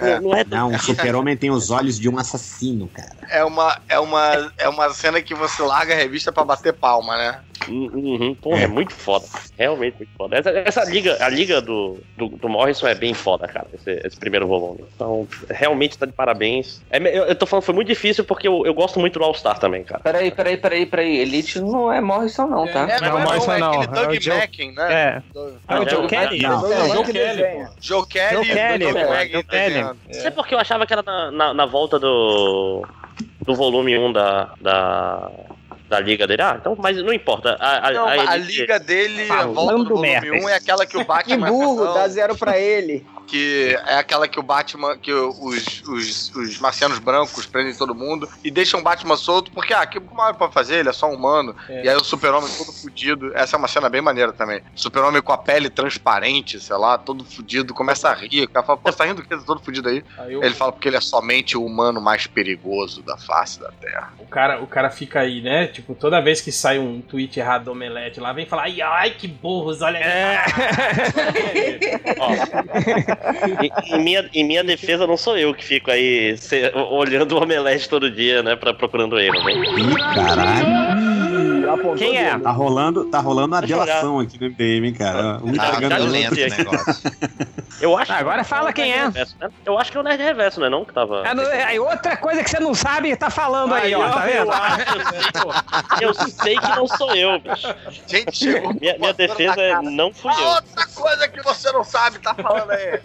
não, 0.00 0.20
não 0.20 0.34
é 0.34 0.44
Não, 0.44 0.70
o 0.74 0.78
super-homem 0.78 1.36
tem 1.36 1.50
os 1.50 1.70
olhos 1.70 1.98
de 1.98 2.08
um 2.08 2.18
assassino, 2.18 2.88
cara. 2.88 3.10
é 3.28 3.44
uma, 3.44 3.78
é, 3.88 3.98
uma, 3.98 4.52
é 4.58 4.68
uma 4.68 4.90
cena 4.90 5.20
que 5.22 5.34
você 5.34 5.62
larga 5.62 5.94
a 5.94 5.96
revista 5.96 6.32
pra 6.32 6.44
bater 6.44 6.72
palma, 6.72 7.16
né? 7.16 7.40
Uhum, 7.68 8.34
porra, 8.40 8.62
é. 8.62 8.66
muito 8.66 8.92
foda. 8.94 9.26
Realmente 9.58 9.96
muito 9.98 10.10
foda. 10.16 10.36
Essa, 10.38 10.50
essa 10.50 10.84
liga, 10.84 11.22
a 11.22 11.28
liga 11.28 11.60
do, 11.60 11.98
do, 12.16 12.28
do 12.28 12.48
Morrison 12.48 12.86
é 12.88 12.94
bem 12.94 13.12
foda, 13.12 13.46
cara, 13.46 13.66
esse, 13.74 14.00
esse 14.02 14.16
primeiro 14.16 14.46
volume. 14.46 14.82
Então, 14.94 15.28
realmente 15.48 15.98
tá 15.98 16.06
de 16.06 16.12
parabéns. 16.12 16.80
É, 16.90 16.96
eu, 16.98 17.24
eu 17.26 17.34
tô 17.34 17.44
falando, 17.44 17.64
foi 17.64 17.74
muito 17.74 17.88
difícil 17.88 18.24
porque 18.24 18.48
eu, 18.48 18.64
eu 18.64 18.72
gosto 18.72 18.98
muito 18.98 19.18
do 19.18 19.24
All-Star 19.24 19.58
também, 19.58 19.84
cara. 19.84 20.00
Peraí, 20.02 20.30
peraí, 20.30 20.56
peraí, 20.56 20.86
peraí. 20.86 21.18
Elite 21.18 21.60
não 21.60 21.92
é 21.92 22.00
Morrison, 22.00 22.46
não, 22.46 22.66
tá? 22.66 22.88
É, 22.88 22.98
Não, 23.00 23.18
não, 23.20 23.34
é, 23.34 23.58
não, 23.58 23.70
aquele 23.72 23.84
é 23.84 23.86
Doug 24.04 24.20
Joe- 24.20 24.36
Mackin, 24.38 24.72
né? 24.72 24.92
É. 24.92 25.22
É 25.68 25.78
o 25.78 25.88
Joe 25.88 26.06
Kelly? 26.06 26.40
Não. 26.40 26.72
É 26.72 26.82
o 26.82 26.88
Joe 26.94 27.04
Kelly, 27.04 27.12
desenha. 27.12 27.66
pô. 27.66 27.72
Joe 27.80 28.06
Kelly 28.06 28.36
Joe 29.32 29.44
Kelly, 29.44 29.89
Kelly. 29.94 30.06
desenhando. 30.08 30.16
Não 30.16 30.22
sei 30.22 30.30
porque 30.30 30.54
eu 30.54 30.58
achava 30.58 30.86
que 30.86 30.92
era 30.92 31.02
na, 31.02 31.30
na, 31.30 31.54
na 31.54 31.66
volta 31.66 31.98
do, 31.98 32.84
do 33.42 33.54
volume 33.54 33.96
1 33.98 34.12
da, 34.12 34.54
da, 34.60 35.30
da 35.88 36.00
liga 36.00 36.26
dele. 36.26 36.42
Ah, 36.42 36.56
então, 36.58 36.76
mas 36.78 36.96
não 37.02 37.12
importa. 37.12 37.56
A, 37.58 37.88
a, 37.88 37.92
Não, 37.92 38.06
a 38.06 38.12
a, 38.12 38.36
liga 38.36 38.78
dele, 38.78 39.30
a 39.30 39.46
volta 39.46 39.76
do 39.76 39.84
volume 39.84 40.02
merda. 40.02 40.32
1 40.32 40.48
é 40.48 40.54
aquela 40.54 40.86
que 40.86 40.96
o 40.96 41.00
Que 41.00 41.06
Batman 41.06 41.48
burro, 41.48 41.84
não, 41.84 41.94
dá 41.94 42.08
zero 42.08 42.36
pra 42.36 42.58
ele. 42.58 43.04
Que 43.30 43.78
é 43.86 43.94
aquela 43.94 44.26
que 44.26 44.40
o 44.40 44.42
Batman, 44.42 44.98
que 44.98 45.12
os, 45.12 45.82
os, 45.86 46.34
os 46.34 46.58
marcianos 46.58 46.98
brancos 46.98 47.46
prendem 47.46 47.74
todo 47.74 47.94
mundo 47.94 48.28
e 48.42 48.50
deixam 48.50 48.80
o 48.80 48.82
Batman 48.82 49.16
solto, 49.16 49.52
porque, 49.52 49.72
ah, 49.72 49.86
que 49.86 50.00
mal 50.00 50.34
pode 50.34 50.52
fazer? 50.52 50.80
Ele 50.80 50.88
é 50.88 50.92
só 50.92 51.08
humano. 51.08 51.54
É. 51.68 51.84
E 51.84 51.88
aí 51.88 51.94
o 51.94 52.02
super-homem 52.02 52.50
todo 52.58 52.72
fudido. 52.72 53.30
Essa 53.36 53.56
é 53.56 53.58
uma 53.58 53.68
cena 53.68 53.88
bem 53.88 54.00
maneira 54.00 54.32
também. 54.32 54.60
Super-homem 54.74 55.22
com 55.22 55.32
a 55.32 55.38
pele 55.38 55.70
transparente, 55.70 56.58
sei 56.58 56.76
lá, 56.76 56.98
todo 56.98 57.24
fudido, 57.24 57.72
começa 57.72 58.08
a 58.08 58.14
rir. 58.14 58.44
O 58.44 58.50
cara 58.50 58.66
fala, 58.66 58.78
pô, 58.78 58.90
você 58.90 58.98
tá 58.98 59.04
rindo 59.04 59.22
do 59.22 59.22
que? 59.22 59.28
Tá 59.28 59.42
todo 59.46 59.62
fudido 59.62 59.88
aí? 59.88 60.02
Aí 60.18 60.36
o, 60.36 60.42
Ele 60.42 60.54
fala 60.54 60.72
porque 60.72 60.88
ele 60.88 60.96
é 60.96 61.00
somente 61.00 61.56
o 61.56 61.64
humano 61.64 62.00
mais 62.00 62.26
perigoso 62.26 63.00
da 63.02 63.16
face 63.16 63.60
da 63.60 63.70
Terra. 63.70 64.12
o 64.18 64.26
cara, 64.26 64.60
o 64.60 64.66
cara 64.66 64.90
fica 64.90 65.20
aí, 65.20 65.40
né? 65.40 65.68
Tipo, 65.68 65.94
toda 65.94 66.20
vez 66.20 66.40
que 66.40 66.50
sai 66.50 66.80
um 66.80 67.00
tweet 67.00 67.38
errado 67.38 67.64
do 67.64 67.72
Omelete 67.72 68.18
lá, 68.18 68.32
vem 68.32 68.46
falar, 68.46 68.64
ai, 68.64 68.82
ai, 68.82 69.10
que 69.10 69.28
burros, 69.28 69.82
olha 69.82 69.98
aí. 69.98 70.04
É. 70.04 70.44
Ó, 72.18 73.19
em, 73.62 73.94
em 73.96 74.02
minha, 74.02 74.28
em 74.34 74.44
minha 74.44 74.64
defesa, 74.64 75.06
não 75.06 75.16
sou 75.16 75.36
eu 75.38 75.54
que 75.54 75.64
fico 75.64 75.90
aí 75.90 76.36
se- 76.38 76.72
olhando 76.74 77.32
o 77.36 77.42
omelete 77.42 77.88
todo 77.88 78.10
dia, 78.10 78.42
né? 78.42 78.56
Pra, 78.56 78.72
procurando 78.74 79.18
erro, 79.18 79.42
né? 79.44 79.52
Ih, 79.52 80.14
caralho. 80.14 81.29
Quem 81.96 82.16
é? 82.16 82.38
Tá 82.38 82.50
rolando, 82.50 83.04
tá 83.06 83.20
rolando 83.20 83.54
uma 83.54 83.60
eu 83.62 83.66
delação 83.66 84.18
aqui 84.20 84.38
no 84.40 84.46
MDM, 84.50 84.86
hein, 84.86 84.94
cara. 84.94 85.38
Um 85.42 85.52
Tá 85.54 85.70
pegando 85.72 85.92
o 85.94 85.96
violento 86.10 86.30
outro. 86.40 86.54
o 86.54 86.58
negócio. 86.58 87.10
Eu 87.80 87.96
acho 87.96 88.12
Ah, 88.12 88.16
agora 88.18 88.44
fala 88.44 88.74
quem 88.74 88.92
é. 88.92 89.04
Reverso, 89.04 89.34
né? 89.40 89.48
Eu 89.64 89.78
acho 89.78 89.90
que 89.90 89.96
é 89.96 90.00
o 90.00 90.02
Nerd 90.02 90.22
Reverso, 90.22 90.60
não 90.60 90.66
é 90.66 90.70
não? 90.70 90.84
Que 90.84 90.92
tava. 90.92 91.26
É, 91.26 91.32
no- 91.34 91.40
é 91.42 91.80
outra 91.80 92.14
coisa 92.18 92.44
que 92.44 92.50
você 92.50 92.60
não 92.60 92.74
sabe, 92.74 93.16
tá 93.16 93.30
falando 93.30 93.72
aí, 93.72 93.94
ó, 93.94 94.06
tá 94.10 94.28
eu, 94.30 94.44
vendo? 94.44 94.52
acho, 94.52 96.02
eu, 96.02 96.12
sei. 96.12 96.28
Eu 96.28 96.30
sei 96.30 96.58
que 96.58 96.68
não 96.76 96.86
sou 96.86 97.14
eu, 97.16 97.40
bicho. 97.40 97.74
Gente, 98.06 98.36
chegou. 98.36 98.74
Minha, 98.78 98.98
minha 98.98 99.14
defesa 99.14 99.58
é 99.62 99.80
não 99.80 100.12
fui 100.12 100.30
eu. 100.30 100.46
outra 100.48 100.86
coisa 100.94 101.26
que 101.28 101.42
você 101.42 101.72
não 101.72 101.82
sabe, 101.82 102.18
tá 102.18 102.34
falando 102.34 102.70
aí. 102.70 103.00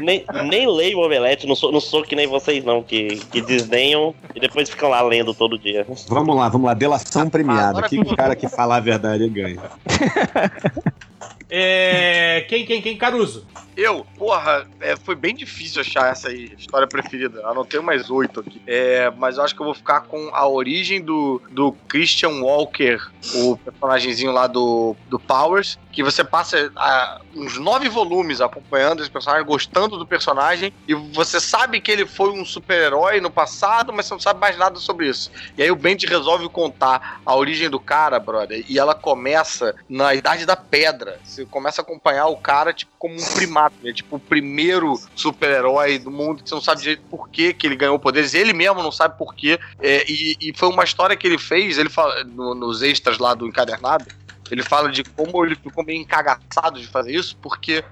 Nem, 0.00 0.24
nem 0.44 0.66
leio 0.74 0.98
o 0.98 1.04
Omelete, 1.04 1.46
não 1.46 1.54
sou, 1.54 1.70
não 1.70 1.80
sou 1.80 2.02
que 2.02 2.16
nem 2.16 2.26
vocês 2.26 2.64
não, 2.64 2.82
que, 2.82 3.16
que 3.30 3.42
desdenham 3.42 4.14
e 4.34 4.40
depois 4.40 4.70
ficam 4.70 4.88
lá 4.88 5.02
lendo 5.02 5.34
todo 5.34 5.58
dia. 5.58 5.86
Vamos 6.08 6.34
lá, 6.34 6.48
vamos 6.48 6.66
lá. 6.66 6.72
Delação 6.72 7.28
premiada. 7.28 7.71
Agora 7.72 7.86
Aqui 7.86 7.98
o 7.98 8.16
cara 8.16 8.36
que 8.36 8.48
falar 8.48 8.76
a 8.76 8.80
verdade 8.80 9.28
ganha. 9.28 9.60
É, 11.54 12.46
quem, 12.48 12.64
quem, 12.64 12.80
quem? 12.80 12.96
Caruso. 12.96 13.46
Eu, 13.76 14.06
porra, 14.18 14.66
é, 14.80 14.96
foi 14.96 15.14
bem 15.14 15.34
difícil 15.34 15.80
achar 15.80 16.10
essa 16.10 16.28
aí, 16.28 16.52
história 16.58 16.86
preferida. 16.86 17.46
Anotei 17.46 17.80
mais 17.80 18.10
oito 18.10 18.40
aqui. 18.40 18.60
É, 18.66 19.10
mas 19.10 19.38
eu 19.38 19.44
acho 19.44 19.54
que 19.54 19.62
eu 19.62 19.66
vou 19.66 19.74
ficar 19.74 20.02
com 20.02 20.30
a 20.32 20.46
origem 20.46 21.00
do, 21.00 21.40
do 21.50 21.72
Christian 21.88 22.42
Walker, 22.42 22.98
o 23.34 23.56
personagemzinho 23.56 24.32
lá 24.32 24.46
do, 24.46 24.94
do 25.08 25.18
Powers, 25.18 25.78
que 25.90 26.02
você 26.02 26.22
passa 26.22 26.70
ah, 26.76 27.20
uns 27.34 27.58
nove 27.58 27.88
volumes 27.88 28.40
acompanhando 28.40 29.00
esse 29.00 29.10
personagem, 29.10 29.46
gostando 29.46 29.98
do 29.98 30.06
personagem, 30.06 30.72
e 30.86 30.94
você 30.94 31.40
sabe 31.40 31.80
que 31.80 31.90
ele 31.90 32.06
foi 32.06 32.30
um 32.30 32.44
super-herói 32.44 33.20
no 33.20 33.30
passado, 33.30 33.92
mas 33.92 34.06
você 34.06 34.14
não 34.14 34.20
sabe 34.20 34.40
mais 34.40 34.56
nada 34.56 34.78
sobre 34.78 35.08
isso. 35.08 35.30
E 35.56 35.62
aí 35.62 35.70
o 35.70 35.76
Bendy 35.76 36.06
resolve 36.06 36.48
contar 36.48 37.20
a 37.24 37.34
origem 37.34 37.70
do 37.70 37.80
cara, 37.80 38.18
brother, 38.18 38.64
e 38.68 38.78
ela 38.78 38.94
começa 38.94 39.74
na 39.88 40.14
Idade 40.14 40.44
da 40.44 40.56
Pedra. 40.56 41.18
Você 41.24 41.46
começa 41.46 41.80
a 41.80 41.84
acompanhar 41.84 42.26
o 42.26 42.36
cara, 42.36 42.72
tipo, 42.72 42.92
como 42.98 43.14
um 43.14 43.34
primata. 43.34 43.61
É 43.84 43.92
tipo 43.92 44.16
o 44.16 44.20
primeiro 44.20 44.98
super-herói 45.14 45.98
do 45.98 46.10
mundo, 46.10 46.42
que 46.42 46.48
você 46.48 46.54
não 46.54 46.62
sabe 46.62 46.80
direito 46.80 47.02
por 47.10 47.28
que 47.28 47.54
ele 47.62 47.76
ganhou 47.76 47.98
poderes. 47.98 48.34
Ele 48.34 48.52
mesmo 48.52 48.82
não 48.82 48.92
sabe 48.92 49.16
por 49.18 49.34
quê. 49.34 49.58
É, 49.80 50.04
e, 50.10 50.36
e 50.40 50.52
foi 50.56 50.68
uma 50.68 50.84
história 50.84 51.16
que 51.16 51.26
ele 51.26 51.38
fez, 51.38 51.78
ele 51.78 51.88
fala, 51.90 52.24
no- 52.24 52.54
nos 52.54 52.82
extras 52.82 53.18
lá 53.18 53.34
do 53.34 53.46
encadernado, 53.46 54.04
ele 54.50 54.62
fala 54.62 54.90
de 54.90 55.02
como 55.04 55.44
ele 55.44 55.54
ficou 55.56 55.84
meio 55.84 56.00
encagaçado 56.00 56.78
de 56.80 56.86
fazer 56.86 57.12
isso, 57.14 57.36
porque 57.40 57.82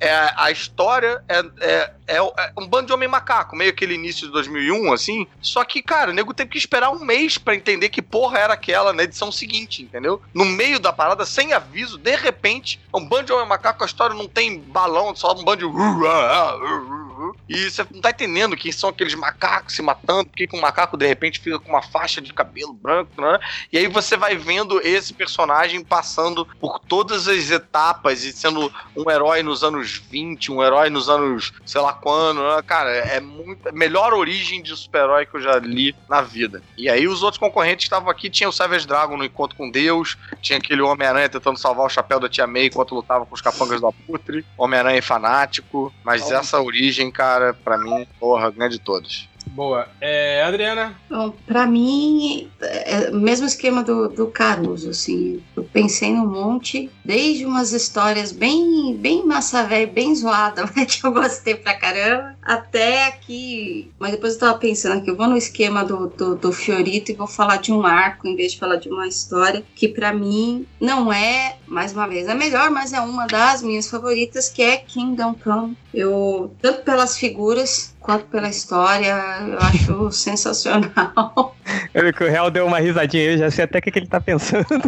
é, 0.00 0.32
a 0.36 0.50
história 0.50 1.22
é, 1.28 1.38
é, 1.60 1.92
é, 2.06 2.16
é 2.16 2.52
um 2.58 2.66
bando 2.66 2.88
de 2.88 2.92
homem 2.92 3.08
macaco, 3.08 3.56
meio 3.56 3.70
aquele 3.70 3.94
início 3.94 4.26
de 4.26 4.32
2001, 4.32 4.92
assim. 4.92 5.26
Só 5.40 5.64
que, 5.64 5.82
cara, 5.82 6.10
o 6.10 6.14
nego 6.14 6.34
teve 6.34 6.50
que 6.50 6.58
esperar 6.58 6.90
um 6.90 7.04
mês 7.04 7.38
pra 7.38 7.54
entender 7.54 7.88
que 7.88 8.02
porra 8.02 8.38
era 8.38 8.54
aquela 8.54 8.92
na 8.92 9.02
edição 9.02 9.32
seguinte, 9.32 9.82
entendeu? 9.82 10.20
No 10.32 10.44
meio 10.44 10.78
da 10.78 10.92
parada, 10.92 11.24
sem 11.24 11.52
aviso, 11.52 11.98
de 11.98 12.14
repente, 12.16 12.80
um 12.92 13.04
bando 13.04 13.24
de 13.24 13.32
homem 13.32 13.46
macaco, 13.46 13.82
a 13.82 13.86
história 13.86 14.14
não 14.14 14.28
tem 14.28 14.60
balão, 14.60 15.14
só 15.14 15.32
um 15.32 15.44
bando 15.44 15.68
de. 15.68 17.03
E 17.48 17.70
você 17.70 17.86
não 17.92 18.00
tá 18.00 18.10
entendendo 18.10 18.56
quem 18.56 18.72
são 18.72 18.90
aqueles 18.90 19.14
macacos 19.14 19.74
se 19.74 19.82
matando, 19.82 20.26
por 20.26 20.36
que 20.36 20.46
que 20.46 20.56
um 20.56 20.60
macaco 20.60 20.96
de 20.96 21.06
repente 21.06 21.40
fica 21.40 21.58
com 21.58 21.68
uma 21.68 21.82
faixa 21.82 22.20
de 22.20 22.32
cabelo 22.32 22.72
branco, 22.72 23.20
né? 23.20 23.38
E 23.72 23.78
aí 23.78 23.86
você 23.86 24.16
vai 24.16 24.36
vendo 24.36 24.80
esse 24.80 25.12
personagem 25.12 25.84
passando 25.84 26.46
por 26.58 26.78
todas 26.78 27.28
as 27.28 27.50
etapas 27.50 28.24
e 28.24 28.32
sendo 28.32 28.72
um 28.96 29.10
herói 29.10 29.42
nos 29.42 29.62
anos 29.62 30.02
20, 30.10 30.52
um 30.52 30.62
herói 30.62 30.90
nos 30.90 31.08
anos 31.08 31.52
sei 31.64 31.80
lá 31.80 31.92
quando, 31.92 32.42
né? 32.42 32.62
Cara, 32.62 32.90
é 32.90 33.20
muito. 33.20 33.72
Melhor 33.74 34.14
origem 34.14 34.62
de 34.62 34.74
super-herói 34.76 35.26
que 35.26 35.36
eu 35.36 35.40
já 35.40 35.58
li 35.58 35.94
na 36.08 36.20
vida. 36.20 36.62
E 36.76 36.88
aí 36.88 37.06
os 37.06 37.22
outros 37.22 37.38
concorrentes 37.38 37.84
que 37.84 37.94
estavam 37.94 38.10
aqui 38.10 38.30
tinha 38.30 38.48
o 38.48 38.52
Savage 38.52 38.86
Dragon 38.86 39.16
no 39.16 39.24
Encontro 39.24 39.56
com 39.56 39.70
Deus, 39.70 40.16
tinha 40.40 40.58
aquele 40.58 40.82
Homem-Aranha 40.82 41.28
tentando 41.28 41.58
salvar 41.58 41.86
o 41.86 41.90
chapéu 41.90 42.18
da 42.18 42.28
Tia 42.28 42.46
May 42.46 42.66
enquanto 42.66 42.94
lutava 42.94 43.26
com 43.26 43.34
os 43.34 43.40
capangas 43.40 43.80
do 43.80 43.86
Aputre, 43.86 44.44
Homem-Aranha 44.56 45.02
fanático, 45.02 45.92
mas 46.02 46.30
essa 46.30 46.60
origem, 46.60 47.10
cara, 47.10 47.33
pra 47.52 47.76
mim, 47.78 48.06
porra, 48.18 48.50
ganha 48.50 48.70
de 48.70 48.78
todas. 48.78 49.28
Boa. 49.46 49.88
É, 50.00 50.42
Adriana? 50.42 50.98
Bom, 51.08 51.32
pra 51.46 51.66
mim, 51.66 52.50
é 52.60 53.10
o 53.10 53.16
mesmo 53.16 53.46
esquema 53.46 53.82
do, 53.82 54.08
do 54.08 54.26
Caruso, 54.26 54.90
assim. 54.90 55.42
Eu 55.56 55.64
pensei 55.64 56.12
num 56.12 56.26
monte, 56.26 56.90
desde 57.04 57.44
umas 57.44 57.72
histórias 57.72 58.32
bem, 58.32 58.96
bem 58.96 59.24
massa 59.24 59.62
velha, 59.64 59.86
bem 59.86 60.14
zoada, 60.14 60.66
que 60.86 61.06
eu 61.06 61.12
gostei 61.12 61.54
pra 61.54 61.74
caramba, 61.74 62.36
até 62.42 63.06
aqui. 63.06 63.92
Mas 63.98 64.12
depois 64.12 64.34
eu 64.34 64.40
tava 64.40 64.58
pensando 64.58 64.98
aqui, 64.98 65.10
eu 65.10 65.16
vou 65.16 65.28
no 65.28 65.36
esquema 65.36 65.84
do, 65.84 66.08
do, 66.08 66.34
do 66.34 66.52
Fiorito 66.52 67.12
e 67.12 67.14
vou 67.14 67.26
falar 67.26 67.58
de 67.58 67.72
um 67.72 67.86
arco 67.86 68.26
em 68.26 68.36
vez 68.36 68.52
de 68.52 68.58
falar 68.58 68.76
de 68.76 68.88
uma 68.88 69.06
história, 69.06 69.64
que 69.74 69.88
pra 69.88 70.12
mim 70.12 70.66
não 70.80 71.12
é, 71.12 71.56
mais 71.66 71.92
uma 71.92 72.08
vez, 72.08 72.28
é 72.28 72.34
melhor, 72.34 72.70
mas 72.70 72.92
é 72.92 73.00
uma 73.00 73.26
das 73.26 73.62
minhas 73.62 73.88
favoritas, 73.88 74.48
que 74.48 74.62
é 74.62 74.76
Kingdom 74.76 75.34
Come. 75.34 75.76
Eu, 75.92 76.52
tanto 76.60 76.82
pelas 76.82 77.16
figuras 77.16 77.93
quanto 78.04 78.26
pela 78.26 78.48
história, 78.50 79.16
eu 79.48 79.58
acho 79.58 80.12
sensacional. 80.20 81.56
Eu 81.94 82.04
vi 82.04 82.12
que 82.12 82.22
o 82.22 82.28
Real 82.28 82.50
deu 82.50 82.66
uma 82.66 82.78
risadinha, 82.78 83.32
eu 83.32 83.38
já 83.38 83.50
sei 83.50 83.64
até 83.64 83.78
o 83.78 83.82
que, 83.82 83.90
que 83.90 83.98
ele 83.98 84.06
tá 84.06 84.20
pensando. 84.20 84.66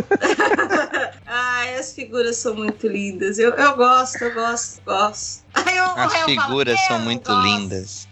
Ai, 1.27 1.75
as 1.77 1.95
figuras 1.95 2.37
são 2.37 2.55
muito 2.55 2.87
lindas. 2.87 3.39
Eu, 3.39 3.53
eu 3.55 3.75
gosto, 3.77 4.23
eu 4.23 4.35
gosto, 4.35 4.81
gosto. 4.85 5.45
Ai, 5.55 5.79
eu, 5.79 5.85
As 5.85 5.97
eu 5.97 6.11
falo, 6.11 6.25
figuras 6.27 6.81
são 6.87 6.97
"Eu 6.99 7.03
muito 7.03 7.31
gosto." 7.33 7.43
lindas. 7.45 8.09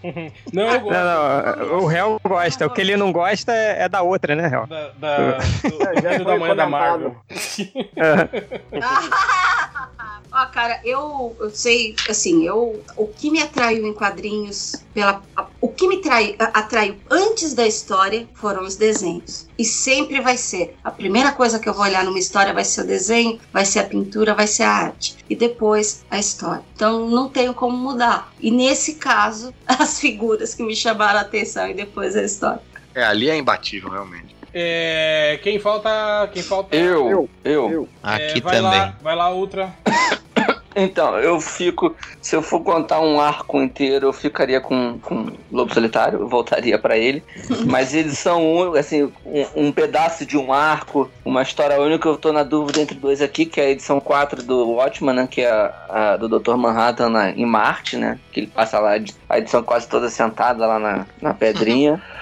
Não, 0.52 0.62
eu 0.64 0.80
gosto. 0.80 0.94
Não, 0.94 1.56
não, 1.68 1.78
o 1.80 1.86
Réu 1.86 2.20
gosta. 2.24 2.66
O 2.66 2.70
que 2.70 2.80
ele 2.80 2.96
não 2.96 3.12
gosta 3.12 3.52
é, 3.52 3.82
é 3.84 3.88
da 3.88 4.02
outra, 4.02 4.34
né, 4.34 4.48
Réu? 4.48 4.66
Da, 4.66 4.88
da, 4.98 5.16
do, 5.38 6.02
Já 6.02 6.18
do 6.18 6.24
foi 6.24 6.32
tamanho 6.32 6.56
da. 6.56 6.66
Marvel. 6.66 7.16
Ó, 10.36 10.46
cara, 10.46 10.80
eu, 10.84 11.36
eu 11.38 11.48
sei, 11.50 11.94
assim, 12.08 12.44
eu, 12.44 12.82
o 12.96 13.06
que 13.06 13.30
me 13.30 13.40
atraiu 13.40 13.86
em 13.86 13.94
quadrinhos, 13.94 14.72
pela, 14.92 15.22
a- 15.36 15.48
o 15.60 15.72
que 15.72 15.86
me 15.86 16.00
trai, 16.00 16.34
a- 16.40 16.58
atraiu 16.58 17.00
antes 17.08 17.54
da 17.54 17.64
história 17.64 18.28
foram 18.34 18.64
os 18.64 18.74
desenhos. 18.74 19.46
E 19.56 19.64
sempre 19.64 20.20
vai 20.20 20.36
ser. 20.36 20.74
A 20.82 20.90
primeira 20.90 21.30
coisa 21.30 21.60
que 21.60 21.68
eu 21.68 21.72
vou 21.72 21.84
olhar 21.84 22.04
numa 22.04 22.18
história 22.18 22.52
vai 22.52 22.64
ser 22.64 22.80
o 22.80 22.86
desenho, 22.86 23.38
vai 23.52 23.64
ser 23.64 23.78
a 23.78 23.84
pintura, 23.84 24.34
vai 24.34 24.48
ser 24.48 24.64
a 24.64 24.70
arte. 24.72 25.14
E 25.30 25.36
depois 25.36 26.04
a 26.10 26.18
história. 26.18 26.64
Então 26.74 27.08
não 27.08 27.30
tenho 27.30 27.54
como 27.54 27.76
mudar. 27.76 28.32
E 28.40 28.50
nesse 28.50 28.96
caso, 28.96 29.54
as 29.66 30.00
figuras 30.00 30.52
que 30.52 30.64
me 30.64 30.74
chamaram 30.74 31.20
a 31.20 31.22
atenção 31.22 31.68
e 31.68 31.74
depois 31.74 32.16
a 32.16 32.22
história. 32.24 32.60
É, 32.92 33.04
ali 33.04 33.30
é 33.30 33.36
imbatível, 33.36 33.90
realmente. 33.90 34.33
É, 34.54 35.38
quem 35.42 35.58
falta? 35.58 36.28
Quem 36.32 36.42
falta? 36.42 36.76
Eu, 36.76 37.28
eu. 37.44 37.88
É, 38.04 38.28
Aqui 38.30 38.40
vai 38.40 38.56
também. 38.56 38.78
Lá, 38.78 38.94
vai 39.02 39.16
lá, 39.16 39.30
Ultra. 39.32 39.70
Então, 40.76 41.16
eu 41.20 41.40
fico. 41.40 41.94
Se 42.20 42.34
eu 42.34 42.42
for 42.42 42.58
contar 42.60 42.98
um 43.00 43.20
arco 43.20 43.62
inteiro, 43.62 44.08
eu 44.08 44.12
ficaria 44.12 44.60
com, 44.60 44.98
com 44.98 45.28
Lobo 45.52 45.72
Solitário, 45.72 46.18
eu 46.18 46.28
voltaria 46.28 46.76
pra 46.76 46.96
ele. 46.98 47.22
Mas 47.64 47.94
eles 47.94 48.18
são 48.18 48.44
um, 48.44 48.74
assim, 48.74 49.04
um, 49.24 49.66
um 49.68 49.70
pedaço 49.72 50.26
de 50.26 50.36
um 50.36 50.52
arco, 50.52 51.08
uma 51.24 51.42
história 51.42 51.80
única. 51.80 52.08
Eu 52.08 52.16
tô 52.16 52.32
na 52.32 52.42
dúvida 52.42 52.80
entre 52.80 52.98
dois 52.98 53.22
aqui, 53.22 53.46
que 53.46 53.60
é 53.60 53.66
a 53.66 53.70
edição 53.70 54.00
4 54.00 54.42
do 54.42 54.68
Watchman, 54.72 55.14
né? 55.14 55.28
Que 55.30 55.42
é 55.42 55.48
a, 55.48 55.72
a 55.88 56.16
do 56.16 56.28
Dr. 56.40 56.56
Manhattan 56.56 57.08
na- 57.08 57.30
em 57.30 57.46
Marte, 57.46 57.96
né? 57.96 58.18
Que 58.32 58.40
ele 58.40 58.46
passa 58.48 58.80
lá 58.80 58.96
a 59.28 59.38
edição 59.38 59.62
quase 59.62 59.86
toda 59.88 60.10
sentada 60.10 60.66
lá 60.66 60.80
na, 60.80 61.06
na 61.22 61.32
pedrinha. 61.34 62.02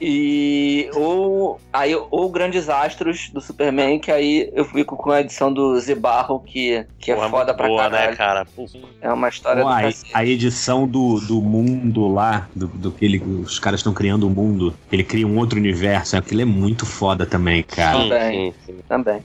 E 0.00 0.88
ou 0.94 1.60
aí 1.72 1.94
ou 2.10 2.30
Grandes 2.30 2.68
Astros 2.68 3.30
do 3.32 3.40
Superman, 3.40 3.98
que 3.98 4.10
aí 4.10 4.50
eu 4.54 4.64
fico 4.64 4.96
com 4.96 5.10
a 5.10 5.20
edição 5.20 5.52
do 5.52 5.78
Zibarro, 5.78 6.40
que, 6.40 6.84
que 6.98 7.12
é 7.12 7.14
Porra, 7.14 7.28
foda 7.28 7.44
muito 7.46 7.56
pra 7.58 7.66
boa, 7.68 7.82
caralho. 7.82 8.10
né, 8.10 8.16
cara? 8.16 8.46
Pô, 8.56 8.64
É 9.00 9.12
uma 9.12 9.28
história 9.28 9.62
Pô, 9.62 9.68
do 9.68 9.74
a, 9.74 9.90
a 10.14 10.24
edição 10.24 10.86
do, 10.86 11.20
do 11.20 11.42
mundo 11.42 12.08
lá, 12.08 12.48
do, 12.54 12.66
do 12.66 12.90
que 12.90 13.04
ele, 13.04 13.18
os 13.22 13.58
caras 13.58 13.80
estão 13.80 13.92
criando 13.92 14.26
um 14.26 14.30
mundo, 14.30 14.74
ele 14.90 15.04
cria 15.04 15.26
um 15.26 15.36
outro 15.38 15.58
universo, 15.58 16.16
aquilo 16.16 16.40
é 16.40 16.44
muito 16.46 16.86
foda 16.86 17.26
também, 17.26 17.62
cara. 17.62 17.98
Também. 17.98 18.52
sim, 18.52 18.54
sim. 18.66 18.78
Também. 18.88 19.20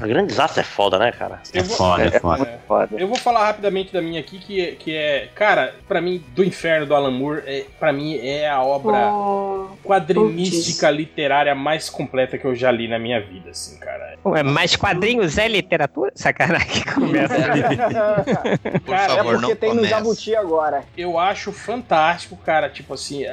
A 0.00 0.06
grande 0.06 0.28
desastre 0.28 0.60
é 0.60 0.64
foda, 0.64 0.98
né, 0.98 1.12
cara? 1.12 1.40
É 1.52 1.62
foda, 1.62 2.02
é 2.04 2.18
foda. 2.20 2.44
Muito 2.44 2.60
foda. 2.66 2.96
Eu 2.98 3.06
vou 3.08 3.16
falar 3.16 3.46
rapidamente 3.46 3.92
da 3.92 4.02
minha 4.02 4.20
aqui, 4.20 4.38
que, 4.38 4.60
é- 4.60 4.72
que 4.72 4.94
é, 4.94 5.28
cara, 5.34 5.74
pra 5.86 6.00
mim, 6.00 6.22
do 6.34 6.44
Inferno 6.44 6.86
do 6.86 6.94
Alan 6.94 7.10
Moore, 7.10 7.42
é, 7.46 7.64
pra 7.78 7.92
mim 7.92 8.16
é 8.16 8.48
a 8.48 8.62
obra 8.62 9.12
Oh, 9.12 9.68
quadrinística 10.14 10.90
literária 10.90 11.54
mais 11.54 11.88
completa 11.90 12.38
que 12.38 12.44
eu 12.44 12.54
já 12.54 12.70
li 12.70 12.88
na 12.88 12.98
minha 12.98 13.20
vida, 13.20 13.50
assim, 13.50 13.78
cara. 13.78 14.16
Ué, 14.24 14.42
mas 14.42 14.74
quadrinhos 14.76 15.38
é 15.38 15.46
literatura? 15.48 16.10
Sacanagem 16.14 16.68
que 16.82 16.84
começa. 16.94 17.34
Por 17.34 18.80
Cara, 18.80 19.12
É 19.12 19.16
favor, 19.16 19.32
porque 19.34 19.46
não 19.48 19.56
tem 19.56 19.68
no 19.70 19.74
comece. 19.76 19.90
Jabuti 19.90 20.34
agora. 20.34 20.84
Eu 20.96 21.18
acho 21.18 21.52
fantástico, 21.52 22.36
cara, 22.36 22.68
tipo 22.68 22.94
assim, 22.94 23.24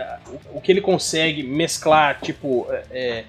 o, 0.54 0.58
o 0.58 0.62
que 0.62 0.72
ele 0.72 0.82
consegue 0.82 1.44
mesclar, 1.44 2.20
tipo, 2.22 2.68
é, 2.92 3.24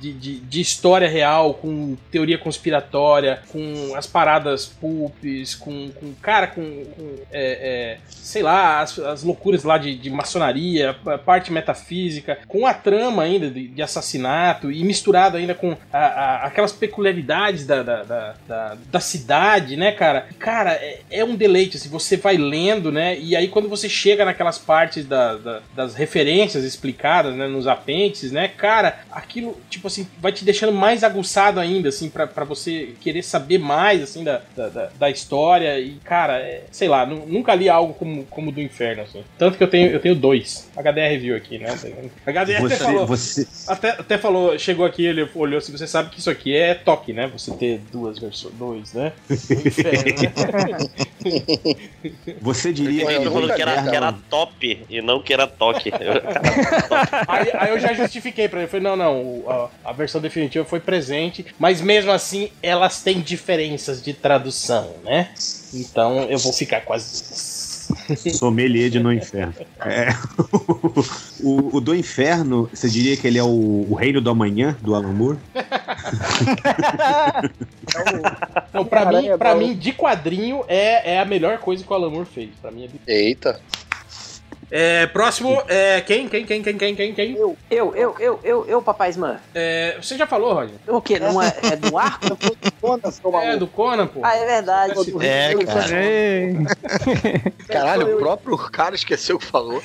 de, 0.00 0.12
de, 0.12 0.40
de 0.40 0.60
história 0.60 1.08
real 1.08 1.54
com 1.54 1.96
teoria 2.10 2.38
conspiratória, 2.38 3.40
com 3.48 3.94
as 3.96 4.06
paradas 4.06 4.66
pulpes, 4.66 5.54
com, 5.54 5.90
com 5.90 6.12
cara, 6.14 6.46
com, 6.46 6.84
com, 6.84 7.14
é, 7.32 7.96
é, 7.96 7.98
sei 8.08 8.42
lá, 8.42 8.80
as, 8.80 8.98
as 8.98 9.22
loucuras 9.22 9.64
lá 9.64 9.78
de, 9.78 9.96
de 9.96 10.10
maçonaria, 10.10 10.94
parte 11.24 11.52
metafísica, 11.52 12.38
com 12.46 12.66
a 12.66 12.74
trama 12.74 13.22
ainda 13.22 13.50
de, 13.50 13.68
assassinato 13.82 14.70
e 14.70 14.82
misturado 14.84 15.36
ainda 15.36 15.54
com 15.54 15.76
a- 15.92 15.98
a- 15.98 16.46
aquelas 16.46 16.72
peculiaridades 16.72 17.66
da, 17.66 17.82
da, 17.82 18.02
da, 18.02 18.34
da- 18.48 18.76
da 18.90 19.00
cidade, 19.00 19.76
né, 19.76 19.92
cara? 19.92 20.26
Cara, 20.38 20.72
é, 20.72 21.00
é 21.10 21.24
um 21.24 21.34
deleite, 21.36 21.76
assim, 21.76 21.88
você 21.88 22.16
vai 22.16 22.36
lendo, 22.36 22.90
né, 22.92 23.18
e 23.18 23.34
aí 23.36 23.48
quando 23.48 23.68
você 23.68 23.88
chega 23.88 24.24
naquelas 24.24 24.58
partes 24.58 25.04
da- 25.04 25.36
da- 25.36 25.60
das 25.74 25.94
referências 25.94 26.64
explicadas, 26.64 27.34
né, 27.34 27.46
nos 27.46 27.66
apêndices, 27.66 28.32
né, 28.32 28.48
cara, 28.48 29.00
aquilo, 29.10 29.56
tipo 29.70 29.75
assim, 29.84 30.06
vai 30.18 30.32
te 30.32 30.44
deixando 30.44 30.72
mais 30.72 31.02
aguçado 31.04 31.58
ainda, 31.60 31.88
assim, 31.88 32.08
pra, 32.08 32.26
pra 32.26 32.44
você 32.44 32.94
querer 33.00 33.22
saber 33.22 33.58
mais, 33.58 34.02
assim, 34.02 34.22
da, 34.24 34.42
da, 34.56 34.68
da- 34.68 35.10
história 35.10 35.78
e, 35.80 35.94
cara, 36.04 36.38
é, 36.38 36.64
sei 36.70 36.88
lá, 36.88 37.06
nu- 37.06 37.24
nunca 37.26 37.54
li 37.54 37.68
algo 37.68 37.94
como, 37.94 38.24
como 38.26 38.50
do 38.52 38.60
Inferno, 38.60 39.02
assim. 39.02 39.22
Tanto 39.38 39.56
que 39.56 39.62
eu 39.64 39.68
tenho, 39.68 39.88
eu 39.90 40.00
tenho 40.00 40.14
dois. 40.14 40.68
HDR 40.76 41.08
review 41.10 41.36
aqui, 41.36 41.58
né? 41.58 41.66
HDR 42.26 42.56
até 42.56 42.60
Você, 42.60 42.76
falou... 42.76 43.06
você, 43.06 43.46
Até, 43.68 43.90
até 43.90 44.18
falou, 44.18 44.58
chegou 44.58 44.84
aqui, 44.84 45.04
ele 45.06 45.28
olhou 45.34 45.58
assim, 45.58 45.72
você 45.72 45.86
sabe 45.86 46.10
que 46.10 46.18
isso 46.20 46.28
aqui 46.30 46.54
é 46.54 46.74
toque, 46.74 47.12
né? 47.12 47.26
Você 47.28 47.52
ter 47.52 47.80
duas 47.92 48.18
versões, 48.18 48.54
dois, 48.54 48.92
né? 48.92 49.12
Inferno, 49.30 50.04
né? 50.70 50.78
você 52.40 52.72
diria 52.72 53.04
Ele 53.10 53.18
que 53.18 53.24
falou 53.30 53.52
que 53.54 53.62
era, 53.62 53.82
que 53.82 53.96
era 53.96 54.12
top 54.30 54.86
e 54.88 55.02
não 55.02 55.20
que 55.22 55.32
era 55.32 55.46
toque. 55.46 55.90
aí, 57.28 57.50
aí 57.54 57.70
eu 57.70 57.78
já 57.80 57.92
justifiquei 57.94 58.48
pra 58.48 58.60
ele. 58.60 58.68
Falei, 58.68 58.82
não, 58.84 58.96
não, 58.96 59.22
o- 59.22 59.44
a, 59.50 59.65
a 59.84 59.92
versão 59.92 60.20
definitiva 60.20 60.64
foi 60.64 60.80
presente, 60.80 61.46
mas 61.58 61.80
mesmo 61.80 62.10
assim 62.10 62.50
elas 62.62 63.02
têm 63.02 63.20
diferenças 63.20 64.02
de 64.02 64.12
tradução, 64.12 64.94
né? 65.04 65.30
Então 65.72 66.24
eu 66.24 66.38
vou 66.38 66.52
ficar 66.52 66.82
com 66.82 66.92
as. 66.92 67.86
Sommelier 68.34 68.90
de 68.90 68.98
No 68.98 69.12
Inferno. 69.12 69.54
É. 69.80 70.08
O, 71.40 71.76
o 71.76 71.80
do 71.80 71.94
Inferno, 71.94 72.68
você 72.72 72.88
diria 72.88 73.16
que 73.16 73.26
ele 73.26 73.38
é 73.38 73.44
o, 73.44 73.86
o 73.88 73.94
reino 73.94 74.20
do 74.20 74.28
amanhã, 74.28 74.76
do 74.80 74.94
Alan 74.94 75.12
Moore? 75.12 75.38
Então, 78.68 78.84
pra 78.84 79.06
mim, 79.06 79.16
Aranha 79.16 79.38
pra 79.38 79.54
mim, 79.54 79.74
de 79.74 79.92
quadrinho, 79.92 80.62
é, 80.68 81.14
é 81.14 81.20
a 81.20 81.24
melhor 81.24 81.58
coisa 81.58 81.82
que 81.82 81.90
o 81.90 81.94
Alan 81.94 82.10
Moore 82.10 82.26
fez. 82.26 82.50
Pra 82.60 82.70
mim 82.70 82.90
é... 83.06 83.12
Eita. 83.12 83.60
É 84.70 85.06
próximo, 85.06 85.62
é, 85.68 86.00
quem, 86.00 86.28
quem, 86.28 86.44
quem, 86.44 86.62
quem, 86.62 86.76
quem, 86.76 86.94
quem, 86.94 87.14
quem? 87.14 87.36
Eu, 87.36 87.56
eu, 87.70 87.94
eu, 88.18 88.40
eu, 88.42 88.66
eu, 88.66 88.82
papai 88.82 89.10
Smurf. 89.10 89.40
É, 89.54 89.96
você 90.00 90.16
já 90.16 90.26
falou, 90.26 90.54
Roger? 90.54 90.74
O 90.88 91.00
quê? 91.00 91.18
Não 91.18 91.40
é, 91.40 91.54
é 91.62 91.76
do 91.76 91.96
arco? 91.96 92.26
É, 93.42 93.56
do 93.56 93.66
Conan, 93.66 94.06
pô. 94.06 94.20
Ah, 94.22 94.36
é 94.36 94.46
verdade. 94.46 94.92
É, 95.20 95.52
cara. 95.64 95.86
Caralho, 97.68 98.16
o 98.16 98.18
próprio 98.18 98.56
cara 98.56 98.94
esqueceu 98.94 99.36
o 99.36 99.38
que 99.38 99.46
falou. 99.46 99.82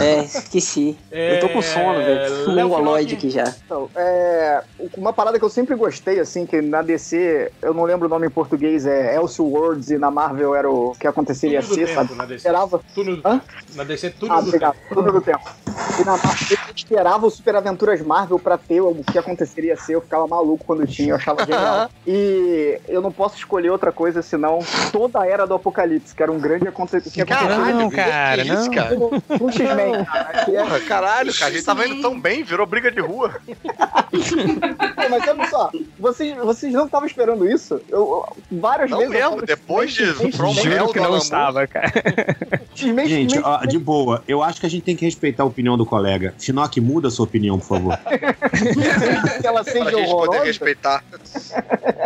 É, 0.00 0.20
esqueci. 0.20 0.96
Eu 1.10 1.40
tô 1.40 1.48
com 1.48 1.62
sono, 1.62 1.98
velho. 1.98 2.52
Léo 2.52 2.72
Um 2.72 2.76
Finocchi. 2.76 3.14
aqui 3.14 3.30
já. 3.30 3.52
Então, 3.64 3.90
é, 3.96 4.62
uma 4.96 5.12
parada 5.12 5.38
que 5.38 5.44
eu 5.44 5.48
sempre 5.48 5.74
gostei, 5.74 6.20
assim, 6.20 6.46
que 6.46 6.60
na 6.60 6.82
DC, 6.82 7.50
eu 7.62 7.74
não 7.74 7.84
lembro 7.84 8.06
o 8.06 8.08
nome 8.10 8.26
em 8.26 8.30
português, 8.30 8.86
é 8.86 9.16
Elseworlds, 9.16 9.90
e 9.90 9.98
na 9.98 10.10
Marvel 10.10 10.54
era 10.54 10.70
o 10.70 10.94
que 10.98 11.06
aconteceria 11.06 11.62
ser, 11.62 11.88
sabe? 11.88 12.14
na 12.14 12.24
DC. 12.24 12.36
Esperava. 12.36 12.80
Túnel, 12.94 13.20
Hã? 13.24 13.40
na 13.74 13.84
DC, 13.84 14.10
tudo 14.18 14.32
Ah, 14.32 14.40
do 14.40 14.46
obrigado. 14.48 14.74
tempo. 14.74 14.94
Túnel 14.94 15.12
do 15.12 15.20
tempo. 15.20 15.50
E 16.00 16.04
na 16.04 16.12
Marvel, 16.16 16.58
eu 16.68 16.74
esperava 16.74 17.26
o 17.26 17.30
Super 17.30 17.56
Aventuras 17.56 18.00
Marvel 18.02 18.38
pra 18.38 18.56
ter 18.58 18.80
o 18.80 18.94
que 19.10 19.18
aconteceria 19.18 19.76
ser, 19.76 19.94
eu 19.94 20.00
ficava 20.00 20.26
maluco 20.26 20.64
quando 20.64 20.86
tinha, 20.86 21.10
eu 21.10 21.16
achava 21.16 21.44
genial. 21.44 21.90
E 22.08 22.78
eu 22.88 23.02
não 23.02 23.10
posso 23.10 23.36
escolher 23.36 23.70
outra 23.70 23.90
coisa 23.90 24.22
senão 24.22 24.60
toda 24.92 25.20
a 25.20 25.26
era 25.26 25.44
do 25.46 25.54
Apocalipse, 25.54 26.14
que 26.14 26.22
era 26.22 26.30
um 26.30 26.38
grande 26.38 26.68
acontecimento. 26.68 27.28
Caralho, 27.28 27.90
cara, 27.90 28.42
que 28.44 28.48
isso, 28.52 28.64
não. 28.66 28.70
cara? 28.72 28.96
Um 29.40 29.50
X-Men, 29.50 30.04
cara. 30.06 30.30
é- 30.32 30.44
Porra, 30.44 30.80
caralho, 30.80 31.34
cara, 31.34 31.50
a 31.50 31.54
gente 31.54 31.64
tava 31.64 31.86
indo 31.86 32.00
tão 32.00 32.18
bem, 32.20 32.44
virou 32.44 32.64
briga 32.66 32.90
de 32.92 33.00
rua. 33.00 33.34
É, 34.96 35.08
mas 35.08 35.28
olha 35.28 35.48
só, 35.50 35.70
vocês, 35.98 36.36
vocês 36.38 36.72
não 36.72 36.86
estavam 36.86 37.06
esperando 37.06 37.48
isso? 37.48 37.74
Eu, 37.88 37.98
eu- 37.98 38.36
várias 38.58 38.90
Não 38.90 38.98
vezes. 38.98 39.14
eu 39.14 39.30
mesmo, 39.32 39.46
depois 39.46 39.92
de 39.92 40.06
From 40.32 40.52
Hell 40.54 40.88
que 40.88 41.00
não 41.00 41.16
estava, 41.16 41.66
cara. 41.66 41.92
X-Men, 42.74 43.06
Gente, 43.08 43.34
X-Men, 43.34 43.52
ó, 43.62 43.66
de 43.66 43.78
boa, 43.78 44.05
eu 44.26 44.42
acho 44.42 44.60
que 44.60 44.66
a 44.66 44.70
gente 44.70 44.82
tem 44.82 44.96
que 44.96 45.04
respeitar 45.04 45.42
a 45.42 45.46
opinião 45.46 45.76
do 45.76 45.84
colega. 45.86 46.34
Shinnok, 46.38 46.80
muda 46.80 47.08
a 47.08 47.10
sua 47.10 47.24
opinião, 47.24 47.58
por 47.58 47.66
favor. 47.68 47.98
que 49.40 49.46
ela 49.46 49.62
pra 49.64 49.72
seja 49.72 49.84
gente 49.84 49.92
poder 49.94 50.08
horrorosa. 50.08 50.44
respeitar. 50.44 51.04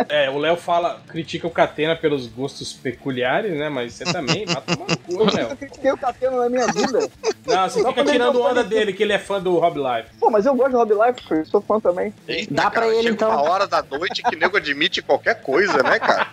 É, 0.09 0.29
o 0.29 0.37
Léo 0.37 0.55
fala, 0.57 1.01
critica 1.07 1.47
o 1.47 1.51
Catena 1.51 1.95
pelos 1.95 2.27
gostos 2.27 2.73
peculiares, 2.73 3.53
né? 3.57 3.69
Mas 3.69 3.93
você 3.93 4.05
também, 4.05 4.45
vai 4.45 4.61
tomar 4.61 4.87
no 4.89 4.97
cu, 4.97 5.13
Eu 5.13 5.25
Léo. 5.25 5.43
nunca 5.49 5.55
critiquei 5.55 5.91
o 5.91 5.97
Catena 5.97 6.37
na 6.37 6.49
minha 6.49 6.67
vida. 6.67 7.09
Não, 7.45 7.69
você 7.69 7.81
Só 7.81 7.89
fica 7.89 8.05
tirando 8.05 8.41
onda 8.41 8.63
dele, 8.63 8.93
que 8.93 9.03
ele 9.03 9.13
é 9.13 9.19
fã 9.19 9.39
do 9.41 9.57
Rob 9.59 9.77
Life. 9.77 10.09
Pô, 10.19 10.29
mas 10.29 10.45
eu 10.45 10.55
gosto 10.55 10.71
do 10.71 10.77
Rob 10.77 10.91
Life, 10.93 11.21
eu 11.31 11.45
sou 11.45 11.61
fã 11.61 11.79
também. 11.79 12.13
Eita, 12.27 12.53
Dá 12.53 12.69
pra 12.69 12.81
cara, 12.81 12.93
ele, 12.95 13.09
então. 13.09 13.29
uma 13.29 13.41
hora 13.41 13.67
da 13.67 13.81
noite 13.83 14.21
que 14.23 14.35
nego 14.35 14.57
admite 14.57 15.01
qualquer 15.01 15.41
coisa, 15.41 15.81
né, 15.83 15.99
cara? 15.99 16.27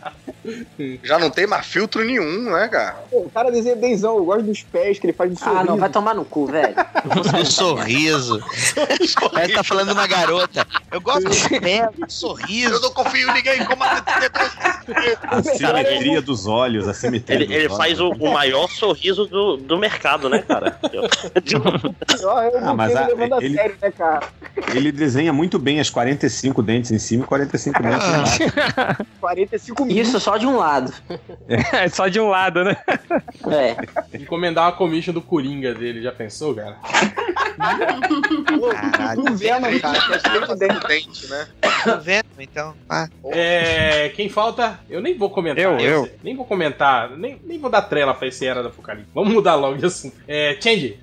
Já 1.02 1.18
não 1.18 1.30
tem 1.30 1.46
mais 1.46 1.66
filtro 1.66 2.04
nenhum, 2.04 2.50
né, 2.50 2.68
cara? 2.68 2.96
Pô, 3.10 3.20
o 3.20 3.30
cara 3.30 3.50
desenha 3.50 3.76
benzão, 3.76 4.16
eu 4.16 4.24
gosto 4.24 4.42
dos 4.44 4.62
pés 4.62 4.98
que 4.98 5.06
ele 5.06 5.12
faz 5.12 5.30
no 5.30 5.36
Ah, 5.40 5.44
sorriso. 5.44 5.64
não, 5.66 5.76
vai 5.76 5.88
tomar 5.90 6.14
no 6.14 6.24
cu, 6.24 6.46
velho. 6.46 6.74
Do 7.32 7.46
sorriso. 7.46 8.40
Parece 9.32 9.54
tá 9.54 9.62
falando 9.64 9.92
uma 9.92 10.06
garota. 10.06 10.66
Eu 10.90 11.00
gosto 11.00 11.28
do 11.28 11.60
pé, 11.60 11.88
do 11.94 12.04
Eu 12.04 12.10
sorriso. 12.10 12.80
não 12.80 12.90
confio 12.92 13.28
em 13.30 13.34
ninguém, 13.34 13.64
como 13.64 13.82
a 13.84 13.90
A 15.30 15.42
simetria 15.42 16.20
dos 16.22 16.46
olhos, 16.46 16.88
a 16.88 16.94
simetria 16.94 17.36
Ele, 17.36 17.46
dos 17.46 17.54
ele 17.54 17.66
olhos. 17.66 17.76
faz 17.76 18.00
o, 18.00 18.08
o 18.10 18.32
maior 18.32 18.68
sorriso 18.70 19.26
do, 19.26 19.56
do 19.56 19.78
mercado, 19.78 20.28
né, 20.28 20.38
cara? 20.42 20.78
Eu 20.92 21.02
Ah, 22.62 22.74
mas 22.74 22.94
a- 22.96 23.08
ele- 23.40 23.54
sério, 23.56 23.76
né, 23.80 23.90
cara? 23.90 24.26
Ele 24.74 24.90
desenha 24.92 25.32
muito 25.32 25.58
bem 25.58 25.80
as 25.80 25.88
45 25.90 26.62
dentes 26.62 26.90
em 26.90 26.98
cima 26.98 27.24
e 27.24 27.26
45 27.26 27.82
dentes 27.82 28.06
embaixo. 28.06 29.06
45 29.20 29.84
mil. 29.84 29.96
Isso 30.02 30.18
só 30.20 30.29
de 30.36 30.46
um 30.46 30.56
lado. 30.56 30.92
É 31.72 31.88
só 31.88 32.08
de 32.08 32.20
um 32.20 32.28
lado, 32.28 32.64
né? 32.64 32.76
É. 33.50 33.76
Encomendar 34.18 34.64
uma 34.66 34.72
commission 34.72 35.12
do 35.12 35.20
Coringa 35.22 35.74
dele, 35.74 36.02
já 36.02 36.12
pensou, 36.12 36.54
cara? 36.54 36.76
Caralho. 37.56 39.22
Do 39.22 39.36
Venom, 39.36 39.78
cara, 39.80 40.18
que 40.18 40.64
é 40.64 40.88
dente. 40.88 41.26
né? 41.28 41.46
Tô 41.84 41.96
vendo, 41.98 42.26
então. 42.38 42.74
Ah, 42.88 43.08
É, 43.24 44.10
quem 44.10 44.28
falta? 44.28 44.80
Eu 44.88 45.00
nem 45.00 45.16
vou 45.16 45.30
comentar. 45.30 45.62
Eu, 45.64 45.78
eu. 45.78 46.08
Nem 46.22 46.36
vou 46.36 46.44
comentar, 46.44 47.10
nem, 47.16 47.40
nem 47.44 47.58
vou 47.58 47.70
dar 47.70 47.82
trela 47.82 48.14
pra 48.14 48.28
esse 48.28 48.46
Era 48.46 48.62
do 48.62 48.68
Apocalipse. 48.68 49.10
Vamos 49.14 49.32
mudar 49.32 49.54
logo 49.54 49.76
de 49.78 49.86
assunto. 49.86 50.14
É, 50.26 50.56
Change. 50.60 50.98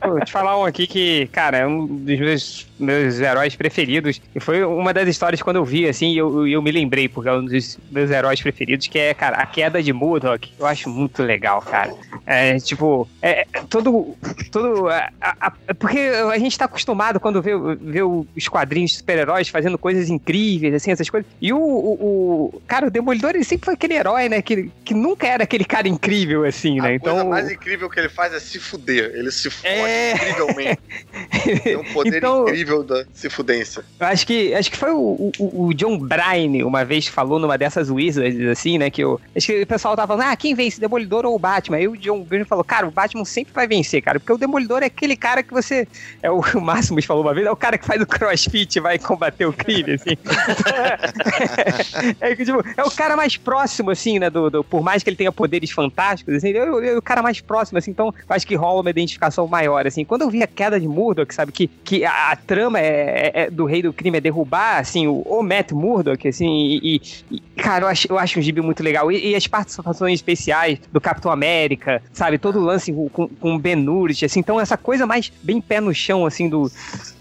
Vou 0.00 0.20
te 0.20 0.32
falar 0.32 0.58
um 0.58 0.64
aqui 0.64 0.86
que, 0.86 1.26
cara, 1.28 1.58
é 1.58 1.66
um 1.66 1.86
dos 1.86 2.18
meus, 2.18 2.66
meus 2.78 3.20
heróis 3.20 3.54
preferidos. 3.56 4.20
E 4.34 4.40
foi 4.40 4.64
uma 4.64 4.92
das 4.92 5.08
histórias 5.08 5.42
quando 5.42 5.56
eu 5.56 5.64
vi, 5.64 5.88
assim, 5.88 6.12
e 6.12 6.18
eu, 6.18 6.46
eu 6.46 6.62
me 6.62 6.70
lembrei, 6.72 7.08
porque 7.08 7.28
é 7.28 7.32
um 7.32 7.44
dos 7.44 7.78
meus 7.90 8.10
heróis 8.10 8.40
preferidos, 8.40 8.61
que 8.90 8.98
é, 8.98 9.14
cara, 9.14 9.36
a 9.36 9.46
queda 9.46 9.82
de 9.82 9.92
Murdoch. 9.92 10.52
Eu 10.58 10.66
acho 10.66 10.88
muito 10.88 11.22
legal, 11.22 11.60
cara. 11.62 11.94
É, 12.26 12.56
tipo, 12.58 13.08
é, 13.20 13.46
todo. 13.68 14.16
todo 14.50 14.88
a- 14.88 15.10
a- 15.20 15.36
a- 15.48 15.74
porque 15.74 15.98
a 15.98 16.38
gente 16.38 16.56
tá 16.58 16.64
acostumado 16.66 17.18
quando 17.20 17.40
vê, 17.42 17.52
vê 17.80 18.02
os 18.02 18.48
quadrinhos 18.48 18.90
de 18.92 18.96
super-heróis 18.98 19.48
fazendo 19.48 19.76
coisas 19.78 20.08
incríveis, 20.08 20.74
assim, 20.74 20.90
essas 20.90 21.08
coisas. 21.08 21.30
E 21.40 21.52
o, 21.52 21.58
o, 21.58 22.52
o- 22.56 22.62
Cara, 22.66 22.86
o 22.86 22.90
Demolidor, 22.90 23.30
ele 23.34 23.44
sempre 23.44 23.64
foi 23.66 23.74
aquele 23.74 23.94
herói, 23.94 24.28
né? 24.28 24.40
Que, 24.42 24.70
que 24.84 24.94
nunca 24.94 25.26
era 25.26 25.44
aquele 25.44 25.64
cara 25.64 25.88
incrível, 25.88 26.44
assim, 26.44 26.80
né? 26.80 26.94
A 26.96 27.00
coisa 27.00 27.16
Então. 27.18 27.28
mais 27.30 27.50
incrível 27.50 27.88
que 27.90 27.98
ele 28.00 28.08
faz 28.08 28.32
é 28.32 28.40
se 28.40 28.58
fuder. 28.58 29.12
Ele 29.14 29.30
se 29.30 29.50
fode 29.50 29.68
É. 29.68 30.12
incrivelmente. 30.14 30.78
Tem 31.62 31.76
um 31.76 31.84
poder 31.92 32.18
Então- 32.18 32.42
incrível 32.48 32.82
da 32.82 33.04
se 33.12 33.28
fudência. 33.30 33.84
Acho 34.00 34.26
que, 34.26 34.54
acho 34.54 34.70
que 34.70 34.76
foi 34.76 34.90
o, 34.90 35.32
o, 35.38 35.66
o 35.66 35.74
John 35.74 35.98
Bryan 35.98 36.66
uma 36.66 36.84
vez 36.84 37.06
falou 37.06 37.38
numa 37.38 37.56
dessas 37.56 37.90
Wizards, 37.90 38.51
assim, 38.52 38.78
né? 38.78 38.90
Que 38.90 39.02
eu, 39.02 39.20
acho 39.36 39.46
que 39.46 39.62
o 39.62 39.66
pessoal 39.66 39.96
tava 39.96 40.14
falando, 40.14 40.30
ah, 40.32 40.36
quem 40.36 40.54
vence, 40.54 40.80
Demolidor 40.80 41.24
ou 41.26 41.34
o 41.34 41.38
Batman? 41.38 41.76
Aí 41.78 41.88
o 41.88 41.96
John 41.96 42.22
Bryan 42.22 42.44
falou, 42.44 42.64
cara, 42.64 42.86
o 42.86 42.90
Batman 42.90 43.24
sempre 43.24 43.52
vai 43.52 43.66
vencer, 43.66 44.02
cara, 44.02 44.20
porque 44.20 44.32
o 44.32 44.38
Demolidor 44.38 44.82
é 44.82 44.86
aquele 44.86 45.16
cara 45.16 45.42
que 45.42 45.52
você. 45.52 45.86
É 46.22 46.30
o, 46.30 46.40
o 46.54 46.60
Máximos 46.60 47.04
falou 47.04 47.22
uma 47.22 47.34
vez, 47.34 47.46
é 47.46 47.50
o 47.50 47.56
cara 47.56 47.76
que 47.78 47.86
faz 47.86 48.00
o 48.00 48.06
crossfit 48.06 48.76
e 48.76 48.80
vai 48.80 48.98
combater 48.98 49.46
o 49.46 49.52
crime, 49.52 49.92
assim. 49.92 50.16
é, 52.20 52.34
tipo, 52.36 52.62
é 52.76 52.82
o 52.84 52.90
cara 52.90 53.16
mais 53.16 53.36
próximo, 53.36 53.90
assim, 53.90 54.18
né? 54.18 54.30
Do, 54.30 54.50
do- 54.50 54.64
por 54.64 54.82
mais 54.82 55.02
que 55.02 55.10
ele 55.10 55.16
tenha 55.16 55.32
poderes 55.32 55.70
fantásticos, 55.70 56.34
assim, 56.34 56.52
é, 56.52 56.70
o- 56.70 56.82
é 56.82 56.96
o 56.96 57.02
cara 57.02 57.22
mais 57.22 57.40
próximo, 57.40 57.78
assim, 57.78 57.90
então 57.90 58.12
acho 58.28 58.46
que 58.46 58.54
rola 58.54 58.80
uma 58.80 58.90
identificação 58.90 59.46
maior, 59.46 59.86
assim. 59.86 60.04
Quando 60.04 60.22
eu 60.22 60.30
vi 60.30 60.42
a 60.42 60.46
queda 60.46 60.78
de 60.78 60.88
Murdoch, 60.88 61.34
sabe, 61.34 61.52
que, 61.52 61.68
que 61.68 62.04
a, 62.04 62.30
a 62.32 62.36
trama 62.36 62.78
é, 62.80 63.30
é- 63.34 63.42
é 63.42 63.50
do 63.50 63.64
rei 63.64 63.82
do 63.82 63.92
crime 63.92 64.18
é 64.18 64.20
derrubar, 64.20 64.78
assim, 64.78 65.06
o, 65.06 65.20
o 65.22 65.42
Matt 65.42 65.72
Murdoch, 65.72 66.26
assim, 66.28 66.48
e, 66.48 66.96
e- 66.96 67.00
e, 67.36 67.40
cara, 67.62 67.84
eu 67.84 67.88
acho, 67.88 68.06
eu 68.10 68.18
acho 68.18 68.41
um 68.42 68.44
gibi 68.44 68.60
muito 68.60 68.82
legal. 68.82 69.10
E, 69.10 69.30
e 69.30 69.34
as 69.34 69.46
participações 69.46 70.14
especiais 70.14 70.78
do 70.92 71.00
Capitão 71.00 71.30
América, 71.30 72.02
sabe, 72.12 72.36
todo 72.36 72.58
o 72.58 72.62
lance 72.62 72.92
com, 73.12 73.28
com, 73.28 73.58
Ben 73.58 73.88
Urich, 73.88 74.24
assim, 74.24 74.40
então 74.40 74.60
essa 74.60 74.76
coisa 74.76 75.06
mais 75.06 75.32
bem 75.42 75.60
pé 75.60 75.80
no 75.80 75.94
chão, 75.94 76.26
assim, 76.26 76.48
do, 76.48 76.70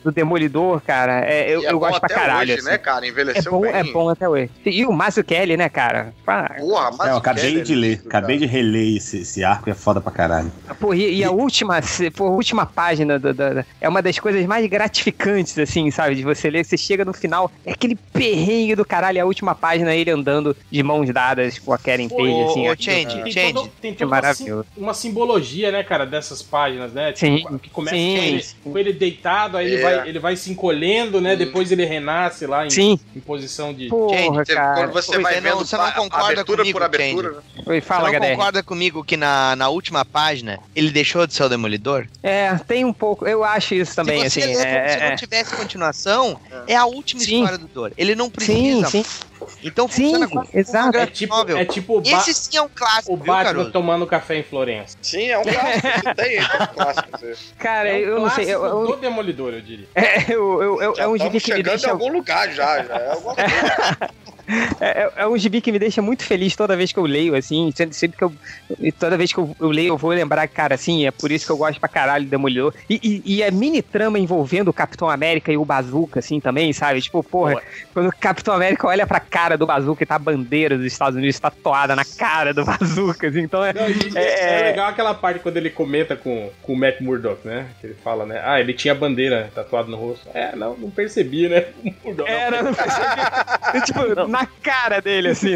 do 0.04 0.12
Demolidor, 0.12 0.82
cara, 0.82 1.24
é, 1.26 1.50
eu, 1.54 1.62
é 1.64 1.68
eu 1.68 1.74
bom 1.74 1.80
gosto 1.80 2.00
pra 2.00 2.08
até 2.08 2.16
caralho. 2.16 2.52
hoje, 2.52 2.60
assim. 2.60 2.70
né, 2.70 2.78
cara? 2.78 3.06
É 3.06 3.10
Envelheceu 3.10 3.52
bom, 3.52 3.62
bem. 3.62 3.72
é 3.72 3.84
bom 3.84 4.10
até 4.10 4.28
hoje. 4.28 4.50
E 4.66 4.86
o 4.86 4.92
Márcio 4.92 5.24
Kelly, 5.24 5.56
né, 5.58 5.70
cara? 5.70 6.14
Pá, 6.26 6.56
Porra, 6.60 6.92
mas 6.98 7.08
É, 7.10 7.12
eu 7.12 7.18
acabei 7.18 7.44
Keller, 7.44 7.64
de 7.64 7.76
ler, 7.76 7.98
cara. 8.04 8.08
acabei 8.26 8.38
de 8.38 8.46
reler 8.46 8.98
esse, 8.98 9.20
esse 9.22 9.44
arco 9.44 9.70
e 9.70 9.72
é 9.72 9.76
foda 9.76 10.02
pra 10.02 10.12
caralho. 10.12 10.52
Pô, 10.80 10.94
e, 10.94 11.16
e 11.20 11.24
a 11.24 11.32
última, 11.32 11.80
pô, 12.16 12.28
a 12.28 12.32
última 12.32 12.66
página 12.66 13.20
da, 13.20 13.32
da- 13.32 13.54
da- 13.54 13.66
é 13.80 13.88
uma 13.88 14.02
das 14.02 14.18
coisas 14.20 14.46
mais 14.46 14.66
gratificantes, 14.68 15.58
assim, 15.58 15.90
sabe? 15.92 16.16
De 16.16 16.24
você 16.24 16.50
ler, 16.50 16.66
você 16.66 16.78
chega 16.78 17.06
no 17.06 17.14
final, 17.14 17.52
é 17.66 17.72
aquele 17.72 17.96
perrengue 17.96 18.76
do 18.76 18.86
caralho, 18.86 19.18
é 19.18 19.22
a 19.22 19.26
última 19.26 19.54
página 19.56 19.94
ele 19.96 20.10
andando 20.12 20.56
de 20.72 20.84
mãos 20.84 21.10
dadas 21.12 21.60
com 21.60 21.74
a 21.74 21.78
Karen 21.78 22.08
Page, 22.10 22.42
assim. 22.44 22.70
ô, 22.70 22.76
Change, 22.78 23.06
cara. 23.06 23.24
Tem, 23.24 23.32
Change. 23.32 23.54
todo, 23.54 23.70
tem 23.82 23.94
toda 23.94 24.06
uma, 24.06 24.16
sim- 24.16 24.22
maravilhoso. 24.22 24.66
uma 24.78 24.94
simbologia, 24.94 25.72
né, 25.72 25.84
cara, 25.84 26.06
dessas 26.06 26.42
páginas, 26.42 26.92
né? 26.94 27.14
Sim, 27.16 27.38
Tipo, 27.38 27.60
que 27.60 27.70
começa 27.70 27.96
sim, 27.96 28.16
com, 28.18 28.24
ele, 28.24 28.42
sim. 28.44 28.56
com 28.64 28.78
ele 28.78 28.94
deitado, 28.94 29.58
aí 29.58 29.68
ele, 29.68 29.76
É. 29.78 29.82
vai, 29.98 30.10
ele 30.10 30.20
vai 30.20 30.36
se 30.36 30.52
encolhendo, 30.52 31.20
né? 31.22 31.36
Depois 31.36 31.72
ele 31.72 31.86
renasce 31.86 32.46
lá 32.46 32.66
em, 32.66 32.70
Sim. 32.70 33.00
em 33.16 33.20
posição 33.20 33.74
de. 33.74 33.88
Porra, 33.88 34.18
Gente, 34.18 34.36
você- 34.36 34.54
cara. 34.54 34.74
quando 34.76 34.94
você 34.94 35.08
Você 35.12 35.20
vai 35.20 35.36
não- 35.36 35.42
vendo 35.42 35.58
você 35.66 35.78
não 35.78 35.92
concorda 35.92 36.26
abertura 36.32 36.58
comigo, 36.60 36.80
por 36.80 36.86
abertura, 36.86 37.28
Change? 37.34 37.46
né? 37.58 37.64
Oi, 37.66 37.82
fala, 37.82 38.02
Você 38.10 38.12
não 38.12 38.18
HDR. 38.26 38.36
concorda 38.38 38.64
comigo 38.64 39.04
que 39.04 39.18
na, 39.18 39.56
na 39.56 39.70
última 39.70 40.04
página 40.06 40.60
ele 40.76 40.92
deixou 40.92 41.26
de 41.28 41.34
ser 41.34 41.44
o 41.44 41.50
Demolidor? 41.50 42.08
É, 42.24 42.56
tem 42.68 42.86
um 42.86 42.94
pouco, 42.94 43.28
eu 43.28 43.44
acho 43.44 43.76
isso 43.76 43.96
também, 43.96 44.30
se 44.30 44.42
você 44.42 44.50
assim. 44.52 44.56
ler, 44.58 44.68
é, 44.68 44.88
se 44.90 44.98
é, 45.00 45.10
não 45.10 45.16
tivesse 45.16 45.56
continuação, 45.56 46.40
é 46.68 46.76
a 46.76 46.86
última 46.86 47.22
Sim. 47.22 47.40
história 47.40 47.58
do 47.58 47.68
Dor. 47.68 47.92
Ele 47.98 48.16
não 48.16 48.26
Sim, 48.26 48.32
precisa. 48.32 48.88
sim. 48.90 49.06
Então 49.64 49.88
Sim, 49.88 50.04
funciona 50.12 50.28
como 50.28 50.48
exato. 50.54 50.98
É 50.98 51.06
tipo, 51.06 51.36
novel. 51.36 51.58
é 51.58 51.66
tipo 51.66 52.02
Esse 52.06 52.34
sim 52.34 52.58
é 52.58 52.62
um 52.62 52.70
clássico, 52.70 53.14
o 53.14 53.18
viu, 53.18 53.26
Batman 53.26 53.44
Caruso? 53.54 53.72
tomando 53.72 54.08
café 54.08 54.36
em 54.38 54.44
Florença. 54.44 54.98
Sim, 55.02 55.30
é 55.30 55.38
um 55.38 55.44
clássico. 55.44 56.16
tem, 56.16 56.38
é 56.38 56.42
um 56.44 56.68
clássico. 56.74 57.10
Cara, 57.58 57.90
É 57.90 57.94
um 57.94 57.98
eu 58.00 58.20
não 58.22 58.30
sei. 58.30 58.46
Eu, 58.46 58.66
eu- 58.66 58.88
do 58.88 58.96
Demolidor, 58.98 59.54
eu 59.54 59.62
diria. 59.62 59.88
é, 59.96 60.24
eu- 60.34 60.62
eu- 60.62 60.82
eu- 60.82 60.96
é 60.98 61.08
um 61.08 61.18
gibi 61.18 61.30
que 61.42 61.52
me 61.52 61.58
chegando 61.58 61.66
deixa. 61.74 61.88
em 61.88 61.92
algum 61.92 62.12
lugar 62.12 62.52
já, 62.52 62.84
já. 62.84 62.96
É 62.96 63.12
alguma 63.12 63.36
coisa. 63.36 63.52
É, 64.80 65.04
é- 65.04 65.12
é 65.18 65.28
um 65.28 65.38
gibi 65.38 65.62
que 65.62 65.72
me 65.72 65.80
deixa 65.80 66.02
muito 66.02 66.24
feliz 66.24 66.56
toda 66.56 66.76
vez 66.76 66.92
que 66.92 67.00
eu 67.00 67.06
leio, 67.06 67.36
assim, 67.36 67.72
sempre, 67.76 67.96
sempre 67.96 68.18
que 68.18 68.24
eu. 68.24 68.34
e 68.80 68.92
Toda 68.92 69.18
vez 69.18 69.32
que 69.32 69.40
eu, 69.40 69.56
eu 69.60 69.70
leio, 69.70 69.90
eu 69.90 69.98
vou 69.98 70.12
lembrar, 70.12 70.48
cara, 70.48 70.76
assim, 70.76 71.06
é 71.06 71.12
por 71.12 71.32
isso 71.32 71.46
que 71.46 71.52
eu 71.52 71.58
gosto 71.58 71.80
pra 71.80 71.88
caralho 71.90 72.26
do 72.26 72.30
Demolidor. 72.30 72.74
E, 72.90 73.00
e, 73.26 73.36
e 73.38 73.44
a 73.44 73.52
mini 73.52 73.82
trama 73.82 74.20
envolvendo 74.20 74.68
o 74.70 74.74
Capitão 74.74 75.10
América 75.10 75.52
e 75.52 75.58
o 75.58 75.66
Bazooka, 75.66 76.20
assim, 76.20 76.40
também, 76.40 76.74
sabe? 76.74 77.02
Tipo, 77.02 77.24
porra, 77.24 77.62
quando 77.94 78.08
o 78.10 78.16
Capitão 78.18 78.54
América 78.54 78.88
olha 78.88 79.06
pra 79.08 79.20
cara 79.20 79.58
do 79.58 79.66
Bazooka 79.66 80.04
e 80.04 80.06
tá 80.06 80.16
a 80.16 80.20
bandeira 80.20 80.78
dos 80.78 80.86
Estados 80.88 81.16
Unidos 81.18 81.40
tatuada 81.40 81.96
na 81.96 82.04
cara 82.06 82.54
do 82.54 82.66
Bazooka, 82.66 83.28
assim, 83.28 83.42
então 83.42 83.64
é. 83.64 83.74
Não, 83.74 83.90
e 83.90 84.18
É- 84.18 84.60
é, 84.60 84.64
legal 84.72 84.88
aquela 84.90 85.14
parte 85.14 85.40
quando 85.40 85.58
ele 85.58 85.70
comenta 85.70 86.16
com, 86.16 86.50
com 86.62 86.74
o 86.74 86.78
Matt 86.78 87.00
Murdock, 87.02 87.48
né? 87.48 87.68
Que 87.80 87.88
ele 87.88 87.96
fala, 88.04 88.26
né? 88.26 88.42
Ah, 88.44 88.60
ele 88.60 88.74
tinha 88.74 88.92
a 88.94 88.96
bandeira 88.96 89.50
tatuada 89.54 89.90
no 89.90 89.98
rosto. 89.98 90.28
É, 90.34 90.56
não, 90.56 90.76
não 90.76 90.90
percebi, 90.90 91.48
né? 91.48 91.66
Murdock, 92.04 92.30
não. 92.30 92.38
Era, 92.38 92.64
não 92.64 92.74
percebi. 92.74 93.86
tipo, 93.86 94.28
na 94.28 94.41
cara 94.46 95.02
dele, 95.02 95.30
assim. 95.30 95.56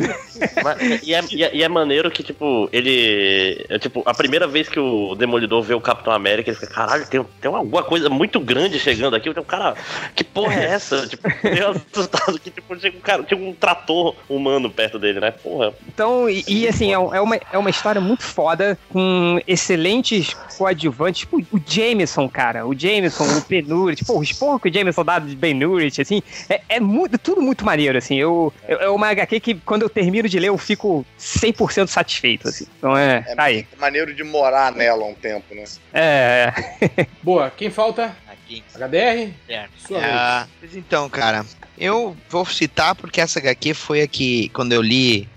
Mas- 0.64 1.04
e, 1.04 1.14
é, 1.14 1.22
e 1.32 1.44
é- 1.44 1.56
e 1.56 1.64
é 1.64 1.70
maneiro 1.70 2.10
que, 2.12 2.24
tipo, 2.24 2.70
ele. 2.72 3.66
É, 3.70 3.80
tipo, 3.80 4.04
a 4.06 4.14
primeira 4.14 4.48
vez 4.48 4.68
que 4.70 4.80
o 4.80 5.16
Demolidor 5.16 5.62
vê 5.64 5.74
o 5.74 5.82
Capitão 5.82 6.14
América, 6.14 6.50
ele 6.50 6.60
fica, 6.60 6.72
caralho, 6.74 7.06
tem, 7.08 7.24
tem 7.42 7.52
alguma 7.54 7.84
coisa 7.84 8.10
muito 8.10 8.40
grande 8.40 8.80
chegando 8.80 9.16
aqui. 9.16 9.30
Então, 9.30 9.44
cara, 9.44 9.76
que 10.16 10.24
porra 10.24 10.54
é 10.56 10.66
essa? 10.66 11.06
tipo, 11.08 11.28
eu 11.48 11.70
assustado 11.72 12.40
que, 12.40 12.50
tipo, 12.52 12.76
tinha 12.76 12.92
um, 12.92 13.00
cara, 13.00 13.24
tinha 13.24 13.40
um 13.40 13.54
trator 13.54 14.16
humano 14.30 14.70
perto 14.70 14.98
dele, 15.00 15.20
né? 15.20 15.32
Porra. 15.32 15.74
Então, 15.88 16.30
e, 16.30 16.44
e, 16.48 16.68
assim, 16.68 16.92
é, 16.92 17.00
um- 17.00 17.14
é 17.14 17.22
uma, 17.22 17.36
é 17.54 17.58
uma 17.58 17.70
história 17.70 18.02
muito 18.02 18.24
foda, 18.24 18.78
com 18.90 19.40
excelentes 19.48 20.34
coadjuvantes, 20.58 21.22
tipo 21.22 21.38
o 21.52 21.62
Jameson, 21.66 22.28
cara. 22.30 22.66
O 22.66 22.78
Jameson, 22.78 23.24
o 23.38 23.42
Penurich, 23.42 24.04
pô, 24.06 24.20
o 24.20 24.24
esporro 24.24 24.60
que 24.60 24.70
o 24.70 24.74
Jameson 24.74 25.04
dá 25.04 25.20
de 25.20 25.36
Ben 25.36 25.54
Nurich, 25.54 26.02
assim, 26.02 26.22
é, 26.50 26.62
é 26.70 26.80
muito, 26.80 27.18
tudo 27.18 27.42
muito 27.42 27.66
maneiro, 27.66 27.98
assim. 27.98 28.16
Eu, 28.16 28.54
eu- 28.68 28.75
é 28.82 28.90
uma 28.90 29.08
HQ 29.10 29.40
que, 29.40 29.56
quando 29.56 29.84
eu 29.84 29.90
termino 29.90 30.28
de 30.28 30.40
ler, 30.40 30.50
eu 30.50 30.58
fico 30.58 31.06
100% 31.20 31.88
satisfeito, 31.88 32.48
assim. 32.48 32.66
Então 32.78 32.98
é, 32.98 33.22
tá 33.22 33.44
aí. 33.44 33.68
Maneiro 33.78 34.14
de 34.14 34.24
morar 34.24 34.72
nela 34.72 35.06
um 35.06 35.14
tempo, 35.14 35.54
né? 35.54 35.64
É. 35.94 36.54
Boa, 37.22 37.50
quem 37.50 37.70
falta? 37.70 38.16
Aqui. 38.28 38.64
HDR? 38.76 39.34
É. 39.50 39.66
Sua 39.86 40.00
Ah, 40.02 40.48
mas 40.62 40.76
então, 40.76 41.10
cara, 41.10 41.46
eu 41.78 42.16
vou 42.30 42.46
citar 42.46 42.96
porque 42.96 43.20
essa 43.20 43.40
HQ 43.40 43.74
foi 43.74 44.02
a 44.02 44.08
que, 44.08 44.50
quando 44.50 44.74
eu 44.74 44.82
li 44.82 45.28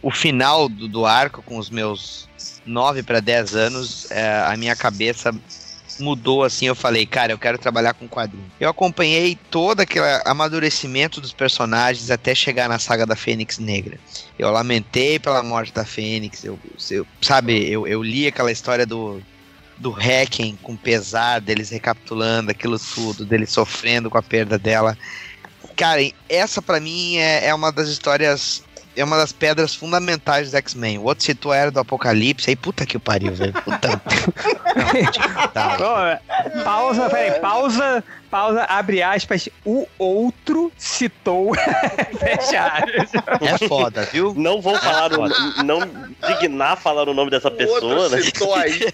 o 0.00 0.10
final 0.10 0.68
do, 0.68 0.88
do 0.88 1.06
arco 1.06 1.42
com 1.42 1.58
os 1.58 1.70
meus 1.70 2.28
9 2.66 3.02
para 3.02 3.20
10 3.20 3.54
anos, 3.54 4.10
é, 4.10 4.42
a 4.46 4.56
minha 4.56 4.74
cabeça 4.74 5.34
mudou 5.98 6.44
assim. 6.44 6.66
Eu 6.66 6.74
falei, 6.74 7.04
cara, 7.06 7.32
eu 7.32 7.38
quero 7.38 7.58
trabalhar 7.58 7.94
com 7.94 8.08
quadrinho. 8.08 8.50
Eu 8.58 8.68
acompanhei 8.70 9.38
todo 9.50 9.80
aquele 9.80 10.04
amadurecimento 10.24 11.20
dos 11.20 11.32
personagens 11.32 12.10
até 12.10 12.34
chegar 12.34 12.68
na 12.68 12.78
saga 12.78 13.04
da 13.06 13.16
Fênix 13.16 13.58
Negra. 13.58 13.98
Eu 14.38 14.50
lamentei 14.50 15.18
pela 15.18 15.42
morte 15.42 15.72
da 15.72 15.84
Fênix, 15.84 16.44
eu, 16.44 16.58
eu- 16.90 17.06
sabe, 17.20 17.70
eu, 17.70 17.86
eu 17.86 18.02
li 18.02 18.26
aquela 18.26 18.50
história 18.52 18.84
do, 18.86 19.22
do 19.78 19.90
Hacking 19.90 20.58
com 20.62 20.76
pesar, 20.76 21.40
deles 21.40 21.70
recapitulando 21.70 22.50
aquilo 22.50 22.78
tudo, 22.78 23.24
dele 23.24 23.46
sofrendo 23.46 24.10
com 24.10 24.18
a 24.18 24.22
perda 24.22 24.58
dela. 24.58 24.96
Cara, 25.76 26.00
essa 26.28 26.60
pra 26.60 26.80
mim 26.80 27.16
é, 27.16 27.46
é 27.46 27.54
uma 27.54 27.72
das 27.72 27.88
histórias. 27.88 28.62
É 28.96 29.04
uma 29.04 29.16
das 29.16 29.32
pedras 29.32 29.74
fundamentais 29.74 30.50
do 30.50 30.56
X-Men. 30.56 30.98
O 30.98 31.04
outro 31.04 31.24
citou 31.24 31.52
a 31.52 31.56
Era 31.56 31.70
do 31.70 31.80
Apocalipse, 31.80 32.50
aí 32.50 32.56
puta 32.56 32.84
que 32.84 32.96
o 32.96 33.00
pariu, 33.00 33.34
velho. 33.34 33.52
Puta. 33.52 34.00
Tá. 35.52 35.76
Ó, 35.78 36.62
pausa, 36.64 37.10
peraí, 37.10 37.38
pausa, 37.40 38.02
pausa, 38.30 38.64
abre 38.64 39.02
aspas. 39.02 39.48
O 39.64 39.86
outro 39.98 40.72
citou. 40.78 41.52
Fecha 42.18 42.66
aspas. 42.66 43.10
É 43.42 43.68
foda, 43.68 44.08
viu? 44.10 44.34
Não 44.34 44.60
vou 44.60 44.76
falar 44.78 45.12
o, 45.12 45.28
Não 45.62 45.80
dignar 46.26 46.76
falar 46.76 47.08
o 47.08 47.14
nome 47.14 47.30
dessa 47.30 47.50
pessoa, 47.50 48.08
né? 48.08 48.22
citou 48.22 48.54
aí. 48.54 48.88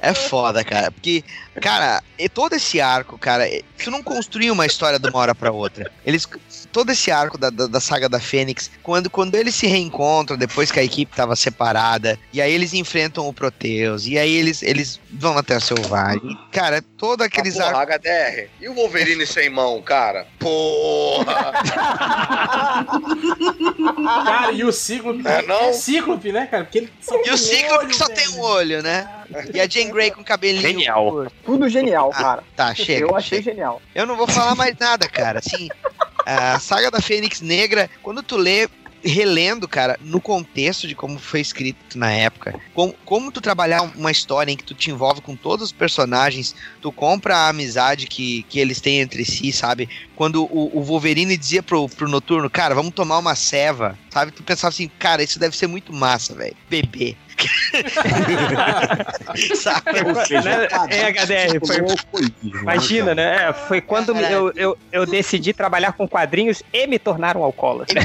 É 0.00 0.14
foda, 0.14 0.62
cara. 0.64 0.90
Porque, 0.90 1.24
cara, 1.60 2.02
e 2.18 2.28
todo 2.28 2.54
esse 2.54 2.80
arco, 2.80 3.18
cara, 3.18 3.48
e- 3.48 3.62
tu 3.82 3.90
não 3.90 4.02
construiu 4.02 4.52
uma 4.52 4.66
história 4.66 4.98
de 4.98 5.08
uma 5.08 5.18
hora 5.18 5.34
pra 5.34 5.50
outra. 5.52 5.90
Eles. 6.04 6.26
Todo 6.72 6.90
esse 6.92 7.10
arco 7.10 7.36
da, 7.36 7.50
da, 7.50 7.66
da 7.66 7.80
saga 7.80 8.08
da 8.08 8.20
Fênix, 8.20 8.70
quando, 8.82 9.10
quando 9.10 9.34
eles 9.34 9.54
se 9.56 9.66
reencontram 9.66 10.36
depois 10.36 10.70
que 10.70 10.78
a 10.78 10.84
equipe 10.84 11.16
tava 11.16 11.34
separada, 11.34 12.16
e 12.32 12.40
aí 12.40 12.52
eles 12.52 12.72
enfrentam 12.74 13.26
o 13.26 13.32
Proteus, 13.32 14.06
e 14.06 14.16
aí 14.16 14.32
eles, 14.36 14.62
eles 14.62 15.00
vão 15.12 15.34
na 15.34 15.42
Terra 15.42 15.58
Selvagem. 15.60 16.38
Cara, 16.52 16.80
todo 16.96 17.22
aqueles 17.22 17.58
Ah, 17.58 17.64
porra, 17.70 17.78
arcos. 17.80 17.96
HDR. 17.96 18.48
E 18.60 18.68
o 18.68 18.74
Wolverine 18.74 19.26
sem 19.26 19.50
mão, 19.50 19.82
cara? 19.82 20.26
Porra! 20.38 21.52
Cara, 24.24 24.52
e 24.52 24.64
o 24.64 24.72
Cíclope. 24.72 25.26
É, 25.26 25.42
não? 25.42 25.72
Cíclope, 25.72 26.32
né, 26.32 26.46
cara? 26.46 26.64
Porque 26.64 26.78
ele 26.78 26.92
só 27.00 27.16
E 27.18 27.22
tem 27.22 27.32
o 27.32 27.38
Cíclope 27.38 27.74
olho, 27.78 27.88
que 27.88 27.96
só 27.96 28.06
velho. 28.06 28.18
tem 28.18 28.28
um 28.30 28.40
olho, 28.40 28.82
né? 28.82 29.08
E 29.54 29.60
a 29.60 29.68
Jane 29.68 29.90
Grey 29.92 30.10
com 30.10 30.24
cabelinho. 30.24 30.60
Genial. 30.62 31.26
Tudo 31.50 31.68
genial, 31.68 32.10
cara. 32.10 32.44
Tá, 32.54 32.72
chega. 32.72 33.06
Eu 33.06 33.16
achei 33.16 33.42
chega. 33.42 33.50
genial. 33.50 33.82
Eu 33.92 34.06
não 34.06 34.16
vou 34.16 34.28
falar 34.28 34.54
mais 34.54 34.76
nada, 34.78 35.08
cara. 35.08 35.40
Assim, 35.40 35.68
a 36.24 36.60
saga 36.60 36.92
da 36.92 37.00
Fênix 37.00 37.40
Negra, 37.40 37.90
quando 38.04 38.22
tu 38.22 38.36
lê, 38.36 38.68
relendo, 39.02 39.66
cara, 39.66 39.98
no 40.00 40.20
contexto 40.20 40.86
de 40.86 40.94
como 40.94 41.18
foi 41.18 41.40
escrito 41.40 41.98
na 41.98 42.12
época, 42.12 42.54
como, 42.72 42.94
como 43.04 43.32
tu 43.32 43.40
trabalhar 43.40 43.82
uma 43.82 44.12
história 44.12 44.52
em 44.52 44.56
que 44.56 44.62
tu 44.62 44.74
te 44.74 44.92
envolve 44.92 45.20
com 45.20 45.34
todos 45.34 45.66
os 45.66 45.72
personagens, 45.72 46.54
tu 46.80 46.92
compra 46.92 47.36
a 47.36 47.48
amizade 47.48 48.06
que, 48.06 48.44
que 48.44 48.60
eles 48.60 48.80
têm 48.80 49.00
entre 49.00 49.24
si, 49.24 49.50
sabe? 49.50 49.88
Quando 50.14 50.44
o, 50.44 50.78
o 50.78 50.82
Wolverine 50.82 51.36
dizia 51.36 51.64
pro, 51.64 51.88
pro 51.88 52.08
Noturno, 52.08 52.48
cara, 52.48 52.76
vamos 52.76 52.94
tomar 52.94 53.18
uma 53.18 53.34
ceva, 53.34 53.98
sabe? 54.10 54.32
Tu 54.32 54.42
pensava 54.42 54.68
assim, 54.72 54.90
cara, 54.98 55.22
isso 55.22 55.38
deve 55.38 55.56
ser 55.56 55.66
muito 55.66 55.92
massa, 55.92 56.34
velho. 56.34 56.56
Bebê. 56.68 57.16
sabe? 59.56 60.02
Ou 60.06 60.14
seja, 60.26 60.42
Né? 60.42 60.66
quadrinho 60.68 60.90
É, 60.90 61.08
HDR, 61.08 61.66
foi- 61.66 61.76
tipo 61.76 61.90
alcoolismo, 61.90 62.60
Imagina, 62.60 63.14
né? 63.14 63.48
É, 63.48 63.52
Foi 63.52 63.80
quando 63.80 64.16
eu, 64.16 64.52
eu, 64.54 64.78
eu 64.92 65.06
decidi 65.06 65.52
trabalhar 65.52 65.92
com 65.92 66.06
quadrinhos 66.08 66.62
e 66.72 66.86
me 66.86 66.98
tornar 66.98 67.36
um 67.36 67.42
alcoólatra. 67.50 68.00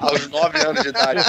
Aos 0.00 0.28
9 0.28 0.58
anos 0.66 0.82
de 0.82 0.88
idade. 0.90 1.24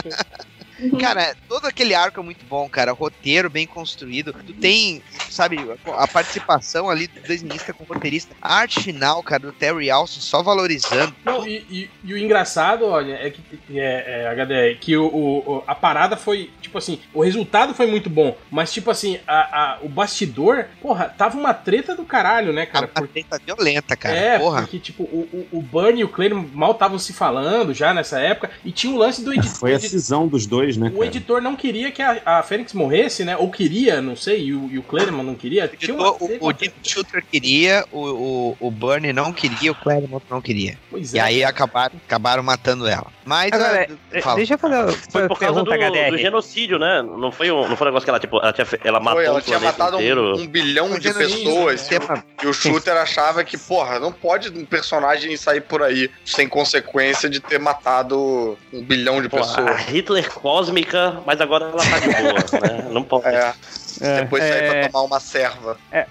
Cara, 1.00 1.36
todo 1.48 1.66
aquele 1.66 1.94
arco 1.94 2.20
é 2.20 2.24
muito 2.24 2.46
bom, 2.46 2.68
cara. 2.70 2.92
Roteiro 2.92 3.50
bem 3.50 3.66
construído. 3.68 4.34
Tu 4.46 4.54
tem, 4.54 5.02
sabe, 5.30 5.58
a 5.98 6.08
participação 6.08 6.90
ali 6.90 7.08
do 7.08 7.20
desenhista 7.22 7.74
com 7.74 7.84
o 7.84 7.88
roteirista. 7.88 8.36
A 8.42 8.56
arte 8.56 8.82
final, 8.82 9.22
cara, 9.24 9.42
do 9.42 9.52
Terry 9.52 9.90
Alston 9.90 10.22
só 10.22 10.42
valorizando. 10.44 11.14
Não, 11.26 11.46
e, 11.48 11.58
e- 11.70 11.90
e 12.04 12.14
o 12.14 12.18
engraçado, 12.18 12.86
olha, 12.86 13.14
é 13.14 13.30
que 13.30 13.42
é, 13.80 14.24
é, 14.24 14.28
HDR, 14.30 14.78
que 14.80 14.96
o, 14.98 15.06
o- 15.06 15.64
a 15.68 15.76
parada 15.76 16.16
foi, 16.16 16.50
tipo 16.62 16.78
assim, 16.78 17.00
o 17.14 17.22
resultado 17.24 17.74
foi 17.74 17.88
muito 17.88 18.10
bom, 18.10 18.38
mas 18.50 18.72
tipo 18.72 18.90
assim, 18.92 19.20
a, 19.28 19.74
a- 19.74 19.78
o 19.82 19.90
bastidor, 19.90 20.66
porra, 20.82 21.06
tava 21.18 21.38
uma 21.38 21.54
treta 21.54 21.96
do 21.96 22.04
caralho, 22.06 22.52
né, 22.54 22.66
cara? 22.66 22.90
Uma 22.98 23.08
treta 23.08 23.40
violenta, 23.46 23.96
cara. 23.96 24.16
é, 24.16 24.40
Porra. 24.40 24.62
porque 24.62 24.80
tipo, 24.80 25.04
o, 25.04 25.48
o, 25.52 25.58
o 25.60 25.62
Burn 25.62 26.00
e 26.00 26.04
o 26.04 26.10
Clay 26.10 26.30
mal 26.30 26.72
estavam 26.72 27.00
se 27.00 27.14
falando 27.14 27.74
já 27.74 27.94
nessa 27.94 28.20
época, 28.20 28.50
e 28.64 28.72
tinha 28.72 28.94
o 28.94 28.98
lance 28.98 29.24
do 29.24 29.34
editor. 29.34 29.56
Foi 29.60 29.74
a 29.74 29.80
cisão 29.80 30.28
dos 30.28 30.46
dois, 30.46 30.69
né, 30.78 30.88
O 30.90 30.94
cara? 30.94 31.06
editor 31.06 31.42
não 31.42 31.56
queria 31.56 31.92
que 31.92 32.02
a, 32.02 32.22
a 32.26 32.44
Fênix 32.44 32.74
morresse, 32.74 33.24
né? 33.24 33.36
Ou 33.38 33.50
queria, 33.50 34.02
não 34.02 34.16
sei, 34.16 34.46
e 34.46 34.54
o, 34.54 34.70
e 34.72 34.78
o 34.78 34.84
Claremont 34.84 35.26
não 35.26 35.36
queria. 35.36 35.68
Tinha 35.68 35.96
uma, 35.96 36.12
O, 36.12 36.48
o 36.48 36.52
Jim 36.52 36.72
Shooter 36.84 37.24
queria, 37.32 37.86
o, 37.92 38.00
o, 38.00 38.58
o 38.68 38.72
Bernie 38.72 39.14
não 39.14 39.32
queria, 39.34 39.72
o 39.72 39.76
Claremont 39.76 40.26
não 40.30 40.42
queria. 40.42 40.78
Pois 40.90 41.14
E 41.14 41.18
é. 41.20 41.22
aí 41.22 41.44
acabaram, 41.44 41.96
acabaram 42.06 42.44
matando 42.44 42.88
ela. 42.88 43.08
Mas. 43.26 43.52
Agora, 43.54 43.88
ah, 43.90 43.96
eh, 44.12 44.22
fala. 44.22 44.36
deixa 44.38 44.56
eu 44.56 44.58
fazer 44.58 44.76
uma 44.76 44.92
Foi 44.92 45.28
por 45.28 45.40
causa 45.40 45.64
do, 45.64 45.72
do 45.72 46.18
genocídio, 46.18 46.80
né? 46.80 47.02
Não 47.02 47.32
foi 47.32 47.52
um, 47.52 47.68
não 47.68 47.78
foi 47.78 47.86
um 47.88 47.90
negócio 47.92 48.06
que 48.06 48.10
ela, 48.10 48.20
tipo, 48.20 48.38
ela, 48.38 48.52
tinha, 48.52 48.68
ela 48.84 49.00
matou 49.00 49.18
Foi, 49.20 49.26
ela 49.26 49.38
o 49.40 49.42
tinha 49.42 49.60
matado 49.60 49.98
inteiro. 49.98 50.36
um, 50.36 50.42
um 50.42 50.48
bilhão 50.48 50.98
de 50.98 51.04
genocídio, 51.04 51.66
pessoas. 51.68 51.90
né? 51.90 52.24
E 52.44 52.48
o 52.48 52.54
Shooter 52.54 52.98
achava 52.98 53.44
que, 53.44 53.58
porra, 53.58 54.00
não 54.00 54.12
pode 54.12 54.50
um 54.50 54.66
personagem 54.66 55.36
sair 55.38 55.62
por 55.62 55.84
aí 55.84 56.10
sem 56.26 56.48
consequência 56.48 57.30
de 57.30 57.40
ter 57.40 57.60
matado 57.60 58.58
um 58.74 58.82
bilhão 58.84 59.22
de 59.22 59.30
Pô, 59.30 59.38
a 59.38 59.40
pessoas. 59.42 59.82
Hitler 59.86 60.30
cósmica, 60.60 61.22
mas 61.26 61.40
agora 61.40 61.66
ela 61.66 61.78
tá 61.78 62.00
de 62.00 62.08
boa, 62.08 62.62
né? 62.62 62.90
Não 62.92 63.04
pode. 63.04 63.28
É. 63.28 63.54
Depois 64.00 64.44
sair 64.44 64.64
é. 64.64 64.82
pra 64.82 64.90
tomar 64.90 65.04
uma 65.04 65.20
serva. 65.20 65.78
É, 65.92 66.06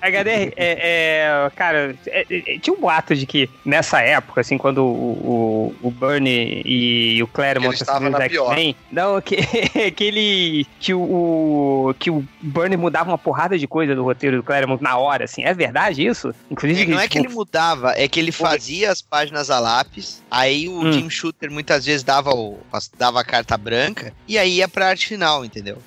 HDR, 0.00 0.52
é, 0.56 0.56
é, 0.56 1.50
cara, 1.54 1.96
é, 2.06 2.26
é, 2.30 2.58
tinha 2.58 2.74
um 2.74 2.80
boato 2.80 3.14
de 3.14 3.26
que 3.26 3.48
nessa 3.64 4.00
época, 4.00 4.40
assim, 4.40 4.58
quando 4.58 4.84
o, 4.84 5.74
o, 5.82 5.88
o 5.88 5.90
Bernie 5.90 6.62
e 6.64 7.22
o 7.22 7.26
Claremont 7.26 7.74
Ele 7.74 7.82
estava 7.82 7.98
assumiram 7.98 8.18
os 8.18 8.22
na 8.24 8.28
pior. 8.28 8.48
X-Men, 8.50 8.76
não, 8.90 9.20
que, 9.20 9.36
que 9.92 10.04
ele, 10.04 10.66
que 10.78 10.94
o, 10.94 11.94
que 11.98 12.10
o 12.10 12.24
Bernie 12.40 12.76
mudava 12.76 13.10
uma 13.10 13.18
porrada 13.18 13.58
de 13.58 13.66
coisa 13.66 13.94
do 13.94 14.04
roteiro 14.04 14.36
do 14.36 14.42
Claremont 14.42 14.82
na 14.82 14.96
hora, 14.96 15.24
assim, 15.24 15.44
é 15.44 15.54
verdade 15.54 16.06
isso? 16.06 16.34
Inclusive, 16.50 16.86
Não 16.86 17.00
é 17.00 17.08
que 17.08 17.18
ele 17.18 17.28
tipo, 17.28 17.38
mudava, 17.38 17.92
é 17.96 18.06
que 18.08 18.20
ele 18.20 18.32
fazia 18.32 18.90
as 18.90 19.00
páginas 19.00 19.50
a 19.50 19.58
lápis, 19.58 20.22
aí 20.30 20.68
o 20.68 20.86
Hum. 20.86 20.92
Jim 20.92 21.10
Shooter 21.10 21.50
muitas 21.50 21.84
vezes 21.86 22.02
dava, 22.02 22.30
o, 22.30 22.58
dava 22.98 23.20
a 23.20 23.24
carta 23.24 23.56
branca, 23.56 24.12
e 24.28 24.38
aí 24.38 24.56
ia 24.56 24.68
pra 24.68 24.88
arte 24.88 25.08
final, 25.08 25.44
entendeu? 25.44 25.78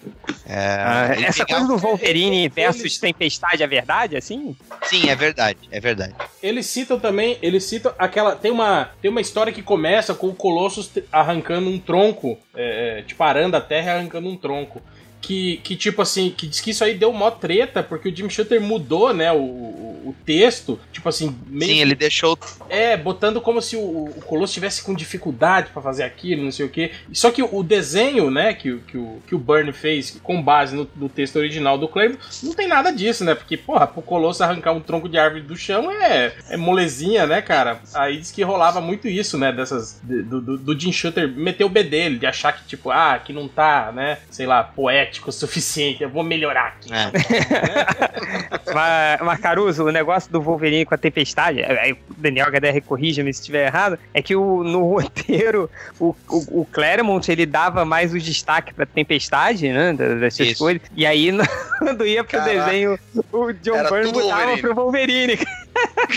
É, 0.45 0.77
ah, 0.79 1.18
ele 1.19 1.27
essa 1.27 1.45
pegava- 1.45 1.65
coisa 1.67 1.81
do 1.81 1.87
Wolverine 1.87 2.49
versus 2.49 2.97
Tempestade 2.97 3.61
é 3.63 3.67
verdade, 3.67 4.17
assim? 4.17 4.55
Sim, 4.83 5.09
é 5.09 5.15
verdade, 5.15 5.59
é 5.71 5.79
verdade. 5.79 6.13
Eles 6.41 6.65
citam 6.65 6.99
também, 6.99 7.37
eles 7.41 7.63
citam 7.63 7.93
aquela. 7.97 8.35
Tem 8.35 8.51
uma, 8.51 8.89
tem 9.01 9.09
uma 9.11 9.21
história 9.21 9.51
que 9.53 9.61
começa 9.61 10.13
com 10.13 10.27
o 10.27 10.35
Colossus 10.35 10.89
arrancando 11.11 11.69
um 11.69 11.79
tronco, 11.79 12.37
é, 12.55 12.99
é, 12.99 13.01
tipo, 13.03 13.21
arando 13.23 13.55
a 13.55 13.61
terra 13.61 13.87
e 13.93 13.95
arrancando 13.97 14.29
um 14.29 14.35
tronco. 14.37 14.81
Que, 15.29 15.57
que, 15.57 15.75
tipo 15.75 16.01
assim, 16.01 16.33
que 16.35 16.47
diz 16.47 16.59
que 16.59 16.71
isso 16.71 16.83
aí 16.83 16.95
deu 16.95 17.13
mó 17.13 17.29
treta, 17.29 17.83
porque 17.83 18.09
o 18.09 18.15
Jim 18.15 18.27
Shooter 18.27 18.59
mudou, 18.59 19.13
né, 19.13 19.31
o, 19.31 19.35
o, 19.37 20.15
texto, 20.25 20.79
tipo 20.91 21.07
assim, 21.07 21.35
meio. 21.47 21.71
Sim, 21.71 21.81
ele 21.81 21.93
deixou. 21.93 22.35
É, 22.67 22.97
botando 22.97 23.39
como 23.39 23.61
se 23.61 23.75
o, 23.75 23.79
o 23.79 24.21
Colosso 24.25 24.53
tivesse 24.55 24.81
com 24.81 24.91
dificuldade 24.93 25.69
pra 25.71 25.83
fazer 25.83 26.01
aquilo, 26.03 26.43
não 26.43 26.51
sei 26.51 26.65
o 26.65 26.69
quê. 26.69 26.91
Só 27.13 27.29
que 27.29 27.43
o 27.43 27.61
desenho, 27.61 28.31
né, 28.31 28.55
que, 28.55 28.71
o- 28.71 28.79
que, 28.79 28.97
o, 28.97 29.21
que 29.27 29.35
o 29.35 29.37
Burn 29.37 29.71
fez 29.71 30.19
com 30.23 30.41
base 30.41 30.75
no, 30.75 30.89
no 30.95 31.07
texto 31.09 31.35
original 31.35 31.77
do 31.77 31.87
Claremont, 31.87 32.19
não 32.41 32.53
tem 32.55 32.67
nada 32.67 32.91
disso, 32.91 33.23
né? 33.23 33.35
Porque, 33.35 33.55
porra, 33.55 33.85
pro 33.85 34.01
Colosso 34.01 34.43
arrancar 34.43 34.71
um 34.71 34.79
tronco 34.81 35.07
de 35.07 35.19
árvore 35.19 35.43
do 35.43 35.55
chão 35.55 35.91
é, 35.91 36.33
é 36.49 36.57
molezinha, 36.57 37.27
né, 37.27 37.39
cara? 37.39 37.81
Aí 37.93 38.17
diz 38.17 38.31
que 38.31 38.41
rolava 38.41 38.81
muito 38.81 39.07
isso, 39.07 39.37
né? 39.37 39.51
Dessas. 39.51 39.99
de- 40.01 40.23
Do, 40.23 40.41
do, 40.41 40.57
do 40.57 40.79
Jim 40.79 40.91
Shooter 40.91 41.27
meter 41.27 41.65
o 41.65 41.69
B 41.69 41.83
dele, 41.83 42.17
de 42.17 42.25
achar 42.25 42.51
que, 42.53 42.65
tipo, 42.67 42.89
ah, 42.89 43.19
que 43.23 43.31
não 43.31 43.47
tá, 43.47 43.91
né, 43.91 44.17
sei 44.31 44.45
lá, 44.47 44.63
poético 44.63 45.18
o 45.27 45.31
suficiente, 45.31 46.03
eu 46.03 46.09
vou 46.09 46.23
melhorar 46.23 46.67
aqui. 46.77 46.89
Mas, 48.73 49.19
mas, 49.21 49.39
Caruso, 49.39 49.83
o 49.85 49.91
negócio 49.91 50.31
do 50.31 50.39
Wolverine 50.41 50.85
com 50.85 50.93
a 50.93 50.97
tempestade, 50.97 51.63
aí 51.63 51.93
o 51.93 51.97
Daniel 52.17 52.47
HDR 52.51 52.79
corrija-me 52.85 53.33
se 53.33 53.39
estiver 53.39 53.65
errado, 53.65 53.97
é 54.13 54.21
que 54.21 54.35
o, 54.35 54.63
no 54.63 54.83
roteiro 54.93 55.69
o, 55.99 56.15
o, 56.27 56.61
o 56.61 56.65
Claremont 56.71 57.27
ele 57.31 57.45
dava 57.45 57.83
mais 57.83 58.13
o 58.13 58.19
destaque 58.19 58.73
pra 58.73 58.85
tempestade, 58.85 59.69
né? 59.69 59.95
suas 60.29 60.49
Isso. 60.49 60.59
coisas. 60.59 60.81
E 60.95 61.05
aí, 61.05 61.31
quando 61.79 62.05
ia 62.05 62.23
pro 62.23 62.37
Caraca. 62.37 62.65
desenho, 62.65 62.99
o 63.31 63.51
John 63.53 63.75
Era 63.75 63.89
Byrne 63.89 64.11
mudava 64.11 64.29
Wolverine. 64.35 64.61
pro 64.61 64.75
Wolverine. 64.75 65.39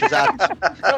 Exato. 0.05 0.35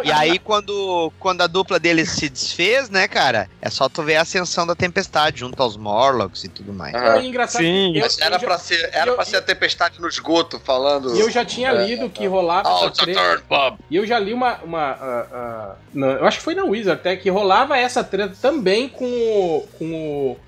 E 0.04 0.12
aí, 0.12 0.38
quando, 0.38 1.12
quando 1.18 1.40
a 1.42 1.46
dupla 1.46 1.78
deles 1.78 2.10
se 2.10 2.28
desfez, 2.28 2.88
né, 2.90 3.08
cara? 3.08 3.48
É 3.60 3.70
só 3.70 3.88
tu 3.88 4.02
ver 4.02 4.16
a 4.16 4.22
ascensão 4.22 4.66
da 4.66 4.74
tempestade 4.74 5.40
junto 5.40 5.60
aos 5.62 5.76
Morlocks 5.76 6.44
e 6.44 6.48
tudo 6.48 6.72
mais. 6.72 6.94
Aham. 6.94 7.16
É 7.20 7.24
engraçado 7.24 7.62
Sim. 7.62 7.96
eu- 7.96 8.02
Mas 8.02 8.18
era 8.20 8.36
eu 8.36 8.40
já- 8.40 8.46
pra 8.46 8.58
ser, 8.58 8.90
era 8.92 9.10
eu- 9.10 9.14
pra 9.16 9.24
ser 9.24 9.36
a 9.36 9.42
tempestade 9.42 10.00
no 10.00 10.08
esgoto 10.08 10.60
falando. 10.60 11.14
E 11.16 11.20
eu 11.20 11.30
já 11.30 11.44
tinha 11.44 11.70
É. 11.70 11.86
lido 11.86 12.08
que 12.10 12.26
rolava 12.26 12.68
Oh, 12.68 12.86
essa 12.86 12.90
treta. 13.04 13.20
turn, 13.20 13.42
Bob. 13.48 13.78
E 13.90 13.96
eu 13.96 14.06
já 14.06 14.18
li 14.18 14.32
uma. 14.32 14.58
uma 14.62 14.90
ah, 14.92 15.26
ah, 15.32 15.74
na- 15.92 16.06
eu 16.12 16.26
acho 16.26 16.38
que 16.38 16.44
foi 16.44 16.54
na 16.54 16.64
Wizard 16.64 17.00
até, 17.00 17.16
que 17.16 17.28
rolava 17.30 17.76
essa 17.76 18.02
treta 18.04 18.34
também 18.40 18.88
com 18.88 19.04
o, 19.04 19.68
com 19.78 19.84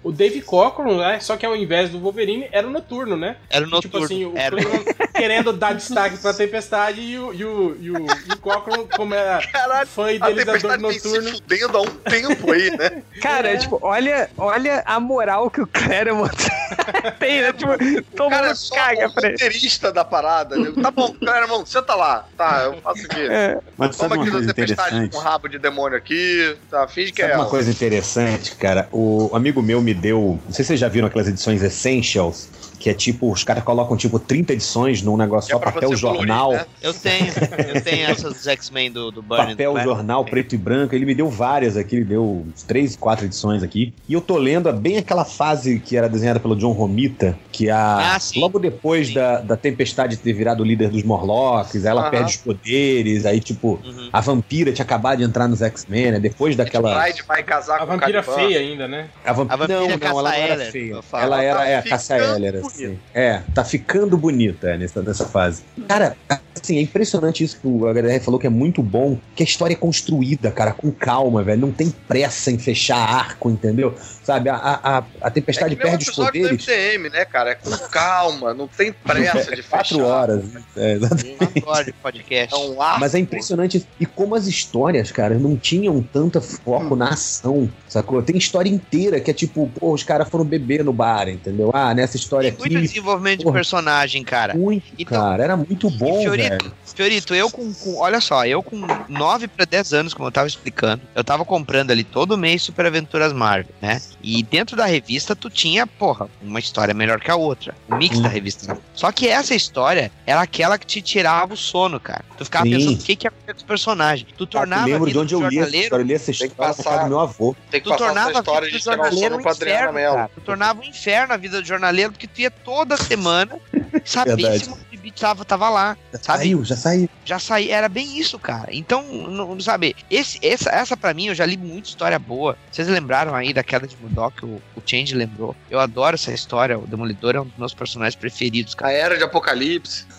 o, 0.03 0.09
o 0.09 0.13
Dave 0.13 0.41
Cockrum, 0.43 0.99
né? 0.99 1.19
Só 1.21 1.37
que 1.37 1.45
ao 1.47 1.57
invés 1.57 1.91
do 1.91 1.99
Wolverine, 2.01 2.49
era 2.53 2.67
o 2.67 2.71
noturno, 2.71 3.17
né? 3.17 3.37
Era 3.51 3.65
o 3.65 3.69
E, 3.69 3.81
Tipo 3.81 3.99
noturno. 3.99 4.05
assim, 4.05 4.25
o 4.25 4.37
Era. 4.37 4.57
Querendo 5.17 5.53
dar 5.53 5.75
destaque 5.75 6.19
pra 6.19 6.33
tempestade 6.35 7.01
e 7.01 7.19
o, 7.19 7.33
e 7.33 7.45
o, 7.45 7.77
e 7.81 7.91
o, 7.91 8.06
o 8.33 8.37
Cockrum, 8.39 8.87
como 8.97 9.15
era 9.15 9.41
fã 9.87 10.07
A 10.07 10.13
idealizador 10.13 10.79
vem 10.79 10.99
se 10.99 11.09
noturno. 11.09 11.31
fudendo 11.33 11.79
há 11.79 11.83
um 11.83 11.87
tempo 11.87 12.53
aí, 12.53 12.71
né? 12.77 13.03
Cara, 13.21 13.57
tipo, 13.57 13.79
olha, 13.83 14.31
olha 14.37 14.83
a 14.87 14.99
moral 15.01 15.51
que 15.51 15.61
o 15.61 15.67
Claremont 15.67 16.35
tem, 17.19 17.41
né? 17.43 17.53
Tipo, 17.53 17.73
todo 18.17 18.31
cara 18.31 18.47
é 18.47 18.49
mundo 18.49 18.57
só 18.57 18.75
caga 18.75 19.07
o 19.09 19.13
pra 19.15 19.29
ele. 19.29 19.33
roteirista 19.33 19.93
da 19.93 20.05
parada. 20.05 20.57
né? 20.57 20.73
Tá 20.83 20.91
bom, 20.91 21.13
cara, 21.25 21.43
irmão, 21.47 21.65
senta 21.67 21.95
lá. 21.95 22.27
Tá, 22.37 22.63
eu 22.65 22.81
faço 22.83 23.05
aqui. 23.07 23.21
É. 23.29 23.59
Mas 23.77 23.97
sabe 23.97 24.11
Toma 24.11 24.15
uma 24.17 24.23
aqui 24.23 24.31
coisa 24.33 24.47
da 24.49 24.55
tempestade 24.55 24.89
interessante? 24.97 25.13
com 25.13 25.19
rabo 25.19 25.49
de 25.49 25.59
demônio 25.59 25.97
aqui. 25.99 26.57
Tá, 26.71 26.87
finge 26.89 27.13
que 27.13 27.21
Sabe 27.23 27.33
é 27.33 27.37
uma 27.37 27.43
ela. 27.43 27.51
coisa 27.51 27.71
interessante, 27.71 28.55
cara? 28.57 28.89
O 28.93 29.31
amigo 29.35 29.63
meu 29.63 29.81
me 29.81 29.95
deu. 29.95 30.39
Não 30.45 30.53
sei 30.53 30.65
se 30.65 30.69
vocês 30.69 30.81
já 30.81 30.89
viram 30.89 31.07
aquelas 31.07 31.29
edições 31.29 31.63
Essentials, 31.63 32.49
que 32.87 32.91
é 32.91 32.95
tipo, 32.95 33.33
os 33.33 33.43
caras 33.43 33.65
colocam 33.65 33.97
tipo 33.97 34.17
30 34.17 34.53
edições 34.53 35.03
num 35.03 35.17
negócio 35.17 35.51
só, 35.51 35.59
pra 35.59 35.73
papel 35.73 35.97
jornal. 35.97 36.51
colorir, 36.51 36.67
né? 36.69 36.73
Eu 36.81 36.95
tenho, 36.95 37.27
eu 37.75 37.83
tenho 37.83 38.11
essas 38.11 38.33
dos 38.35 38.47
X-Men 38.47 38.93
do, 38.93 39.11
do 39.11 39.21
Burn. 39.21 39.45
Papel, 39.45 39.75
do 39.75 39.81
jornal, 39.81 40.25
preto 40.25 40.55
e 40.55 40.59
branco. 40.59 40.95
Ele 40.95 41.05
me 41.05 41.13
deu 41.13 41.29
várias 41.29 41.77
aqui, 41.77 41.97
ele 41.97 42.05
deu 42.05 42.47
três, 42.65 42.95
quatro 42.95 43.25
edições 43.25 43.65
aqui. 43.65 43.93
E 44.09 44.13
eu 44.13 44.21
tô 44.21 44.37
lendo 44.39 44.73
bem 44.73 44.99
aquela 44.99 45.25
fase 45.25 45.81
que 45.81 45.97
era 45.97 46.09
desenhada 46.09 46.39
pelo 46.39 46.55
John 46.55 46.71
Romita, 46.71 47.37
que 47.51 47.69
a. 47.69 48.15
Ah, 48.15 48.19
logo 48.37 48.61
depois 48.61 49.13
da, 49.13 49.41
da 49.41 49.57
Tempestade 49.57 50.17
ter 50.17 50.33
virado 50.33 50.63
o 50.63 50.65
líder 50.65 50.89
dos 50.89 51.03
Morlocks, 51.03 51.85
aí 51.85 51.91
ela 51.91 52.03
Aham. 52.03 52.11
perde 52.13 52.31
os 52.31 52.37
poderes, 52.37 53.27
aí, 53.27 53.41
tipo, 53.41 53.81
Uhum. 53.85 54.11
a 54.13 54.21
vampira 54.21 54.73
tinha 54.73 54.85
acabado 54.85 55.19
de 55.19 55.25
entrar 55.25 55.49
nos 55.49 55.61
X-Men, 55.61 56.13
né? 56.13 56.21
Depois 56.21 56.55
daquela. 56.55 57.03
Pride 57.03 57.25
vai 57.27 57.43
casar 57.43 57.75
A 57.75 57.79
com 57.79 57.85
o 57.85 57.87
vampira 57.89 58.23
Caliban. 58.23 58.49
feia 58.49 58.61
ainda, 58.61 58.87
né? 58.87 59.09
A, 59.25 59.33
vamp... 59.33 59.51
A 59.51 59.57
vampira 59.57 59.81
não, 59.81 59.89
não, 59.89 60.07
ela 60.09 60.23
não 60.23 60.31
era 60.31 60.71
feia. 60.71 61.01
Ela 61.15 61.43
era, 61.43 61.57
Tá 61.59 61.67
é, 61.67 61.77
a 61.79 61.83
Cassia 61.83 62.17
ficando 62.17 62.37
Eller, 62.37 62.63
bonita. 62.77 63.01
É, 63.15 63.43
tá 63.55 63.65
ficando 63.65 64.17
bonita 64.17 64.69
é, 64.71 64.77
nessa, 64.79 65.03
nessa 65.03 65.27
fase. 65.27 65.63
Cara, 65.89 66.17
assim, 66.61 66.79
é 66.79 66.83
impressionante 66.83 67.43
isso 67.45 67.59
que 67.61 67.67
o 67.67 67.87
HDR 67.93 68.21
falou 68.21 68.39
que 68.41 68.47
é 68.47 68.51
muito 68.51 68.83
bom, 68.83 69.19
que 69.35 69.43
a 69.43 69.47
história 69.47 69.75
é 69.75 69.77
construída, 69.77 70.51
cara, 70.51 70.73
com 70.73 70.91
calma, 70.91 71.43
velho. 71.43 71.61
Não 71.61 71.73
tem 71.73 71.91
pressa 71.91 72.51
em 72.51 72.59
fechar 72.59 72.97
arco, 72.99 73.51
entendeu? 73.51 73.95
Sabe, 74.23 74.49
a, 74.49 74.57
a, 74.57 74.99
a- 74.99 75.05
a 75.21 75.31
tempestade 75.31 75.75
É 75.75 75.77
perde 75.77 76.03
os 76.03 76.09
episódio 76.09 76.43
do 76.43 76.49
poderes. 76.49 76.67
MDM, 76.67 77.11
né, 77.13 77.25
cara? 77.25 77.51
É 77.51 77.55
com 77.55 77.71
calma, 77.89 78.53
não 78.55 78.67
tem 78.69 78.93
pressa 78.93 79.55
de 79.55 79.63
fechar. 79.63 79.77
Quatro 79.77 80.05
horas. 80.05 80.45
É, 80.77 80.93
exatamente. 80.95 81.37
Quatro 81.37 81.69
horas 81.71 81.87
de 81.87 81.93
podcast. 81.93 82.55
É 82.55 82.59
um 82.59 82.83
arco. 82.83 83.01
Mas 83.01 83.15
é 83.15 83.19
impressionante. 83.19 83.87
E 84.01 84.07
como 84.07 84.35
as 84.35 84.47
histórias, 84.47 85.11
cara, 85.13 85.39
não 85.39 85.57
tinham 85.57 86.03
tanto 86.03 86.41
foco 86.41 86.97
na 86.97 87.11
ação, 87.11 87.71
sacou? 87.89 88.23
Tem 88.23 88.37
história 88.37 88.69
inteira 88.69 89.21
que 89.21 89.31
é 89.31 89.35
tipo, 89.35 89.71
pô, 89.79 89.93
os 89.93 90.03
caras 90.03 90.29
foram 90.29 90.45
beber 90.45 90.83
no 90.85 90.93
bar, 90.93 91.29
entendeu? 91.29 91.71
Ah, 91.73 91.95
nessa 91.95 92.17
história 92.17 92.51
Tem 92.51 92.59
muito 92.75 92.87
desenvolvimento 92.89 93.39
de 93.39 93.45
porra. 93.45 93.55
personagem, 93.55 94.23
cara. 94.23 94.55
Muito, 94.55 94.85
Então- 94.99 95.21
cara. 95.21 95.43
Era 95.45 95.57
muito 95.57 95.89
bom, 95.91 96.21
Fiorito, 96.23 96.49
velho. 96.49 96.73
Fiorito, 96.97 97.35
eu 97.35 97.51
com, 97.51 97.73
com- 97.75 97.99
Olha 97.99 98.21
só, 98.21 98.45
eu 98.47 98.63
com 98.63 98.81
9 99.09 99.47
pra 99.49 99.65
10 99.65 99.93
anos, 99.93 100.15
como 100.15 100.27
eu 100.29 100.33
tava 100.33 100.47
explicando, 100.49 101.03
eu 101.15 101.23
tava 101.23 101.45
comprando 101.45 101.91
ali 101.91 102.03
todo 102.03 102.39
mês 102.39 102.63
Super 102.63 102.87
Aventuras 102.87 103.33
Marvel, 103.35 103.73
né? 103.83 104.01
E 104.23 104.43
dentro 104.43 104.75
da 104.77 104.87
revista 104.87 105.37
tu 105.37 105.51
tinha, 105.51 105.87
porra, 105.87 106.29
uma 106.43 106.59
história 106.59 106.95
melhor 106.95 107.21
que 107.21 107.31
a 107.31 107.37
outra. 107.37 107.75
O 107.89 107.97
mix 107.97 108.17
Sim. 108.17 108.23
da 108.23 108.29
revista. 108.29 108.79
Só 108.95 109.13
que 109.13 109.29
essa 109.29 109.55
história 109.55 110.11
era 110.27 110.41
aquela 110.41 110.79
que 110.79 110.87
te 110.87 111.03
tirava 111.03 111.53
o 111.53 111.57
sono, 111.57 112.01
cara. 112.01 112.25
Tu 112.39 112.45
ficava 112.47 112.65
Sim. 112.65 112.71
pensando 112.73 112.95
o 112.95 113.03
que, 113.03 113.15
que 113.17 113.27
ia 113.27 113.29
acontecer 113.29 113.53
com 113.53 113.59
os 113.59 113.63
personagens. 113.65 114.29
Tu 114.37 114.45
Eu 114.45 114.47
tornava 114.47 114.83
a 114.83 114.87
lembro 114.87 115.11
de 115.11 115.19
onde 115.19 115.35
eu 115.35 115.47
li 115.49 115.59
essa 115.59 115.77
história. 115.77 116.03
Eu 116.03 116.07
li 116.07 116.15
essa 116.15 116.25
Tem 116.27 116.35
que 116.35 116.45
história 116.47 116.75
passar- 116.75 117.03
do 117.05 117.09
meu 117.11 117.21
avô. 117.21 117.55
Tem 117.71 117.81
que 117.81 117.85
Tu 117.85 117.91
passar 117.91 118.05
tornava 118.07 118.31
essa 118.31 118.39
a 118.39 118.41
história 118.41 118.67
vida 118.67 118.79
de 118.79 118.85
jornaleiro 118.85 119.37
um 119.37 119.41
inferno, 119.41 119.93
cara. 119.95 120.31
Tu 120.35 120.41
tornava 120.41 120.81
um 120.81 120.85
inferno 120.85 121.35
a 121.35 121.37
vida 121.37 121.61
do 121.61 121.69
jornaleiro, 121.69 122.13
porque 122.13 122.27
tu 122.27 122.41
ia 122.41 122.51
toda 122.51 122.97
semana 122.97 123.59
saber 124.07 124.37
Verdade. 124.37 124.65
se 124.65 124.71
o 124.71 124.77
tava, 125.17 125.45
tava 125.45 125.69
lá, 125.69 125.97
Já 126.13 126.19
sabe? 126.19 126.39
saiu, 126.39 126.65
já 126.65 126.77
saiu. 126.77 127.09
Já 127.25 127.39
saí, 127.39 127.71
era 127.71 127.89
bem 127.89 128.19
isso, 128.19 128.39
cara. 128.39 128.69
Então, 128.73 129.03
não, 129.03 129.59
sabe, 129.61 129.97
esse, 130.11 130.39
essa, 130.47 130.71
essa 130.71 130.97
pra 130.97 131.15
mim, 131.15 131.27
eu 131.29 131.35
já 131.35 131.47
li 131.47 131.57
muita 131.57 131.89
história 131.89 132.19
boa. 132.19 132.57
Vocês 132.71 132.89
lembraram 132.89 133.35
aí 133.35 133.53
da 133.53 133.63
queda 133.65 133.87
de 133.87 133.97
Mudok, 133.97 134.45
o, 134.45 134.61
o 134.77 134.83
Change 134.85 135.15
lembrou. 135.15 135.57
Eu 135.71 135.81
adoro 135.81 136.15
essa 136.15 136.33
história, 136.33 136.79
o 136.79 136.87
Demolidor 136.87 137.35
é 137.35 137.41
um 137.41 137.47
dos 137.47 137.57
meus 137.57 137.75
personagens 137.75 138.15
preferidos, 138.15 138.75
A 138.75 138.77
cara. 138.77 138.93
Era 138.93 139.17
de 139.17 139.25
Apocalipse. 139.25 140.07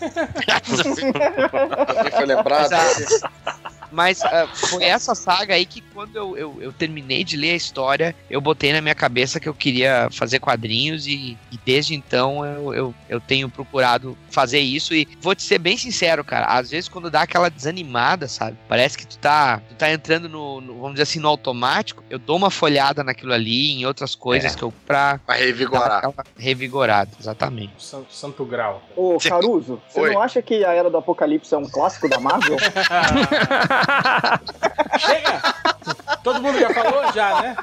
Foi 2.16 2.26
lembrado. 2.26 2.70
Mas, 3.90 4.22
ah, 4.24 4.46
foi 4.52 4.84
essa 4.84 5.14
saga 5.14 5.54
aí 5.54 5.64
que 5.64 5.80
quando 5.80 6.14
eu, 6.16 6.36
eu, 6.36 6.56
eu 6.60 6.72
terminei 6.72 7.24
de 7.24 7.36
ler 7.36 7.52
a 7.52 7.56
história, 7.56 8.14
eu 8.30 8.40
botei 8.40 8.72
na 8.72 8.80
minha 8.80 8.94
cabeça 8.94 9.40
que 9.40 9.48
eu 9.48 9.54
queria 9.54 10.08
fazer 10.10 10.38
quadrinhos 10.40 11.06
e, 11.06 11.36
e 11.50 11.58
desde 11.64 11.94
então 11.94 12.44
eu, 12.44 12.74
eu, 12.74 12.94
eu 13.08 13.20
tenho 13.20 13.48
procurado 13.48 14.16
fazer 14.30 14.58
isso 14.60 14.94
e 14.94 15.08
vou 15.20 15.34
te 15.34 15.42
ser 15.42 15.58
bem 15.58 15.76
sincero, 15.76 16.22
cara, 16.24 16.46
às 16.46 16.70
vezes 16.70 16.88
quando 16.88 17.10
dá 17.10 17.22
aquela 17.22 17.48
desanimada, 17.48 18.28
sabe? 18.28 18.56
Parece 18.68 18.96
que 18.98 19.06
tu 19.06 19.18
tá, 19.18 19.60
tu 19.68 19.74
tá 19.74 19.90
entrando 19.90 20.28
no, 20.28 20.60
no- 20.60 20.74
vamos 20.74 20.92
dizer 20.92 21.02
assim, 21.04 21.18
no 21.20 21.28
automático, 21.28 22.02
eu 22.10 22.18
dou 22.18 22.36
uma 22.36 22.50
folhada 22.50 23.02
naquilo 23.02 23.32
ali, 23.32 23.72
em 23.72 23.86
outras 23.86 24.14
coisas 24.14 24.54
que 24.54 24.62
eu 24.62 24.72
pra, 24.86 25.18
Pra 25.24 25.34
revigorar. 25.34 25.88
dar 25.88 25.98
aquela 26.08 26.14
revigorada, 26.38 27.10
exatamente. 27.18 27.72
Santo, 27.78 28.12
santo 28.12 28.44
grau. 28.44 28.82
Ô, 28.96 29.16
Caruso, 29.18 29.80
você 29.88 30.00
Oi. 30.00 30.12
não 30.14 30.20
acha 30.20 30.40
que 30.42 30.64
a 30.64 30.72
Era 30.72 30.90
do 30.90 30.96
Apocalipse 30.98 31.54
é 31.54 31.58
um 31.58 31.68
clássico 31.68 32.08
da 32.08 32.20
Marvel? 32.20 32.56
Chega! 34.98 35.54
Todo 36.22 36.42
mundo 36.42 36.58
já 36.58 36.72
falou? 36.74 37.12
Já, 37.14 37.42
né? 37.42 37.56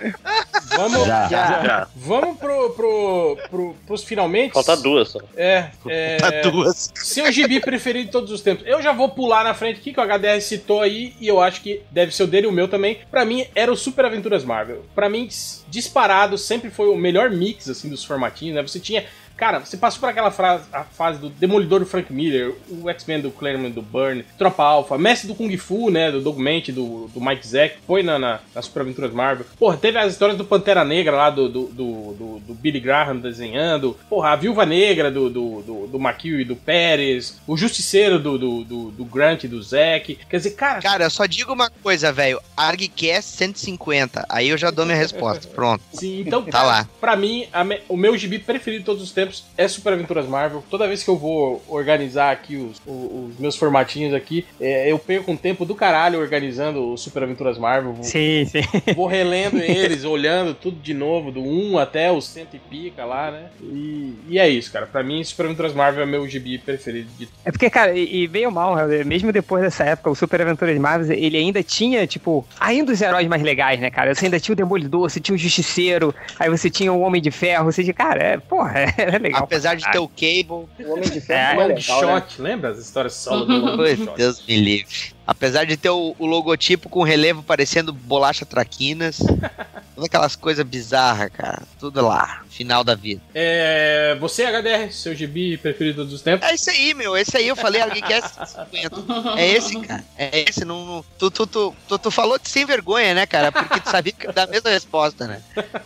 Vamos, 0.76 1.06
Já. 1.06 1.27
Já. 1.30 1.88
vamos 1.95 2.38
pro, 2.38 2.72
pro, 2.72 3.38
pro, 3.50 3.76
pros 3.85 4.03
finalmente. 4.03 4.53
Falta 4.53 4.76
duas 4.77 5.10
só. 5.10 5.19
É, 5.35 5.69
é. 5.88 6.18
Tá 6.18 6.50
duas. 6.50 6.92
Seu 6.95 7.32
gibi 7.32 7.60
preferido 7.60 8.06
de 8.06 8.11
todos 8.11 8.32
os 8.32 8.42
tempos. 8.42 8.66
Eu 8.66 8.82
já 8.82 8.92
vou 8.92 9.10
pular 9.10 9.44
na 9.44 9.53
frente 9.53 9.80
aqui, 9.80 9.94
que 9.94 10.00
o 10.00 10.03
HDR 10.03 10.42
citou 10.42 10.82
aí, 10.82 11.14
e 11.19 11.27
eu 11.27 11.40
acho 11.42 11.61
que 11.61 11.82
deve 11.92 12.16
ser 12.16 12.24
o 12.24 12.27
dele 12.27 12.48
e 12.48 12.50
o 12.50 12.53
meu 12.53 12.68
também. 12.68 13.00
Pra 13.11 13.24
mim, 13.26 13.45
era 13.53 13.72
o 13.72 13.76
Super 13.77 14.06
Aventuras 14.06 14.44
Marvel. 14.44 14.84
Pra 14.95 15.10
mim, 15.10 15.27
dis- 15.27 15.64
disparado, 15.69 16.38
sempre 16.38 16.69
foi 16.72 16.88
o 16.90 16.95
melhor 16.95 17.30
mix, 17.30 17.69
assim, 17.69 17.90
dos 17.90 18.03
formatinhos, 18.03 18.56
né? 18.56 18.61
Você 18.61 18.80
tinha... 18.80 19.06
Cara, 19.38 19.59
você 19.59 19.75
passou 19.77 19.99
por 19.99 20.09
aquela 20.09 20.31
frase, 20.31 20.64
a 20.72 20.83
fase 20.83 21.19
do 21.19 21.30
Demolidor 21.30 21.80
do 21.81 21.85
Frank 21.85 22.11
Miller, 22.11 22.53
o 22.69 22.89
X-Men 22.89 23.22
do 23.22 23.31
Claremont 23.31 23.73
do 23.73 23.81
Burn, 23.81 24.23
Tropa 24.38 24.64
Alpha, 24.64 24.97
Mestre 24.97 25.27
do 25.27 25.35
Kung 25.35 25.55
Fu, 25.57 25.89
né, 25.89 26.09
do 26.11 26.22
Doug 26.22 26.38
Ment, 26.38 26.64
do, 26.69 27.07
do 27.14 27.19
Mike 27.22 27.45
Zack, 27.45 27.75
foi 27.85 28.01
na, 28.01 28.17
na, 28.17 28.39
na 28.53 28.61
Super 28.61 28.81
Aventuras 28.81 29.11
Marvel. 29.11 29.45
Porra, 29.59 29.75
teve 29.77 29.97
as 29.97 30.14
histórias 30.14 30.38
do 30.38 30.45
Pantera 30.45 30.85
Negra 30.85 31.15
lá, 31.15 31.30
do, 31.30 31.49
do, 31.49 31.65
do, 31.67 32.39
do- 32.47 32.53
Billy 32.55 32.80
Graham 32.80 33.17
desenhando. 33.17 33.95
Porra, 34.09 34.30
a 34.30 34.35
Viúva 34.35 34.65
Negra 34.65 35.11
do, 35.11 35.30
do, 35.30 35.61
do, 35.61 35.88
do 35.88 35.97
McHugh 35.99 36.39
e 36.39 36.45
do 36.45 36.55
Pérez. 36.55 37.39
O 37.45 37.55
Justiceiro 37.57 38.17
do, 38.17 38.38
do, 38.39 38.64
do, 38.64 38.91
do 38.91 39.05
Grant 39.05 39.43
e 39.43 39.47
do 39.47 39.61
Zack. 39.61 40.17
Quer 40.30 40.38
dizer, 40.38 40.51
cara... 40.51 40.81
Cara, 40.81 41.03
eu 41.03 41.09
só 41.11 41.25
digo 41.25 41.53
uma 41.53 41.69
coisa, 41.69 42.11
velho. 42.11 42.39
ArgCast 42.57 43.31
150. 43.38 44.25
Aí 44.30 44.49
eu 44.49 44.57
já 44.57 44.72
dou 44.72 44.85
minha 44.85 44.97
resposta. 44.97 45.47
Pronto. 45.49 45.83
Sim, 45.93 46.22
então, 46.22 46.41
Tá 46.43 46.64
lá. 46.64 46.89
pra 46.99 47.15
mim, 47.15 47.47
a 47.53 47.65
o 47.89 47.97
meu 47.97 48.17
gibi 48.17 48.39
preferido 48.39 48.80
de 48.81 48.85
todos 48.85 49.03
os 49.03 49.11
tempos 49.11 49.25
tempos 49.26 49.45
é 49.58 49.68
Super 49.68 49.94
Aventuras 49.94 50.28
Marvel. 50.28 50.64
Toda 50.70 50.88
vez 50.88 51.04
que 51.04 51.10
eu 51.10 51.18
vou 51.18 51.64
organizar 51.68 52.32
aqui 52.32 52.56
os, 52.56 52.82
os- 52.86 53.32
os 53.34 53.40
meus 53.40 53.56
formatinhos 53.56 54.14
aqui, 54.14 54.45
é, 54.60 54.92
eu 54.92 54.98
perco 55.00 55.32
um 55.32 55.38
tempo 55.38 55.66
do 55.66 55.76
caralho 55.76 56.20
organizando 56.20 56.94
o 56.94 56.98
Super 56.98 57.24
Aventuras 57.24 57.58
Marvel. 57.58 57.94
Vou, 57.94 58.04
Sim, 58.04 58.45
sim. 58.45 58.62
vou 58.95 59.08
relendo 59.08 59.60
eles, 59.60 60.04
olhando 60.04 60.54
tudo 60.54 60.80
de 60.80 60.94
novo, 60.94 61.32
do 61.32 61.42
1 61.42 61.78
até 61.78 62.12
o 62.12 62.22
cento 62.22 62.56
e 62.56 62.60
pica 62.60 63.06
lá, 63.06 63.32
né? 63.32 63.45
E, 63.62 64.14
e 64.30 64.40
é 64.40 64.48
isso, 64.48 64.72
cara. 64.72 64.86
Pra 64.86 65.04
mim, 65.04 65.24
Super 65.24 65.45
Aventuras 65.48 65.74
Marvel 65.74 66.04
é 66.04 66.06
meu 66.06 66.28
gibi 66.28 66.58
preferido 66.58 67.10
de 67.18 67.28
É 67.44 67.52
porque, 67.52 67.70
cara, 67.70 67.94
e, 67.98 68.24
e 68.24 68.28
bem 68.28 68.45
ou 68.45 68.52
mal, 68.52 68.76
mesmo 69.06 69.32
depois 69.32 69.64
dessa 69.64 69.84
época, 69.84 70.10
o 70.10 70.16
Super 70.16 70.42
Aventuras 70.42 70.78
Marvel, 70.78 71.16
ele 71.16 71.38
ainda 71.38 71.62
tinha, 71.64 72.06
tipo, 72.08 72.45
ainda 72.60 72.92
os 72.92 73.02
heróis 73.02 73.28
mais 73.28 73.42
legais, 73.42 73.80
né, 73.80 73.90
cara? 73.90 74.14
Você 74.14 74.26
ainda 74.26 74.40
tinha 74.40 74.54
o 74.54 74.56
Demolidor, 74.56 75.10
você 75.10 75.20
tinha 75.20 75.36
o 75.36 75.38
Justiceiro, 75.38 76.14
aí 76.40 76.50
você 76.50 76.70
tinha 76.70 76.92
o 76.92 77.00
Homem 77.02 77.22
de 77.22 77.32
Ferro, 77.32 77.66
você 77.66 77.84
tinha, 77.84 77.94
cara, 77.94 78.22
é, 78.24 78.38
porra, 78.38 78.74
é, 78.98 79.15
legal. 79.19 79.44
Apesar 79.44 79.76
de 79.76 79.90
ter 79.92 80.00
o 80.00 80.08
Cable. 80.08 80.68
O 80.80 80.94
Homem 80.94 81.10
de 81.10 81.18
É, 81.18 81.22
Ferro 81.22 81.61
é, 81.61 81.66
One 81.66 81.74
legal, 81.76 82.06
né? 82.06 82.22
Shot, 82.22 82.42
lembra 82.42 82.69
as 82.72 82.80
histórias 82.80 83.14
solo 83.14 83.45
do 83.45 83.76
Pois, 83.76 83.98
Shot? 83.98 84.16
Deus 84.16 84.45
me 84.48 84.60
livre. 84.60 85.16
Apesar 85.27 85.66
de 85.66 85.76
ter 85.76 85.90
o, 85.90 86.16
o 86.18 86.26
logotipo 86.26 86.88
com 86.90 87.03
relevo 87.03 87.42
parecendo 87.44 87.92
bolacha 87.92 88.45
traquinas. 88.45 89.18
Todas 89.95 90.06
aquelas 90.08 90.35
coisas 90.35 90.66
bizarras, 90.66 91.32
cara. 91.32 91.64
Tudo 91.80 92.02
lá. 92.02 92.44
Final 92.56 92.85
da 92.85 92.95
vida. 92.95 93.22
É, 93.34 94.16
você, 94.17 94.45
HDR, 94.45 94.90
seu 94.90 95.14
gibi 95.14 95.58
preferido 95.58 96.06
dos 96.06 96.22
tempos? 96.22 96.48
É 96.48 96.53
esse 96.53 96.69
aí, 96.69 96.93
meu. 96.93 97.17
Esse 97.17 97.35
aí 97.35 97.50
eu 97.50 97.56
falei, 97.56 97.82
alguém 97.82 98.01
quer 98.01 98.22
50. 98.24 98.95
É 99.38 99.45
esse, 99.45 99.77
cara. 99.82 100.06
É 100.17 100.45
esse. 100.50 100.64
Não, 100.64 100.85
não- 100.85 101.06
tu, 101.19 101.30
tu, 101.30 101.45
tu, 101.45 101.75
tu, 101.85 102.00
tu 102.00 102.09
falou 102.11 102.40
de 102.40 102.48
sem 102.50 102.66
vergonha, 102.66 103.14
né, 103.14 103.25
cara? 103.25 103.51
Porque 103.51 103.82
tu 103.82 103.90
sabia 103.90 104.14
que 104.14 104.32
dá 104.32 104.43
a 104.43 104.48
mesma 104.48 104.69
resposta, 104.69 105.27
né? 105.27 105.42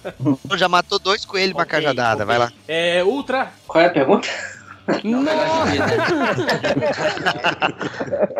Já 0.58 0.70
matou 0.70 1.00
dois 1.00 1.26
coelhos 1.26 1.54
com 1.54 1.60
uma 1.60 1.66
cajadada. 1.66 2.24
Vai 2.24 2.38
lá. 2.38 2.54
É, 2.68 3.04
Ultra. 3.04 3.52
Qual 3.66 3.84
é 3.84 3.88
a 3.88 3.92
pergunta? 3.92 4.28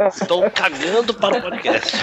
Estou 0.08 0.50
cagando 0.52 1.14
para 1.14 1.38
o 1.38 1.42
podcast. 1.42 1.98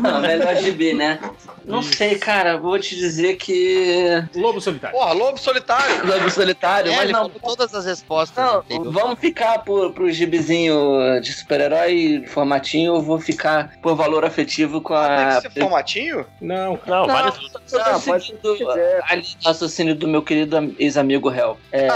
Não, 0.00 0.20
melhor 0.20 0.56
gibi, 0.56 0.92
né? 0.94 1.18
Não 1.64 1.82
sei, 1.82 2.16
cara. 2.18 2.56
Vou 2.58 2.78
te 2.78 2.96
dizer 2.96 3.36
que. 3.36 4.22
Lobo 4.34 4.60
Solitário. 4.60 4.96
Porra, 4.98 5.12
Lobo 5.12 5.38
Solitário. 5.38 6.06
Lobo 6.06 6.30
Solitário, 6.30 6.90
É, 6.92 6.96
mas 6.96 7.04
ele 7.04 7.12
não. 7.12 7.28
todas 7.28 7.74
as 7.74 7.86
respostas. 7.86 8.44
Não, 8.44 8.60
entendeu? 8.60 8.90
vamos 8.92 9.18
ficar 9.18 9.60
por, 9.60 9.92
pro 9.92 10.10
gibizinho 10.10 11.20
de 11.20 11.32
super-herói 11.32 12.24
formatinho, 12.26 12.96
eu 12.96 13.02
vou 13.02 13.20
ficar 13.20 13.72
por 13.82 13.94
valor 13.94 14.24
afetivo 14.24 14.80
com 14.80 14.94
a. 14.94 15.16
Tem 15.16 15.26
que 15.50 15.54
ser 15.54 15.60
formatinho? 15.60 16.26
Não, 16.40 16.78
Não, 16.86 17.06
Não, 17.06 17.14
vale 17.14 17.28
eu 17.28 17.32
tô 17.32 17.78
Não, 17.78 18.00
pode 18.00 18.24
ser 18.24 18.32
seguindo 18.32 18.52
o 18.52 18.56
que 18.56 18.64
quiser. 18.66 19.00
a 19.08 19.14
linha 19.14 19.36
de 19.38 19.46
raciocínio 19.46 19.94
do 19.94 20.08
meu 20.08 20.22
querido 20.22 20.56
am- 20.56 20.74
ex-amigo 20.78 21.30
Hell. 21.32 21.56
É, 21.70 21.88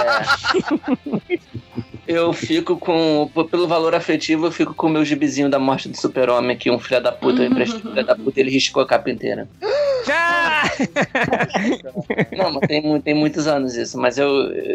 eu 2.06 2.32
fico 2.32 2.76
com. 2.76 3.30
Pelo 3.50 3.66
valor 3.66 3.94
afetivo, 3.94 4.46
eu 4.46 4.52
fico 4.52 4.74
com 4.74 4.86
o 4.86 4.90
meu 4.90 5.04
gibizinho 5.04 5.48
da 5.48 5.58
morte 5.58 5.88
do 5.88 5.96
super-homem, 5.96 6.56
que 6.56 6.70
um 6.70 6.78
filho 6.78 7.00
da 7.02 7.12
puta, 7.12 7.42
eu 7.42 7.46
emprestei 7.50 7.80
filho 7.80 8.04
da 8.04 8.14
puta, 8.16 8.40
ele 8.40 8.50
riscou 8.50 8.82
a 8.82 8.86
capa 8.86 9.10
inteira. 9.10 9.48
Ah! 10.08 10.62
Não, 12.36 12.52
mas 12.52 12.68
tem, 12.68 13.00
tem 13.00 13.14
muitos 13.14 13.46
anos 13.46 13.74
isso, 13.76 13.98
mas 13.98 14.18
eu, 14.18 14.28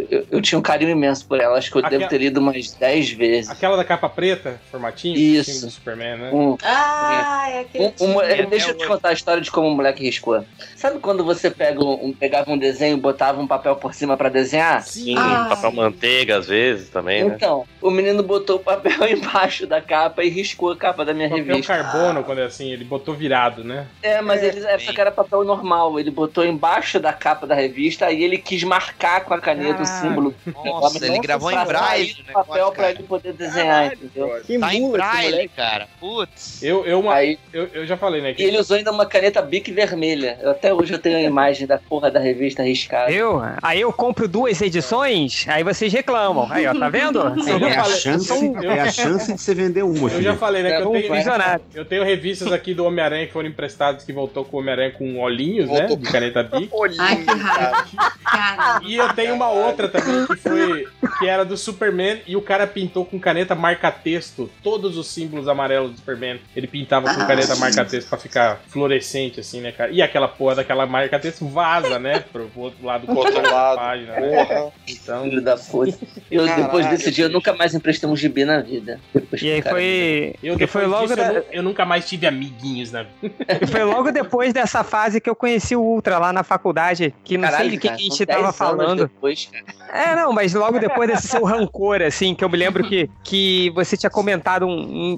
eu, 0.10 0.26
eu 0.32 0.42
tinha 0.42 0.58
um 0.60 0.62
carinho 0.62 0.92
imenso 0.92 1.26
por 1.26 1.40
ela, 1.40 1.58
acho 1.58 1.72
que 1.72 1.78
eu 1.78 1.80
Aquela- 1.86 2.00
devo 2.00 2.10
ter 2.10 2.18
lido 2.18 2.40
umas 2.40 2.72
10 2.72 3.12
vezes. 3.12 3.50
Aquela 3.50 3.78
da 3.78 3.84
capa 3.84 4.10
preta, 4.10 4.60
formatinho? 4.70 5.18
Isso. 5.18 5.66
do 5.66 5.72
Superman, 5.72 6.18
né? 6.18 6.32
Um, 6.34 6.58
Ah, 6.64 7.46
é 7.50 7.60
aquele. 7.62 7.94
Um- 8.02 8.18
um- 8.18 8.50
deixa 8.50 8.72
eu 8.72 8.78
te 8.78 8.86
contar 8.86 9.10
a 9.10 9.14
história 9.14 9.42
de 9.42 9.50
como 9.52 9.68
o 9.70 9.76
moleque 9.76 10.04
riscou. 10.04 10.44
Sabe 10.76 11.00
quando 11.00 11.24
você 11.24 11.50
pega 11.50 11.82
um, 11.84 12.08
um- 12.08 12.14
pegava 12.14 12.52
um 12.52 12.58
desenho 12.58 12.98
e 12.98 13.00
botava 13.00 13.40
um 13.42 13.48
papel 13.48 13.76
por 13.76 13.94
cima 13.94 14.18
pra 14.18 14.30
desenhar? 14.30 14.84
Sim, 14.84 15.16
Ah. 15.18 15.48
papel 15.50 15.72
manteiga 15.72 16.38
às 16.38 16.48
vezes 16.48 16.90
também, 16.90 17.21
né? 17.30 17.34
Então, 17.36 17.66
o 17.82 17.90
menino 17.92 18.22
botou 18.24 18.58
o 18.58 18.60
papel 18.60 19.08
embaixo 19.10 19.66
da 19.68 19.82
capa 19.82 20.24
e 20.24 20.30
riscou 20.30 20.72
a 20.72 20.76
capa 20.78 21.04
da 21.06 21.14
minha 21.14 21.30
Papel 21.30 21.46
revista. 21.46 21.74
carbono, 21.76 22.24
quando 22.24 22.40
é 22.42 22.46
assim, 22.46 22.72
ele 22.72 22.84
botou 22.86 23.14
virado, 23.16 23.64
né? 23.64 23.88
É, 24.02 24.22
mas 24.22 24.44
ele 24.44 24.66
é, 24.66 24.78
só 24.80 24.92
que 24.94 25.02
era 25.02 25.12
papel 25.12 25.44
normal. 25.44 26.00
Ele 26.00 26.12
botou 26.12 26.46
embaixo 26.46 27.00
da 27.00 27.14
capa 27.14 27.46
da 27.48 27.56
revista 27.56 28.12
e 28.12 28.24
ele 28.24 28.38
quis 28.38 28.64
marcar 28.64 29.24
com 29.26 29.34
a 29.34 29.40
caneta 29.40 29.82
o 29.82 29.86
símbolo. 29.86 30.34
Nossa, 30.64 31.06
ele 31.06 31.20
gravou 31.20 31.52
em 31.52 31.66
braille. 31.66 32.16
né, 32.28 32.34
papel 32.34 32.72
pra 32.72 32.82
cara? 32.84 32.92
ele 32.92 33.04
poder 33.04 33.34
desenhar, 33.34 33.94
entendeu? 33.94 34.42
Que 34.46 34.58
Tá 34.60 34.74
em 34.74 34.92
braille, 34.92 35.32
moleque. 35.32 35.54
cara. 35.56 35.88
Putz. 36.00 36.62
Eu, 36.64 36.86
eu, 36.86 37.00
uma- 37.00 37.14
Aí, 37.14 37.38
eu, 37.54 37.68
eu 37.74 37.86
já 37.86 37.98
falei, 37.98 38.22
né? 38.22 38.32
e 38.32 38.36
Que 38.36 38.44
ele 38.44 38.58
usou 38.60 38.78
ainda 38.78 38.92
uma 38.92 39.06
caneta 39.06 39.42
Bic 39.42 39.72
vermelha. 39.72 40.38
Eu- 40.42 40.52
até 40.52 40.74
hoje 40.74 40.94
eu 40.94 41.00
tenho 41.00 41.18
a 41.18 41.22
imagem 41.22 41.66
da 41.68 41.78
porra 41.78 42.10
da 42.12 42.20
revista 42.20 42.64
riscada. 42.64 43.12
Eu? 43.12 43.42
Aí 43.62 43.82
eu 43.82 43.92
compro 43.92 44.28
duas 44.28 44.62
edições, 44.62 45.46
aí 45.48 45.64
vocês 45.64 45.92
reclamam. 45.92 46.48
Aí, 46.50 46.66
ó, 46.68 46.74
tá 46.78 46.90
vendo? 46.90 47.11
Eu 47.20 47.60
já 47.60 47.68
É 47.70 47.78
a, 47.78 47.84
chance, 47.86 48.30
eu- 48.32 48.72
é 48.72 48.80
a 48.80 48.92
chance 48.92 49.34
de 49.34 49.42
você 49.42 49.54
vender 49.54 49.84
uma, 49.84 50.10
Eu 50.10 50.22
já 50.22 50.36
falei, 50.36 50.64
né? 50.64 50.70
Que 50.70 50.76
É, 50.76 50.82
eu 50.82 50.90
um 50.90 50.92
tenho, 50.94 51.14
visionário. 51.14 51.64
eu 51.74 51.86
tenho 51.86 52.04
revistas 52.04 52.52
aqui 52.52 52.74
do 52.74 52.86
Homem-Aranha 52.86 53.28
que 53.28 53.34
foram 53.34 53.48
emprestadas, 53.50 54.04
que 54.04 54.12
voltou 54.14 54.44
com 54.46 54.58
o 54.58 54.60
Homem-Aranha 54.60 54.92
com 54.92 55.20
olhinhos, 55.20 55.68
Voltou. 55.68 55.98
né? 55.98 56.04
De 56.04 56.12
caneta 56.12 56.44
Bic. 56.44 56.70
Ai, 57.00 57.18
que 57.18 57.96
raiva. 57.96 58.82
E 58.84 58.96
eu 58.96 59.14
tenho 59.14 59.34
uma 59.36 59.50
outra 59.50 59.88
também 59.88 60.26
que 60.28 60.36
foi. 60.38 60.88
que 61.20 61.28
era 61.28 61.44
do 61.44 61.56
Superman 61.58 62.22
e 62.26 62.36
o 62.36 62.42
cara 62.42 62.66
pintou 62.66 63.06
com 63.06 63.20
caneta 63.20 63.54
marca-texto 63.54 64.50
todos 64.64 64.98
os 64.98 65.08
símbolos 65.08 65.48
amarelos 65.48 65.92
do 65.92 65.98
Superman. 65.98 66.40
Ele 66.56 66.68
pintava 66.68 67.14
com 67.14 67.22
Ah, 67.22 67.26
caneta 67.26 67.56
marca-texto 67.58 68.08
pra 68.10 68.18
ficar 68.18 68.60
fluorescente, 68.68 69.40
assim, 69.40 69.62
né, 69.62 69.72
cara? 69.72 69.92
E 69.92 70.02
aquela 70.02 70.28
porra 70.28 70.56
daquela 70.56 70.86
marca-texto 70.86 71.46
vaza, 71.48 72.00
né? 72.00 72.20
Pro 72.32 72.50
outro 72.56 72.86
lado 72.86 73.06
Pro 73.06 73.18
outro 73.18 73.42
da 73.42 73.52
lado. 73.52 73.78
página, 73.78 74.14
né? 74.20 74.72
Então. 74.88 75.24
Filho 75.24 75.42
da 75.42 75.58
puta. 75.58 75.98
Eu, 76.30 76.46
depois 76.46 76.86
Caralho, 76.86 77.01
desse 77.04 77.12
dia, 77.16 77.26
eu 77.26 77.30
nunca 77.30 77.54
mais 77.54 77.74
emprestei 77.74 78.08
um 78.10 78.16
gibi 78.16 78.46
na 78.46 78.60
vida. 78.62 79.00
Depois 79.14 79.42
E 79.42 79.52
aí 79.52 79.62
cara- 79.62 79.76
foi. 79.76 80.36
Eu, 80.44 80.58
e 80.60 80.68
foi 80.68 80.86
logo, 80.86 81.04
disso, 81.04 81.16
da- 81.16 81.28
eu, 81.28 81.34
nu- 81.34 81.44
eu 81.52 81.64
nunca 81.64 81.86
mais 81.86 82.08
tive 82.08 82.28
amiguinhos 82.28 82.92
na 82.92 83.04
vida. 83.04 83.34
foi 83.70 83.84
logo 83.84 84.12
depois 84.12 84.54
dessa 84.54 84.84
fase 84.84 85.20
que 85.20 85.30
eu 85.30 85.36
conheci 85.36 85.76
o 85.76 85.82
Ultra 85.82 86.18
lá 86.18 86.32
na 86.34 86.44
faculdade, 86.44 87.14
que 87.24 87.38
não 87.38 87.48
sei 87.48 87.52
Caralho, 87.52 87.72
de 87.72 87.78
que, 87.78 87.88
cara, 87.88 87.98
que 87.98 88.04
a 88.04 88.10
gente 88.10 88.26
10 88.26 88.40
tava 88.40 88.54
falando. 88.54 89.00
Depois. 89.08 89.50
É, 89.94 90.16
não, 90.16 90.32
mas 90.32 90.54
logo 90.54 90.80
depois 90.80 91.10
desse 91.10 91.28
seu 91.28 91.44
rancor, 91.44 92.02
assim, 92.02 92.34
que 92.34 92.44
eu 92.44 92.50
me 92.50 92.58
lembro 92.58 92.84
que, 92.84 93.10
que 93.24 93.70
você 93.72 93.98
tinha 93.98 94.10
comentado 94.10 94.66
um, 94.66 94.72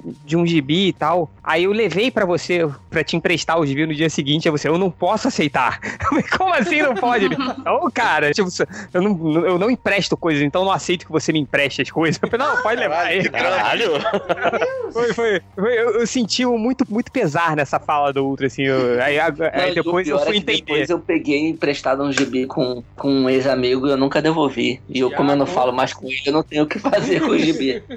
um- 0.06 0.14
de 0.24 0.36
um 0.36 0.46
gibi 0.46 0.88
e 0.88 0.92
tal. 0.92 1.30
Aí 1.42 1.64
eu 1.64 1.72
levei 1.72 2.10
pra 2.10 2.24
você, 2.24 2.68
pra 2.90 3.04
te 3.04 3.16
emprestar 3.16 3.58
o 3.60 3.66
gibi 3.66 3.86
no 3.86 3.94
dia 3.94 4.08
seguinte, 4.10 4.48
aí 4.48 4.52
você, 4.52 4.68
eu 4.68 4.78
não 4.78 4.90
posso 4.90 5.28
aceitar. 5.28 5.78
Eu 6.04 6.08
falei, 6.08 6.24
Como 6.36 6.54
assim 6.54 6.82
não 6.82 6.94
pode? 6.94 7.26
Ô, 7.26 7.90
cara, 7.90 8.32
tipo, 8.32 8.48
eu 8.92 9.02
não, 9.02 9.46
eu 9.46 9.58
não 9.58 9.70
empresto 9.70 10.16
coisas, 10.16 10.42
então 10.42 10.62
eu 10.62 10.64
não 10.66 10.72
aceito 10.72 11.06
que 11.06 11.12
você 11.12 11.32
me 11.32 11.38
empreste 11.38 11.73
as 11.82 11.90
coisas. 11.90 12.20
Eu 12.22 12.28
falei, 12.28 12.46
não, 12.46 12.62
pode 12.62 12.80
levar 12.80 13.06
aí. 13.06 13.28
Caralho! 13.28 13.92
Foi, 14.92 15.12
foi, 15.12 15.40
foi- 15.54 15.78
eu, 15.78 16.00
eu 16.00 16.06
senti 16.06 16.44
um 16.46 16.56
muito, 16.58 16.84
muito 16.88 17.10
pesar 17.10 17.56
nessa 17.56 17.78
fala 17.80 18.12
do 18.12 18.24
Ultra, 18.24 18.46
assim. 18.46 18.62
eu- 18.62 19.02
aí, 19.02 19.18
aí 19.18 19.30
Não, 19.68 19.74
depois 19.74 20.06
eu 20.08 20.16
pior 20.16 20.26
fui 20.26 20.36
é 20.36 20.38
entender. 20.38 20.60
Depois 20.60 20.90
eu 20.90 20.98
peguei 21.00 21.48
emprestado 21.48 22.02
um 22.02 22.12
gibi 22.12 22.46
com, 22.46 22.82
com 22.96 23.08
um 23.10 23.28
ex-amigo 23.30 23.86
e 23.86 23.90
eu 23.90 23.96
nunca 23.96 24.22
devolvi. 24.22 24.80
E 24.88 25.00
eu, 25.00 25.10
como 25.10 25.30
eu 25.32 25.36
não 25.36 25.46
falo 25.46 25.72
mais 25.72 25.92
com 25.92 26.06
ele, 26.06 26.20
eu 26.26 26.32
não 26.32 26.42
tenho 26.42 26.64
o 26.64 26.66
que 26.66 26.78
fazer 26.78 27.20
com 27.20 27.30
o 27.30 27.38
gibi. 27.38 27.82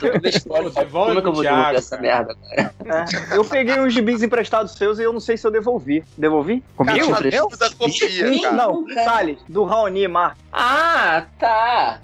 Toda 0.00 0.20
como 0.90 1.18
é 1.18 1.22
que 1.22 1.28
eu 1.28 1.32
vou 1.32 1.42
devolver 1.42 1.74
essa 1.74 1.96
cara. 1.96 2.02
merda? 2.02 2.36
É, 2.56 3.36
eu 3.36 3.44
peguei 3.44 3.80
uns 3.80 3.92
gibis 3.92 4.22
emprestados 4.22 4.72
seus 4.72 4.98
e 4.98 5.02
eu 5.02 5.12
não 5.12 5.20
sei 5.20 5.36
se 5.36 5.46
eu 5.46 5.50
devolvi. 5.50 6.04
Devolvi? 6.16 6.62
Comigo? 6.76 7.10
Cara, 7.12 7.34
Eu? 7.34 7.48
da 7.58 7.70
copia, 7.70 8.40
cara. 8.42 8.52
Não, 8.56 8.84
Salles, 9.04 9.38
do 9.48 9.64
Raoni 9.64 10.06
Mar. 10.08 10.36
Ah, 10.52 11.24
tá. 11.38 12.00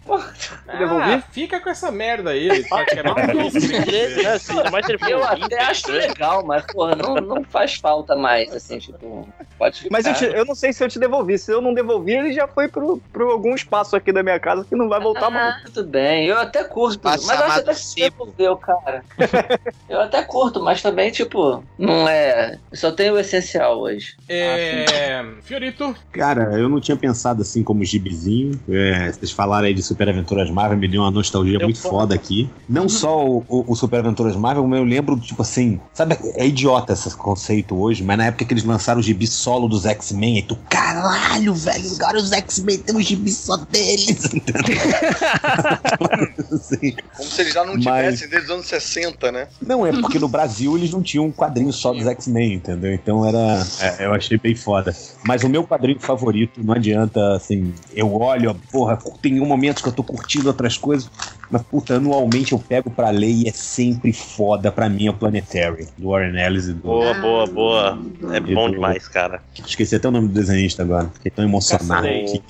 Devolvi? 0.79 1.13
Ah, 1.13 1.23
fica 1.31 1.61
com 1.61 1.71
essa 1.71 1.91
merda 1.91 2.31
aí. 2.31 2.65
Tá 2.69 2.77
né, 2.95 4.71
mais 4.71 4.87
se 4.87 4.99
for 4.99 5.09
Eu 5.09 5.25
até 5.25 5.61
acho 5.63 5.91
legal, 5.91 6.45
mas, 6.45 6.65
porra, 6.67 6.95
não, 6.95 7.15
não 7.17 7.45
faz 7.45 7.75
falta 7.75 8.15
mais, 8.17 8.53
assim, 8.55 8.79
tipo, 8.79 9.29
pode 9.59 9.79
ficar. 9.79 9.91
Mas 9.93 10.07
eu, 10.07 10.15
te- 10.15 10.37
eu 10.37 10.45
não 10.45 10.55
sei 10.55 10.73
se 10.73 10.83
eu 10.83 10.89
te 10.89 10.99
devolvi. 10.99 11.39
Se 11.39 11.53
eu 11.53 11.61
não 11.61 11.75
devolvi, 11.75 12.13
ele 12.13 12.33
já 12.33 12.47
foi 12.47 12.69
pro, 12.69 13.01
pro 13.13 13.31
algum 13.31 13.55
espaço 13.55 13.97
aqui 13.97 14.13
da 14.13 14.23
minha 14.23 14.39
casa 14.39 14.65
que 14.65 14.77
não 14.77 14.89
vai 14.89 15.01
voltar 15.01 15.31
mais. 15.31 15.57
Ah, 15.57 15.61
tudo 15.73 15.89
bem, 15.89 16.27
eu 16.27 16.39
até 16.39 16.65
curto, 16.65 17.01
mas 17.03 17.29
eu 17.29 17.35
acho 17.35 17.61
até 17.61 17.73
que 17.73 17.81
Cibo. 17.81 18.27
devolveu, 18.27 18.57
cara. 18.57 19.05
eu 19.89 20.01
até 20.01 20.23
curto, 20.23 20.63
mas 20.63 20.83
também, 20.83 21.11
tipo, 21.11 21.65
não 21.79 22.09
é. 22.09 22.59
Só 22.73 22.93
tenho 22.93 23.15
o 23.15 23.19
essencial 23.19 23.79
hoje. 23.81 24.17
É. 24.29 25.25
Fiorito. 25.43 25.97
Cara, 26.13 26.59
eu 26.59 26.69
não 26.69 26.81
tinha 26.81 26.97
pensado 26.97 27.43
assim 27.43 27.63
como 27.63 27.85
gibizinho. 27.85 28.59
É, 28.69 29.13
vocês 29.13 29.31
falaram 29.31 29.67
aí 29.67 29.75
de 29.75 29.83
Super 29.83 30.09
Aventuras 30.19 30.51
Marvel, 30.51 30.79
me 30.79 30.89
deu 30.89 31.03
uma 31.03 31.11
nostalgia 31.11 31.57
Eu 31.59 31.65
muito 31.65 31.81
tô- 31.81 31.89
foda 31.91 32.15
aqui. 32.15 32.49
Não 32.69 32.89
só 32.89 33.25
o, 33.27 33.45
o- 33.49 33.65
o 33.73 33.77
Super 33.77 34.01
Aventuras 34.01 34.37
Marvel, 34.37 34.67
mas 34.67 34.79
eu 34.81 34.85
lembro, 34.85 35.19
tipo 35.19 35.43
assim, 35.43 35.81
sabe, 35.95 36.19
é 36.35 36.47
idiota 36.47 36.93
esse 36.93 37.15
conceito 37.17 37.77
hoje, 37.79 38.03
mas 38.03 38.19
na 38.19 38.27
época 38.27 38.45
que 38.45 38.53
eles 38.53 38.65
lançaram 38.65 39.01
o 39.01 39.03
gibi 39.03 39.27
solo 39.27 39.69
dos 39.69 39.87
X-Men, 39.87 40.39
e 40.39 40.43
tu, 40.43 40.59
caralho, 40.69 41.55
velho, 41.55 41.91
agora 42.01 42.19
os 42.19 42.33
X-Men 42.33 42.79
tem 42.79 42.97
um 42.97 43.01
gibi 43.01 43.31
só 43.31 43.57
deles. 43.57 44.19
Assim. 46.53 46.95
Como 47.17 47.29
se 47.29 47.41
eles 47.43 47.55
já 47.55 47.65
não 47.65 47.75
Mas- 47.75 47.85
tivessem 48.21 48.29
desde 48.29 48.47
os 48.47 48.51
anos 48.51 48.67
60, 48.67 49.33
né? 49.33 49.49
Não, 49.61 49.87
é 49.87 49.93
porque 49.93 50.19
no 50.19 50.29
Brasil 50.29 50.77
eles 50.77 50.91
não 50.91 51.03
tinham 51.03 51.27
um 51.27 51.33
quadrinho 51.33 51.73
só 51.73 51.93
dos 51.93 52.07
X-Men, 52.07 52.55
entendeu? 52.55 52.93
Então 52.93 53.25
era. 53.27 53.67
é, 53.81 54.07
eu 54.07 54.15
achei 54.15 54.39
bem 54.39 54.55
foda. 54.55 54.95
Mas 55.25 55.43
o 55.43 55.49
meu 55.49 55.65
quadrinho 55.65 55.99
favorito, 56.01 56.63
não 56.63 56.75
adianta, 56.75 57.35
assim, 57.35 57.73
eu 57.95 58.13
olho, 58.15 58.55
porra, 58.71 58.99
tem 59.21 59.41
um 59.41 59.47
momento 59.47 59.83
que 59.83 59.89
eu 59.89 59.93
tô 59.93 60.03
curtindo 60.09 60.49
outras 60.49 60.77
coisas, 60.79 61.13
mas 61.51 61.63
puta, 61.63 61.95
anualmente 61.97 62.53
eu 62.53 62.59
pego 62.59 62.91
pra 62.91 63.11
ler 63.11 63.31
e 63.31 63.49
é 63.49 63.53
sempre 63.53 64.13
foda 64.13 64.71
pra 64.73 64.89
mim 64.89 65.07
é 65.07 65.11
o 65.11 65.15
Planetary, 65.15 65.89
do 65.97 66.09
Warren 66.11 66.39
Ellis 66.41 66.67
e 66.69 66.73
do. 66.73 66.83
Boa, 66.83 67.15
boa, 67.15 67.47
boa. 67.47 67.99
É 68.33 68.41
bom 68.41 68.67
do- 68.69 68.73
demais, 68.75 69.09
cara. 69.09 69.43
Esqueci 69.67 69.97
até 69.97 70.09
o 70.09 70.11
nome 70.11 70.29
do 70.29 70.35
desenhista 70.35 70.83
agora, 70.83 71.09
fiquei 71.15 71.31
tão 71.31 71.45
emocionado. 71.45 71.89
Caçadei. 71.89 72.25
Que-. 72.25 72.43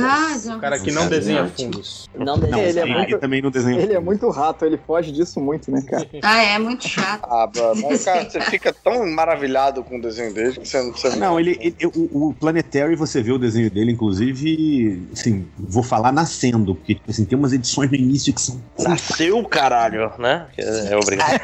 Ah, 0.00 0.38
João 0.42 0.56
O 0.56 0.60
cara 0.60 0.78
que 0.78 0.90
não 0.92 1.08
desenha 1.08 1.46
fundos. 1.48 2.08
Não 2.16 2.24
Não, 2.24 2.38
desenha. 2.38 2.62
ele 2.68 2.78
é 2.78 2.82
ele 2.82 2.92
muito- 2.94 3.18
também 3.18 3.42
não 3.42 3.50
desenha. 3.50 3.80
Ele 3.80 3.94
é 3.94 4.00
muito 4.00 4.28
rato, 4.30 4.64
ele 4.64 4.78
foge 4.86 5.12
disso 5.12 5.40
muito, 5.40 5.70
né, 5.70 5.82
cara? 5.82 6.06
Ah, 6.22 6.42
é 6.42 6.58
muito 6.58 6.86
chato. 6.88 7.24
Ah, 7.24 7.50
mas, 7.82 8.04
cara, 8.04 8.28
você 8.28 8.40
fica 8.42 8.72
tão 8.72 9.06
maravilhado 9.10 9.82
com 9.82 9.98
o 9.98 10.02
desenho 10.02 10.32
dele 10.34 10.52
que 10.58 10.66
você 10.68 10.82
não... 10.82 10.92
Você 10.92 11.16
Não, 11.16 11.38
ele, 11.40 11.56
ele- 11.60 11.76
o, 11.94 12.28
o 12.28 12.34
Planetary, 12.34 12.94
você 12.96 13.22
vê 13.22 13.32
o 13.32 13.38
desenho 13.38 13.70
dele, 13.70 13.92
inclusive, 13.92 15.02
assim, 15.12 15.46
vou 15.58 15.82
falar 15.82 16.12
nascendo, 16.12 16.74
porque 16.74 16.94
tipo 16.94 17.10
assim, 17.10 17.24
tem 17.24 17.38
umas 17.38 17.52
edições 17.58 17.90
no 17.90 17.96
início 17.96 18.32
que 18.32 18.40
são. 18.40 18.60
Nasceu, 18.78 19.44
caralho, 19.44 20.12
né? 20.18 20.46
É 20.56 20.96
obrigado. 20.96 21.40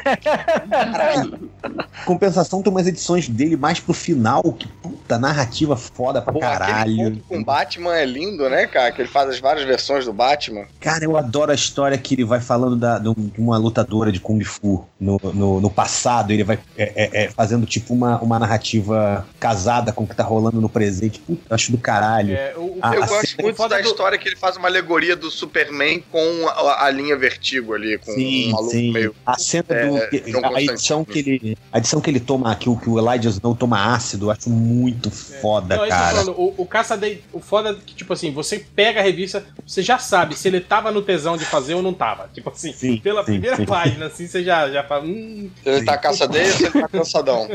Compensação, 2.05 2.61
tem 2.61 2.71
umas 2.71 2.87
edições 2.87 3.27
dele 3.27 3.55
mais 3.55 3.79
pro 3.79 3.93
final, 3.93 4.41
que 4.53 4.67
puta, 4.67 5.17
narrativa 5.17 5.75
foda 5.75 6.21
pra 6.21 6.31
Pô, 6.33 6.39
aquele 6.39 6.57
caralho. 6.57 7.23
com 7.27 7.39
o 7.39 7.43
Batman 7.43 7.95
é 7.95 8.05
lindo, 8.05 8.49
né, 8.49 8.67
cara? 8.67 8.91
Que 8.91 9.01
ele 9.01 9.09
faz 9.09 9.29
as 9.29 9.39
várias 9.39 9.65
versões 9.65 10.05
do 10.05 10.13
Batman. 10.13 10.65
Cara, 10.79 11.03
eu 11.03 11.17
adoro 11.17 11.51
a 11.51 11.55
história 11.55 11.97
que 11.97 12.13
ele 12.15 12.23
vai 12.25 12.39
falando 12.39 12.75
da, 12.75 12.99
de 12.99 13.09
um- 13.09 13.31
uma 13.37 13.57
lutadora 13.57 14.11
de 14.11 14.19
Kung 14.19 14.43
Fu 14.43 14.85
no, 14.99 15.19
no, 15.33 15.61
no 15.61 15.69
passado. 15.69 16.31
Ele 16.31 16.43
vai 16.43 16.59
é, 16.77 16.91
é, 16.95 17.23
é, 17.25 17.29
fazendo 17.29 17.65
tipo 17.65 17.93
uma, 17.93 18.19
uma 18.21 18.37
narrativa 18.39 19.25
casada 19.39 19.91
com 19.91 20.03
o 20.03 20.07
que 20.07 20.15
tá 20.15 20.23
rolando 20.23 20.61
no 20.61 20.69
presente. 20.69 21.19
Puta, 21.19 21.41
eu 21.49 21.55
acho 21.55 21.71
do 21.71 21.77
caralho. 21.77 22.33
É, 22.35 22.53
o- 22.55 22.61
o- 22.61 22.79
Ah, 22.81 22.95
Eu 22.95 23.03
a 23.03 23.07
gosto 23.07 23.41
muito 23.41 23.55
foda 23.55 23.75
da 23.75 23.81
do- 23.81 23.87
história 23.87 24.17
que 24.17 24.27
ele 24.27 24.35
faz 24.35 24.57
uma 24.57 24.67
alegoria 24.67 25.15
do 25.15 25.31
Superman 25.31 26.03
com 26.11 26.47
a, 26.47 26.85
a 26.85 26.89
linha 26.89 27.15
Vertigo 27.17 27.73
ali, 27.73 27.97
com 27.97 28.11
Sim, 28.13 28.47
um 28.49 28.51
maluco 28.51 28.71
sim. 28.71 28.91
meio... 28.91 29.15
A 29.25 29.37
cena 29.37 29.63
do. 29.67 29.97
É, 29.97 30.07
que- 30.07 30.19
John 30.31 30.55
a, 30.55 30.61
edição 30.61 31.03
que 31.05 31.19
ele. 31.19 31.57
A 31.71 31.77
edição 31.77 31.99
que 32.01 32.09
ele 32.09 32.19
toma, 32.19 32.55
que 32.55 32.69
o, 32.69 32.75
que 32.77 32.89
o 32.89 32.97
Elijah 32.97 33.29
Snow 33.29 33.55
toma 33.55 33.93
ácido, 33.93 34.27
eu 34.27 34.31
acho 34.31 34.49
muito 34.49 35.09
foda, 35.11 35.75
Não, 35.75 35.83
é 35.85 35.87
isso 35.89 35.97
que 35.97 36.03
eu 36.03 36.07
tô 36.07 36.13
cara. 36.13 36.25
falando, 36.25 36.39
o, 36.39 36.53
o 36.57 36.65
Caçadei, 36.65 37.23
o 37.33 37.39
foda 37.39 37.69
é 37.71 37.73
que, 37.85 37.93
tipo 37.95 38.13
assim, 38.13 38.31
você 38.31 38.59
pega 38.75 38.99
a 38.99 39.03
revista, 39.03 39.45
você 39.65 39.81
já 39.81 39.97
sabe 39.97 40.35
se 40.37 40.47
ele 40.47 40.61
tava 40.61 40.91
no 40.91 41.01
tesão 41.01 41.35
de 41.37 41.45
fazer 41.45 41.73
ou 41.73 41.81
não 41.81 41.93
tava. 41.93 42.29
Tipo 42.33 42.49
assim, 42.49 42.71
Sim, 42.73 42.97
pela 42.97 43.21
sim, 43.23 43.31
primeira 43.33 43.57
sim. 43.57 43.65
página, 43.65 44.05
assim, 44.07 44.27
você 44.27 44.43
já, 44.43 44.69
já 44.69 44.83
fala. 44.83 45.03
Hum, 45.05 45.49
Se 45.63 45.69
ele 45.69 45.85
tá 45.85 45.97
caçadeiro, 45.97 46.51
se 46.53 46.63
ele 46.65 46.71
tá 46.81 46.87
cansadão. 46.87 47.47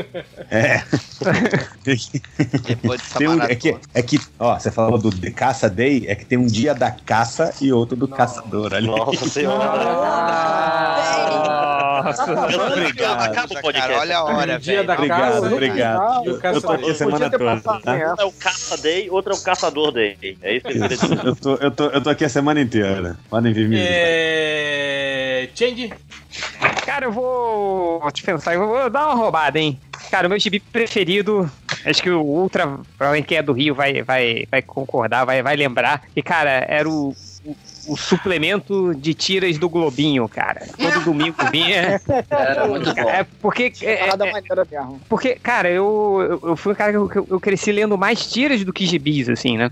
É. 0.49 0.83
Depois 2.67 3.01
dessa 3.01 3.19
um, 3.29 3.41
é, 3.43 3.55
que, 3.55 3.75
é 3.93 4.01
que, 4.01 4.19
ó, 4.39 4.57
você 4.57 4.71
falou 4.71 4.97
do 4.97 5.09
de 5.09 5.31
Caça 5.31 5.69
Day, 5.69 6.05
é 6.07 6.15
que 6.15 6.25
tem 6.25 6.37
um 6.37 6.45
dia 6.47 6.73
da 6.73 6.91
caça 6.91 7.53
e 7.61 7.71
outro 7.71 7.95
do 7.95 8.07
ali. 8.75 8.87
Nossa 8.87 9.29
senhora. 9.29 10.81
Obrigado. 12.71 13.21
Acaba 13.21 13.53
o 13.53 13.61
podcast. 13.61 13.89
Cara, 13.89 13.99
olha 13.99 14.17
a 14.17 14.23
hora, 14.23 14.59
velho. 14.59 14.83
da 14.83 14.93
Obrigado, 14.93 15.33
caça 15.33 15.53
obrigado. 15.53 16.25
Eu 16.25 16.61
tô 16.61 16.71
aqui 16.71 16.93
semana 16.95 17.29
ter 17.29 17.37
toda, 17.37 17.61
tá? 17.61 17.93
Um 17.93 18.21
é 18.21 18.25
o 18.25 18.31
Caça 18.31 18.77
Day, 18.77 19.09
outro 19.09 19.33
é 19.33 19.35
o 19.35 19.41
Caçador 19.41 19.91
Day. 19.91 20.17
É 20.41 20.55
isso 20.55 20.65
que 20.65 20.73
ele 20.73 20.79
queria 20.79 20.97
dizer. 20.97 21.25
Eu 21.25 21.35
tô, 21.35 21.55
eu, 21.55 21.71
tô, 21.71 21.85
eu 21.85 22.01
tô 22.01 22.09
aqui 22.09 22.25
a 22.25 22.29
semana 22.29 22.61
inteira. 22.61 23.17
Podem 23.29 23.53
vir 23.53 23.67
me. 23.67 23.77
É. 23.79 25.49
Change. 25.55 25.93
Cara, 26.85 27.05
eu 27.05 27.11
vou. 27.11 27.99
Vou 27.99 28.11
te 28.11 28.23
pensar, 28.23 28.53
eu 28.55 28.67
vou 28.67 28.89
dar 28.89 29.07
uma 29.07 29.15
roubada, 29.15 29.59
hein? 29.59 29.79
Cara, 30.09 30.27
o 30.27 30.29
meu 30.29 30.39
gibi 30.39 30.59
preferido, 30.59 31.49
acho 31.85 32.03
que 32.03 32.09
o 32.09 32.21
Ultra, 32.21 32.67
provavelmente 32.97 33.27
quem 33.27 33.37
é 33.37 33.41
do 33.41 33.53
Rio 33.53 33.73
vai, 33.73 34.03
vai, 34.03 34.45
vai 34.49 34.61
concordar, 34.61 35.23
vai, 35.25 35.41
vai 35.41 35.55
lembrar. 35.55 36.03
E, 36.13 36.21
cara, 36.21 36.65
era 36.67 36.89
o, 36.89 37.15
o, 37.87 37.97
suplemento 37.97 38.93
de 38.95 39.13
tiras 39.13 39.57
do 39.57 39.69
Globinho, 39.69 40.27
cara. 40.29 40.67
Todo 40.77 41.03
domingo 41.05 41.35
vinha. 41.51 41.99
Era 42.29 42.67
muito 42.67 42.93
bom. 42.93 43.09
É 43.09 43.25
porque. 43.41 43.71
é- 43.81 44.05
é- 44.05 44.07
porque, 45.09 45.35
cara, 45.35 45.69
eu, 45.69 46.39
eu, 46.43 46.49
eu 46.49 46.55
fui 46.55 46.73
um 46.73 46.75
cara 46.75 46.91
que 46.91 46.97
eu, 46.97 47.07
que 47.09 47.17
eu- 47.17 47.27
eu 47.29 47.39
cresci 47.39 47.71
lendo 47.71 47.97
mais 47.97 48.25
tiras 48.31 48.63
do 48.63 48.71
que 48.73 48.85
gibis, 48.85 49.29
assim, 49.29 49.57
né? 49.57 49.69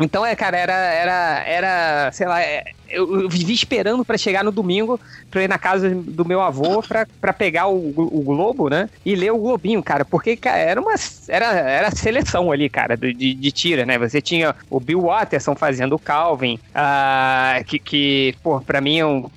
Então, 0.00 0.24
é, 0.24 0.36
cara, 0.36 0.56
era, 0.56 0.72
era, 0.72 1.42
era 1.44 2.12
sei 2.12 2.26
lá, 2.28 2.40
é, 2.40 2.62
eu, 2.88 3.22
eu 3.22 3.28
vivi 3.28 3.52
esperando 3.52 4.04
pra 4.04 4.18
chegar 4.18 4.44
no 4.44 4.50
domingo 4.50 5.00
pra 5.30 5.42
ir 5.42 5.48
na 5.48 5.58
casa 5.58 5.90
do 5.90 6.24
meu 6.24 6.40
avô 6.40 6.82
pra, 6.82 7.06
pra 7.20 7.32
pegar 7.32 7.68
o, 7.68 7.88
o 7.96 8.22
Globo, 8.22 8.68
né? 8.68 8.88
E 9.04 9.14
ler 9.14 9.32
o 9.32 9.38
Globinho, 9.38 9.82
cara, 9.82 10.04
porque 10.04 10.36
cara, 10.36 10.58
era 10.58 10.80
uma 10.80 10.94
era, 11.28 11.46
era 11.46 11.90
seleção 11.90 12.50
ali, 12.50 12.68
cara, 12.68 12.96
de, 12.96 13.12
de, 13.12 13.52
tira, 13.52 13.84
né? 13.84 13.98
Você 13.98 14.20
tinha 14.20 14.54
o 14.70 14.80
Bill 14.80 15.02
Watterson 15.02 15.54
fazendo 15.54 15.94
o 15.94 15.98
Calvin, 15.98 16.58
ah, 16.74 17.60
que, 17.66 17.78
que, 17.78 18.34
pô, 18.42 18.60
pra 18.60 18.80
mim, 18.80 18.98
é 18.98 19.06
um, 19.06 19.28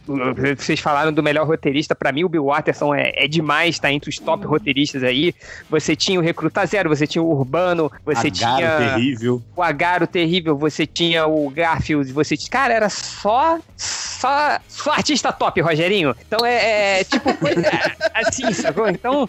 vocês 0.58 0.80
falaram 0.80 1.12
do 1.12 1.24
melhor 1.24 1.46
roteirista, 1.46 1.96
pra 1.96 2.12
mim 2.12 2.24
o 2.24 2.30
Bill 2.30 2.46
Watterson 2.46 2.94
é, 2.94 3.12
é 3.16 3.28
demais, 3.28 3.80
tá 3.80 3.92
entre 3.92 4.10
os 4.10 4.20
top 4.20 4.46
roteiristas 4.46 5.04
aí. 5.04 5.34
Você 5.70 5.96
tinha 5.96 6.20
o 6.20 6.24
Recruta 6.24 6.66
Zero, 6.66 6.90
você 6.90 7.06
tinha 7.06 7.22
o 7.22 7.30
Urbano, 7.30 7.92
você 8.06 8.28
Agaro 8.28 8.32
tinha 8.32 8.78
terrível. 8.78 9.42
o 9.56 9.62
Agaro 9.62 10.08
terrível, 10.08 10.58
você 10.58 10.86
tinha 10.86 11.26
o 11.26 11.50
Garfield, 11.50 12.12
você 12.12 12.38
tinha. 12.38 12.50
Cara, 12.52 12.74
era 12.74 12.90
só. 12.90 13.41
Só, 13.78 14.60
só 14.68 14.92
artista 14.92 15.32
top, 15.32 15.62
Rogerinho. 15.62 16.16
Então 16.28 16.46
é, 16.46 17.00
é, 17.00 17.04
tipo 17.04 17.34
coisa 17.38 17.62
assim, 18.14 18.52
sacou? 18.54 18.88
Então, 18.88 19.28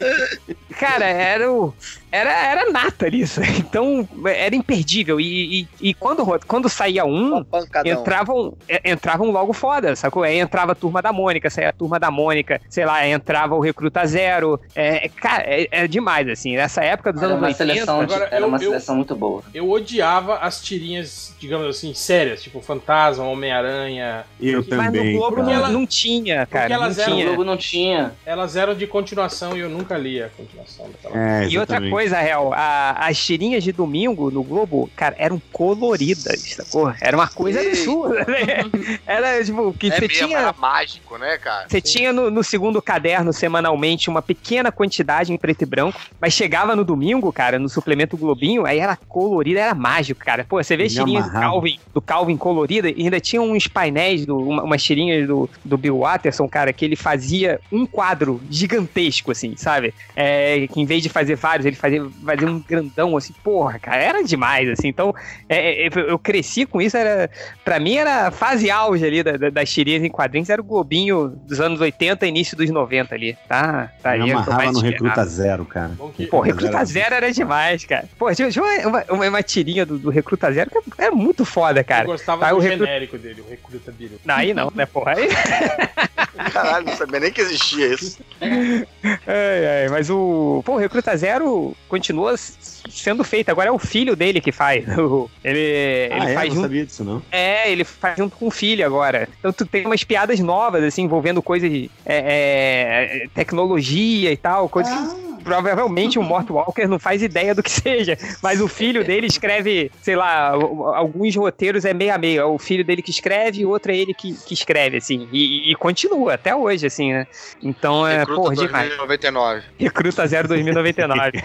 cara, 0.78 1.07
era 1.07 1.50
o. 1.50 1.74
Era, 2.12 2.31
era 2.47 2.70
nata 2.70 3.08
isso. 3.08 3.41
Então, 3.73 4.07
era 4.26 4.55
imperdível. 4.55 5.18
E, 5.20 5.62
e, 5.62 5.68
e 5.91 5.94
quando, 5.94 6.24
quando 6.47 6.68
saía 6.68 7.05
um, 7.07 7.44
entravam, 7.84 8.55
é, 8.68 8.91
entravam 8.92 9.31
logo 9.31 9.52
foda, 9.52 9.97
sacou? 9.97 10.23
Aí 10.23 10.39
entrava 10.39 10.73
a 10.73 10.74
turma 10.74 11.00
da 11.00 11.12
Mônica, 11.12 11.49
saía 11.49 11.70
a 11.70 11.73
turma 11.73 11.99
da 11.99 12.10
Mônica, 12.10 12.60
sei 12.68 12.84
lá, 12.84 13.07
entrava 13.07 13.55
o 13.55 13.60
Recruta 13.60 14.05
Zero. 14.07 14.60
É, 14.74 15.08
cara, 15.08 15.44
é, 15.47 15.66
é 15.70 15.86
demais, 15.89 16.28
assim. 16.28 16.55
Nessa 16.57 16.82
época 16.84 17.12
dos 17.12 17.23
Era 17.23 17.32
anos 17.32 17.41
uma 17.42 17.49
80. 17.49 17.73
seleção, 17.73 18.05
de- 18.05 18.12
Agora, 18.15 18.28
era 18.31 18.41
eu- 18.44 18.49
uma 18.49 18.57
eu- 18.58 18.70
seleção 18.70 18.97
muito 18.97 19.15
boa. 19.16 19.42
Eu 19.55 19.70
odiava 19.70 20.36
as 20.39 20.60
tirinhas, 20.60 21.34
digamos 21.41 21.66
assim, 21.66 21.94
sérias, 21.94 22.42
tipo 22.42 22.60
Fantasma, 22.60 23.24
Homem-Aranha. 23.24 24.24
Eu 24.41 24.65
Mas 24.68 24.86
no 24.86 24.92
também. 24.92 25.16
Globo 25.16 25.36
cara. 25.36 25.58
não, 25.60 25.73
não 25.73 25.86
tinha, 25.86 26.47
cara. 26.47 26.62
porque 26.68 26.73
elas 26.73 26.97
não 26.97 27.05
eram 27.05 27.12
O 27.12 27.16
tinha. 27.16 27.26
Globo 27.28 27.44
não 27.44 27.57
tinha. 27.57 28.12
Elas 28.26 28.57
eram 28.57 28.74
de 28.74 28.86
continuação 28.86 29.57
e 29.57 29.60
eu 29.60 29.68
nunca 29.70 29.97
li 29.97 30.23
a 30.23 30.28
continuação 30.28 30.91
daquela. 30.91 31.16
É, 31.42 31.49
E 31.49 31.58
outra 31.58 31.76
exatamente. 31.76 31.91
Coisa, 32.02 32.20
Real, 32.20 32.52
a- 32.52 32.97
as 33.06 33.18
tirinhas 33.24 33.62
de 33.62 33.70
domingo 33.72 34.31
no 34.31 34.42
Globo, 34.42 34.90
cara, 34.97 35.14
eram 35.18 35.40
coloridas, 35.52 36.40
sacou? 36.56 36.92
Era 37.00 37.16
uma 37.16 37.28
coisa 37.28 37.60
absurda, 37.60 38.24
né? 38.26 38.70
Era, 39.06 39.44
tipo, 39.44 39.72
que 39.74 39.89
É 39.89 39.90
você 39.97 40.00
mesmo, 40.02 40.26
tinha... 40.26 40.39
era 40.39 40.55
mágico, 40.58 41.18
né, 41.18 41.39
cara? 41.39 41.66
Você 41.68 41.81
tinha 41.81 42.12
no, 42.12 42.31
no 42.31 42.42
segundo 42.42 42.81
caderno, 42.81 43.32
semanalmente, 43.32 44.08
uma 44.08 44.22
pequena 44.22 44.70
quantidade 44.72 45.32
em 45.32 45.36
preto 45.36 45.62
e 45.62 45.66
branco, 45.66 46.00
mas 46.20 46.32
chegava 46.32 46.74
no 46.76 46.84
domingo, 46.84 47.32
cara, 47.32 47.58
no 47.58 47.68
suplemento 47.68 48.16
Globinho, 48.16 48.64
aí 48.66 48.78
era 48.78 48.97
colorida, 48.97 49.60
era 49.60 49.74
mágico, 49.74 50.20
cara. 50.24 50.44
Pô, 50.48 50.62
você 50.62 50.76
vê 50.76 50.84
as 50.84 50.92
tirinhas 50.92 51.26
do. 51.26 51.32
Calvin, 51.32 51.78
do 51.94 52.00
Calvin 52.00 52.36
colorida, 52.36 52.89
e 52.90 53.02
ainda 53.02 53.20
tinha 53.20 53.40
uns 53.42 53.66
painéis, 53.66 54.24
do, 54.26 54.36
uma- 54.39 54.62
umas 54.62 54.82
tirinhas 54.82 55.26
do, 55.26 55.48
do 55.64 55.76
Bill 55.78 55.98
Watterson, 55.98 56.48
cara, 56.48 56.72
que 56.72 56.84
ele 56.84 56.97
fazia 56.97 57.60
um 57.70 57.84
quadro 57.86 58.40
gigantesco, 58.50 59.31
assim, 59.32 59.55
sabe? 59.56 59.92
É, 60.16 60.66
que 60.72 60.81
em 60.81 60.84
vez 60.86 61.02
de 61.02 61.08
fazer 61.08 61.34
vários, 61.36 61.66
ele 61.66 61.76
fazia, 61.76 61.91
fazia 62.24 62.48
um 62.48 62.60
grandão, 62.60 63.16
assim, 63.16 63.32
porra, 63.44 63.78
cara, 63.78 64.02
era 64.02 64.22
demais, 64.24 64.68
assim. 64.68 64.88
Então, 64.88 65.14
é, 65.48 65.84
é, 65.84 65.88
eu 65.88 66.00
eu 66.12 66.18
cresci 66.18 66.66
com 66.66 66.80
isso, 66.80 66.96
era, 66.96 67.30
pra 67.64 67.78
mim 67.80 67.96
era 67.96 68.28
a 68.28 68.30
fase 68.30 68.70
auge 68.70 69.04
ali 69.04 69.22
da- 69.22 69.36
da- 69.36 69.50
das 69.50 69.70
tirinhas 69.70 70.02
em 70.04 70.08
quadrinhos, 70.08 70.50
era 70.50 70.60
o 70.60 70.64
Globinho 70.64 71.28
dos 71.28 71.60
anos 71.60 71.80
80 71.80 72.26
início 72.26 72.56
dos 72.56 72.68
90 72.70 73.14
ali, 73.14 73.36
tá? 73.48 73.90
tá 74.02 74.10
ali, 74.10 74.30
é 74.30 74.32
eu 74.34 74.38
amarrava 74.38 74.64
no 74.64 74.70
esperava. 74.72 74.90
Recruta 74.90 75.24
Zero, 75.26 75.64
cara. 75.64 75.92
Que- 76.14 76.26
Pô, 76.26 76.40
Recruta 76.40 76.84
Zero. 76.84 76.86
Zero 76.86 77.14
era 77.14 77.32
demais, 77.32 77.84
cara. 77.84 78.04
Pô, 78.18 78.32
tinha, 78.34 78.50
tinha 78.50 78.64
uma, 78.64 79.04
uma, 79.14 79.28
uma 79.28 79.42
tirinha 79.42 79.84
do, 79.86 79.98
do 79.98 80.10
Recruta 80.10 80.52
Zero 80.52 80.70
que 80.70 80.78
é 81.02 81.10
muito 81.10 81.44
foda, 81.44 81.80
eu 81.80 81.84
cara. 81.84 82.04
gostava 82.04 82.40
Tá, 82.42 82.50
do 82.50 82.56
o 82.56 82.60
recruta- 82.60 82.84
genérico 82.86 83.18
dele, 83.18 83.40
o 83.46 83.50
Recruta 83.50 83.92
Biru. 83.92 84.20
Não, 84.24 84.34
aí 84.34 84.52
não, 84.54 84.70
né, 84.74 84.86
porra? 84.86 85.12
Aí, 85.16 85.28
Caralho, 86.52 86.86
não 86.86 86.96
sabia 86.96 87.20
nem 87.20 87.32
que 87.32 87.40
existia 87.40 87.86
isso. 87.94 88.18
ai, 88.40 89.66
ai, 89.84 89.88
mas 89.90 90.10
o. 90.10 90.62
Pô, 90.64 90.74
o 90.74 90.78
Recruta 90.78 91.16
Zero 91.16 91.74
continua 91.88 92.34
sendo 92.36 93.24
feito. 93.24 93.50
Agora 93.50 93.68
é 93.68 93.72
o 93.72 93.78
filho 93.78 94.16
dele 94.16 94.40
que 94.40 94.52
faz. 94.52 94.84
Ele, 95.44 95.58
ele 95.58 96.20
ah, 96.20 96.30
é? 96.30 96.34
faz 96.34 96.48
Não 96.48 96.54
junto. 96.56 96.62
sabia 96.62 96.86
disso, 96.86 97.04
não. 97.04 97.22
É, 97.30 97.70
ele 97.70 97.84
faz 97.84 98.16
junto 98.16 98.36
com 98.36 98.46
o 98.46 98.50
filho 98.50 98.84
agora. 98.86 99.28
Então 99.38 99.52
tu 99.52 99.66
tem 99.66 99.84
umas 99.86 100.04
piadas 100.04 100.38
novas, 100.40 100.84
assim, 100.84 101.02
envolvendo 101.02 101.42
coisas 101.42 101.70
de 101.70 101.90
é, 102.06 103.24
é, 103.24 103.28
tecnologia 103.34 104.32
e 104.32 104.36
tal, 104.36 104.68
coisas 104.68 104.92
que 104.92 105.31
provavelmente 105.42 106.18
o 106.18 106.22
Mort 106.22 106.48
Walker 106.50 106.86
não 106.86 106.98
faz 106.98 107.22
ideia 107.22 107.54
do 107.54 107.62
que 107.62 107.70
seja, 107.72 108.16
mas 108.42 108.60
o 108.60 108.68
filho 108.68 109.04
dele 109.04 109.26
escreve, 109.26 109.90
sei 110.00 110.16
lá, 110.16 110.48
alguns 110.50 111.34
roteiros 111.36 111.84
é 111.84 111.92
meio 111.92 112.14
a 112.14 112.18
meio. 112.18 112.40
É 112.40 112.44
o 112.44 112.58
filho 112.58 112.84
dele 112.84 113.02
que 113.02 113.10
escreve 113.10 113.60
e 113.60 113.66
o 113.66 113.70
outro 113.70 113.92
é 113.92 113.96
ele 113.96 114.14
que, 114.14 114.34
que 114.34 114.54
escreve, 114.54 114.98
assim. 114.98 115.28
E, 115.32 115.70
e 115.70 115.74
continua 115.74 116.34
até 116.34 116.54
hoje, 116.54 116.86
assim, 116.86 117.12
né? 117.12 117.26
Então 117.62 118.06
é, 118.06 118.18
Recruta 118.18 118.40
porra, 118.40 118.54
demais. 118.56 118.88
2099. 118.88 119.62
Recruta 119.78 120.26
0 120.26 120.48
2099. 120.48 121.42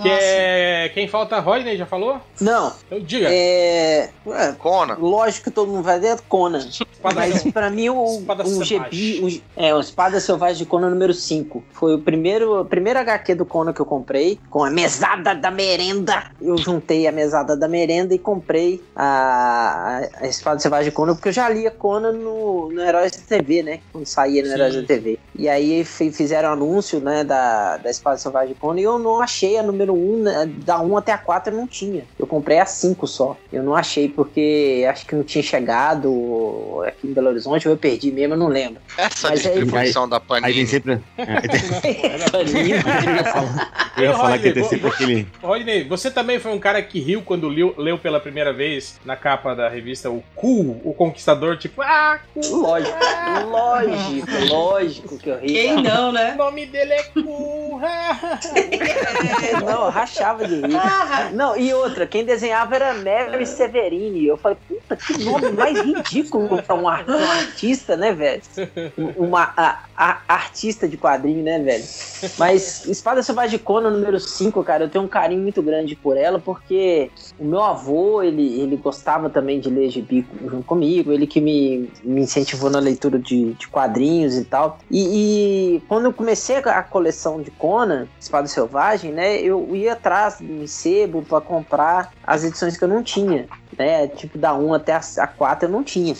Que 0.00 0.08
é- 0.08 0.90
Quem 0.94 1.08
falta, 1.08 1.38
Rodney, 1.40 1.76
já 1.76 1.86
falou? 1.86 2.20
Não. 2.40 2.72
Então 2.86 3.00
diga. 3.00 3.28
É. 3.30 4.10
ué, 4.24 4.54
Conan. 4.58 4.96
Lógico 4.98 5.44
que 5.44 5.50
todo 5.50 5.70
mundo 5.70 5.82
vai 5.82 5.98
ver 5.98 6.18
Conan. 6.28 6.60
Mas 7.02 7.44
pra 7.52 7.70
mim 7.70 7.88
o, 7.90 8.04
Espada 8.20 8.42
o 8.44 8.46
Selvagem. 8.46 8.90
GB. 8.90 9.40
O, 9.56 9.60
é, 9.60 9.74
o 9.74 9.80
Espada 9.80 10.20
Selvagem 10.20 10.58
de 10.58 10.66
Conan 10.66 10.90
número 10.90 11.12
5. 11.12 11.64
Foi 11.72 11.94
o 11.94 11.98
primeiro, 11.98 12.64
primeira 12.78 13.00
HQ 13.00 13.34
do 13.34 13.44
Conan 13.44 13.72
que 13.72 13.80
eu 13.80 13.86
comprei. 13.86 14.38
Com 14.48 14.62
a 14.62 14.70
mesada 14.70 15.34
da 15.34 15.50
merenda. 15.50 16.30
Eu 16.40 16.56
juntei 16.56 17.08
a 17.08 17.12
mesada 17.12 17.56
da 17.56 17.66
merenda 17.66 18.14
e 18.14 18.18
comprei 18.18 18.80
a, 18.94 20.00
a 20.20 20.26
Espada 20.28 20.60
Selvagem 20.60 20.90
de 20.90 20.94
Conan, 20.94 21.14
porque 21.14 21.28
eu 21.28 21.32
já 21.32 21.48
lia 21.48 21.70
Conan 21.72 22.12
no, 22.12 22.70
no 22.70 22.80
Heróis 22.80 23.10
da 23.12 23.18
TV, 23.36 23.62
né? 23.64 23.80
Quando 23.92 24.06
saía 24.06 24.42
no 24.42 24.48
Sim. 24.48 24.54
Heróis 24.54 24.74
da 24.76 24.82
TV. 24.84 25.18
E 25.36 25.48
aí 25.48 25.84
fi- 25.84 26.12
fizeram 26.12 26.52
anúncio, 26.52 27.00
né, 27.00 27.24
da, 27.24 27.76
da 27.78 27.90
Espada 27.90 28.16
Selvagem 28.16 28.54
de 28.54 28.60
Conan 28.60 28.80
e 28.80 28.84
eu 28.84 28.98
não 28.98 29.20
achei 29.20 29.56
a 29.58 29.62
número 29.62 29.92
1, 29.94 30.22
né, 30.22 30.50
da 30.64 30.80
1 30.80 30.96
até 30.96 31.12
a 31.12 31.18
4 31.18 31.52
eu 31.52 31.58
não 31.58 31.66
tinha. 31.66 32.04
Eu 32.18 32.26
comprei 32.26 32.58
a 32.58 32.66
5 32.66 33.06
só. 33.06 33.36
Eu 33.52 33.62
não 33.64 33.74
achei 33.74 34.08
porque 34.08 34.86
acho 34.88 35.04
que 35.06 35.14
não 35.16 35.24
tinha 35.24 35.42
chegado 35.42 36.82
aqui 36.86 37.08
em 37.08 37.12
Belo 37.12 37.28
Horizonte, 37.28 37.66
ou 37.68 37.74
eu 37.74 37.78
perdi 37.78 38.10
mesmo, 38.12 38.34
eu 38.34 38.38
não 38.38 38.48
lembro. 38.48 38.80
Essa 38.96 39.30
Mas 39.30 39.44
aí- 39.46 39.52
distribuição 39.54 40.08
da 40.08 40.16
Aí 40.16 40.22
tem 40.22 40.40
Panini. 40.40 40.66
sempre. 40.66 41.00
Panini. 42.30 42.67
Eu 43.96 44.04
ia 44.04 44.12
falar 44.14 44.38
que 44.38 44.48
Rodney, 44.48 44.52
tem 44.52 44.62
vo- 44.62 44.68
sempre 44.68 44.88
aquele. 44.88 45.28
Rodney, 45.42 45.84
você 45.84 46.10
também 46.10 46.38
foi 46.38 46.52
um 46.52 46.58
cara 46.58 46.80
que 46.82 47.00
riu 47.00 47.22
quando 47.22 47.48
leu, 47.48 47.74
leu 47.76 47.98
pela 47.98 48.20
primeira 48.20 48.52
vez 48.52 48.98
na 49.04 49.16
capa 49.16 49.54
da 49.54 49.68
revista 49.68 50.08
o 50.10 50.22
Cool, 50.34 50.80
o 50.84 50.92
Conquistador, 50.94 51.56
tipo, 51.56 51.82
ah, 51.82 52.18
cool. 52.34 52.62
Lógico, 52.62 52.96
lógico, 53.48 54.26
lógico 54.50 55.18
que 55.18 55.28
eu 55.30 55.38
ri. 55.38 55.46
Quem 55.48 55.82
não, 55.82 56.10
O 56.10 56.12
né? 56.12 56.34
nome 56.36 56.66
dele 56.66 56.92
é 56.92 57.02
Cool. 57.04 57.80
Não, 59.64 59.84
eu 59.84 59.90
rachava 59.90 60.46
de 60.46 60.54
rir. 60.60 60.76
Ah, 60.76 61.30
Não, 61.32 61.56
e 61.56 61.72
outra, 61.74 62.06
quem 62.06 62.24
desenhava 62.24 62.74
era 62.74 62.94
Mary 62.94 63.46
Severini. 63.46 64.26
Eu 64.26 64.36
falei, 64.36 64.58
puta, 64.66 64.96
que 64.96 65.24
nome 65.24 65.50
mais 65.52 65.78
ridículo 65.80 66.54
um, 66.54 66.62
pra 66.62 66.74
um 66.74 66.88
artista, 66.88 67.96
né, 67.96 68.12
velho? 68.12 68.42
Uma 69.16 69.52
a- 69.56 69.78
a- 69.96 70.18
artista 70.28 70.88
de 70.88 70.96
quadrinho, 70.96 71.42
né, 71.42 71.58
velho? 71.58 71.84
Mas 72.38 72.57
Espada 72.58 73.22
Selvagem 73.22 73.58
de 73.58 73.64
Conan 73.64 73.90
número 73.90 74.18
5, 74.18 74.62
cara, 74.62 74.84
eu 74.84 74.88
tenho 74.88 75.04
um 75.04 75.08
carinho 75.08 75.42
muito 75.42 75.62
grande 75.62 75.96
por 75.96 76.16
ela, 76.16 76.38
porque 76.38 77.10
o 77.38 77.44
meu 77.44 77.62
avô, 77.62 78.22
ele, 78.22 78.60
ele 78.60 78.76
gostava 78.76 79.30
também 79.30 79.60
de 79.60 79.70
ler 79.70 79.90
gibi 79.90 80.26
junto 80.42 80.64
comigo, 80.64 81.12
ele 81.12 81.26
que 81.26 81.40
me, 81.40 81.90
me 82.02 82.22
incentivou 82.22 82.70
na 82.70 82.78
leitura 82.78 83.18
de, 83.18 83.52
de 83.54 83.68
quadrinhos 83.68 84.36
e 84.36 84.44
tal. 84.44 84.78
E, 84.90 85.76
e 85.76 85.80
quando 85.88 86.06
eu 86.06 86.12
comecei 86.12 86.56
a 86.56 86.82
coleção 86.82 87.40
de 87.40 87.50
Conan, 87.50 88.06
Espada 88.20 88.46
Selvagem, 88.46 89.12
né, 89.12 89.40
eu 89.40 89.74
ia 89.74 89.92
atrás 89.92 90.40
em 90.40 90.66
sebo 90.66 91.22
pra 91.22 91.40
comprar 91.40 92.12
as 92.26 92.44
edições 92.44 92.76
que 92.76 92.84
eu 92.84 92.88
não 92.88 93.02
tinha, 93.02 93.46
né, 93.78 94.06
tipo 94.08 94.38
da 94.38 94.54
1 94.54 94.74
até 94.74 94.92
a 94.94 95.26
4 95.26 95.68
eu 95.68 95.72
não 95.72 95.82
tinha. 95.82 96.14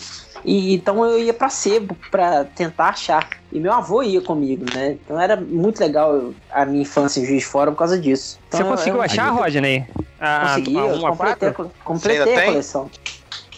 E 0.45 0.73
então 0.75 1.05
eu 1.05 1.19
ia 1.19 1.33
pra 1.33 1.49
sebo 1.49 1.95
pra 2.09 2.43
tentar 2.45 2.89
achar. 2.89 3.27
E 3.51 3.59
meu 3.59 3.73
avô 3.73 4.01
ia 4.03 4.21
comigo, 4.21 4.65
né? 4.73 4.97
Então 5.03 5.19
era 5.19 5.35
muito 5.35 5.79
legal 5.79 6.13
eu- 6.15 6.35
a 6.51 6.65
minha 6.65 6.81
infância 6.83 7.19
em 7.19 7.25
Juiz 7.25 7.39
de 7.41 7.45
Fora 7.47 7.71
por 7.71 7.77
causa 7.77 7.99
disso. 7.99 8.39
Você 8.49 8.57
Então, 8.57 8.69
conseguiu 8.69 8.95
eu- 8.95 9.01
achar, 9.01 9.29
Rodney? 9.31 9.85
A, 10.19 10.49
Consegui, 10.49 10.75
eu 10.75 10.85
1 10.87 11.05
a 11.07 11.09
completei, 11.11 11.47
a 11.49 11.53
4? 11.53 11.53
co- 11.53 11.63
Você 11.63 11.83
completei 11.83 12.21
a 12.21 12.37
tem? 12.37 12.45
coleção. 12.45 12.89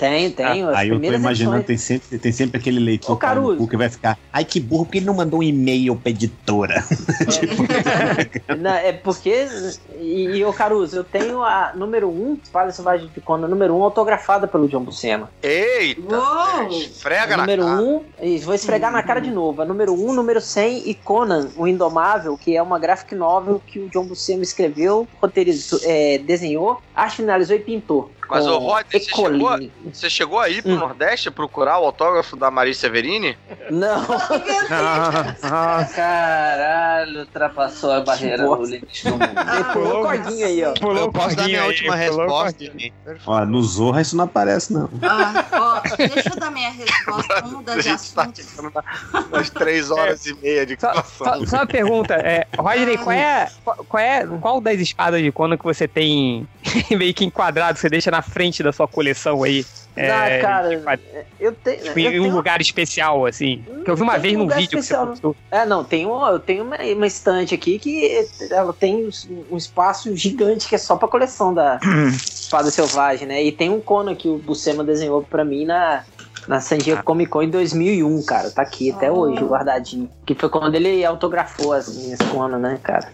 Tenho, 0.02 0.32
tenho. 0.32 0.68
as 0.68 0.78
Aí 0.78 0.90
eu 0.90 1.00
tô 1.00 1.14
imaginando, 1.14 1.58
edições. 1.58 1.66
tem 1.68 1.78
sempre, 1.78 2.18
tem 2.18 2.32
sempre 2.32 2.60
aquele 2.60 2.80
leitor 2.80 3.14
Ô, 3.14 3.18
Caruso. 3.18 3.68
que 3.68 3.78
vai 3.78 3.88
ficar. 3.88 4.18
Ai, 4.34 4.44
que 4.44 4.60
burro, 4.60 4.84
porque 4.84 4.98
ele 4.98 5.06
não 5.06 5.14
mandou 5.14 5.42
um 5.42 5.44
e-mail 5.44 5.96
pra 5.96 6.10
editora? 6.10 6.84
Não, 8.60 8.72
é 8.72 8.94
porque. 8.94 9.48
E, 10.00 10.38
e 10.38 10.44
o 10.44 10.52
Caruso, 10.52 10.96
eu 10.96 11.04
tenho 11.04 11.44
a 11.44 11.74
número 11.76 12.10
1, 12.10 12.40
Espada 12.44 12.72
Selvagem 12.72 13.12
de 13.14 13.22
Conan, 13.22 13.48
número 13.48 13.76
1, 13.76 13.84
autografada 13.84 14.48
pelo 14.48 14.68
John 14.68 14.82
Buscema. 14.84 15.30
Eita! 15.44 16.18
Uou! 16.18 16.68
Esfrega 16.72 17.36
A 17.36 17.38
na 17.38 17.44
número 17.44 17.64
cara. 17.64 17.82
1, 17.82 18.04
e 18.24 18.40
vou 18.40 18.56
esfregar 18.56 18.92
na 18.92 19.04
cara 19.04 19.20
de 19.20 19.30
novo. 19.30 19.62
A 19.62 19.66
número 19.66 19.94
1, 19.94 20.14
número 20.14 20.42
100 20.42 20.90
e 20.90 20.96
Conan, 20.96 21.50
o 21.56 21.68
Indomável, 21.68 22.36
que 22.36 22.58
é 22.58 22.62
uma 22.62 22.80
graphic 22.80 23.14
novel 23.14 23.62
que 23.68 23.78
o 23.78 23.88
John 23.90 24.06
Buscema 24.06 24.42
escreveu, 24.42 25.08
roteirizou, 25.22 25.80
é, 25.84 26.18
desenhou, 26.18 26.82
acho 26.96 27.18
finalizou 27.18 27.56
e 27.56 27.60
pintou. 27.60 28.10
Mas 28.32 28.48
o 28.48 28.58
Rodney, 28.60 28.86
você 28.92 29.00
chegou, 29.02 29.60
você 29.94 30.10
chegou 30.10 30.40
aí 30.40 30.62
pro 30.62 30.72
Hum. 30.72 30.78
Nordeste 30.80 31.30
procurar 31.30 31.80
o 31.80 31.86
autógrafo 31.86 32.38
da 32.38 32.50
Maria 32.50 32.74
Severini? 32.74 33.38
Não, 33.70 34.02
Ah, 35.44 35.86
Caralho, 35.94 37.20
ultrapassou 37.20 37.92
a 37.92 38.00
barreira 38.02 38.44
do 38.44 38.64
limite 38.64 39.04
do 39.04 39.12
mundo. 39.12 39.74
pulou 39.74 40.00
o 40.00 40.06
cordinho 40.06 40.46
aí, 40.46 40.64
ó. 40.64 40.74
pulou 40.74 40.98
Eu 41.06 41.12
posso 41.12 41.36
dar 41.36 41.44
minha 41.46 41.66
última 41.66 41.96
aí, 41.96 42.10
o 42.10 42.18
resposta. 42.18 42.64
Ó, 43.28 43.46
no 43.46 43.62
Zorra 43.64 44.02
isso 44.02 44.16
não 44.16 44.24
aparece, 44.26 44.72
não. 44.74 44.90
Ah, 45.02 45.46
ó, 45.54 45.98
deixa 45.98 46.30
eu 46.30 46.40
dar 46.40 46.52
minha 46.52 46.72
resposta. 46.72 47.36
Vamos 47.42 47.52
mudar 47.52 47.74
A 47.74 47.76
de 47.78 47.82
gente 47.82 48.14
tá 48.14 48.32
três 49.54 49.92
horas 49.92 50.26
e 50.26 50.34
meia 50.36 50.66
de 50.66 50.80
Só, 50.80 50.94
só- 51.04 51.46
só 51.46 51.56
uma 51.58 51.68
pergunta, 51.68 52.14
é, 52.16 52.48
Rodney, 52.58 52.98
qual 52.98 53.12
é, 53.12 53.50
qual, 53.64 53.76
qual 53.88 54.02
é 54.04 54.28
qual 54.40 54.62
das 54.62 54.80
espadas 54.80 55.22
de 55.22 55.32
Conan 55.32 55.58
que 55.58 55.64
você 55.64 55.88
tem 55.88 56.48
meio 56.98 57.14
que 57.14 57.26
enquadrado, 57.26 57.78
você 57.78 57.90
deixa 57.90 58.10
na 58.12 58.22
frente 58.22 58.62
da 58.64 58.72
sua 58.72 58.88
coleção 58.88 59.44
aí? 59.44 59.66
É, 59.94 60.10
Ah, 60.10 60.42
cara, 60.42 60.70
de 60.70 60.78
quad- 60.84 61.02
eu 61.38 61.52
tenho. 61.52 61.84
tipo, 61.84 62.00
eu 62.00 62.12
em 62.14 62.20
um 62.20 62.24
tenho- 62.24 62.36
lugar 62.36 62.62
especial, 62.62 63.26
assim. 63.26 63.62
Que 63.84 63.92
eu 63.92 63.96
vi 63.98 64.04
uma 64.04 64.18
vez 64.18 64.36
um 64.36 64.40
num 64.40 64.48
vídeo 64.48 64.80
especial, 64.80 65.02
que 65.08 65.16
você 65.16 65.22
postou. 65.22 65.36
É, 65.52 65.66
não, 65.66 65.84
tem 65.84 66.06
um, 66.06 66.26
eu 66.28 66.40
tenho 66.40 66.64
uma, 66.64 66.78
uma 66.78 67.06
estante 67.08 67.54
aqui 67.54 67.78
que 67.78 68.26
ela 68.52 68.72
tem 68.72 69.10
um 69.50 69.58
espaço 69.58 70.16
gigante 70.16 70.70
que 70.70 70.76
é 70.76 70.78
só 70.78 70.96
pra 70.96 71.10
coleção 71.10 71.54
da 71.54 71.78
Espada 72.16 72.72
Selvagem, 72.72 73.28
né? 73.28 73.44
E 73.44 73.52
tem 73.52 73.70
um 73.70 73.82
Conan 73.82 74.16
que 74.16 74.30
o 74.30 74.38
Buscema 74.38 74.82
desenhou 74.82 75.24
pra 75.24 75.44
mim 75.44 75.66
na, 75.66 76.04
na 76.48 76.60
San 76.60 76.78
Diego 76.78 77.04
Comic 77.04 77.30
Con 77.30 77.44
em 77.44 77.50
2001, 77.50 78.24
cara. 78.24 78.52
Tá 78.52 78.62
aqui 78.62 78.92
até 78.92 79.12
hoje, 79.12 79.44
guardadinho. 79.44 80.10
Que 80.26 80.36
foi 80.36 80.50
quando 80.50 80.76
ele 80.76 81.04
autografou 81.06 81.74
as 81.74 81.96
minhas 81.96 82.20
Conan, 82.32 82.60
né, 82.60 82.80
cara? 82.82 83.10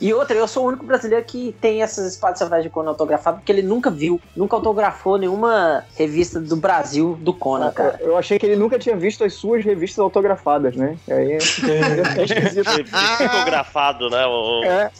E 0.00 0.12
outra, 0.12 0.36
eu 0.36 0.48
sou 0.48 0.64
o 0.64 0.68
único 0.68 0.84
brasileiro 0.84 1.24
que 1.24 1.54
tem 1.60 1.82
essas 1.82 2.12
espadas 2.12 2.38
selvagens 2.38 2.64
de 2.64 2.70
Conan 2.70 2.90
autografadas, 2.90 3.40
porque 3.40 3.52
ele 3.52 3.62
nunca 3.62 3.90
viu, 3.90 4.20
nunca 4.34 4.56
autografou 4.56 5.18
nenhuma 5.18 5.84
revista 5.96 6.40
do 6.40 6.56
Brasil 6.56 7.18
do 7.20 7.32
Conan, 7.32 7.70
cara. 7.70 7.98
Eu 8.00 8.16
achei 8.16 8.38
que 8.38 8.46
ele 8.46 8.56
nunca 8.56 8.78
tinha 8.78 8.96
visto 8.96 9.24
as 9.24 9.34
suas 9.34 9.64
revistas 9.64 9.98
autografadas, 9.98 10.74
né? 10.76 10.96
E 11.06 11.12
aí 11.12 11.32
é 11.32 11.36
esquisito. 11.36 12.90
Fotografado, 13.30 14.08
né? 14.10 14.26
O... 14.26 14.64
É, 14.64 14.90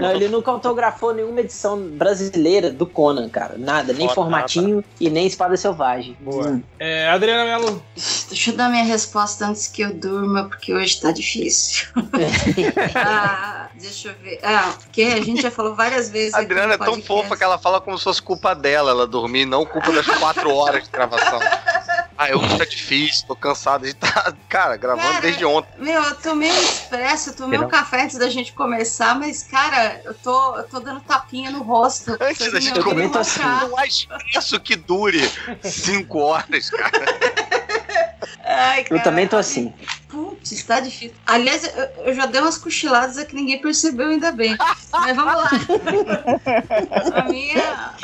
Não, 0.00 0.10
ele 0.12 0.28
nunca 0.28 0.50
autografou 0.50 1.14
nenhuma 1.14 1.40
edição 1.40 1.80
brasileira 1.80 2.70
do 2.70 2.86
Conan, 2.86 3.28
cara. 3.28 3.54
Nada, 3.56 3.92
nem 3.92 4.08
Foda, 4.08 4.14
formatinho 4.14 4.84
e 4.98 5.10
nem 5.10 5.26
espada 5.26 5.56
selvagem. 5.56 6.16
Boa. 6.20 6.60
É, 6.78 6.99
Adriana 7.08 7.44
Melo. 7.44 7.82
Deixa 8.28 8.50
eu 8.50 8.56
dar 8.56 8.68
minha 8.68 8.84
resposta 8.84 9.46
antes 9.46 9.66
que 9.66 9.82
eu 9.82 9.92
durma, 9.94 10.44
porque 10.44 10.74
hoje 10.74 11.00
tá 11.00 11.10
difícil. 11.12 11.88
ah, 12.94 13.68
deixa 13.74 14.08
eu 14.08 14.14
ver. 14.22 14.40
Ah, 14.42 14.74
porque 14.78 15.02
a 15.02 15.22
gente 15.22 15.42
já 15.42 15.50
falou 15.50 15.74
várias 15.74 16.10
vezes. 16.10 16.34
A 16.34 16.38
aqui 16.38 16.46
Adriana 16.52 16.74
é 16.74 16.78
tão 16.78 17.00
fofa 17.02 17.36
que 17.36 17.44
ela 17.44 17.58
fala 17.58 17.80
como 17.80 17.96
se 17.98 18.04
fosse 18.04 18.22
culpa 18.22 18.54
dela 18.54 18.90
ela 18.90 19.06
dormir, 19.06 19.46
não 19.46 19.64
culpa 19.64 19.92
das 19.92 20.06
quatro 20.06 20.54
horas 20.54 20.84
de 20.84 20.90
gravação. 20.90 21.40
Ah, 22.22 22.28
eu 22.28 22.38
tá 22.58 22.66
difícil, 22.66 23.26
tô 23.26 23.34
cansado 23.34 23.84
de 23.84 23.92
estar, 23.92 24.36
cara, 24.46 24.76
gravando 24.76 25.08
Cara, 25.08 25.20
desde 25.22 25.42
ontem. 25.42 25.70
Meu, 25.78 26.02
eu 26.02 26.14
tomei 26.16 26.52
um 26.52 26.62
expresso, 26.62 27.30
eu 27.30 27.34
tomei 27.34 27.58
um 27.58 27.66
café 27.66 28.02
antes 28.02 28.18
da 28.18 28.28
gente 28.28 28.52
começar, 28.52 29.18
mas, 29.18 29.42
cara, 29.42 30.02
eu 30.04 30.12
tô, 30.12 30.58
eu 30.58 30.64
tô 30.64 30.80
dando 30.80 31.00
tapinha 31.00 31.50
no 31.50 31.62
rosto. 31.62 32.18
Antes 32.20 32.36
Vocês 32.36 32.52
da 32.52 32.60
gente 32.60 32.78
começar, 32.82 33.42
roncar. 33.42 33.68
não 33.70 33.78
há 33.78 33.86
expresso 33.86 34.60
que 34.60 34.76
dure 34.76 35.32
cinco 35.62 36.18
horas, 36.18 36.68
cara. 36.68 37.06
Ai, 38.44 38.80
Eu 38.82 38.84
cara, 38.84 39.02
também 39.02 39.26
tô 39.26 39.38
assim. 39.38 39.72
Putz, 40.40 40.62
tá 40.64 40.80
difícil. 40.80 41.14
Aliás, 41.26 41.64
eu, 41.64 42.06
eu 42.06 42.14
já 42.14 42.26
dei 42.26 42.40
umas 42.40 42.56
cochiladas 42.56 43.18
aqui, 43.18 43.34
ninguém 43.34 43.60
percebeu 43.60 44.08
ainda 44.08 44.32
bem. 44.32 44.56
Mas 44.90 45.16
vamos 45.16 45.34
lá. 45.34 45.50
A 47.14 47.24
minha. 47.28 47.94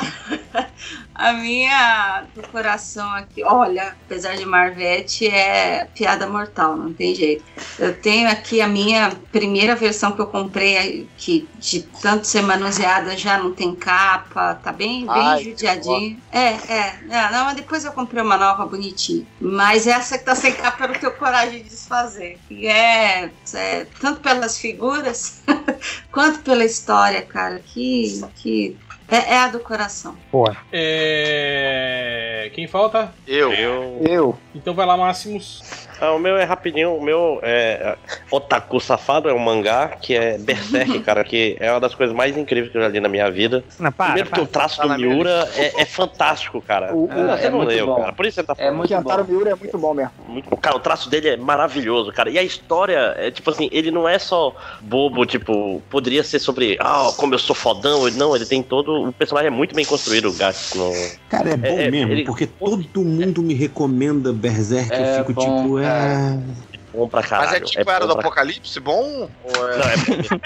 A 1.17 1.33
minha 1.33 2.25
do 2.35 2.47
coração 2.49 3.09
aqui, 3.15 3.43
olha, 3.43 3.95
apesar 4.05 4.35
de 4.37 4.45
Marvete, 4.45 5.27
é 5.27 5.87
piada 5.95 6.27
mortal, 6.27 6.77
não 6.77 6.93
tem 6.93 7.15
jeito. 7.15 7.43
Eu 7.79 7.99
tenho 7.99 8.29
aqui 8.29 8.61
a 8.61 8.67
minha 8.67 9.11
primeira 9.31 9.75
versão 9.75 10.11
que 10.11 10.21
eu 10.21 10.27
comprei, 10.27 11.09
que 11.17 11.49
de 11.57 11.81
tanto 11.81 12.27
ser 12.27 12.43
manuseada 12.43 13.17
já 13.17 13.39
não 13.39 13.51
tem 13.51 13.73
capa, 13.73 14.53
tá 14.63 14.71
bem, 14.71 15.07
bem 15.07 15.27
Ai, 15.27 15.43
judiadinho. 15.43 16.21
É, 16.31 16.49
é, 16.49 16.99
é, 17.09 17.31
não, 17.31 17.45
mas 17.45 17.55
depois 17.55 17.83
eu 17.83 17.91
comprei 17.93 18.21
uma 18.21 18.37
nova 18.37 18.67
bonitinha. 18.67 19.25
Mas 19.41 19.87
essa 19.87 20.19
que 20.19 20.23
tá 20.23 20.35
sem 20.35 20.53
capa 20.53 20.83
eu 20.83 20.89
não 20.89 20.99
tenho 20.99 21.13
coragem 21.13 21.63
de 21.63 21.69
desfazer. 21.69 22.26
E 22.49 22.67
é, 22.67 23.29
é 23.53 23.85
tanto 23.99 24.21
pelas 24.21 24.57
figuras 24.57 25.41
quanto 26.11 26.39
pela 26.39 26.65
história, 26.65 27.21
cara. 27.21 27.59
Que. 27.59 28.21
que 28.35 28.77
é, 29.09 29.33
é 29.33 29.37
a 29.37 29.47
do 29.47 29.59
coração. 29.59 30.17
Porra. 30.29 30.57
É... 30.71 32.51
Quem 32.53 32.67
falta? 32.67 33.13
Eu. 33.25 33.53
Eu. 33.53 34.01
Eu. 34.05 34.37
Então 34.53 34.73
vai 34.73 34.85
lá, 34.85 34.97
Máximos. 34.97 35.86
Ah, 35.99 36.11
o 36.13 36.19
meu 36.19 36.37
é 36.37 36.43
rapidinho. 36.43 36.95
O 36.95 37.01
meu 37.03 37.39
é. 37.41 37.95
Otaku 38.31 38.79
Safado 38.79 39.29
é 39.29 39.33
um 39.33 39.39
mangá 39.39 39.89
que 39.99 40.15
é 40.15 40.37
Berserk, 40.37 40.99
cara, 41.05 41.23
que 41.23 41.55
é 41.59 41.71
uma 41.71 41.79
das 41.79 41.95
coisas 41.95 42.15
mais 42.15 42.37
incríveis 42.37 42.71
que 42.71 42.77
eu 42.77 42.81
já 42.81 42.87
li 42.87 42.99
na 42.99 43.09
minha 43.09 43.29
vida. 43.31 43.63
Não, 43.79 43.91
para, 43.91 44.05
Primeiro 44.07 44.29
porque 44.29 44.41
para. 44.41 44.47
o 44.49 44.51
traço 44.51 44.81
do 44.81 44.89
Miura 44.97 45.49
é, 45.55 45.81
é 45.81 45.85
fantástico, 45.85 46.61
cara. 46.61 46.93
O- 46.93 47.05
o- 47.05 47.11
é 47.35 47.49
não 47.49 47.57
muito 47.59 47.69
leu, 47.69 47.85
bom. 47.87 47.95
cara. 48.01 48.13
Por 48.13 48.25
isso 48.25 48.35
você 48.35 48.43
tá 48.43 48.53
É 48.53 48.55
falando. 48.55 48.73
O 48.73 48.77
muito 48.77 48.89
Kentaro 48.89 49.23
bom. 49.23 49.31
Miura 49.31 49.49
é 49.51 49.55
muito 49.55 49.77
bom 49.77 49.93
mesmo. 49.93 50.11
Muito. 50.27 50.57
Cara, 50.57 50.75
o 50.75 50.79
traço 50.79 51.09
dele 51.09 51.29
é 51.29 51.37
maravilhoso, 51.37 52.11
cara. 52.11 52.29
E 52.29 52.37
a 52.37 52.43
história 52.43 53.15
é 53.17 53.31
tipo 53.31 53.49
assim, 53.49 53.69
ele 53.71 53.91
não 53.91 54.07
é 54.07 54.19
só 54.19 54.55
bobo, 54.81 55.25
tipo, 55.25 55.81
poderia 55.89 56.23
ser 56.23 56.39
sobre, 56.39 56.77
ah, 56.79 57.09
como 57.17 57.33
eu 57.33 57.39
sou 57.39 57.55
fodão. 57.55 58.07
Ele- 58.07 58.17
Não, 58.17 58.35
ele 58.35 58.45
tem 58.45 58.61
todo. 58.63 59.07
O 59.09 59.13
personagem 59.13 59.47
é 59.47 59.51
muito 59.51 59.73
bem 59.75 59.85
construído, 59.85 60.29
o 60.29 60.33
Gato. 60.33 60.57
No... 60.75 60.91
Cara, 61.29 61.49
é 61.51 61.57
bom 61.57 61.67
É, 61.67 61.83
é, 61.85 61.91
mesmo, 61.91 62.11
ele- 62.11 62.23
porque 62.25 62.45
todo 62.47 63.03
mundo 63.03 63.41
me 63.41 63.53
recomenda 63.53 64.31
Berserk. 64.33 64.91
É 64.93 65.13
eu 65.13 65.25
fico 65.25 65.33
bom, 65.33 65.61
tipo, 65.63 65.79
é. 65.79 65.86
and 65.87 66.67
Bom 66.97 67.07
pra 67.07 67.21
caralho. 67.21 67.51
Mas 67.51 67.57
é 67.61 67.63
tipo 67.63 67.85
bom 67.85 67.91
Era 67.91 68.07
do 68.07 68.13
pra- 68.13 68.21
Apocalipse, 68.21 68.79
bom? 68.79 69.29
Ou 69.43 69.69
é... 69.69 69.77
Não, 69.77 69.85
é 69.85 69.97
bom. 69.97 70.39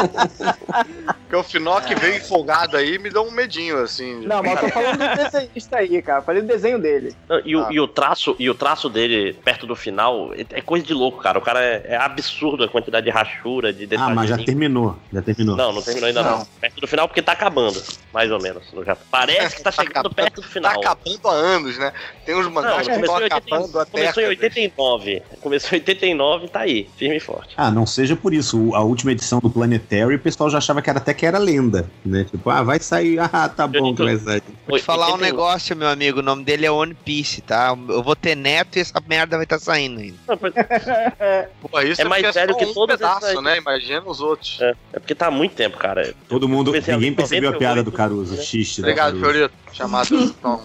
Porque 1.30 1.36
o 1.36 1.42
Finoc 1.44 1.84
veio 2.00 2.16
empolgado 2.16 2.76
aí 2.76 2.98
me 2.98 3.08
deu 3.10 3.22
um 3.22 3.30
medinho, 3.30 3.78
assim. 3.82 4.26
Não, 4.26 4.42
mas 4.42 4.52
eu 4.54 4.58
tô 4.60 4.68
falando 4.70 4.98
do 4.98 5.16
desenhista 5.30 5.76
aí, 5.76 6.02
cara. 6.02 6.22
Falei 6.22 6.42
do 6.42 6.48
desenho 6.48 6.78
dele. 6.80 7.14
Não, 7.28 7.40
E, 7.44 7.54
o, 7.54 7.60
Ah. 7.64 7.68
e 7.70 7.78
o 7.80 7.86
traço, 7.86 8.34
e 8.38 8.50
o 8.50 8.54
traço 8.54 8.88
dele 8.88 9.32
perto 9.44 9.64
do 9.66 9.76
final 9.76 10.32
é, 10.34 10.44
é 10.58 10.60
coisa 10.60 10.84
de 10.84 10.92
louco, 10.92 11.22
cara. 11.22 11.38
O 11.38 11.42
cara 11.42 11.62
é, 11.62 11.82
é 11.90 11.96
absurdo 11.96 12.64
a 12.64 12.68
quantidade 12.68 13.04
de 13.04 13.10
rachura, 13.12 13.72
de 13.72 13.84
Ah, 13.84 13.88
detalhes. 13.88 14.14
mas 14.16 14.28
já 14.30 14.38
terminou. 14.38 14.96
Já 15.12 15.22
terminou. 15.22 15.54
Não, 15.56 15.72
não 15.72 15.82
terminou 15.82 16.08
ainda 16.08 16.22
não. 16.22 16.38
Não. 16.38 16.46
Perto 16.60 16.80
do 16.80 16.86
final 16.88 17.06
porque 17.06 17.22
tá 17.22 17.32
acabando, 17.32 17.80
mais 18.12 18.30
ou 18.32 18.40
menos. 18.40 18.64
Já 18.84 18.96
Parece 19.10 19.56
que 19.56 19.62
tá 19.62 19.70
chegando 19.70 19.90
acabando- 19.90 20.14
perto 20.16 20.36
do 20.36 20.42
Tá 20.42 20.48
final. 20.48 20.80
acabando 20.80 21.28
há 21.28 21.32
anos, 21.32 21.78
né? 21.78 21.92
Tem 22.26 22.34
uns 22.34 22.46
mangás 22.48 22.86
que 22.88 22.92
estão 22.92 22.94
começou, 22.96 23.20
em 23.20 23.22
80, 23.24 23.36
acabando 23.36 23.78
há 23.80 23.86
começou 23.86 24.22
em 24.22 24.26
décadas. 24.30 24.40
89. 25.14 25.40
Começou 25.40 25.70
em 25.76 25.80
89 25.80 26.48
tá 26.48 26.60
aí, 26.60 26.88
firme 26.96 27.16
e 27.16 27.20
forte. 27.20 27.54
Ah, 27.56 27.70
não 27.70 27.86
seja 27.86 28.16
por 28.16 28.32
isso. 28.32 28.74
A 28.74 28.80
última 28.82 29.12
edição 29.12 29.40
do 29.40 29.50
Planetary, 29.50 30.14
o 30.14 30.18
pessoal 30.18 30.50
já 30.50 30.58
achava 30.58 30.80
que 30.82 30.90
era 30.90 30.98
até 30.98 31.12
que 31.14 31.26
era 31.26 31.38
lenda, 31.38 31.90
né? 32.04 32.24
Tipo, 32.30 32.50
ah, 32.50 32.62
vai 32.62 32.78
sair. 32.78 33.18
Ah, 33.32 33.48
tá 33.48 33.66
bom 33.66 33.94
que 33.94 34.02
vai 34.02 34.16
sair. 34.16 34.42
Vou 34.66 34.78
te 34.78 34.84
falar 34.84 35.08
um 35.08 35.12
81. 35.12 35.30
negócio, 35.30 35.76
meu 35.76 35.88
amigo. 35.88 36.18
O 36.18 36.22
nome 36.22 36.42
dele 36.42 36.66
é 36.66 36.70
One 36.70 36.94
Piece, 36.94 37.40
tá? 37.40 37.76
Eu 37.88 38.02
vou 38.02 38.16
ter 38.16 38.34
neto 38.34 38.76
e 38.76 38.80
essa 38.80 39.00
merda 39.06 39.36
vai 39.36 39.44
estar 39.44 39.58
saindo 39.58 40.00
ainda. 40.00 40.16
Pô, 41.60 41.80
isso 41.80 42.00
É 42.00 42.04
mais 42.04 42.22
porque 42.22 42.38
velho 42.38 42.56
que 42.56 42.64
um 42.64 42.74
todos 42.74 42.96
pedaço, 42.96 43.40
né? 43.40 43.58
Imagina 43.58 44.02
os 44.04 44.20
outros. 44.20 44.58
É, 44.60 44.74
é 44.92 44.98
porque 44.98 45.14
tá 45.14 45.26
há 45.28 45.30
muito 45.30 45.54
tempo, 45.54 45.76
cara. 45.78 46.12
Todo 46.28 46.48
mundo. 46.48 46.72
Ninguém 46.72 47.14
percebeu 47.14 47.50
a 47.50 47.52
98, 47.52 47.58
piada 47.58 47.82
do 47.82 47.92
Caruso, 47.92 48.34
o 48.34 48.42
xiste 48.42 48.80
do 48.80 48.84
Obrigado. 48.84 49.18
Fiorito. 49.18 49.54
Chamado. 49.72 50.10
Então, 50.40 50.62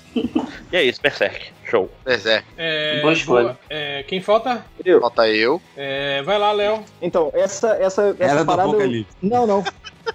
E 0.72 0.75
é 0.75 0.83
isso, 0.83 1.01
Berserk. 1.01 1.48
Show. 1.66 1.90
Berserk. 2.03 2.45
É, 2.58 3.02
Boa 3.02 3.14
escolha. 3.14 3.58
é, 3.69 4.03
quem 4.03 4.22
falta? 4.22 4.64
Eu. 4.84 5.02
Falta 5.02 5.27
eu. 5.27 5.61
É, 5.76 6.22
vai 6.24 6.38
lá, 6.38 6.52
Léo. 6.52 6.84
Então, 7.02 7.32
essa, 7.34 7.69
essa, 7.76 8.16
essa 8.19 8.24
Era 8.24 8.40
do 8.42 8.45
parada. 8.45 8.68
eu- 8.69 8.74
Apocalipse. 8.74 9.16
Não, 9.22 9.48
não. 9.48 9.64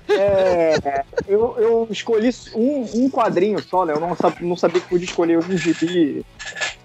É, 0.08 1.04
eu, 1.28 1.54
eu 1.58 1.88
escolhi 1.90 2.30
um, 2.54 3.04
um 3.04 3.10
quadrinho 3.10 3.60
só, 3.62 3.84
né? 3.84 3.94
Eu 3.94 4.00
não, 4.00 4.14
sab, 4.16 4.34
não 4.44 4.56
sabia 4.56 4.80
que 4.80 4.88
podia 4.88 5.04
escolher 5.04 5.38
um 5.38 5.56
gibi, 5.56 6.24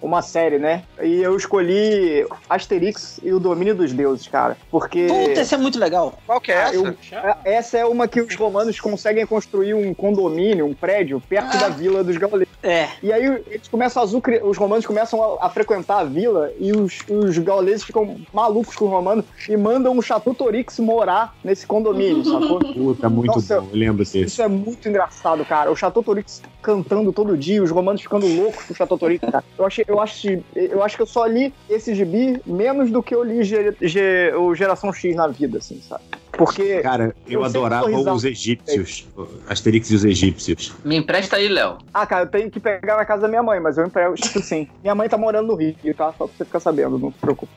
uma 0.02 0.22
série, 0.22 0.58
né? 0.60 0.84
E 1.02 1.22
eu 1.22 1.36
escolhi 1.36 2.26
Asterix 2.50 3.20
e 3.24 3.34
o 3.34 3.40
Domínio 3.40 3.76
dos 3.76 3.92
Deuses, 3.94 4.28
cara. 4.28 4.58
Porque. 4.70 5.08
Puta, 5.08 5.42
esse 5.42 5.54
é 5.56 5.58
muito 5.58 5.80
legal. 5.80 6.18
Qual 6.26 6.40
que 6.40 6.52
é 6.52 6.56
essa? 6.56 6.76
eu- 6.76 6.88
é- 7.12 7.38
essa 7.56 7.78
é 7.78 7.86
uma 7.86 8.08
que 8.08 8.22
os 8.22 8.36
romanos 8.36 8.80
conseguem 8.80 9.26
construir 9.26 9.74
um 9.74 9.94
condomínio, 9.94 10.66
um 10.66 10.74
prédio, 10.74 11.22
perto 11.28 11.58
da 11.58 11.70
vila 11.70 12.04
dos 12.04 12.18
gauleses. 12.18 12.54
É. 12.62 12.88
E 13.02 13.12
aí 13.12 13.44
eles 13.48 13.68
começam 13.68 14.02
a 14.02 14.06
azucre... 14.06 14.42
os 14.44 14.58
romanos 14.58 14.86
começam 14.86 15.22
a, 15.22 15.46
a 15.46 15.50
frequentar 15.50 16.00
a 16.00 16.04
vila 16.04 16.52
e 16.60 16.72
os, 16.72 17.00
os 17.08 17.38
gauleses 17.38 17.84
ficam 17.84 18.18
malucos 18.34 18.76
com 18.76 18.86
os 18.86 18.92
romanos 18.92 19.26
e 19.48 19.56
mandam 19.56 19.94
um 19.94 20.02
Chateau 20.02 20.34
Torix 20.34 20.80
morar 20.80 21.36
nesse 21.44 21.66
condomínio, 21.66 22.24
sacou? 22.26 22.60
Puta, 22.96 23.10
muito 23.10 23.36
Nossa, 23.36 23.62
bom. 23.62 23.70
Eu 23.72 23.78
lembro 23.78 23.98
desse. 23.98 24.22
Isso 24.22 24.42
é 24.42 24.48
muito 24.48 24.88
engraçado, 24.88 25.44
cara. 25.46 25.72
O 25.72 25.76
Chateau 25.76 26.02
Torix 26.04 26.42
cantando 26.62 27.12
todo 27.12 27.38
dia, 27.38 27.62
os 27.62 27.72
romanos 27.72 28.02
ficando 28.02 28.26
loucos 28.28 28.64
com 28.66 28.74
o 28.74 28.76
Chateau 28.76 28.98
Torix, 28.98 29.22
cara. 29.22 29.44
Eu, 29.58 29.66
achei, 29.66 29.86
eu, 29.88 30.00
acho, 30.00 30.28
eu 30.56 30.84
acho 30.84 30.96
que 30.96 31.02
eu 31.02 31.08
só 31.08 31.26
li 31.26 31.54
esse 31.70 31.94
gibi 31.96 32.42
menos 32.46 32.92
do 32.92 33.02
que 33.02 33.16
eu 33.16 33.24
li 33.24 33.44
Ge- 33.44 33.76
Ge- 33.82 34.34
o 34.38 34.54
Geração 34.54 34.92
X 34.92 35.16
na 35.16 35.28
vida, 35.28 35.58
assim, 35.60 35.80
sabe? 35.82 36.04
Porque. 36.32 36.82
Cara, 36.82 37.16
eu, 37.26 37.40
Eu 37.40 37.44
adorava 37.46 37.90
os 37.90 38.26
egípcios. 38.26 39.08
Asterix 39.48 39.90
e 39.92 39.96
os 39.96 40.04
egípcios. 40.06 40.74
Me 40.84 40.98
empresta 40.98 41.38
aí, 41.38 41.48
Léo. 41.48 41.78
Ah, 41.94 42.06
cara, 42.06 42.24
eu 42.24 42.28
tenho 42.28 42.52
que 42.52 42.60
pegar 42.60 42.98
na 42.98 43.06
casa 43.06 43.24
da 43.24 43.28
minha 43.28 43.42
mãe, 43.44 43.60
mas 43.60 43.78
eu 43.78 43.86
emprego 43.86 44.16
tipo 44.16 44.42
sim. 44.42 44.68
Minha 44.84 44.94
mãe 44.96 45.08
tá 45.08 45.18
morando 45.18 45.48
no 45.48 45.56
Rio, 45.56 45.76
tá? 45.96 46.14
Só 46.18 46.28
pra 46.28 46.36
você 46.38 46.46
ficar 46.46 46.60
sabendo, 46.60 47.00
não 47.00 47.12
se 47.12 47.18
preocupe. 47.20 47.52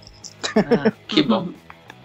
Que 1.09 1.23
bom. 1.25 1.49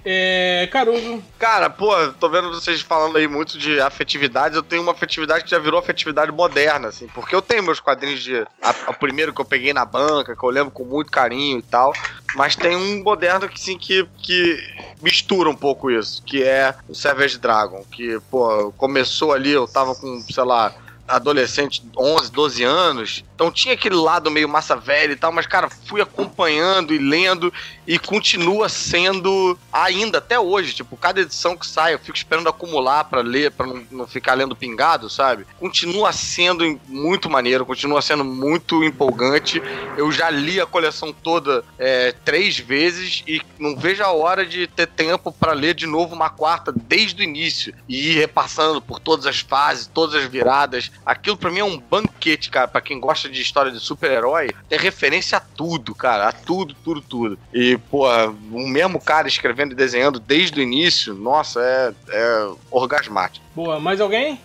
É, 0.06 0.68
Caruso. 0.72 1.24
Cara, 1.40 1.70
pô, 1.70 1.92
tô 2.20 2.30
vendo 2.30 2.50
vocês 2.50 2.82
falando 2.82 3.18
aí 3.18 3.28
muito 3.28 3.58
de 3.58 3.80
afetividades. 3.80 4.56
Eu 4.56 4.64
tenho 4.64 4.82
uma 4.82 4.92
afetividade 4.92 5.44
que 5.44 5.50
já 5.50 5.60
virou 5.60 5.80
afetividade 5.80 6.32
moderna, 6.32 6.90
assim. 6.90 7.08
Porque 7.08 7.34
eu 7.34 7.42
tenho 7.42 7.64
meus 7.64 7.80
quadrinhos 7.80 8.22
de. 8.22 8.46
o 8.88 8.94
primeiro 8.94 9.34
que 9.34 9.40
eu 9.40 9.46
peguei 9.46 9.74
na 9.74 9.86
banca, 9.86 10.36
que 10.36 10.44
eu 10.44 10.50
lembro 10.50 10.72
com 10.72 10.84
muito 10.84 11.12
carinho 11.12 11.60
e 11.60 11.64
tal. 11.64 11.94
Mas 12.36 12.56
tem 12.56 12.76
um 12.76 13.04
moderno 13.04 13.48
que, 13.48 13.60
sim, 13.60 13.78
que, 13.78 14.08
que 14.18 14.58
mistura 15.02 15.50
um 15.50 15.56
pouco 15.56 15.90
isso. 15.90 16.22
Que 16.24 16.44
é 16.44 16.76
o 16.90 16.96
Savage 16.96 17.38
Dragon. 17.38 17.84
Que, 17.92 18.20
pô, 18.30 18.74
começou 18.78 19.32
ali, 19.32 19.52
eu 19.52 19.68
tava 19.68 19.96
com, 19.96 20.20
sei 20.22 20.44
lá. 20.44 20.74
Adolescente, 21.08 21.84
11, 21.98 22.32
12 22.32 22.64
anos, 22.64 23.24
então 23.36 23.52
tinha 23.52 23.74
aquele 23.74 23.96
lado 23.96 24.32
meio 24.32 24.48
massa 24.48 24.76
velha 24.76 25.12
e 25.12 25.16
tal, 25.16 25.32
mas 25.32 25.46
cara, 25.46 25.70
fui 25.70 26.02
acompanhando 26.02 26.94
e 26.94 26.98
lendo 26.98 27.54
e 27.86 28.00
continua 28.00 28.70
sendo 28.70 29.58
ainda 29.72 30.20
até 30.20 30.40
hoje, 30.40 30.74
tipo, 30.74 30.96
cada 30.96 31.20
edição 31.20 31.58
que 31.58 31.68
sai 31.68 31.94
eu 31.94 32.00
fico 32.00 32.18
esperando 32.18 32.48
acumular 32.48 33.04
pra 33.04 33.22
ler, 33.22 33.52
pra 33.52 33.68
não, 33.68 33.84
não 33.92 34.08
ficar 34.08 34.34
lendo 34.34 34.56
pingado, 34.56 35.10
sabe? 35.10 35.46
Continua 35.60 36.14
sendo 36.14 36.80
muito 36.88 37.30
maneiro, 37.30 37.66
continua 37.66 38.02
sendo 38.02 38.24
muito 38.24 38.84
empolgante. 38.84 39.62
Eu 39.98 40.12
já 40.12 40.30
li 40.30 40.62
a 40.62 40.66
coleção 40.66 41.12
toda 41.12 41.64
é, 41.78 42.14
três 42.24 42.58
vezes 42.58 43.24
e 43.28 43.42
não 43.60 43.76
vejo 43.76 44.04
a 44.04 44.12
hora 44.12 44.46
de 44.46 44.68
ter 44.68 44.88
tempo 44.88 45.32
pra 45.32 45.54
ler 45.54 45.74
de 45.74 45.86
novo 45.86 46.16
uma 46.16 46.30
quarta 46.30 46.72
desde 46.72 47.22
o 47.22 47.24
início 47.24 47.74
e 47.90 48.12
ir 48.12 48.20
repassando 48.20 48.82
por 48.82 49.00
todas 49.00 49.26
as 49.26 49.40
fases, 49.40 49.88
todas 49.88 50.16
as 50.16 50.30
viradas. 50.30 50.92
Aquilo 51.06 51.38
pra 51.38 51.52
mim 51.52 51.60
é 51.60 51.64
um 51.64 51.78
banquete, 51.78 52.50
cara, 52.50 52.68
pra 52.68 52.82
quem 52.82 53.00
gosta 53.00 53.30
de 53.30 53.42
história 53.42 53.72
de 53.72 53.80
super-herói, 53.80 54.52
tem 54.70 54.80
referência 54.80 55.38
a 55.38 55.42
tudo, 55.42 55.94
cara, 55.94 56.30
a 56.30 56.32
tudo, 56.32 56.76
tudo, 56.84 57.02
tudo. 57.02 57.40
E, 57.54 57.78
pô, 57.90 58.08
o 58.52 58.68
mesmo 58.68 59.00
cara 59.00 59.28
escrevendo 59.28 59.74
e 59.74 59.76
desenhando 59.76 60.20
desde 60.20 60.60
o 60.60 60.64
início, 60.64 61.14
nossa, 61.14 61.62
é, 61.62 61.94
é 62.10 62.52
orgasmático. 62.72 63.46
Boa, 63.56 63.80
mais 63.80 64.02
alguém? 64.02 64.40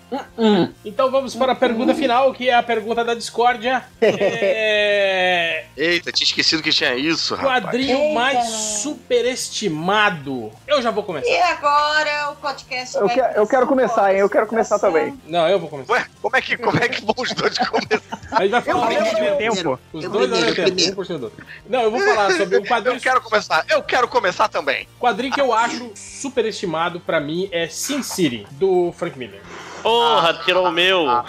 Então 0.85 1.11
vamos 1.11 1.35
para 1.35 1.53
a 1.53 1.57
pergunta 1.57 1.95
final, 1.95 2.33
que 2.35 2.51
é 2.51 2.55
a 2.55 2.63
pergunta 2.63 3.03
da 3.03 3.15
discórdia. 3.15 3.83
É... 4.03 5.65
Eita, 5.77 6.13
tinha 6.13 6.27
esquecido 6.27 6.63
que 6.63 6.71
tinha 6.71 6.95
isso, 6.95 7.35
rapaz. 7.35 7.65
Quadrinho 7.65 7.97
Eita, 7.99 8.15
mais 8.15 8.37
mano. 8.39 8.51
superestimado. 8.51 10.53
Eu 10.67 10.83
já 10.83 10.91
vou 10.91 11.03
começar. 11.03 11.29
E 11.31 11.39
agora 11.41 12.31
o 12.33 12.37
podcast 12.37 12.97
Eu, 12.97 13.09
que- 13.09 13.19
eu 13.21 13.47
quero 13.47 13.67
começar, 13.67 14.13
hein? 14.13 14.21
Eu 14.21 14.29
quero 14.29 14.47
começar 14.47 14.79
também. 14.79 15.19
Não, 15.27 15.49
eu 15.49 15.59
vou 15.59 15.69
começar. 15.71 15.93
Ué, 15.95 16.07
como 16.21 16.37
é 16.37 16.43
que, 16.43 16.57
como 16.59 16.77
é 16.79 16.89
que 16.89 17.01
vão 17.03 17.15
os 17.17 17.33
dois 17.33 17.57
começar? 17.59 18.19
A 18.33 18.43
gente 18.43 18.51
vai 18.51 18.61
falar 18.63 18.93
Eu 18.93 19.01
mesmo 19.01 19.11
primeiro. 19.13 19.37
tempo. 19.39 19.81
Os 19.93 20.05
Eu 20.05 20.11
dois 20.11 20.31
ao 20.33 20.39
mesmo 20.39 20.53
primeiro, 20.53 20.55
tempo, 20.55 20.67
primeiro. 20.69 20.93
um 20.93 20.95
por 20.95 21.07
cima 21.07 21.19
do 21.19 21.25
outro. 21.25 21.47
Não, 21.67 21.81
eu 21.83 21.91
vou 21.91 22.01
falar 22.01 22.31
sobre 22.33 22.59
um 22.59 22.63
quadrinho. 22.65 22.97
Eu 22.97 23.01
quero 23.01 23.21
começar, 23.23 23.65
eu 23.71 23.83
quero 23.83 24.09
começar 24.09 24.49
também. 24.49 24.87
Quadrinho 25.01 25.33
que 25.33 25.41
eu 25.41 25.53
acho 25.55 25.93
superestimado 25.95 27.01
pra 27.01 27.21
mim 27.21 27.49
é 27.53 27.69
Sin 27.69 28.03
City, 28.03 28.47
do 28.53 28.93
Frank 28.99 29.19
Miller. 29.19 29.41
Porra, 29.83 30.35
tirou 30.45 30.67
o 30.67 30.73
meu. 30.73 31.07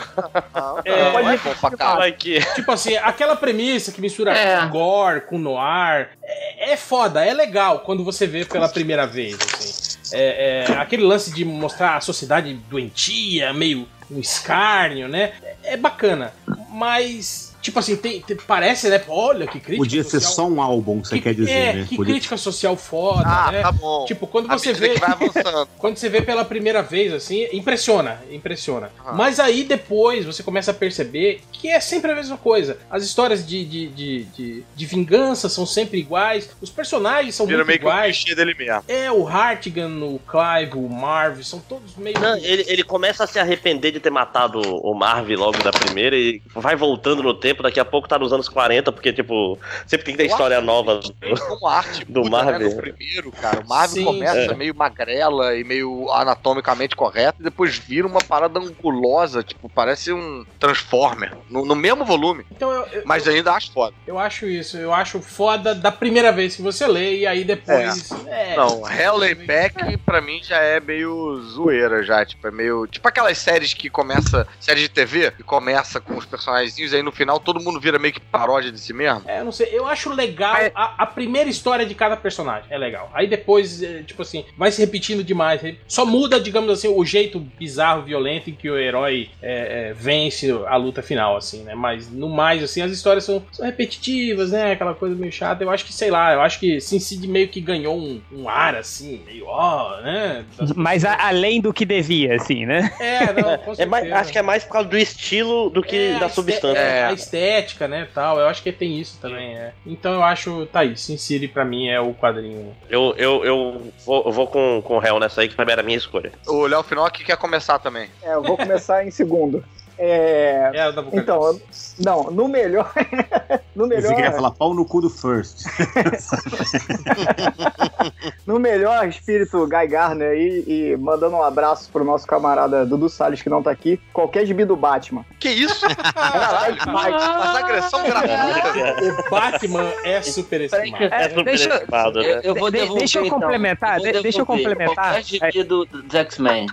É, 0.84 1.14
Não, 1.14 1.30
é 1.30 1.38
pra 1.38 1.72
caralho. 1.72 2.00
Vai 2.00 2.12
que. 2.12 2.40
Tipo 2.56 2.72
assim, 2.72 2.96
aquela 2.98 3.36
premissa 3.36 3.92
que 3.92 4.02
mistura 4.02 4.36
É. 4.36 4.66
gore 4.68 5.22
com 5.22 5.38
noir 5.38 6.10
é, 6.24 6.72
é 6.74 6.78
foda, 6.78 7.24
é 7.24 7.34
legal 7.34 7.80
quando 7.82 8.04
você 8.04 8.26
vê 8.26 8.44
pela 8.46 8.68
primeira 8.68 9.06
vez, 9.06 9.38
assim. 9.38 9.90
É, 10.18 10.66
é, 10.70 10.74
aquele 10.78 11.04
lance 11.04 11.32
de 11.34 11.46
mostrar 11.46 11.96
a 11.98 12.02
sociedade 12.02 12.54
doentia, 12.70 13.54
meio 13.54 13.88
um 14.10 14.20
escárnio, 14.20 15.08
né? 15.08 15.34
É, 15.64 15.74
é 15.74 15.78
bacana, 15.78 16.34
mas 16.70 17.49
tipo 17.62 17.80
assim, 17.80 17.96
tem, 17.96 18.22
tem- 18.22 18.38
parece, 18.48 18.90
né? 18.90 19.02
Olha 19.08 19.46
que 19.48 19.60
crítica 19.60 19.78
Podia 19.78 20.04
ser 20.04 20.20
social. 20.22 20.34
só 20.34 20.48
um 20.48 20.62
álbum, 20.62 21.04
você 21.04 21.20
quer 21.20 21.34
dizer, 21.34 21.52
é, 21.52 21.74
né? 21.74 21.86
que 21.90 21.96
Podia- 21.96 22.14
crítica 22.14 22.38
social 22.38 22.76
foda, 22.76 23.24
Ah, 23.26 23.52
né? 23.52 23.62
tá 23.62 23.72
bom. 23.72 24.06
Tipo, 24.06 24.28
quando 24.28 24.50
À 24.52 24.58
você 24.58 24.74
vê. 24.74 24.90
que 24.90 25.00
quando 25.78 25.98
você 25.98 26.10
vê 26.10 26.22
pela 26.22 26.44
primeira 26.46 26.82
vez, 26.82 27.14
assim, 27.14 27.48
impressiona, 27.52 28.22
impressiona. 28.32 28.92
Ah. 29.06 29.14
Mas 29.14 29.40
aí 29.40 29.64
depois 29.64 30.26
você 30.26 30.42
começa 30.44 30.72
a 30.72 30.74
perceber 30.74 31.42
que 31.52 31.68
é 31.68 31.80
sempre 31.80 32.12
a 32.12 32.16
mesma 32.16 32.38
coisa. 32.38 32.78
As 32.90 33.04
histórias 33.04 33.46
de, 33.46 33.66
de, 33.66 33.88
de, 33.90 34.24
de, 34.26 34.64
de 34.76 34.86
vingança 34.86 35.50
são 35.50 35.66
sempre 35.66 36.00
iguais, 36.00 36.50
os 36.62 36.70
personagens 36.70 37.36
são 37.36 37.46
Vira 37.46 37.60
muito 37.60 37.68
meio 37.68 37.80
que 37.80 37.86
um 37.86 37.90
iguais. 37.90 38.18
clichê 38.20 38.36
dele 38.36 38.54
mesmo. 38.58 38.84
É, 38.88 39.12
o 39.12 39.28
Hartigan, 39.28 39.90
o 40.04 40.20
Clive, 40.20 40.78
o 40.78 40.90
Marv, 40.90 41.42
são 41.44 41.60
todos 41.60 41.96
meio. 41.98 42.20
Não, 42.20 42.38
ele, 42.38 42.64
ele 42.68 42.84
começa 42.84 43.24
a 43.24 43.28
se 43.28 43.38
arrepender 43.40 43.92
de 43.92 44.00
ter 44.00 44.10
matado 44.10 44.60
o 44.62 44.94
Marv 44.94 45.30
logo 45.36 45.58
da 45.64 45.72
primeira 45.72 46.16
e 46.16 46.42
vai 46.56 46.76
voltando 46.76 47.22
no 47.24 47.34
tempo, 47.34 47.59
daqui 47.64 47.80
a 47.80 47.86
pouco 47.86 48.08
tá 48.08 48.18
nos 48.18 48.32
anos 48.34 48.48
40, 48.50 48.92
porque, 48.92 49.12
tipo, 49.14 49.58
sempre 49.86 50.06
tem 50.06 50.16
que 50.16 50.24
ter 50.24 50.28
história 50.30 50.62
nova 50.62 51.00
do, 51.00 51.14
Como 51.48 51.68
arte 51.68 52.06
do 52.06 52.22
muda, 52.22 52.44
né, 52.44 52.52
Marvel. 52.52 52.70
no 52.70 52.76
primeiro, 52.78 53.32
cara. 53.32 53.62
O 53.62 53.68
Marvel 53.68 53.96
Sim, 53.96 54.06
começa 54.06 54.52
é. 54.52 54.56
meio 54.56 54.76
magrela 54.76 55.56
e 55.56 55.64
meio 55.64 56.12
anatomicamente 56.12 56.96
correta 56.96 57.38
e 57.40 57.44
depois 57.44 57.78
vira 57.78 58.08
uma 58.08 58.22
parada 58.22 58.60
angulosa, 58.60 59.44
tipo, 59.44 59.70
parece 59.70 60.12
um 60.12 60.46
Transformer. 60.60 61.34
No, 61.50 61.66
no 61.66 61.76
mesmo 61.76 62.06
volume. 62.06 62.46
Então 62.52 62.72
eu, 62.72 62.86
eu, 62.88 63.02
Mas 63.06 63.28
ainda 63.28 63.54
acho 63.54 63.72
foda. 63.72 63.94
eu 64.06 64.18
acho 64.20 64.46
isso, 64.46 64.78
eu 64.78 64.94
acho 64.94 65.20
foda 65.22 65.74
da 65.74 65.92
primeira 65.92 66.32
vez 66.32 66.56
que 66.56 66.62
você 66.62 66.88
lê 66.88 67.20
e 67.20 67.28
aí 67.28 67.44
depois. 67.44 68.12
É, 68.28 68.56
Não, 68.56 68.84
Helley 68.90 69.36
Pack 69.36 69.98
pra 69.98 70.22
mim 70.22 70.42
já 70.44 70.58
é 70.58 70.80
meio 70.80 71.42
zoeira 71.42 72.04
já, 72.04 72.26
tipo, 72.26 72.48
é 72.48 72.52
meio... 72.52 72.88
Tipo 72.88 73.08
aquelas 73.08 73.38
séries 73.38 73.74
que 73.74 73.90
começa, 73.90 74.48
série 74.60 74.82
de 74.82 74.90
TV, 74.90 75.32
que 75.32 75.44
começa 75.44 76.00
com 76.00 76.18
os 76.18 76.26
personagens 76.26 76.78
e 76.78 76.96
aí 76.96 77.04
no 77.04 77.12
final 77.12 77.39
todo 77.44 77.60
mundo 77.60 77.80
vira 77.80 77.98
meio 78.00 78.14
que 78.14 78.20
paródia 78.20 78.72
de 78.72 78.80
si 78.80 78.94
mesmo. 78.94 79.24
É, 79.28 79.40
eu 79.40 79.46
não 79.46 79.52
sei, 79.52 79.70
eu 79.72 79.88
acho 79.88 80.12
legal 80.14 80.56
a, 80.76 81.04
a 81.04 81.06
primeira 81.06 81.50
história 81.50 81.86
de 81.86 81.96
cada 81.96 82.16
personagem, 82.18 82.66
é 82.70 82.78
legal. 82.78 83.10
Aí 83.14 83.28
depois, 83.28 83.82
é, 83.82 84.04
tipo 84.04 84.22
assim, 84.22 84.46
vai 84.58 84.72
se 84.72 84.82
repetindo 84.82 85.24
demais. 85.24 85.62
Só 85.88 86.06
muda, 86.06 86.40
digamos 86.40 86.72
assim, 86.72 86.88
o 86.88 87.04
jeito 87.06 87.40
bizarro, 87.40 88.04
violento 88.04 88.50
em 88.50 88.54
que 88.56 88.70
o 88.70 88.78
herói 88.78 89.30
é, 89.42 89.90
é, 89.90 89.94
vence 89.94 90.50
a 90.68 90.76
luta 90.76 91.02
final, 91.02 91.36
assim, 91.38 91.64
né? 91.64 91.76
Mas 91.76 92.10
no 92.12 92.30
mais, 92.30 92.64
assim, 92.64 92.82
as 92.82 92.92
histórias 92.92 93.24
são, 93.24 93.44
são 93.52 93.66
repetitivas, 93.66 94.52
né? 94.52 94.72
Aquela 94.74 94.94
coisa 94.94 95.16
meio 95.16 95.32
chata. 95.32 95.64
Eu 95.64 95.70
acho 95.70 95.86
que, 95.86 95.94
sei 95.94 96.10
lá, 96.12 96.34
eu 96.34 96.42
acho 96.42 96.60
que 96.60 96.80
Sin 96.80 97.00
City 97.00 97.28
meio 97.28 97.48
que 97.48 97.60
ganhou 97.62 97.98
um, 97.98 98.22
um 98.32 98.50
ar, 98.50 98.76
assim, 98.76 99.22
meio 99.26 99.46
ó, 99.48 100.00
né? 100.02 100.46
Das- 100.58 100.74
Mas 100.74 101.04
a- 101.06 101.18
além 101.28 101.60
do 101.62 101.74
que 101.74 101.86
devia, 101.86 102.36
assim, 102.36 102.66
né? 102.66 102.92
É, 103.00 103.34
não, 103.34 103.58
com 103.58 103.74
É 103.78 103.86
mais, 103.86 104.04
certeza. 104.04 104.16
acho 104.22 104.32
que 104.32 104.38
é 104.40 104.42
mais 104.42 104.64
por 104.64 104.72
causa 104.74 104.90
do 104.90 104.98
estilo 104.98 105.70
do 105.70 105.82
que 105.82 105.96
É, 105.96 106.20
da 106.20 106.26
a 106.28 106.30
substância. 106.30 106.80
é, 106.80 107.04
a 107.06 107.12
estética, 107.30 107.88
né, 107.88 108.08
tal. 108.14 108.40
Eu 108.40 108.48
acho 108.48 108.64
que 108.64 108.72
tem 108.72 109.00
isso 109.00 109.20
também, 109.22 109.56
é. 109.56 109.74
Então 109.86 110.14
eu 110.14 110.24
acho, 110.24 110.66
tá 110.68 110.80
aí, 110.82 110.98
Sin 110.98 111.18
City 111.18 111.48
pra 111.48 111.64
mim 111.64 111.88
é 111.88 112.00
o 112.00 112.14
quadrinho. 112.14 112.76
Eu, 112.90 113.14
eu, 113.18 113.46
eu 113.46 113.94
vou, 114.06 114.24
eu 114.26 114.32
vou 114.32 114.48
com, 114.48 114.82
com 114.84 114.98
o 114.98 115.06
Hell 115.06 115.20
nessa 115.20 115.42
aí, 115.42 115.50
que 115.50 115.56
também 115.56 115.74
era 115.74 115.82
a 115.82 115.86
minha 115.86 115.98
escolha. 115.98 116.32
O 116.48 116.66
Léo 116.66 116.84
Finocchi 116.84 117.24
quer 117.24 117.38
começar 117.38 117.80
também. 117.80 118.10
É, 118.22 118.34
eu 118.34 118.42
vou 118.42 118.58
começar 118.58 119.06
em 119.06 119.12
segundo. 119.12 119.64
É, 120.02 120.72
É, 120.74 120.92
da 120.94 121.02
Boca 121.02 121.18
então, 121.18 121.44
eu- 121.46 121.62
não, 122.00 122.32
no 122.32 122.48
melhor. 122.48 122.90
no 123.76 123.86
Você 123.88 123.96
melhor. 123.96 124.16
queria 124.16 124.32
falar 124.32 124.52
pau 124.52 124.74
no 124.74 124.86
cu 124.86 125.02
do 125.02 125.10
First. 125.10 125.66
no 128.48 128.60
melhor 128.60 129.08
espírito 129.08 129.68
Guy 129.68 129.88
Garner 129.88 130.32
aí 130.32 130.64
e 130.66 130.98
mandando 130.98 131.36
um 131.36 131.44
abraço 131.44 131.90
pro 131.92 132.04
nosso 132.04 132.26
camarada 132.26 132.86
Dudu 132.86 133.10
Salles 133.10 133.42
que 133.42 133.50
não 133.50 133.62
tá 133.62 133.72
aqui. 133.72 134.00
Qualquer 134.14 134.46
gibi 134.46 134.66
do 134.66 134.76
Batman. 134.76 135.26
Que 135.40 135.50
isso? 135.50 135.86
Caralho, 136.14 136.78
mas 136.88 137.14
agressão 137.58 138.04
gratuita. 138.04 139.26
O 139.28 139.30
Batman 139.30 139.92
é 140.06 140.22
superestimado. 140.22 141.04
É 141.14 141.30
superestimado, 141.30 142.20
né? 142.20 142.32
Eu, 142.38 142.42
eu 142.42 142.56
vou 142.56 142.72
De- 142.72 142.80
devolver, 142.80 143.00
deixa 143.00 143.20
eu 143.20 143.26
então. 143.26 143.40
complementar, 143.40 143.98
Eu 143.98 144.04
vou 144.04 144.12
de- 144.14 144.22
deixa 144.24 144.42
eu 144.42 144.46
complementar. 144.46 144.96
Qualquer 144.96 145.24
gibi 145.24 145.64
do, 145.64 145.86
dos 145.86 146.14
X-Men. 146.16 146.68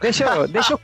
Deixa 0.00 0.24
eu, 0.24 0.48
deixa 0.48 0.72
eu, 0.74 0.80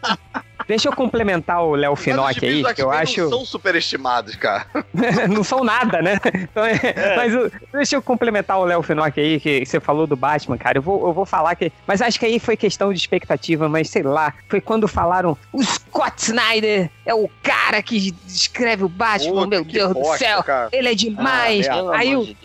deixa 0.67 0.89
eu 0.89 0.93
complementar 0.95 1.63
o 1.65 1.75
Léo 1.75 1.93
Mas 1.93 2.01
Finocchi 2.05 2.45
aí, 2.47 2.63
do 2.63 2.75
que 2.75 2.83
eu 2.83 2.91
acho. 2.91 3.21
não 3.23 3.31
são 3.31 3.45
superestimados, 3.45 4.35
cara. 4.37 4.67
não 5.29 5.43
são 5.45 5.63
nada, 5.65 6.01
né? 6.03 6.19
Então, 6.35 6.65
é- 6.65 7.17
Mas 7.17 7.35
o- 7.35 7.51
deixa 7.73 7.97
eu 7.97 8.03
complementar 8.03 8.59
o 8.59 8.65
Léo 8.65 8.83
Finocchi 8.83 9.21
aí, 9.21 9.41
que 9.41 9.65
você 9.65 9.81
falou 9.81 10.07
do 10.07 10.17
Batman, 10.17 10.57
cara. 10.59 10.79
Eu 10.79 10.83
vou, 10.83 11.07
eu 11.07 11.13
vou 11.13 11.27
falar 11.27 11.55
que. 11.55 11.73
Mas 11.87 12.01
acho 12.03 12.19
que 12.19 12.27
aí 12.27 12.39
foi 12.39 12.57
questão 12.57 12.93
de 12.93 12.99
expectativa, 12.99 13.69
mas 13.69 13.89
sei 13.91 14.03
lá. 14.03 14.35
Foi 14.49 14.61
quando 14.61 14.87
falaram: 14.89 15.37
o 15.53 15.63
Scott 15.63 16.15
Snyder 16.23 16.91
é 17.05 17.15
o 17.15 17.29
cara 17.43 17.83
que 17.83 18.15
escreve 18.27 18.85
o 18.85 18.89
Batman, 18.89 19.33
Puta, 19.45 19.47
meu 19.47 19.65
Deus 19.65 19.89
do 19.89 19.95
bosta, 20.01 20.19
céu. 20.19 20.43
cara. 20.43 20.69
Ele 20.73 20.89
é 20.89 20.95
demais. 20.95 21.69
Ah, 21.69 21.83
aí, 21.95 22.13
eu, 22.13 22.25
de 22.25 22.37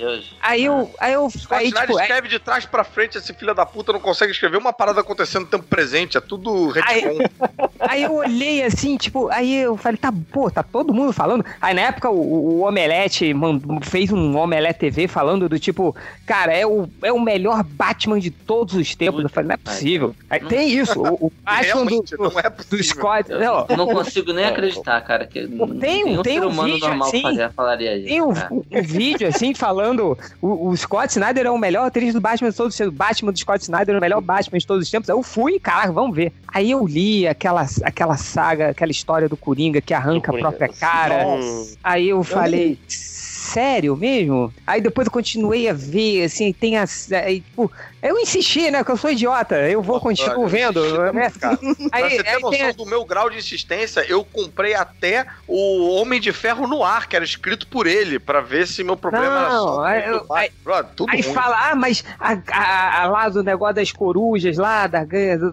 aí 0.41 0.65
eu. 0.65 0.91
Aí 0.99 1.13
eu. 1.13 1.29
Scott 1.29 1.55
Aí, 1.61 1.67
Snyder 1.67 1.87
tipo, 1.87 1.99
é- 1.99 2.03
escreve 2.03 2.27
de 2.27 2.39
trás 2.39 2.65
pra 2.65 2.83
frente, 2.83 3.17
esse 3.17 3.33
filho 3.33 3.53
da 3.53 3.65
puta 3.65 3.91
não 3.93 3.99
consegue 3.99 4.31
escrever 4.31 4.57
uma 4.57 4.73
parada 4.73 5.01
acontecendo 5.01 5.43
no 5.43 5.47
tempo 5.47 5.63
presente, 5.63 6.17
é 6.17 6.21
tudo 6.21 6.69
retcon. 6.69 7.17
Aí 7.79 8.03
eu 8.03 8.10
olhei 8.15 8.63
assim, 8.63 8.97
tipo, 8.97 9.29
aí 9.29 9.55
eu 9.57 9.75
falei, 9.77 9.97
tá, 9.97 10.13
pô, 10.31 10.49
tá 10.49 10.63
todo 10.63 10.93
mundo 10.93 11.11
falando. 11.13 11.45
Aí 11.61 11.73
na 11.73 11.81
época 11.81 12.09
o, 12.09 12.59
o 12.59 12.67
Omelete 12.67 13.33
mandou- 13.33 13.79
fez 13.81 14.11
um 14.11 14.37
Omelete 14.37 14.79
TV 14.79 15.07
falando 15.07 15.47
do 15.49 15.59
tipo, 15.59 15.95
cara, 16.25 16.53
é 16.53 16.65
o, 16.65 16.87
é 17.01 17.11
o 17.11 17.19
melhor 17.19 17.63
Batman 17.63 18.19
de 18.19 18.29
todos 18.31 18.75
os 18.75 18.95
tempos. 18.95 19.23
Eu 19.23 19.29
falei, 19.29 19.47
não 19.49 19.53
é 19.55 19.57
possível. 19.57 20.15
Aí 20.29 20.39
tem 20.39 20.69
isso, 20.71 20.99
o, 21.01 21.27
o 21.27 21.31
Batman 21.43 21.85
do, 21.85 21.89
Realmente, 21.89 22.15
não 22.17 22.39
é 22.39 22.49
do. 22.69 22.83
Scott. 22.83 23.29
Não, 23.31 23.65
Eu 23.69 23.77
não 23.77 23.87
consigo 23.87 24.33
nem 24.33 24.45
acreditar, 24.45 24.99
cara. 25.01 25.25
Que 25.25 25.47
tem 25.79 26.05
um- 26.05 26.21
tem 26.21 26.41
um 26.41 26.49
vídeo 26.51 26.79
normal 26.79 27.07
assim, 27.07 27.21
fazer, 27.21 27.51
falaria 27.51 27.97
isso. 27.97 28.07
Tem 28.07 28.21
um, 28.21 28.33
cara. 28.33 28.53
um- 28.53 28.63
um 28.71 28.81
vídeo 28.83 29.27
assim 29.27 29.53
falando 29.53 30.17
o, 30.41 30.69
o 30.69 30.77
Scott 30.77 31.11
Snyder 31.11 31.45
é 31.45 31.51
o 31.51 31.57
melhor 31.57 31.85
atriz 31.87 32.13
do 32.13 32.19
Batman 32.21 32.49
de 32.49 32.55
todos 32.57 32.73
os 32.73 32.77
tempos. 32.77 32.93
O 32.93 32.97
Batman 32.97 33.31
do 33.31 33.39
Scott 33.39 33.61
Snyder 33.63 33.95
é 33.95 33.97
o 33.97 34.01
melhor 34.01 34.21
Batman 34.21 34.57
de 34.57 34.65
todos 34.67 34.83
os 34.85 34.91
tempos. 34.91 35.09
Aí 35.09 35.15
eu 35.15 35.23
fui, 35.23 35.59
caraca, 35.59 35.91
vamos 35.91 36.15
ver. 36.15 36.31
Aí 36.47 36.71
eu 36.71 36.85
li 36.85 37.27
aquela, 37.27 37.65
aquela 37.83 38.00
saga, 38.17 38.69
aquela 38.69 38.91
história 38.91 39.29
do 39.29 39.37
Coringa 39.37 39.81
que 39.81 39.93
arranca 39.93 40.31
a 40.31 40.33
Coringa. 40.33 40.49
própria 40.49 40.69
cara. 40.79 41.23
Nossa. 41.23 41.77
Aí 41.83 42.09
eu 42.09 42.23
falei, 42.23 42.77
sério 42.87 43.95
mesmo? 43.95 44.53
Aí 44.65 44.81
depois 44.81 45.07
eu 45.07 45.11
continuei 45.11 45.67
a 45.67 45.73
ver, 45.73 46.23
assim, 46.23 46.53
tem 46.53 46.77
as. 46.77 47.11
Aí, 47.11 47.41
tipo, 47.41 47.71
eu 48.01 48.19
insisti, 48.19 48.71
né? 48.71 48.83
Que 48.83 48.91
eu 48.91 48.97
sou 48.97 49.11
idiota. 49.11 49.55
Eu 49.67 49.81
vou 49.81 49.99
continuar 49.99 50.37
Olha, 50.37 50.47
vendo. 50.47 51.11
né? 51.13 51.31
Cara, 51.39 51.57
pra 51.57 51.67
Aí, 51.91 52.09
você 52.17 52.23
ter 52.23 52.29
aí 52.29 52.41
noção 52.41 52.51
tem 52.51 52.73
do 52.73 52.85
meu 52.85 53.05
grau 53.05 53.29
de 53.29 53.37
insistência, 53.37 54.05
eu 54.07 54.23
comprei 54.23 54.73
até 54.73 55.25
o 55.47 55.89
Homem 55.95 56.19
de 56.19 56.31
Ferro 56.33 56.67
no 56.67 56.83
ar, 56.83 57.07
que 57.07 57.15
era 57.15 57.23
escrito 57.25 57.67
por 57.67 57.85
ele, 57.87 58.19
pra 58.19 58.41
ver 58.41 58.67
se 58.67 58.83
meu 58.83 58.97
problema 58.97 59.25
era 59.39 59.49
Não, 59.49 59.63
só. 59.75 59.83
aí 59.83 60.09
o 60.09 60.13
eu- 60.15 60.25
Batman. 60.25 60.51
Brother, 60.63 60.91
tudo 60.95 61.11
Aí 61.11 61.21
ruim. 61.21 61.33
fala, 61.33 61.69
ah, 61.71 61.75
mas 61.75 62.03
a, 62.19 62.33
a- 62.51 63.01
a- 63.03 63.07
lá 63.07 63.29
do 63.29 63.43
negócio 63.43 63.75
das 63.75 63.91
corujas, 63.91 64.57
lá, 64.57 64.87
da, 64.87 65.01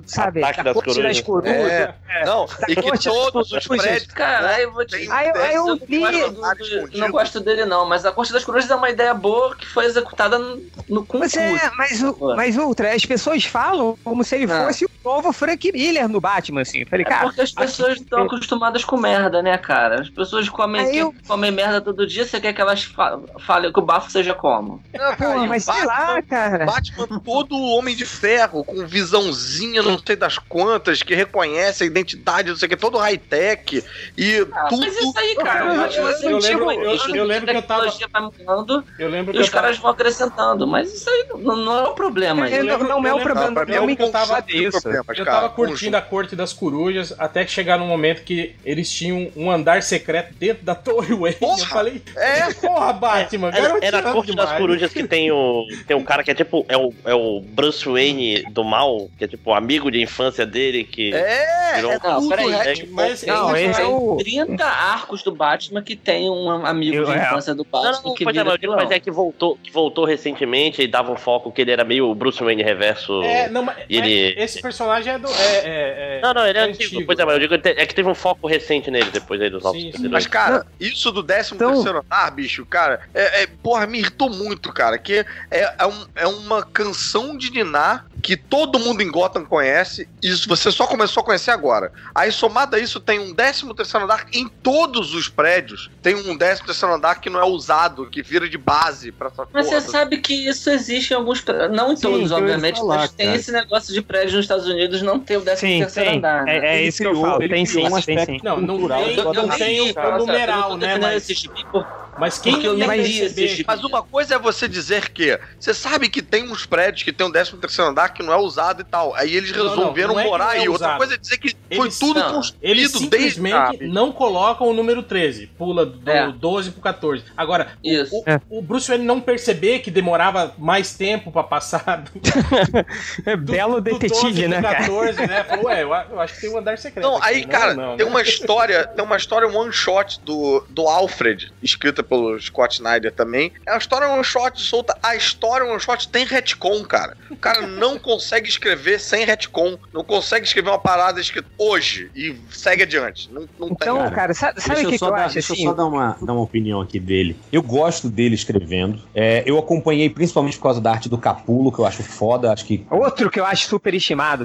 sabe? 0.07 0.43
Ataque 0.43 0.63
das 0.65 0.75
corte 0.75 1.03
das 1.03 1.21
corujas. 1.21 1.53
corujas. 1.55 1.73
É. 2.09 2.25
Não, 2.25 2.47
e 2.69 2.75
que 2.77 2.99
todos 3.09 3.53
os 3.53 3.67
corujas. 3.67 3.87
prédios. 3.87 4.13
Cara, 4.13 4.49
aí 4.57 4.63
eu 4.63 4.73
vou 4.73 4.85
te 4.87 4.97
Aí, 4.97 5.09
aí 5.35 5.55
eu 5.55 5.75
li. 5.89 5.99
não 6.01 6.33
gosto 6.35 6.65
do- 6.91 6.99
não 6.99 7.11
gosto 7.11 7.41
dele, 7.41 7.65
não, 7.65 7.87
mas 7.87 8.05
a 8.05 8.13
Corte 8.13 8.33
das 8.33 8.45
Corujas 8.45 8.71
é 8.71 8.75
uma 8.75 8.91
ideia 8.91 9.15
boa 9.15 9.55
que 9.57 9.67
foi 9.67 9.85
executada 9.85 10.39
no, 10.39 10.57
no 10.89 11.01
Mas 11.01 11.33
concurso. 11.33 11.39
é, 11.39 11.71
mas, 11.77 12.03
o- 12.03 12.35
mas 12.39 12.57
outra, 12.57 12.95
as 12.95 13.05
pessoas 13.05 13.45
falam 13.45 13.99
como 14.05 14.23
se 14.23 14.37
ele 14.37 14.45
Ah. 14.53 14.65
fosse 14.67 14.85
o 14.85 14.91
novo 15.05 15.33
Frank 15.33 15.73
Miller 15.73 16.09
no 16.09 16.21
Batman, 16.21 16.61
assim. 16.61 16.83
Eu 16.83 16.87
Falei, 16.87 17.05
É 17.05 17.09
cara. 17.09 17.25
porque 17.27 17.41
as 17.41 17.51
pessoas 17.51 17.97
estão 18.01 18.23
acostumadas 18.23 18.85
com 18.85 18.97
merda, 18.97 19.43
né, 19.43 19.59
cara? 19.59 20.03
As 20.03 20.09
pessoas 20.09 20.49
comem, 20.49 20.95
eu- 20.97 21.13
comem 21.27 21.51
merda 21.51 21.81
todo 21.81 22.07
dia, 22.07 22.25
você 22.25 22.41
quer 22.41 22.53
que 22.53 22.61
elas 22.61 22.85
fa 22.85 23.19
falem 23.45 23.73
que 23.73 23.79
o 23.81 23.83
bafo 23.83 24.09
seja 24.09 24.35
como? 24.35 24.81
Não, 24.95 25.17
cara, 25.17 25.37
e 25.39 25.47
o 25.47 25.49
mas 25.49 25.65
sei 25.65 25.75
Batman- 25.75 25.87
lá, 25.93 26.23
cara. 26.23 26.65
Batman 26.67 27.21
todo 27.25 27.59
homem 27.61 27.97
de 27.97 28.05
ferro, 28.07 28.63
com 28.63 28.87
visãozinha, 28.87 29.83
não 29.83 29.99
sei 29.99 30.15
das 30.15 30.39
quantas, 30.39 31.03
que 31.03 31.15
reconhece 31.17 31.83
a 31.83 31.87
identidade, 31.87 32.51
não 32.51 32.57
sei 32.57 32.67
o 32.67 32.69
que, 32.71 32.77
todo 32.77 32.99
high-tech 32.99 33.83
e 34.17 34.45
tudo. 34.69 34.81
Mas 34.81 34.97
isso 34.97 35.19
aí, 35.19 35.35
cara, 35.35 35.65
Eu- 35.67 35.73
o 35.73 35.77
Batman 35.77 36.03
eu- 36.03 36.09
é 36.09 36.33
eu 36.33 36.37
antigo, 36.37 36.65
lembro- 36.67 36.85
eu- 36.85 37.15
eu 37.17 37.25
lembro 37.25 37.47
que 37.51 37.57
eu 37.57 37.63
tava- 37.63 37.79
A 37.89 37.91
tecnologia 37.91 38.09
vai 38.13 38.23
mudando 38.23 38.85
Eu 38.99 39.09
lembro 39.09 39.33
que 39.33 39.39
e 39.39 39.41
os 39.41 39.47
eu 39.49 39.53
tava- 39.53 39.63
caras 39.65 39.79
vão 39.79 39.91
acrescentando, 39.91 40.67
mas 40.67 40.93
isso 40.93 41.09
aí 41.11 41.27
não, 41.43 41.57
não 41.57 41.79
é 41.79 41.83
o 41.89 41.95
problema. 41.95 42.28
É, 42.29 42.49
gente. 42.51 42.65
não, 42.67 42.79
não 43.01 43.07
é 43.07 43.11
eu 43.11 43.17
o 43.17 43.21
problema. 43.21 43.53
pra 43.53 43.65
mim 43.67 43.71
Não 43.73 43.79
é 43.79 43.81
um 43.81 43.87
me 43.87 43.97
conjunto 43.97 44.17
incomoda 44.19 44.43
de 44.43 44.65
isso. 44.65 44.81
problemas, 44.83 45.19
Eu 45.19 45.25
tava 45.25 45.49
curtindo 45.51 45.97
a 45.97 46.01
Corte 46.03 46.37
das 46.37 46.53
Corujas 46.53 47.15
até 47.19 47.45
que 47.45 47.51
chegar 47.51 47.79
no 47.79 47.87
momento 47.87 48.23
que 48.25 48.55
eles 48.65 48.91
tinham 48.91 49.31
um 49.37 49.51
andar 49.51 49.83
secreto 49.83 50.35
dentro 50.35 50.65
da 50.65 50.75
Torre 50.75 51.15
Wayne. 51.15 51.37
Eu 51.41 51.49
Porra! 51.49 51.67
falei, 51.67 52.03
É, 52.17 52.53
porra, 52.55 52.93
Batman, 52.93 53.49
Era, 53.49 53.61
garoteando 53.61 53.97
era 53.97 54.11
a 54.11 54.13
corte 54.13 54.35
das 54.35 54.45
demais. 54.47 54.61
corujas 54.61 54.93
que 54.93 55.07
tem 55.07 55.31
o. 55.31 55.65
Tem 55.87 55.97
um 55.97 56.03
cara 56.05 56.23
que 56.25 56.31
é 56.31 56.35
tipo. 56.35 56.65
É 56.69 56.77
o, 56.77 56.93
é 57.05 57.15
o 57.15 57.41
Bruce 57.41 57.89
Wayne 57.89 58.43
do 58.51 58.65
mal, 58.65 59.09
que 59.19 59.25
é 59.25 59.29
tipo 59.29 59.53
amigo 59.53 59.91
de 59.91 60.01
infância 60.01 60.45
dele, 60.47 60.85
que. 60.85 61.13
é, 61.15 61.73
Virou- 61.77 61.93
é 61.93 61.99
Não, 62.03 62.29
peraí, 62.29 62.51
retcon. 62.51 62.87
mas- 62.93 63.23
Não, 63.25 63.57
esse 63.57 63.81
é 63.81 63.85
o. 63.87 64.17
30 64.19 64.65
arcos 64.65 65.23
do 65.23 65.33
Batman 65.33 65.83
que 65.83 65.95
tem 65.97 66.29
um 66.31 66.51
amigo 66.67 66.97
Eu- 66.97 67.05
de 67.05 67.13
é. 67.13 67.17
infância 67.23 67.55
do 67.55 67.67
Não, 67.71 67.83
Batman 67.83 68.01
não, 68.09 68.15
que 68.15 68.25
é, 68.25 68.29
eu 68.29 68.33
digo, 68.33 68.57
vilão. 68.61 68.77
mas 68.77 68.91
é 68.91 68.99
que 69.01 69.11
voltou, 69.11 69.57
que 69.63 69.71
voltou 69.71 70.05
recentemente 70.05 70.83
e 70.83 70.87
dava 70.87 71.13
um 71.13 71.17
foco 71.17 71.51
que 71.53 71.61
ele 71.63 71.71
era 71.71 71.85
meio 71.85 72.15
Bruce 72.19 72.43
Wayne 72.43 72.63
reverso. 72.63 73.23
É, 73.23 73.49
não, 73.49 73.63
mas, 73.63 73.77
ele- 73.89 74.35
mas 74.37 74.45
esse 74.45 74.61
personagem 74.61 75.15
é 75.15 75.19
do. 75.19 75.29
É, 75.29 75.33
é, 75.33 76.19
é- 76.19 76.21
Não, 76.23 76.35
não, 76.35 76.47
ele 76.47 76.59
é, 76.59 76.63
é 76.63 76.65
antigo. 76.65 77.05
Pois 77.07 77.19
é, 77.19 77.25
mas 77.25 77.35
eu 77.35 77.41
digo 77.41 77.59
que 77.59 77.69
é 77.69 77.87
que 77.87 77.95
teve 77.95 78.09
um 78.09 78.15
foco 78.15 78.47
recente 78.47 78.91
nele 78.91 79.11
depois 79.11 79.41
aí 79.41 79.49
dos 79.51 79.63
novos 79.63 79.81
52. 79.81 80.11
Mas, 80.13 80.27
cara, 80.27 80.67
isso 80.81 81.11
do 81.13 81.23
13 81.23 81.55
Então- 81.55 81.73
terceiro 81.73 81.99
andar, 81.99 82.31
bicho, 82.33 82.67
cara, 82.67 83.01
é, 83.15 83.43
é- 83.43 83.47
porra, 83.63 83.87
me 83.87 83.99
irritou 83.99 84.29
muito, 84.29 84.73
cara. 84.73 84.99
Que 84.99 85.25
é, 85.51 85.75
é, 85.79 85.87
um- 85.87 86.07
é 86.15 86.27
uma 86.27 86.63
canção 86.63 87.37
de 87.37 87.51
Niná 87.51 88.05
que 88.21 88.37
todo 88.37 88.81
mundo 88.81 89.01
em 89.01 89.11
Gotham 89.11 89.45
conhece. 89.45 90.09
E 90.23 90.29
isso 90.29 90.49
você 90.49 90.73
só 90.73 90.87
começou 90.89 91.21
a 91.23 91.25
conhecer 91.25 91.53
agora. 91.53 91.93
Aí, 92.15 92.33
somado 92.33 92.75
a 92.75 92.79
isso, 92.79 92.99
tem 92.99 93.19
um 93.21 93.33
13 93.33 93.73
terceiro 93.75 94.05
andar 94.05 94.27
em 94.33 94.49
todos 94.49 95.15
os 95.15 95.29
prédios. 95.29 95.89
Tem 96.03 96.17
um 96.17 96.37
13 96.37 96.63
terceiro 96.65 96.93
andar 96.95 97.21
que 97.21 97.31
não 97.31 97.39
é 97.41 97.45
usado, 97.45 98.07
que 98.11 98.21
vira 98.21 98.49
de 98.49 98.59
base 98.59 99.13
pra 99.13 99.29
essa 99.29 99.47
Mas 99.53 99.67
porra. 99.69 99.81
você 99.81 99.89
sabe 99.91 100.19
que 100.19 100.35
isso 100.35 100.69
existe 100.69 101.13
em 101.13 101.17
alguns 101.17 101.41
prédios. 101.41 101.71
Não 101.71 101.93
em 101.93 101.97
Sim, 101.97 102.08
todos, 102.11 102.33
obviamente, 102.33 102.79
falar, 102.81 102.97
mas 102.99 103.11
tem 103.13 103.27
cara. 103.27 103.39
esse 103.39 103.53
negócio 103.53 103.93
de 103.95 104.03
prédio 104.03 104.37
nos 104.37 104.45
Estados 104.45 104.67
Unidos 104.67 105.03
não 105.03 105.19
ter 105.19 105.37
o 105.37 105.41
13 105.43 105.61
Sim, 105.61 105.79
terceiro 105.81 106.11
tem. 106.11 106.19
andar. 106.19 106.45
né? 106.45 106.57
É- 106.59 106.77
é 106.79 106.83
isso 106.85 106.99
que 106.99 107.07
eu 107.07 107.21
falo. 107.21 107.39
Tem 107.49 107.67
sim, 107.67 107.87
um 107.87 108.01
tem 108.01 108.25
sim. 108.25 108.41
Não, 108.43 108.61
não 108.61 108.89
tem, 108.89 109.15
Eu- 109.17 109.25
eu 109.25 109.33
não 109.35 109.49
tem 109.49 109.81
o, 109.81 110.19
numeral, 110.19 110.77
né? 110.77 110.99
Mas, 110.99 111.17
esse 111.31 111.35
gibi 111.35 111.65
por- 111.71 111.87
mas 112.19 112.37
quem 112.39 112.53
porque 112.55 112.67
eu 112.67 112.77
ia 112.77 112.87
nem 112.89 113.01
esse 113.01 113.47
gibi. 113.47 113.65
Mas 113.67 113.85
uma 113.85 114.03
coisa 114.03 114.35
é 114.35 114.39
você 114.39 114.67
dizer 114.67 115.09
que 115.11 115.39
você 115.59 115.73
sabe 115.73 116.09
que 116.09 116.21
tem 116.21 116.43
uns 116.51 116.67
prédios 116.67 117.05
que 117.05 117.13
tem 117.13 117.25
um 117.27 117.31
13 117.31 117.57
terceiro 117.57 117.91
andar 117.93 118.09
que 118.09 118.23
não 118.25 118.33
é 118.33 118.37
usado 118.37 118.81
e 118.81 118.85
tal. 118.85 119.15
Aí 119.15 119.37
eles 119.37 119.53
Não, 119.53 119.65
não, 119.65 119.69
resolveram 119.77 120.15
não 120.15 120.21
é 120.21 120.25
que 120.25 120.29
morar 120.29 120.45
não 120.47 120.53
é 120.53 120.59
aí. 120.59 120.69
Outra 120.69 120.97
coisa 120.97 121.15
é 121.15 121.17
dizer 121.17 121.39
que 121.39 121.55
foi 121.75 121.87
Eles- 121.87 121.99
tudo 121.99 122.19
não, 122.19 122.33
construído 122.35 122.65
Eles 122.65 122.83
desde. 122.91 122.99
simplesmente 122.99 123.53
sabe? 123.55 123.87
não 123.87 124.11
colocam 124.11 124.67
o 124.69 124.75
número 124.75 125.03
13. 125.03 125.47
Pula 125.57 125.87
do 125.87 126.11
É. 126.11 126.33
12 126.33 126.73
pro 126.73 126.81
14. 126.83 127.23
Agora, 127.37 127.69
o- 127.85 127.89
Isso. 127.89 128.13
o, 128.51 128.59
o 128.59 128.63
Bruce 128.63 128.89
Wayne 128.89 129.05
não 129.05 129.21
perceber 129.21 129.79
que 129.79 129.91
demorava 129.91 130.55
mais 130.59 130.95
tempo 130.95 131.31
pra 131.31 131.45
passar 131.45 131.98
do, 133.25 133.31
É 133.31 133.37
belo 133.37 133.81
do 133.81 133.91
12 133.91 133.99
detetive, 133.99 134.41
pro 134.43 134.51
né, 134.51 134.63
cara? 134.63 134.79
14, 134.79 135.27
né? 135.27 135.45
Falou, 135.45 135.65
ué, 135.67 135.83
eu, 135.83 136.21
acho 136.21 136.35
que 136.35 136.41
tem 136.41 136.51
um 136.51 136.59
andar 136.59 136.79
secreto. 136.79 137.05
Não, 137.05 137.17
aqui. 137.17 137.27
aí, 137.29 137.47
cara, 137.47 137.75
não, 137.75 137.97
tem 137.97 138.07
né? 138.07 138.13
uma 138.13 138.23
história, 138.23 138.87
tem 138.87 139.05
uma 139.05 139.17
história 139.17 139.49
one 139.49 139.73
shot 139.73 140.21
do, 140.25 140.65
do 140.69 140.87
Alfred, 140.87 141.53
escrita 141.63 142.03
pelo 142.03 142.39
Scott 142.41 142.77
Snyder 142.77 143.13
também. 143.13 143.53
É 143.67 143.73
uma 143.73 143.79
história 143.79 144.09
one 144.09 144.25
shot 144.25 144.61
solta. 144.61 144.97
A 145.03 145.17
história 145.17 145.67
one 145.67 145.81
shot 145.81 146.09
tem 146.09 146.25
retcon, 146.25 146.85
cara. 146.85 147.17
O 147.31 147.37
cara 147.37 147.67
não 147.67 147.99
consegue 148.01 148.49
escrever 148.49 148.99
sem 149.01 149.25
retcon. 149.25 149.79
Não 149.93 150.05
consegue 150.05 150.47
escrever 150.47 150.71
uma 150.71 150.79
parada 150.79 151.21
escrita 151.21 151.49
hoje 151.59 152.11
e 152.15 152.37
segue 152.51 152.83
adiante. 152.83 153.31
Não, 153.33 153.49
não 153.59 153.69
Então, 153.69 154.03
tem. 154.03 154.11
cara, 154.13 154.35
sabe, 154.35 154.61
sabe 154.61 154.87
o 154.87 154.91
que, 154.91 154.99
que 154.99 155.05
eu 155.05 155.11
dar, 155.11 155.25
acho 155.25 155.35
deixa 155.35 155.53
assim? 155.53 155.65
eu 155.65 155.71
só 155.71 155.77
dar 155.77 155.87
uma, 155.87 156.17
dar 156.21 156.33
uma 156.33 156.43
opinião 156.43 156.81
aqui 156.81 156.99
dele. 156.99 157.37
Eu 157.53 157.63
gosto 157.63 158.09
dele 158.09 158.35
escrevendo. 158.35 159.01
É, 159.15 159.43
eu 159.47 159.59
acompanhei 159.59 160.09
principalmente 160.11 160.57
por 160.57 160.65
causa 160.65 160.81
da 160.81 160.91
arte 160.91 161.09
do 161.09 161.19
Capulo, 161.19 161.71
que 161.79 161.83
eu 161.83 161.87
acho 161.87 162.03
foda. 162.03 162.53
Acho 162.53 162.65
que 162.65 162.85
Outro 162.91 163.31
que 163.31 163.39
eu 163.39 163.45
acho 163.47 163.69
super 163.69 163.95
estimado. 163.95 164.45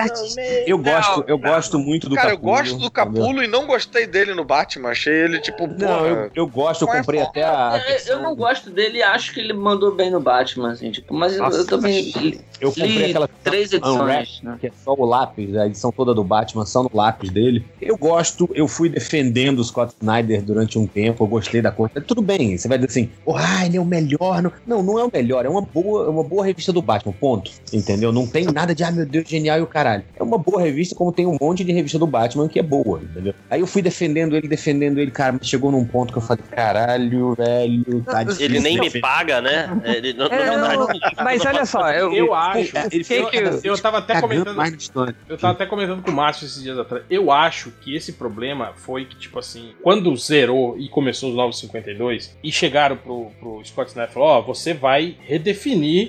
Artista. 0.00 0.40
eu 0.66 0.78
gosto, 0.78 1.24
eu 1.26 1.38
gosto 1.38 1.78
muito 1.78 2.08
do 2.08 2.14
Cara, 2.14 2.30
eu 2.30 2.36
Capulo. 2.36 2.52
gosto 2.52 2.70
do 2.72 2.86
entendeu? 2.86 2.90
Capulo 2.90 3.42
e 3.42 3.46
não 3.46 3.66
gostei 3.66 4.06
dele 4.06 4.34
no 4.34 4.44
Batman. 4.44 4.90
Achei 4.90 5.12
ele, 5.12 5.38
tipo, 5.40 5.66
Não, 5.66 5.76
porra, 5.76 6.06
eu, 6.06 6.30
eu 6.34 6.46
gosto, 6.46 6.84
eu 6.84 6.92
é 6.92 6.98
comprei 6.98 7.20
forma? 7.20 7.30
até 7.30 7.44
a. 7.44 7.82
Eu- 8.08 8.18
Eu 8.18 8.22
não 8.22 8.34
gosto 8.34 8.70
dele 8.70 8.98
e 8.98 9.02
acho 9.02 9.32
que 9.32 9.40
ele 9.40 9.52
mandou 9.52 9.94
bem 9.94 10.10
no 10.10 10.20
Batman, 10.20 10.72
assim, 10.72 10.90
tipo, 10.90 11.14
mas 11.14 11.34
eu- 11.34 11.42
Nossa, 11.42 11.58
eu 11.58 11.66
também 11.66 12.10
li, 12.16 12.40
Eu 12.60 12.70
comprei 12.70 12.88
li 12.88 13.04
aquela 13.04 13.28
três 13.42 13.72
edições. 13.72 14.40
Né? 14.42 14.56
que 14.60 14.66
é 14.66 14.72
só 14.84 14.92
o 14.94 15.04
lápis, 15.04 15.56
a 15.56 15.66
edição 15.66 15.92
toda 15.92 16.12
do 16.14 16.24
Batman, 16.24 16.64
só 16.66 16.82
no 16.82 16.90
lápis 16.92 17.30
dele. 17.30 17.64
Eu 17.80 17.96
gosto, 17.96 18.48
eu 18.54 18.66
fui 18.66 18.88
defendendo 18.88 19.58
o 19.60 19.64
Scott 19.64 19.94
Snyder 20.00 20.42
durante 20.42 20.78
um 20.78 20.86
tempo, 20.86 21.22
eu 21.24 21.28
gostei 21.28 21.60
da 21.62 21.70
coisa. 21.70 22.00
Tudo 22.00 22.20
bem, 22.22 22.56
você 22.56 22.66
vai 22.68 22.78
dizer 22.78 22.88
assim, 22.90 23.10
oh, 23.24 23.34
ah, 23.36 23.64
ele 23.66 23.76
é 23.76 23.80
o 23.80 23.84
melhor. 23.84 24.42
Não, 24.42 24.52
não, 24.66 24.82
não 24.82 24.98
é 24.98 25.04
o 25.04 25.10
melhor, 25.12 25.44
é 25.44 25.48
uma 25.48 25.62
boa, 25.62 26.06
é 26.06 26.08
uma 26.18 26.28
boa 26.28 26.44
revista 26.44 26.72
do 26.72 26.82
Batman, 26.82 27.12
ponto. 27.12 27.50
Entendeu? 27.72 28.12
Não 28.12 28.26
tem 28.26 28.44
nada 28.46 28.74
de, 28.74 28.82
ah, 28.84 28.90
meu 28.90 29.06
Deus, 29.06 29.28
genial 29.28 29.58
e 29.58 29.62
o 29.62 29.66
caralho. 29.66 30.04
É 30.16 30.22
uma 30.22 30.38
boa 30.38 30.60
revista, 30.62 30.94
como 30.94 31.12
tem 31.12 31.26
um 31.26 31.36
monte 31.40 31.64
de 31.64 31.72
revista 31.72 31.98
do 31.98 32.06
Batman 32.06 32.48
que 32.48 32.58
é 32.58 32.62
boa, 32.62 33.00
entendeu? 33.02 33.34
Aí 33.50 33.60
eu 33.60 33.66
fui 33.66 33.82
defendendo 33.82 34.36
ele, 34.36 34.48
defendendo 34.48 34.98
ele, 34.98 35.10
cara, 35.10 35.32
mas 35.32 35.46
chegou 35.48 35.70
num 35.70 35.84
ponto 35.84 36.12
que 36.12 36.18
eu 36.18 36.22
falei, 36.22 36.44
caralho, 36.50 37.34
velho, 37.34 38.02
tá 38.02 38.22
difícil. 38.24 38.44
Ele 38.44 38.60
nem 38.60 38.78
me 38.80 39.00
paga, 39.00 39.40
né? 39.40 39.80
Ele 39.84 40.12
não, 40.12 40.26
É, 40.26 40.56
não- 40.56 40.86
não, 40.86 40.88
mas 41.22 41.44
olha 41.44 41.64
só, 41.64 41.90
eu, 41.90 42.12
Eu 42.12 42.34
acho. 42.34 42.72
Ele 42.90 43.04
que 43.04 43.14
eu- 43.14 43.60
eu 43.64 43.78
tava 43.78 43.98
até 43.98 44.20
comentando-. 44.20 45.14
Eu 45.28 45.36
tava 45.38 45.52
até 45.52 45.66
comentando 45.66 46.02
com 46.02 46.10
o 46.10 46.14
Márcio 46.14 46.46
esses 46.46 46.62
dias 46.62 46.78
atrás. 46.78 47.04
Eu 47.08 47.30
acho 47.30 47.70
que 47.80 47.94
esse 47.94 48.12
problema 48.12 48.72
foi 48.76 49.04
que, 49.04 49.16
tipo 49.16 49.38
assim, 49.38 49.70
quando 49.82 50.14
zerou 50.16 50.76
e 50.78 50.88
começou 50.88 51.30
os 51.30 51.36
novos 51.36 51.58
52, 51.60 52.36
e 52.42 52.50
chegaram 52.50 52.96
pro, 52.96 53.30
pro 53.40 53.62
Scott 53.64 53.88
Snyder 53.90 54.10
e 54.10 54.14
falou: 54.14 54.28
Ó, 54.28 54.42
você 54.42 54.74
vai 54.74 55.16
redefinir 55.20 56.07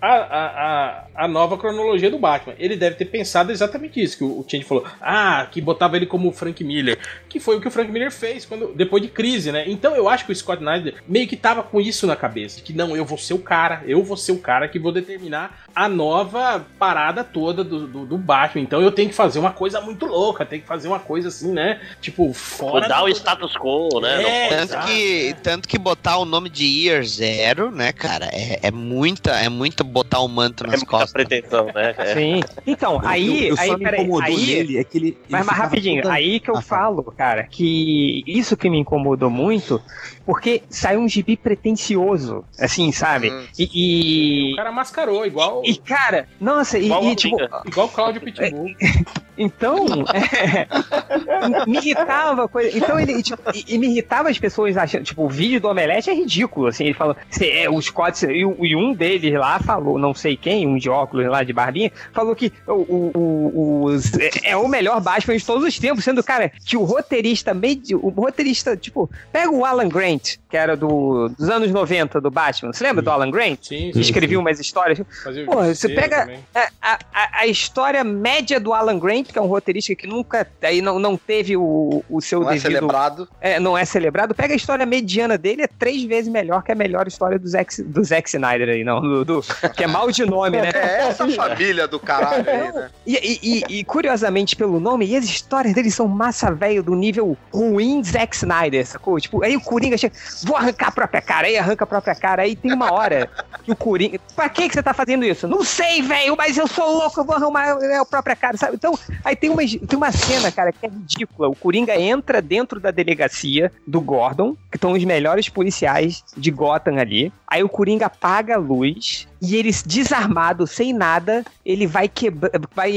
a, 0.00 0.08
a, 0.14 0.46
a, 0.46 1.04
a 1.24 1.28
nova 1.28 1.56
cronologia 1.58 2.10
do 2.10 2.18
Batman. 2.18 2.54
Ele 2.58 2.76
deve 2.76 2.96
ter 2.96 3.04
pensado 3.06 3.50
exatamente 3.52 4.02
isso, 4.02 4.18
que 4.18 4.24
o, 4.24 4.40
o 4.40 4.44
Change 4.48 4.64
falou, 4.64 4.84
ah, 5.00 5.46
que 5.50 5.60
botava 5.60 5.96
ele 5.96 6.06
como 6.06 6.28
o 6.28 6.32
Frank 6.32 6.62
Miller, 6.64 6.98
que 7.28 7.40
foi 7.40 7.56
o 7.56 7.60
que 7.60 7.68
o 7.68 7.70
Frank 7.70 7.90
Miller 7.90 8.10
fez 8.12 8.44
quando, 8.44 8.72
depois 8.74 9.02
de 9.02 9.08
crise, 9.08 9.50
né? 9.52 9.64
Então 9.68 9.94
eu 9.96 10.08
acho 10.08 10.24
que 10.26 10.32
o 10.32 10.36
Scott 10.36 10.58
Snyder 10.62 10.94
meio 11.06 11.26
que 11.26 11.36
tava 11.36 11.62
com 11.62 11.80
isso 11.80 12.06
na 12.06 12.16
cabeça, 12.16 12.60
que 12.60 12.72
não, 12.72 12.96
eu 12.96 13.04
vou 13.04 13.18
ser 13.18 13.34
o 13.34 13.38
cara, 13.38 13.82
eu 13.86 14.02
vou 14.02 14.16
ser 14.16 14.32
o 14.32 14.38
cara 14.38 14.68
que 14.68 14.78
vou 14.78 14.92
determinar 14.92 15.62
a 15.74 15.88
nova 15.88 16.64
parada 16.78 17.22
toda 17.22 17.62
do, 17.62 17.86
do, 17.86 18.06
do 18.06 18.18
Batman. 18.18 18.62
Então 18.62 18.80
eu 18.82 18.90
tenho 18.92 19.08
que 19.08 19.14
fazer 19.14 19.38
uma 19.38 19.52
coisa 19.52 19.80
muito 19.80 20.06
louca, 20.06 20.44
tenho 20.44 20.62
que 20.62 20.68
fazer 20.68 20.88
uma 20.88 20.98
coisa 21.00 21.28
assim, 21.28 21.52
né? 21.52 21.80
Tipo, 22.00 22.32
fora 22.32 22.82
Mudar 22.82 23.00
do- 23.00 23.04
o 23.06 23.08
status 23.08 23.54
quo, 23.56 24.00
né? 24.00 24.22
É, 24.22 24.50
Não 24.50 24.66
Tanto 24.66 24.86
que, 24.86 25.36
tanto 25.42 25.68
que 25.68 25.78
botar 25.78 26.18
o 26.18 26.24
nome 26.24 26.48
de 26.48 26.64
Year 26.64 27.04
Zero, 27.04 27.70
né, 27.70 27.92
cara, 27.92 28.26
é, 28.32 28.58
é 28.62 28.70
muita, 28.70 29.32
é 29.32 29.48
muito 29.48 29.84
botar 29.88 30.20
o 30.20 30.28
manto 30.28 30.64
É 30.64 30.66
nas 30.68 30.76
muita 30.80 30.90
costas. 30.90 31.12
pretensão, 31.12 31.66
né? 31.74 31.94
É. 31.98 32.14
Sim. 32.14 32.40
Então, 32.66 33.00
aí, 33.02 33.48
eu, 33.48 33.54
eu 33.54 33.56
aí, 33.58 33.68
só 33.68 33.78
me 33.78 33.84
peraí, 33.84 34.00
incomodou 34.02 34.36
aí, 34.36 34.46
nele 34.46 34.78
é 34.78 34.84
que 34.84 34.98
ele. 34.98 35.08
ele 35.08 35.16
Mas, 35.28 35.46
mas 35.46 35.56
rapidinho, 35.56 36.02
toda- 36.02 36.14
aí 36.14 36.38
que 36.40 36.50
eu 36.50 36.56
Ah, 36.56 36.62
fala. 36.62 36.82
falo, 36.96 37.02
cara, 37.16 37.44
que 37.50 38.22
isso 38.26 38.56
que 38.56 38.68
me 38.70 38.78
incomodou 38.78 39.30
muito, 39.30 39.80
porque 40.28 40.62
saiu 40.68 41.00
um 41.00 41.08
gibi 41.08 41.38
pretencioso, 41.38 42.44
assim, 42.60 42.92
sabe? 42.92 43.30
Hum. 43.30 43.46
E, 43.58 44.50
e- 44.50 44.52
O 44.52 44.56
cara 44.56 44.70
mascarou, 44.70 45.24
igual, 45.24 45.62
e, 45.64 45.74
cara, 45.74 46.28
nossa, 46.38 46.78
e, 46.78 46.84
Igual 46.84 47.02
e, 47.04 47.12
o 47.12 47.16
tipo, 47.16 47.36
igual 47.66 47.86
o 47.86 47.90
Claudio 47.90 48.20
Pitbull. 48.20 48.66
então, 49.38 49.86
é, 50.12 50.68
me 51.66 51.78
irritava 51.78 52.46
coisa. 52.46 52.76
Então 52.76 53.00
ele, 53.00 53.22
tipo, 53.22 53.40
e, 53.54 53.64
e 53.74 53.78
me 53.78 53.86
irritava 53.88 54.28
as 54.28 54.38
pessoas 54.38 54.76
achando, 54.76 55.04
tipo, 55.04 55.24
o 55.24 55.28
vídeo 55.30 55.60
do 55.62 55.68
Omelete 55.68 56.10
é 56.10 56.14
ridículo, 56.14 56.66
assim, 56.66 56.84
ele 56.84 56.94
falou, 56.94 57.16
"Cê 57.30 57.48
é, 57.62 57.70
os 57.70 57.86
Scott, 57.86 58.26
e, 58.26 58.40
e 58.40 58.76
um 58.76 58.92
deles 58.92 59.32
lá 59.32 59.58
falou, 59.60 59.98
não 59.98 60.12
sei 60.12 60.36
quem, 60.36 60.66
um 60.66 60.76
de 60.76 60.90
óculos 60.90 61.26
lá 61.26 61.42
de 61.42 61.54
barbinha, 61.54 61.90
falou 62.12 62.36
que 62.36 62.52
o, 62.66 62.72
o, 62.72 63.10
o- 63.14 63.84
os- 63.86 64.12
é, 64.14 64.50
é 64.50 64.56
o 64.58 64.68
melhor 64.68 65.00
Batman 65.00 65.38
de 65.38 65.46
todos 65.46 65.64
os 65.64 65.78
tempos, 65.78 66.04
sendo, 66.04 66.22
cara, 66.22 66.52
que 66.66 66.76
o 66.76 66.84
roteirista, 66.84 67.54
meio, 67.54 67.78
o 68.02 68.10
roteirista, 68.10 68.76
tipo, 68.76 69.08
pega 69.32 69.50
o 69.50 69.64
Alan 69.64 69.88
Grant, 69.88 70.17
que 70.48 70.56
era 70.56 70.76
do, 70.76 71.28
dos 71.28 71.48
anos 71.50 71.70
90 71.70 72.20
do 72.20 72.30
Batman, 72.30 72.72
você 72.72 72.84
lembra 72.84 73.02
do 73.02 73.10
Alan 73.10 73.30
Grant? 73.30 73.58
Sim, 73.62 73.90
Que 73.92 74.00
escrevia 74.00 74.38
umas 74.38 74.58
histórias. 74.60 74.98
Fazia 75.22 75.44
Porra, 75.44 75.74
você 75.74 75.88
pega 75.88 76.28
a, 76.54 76.68
a- 76.82 76.98
a- 77.40 77.46
história 77.46 78.02
média 78.04 78.58
do 78.60 78.72
Alan 78.74 78.98
Grant, 78.98 79.26
que 79.28 79.38
é 79.38 79.42
um 79.42 79.46
roteirista 79.46 79.94
que 79.94 80.06
nunca 80.06 80.46
aí 80.62 80.80
não, 80.82 80.98
não 80.98 81.16
teve 81.16 81.56
o, 81.56 82.02
o 82.10 82.20
seu 82.20 82.40
não 82.40 82.50
é 82.50 82.54
devido. 82.54 82.72
celebrado. 82.72 83.28
é, 83.40 83.60
não 83.60 83.76
é 83.76 83.84
celebrado. 83.84 84.34
Pega 84.34 84.52
a 84.54 84.56
história 84.56 84.84
mediana 84.86 85.36
dele, 85.38 85.62
é 85.62 85.66
três 85.66 86.02
vezes 86.04 86.30
melhor 86.30 86.62
que 86.62 86.72
a 86.72 86.74
melhor 86.74 87.06
história 87.08 87.38
do 87.38 87.46
Zack, 87.48 87.82
do 87.82 88.02
Zack 88.04 88.28
Snyder 88.28 88.68
aí, 88.68 88.84
não. 88.84 89.00
do- 89.00 89.24
do- 89.24 89.42
que 89.76 89.84
é 89.84 89.86
mal 89.86 90.10
de 90.10 90.24
nome, 90.24 90.60
né? 90.60 90.70
É 90.78 91.08
essa 91.08 91.28
família 91.28 91.86
do 91.88 91.98
caralho 92.00 92.44
aí, 92.48 92.72
né? 92.72 92.90
E, 93.06 93.14
e- 93.16 93.38
e- 93.42 93.78
e, 93.80 93.84
curiosamente 93.84 94.54
pelo 94.56 94.78
nome, 94.80 95.06
e 95.06 95.16
as 95.16 95.24
histórias 95.24 95.74
dele 95.74 95.90
são 95.90 96.06
massa 96.08 96.50
velho 96.52 96.82
do 96.82 96.94
nível 96.94 97.36
ruim 97.52 98.02
Zack 98.02 98.34
Snyder, 98.36 98.86
sacou? 98.86 99.18
Tipo, 99.20 99.42
aí 99.44 99.56
o 99.56 99.60
Coringa 99.60 99.96
chega, 99.96 100.07
vou 100.44 100.56
arrancar 100.56 100.88
a 100.88 100.92
própria 100.92 101.20
cara, 101.20 101.46
aí 101.46 101.56
arranca 101.56 101.84
a 101.84 101.86
própria 101.86 102.14
cara, 102.14 102.42
aí 102.42 102.56
tem 102.56 102.72
uma 102.72 102.92
hora 102.92 103.28
que 103.64 103.72
o 103.72 103.76
Coringa. 103.76 104.18
Pra 104.34 104.48
que, 104.48 104.68
que 104.68 104.74
você 104.74 104.82
tá 104.82 104.94
fazendo 104.94 105.24
isso? 105.24 105.46
Não 105.46 105.64
sei, 105.64 106.02
velho, 106.02 106.36
mas 106.36 106.56
eu 106.56 106.66
sou 106.66 106.98
louco, 106.98 107.20
eu 107.20 107.24
vou 107.24 107.36
arrumar 107.36 107.72
a 107.72 108.04
própria 108.04 108.36
cara, 108.36 108.56
sabe? 108.56 108.76
Então, 108.76 108.98
aí 109.24 109.36
tem 109.36 109.50
uma, 109.50 109.62
tem 109.62 109.96
uma 109.96 110.12
cena, 110.12 110.50
cara, 110.50 110.72
que 110.72 110.86
é 110.86 110.88
ridícula. 110.88 111.48
O 111.48 111.56
Coringa 111.56 111.98
entra 111.98 112.40
dentro 112.40 112.80
da 112.80 112.90
delegacia 112.90 113.72
do 113.86 114.00
Gordon, 114.00 114.54
que 114.70 114.76
estão 114.76 114.92
os 114.92 115.04
melhores 115.04 115.48
policiais 115.48 116.24
de 116.36 116.50
Gotham 116.50 116.98
ali. 116.98 117.32
Aí 117.46 117.62
o 117.62 117.68
Coringa 117.68 118.06
apaga 118.06 118.54
a 118.54 118.58
luz 118.58 119.26
e 119.40 119.56
ele, 119.56 119.70
desarmado, 119.86 120.66
sem 120.66 120.92
nada, 120.92 121.44
ele 121.64 121.86
vai, 121.86 122.08
quebra 122.08 122.50
vai 122.74 122.92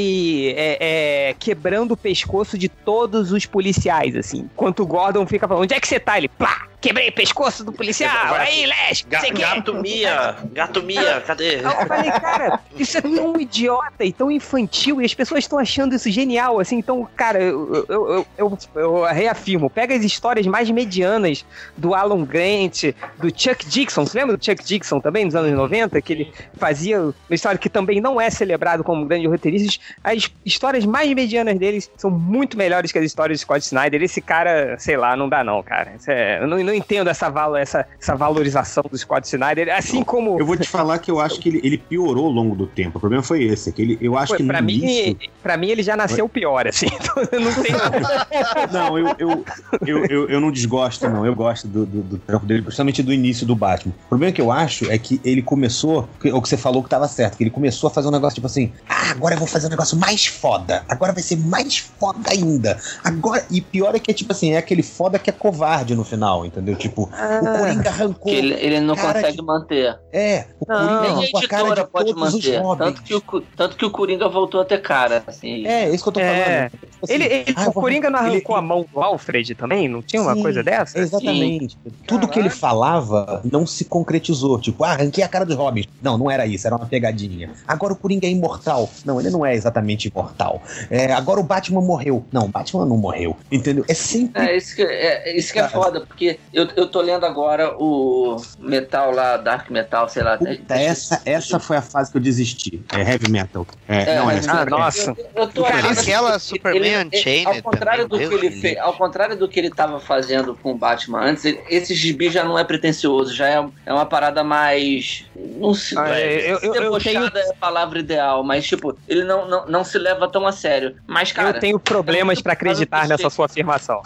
é, 0.55 1.29
é, 1.29 1.35
quebrando 1.39 1.91
o 1.91 1.97
pescoço 1.97 2.57
de 2.57 2.67
todos 2.67 3.31
os 3.31 3.45
policiais, 3.45 4.15
assim. 4.15 4.49
Enquanto 4.53 4.81
o 4.81 4.85
Gordon 4.85 5.25
fica 5.25 5.47
falando, 5.47 5.63
onde 5.63 5.73
é 5.73 5.79
que 5.79 5.87
você 5.87 5.99
tá? 5.99 6.17
Ele, 6.17 6.27
plá, 6.27 6.67
quebrei 6.81 7.09
o 7.09 7.13
pescoço 7.13 7.63
do 7.63 7.71
policial, 7.71 8.33
aí, 8.33 8.65
Lesh, 8.65 9.05
Ga- 9.07 9.21
quer? 9.21 9.33
gato 9.33 9.73
Mia, 9.75 10.35
gato 10.51 10.81
Mia, 10.83 11.21
cadê? 11.21 11.57
Eu 11.57 11.69
falei, 11.87 12.11
cara, 12.11 12.59
isso 12.75 12.97
é 12.97 13.01
tão 13.01 13.39
idiota 13.39 14.03
e 14.03 14.11
tão 14.11 14.31
infantil 14.31 15.01
e 15.01 15.05
as 15.05 15.13
pessoas 15.13 15.43
estão 15.43 15.59
achando 15.59 15.95
isso 15.95 16.09
genial, 16.09 16.59
assim. 16.59 16.77
Então, 16.77 17.07
cara, 17.15 17.41
eu, 17.41 17.85
eu, 17.87 18.27
eu, 18.37 18.57
eu- 18.75 19.03
reafirmo, 19.03 19.69
pega 19.69 19.95
as 19.95 20.03
histórias 20.03 20.47
mais 20.47 20.69
medianas 20.71 21.45
do 21.77 21.93
Alan 21.93 22.23
Grant, 22.25 22.93
do 23.19 23.27
Chuck 23.29 23.65
Dixon. 23.67 24.05
Você 24.05 24.17
lembra 24.19 24.35
do 24.35 24.43
Chuck 24.43 24.63
Dixon 24.63 24.99
também, 24.99 25.25
nos 25.25 25.35
anos 25.35 25.51
90? 25.51 26.01
Que 26.01 26.13
ele, 26.13 26.33
fazia 26.57 26.99
uma 27.01 27.13
história 27.29 27.57
que 27.59 27.69
também 27.69 28.01
não 28.01 28.19
é 28.19 28.29
celebrado 28.29 28.83
como 28.83 29.05
grande 29.05 29.27
roteirista. 29.27 29.81
As 30.03 30.31
histórias 30.45 30.85
mais 30.85 31.11
medianas 31.13 31.57
deles 31.59 31.91
são 31.95 32.09
muito 32.09 32.57
melhores 32.57 32.91
que 32.91 32.97
as 32.97 33.05
histórias 33.05 33.39
de 33.39 33.43
Scott 33.43 33.63
Snyder. 33.63 34.01
Esse 34.01 34.19
cara, 34.21 34.75
sei 34.79 34.97
lá, 34.97 35.15
não 35.15 35.29
dá 35.29 35.43
não, 35.43 35.61
cara. 35.61 35.93
Isso 35.99 36.09
é- 36.09 36.41
eu 36.41 36.47
não, 36.47 36.70
não 36.71 36.75
entendo 36.75 37.09
essa, 37.09 37.29
valo, 37.29 37.55
essa, 37.55 37.85
essa 37.99 38.15
valorização 38.15 38.83
do 38.89 38.97
Scott 38.97 39.27
Snyder. 39.27 39.73
Assim 39.75 40.03
como... 40.03 40.39
Eu 40.39 40.45
vou 40.45 40.57
te 40.57 40.67
falar 40.67 40.99
que 40.99 41.11
eu 41.11 41.19
acho 41.19 41.39
que 41.39 41.49
ele, 41.49 41.61
ele 41.63 41.77
piorou 41.77 42.25
ao 42.27 42.31
longo 42.31 42.55
do 42.55 42.65
tempo. 42.65 42.97
O 42.97 42.99
problema 42.99 43.21
foi 43.21 43.43
esse, 43.43 43.69
é 43.69 43.71
que 43.71 43.81
ele, 43.81 43.97
eu 44.01 44.17
acho 44.17 44.31
Pô, 44.31 44.37
que 44.37 44.43
no 44.43 44.49
pra, 44.49 44.61
mim, 44.61 44.77
início... 44.77 45.17
pra 45.43 45.57
mim, 45.57 45.69
ele 45.69 45.83
já 45.83 45.97
nasceu 45.97 46.27
pior, 46.27 46.67
assim. 46.67 46.87
Então, 47.01 47.23
eu 47.31 47.41
não 47.41 47.53
tenho... 47.63 47.77
Não, 48.71 48.97
eu, 48.97 49.15
eu, 49.17 49.45
eu, 49.85 50.05
eu, 50.05 50.29
eu 50.29 50.39
não 50.39 50.51
desgosto, 50.51 51.09
não. 51.09 51.25
Eu 51.25 51.35
gosto 51.35 51.67
do, 51.67 51.85
do, 51.85 52.01
do 52.01 52.17
trampo 52.17 52.45
dele, 52.45 52.61
principalmente 52.61 53.01
do 53.01 53.11
início 53.11 53.45
do 53.45 53.55
Batman. 53.55 53.93
O 54.05 54.09
problema 54.09 54.31
que 54.31 54.41
eu 54.41 54.51
acho 54.51 54.89
é 54.91 54.97
que 54.97 55.19
ele 55.23 55.41
começou, 55.41 56.07
o 56.23 56.41
que 56.41 56.49
você 56.49 56.57
falou 56.57 56.83
que 56.83 56.89
tava 56.89 57.07
certo, 57.07 57.37
que 57.37 57.43
ele 57.43 57.49
começou 57.49 57.87
a 57.87 57.91
fazer 57.91 58.07
um 58.07 58.11
negócio 58.11 58.35
tipo 58.35 58.47
assim, 58.47 58.71
ah, 58.87 59.11
agora 59.11 59.35
eu 59.35 59.39
vou 59.39 59.47
fazer 59.47 59.67
um 59.67 59.69
negócio 59.69 59.97
mais 59.97 60.25
foda. 60.27 60.83
Agora 60.87 61.11
vai 61.11 61.23
ser 61.23 61.37
mais 61.37 61.77
foda 61.77 62.29
ainda. 62.29 62.77
Agora, 63.03 63.43
e 63.49 63.61
pior 63.61 63.95
é 63.95 63.99
que, 63.99 64.13
tipo 64.13 64.31
assim, 64.31 64.51
é 64.51 64.57
aquele 64.57 64.83
foda 64.83 65.17
que 65.17 65.29
é 65.29 65.33
covarde 65.33 65.95
no 65.95 66.03
final, 66.03 66.45
entendeu? 66.45 66.60
Tipo, 66.77 67.03
o 67.03 67.57
Coringa 67.59 67.89
arrancou. 67.89 68.31
Que 68.31 68.37
ele, 68.37 68.53
ele 68.55 68.79
não 68.79 68.95
consegue 68.95 69.37
de- 69.37 69.41
manter. 69.43 69.97
É, 70.13 70.45
o 70.59 70.65
Nem 70.67 70.77
Coringa 70.77 71.07
a 71.07 71.11
arrancou 71.11 71.39
a 71.39 71.47
cara 71.47 71.61
editora 71.63 71.83
de 71.83 71.91
pode 71.91 72.13
manter. 72.15 72.61
Tanto 72.77 73.01
que, 73.03 73.15
o, 73.15 73.21
tanto 73.55 73.77
que 73.77 73.85
o 73.85 73.91
Coringa 73.91 74.27
voltou 74.29 74.61
a 74.61 74.65
ter 74.65 74.81
cara. 74.81 75.23
Assim. 75.27 75.65
É, 75.65 75.89
isso 75.89 76.03
que 76.03 76.09
eu 76.09 76.13
tô 76.13 76.19
falando. 76.19 76.37
É. 76.37 76.69
Tipo 76.69 76.87
assim, 77.03 77.13
Ele, 77.13 77.23
ele- 77.25 77.53
ah, 77.55 77.63
eu 77.65 77.69
o 77.69 77.73
Coringa 77.73 78.09
não 78.09 78.19
ele- 78.19 78.29
arrancou 78.37 78.55
a 78.55 78.61
mão 78.61 78.85
do 78.93 79.01
Alfred 79.01 79.55
também? 79.55 79.87
Não 79.87 80.01
tinha 80.01 80.21
uma 80.21 80.35
Sim, 80.35 80.41
coisa 80.41 80.63
dessa? 80.63 80.99
Exatamente. 80.99 81.77
Tudo 82.07 82.27
que 82.27 82.39
ele 82.39 82.49
falava 82.49 83.41
não 83.49 83.65
se 83.65 83.85
concretizou. 83.85 84.59
Tipo, 84.59 84.83
ah, 84.83 84.91
arranquei 84.91 85.23
a 85.23 85.27
cara 85.27 85.45
dos 85.45 85.55
Robins. 85.55 85.87
Não, 86.01 86.17
não 86.17 86.29
era 86.29 86.45
isso, 86.45 86.67
era 86.67 86.75
uma 86.75 86.85
pegadinha. 86.85 87.51
Agora 87.67 87.93
o 87.93 87.95
Coringa 87.95 88.27
é 88.27 88.29
imortal. 88.29 88.89
Não, 89.05 89.19
ele 89.19 89.29
não 89.29 89.45
é 89.45 89.53
exatamente 89.55 90.07
imortal. 90.07 90.61
É, 90.89 91.11
agora 91.13 91.39
o 91.39 91.43
Batman 91.43 91.81
morreu. 91.81 92.23
Não, 92.31 92.45
o 92.45 92.47
Batman 92.47 92.85
não 92.85 92.97
morreu. 92.97 93.35
Entendeu? 93.51 93.83
É 93.87 93.93
sempre. 93.93 94.41
É, 94.41 94.57
isso 94.57 94.75
que 94.75 94.81
é, 94.83 95.29
é 95.31 95.37
isso 95.37 95.51
que 95.53 95.59
é 95.59 95.67
foda, 95.67 96.01
porque 96.01 96.39
eu, 96.53 96.67
eu 96.75 96.87
tô 96.87 97.01
lendo 97.01 97.25
agora 97.25 97.75
o 97.77 98.37
Metal 98.59 99.11
lá, 99.11 99.37
Dark 99.37 99.69
Metal, 99.69 100.07
sei 100.09 100.23
lá. 100.23 100.37
Puta, 100.37 100.75
essa, 100.75 101.21
essa 101.25 101.59
foi 101.59 101.77
a 101.77 101.81
fase 101.81 102.11
que 102.11 102.17
eu 102.17 102.21
desisti. 102.21 102.81
É 102.93 102.99
heavy 103.01 103.29
metal. 103.29 103.65
É, 103.87 104.01
É, 104.01 104.15
não, 104.19 104.29
é. 104.29 104.35
heavy 104.35 104.47
metal. 104.47 104.65
nossa. 104.79 105.11
Eu, 105.17 105.29
eu 105.43 105.47
tô 105.47 105.63
Cara, 105.63 105.91
aquela 105.91 106.33
que 106.33 106.39
Superman 106.39 106.91
ele- 107.01 107.17
Unchained 107.17 107.47
Ao 107.47 107.61
contrário 107.61 108.07
também, 108.09 108.27
do 108.29 108.29
que 108.39 108.45
ele 108.45 108.61
fez, 108.61 108.77
ao 108.79 108.93
contrário 108.93 109.35
do 109.37 109.47
que 109.47 109.59
ele 109.59 109.69
tava 109.69 109.99
fazendo 109.99 110.55
com 110.55 110.71
o 110.71 110.75
Batman 110.77 111.21
antes, 111.21 111.45
ele- 111.45 111.61
esse 111.69 111.93
gibi 111.93 112.29
já 112.29 112.43
não 112.43 112.57
é 112.57 112.63
pretencioso, 112.63 113.33
já 113.33 113.47
é, 113.47 113.65
é 113.85 113.93
uma 113.93 114.05
parada 114.05 114.43
mais. 114.43 115.25
Não 115.35 115.73
se. 115.73 115.97
Ah, 115.97 116.19
eu- 116.19 116.59
eu- 116.59 116.73
eu 116.75 116.81
debochada 116.83 117.39
é 117.39 117.49
a 117.49 117.53
palavra 117.53 117.99
ideal, 117.99 118.43
mas 118.43 118.65
tipo, 118.67 118.97
ele 119.07 119.23
não, 119.23 119.47
não, 119.47 119.65
não 119.67 119.83
se 119.83 119.97
leva 119.97 120.27
tão 120.27 120.45
a 120.45 120.51
sério. 120.51 120.95
Mas, 121.07 121.31
cara. 121.31 121.49
eu 121.57 121.59
tenho 121.59 121.79
problemas 121.79 122.41
pra 122.41 122.53
acreditar 122.53 123.07
nessa 123.07 123.29
sua 123.29 123.45
afirmação. 123.45 124.01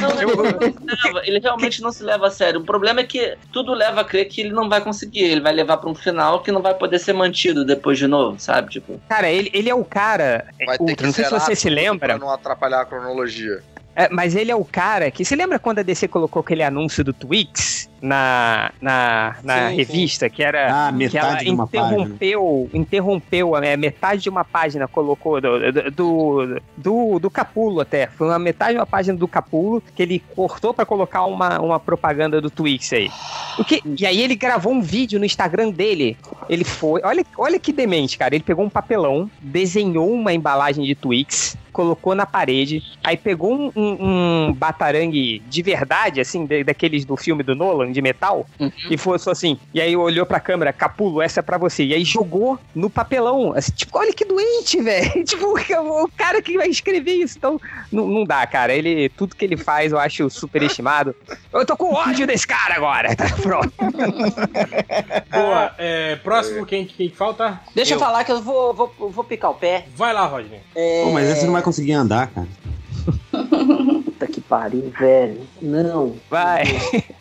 Não, 0.00 0.10
ele, 0.20 0.34
não 0.34 0.96
se 0.96 1.06
leva, 1.06 1.22
ele 1.24 1.40
realmente 1.60 1.82
não 1.82 1.92
se 1.92 2.02
leva 2.02 2.26
a 2.26 2.30
sério. 2.30 2.60
O 2.60 2.64
problema 2.64 3.00
é 3.00 3.04
que 3.04 3.36
tudo 3.52 3.74
leva 3.74 4.00
a 4.00 4.04
crer 4.04 4.26
que 4.26 4.40
ele 4.40 4.52
não 4.52 4.68
vai 4.68 4.80
conseguir. 4.80 5.20
Ele 5.20 5.40
vai 5.40 5.52
levar 5.52 5.76
pra 5.76 5.90
um 5.90 5.94
final 5.94 6.42
que 6.42 6.50
não 6.50 6.62
vai 6.62 6.74
poder 6.74 6.98
ser 6.98 7.12
mantido 7.12 7.64
depois 7.64 7.98
de 7.98 8.06
novo, 8.06 8.40
sabe? 8.40 8.70
Tipo. 8.70 9.00
Cara, 9.08 9.30
ele, 9.30 9.50
ele 9.52 9.68
é 9.68 9.74
o 9.74 9.84
cara. 9.84 10.46
Vai 10.64 10.78
ter 10.78 10.82
Ultra, 10.82 10.96
que 10.96 11.02
não 11.04 11.12
sei 11.12 11.24
se 11.24 11.30
você 11.30 11.54
se 11.54 11.68
lembra. 11.68 12.08
Pra 12.08 12.18
não 12.18 12.30
atrapalhar 12.30 12.80
a 12.80 12.84
cronologia. 12.84 13.62
É, 13.94 14.08
mas 14.08 14.34
ele 14.34 14.50
é 14.50 14.56
o 14.56 14.64
cara 14.64 15.10
que. 15.10 15.24
Você 15.24 15.36
lembra 15.36 15.58
quando 15.58 15.80
a 15.80 15.82
DC 15.82 16.08
colocou 16.08 16.40
aquele 16.40 16.62
anúncio 16.62 17.04
do 17.04 17.12
Twix 17.12 17.89
na, 18.00 18.72
na, 18.80 19.36
na 19.42 19.68
Sim, 19.68 19.76
revista? 19.76 20.28
Que 20.28 20.42
era. 20.42 20.88
Ah, 20.88 20.92
que 20.92 20.98
metade 20.98 21.26
ela 21.26 21.36
de 21.36 21.50
uma 21.50 21.64
interrompeu, 21.64 22.70
interrompeu 22.72 23.56
é, 23.56 23.76
metade 23.76 24.22
de 24.22 24.28
uma 24.28 24.44
página, 24.44 24.88
colocou 24.88 25.40
do, 25.40 25.72
do, 25.90 26.60
do, 26.76 27.18
do, 27.18 27.30
Capulo 27.30 27.80
até. 27.80 28.06
Foi 28.06 28.28
uma 28.28 28.38
metade 28.38 28.72
de 28.72 28.78
uma 28.78 28.86
página 28.86 29.16
do 29.16 29.28
Capulo 29.28 29.82
que 29.94 30.02
ele 30.02 30.22
cortou 30.34 30.72
pra 30.72 30.86
colocar 30.86 31.24
uma, 31.24 31.60
uma 31.60 31.80
propaganda 31.80 32.40
do 32.40 32.50
Twix 32.50 32.92
aí. 32.92 33.10
O 33.58 33.64
que, 33.64 33.82
e 33.98 34.06
aí 34.06 34.20
ele 34.20 34.34
gravou 34.34 34.72
um 34.72 34.80
vídeo 34.80 35.18
no 35.18 35.24
Instagram 35.24 35.70
dele. 35.70 36.16
Ele 36.48 36.64
foi. 36.64 37.00
Olha, 37.04 37.24
olha 37.36 37.58
que 37.58 37.72
demente, 37.72 38.16
cara. 38.16 38.34
Ele 38.34 38.44
pegou 38.44 38.64
um 38.64 38.70
papelão, 38.70 39.30
desenhou 39.40 40.10
uma 40.10 40.32
embalagem 40.32 40.84
de 40.84 40.94
Twix, 40.94 41.56
colocou 41.72 42.14
na 42.14 42.26
parede, 42.26 42.82
aí 43.02 43.16
pegou 43.16 43.52
um, 43.54 43.72
um, 43.74 44.48
um 44.48 44.52
batarangue 44.52 45.42
de 45.48 45.62
verdade, 45.62 46.20
assim, 46.20 46.46
daqueles 46.64 47.04
do 47.04 47.16
filme 47.16 47.42
do 47.42 47.54
Nolan, 47.54 47.89
de 47.92 48.02
metal, 48.02 48.46
e 48.90 48.96
fosse 48.96 49.28
assim. 49.30 49.58
E 49.72 49.80
aí 49.80 49.96
olhou 49.96 50.26
pra 50.26 50.40
câmera, 50.40 50.72
Capulo, 50.72 51.22
essa 51.22 51.40
é 51.40 51.42
pra 51.42 51.58
você. 51.58 51.84
E 51.84 51.94
aí 51.94 52.04
jogou 52.04 52.58
no 52.74 52.90
papelão. 52.90 53.52
Assim, 53.54 53.72
tipo, 53.72 53.98
olha 53.98 54.12
que 54.12 54.24
doente, 54.24 54.80
velho. 54.82 55.24
Tipo, 55.24 55.58
o 55.58 56.08
cara 56.16 56.40
que 56.42 56.56
vai 56.56 56.68
escrever 56.68 57.14
isso. 57.14 57.38
Então, 57.38 57.60
não, 57.90 58.06
não 58.06 58.24
dá, 58.24 58.46
cara. 58.46 58.72
Ele, 58.74 59.08
tudo 59.10 59.36
que 59.36 59.44
ele 59.44 59.56
faz 59.56 59.92
eu 59.92 59.98
acho 59.98 60.28
superestimado. 60.30 61.14
Eu 61.52 61.66
tô 61.66 61.76
com 61.76 61.94
ódio 61.94 62.26
desse 62.26 62.46
cara 62.46 62.74
agora. 62.74 63.14
Tá 63.14 63.26
pronto. 63.40 63.72
Boa. 65.30 65.74
É, 65.78 66.16
próximo, 66.16 66.66
quem, 66.66 66.84
quem 66.86 67.10
falta? 67.10 67.60
Deixa 67.74 67.94
eu, 67.94 67.98
falar 67.98 68.24
que 68.24 68.32
eu 68.32 68.42
vou, 68.42 68.74
vou, 68.74 69.10
vou 69.10 69.24
picar 69.24 69.50
o 69.50 69.54
pé. 69.54 69.86
Vai 69.96 70.12
lá, 70.12 70.26
Rodney. 70.26 70.60
É... 70.74 71.04
Pô, 71.04 71.12
mas 71.12 71.28
esse 71.28 71.44
não 71.44 71.52
vai 71.52 71.62
conseguir 71.62 71.92
andar, 71.92 72.28
cara. 72.28 72.48
Pariu, 74.50 74.92
velho. 74.98 75.46
Não. 75.62 76.16
Vai. 76.28 76.64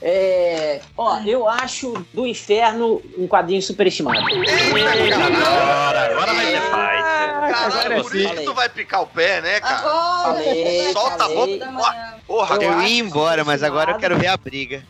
É. 0.01 0.81
Ó, 0.97 1.19
eu 1.19 1.47
acho 1.47 1.93
do 2.11 2.25
inferno 2.25 2.99
um 3.15 3.27
quadrinho 3.27 3.61
superestimado. 3.61 4.17
Agora, 4.17 6.05
agora 6.11 6.33
vai 6.33 6.45
ter 6.47 6.61
paz. 6.71 7.51
Caralho, 7.51 8.03
por 8.03 8.15
isso 8.15 8.33
que 8.33 8.43
tu 8.43 8.53
vai 8.55 8.67
picar 8.69 9.03
o 9.03 9.07
pé, 9.07 9.41
né, 9.41 9.59
cara? 9.59 9.77
Falei, 10.23 10.91
Solta 10.91 11.25
a 11.25 11.29
falei. 11.29 11.59
roupa. 11.59 11.95
Porra, 12.25 12.55
Eu 12.63 12.81
ia 12.81 12.99
embora, 12.99 13.45
mas 13.45 13.61
agora 13.61 13.91
eu 13.91 13.97
quero 13.97 14.17
ver 14.17 14.27
a 14.27 14.37
briga. 14.37 14.83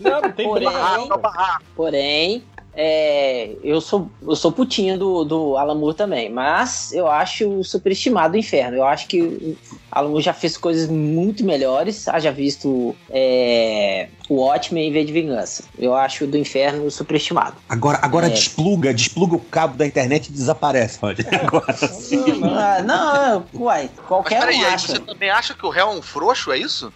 Não, 0.00 0.20
não 0.22 0.32
tem 0.32 0.46
Porém, 0.46 0.68
briga. 0.68 1.58
porém 1.76 2.44
é, 2.74 3.50
eu 3.62 3.80
sou 3.80 4.10
eu 4.26 4.34
sou 4.34 4.50
putinha 4.50 4.96
do, 4.96 5.24
do 5.24 5.56
Alan 5.58 5.74
Moore 5.74 5.94
também, 5.96 6.30
mas 6.30 6.92
eu 6.92 7.06
acho 7.06 7.62
superestimado 7.62 8.34
o 8.34 8.38
inferno. 8.38 8.76
Eu 8.78 8.84
acho 8.84 9.06
que 9.08 9.56
Alan 9.92 10.08
Moore 10.08 10.22
já 10.24 10.32
fez 10.32 10.56
coisas 10.56 10.88
muito 10.88 11.44
melhores. 11.44 12.08
Haja 12.08 12.32
visto 12.32 12.96
é, 13.10 14.08
o 14.28 14.36
Watchmen 14.36 14.88
em 14.88 14.92
vez 14.92 15.06
de 15.06 15.12
vingança. 15.12 15.64
Eu 15.78 15.94
acho 15.94 16.26
do 16.26 16.36
inferno 16.38 16.90
superestimado. 16.90 17.56
Agora, 17.68 17.98
agora 18.02 18.26
É. 18.26 18.30
despluga, 18.30 18.94
despluga 18.94 19.36
o 19.36 19.40
cabo 19.40 19.76
da 19.76 19.86
internet 19.86 20.28
e 20.28 20.32
desaparece, 20.32 20.98
Roger. 21.00 21.26
Agora 21.42 21.72
sim. 21.74 22.40
Ah, 22.44 22.82
não, 22.82 23.44
uai, 23.54 23.90
Mas 23.96 24.06
qualquer 24.06 24.40
peraí, 24.40 24.56
um 24.56 24.64
aí 24.66 24.74
acha. 24.74 24.86
você 24.88 24.98
também 25.00 25.30
acha 25.30 25.54
que 25.54 25.66
o 25.66 25.68
réu 25.68 25.88
é 25.88 25.94
um 25.94 26.02
frouxo, 26.02 26.50
é 26.52 26.58
isso? 26.58 26.92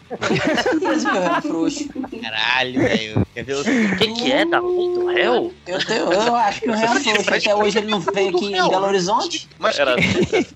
certeza 0.62 1.10
que 1.10 1.16
eu 1.16 1.23
era 1.23 1.42
frouxo. 1.42 1.89
Caralho, 2.23 2.81
velho. 2.81 3.26
Quer 3.34 3.44
ver. 3.44 3.57
O 3.57 3.97
que, 3.99 4.12
que 4.15 4.33
é 4.33 4.44
da 4.47 4.60
puta 4.60 5.00
do 5.00 5.07
réu? 5.07 5.52
Eu, 5.66 5.84
tenho- 5.84 6.12
eu 6.12 6.34
acho 6.36 6.60
que 6.62 6.70
o 6.70 6.75
Real 6.75 6.94
frouxo. 6.94 7.31
Até 7.34 7.55
hoje 7.55 7.78
ele 7.78 7.89
não 7.91 8.00
veio 8.00 8.31
aqui 8.31 8.47
em 8.47 8.68
Belo 8.68 8.86
Horizonte. 8.86 9.49
Mas 9.58 9.78
Era... 9.78 9.94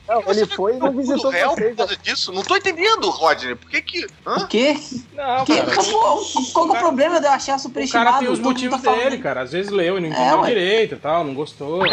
Não, 0.08 0.22
ele 0.28 0.46
foi 0.46 0.74
e 0.76 0.78
não 0.78 0.88
o 0.88 0.96
visitou 0.96 1.30
réu 1.30 1.50
vocês. 1.50 1.68
por 1.70 1.76
causa 1.76 1.96
disso? 1.96 2.29
Não 2.32 2.42
tô 2.42 2.56
entendendo, 2.56 3.08
Rodney. 3.10 3.54
Por 3.54 3.70
que 3.70 3.82
que... 3.82 4.06
Hã? 4.26 4.36
O 4.36 4.46
quê? 4.46 4.76
Não, 5.14 5.44
Que, 5.44 5.56
cara. 5.60 5.74
qual, 5.76 6.24
qual 6.52 6.68
que 6.70 6.76
é 6.76 6.78
o 6.78 6.80
problema 6.80 7.20
de 7.20 7.26
eu 7.26 7.30
achar 7.32 7.56
O 7.56 7.58
superestimado? 7.58 8.06
cara 8.06 8.18
tem 8.20 8.28
os 8.28 8.38
mundo 8.38 8.48
motivos 8.48 8.80
tá 8.80 8.92
dele, 8.92 9.18
cara. 9.18 9.42
Às 9.42 9.52
vezes 9.52 9.70
leu 9.70 9.98
e 9.98 10.00
não 10.00 10.08
É, 10.08 10.10
entendeu 10.12 10.40
ué. 10.40 10.48
direito 10.48 10.94
e 10.94 10.98
tal, 10.98 11.24
não 11.24 11.34
gostou. 11.34 11.82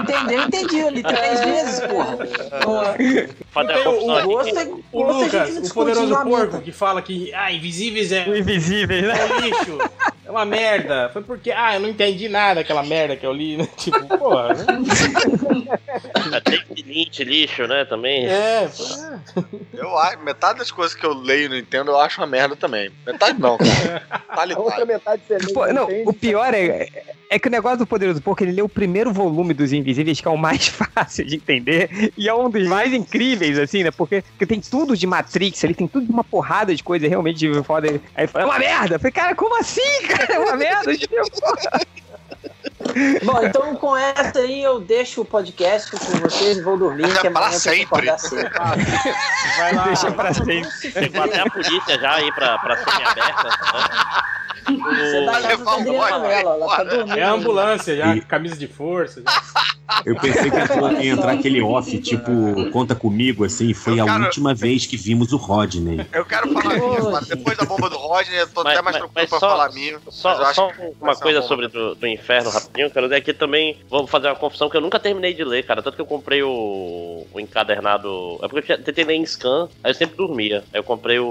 Entendeu? 0.00 0.42
Entendi. 0.44 0.78
Eu 0.78 0.90
li 0.90 1.02
três 1.02 1.40
vezes, 1.40 1.80
porra. 1.80 2.18
A 3.54 3.60
o- 3.88 4.18
O 4.18 4.22
gosto 4.26 4.58
é. 4.58 4.68
O 4.92 5.02
Lucas, 5.02 5.70
o 5.70 5.74
poderoso 5.74 6.16
porco, 6.22 6.60
que 6.60 6.72
fala 6.72 7.02
que 7.02 7.32
ah, 7.34 7.52
invisíveis 7.52 8.12
é, 8.12 8.24
O 8.28 8.36
invisível, 8.36 9.02
né? 9.02 9.14
é 9.18 9.24
um 9.34 9.40
lixo, 9.40 9.78
é 10.28 10.30
uma 10.30 10.44
merda. 10.44 11.08
Foi 11.12 11.22
porque, 11.22 11.50
ah, 11.50 11.74
eu 11.74 11.80
não 11.80 11.88
entendi 11.88 12.28
nada 12.28 12.56
daquela 12.56 12.82
merda 12.82 13.16
que 13.16 13.24
eu 13.26 13.32
li, 13.32 13.56
né? 13.56 13.66
Tipo, 13.78 14.06
porra. 14.18 14.48
né? 14.54 14.66
É, 16.34 16.40
David 16.40 16.82
Lynch, 16.86 17.24
lixo, 17.24 17.66
né? 17.66 17.84
Também. 17.86 18.26
É, 18.26 18.68
foi- 18.68 19.44
Eu 19.72 19.96
acho, 19.98 20.18
metade 20.20 20.58
das 20.58 20.70
coisas 20.70 20.94
que 20.94 21.04
eu 21.04 21.14
leio 21.14 21.46
e 21.46 21.48
não 21.48 21.56
entendo, 21.56 21.90
eu 21.90 21.98
acho 21.98 22.20
uma 22.20 22.26
merda 22.26 22.54
também. 22.54 22.90
Metade 23.06 23.40
não, 23.40 23.56
cara. 23.56 24.02
Tá 24.38 24.44
A 24.54 24.58
outra 24.60 24.84
metade 24.84 25.22
você 25.26 25.52
Pô, 25.52 25.66
não, 25.72 25.84
entende. 25.90 26.04
o 26.06 26.12
pior 26.12 26.54
é, 26.54 26.88
é 27.28 27.38
que 27.40 27.48
o 27.48 27.50
negócio 27.50 27.78
do 27.78 27.86
Poderoso 27.86 28.22
Porco, 28.22 28.44
ele 28.44 28.52
lê 28.52 28.62
o 28.62 28.68
primeiro 28.68 29.12
volume 29.12 29.52
dos 29.52 29.72
Invisíveis, 29.72 30.20
que 30.20 30.28
é 30.28 30.30
o 30.30 30.36
mais 30.36 30.68
fácil 30.94 31.24
de 31.26 31.34
entender, 31.36 32.12
e 32.16 32.28
é 32.28 32.34
um 32.34 32.48
dos 32.48 32.64
mais 32.68 32.92
incríveis, 32.94 33.58
assim, 33.58 33.82
né? 33.82 33.90
Porque, 33.90 34.22
porque 34.22 34.46
tem 34.46 34.60
tudo 34.60 34.96
de 34.96 35.06
Matrix, 35.08 35.64
ele 35.64 35.74
tem 35.74 35.88
tudo 35.88 36.06
de 36.06 36.12
uma 36.12 36.22
porrada 36.22 36.72
de 36.72 36.84
coisa 36.84 37.08
realmente 37.08 37.50
foda. 37.64 38.00
Aí 38.14 38.26
fala, 38.28 38.44
é 38.44 38.46
uma 38.46 38.58
merda! 38.60 38.94
Eu 38.94 39.00
falei, 39.00 39.12
cara, 39.12 39.34
como 39.34 39.58
assim, 39.58 40.02
cara? 40.06 40.17
É 40.28 40.38
uma 40.38 40.56
merda? 40.56 40.96
Tipo, 40.96 41.14
Bom, 43.24 43.42
então 43.44 43.74
com 43.76 43.96
essa 43.96 44.38
aí 44.40 44.62
eu 44.62 44.80
deixo 44.80 45.20
o 45.20 45.24
podcast 45.24 45.90
com 45.90 45.98
vocês 46.20 46.58
e 46.58 46.62
vou 46.62 46.76
dormir, 46.78 47.06
que 47.20 47.26
É 47.26 47.30
amanhã 47.30 47.48
eu 47.52 47.58
sempre. 47.58 48.18
cedo. 48.18 48.50
Vai 49.58 49.72
lá. 49.74 49.84
Deixa 49.84 50.10
pra 50.12 50.32
sempre. 50.32 50.70
Chegou 50.92 51.22
até 51.24 51.40
a 51.40 51.50
polícia 51.50 51.98
já 51.98 52.14
aí 52.14 52.32
pra, 52.32 52.58
pra 52.58 52.76
semi-aberta. 52.76 53.44
Né? 53.44 54.68
Você 54.68 55.24
dá 55.24 55.40
casa 55.40 55.64
da 55.64 55.72
Adriana 55.72 56.18
Mello, 56.18 56.48
ela 56.50 56.76
tá 56.76 56.84
dormindo. 56.84 57.18
É 57.18 57.22
a 57.22 57.30
ambulância 57.32 57.96
já, 57.96 58.14
E- 58.16 58.20
camisa 58.20 58.56
de 58.56 58.66
força. 58.66 59.22
Já. 59.26 59.42
Eu 60.04 60.14
pensei 60.16 60.50
que 60.50 60.56
ia 60.56 61.02
ia 61.02 61.12
entrar 61.12 61.32
aquele 61.32 61.62
off, 61.62 61.98
tipo, 62.00 62.30
conta 62.70 62.94
comigo, 62.94 63.42
assim, 63.46 63.72
foi 63.72 63.98
a 63.98 64.04
Cara- 64.04 64.24
última 64.24 64.52
vez 64.54 64.84
que 64.84 64.98
vimos 64.98 65.32
o 65.32 65.38
Rodney. 65.38 66.06
Eu 66.12 66.26
quero 66.26 66.52
falar 66.52 66.74
minha, 66.74 67.00
mas 67.10 67.26
depois 67.26 67.56
da 67.56 67.64
bomba 67.64 67.88
do 67.88 67.96
Rodney, 67.96 68.38
eu 68.38 68.46
tô 68.48 68.60
até 68.60 68.82
mais 68.82 68.98
tranquilo 68.98 69.28
pra 69.28 69.40
falar 69.40 69.72
minha. 69.72 69.98
Só, 70.10 70.36
mas 70.36 70.48
eu 70.48 70.54
só 70.54 70.70
uma 71.00 71.14
ser 71.14 71.22
coisa 71.22 71.40
sobre 71.40 71.68
do, 71.68 71.94
do 71.94 72.06
inferno 72.06 72.27
rapidinho, 72.28 72.90
cara. 72.90 73.08
Daqui 73.08 73.32
também 73.32 73.76
vou 73.88 74.06
fazer 74.06 74.28
uma 74.28 74.34
confissão 74.36 74.68
que 74.68 74.76
eu 74.76 74.80
nunca 74.80 74.98
terminei 74.98 75.32
de 75.34 75.42
ler, 75.44 75.62
cara. 75.64 75.82
Tanto 75.82 75.94
que 75.96 76.00
eu 76.02 76.06
comprei 76.06 76.42
o, 76.42 77.26
o 77.32 77.40
encadernado. 77.40 78.38
É 78.42 78.48
porque 78.48 78.72
eu 78.72 78.82
tentei 78.82 79.04
ler 79.04 79.14
em 79.14 79.24
scan, 79.26 79.68
aí 79.82 79.90
eu 79.90 79.94
sempre 79.94 80.16
dormia. 80.16 80.62
Aí 80.72 80.78
eu 80.80 80.84
comprei 80.84 81.18
o, 81.18 81.24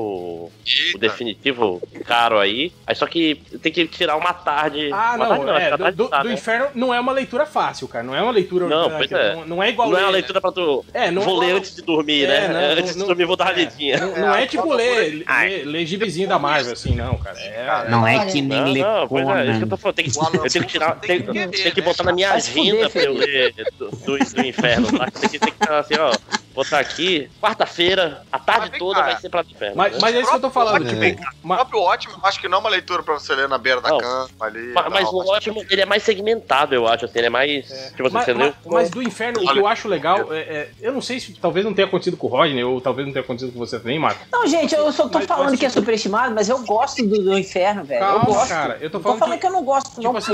o 0.95 0.98
definitivo 0.98 1.82
caro 2.06 2.38
aí. 2.40 2.72
Aí 2.85 2.95
só 2.95 3.06
que 3.06 3.35
tem 3.61 3.72
que 3.72 3.88
tirar 3.88 4.16
uma 4.16 4.34
tarde. 4.34 4.90
Ah, 4.92 5.14
uma 5.16 5.27
não, 5.27 5.45
tarde 5.45 5.51
acho 5.51 5.59
é, 5.61 5.67
que 5.67 5.74
a 5.74 5.77
do, 5.77 5.84
tarde 5.84 5.98
do- 5.98 6.08
tá, 6.09 6.22
do 6.24 6.27
né? 6.30 6.34
inferno 6.34 6.67
não 6.76 6.93
é 6.93 7.00
uma 7.00 7.11
leitura 7.11 7.45
fácil, 7.45 7.88
cara. 7.88 8.03
Não 8.03 8.16
é 8.16 8.22
uma 8.22 8.32
leitura. 8.32 8.67
Não, 8.67 8.90
né, 8.90 8.95
pois 8.98 9.08
que- 9.08 9.16
é. 9.16 9.35
Não, 9.35 9.45
não 9.45 9.64
é 9.64 9.69
igual 9.69 9.90
Não 9.90 9.98
é 9.98 10.00
ler, 10.00 10.06
uma 10.06 10.11
né? 10.11 10.17
leitura 10.17 10.42
pra 10.42 10.51
tu. 10.51 10.85
É, 10.93 11.11
não- 11.11 11.22
vou 11.22 11.38
ler 11.38 11.50
não- 11.51 11.58
antes 11.58 11.76
de 11.76 11.82
dormir, 11.82 12.26
É, 12.26 12.27
né? 12.27 12.48
não, 12.48 12.82
antes 12.82 12.95
não- 12.95 13.01
de 13.03 13.08
dormir, 13.08 13.26
vou 13.26 13.35
dar 13.35 13.45
uma 13.45 13.51
lidinha. 13.53 13.98
Não, 13.98 14.17
não 14.17 14.35
é 14.35 14.45
tipo 14.48 14.72
ler, 14.74 15.26
ler, 15.27 15.66
ler 15.66 15.85
gibizinho 15.85 16.27
da 16.27 16.40
Marvel, 16.40 16.74
assim, 16.74 16.95
não, 16.95 17.17
cara. 17.17 17.38
É, 17.40 17.90
Não 17.90 18.08
é 18.08 18.26
que 18.26 18.42
nem 18.42 18.58
Não, 18.61 18.72
ler 18.74 18.82
não, 18.84 19.08
pois 19.08 19.27
é, 19.27 19.45
isso 19.50 19.58
que 19.59 19.64
eu 19.64 19.69
tô 19.69 19.77
falando. 19.77 19.95
Tem 19.95 20.06
que, 20.06 20.17
eu 20.17 20.50
tenho 20.51 20.66
que 20.66 20.72
tirar. 20.72 20.86
Tem, 20.95 21.22
tem 21.22 21.72
que 21.72 21.82
botar 21.82 22.03
na 22.03 22.14
minha 22.14 22.30
Vai 22.32 22.41
se 22.41 22.51
fuder, 22.51 22.74
agenda 22.74 22.90
pra 22.90 23.03
eu 23.03 23.14
ler 23.14 23.53
do, 23.77 23.90
do, 23.90 24.17
do 24.17 24.45
inferno, 24.45 24.98
tá? 24.98 25.11
Tem 25.11 25.30
que, 25.30 25.40
tem 25.40 25.53
que 25.53 25.69
assim, 25.69 25.95
ó. 25.95 26.11
Botar 26.58 26.80
aqui, 26.80 27.30
quarta-feira, 27.40 28.24
a 28.32 28.40
tarde 28.40 28.72
vem 28.72 28.80
toda 28.80 29.00
cá. 29.00 29.06
vai 29.06 29.18
ser 29.18 29.30
pra 29.30 29.42
inferno. 29.42 29.76
Mas, 29.76 30.00
mas 30.00 30.16
é 30.16 30.22
isso 30.22 30.30
que 30.32 30.36
eu 30.38 30.42
tô 30.42 30.50
falando, 30.50 30.86
Ótimo, 30.88 31.02
tipo, 31.06 31.24
O 31.44 31.48
próprio 31.48 31.80
ótimo, 31.82 32.14
eu 32.19 32.26
acho 32.27 32.42
que 32.42 32.48
não 32.48 32.58
é 32.58 32.61
uma 32.61 32.69
leitura 32.69 33.03
pra 33.03 33.14
você 33.14 33.36
ler 33.36 33.48
na 33.48 33.60
beira 33.60 33.80
da 33.80 33.90
Não. 33.90 34.00
cama 34.00 34.27
ali. 34.40 34.74
Ma- 34.74 34.90
Mas, 34.90 35.03
não, 35.03 35.14
o 35.14 35.27
ótimo, 35.30 35.64
ele 35.69 35.82
é 35.82 35.86
mais 35.86 36.02
segmentado, 36.02 36.74
eu 36.74 36.88
acho, 36.88 37.06
assim, 37.06 37.19
ele 37.19 37.27
é 37.27 37.30
mais. 37.30 37.68
Tipo, 37.95 38.10
mas, 38.11 38.26
você 38.26 38.34
mas- 38.34 38.56
mas 38.66 38.90
do 38.90 39.03
inferno, 39.03 39.40
o 39.40 39.53
que 39.53 39.60
eu 39.60 39.68
acho 39.68 39.88
legal, 39.88 40.34
é, 40.34 40.40
é- 40.40 40.69
eu 40.82 40.92
não 40.92 41.00
sei 41.02 41.19
se 41.19 41.32
talvez 41.34 41.64
não 41.64 41.76
tenha 41.76 41.88
acontecido 41.88 42.18
com 42.18 42.26
o 42.26 42.30
Rodney, 42.32 42.64
ou 42.64 42.82
talvez 42.82 43.06
não 43.06 43.14
tenha 43.14 43.24
acontecido 43.24 43.53
com 43.53 43.60
você 43.60 43.77
também, 43.77 44.00
Marco. 44.00 44.26
Não, 44.32 44.48
gente, 44.48 44.74
eu 44.74 44.92
só 44.92 45.08
tô 45.08 45.19
Mas- 45.19 45.27
falando 45.27 45.52
mas, 45.52 45.60
que 45.60 45.66
é 45.68 45.69
superestimado, 45.69 46.34
mas 46.34 46.50
eu 46.50 46.58
gosto 46.66 47.06
do, 47.08 47.22
do 47.24 47.38
inferno, 47.38 47.84
velho. 47.84 48.03
eu 48.03 48.08
Calma, 48.08 48.26
gosto. 48.26 48.50
cara, 48.50 48.77
eu 48.82 48.90
tô 48.90 48.98
Não 48.98 49.03
falando 49.03 49.19
tô 49.19 49.26
falando 49.26 49.36
que- 49.36 49.42
que, 49.42 49.48
eu 49.48 49.52
não 49.52 49.64
gosto, 49.64 50.02
não. 50.02 50.16
Tipo 50.16 50.18
assim, 50.18 50.34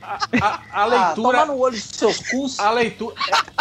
a, 0.00 0.18
a- 0.46 0.60
a 0.72 0.82
Ah, 0.82 0.84
leitura. 0.84 1.38
toma 1.40 1.46
no 1.46 1.58
olho 1.58 1.74
dos 1.74 1.82
seus 1.84 2.18
cus. 2.30 2.60
A 2.60 2.70
leitura. 2.70 3.16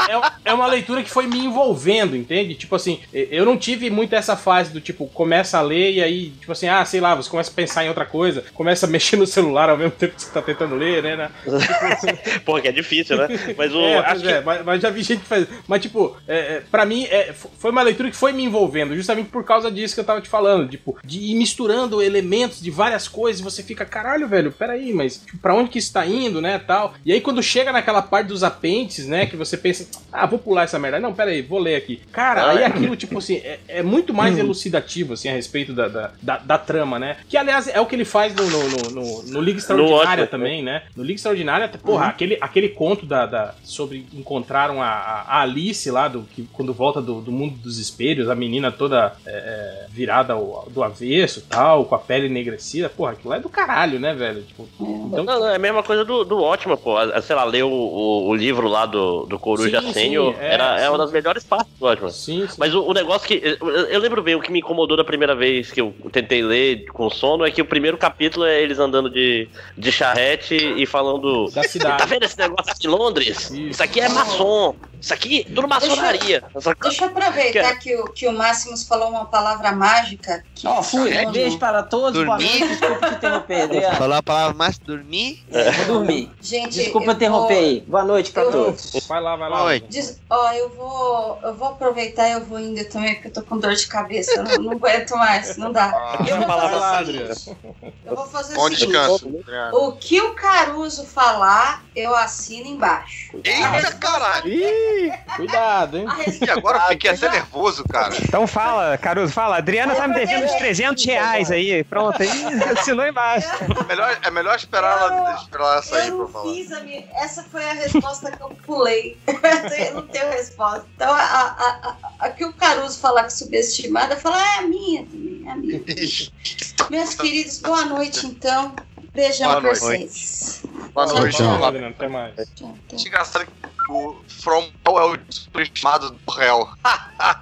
É, 0.07 0.13
é- 0.13 0.31
é 0.45 0.53
uma 0.53 0.67
leitura 0.67 1.01
que 1.01 1.09
foi 1.09 1.25
me 1.25 1.39
envolvendo, 1.87 2.15
entende? 2.15 2.55
Tipo 2.55 2.75
assim, 2.75 2.99
eu 3.13 3.45
não 3.45 3.57
tive 3.57 3.89
muito 3.89 4.13
essa 4.13 4.35
fase 4.35 4.71
do 4.71 4.81
tipo, 4.81 5.07
começa 5.07 5.57
a 5.57 5.61
ler 5.61 5.93
e 5.93 6.03
aí, 6.03 6.29
tipo 6.31 6.51
assim, 6.51 6.67
ah, 6.67 6.83
sei 6.83 6.99
lá, 6.99 7.15
você 7.15 7.29
começa 7.29 7.49
a 7.49 7.53
pensar 7.53 7.85
em 7.85 7.87
outra 7.87 8.05
coisa, 8.05 8.43
começa 8.53 8.85
a 8.85 8.89
mexer 8.97 9.15
no 9.15 9.25
celular 9.25 9.69
ao 9.69 9.77
mesmo 9.77 9.91
tempo 9.91 10.15
que 10.15 10.21
você 10.21 10.31
tá 10.31 10.41
tentando 10.41 10.75
ler, 10.75 11.01
né? 11.01 11.15
né? 11.15 11.31
Pô, 12.45 12.59
que 12.59 12.67
é 12.67 12.71
difícil, 12.71 13.17
né? 13.17 13.27
Mas 13.57 13.73
o. 13.73 13.87
É, 13.87 13.99
acho 13.99 14.21
que 14.21 14.27
é, 14.27 14.41
mas, 14.41 14.65
mas 14.65 14.81
já 14.81 14.89
vi 14.89 15.01
gente 15.01 15.21
que 15.21 15.25
faz. 15.25 15.47
Mas, 15.65 15.81
tipo, 15.81 16.17
é, 16.27 16.37
é, 16.37 16.63
pra 16.69 16.85
mim, 16.85 17.05
é, 17.05 17.33
foi 17.33 17.71
uma 17.71 17.81
leitura 17.81 18.09
que 18.09 18.15
foi 18.17 18.33
me 18.33 18.43
envolvendo, 18.43 18.95
justamente 18.95 19.29
por 19.29 19.45
causa 19.45 19.71
disso 19.71 19.93
que 19.93 20.01
eu 20.01 20.05
tava 20.05 20.19
te 20.19 20.27
falando. 20.27 20.67
Tipo, 20.67 20.97
de 21.05 21.19
ir 21.19 21.35
misturando 21.35 22.01
elementos 22.01 22.59
de 22.59 22.69
várias 22.69 23.07
coisas 23.07 23.39
e 23.39 23.43
você 23.43 23.63
fica, 23.63 23.85
caralho, 23.85 24.27
velho, 24.27 24.51
peraí, 24.51 24.93
mas 24.93 25.17
tipo, 25.25 25.37
pra 25.37 25.55
onde 25.55 25.69
que 25.69 25.79
isso 25.79 25.93
tá 25.93 26.05
indo, 26.05 26.41
né? 26.41 26.59
Tal. 26.59 26.93
E 27.05 27.13
aí, 27.13 27.21
quando 27.21 27.41
chega 27.41 27.71
naquela 27.71 28.01
parte 28.01 28.27
dos 28.27 28.43
apêndices, 28.43 29.07
né? 29.07 29.25
Que 29.25 29.37
você 29.37 29.55
pensa, 29.55 29.87
ah, 30.11 30.25
vou 30.25 30.37
pular 30.37 30.63
essa 30.63 30.77
merda. 30.77 30.99
Não, 30.99 31.13
peraí, 31.13 31.41
vou 31.41 31.59
ler 31.59 31.76
aqui. 31.77 32.01
Cara, 32.11 32.43
Ah, 32.43 32.49
aí 32.51 32.59
é. 32.59 32.65
aquilo, 32.65 32.95
tipo 32.95 33.17
assim, 33.17 33.35
é, 33.37 33.59
é 33.67 33.83
muito 33.83 34.13
mais 34.13 34.37
elucidativo, 34.37 35.13
assim, 35.13 35.29
a 35.29 35.33
respeito 35.33 35.73
da, 35.73 35.87
da, 35.87 36.11
da, 36.21 36.37
da 36.37 36.57
trama, 36.57 36.97
né? 36.99 37.17
Que, 37.29 37.37
aliás, 37.37 37.67
é 37.67 37.79
o 37.79 37.85
que 37.85 37.95
ele 37.95 38.05
faz 38.05 38.33
no, 38.35 38.45
no, 38.45 38.67
no, 38.69 38.89
no- 38.91 39.23
no 39.23 39.41
Liga 39.41 39.59
Extraordinária 39.59 40.23
ótimo, 40.23 40.27
também, 40.27 40.63
né? 40.63 40.83
No 40.95 41.03
Liga 41.03 41.15
Extraordinária, 41.15 41.67
porra, 41.83 42.07
aquele, 42.07 42.37
aquele 42.41 42.69
conto 42.69 43.05
da, 43.05 43.25
da- 43.25 43.55
sobre 43.63 44.05
encontraram 44.13 44.81
a, 44.81 44.87
a- 44.87 45.41
Alice 45.41 45.89
lá, 45.91 46.07
do, 46.07 46.21
que, 46.23 46.43
quando 46.53 46.73
volta 46.73 47.01
do, 47.01 47.21
do 47.21 47.31
mundo 47.31 47.55
dos 47.57 47.77
espelhos, 47.77 48.29
a 48.29 48.35
menina 48.35 48.71
toda 48.71 49.13
é, 49.25 49.31
é, 49.31 49.85
virada 49.89 50.33
ao- 50.33 50.67
do 50.69 50.83
avesso 50.83 51.41
tal, 51.49 51.85
com 51.85 51.95
a 51.95 51.99
pele 51.99 52.25
enegrecida, 52.27 52.89
porra, 52.89 53.11
aquilo 53.11 53.29
lá 53.29 53.37
é 53.37 53.39
do 53.39 53.49
caralho, 53.49 53.99
né, 53.99 54.13
velho? 54.13 54.41
Tipo, 54.43 54.67
então, 54.77 55.23
Não, 55.23 55.39
não, 55.39 55.47
é 55.49 55.55
a 55.55 55.59
mesma 55.59 55.83
coisa 55.83 56.03
do, 56.03 56.23
do 56.23 56.41
ótimo, 56.41 56.77
pô. 56.77 56.97
A- 56.97 57.21
Sei 57.21 57.35
lá, 57.35 57.43
ler 57.43 57.63
o, 57.63 57.69
o, 57.69 58.27
o 58.29 58.35
livro 58.35 58.67
lá 58.67 58.85
do, 58.85 59.25
do 59.25 59.37
Coruja 59.39 59.81
Sim, 59.81 59.93
Sênior 59.93 60.33
sim, 60.33 60.39
é, 60.41 60.53
era, 60.53 60.79
é 60.79 60.89
uma 60.89 60.97
das 60.97 61.11
melhores 61.11 61.43
partes 61.43 61.66
do 61.79 61.85
ótimo. 61.85 62.09
sim, 62.09 62.47
sim. 62.47 62.55
Mas 62.57 62.73
o, 62.73 62.81
o 62.83 62.93
negócio 62.93 63.27
que. 63.27 63.35
Eu, 63.61 63.69
eu 63.69 63.99
lembro 63.99 64.21
bem, 64.21 64.35
o 64.35 64.41
que 64.41 64.51
me 64.51 64.59
incomodou 64.59 64.97
da 64.97 65.03
primeira 65.03 65.35
vez 65.35 65.71
que 65.71 65.79
eu 65.81 65.93
tentei 66.11 66.41
ler 66.41 66.85
com 66.91 67.09
sono 67.09 67.45
é 67.45 67.51
que 67.51 67.61
o 67.61 67.65
primeiro 67.65 67.97
capítulo 67.97 68.45
é 68.45 68.61
eles 68.61 68.79
andando 68.79 69.09
de, 69.09 69.47
de 69.77 69.91
charrete 69.91 70.55
e 70.55 70.85
falando. 70.85 71.49
Da 71.51 71.63
cidade. 71.63 71.97
Tá 71.99 72.05
vendo 72.05 72.23
esse 72.23 72.37
negócio 72.37 72.71
aqui 72.71 72.87
em 72.87 72.89
Londres? 72.89 73.51
Isso, 73.51 73.81
aqui 73.83 73.99
é 74.01 74.09
maçom. 74.09 74.75
Isso 74.99 75.13
aqui 75.13 75.41
é 75.41 75.53
tudo 75.53 75.67
maçonaria. 75.67 76.43
Essa- 76.55 76.73
Deixa 76.81 77.03
eu 77.05 77.09
aproveitar 77.09 77.75
que 77.77 77.95
o, 77.95 78.05
que 78.05 78.27
o 78.27 78.33
Máximos 78.33 78.87
falou 78.87 79.09
uma 79.09 79.25
palavra 79.25 79.71
mágica. 79.71 80.43
Que 80.55 80.67
Ó, 80.67 80.81
fui. 80.81 81.15
Um 81.23 81.31
beijo 81.31 81.59
para 81.59 81.83
todos. 81.83 82.23
Boa 82.25 82.37
Dormir. 82.37 82.59
noite. 82.59 82.67
Desculpa 82.79 83.07
te 83.09 83.15
interromper, 83.15 83.61
Adriano. 83.61 83.95
Falou 83.95 84.17
a 84.17 84.23
palavra 84.23 84.57
mais 84.57 84.79
dormir? 84.79 85.43
Vou 85.85 85.97
dormir. 85.99 86.31
Gente, 86.41 86.73
Desculpa 86.79 87.11
eu 87.11 87.13
interromper 87.13 87.53
vou- 87.53 87.63
aí. 87.63 87.83
Boa 87.87 88.03
noite 88.03 88.31
para 88.31 88.43
eu- 88.43 88.51
todos. 88.51 89.05
Vai 89.07 89.21
lá, 89.21 89.35
vai 89.35 89.49
lá. 89.51 89.63
Oi. 89.65 89.83
Diz- 89.87 90.19
Ó, 90.31 90.51
eu 90.53 90.69
vou, 90.69 91.39
eu 91.43 91.53
vou 91.57 91.69
aproveitar 91.69 92.29
e 92.29 92.33
eu 92.33 92.45
vou 92.45 92.59
indo 92.59 92.83
também, 92.85 93.15
porque 93.15 93.27
eu 93.27 93.33
tô 93.33 93.41
com 93.41 93.57
dor 93.57 93.73
de 93.73 93.87
cabeça. 93.87 94.31
Eu 94.31 94.43
não, 94.43 94.55
não 94.63 94.71
aguento 94.73 95.11
mais, 95.17 95.57
não 95.57 95.71
dá. 95.71 96.17
Eu 96.27 96.37
vou 96.37 96.47
fazer 96.79 97.05
seguinte. 97.05 97.57
Eu 98.05 98.15
vou 98.15 98.27
fazer 98.27 98.57
o 98.57 98.61
Onde 98.61 98.75
descansa? 98.75 99.27
Adriano? 99.27 99.77
O 99.77 99.91
que 99.93 100.21
o 100.21 100.33
Caruso 100.33 101.05
falar, 101.05 101.83
eu 101.95 102.15
assino 102.15 102.67
embaixo. 102.67 103.37
Eita, 103.43 103.93
caralho! 103.93 104.47
Ih, 104.47 105.11
cuidado, 105.35 105.97
hein? 105.97 106.07
E 106.41 106.49
agora 106.49 106.77
eu 106.77 106.87
fiquei 106.89 107.11
até 107.11 107.29
nervoso, 107.29 107.83
cara. 107.85 108.15
Então 108.21 108.47
fala, 108.47 108.97
Caruso, 108.97 109.33
fala. 109.33 109.57
Adriana 109.57 109.95
tá 109.95 110.07
me 110.07 110.13
devendo 110.13 110.45
uns 110.45 110.53
300 110.53 111.03
reais 111.05 111.51
aí. 111.51 111.83
Pronto, 111.83 112.21
aí 112.21 112.29
assinou 112.77 113.05
embaixo. 113.05 113.47
É 113.79 113.83
melhor, 113.83 114.19
é 114.21 114.31
melhor 114.31 114.55
esperar 114.55 114.97
ela, 114.99 115.35
esperar 115.35 115.63
ela 115.73 115.81
sair 115.81 116.09
Eu 116.09 116.17
pra 116.25 116.27
falar. 116.27 116.53
fiz 116.53 116.71
a 116.71 116.79
minha. 116.81 117.03
Essa 117.13 117.43
foi 117.43 117.63
a 117.63 117.73
resposta 117.73 118.31
que 118.31 118.41
eu 118.41 118.49
pulei. 118.65 119.17
eu 119.27 119.93
não 119.95 120.07
tenho 120.07 120.29
resposta. 120.29 120.85
Então, 120.95 121.13
a, 121.39 121.97
a, 122.19 122.29
que 122.29 122.45
o 122.45 122.53
Caruso 122.53 122.99
falar 122.99 123.25
que 123.25 123.33
subestimada, 123.33 124.15
fala, 124.17 124.37
ah, 124.37 124.55
é 124.55 124.59
a 124.59 124.61
minha 124.67 125.05
também, 125.05 125.43
é 125.45 125.51
a 125.51 125.55
minha. 125.55 125.81
Meus 126.89 127.15
queridos, 127.15 127.59
boa 127.59 127.85
noite, 127.85 128.25
então. 128.25 128.75
Beijão 129.13 129.47
Boa 129.47 129.61
pra 129.61 129.69
noite. 129.71 129.79
vocês. 129.79 130.63
Boa 130.93 131.07
noite. 131.07 131.37
Tchau. 131.37 131.55
Olá. 131.57 131.69
Adriano, 131.69 131.87
até 131.87 132.07
mais. 132.07 132.35
Tchau, 132.35 132.77
tchau. 132.87 132.99
Engraçado 132.99 133.45
que 133.47 133.91
o 133.91 134.15
From 134.27 134.69
é 134.85 134.89
o 134.89 135.17
superestimado 135.27 136.11
do 136.11 136.31
réu. 136.33 136.69
ai, 136.85 137.41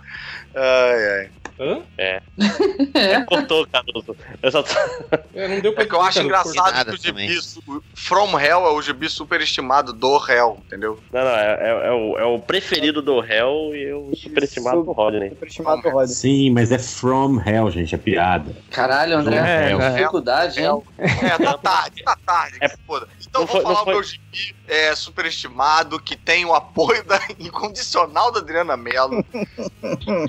ai. 0.55 1.31
Hã? 1.59 1.81
É. 1.97 2.21
Cortou, 3.25 3.65
Caruso. 3.67 4.15
Eu 4.41 4.51
só... 4.51 4.63
É, 5.33 5.47
não 5.47 5.59
deu 5.59 5.73
pra 5.73 5.83
É 5.83 5.85
que 5.87 5.93
eu 5.95 6.01
acho 6.01 6.21
engraçado 6.21 6.85
que 6.89 6.95
o 6.95 6.97
gibi 6.97 7.39
From 7.93 8.39
Hell 8.39 8.65
é 8.65 8.71
o 8.71 8.81
gibi 8.81 9.09
superestimado 9.09 9.91
do 9.93 10.17
réu, 10.17 10.57
entendeu? 10.65 10.99
Não, 11.11 11.21
não, 11.23 11.29
é, 11.31 11.57
é- 11.59 11.87
é 11.87 11.91
o, 11.91 12.17
é 12.19 12.25
o 12.25 12.39
preferido 12.39 13.01
do 13.01 13.19
réu 13.19 13.75
e 13.75 13.91
o 13.93 14.15
superestimado 14.15 14.83
do 14.83 14.91
Rodney. 14.91 15.29
Superestimado 15.29 15.81
do 15.81 15.89
Rodney. 15.89 16.13
Sim, 16.15 16.51
mas 16.51 16.71
é 16.71 16.79
from 16.79 17.41
hell, 17.45 17.69
gente, 17.71 17.93
é 17.95 17.97
piada. 17.97 18.55
Caralho, 18.71 19.17
André. 19.17 19.37
É, 19.37 19.69
hell. 19.71 19.81
é. 19.81 19.89
Dificuldade, 19.91 20.61
hein? 20.61 20.81
É, 20.97 21.37
tá 21.43 21.57
tarde, 21.57 22.03
tá 22.03 22.17
tarde, 22.25 22.59
que 22.59 22.67
se 22.69 22.77
foda. 22.85 23.07
Então 23.27 23.41
Não 23.41 23.47
vou 23.47 23.55
foi- 23.61 23.63
falar 23.73 23.83
o 23.83 23.85
meu 23.87 24.03
gibi 24.03 24.55
é, 24.67 24.95
superestimado, 24.95 25.99
que 25.99 26.15
tem 26.15 26.45
o 26.45 26.53
apoio 26.53 27.03
da, 27.05 27.19
incondicional 27.39 28.31
da 28.31 28.39
Adriana 28.39 28.75
Mello, 28.77 29.23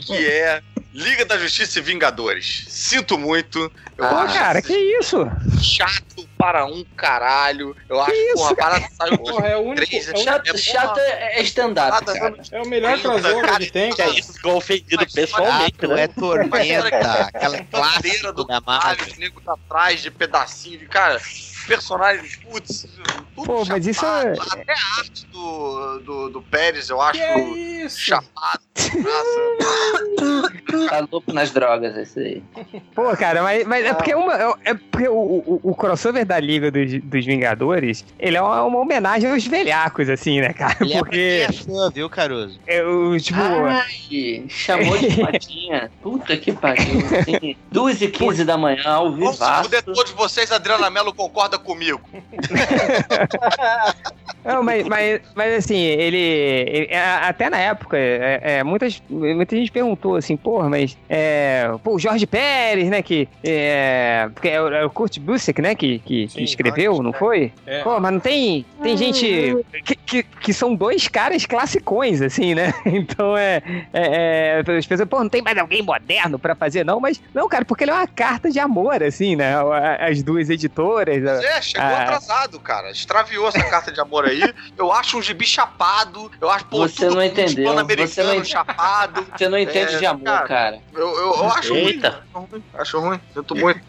que 0.00 0.26
é 0.26 0.62
Liga 0.96 1.26
da 1.26 1.36
Justiça 1.38 1.78
e 1.78 1.82
Vingadores. 1.82 2.64
Sinto 2.68 3.18
muito, 3.18 3.70
eu 3.98 4.04
Ah, 4.04 4.22
acho 4.22 4.38
Cara, 4.38 4.62
que 4.62 4.72
isso? 4.98 5.26
chato 5.60 6.26
para 6.38 6.66
um 6.66 6.84
caralho. 6.96 7.74
Eu 7.88 8.00
acho, 8.00 8.12
isso, 8.12 8.34
porra, 8.34 8.50
a 8.50 8.56
parada 8.56 8.86
saiu 8.98 9.18
Porra, 9.18 9.46
é 9.48 9.56
o 9.56 9.60
único. 9.60 9.76
2003, 9.90 10.08
É 10.08 10.12
o, 10.12 10.22
Chato, 10.24 10.58
chato 10.58 10.98
é 10.98 11.38
é 11.38 11.42
stand-up, 11.42 12.04
cara. 12.04 12.36
é 12.52 12.62
o 12.62 12.66
melhor 12.68 12.98
crossover 13.00 13.58
que 13.58 13.70
tem, 13.70 13.92
Que 13.94 14.02
é 14.02 14.06
cara. 14.06 14.18
isso, 14.18 14.32
ficou 14.34 14.56
ofendido 14.56 15.06
pessoalmente, 15.12 15.86
né? 15.86 16.02
é 16.02 16.08
tormenta, 16.08 16.86
aquela 17.28 17.64
clássica 17.64 18.32
do 18.32 18.46
Marvel. 18.46 19.06
os 19.06 19.18
negros 19.18 19.48
atrás 19.48 20.00
de 20.02 20.10
pedacinho 20.10 20.78
de 20.78 20.86
cara. 20.86 21.20
Personagens, 21.66 22.36
putz, 22.36 22.86
tudo 23.34 23.44
Pô, 23.44 23.64
mas 23.64 23.84
isso 23.88 24.00
chapado. 24.00 24.28
é- 24.28 24.60
Até 24.62 24.72
a 24.72 24.98
arte 25.00 25.26
do, 25.26 25.98
do, 25.98 26.28
do 26.30 26.42
Pérez, 26.42 26.88
eu 26.88 27.00
acho 27.00 27.18
Que 27.18 27.24
é 27.24 27.40
isso? 27.84 27.98
chapado. 28.00 28.60
Tá 30.88 31.06
louco 31.10 31.32
nas 31.32 31.50
drogas, 31.50 31.96
esse 31.96 32.18
aí. 32.20 32.42
Pô, 32.94 33.14
cara, 33.16 33.42
mas, 33.42 33.66
mas 33.66 33.84
é 33.84 33.94
porque, 33.94 34.14
uma, 34.14 34.34
é 34.64 34.74
porque 34.74 35.08
o, 35.08 35.14
o, 35.14 35.60
o 35.62 35.74
crossover 35.74 36.24
da 36.26 36.38
Liga 36.40 36.70
dos, 36.70 37.00
dos 37.02 37.24
Vingadores, 37.24 38.04
ele 38.18 38.36
é 38.36 38.42
uma, 38.42 38.62
uma 38.64 38.78
homenagem 38.78 39.30
aos 39.30 39.46
velhacos, 39.46 40.08
assim, 40.08 40.40
né, 40.40 40.52
cara? 40.52 40.76
Ele 40.80 40.92
é 40.94 40.98
porque 40.98 41.44
é 41.48 41.52
fã, 41.52 41.90
viu, 41.94 42.08
Caruso? 42.10 42.58
eu, 42.66 43.16
tipo... 43.20 43.38
Ai, 43.40 44.44
chamou 44.48 44.98
de 44.98 45.16
patinha. 45.22 45.90
Puta 46.02 46.36
que 46.36 46.52
pariu. 46.52 46.84
Assim, 47.20 47.56
2 47.72 48.02
e 48.02 48.08
15 48.08 48.44
da 48.44 48.56
manhã, 48.56 48.82
ao 48.84 49.10
Vamos 49.12 49.36
se 49.38 49.62
fuder 49.62 49.82
todos 49.82 50.10
vocês, 50.12 50.50
Adriana 50.52 50.90
Mello 50.90 51.14
concorda 51.14 51.58
comigo. 51.58 52.00
Não, 54.44 54.62
mas, 54.62 54.86
mas, 54.86 55.20
mas 55.34 55.54
assim, 55.54 55.76
ele, 55.76 56.16
ele- 56.16 56.94
a- 56.94 57.28
Até 57.28 57.50
na 57.50 57.58
época, 57.58 57.96
é, 57.98 58.40
é, 58.58 58.62
muitas, 58.64 59.02
muita 59.10 59.56
gente 59.56 59.72
perguntou 59.72 60.14
assim, 60.14 60.36
porra, 60.36 60.68
mas. 60.68 60.96
É, 61.08 61.68
pô, 61.82 61.94
o 61.94 61.98
Jorge 61.98 62.26
Pérez, 62.26 62.88
né? 62.88 63.02
Que. 63.02 63.28
É, 63.42 64.28
porque 64.32 64.48
é 64.48 64.62
o, 64.62 64.68
é 64.72 64.84
o 64.84 64.90
Kurt 64.90 65.18
Busiek, 65.18 65.60
né? 65.60 65.74
Que, 65.74 65.98
que, 65.98 66.15
que 66.26 66.42
escreveu, 66.42 67.02
não 67.02 67.12
foi? 67.12 67.52
É. 67.66 67.82
Pô, 67.82 67.98
mas 68.00 68.12
não 68.12 68.20
tem. 68.20 68.64
Tem 68.82 68.96
gente. 68.96 69.56
Que, 69.84 69.96
que, 69.96 70.22
que 70.22 70.52
são 70.52 70.74
dois 70.74 71.08
caras 71.08 71.44
classicões, 71.44 72.22
assim, 72.22 72.54
né? 72.54 72.72
Então 72.86 73.36
é. 73.36 73.62
é, 73.92 74.62
é 74.66 74.76
as 74.78 74.86
pessoas, 74.86 75.08
pô, 75.08 75.18
não 75.18 75.28
tem 75.28 75.42
mais 75.42 75.58
alguém 75.58 75.82
moderno 75.82 76.38
pra 76.38 76.54
fazer, 76.54 76.84
não, 76.84 76.98
mas. 77.00 77.20
Não, 77.34 77.48
cara, 77.48 77.64
porque 77.64 77.84
ele 77.84 77.90
é 77.90 77.94
uma 77.94 78.06
carta 78.06 78.50
de 78.50 78.58
amor, 78.58 79.02
assim, 79.02 79.36
né? 79.36 79.54
As 80.00 80.22
duas 80.22 80.48
editoras. 80.50 81.24
a- 81.26 81.44
É, 81.44 81.60
chegou 81.62 81.86
a- 81.86 82.02
atrasado, 82.02 82.58
cara. 82.60 82.90
Extraviou 82.90 83.48
essa 83.48 83.62
carta 83.64 83.92
de 83.92 84.00
amor 84.00 84.24
aí. 84.24 84.42
Eu 84.78 84.92
acho 84.92 85.18
um 85.18 85.22
gibi 85.22 85.46
chapado. 85.46 86.30
Eu 86.40 86.48
acho, 86.50 86.64
pô, 86.66 86.78
Você 86.88 87.08
não 87.08 87.22
entendeu. 87.22 87.72
Você 88.06 88.22
não, 88.22 88.44
chapado. 88.44 89.26
você 89.36 89.48
não 89.48 89.58
entende 89.58 89.94
É, 89.94 89.98
de 89.98 90.06
amor, 90.06 90.42
cara. 90.46 90.78
Eu, 90.94 91.08
eu, 91.08 91.34
eu 91.36 91.44
acho 91.50 91.72
ruim. 91.74 91.86
Eita. 91.86 92.22
Acho 92.34 92.38
ruim. 92.48 92.62
Acho 92.74 93.00
ruim. 93.00 93.20
Sinto 93.34 93.56
muito. 93.56 93.80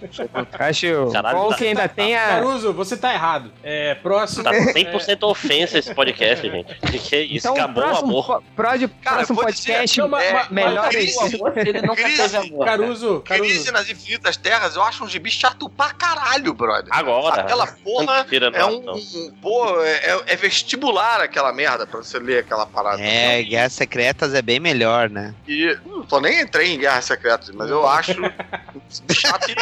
Acho 0.60 1.10
Caralho, 1.12 1.38
bom 1.38 1.50
tá- 1.50 1.56
que 1.56 1.68
ainda 1.68 1.88
Caruso, 2.18 2.74
você 2.74 2.98
tá 2.98 3.14
errado. 3.14 3.52
É, 3.64 3.96
próximo. 3.96 4.44
Tá 4.44 4.52
100% 4.52 5.24
ofensa 5.24 5.78
esse 5.78 5.94
podcast, 5.94 6.50
gente. 6.50 6.76
Que 6.76 7.18
isso, 7.18 7.48
Então, 7.48 7.54
acabou 7.56 7.84
o 7.84 7.88
próximo, 7.88 8.10
amor. 8.10 8.26
po- 8.26 8.44
prode- 8.56 8.88
Cara, 8.88 9.16
próximo 9.18 9.36
vou 9.42 9.46
dizer, 9.52 9.74
podcast, 9.74 10.00
não, 10.02 10.18
é, 10.18 10.48
melhores. 10.50 11.16
Crise, 11.18 11.40
Ele 11.56 11.82
nunca 11.82 12.04
Crise, 12.04 12.18
teve 12.24 12.38
amor. 12.38 12.66
Caruso, 12.66 13.22
Crise 13.22 13.42
Caruso. 13.54 13.72
nas 13.72 13.90
Infinitas 13.90 14.38
Terras, 14.38 14.76
eu 14.76 14.84
acho 14.84 15.04
um 15.04 15.08
gibi 15.08 15.30
chato 15.30 15.70
pra 15.70 15.92
caralho, 15.94 16.54
brother. 16.54 16.88
Agora. 16.92 17.42
Aquela 17.42 17.68
porra 17.68 18.24
Mentira, 18.24 18.48
é 18.48 18.60
não, 18.60 18.80
um. 18.80 18.84
não. 18.84 18.94
um- 18.96 19.34
pô, 19.42 19.82
é, 19.84 19.92
é- 19.96 20.22
é 20.28 20.36
vestibular 20.36 21.22
aquela 21.22 21.52
merda 21.54 21.86
pra 21.86 21.98
você 22.00 22.20
ler 22.20 22.40
aquela 22.40 22.66
parada. 22.66 23.02
É, 23.02 23.42
Guerras 23.44 23.74
Secretas 23.74 24.34
é 24.34 24.42
bem 24.42 24.60
melhor, 24.60 25.10
né? 25.10 25.34
E 25.48 25.78
não 25.86 26.04
tô 26.04 26.20
nem 26.20 26.42
entrei 26.42 26.74
em 26.74 26.80
Guerras 26.80 27.06
Secretas, 27.06 27.50
mas 27.52 27.70
eu 27.70 27.88
acho 27.88 28.14
chato 29.14 29.48
e 29.50 29.56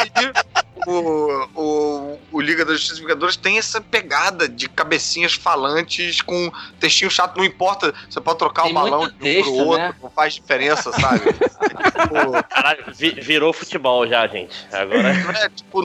o, 0.86 1.48
o, 1.54 2.18
o 2.32 2.40
Liga 2.46 2.64
da 2.64 2.72
Justiça 2.72 2.96
e 2.98 3.00
Vingadores 3.00 3.36
tem 3.36 3.58
essa 3.58 3.80
pegada 3.80 4.48
de 4.48 4.68
cabecinhas 4.68 5.34
falantes 5.34 6.20
com 6.22 6.50
textinho 6.80 7.10
chato, 7.10 7.36
não 7.36 7.44
importa, 7.44 7.92
você 8.08 8.20
pode 8.20 8.38
trocar 8.38 8.62
Tem 8.62 8.72
o 8.72 8.74
balão 8.74 9.00
de 9.00 9.06
um 9.06 9.10
pro 9.10 9.18
texto, 9.18 9.52
outro, 9.54 9.78
né? 9.78 9.94
não 10.02 10.10
faz 10.10 10.34
diferença, 10.34 10.92
sabe? 10.92 11.20
Tipo, 11.32 12.42
Caralho, 12.48 12.84
vi- 12.94 13.20
virou 13.20 13.52
futebol 13.52 14.06
já, 14.06 14.26
gente. 14.26 14.54
Agora 14.72 15.08
é, 15.10 15.48
tipo, 15.50 15.82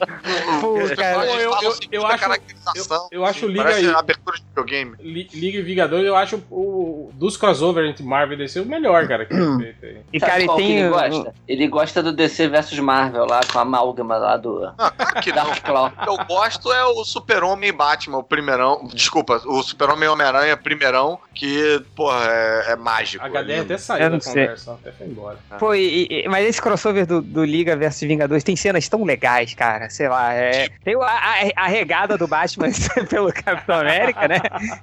Pô, 0.61 0.77
cara, 0.95 1.25
eu- 1.25 1.51
falam 1.51 1.63
eu- 1.63 1.77
eu 1.91 2.05
acho- 2.07 2.19
caracterização, 2.19 3.07
eu 3.11 3.25
acho 3.25 3.45
assim, 3.45 3.53
Liga 3.53 3.69
aí- 3.75 3.87
abertura 3.93 4.37
de 4.37 4.43
videogame. 4.45 4.95
Li- 4.99 5.29
Liga 5.33 5.57
e 5.59 5.61
Vingadores, 5.61 6.05
eu 6.05 6.15
acho 6.15 6.41
o, 6.49 7.09
dos 7.13 7.35
crossover 7.37 7.85
entre 7.85 8.03
Marvel 8.03 8.35
e 8.35 8.41
DC 8.43 8.59
o 8.59 8.65
melhor, 8.65 9.07
cara. 9.07 9.25
Que 9.25 9.33
aí. 9.33 9.97
E, 10.13 10.19
cara, 10.19 10.41
e 10.43 10.47
tem. 10.55 10.79
ele 10.79 10.89
gosta? 10.89 11.33
Ele 11.47 11.67
gosta 11.67 12.03
do 12.03 12.11
DC 12.11 12.47
versus 12.47 12.77
Marvel 12.79 13.25
lá, 13.25 13.41
com 13.51 13.57
a 13.59 13.61
amálgama 13.61 14.17
lá 14.17 14.37
do 14.37 14.59
claro 14.77 15.21
que 15.21 15.29
não. 15.31 15.43
Dark 15.45 15.63
Claw. 15.63 15.87
O 15.87 15.91
que 16.03 16.09
eu 16.09 16.25
gosto 16.25 16.50
é 16.73 16.85
o 16.85 17.03
Super-Homem 17.03 17.69
e 17.69 17.71
Batman, 17.71 18.17
o 18.17 18.23
primeirão. 18.23 18.87
Desculpa, 18.93 19.41
o 19.45 19.61
Super-Homem 19.63 20.05
e 20.05 20.07
Homem-Aranha, 20.07 20.57
primeirão, 20.57 21.19
que, 21.33 21.81
porra, 21.95 22.25
é, 22.25 22.71
é 22.71 22.75
mágico. 22.75 23.23
A 23.23 23.27
HD 23.27 23.53
É 23.53 23.59
até 23.59 23.77
saiu 23.77 24.09
da 24.09 24.19
sei. 24.19 24.33
conversa, 24.43 24.73
até 24.73 24.91
foi 24.91 25.07
embora. 25.07 25.37
Pô, 25.59 25.73
e- 25.75 26.07
e- 26.09 26.27
mas 26.27 26.45
esse 26.47 26.61
crossover 26.61 27.05
do, 27.05 27.21
do 27.21 27.43
Liga 27.43 27.75
versus 27.75 28.01
Vingadores 28.07 28.43
tem 28.43 28.55
cenas 28.55 28.87
tão 28.89 29.03
legais, 29.03 29.53
cara. 29.53 29.89
Sei 29.89 30.07
lá, 30.09 30.33
é. 30.33 30.69
Tem 30.83 30.95
a, 30.95 31.05
a- 31.05 31.51
a 31.63 31.67
regada 31.67 32.17
do 32.17 32.27
Batman 32.27 32.67
pelo 33.09 33.31
Capitão 33.33 33.79
América, 33.79 34.27
né? 34.27 34.39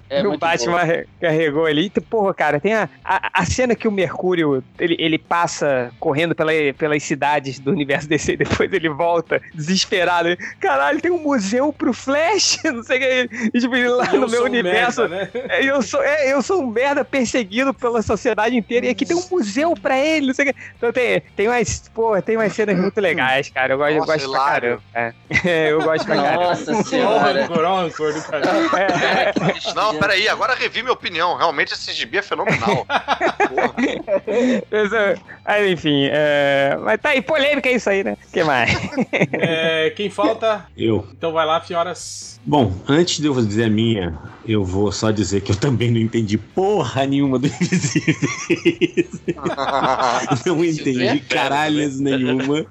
É 0.08 0.26
o 0.26 0.36
Batman 0.38 0.82
re- 0.82 1.06
carregou 1.20 1.66
ali. 1.66 1.90
Porra, 2.08 2.32
cara, 2.34 2.60
tem 2.60 2.74
a, 2.74 2.88
a, 3.04 3.40
a 3.42 3.44
cena 3.44 3.74
que 3.74 3.88
o 3.88 3.92
Mercúrio 3.92 4.62
ele, 4.78 4.96
ele 4.98 5.18
passa 5.18 5.90
correndo 5.98 6.34
pela, 6.34 6.52
pelas 6.76 7.02
cidades 7.02 7.58
do 7.58 7.70
universo 7.70 8.08
DC 8.08 8.32
e 8.32 8.36
depois 8.36 8.72
ele 8.72 8.88
volta 8.88 9.40
desesperado. 9.54 10.36
Caralho, 10.60 11.00
tem 11.00 11.10
um 11.10 11.22
museu 11.22 11.57
pro 11.72 11.92
Flash, 11.92 12.58
não 12.64 12.82
sei 12.82 12.96
o 12.96 13.00
que. 13.28 13.50
E, 13.54 13.60
tipo, 13.60 13.74
lá 13.74 14.08
eu 14.12 14.20
no 14.20 14.28
meu 14.28 14.42
um 14.42 14.44
universo. 14.44 15.08
merda, 15.08 15.30
né? 15.34 15.46
É, 15.48 15.64
Eu 15.64 15.82
sou, 15.82 16.02
é, 16.02 16.32
eu 16.32 16.42
sou 16.42 16.62
um 16.62 16.66
merda 16.66 17.04
perseguido 17.04 17.74
pela 17.74 18.02
sociedade 18.02 18.56
inteira 18.56 18.86
e 18.86 18.90
aqui 18.90 19.04
tem 19.04 19.16
um 19.16 19.24
museu 19.30 19.74
pra 19.74 19.98
ele, 19.98 20.28
não 20.28 20.34
sei 20.34 20.48
o 20.48 20.52
que. 20.52 20.60
Então 20.76 20.92
tem, 20.92 21.20
tem 21.36 21.48
umas, 21.48 21.88
pô, 21.94 22.20
tem 22.22 22.36
umas 22.36 22.52
cenas 22.52 22.76
muito 22.78 23.00
legais, 23.00 23.48
cara. 23.50 23.74
Eu 23.74 23.78
gosto, 23.78 23.92
eu 23.92 23.98
Nossa, 24.00 24.12
gosto 24.12 24.30
pra 24.30 24.40
caramba. 24.40 24.82
É, 25.44 25.70
eu 25.70 25.82
gosto 25.82 26.06
pra 26.06 26.16
caramba. 26.16 26.44
Nossa 26.44 26.82
senhora. 26.84 27.46
Rancor. 27.46 27.62
Não, 29.74 29.98
peraí, 29.98 30.28
agora 30.28 30.54
revi 30.54 30.82
minha 30.82 30.92
opinião. 30.92 31.36
Realmente 31.36 31.74
esse 31.74 31.92
gibi 31.92 32.18
é 32.18 32.22
fenomenal. 32.22 32.86
Mas, 34.70 34.92
é, 34.92 35.16
Aí, 35.48 35.72
enfim, 35.72 36.10
é, 36.12 36.76
mas 36.82 37.00
tá 37.00 37.08
aí, 37.08 37.22
polêmica 37.22 37.70
é 37.70 37.72
isso 37.72 37.88
aí, 37.88 38.04
né? 38.04 38.18
O 38.28 38.30
que 38.30 38.44
mais? 38.44 38.70
É, 39.32 39.88
quem 39.96 40.10
falta? 40.10 40.66
Eu. 40.76 41.08
Então 41.10 41.32
vai 41.32 41.46
lá, 41.46 41.47
senhoras. 41.66 42.40
Bom, 42.44 42.72
antes 42.88 43.20
de 43.20 43.26
eu 43.26 43.34
dizer 43.34 43.64
a 43.64 43.70
minha, 43.70 44.18
eu 44.46 44.64
vou 44.64 44.90
só 44.92 45.10
dizer 45.10 45.40
que 45.42 45.52
eu 45.52 45.56
também 45.56 45.90
não 45.90 45.98
entendi 45.98 46.38
porra 46.38 47.06
nenhuma 47.06 47.38
do 47.38 47.46
Invisíveis. 47.46 49.20
não 50.46 50.64
entendi 50.64 51.20
caralhas 51.20 51.98
nenhuma. 52.00 52.64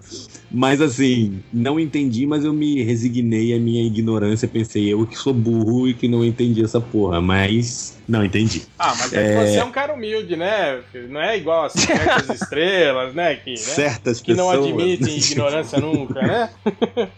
Mas 0.49 0.81
assim, 0.81 1.43
não 1.51 1.79
entendi, 1.79 2.25
mas 2.25 2.45
eu 2.45 2.53
me 2.53 2.81
resignei 2.83 3.53
à 3.53 3.59
minha 3.59 3.85
ignorância. 3.85 4.47
Pensei, 4.47 4.91
eu 4.91 5.05
que 5.05 5.17
sou 5.17 5.33
burro 5.33 5.87
e 5.87 5.93
que 5.93 6.07
não 6.07 6.23
entendi 6.23 6.63
essa 6.63 6.79
porra. 6.79 7.19
Mas 7.19 7.96
não 8.07 8.23
entendi. 8.23 8.63
Ah, 8.79 8.93
mas 8.97 9.11
é, 9.13 9.23
que 9.23 9.29
É. 9.31 9.45
você 9.45 9.57
é 9.57 9.63
um 9.63 9.71
cara 9.71 9.93
humilde, 9.93 10.35
né? 10.35 10.79
Não 11.09 11.19
é 11.21 11.37
igual 11.37 11.65
assim, 11.65 11.79
certas 11.81 12.41
estrelas, 12.41 13.13
né? 13.13 13.35
Que, 13.35 13.51
né? 13.51 13.55
Certas 13.57 14.21
que 14.21 14.33
não 14.33 14.49
pessoas. 14.49 14.67
admitem 14.67 15.17
ignorância 15.17 15.79
nunca, 15.79 16.21
né? 16.21 16.49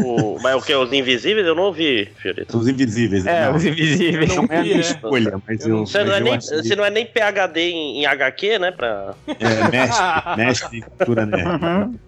O, 0.00 0.38
mas 0.40 0.54
o 0.54 0.64
que? 0.64 0.72
Os 0.74 0.92
invisíveis 0.92 1.44
eu 1.44 1.56
não 1.56 1.64
ouvi, 1.64 2.08
Fiorito. 2.22 2.56
Os 2.56 2.68
invisíveis. 2.68 3.26
É, 3.26 3.46
não. 3.46 3.56
os 3.56 3.64
invisíveis. 3.64 4.30
Eu 4.30 4.42
Não 4.42 4.48
é 4.48 4.56
a 4.58 4.62
minha 4.62 4.74
né? 4.76 4.80
escolha, 4.80 5.42
mas 5.46 5.60
Eu 5.62 5.68
eu. 5.70 5.76
não 5.78 5.86
Você 5.86 6.04
não, 6.04 6.04
é 6.04 6.08
mas 6.10 6.18
eu 6.20 6.24
nem, 6.24 6.34
achei- 6.36 6.56
você 6.62 6.76
não 6.76 6.84
é 6.84 6.90
nem 6.90 7.06
PHD 7.06 7.60
em, 7.70 8.00
em 8.02 8.06
HQ, 8.06 8.58
né? 8.60 8.70
Pra... 8.70 9.14
É, 9.26 9.70
mestre, 9.70 10.36
mestre 10.36 10.78
em 10.78 10.80
cultura 10.82 11.26
nerd. 11.26 11.98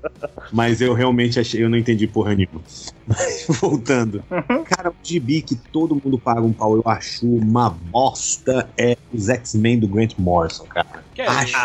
Mas 0.52 0.80
eu 0.80 0.94
realmente 0.94 1.40
achei, 1.40 1.64
eu 1.64 1.68
não 1.68 1.76
entendi 1.76 2.06
porra 2.06 2.34
nenhuma. 2.34 2.60
Mas 3.10 3.44
voltando. 3.60 4.22
Cara, 4.66 4.90
o 4.90 4.94
gibi 5.02 5.42
que 5.42 5.56
todo 5.56 6.00
mundo 6.02 6.16
paga 6.16 6.42
um 6.42 6.52
pau, 6.52 6.76
eu 6.76 6.82
acho 6.86 7.26
uma 7.26 7.69
bosta, 7.70 8.68
é 8.76 8.96
os 9.12 9.28
X-Men 9.28 9.78
do 9.80 9.88
Grant 9.88 10.12
Morrison, 10.18 10.64
cara. 10.66 10.86
Que 11.14 11.22
é 11.22 11.28
Acho 11.28 11.48
isso? 11.48 11.56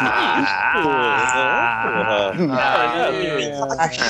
Ah, 2.49 3.11
Acho- 3.79 4.01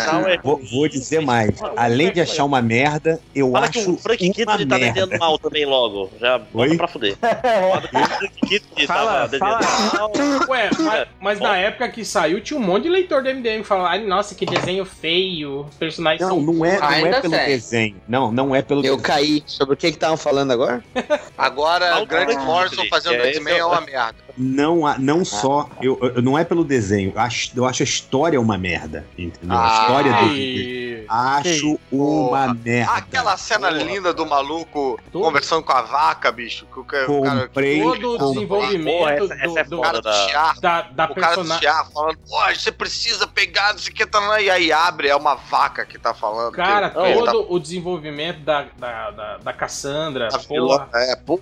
Vou, 0.44 0.60
vou 0.72 0.88
dizer 0.88 1.22
mais. 1.22 1.52
Além 1.76 2.12
de 2.12 2.22
achar 2.22 2.44
uma 2.46 2.62
merda, 2.62 3.20
eu 3.34 3.52
Fala 3.52 3.68
que 3.70 3.80
acho 3.80 3.92
o 3.94 3.98
Frank 3.98 4.18
Kitty 4.18 4.66
tá 4.66 4.78
vendendo 4.78 5.18
mal 5.18 5.38
também 5.38 5.66
logo. 5.66 6.10
Já 6.20 6.38
bota 6.38 6.70
Oi? 6.70 6.78
pra 6.78 6.88
fuder. 6.88 7.16
Bota 7.22 7.88
que 7.88 7.98
o 7.98 8.06
Frank 8.06 8.34
Kitty 8.48 8.88
Fala, 8.88 9.12
fala. 9.12 9.28
vendendo 9.28 9.94
mal. 9.94 10.12
Ué, 10.50 10.70
mas, 10.80 11.08
mas 11.20 11.40
na 11.40 11.58
época 11.58 11.90
que 11.90 12.06
saiu, 12.06 12.42
tinha 12.42 12.60
um 12.60 12.64
monte 12.64 12.84
de 12.84 12.90
leitor 12.90 13.24
do 13.24 13.30
MDM 13.30 13.60
que 13.62 13.64
falava, 13.64 13.90
ai, 13.90 14.06
nossa, 14.06 14.36
que 14.36 14.46
desenho 14.46 14.86
feio, 14.86 15.62
os 15.70 15.76
personagens 15.76 16.22
Não, 16.22 16.30
são... 16.30 16.42
não 16.42 16.66
é, 16.66 16.80
não 16.80 17.08
é 17.08 17.22
pelo 17.22 17.34
desenho. 17.34 17.96
Não, 18.08 18.32
não 18.32 18.56
é 18.56 18.62
pelo 18.62 18.80
Eu 18.80 18.98
desenho. 18.98 19.02
caí. 19.02 19.44
Sobre 19.46 19.74
o 19.74 19.78
que 19.78 19.90
que 19.90 19.98
estavam 19.98 20.18
falando 20.18 20.52
agora? 20.52 20.84
Agora, 21.38 21.85
Não, 21.92 22.06
Grant 22.06 22.40
Morrison 22.44 22.86
fazendo 22.90 23.22
é, 23.22 23.30
X-Men 23.30 23.58
é 23.58 23.66
uma 23.66 23.82
merda. 23.82 24.25
Não, 24.38 24.86
há- 24.86 24.98
não 24.98 25.24
só. 25.24 25.70
Eu, 25.82 25.98
eu- 26.02 26.22
não 26.22 26.38
é 26.38 26.44
pelo 26.44 26.64
desenho. 26.64 27.12
Eu 27.16 27.22
acho, 27.22 27.52
eu 27.56 27.66
acho 27.66 27.84
a 27.84 27.86
história 27.86 28.40
uma 28.40 28.58
merda. 28.58 29.06
Entendeu? 29.18 29.58
a 29.58 29.82
história 29.82 30.14
do. 30.14 30.36
E... 30.36 31.06
Acho 31.08 31.80
uma 31.92 32.54
merda. 32.54 32.92
Aquela 32.94 33.38
cena 33.38 33.70
linda 33.70 34.14
do 34.14 34.26
maluco 34.26 35.00
conversando 35.12 35.64
com 35.64 35.72
a 35.72 35.82
vaca, 35.84 36.32
bicho. 36.32 36.66
Que 36.74 36.80
o 36.80 36.84
ca- 36.84 37.06
o 37.08 37.22
cara, 37.22 37.42
Comprei. 37.48 37.82
Todo 37.82 38.16
o 38.16 38.34
desenvolvimento 38.34 39.28
do, 39.28 39.64
do- 39.64 39.78
o 39.80 39.82
cara 39.82 40.02
do 40.02 40.12
chiar, 40.14 40.60
da, 40.60 40.82
da 40.82 41.06
o 41.06 41.16
cara 41.16 41.36
do 41.36 41.54
chiar 41.60 41.86
falando, 41.92 42.18
pô, 42.28 42.38
você 42.54 42.72
precisa 42.72 43.28
pegar, 43.28 43.74
não 43.74 43.80
sei 43.80 43.92
o 43.92 43.96
que, 43.96 44.06
tá, 44.06 44.42
e 44.42 44.50
aí 44.50 44.72
abre, 44.72 45.08
é 45.08 45.16
uma 45.16 45.36
vaca 45.36 45.86
que 45.86 45.98
tá 46.00 46.14
falando. 46.14 46.54
Cara, 46.54 46.90
que, 46.90 46.96
que 47.02 47.14
todo 47.20 47.46
o 47.54 47.60
desenvolvimento 47.60 48.40
da, 48.40 48.66
da, 48.78 49.12
da, 49.12 49.38
da 49.38 49.54
Cassandra, 49.54 50.30
Tá 50.30 50.40
porra. 50.40 50.90
É, 50.94 51.16
pô. 51.16 51.40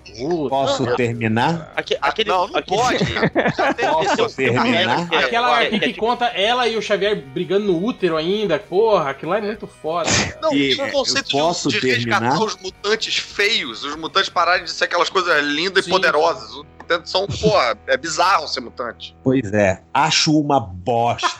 Posso 0.48 0.94
terminar? 0.96 1.72
aquele, 2.00 2.28
não, 2.28 2.46
não 2.48 2.62
pode. 2.84 4.14
Posso 4.16 4.36
terminar? 4.36 5.08
Aquela 5.12 5.62
é, 5.62 5.66
aqui 5.66 5.78
que 5.78 5.84
é 5.84 5.92
que 5.92 5.98
conta 5.98 6.26
ela 6.26 6.68
e 6.68 6.76
o 6.76 6.82
Xavier 6.82 7.16
brigando 7.16 7.66
no 7.66 7.84
útero 7.84 8.16
ainda, 8.16 8.58
porra, 8.58 9.10
aquilo 9.10 9.30
lá 9.32 9.38
é 9.38 9.42
muito 9.42 9.66
foda. 9.66 10.08
Não, 10.40 10.52
E, 10.54 10.74
tinha 10.74 10.84
um 10.84 10.88
é, 10.88 10.90
conceito 10.92 11.36
eu 11.36 11.40
posso 11.44 11.68
de, 11.68 11.80
de 11.80 11.86
resgatar 11.86 12.20
terminar? 12.20 12.44
os 12.44 12.56
mutantes 12.56 13.16
feios, 13.16 13.84
os 13.84 13.96
mutantes 13.96 14.28
pararem 14.28 14.64
de 14.64 14.70
ser 14.70 14.84
aquelas 14.84 15.08
coisas 15.10 15.42
lindas 15.44 15.86
e 15.86 15.90
poderosas. 15.90 16.50
Mutantes 16.84 17.10
são, 17.10 17.26
porra, 17.26 17.76
é 17.86 17.96
bizarro 17.96 18.46
ser 18.46 18.60
mutante. 18.60 19.16
Pois 19.24 19.52
é, 19.54 19.80
acho 19.94 20.38
uma 20.38 20.60
bosta. 20.60 21.26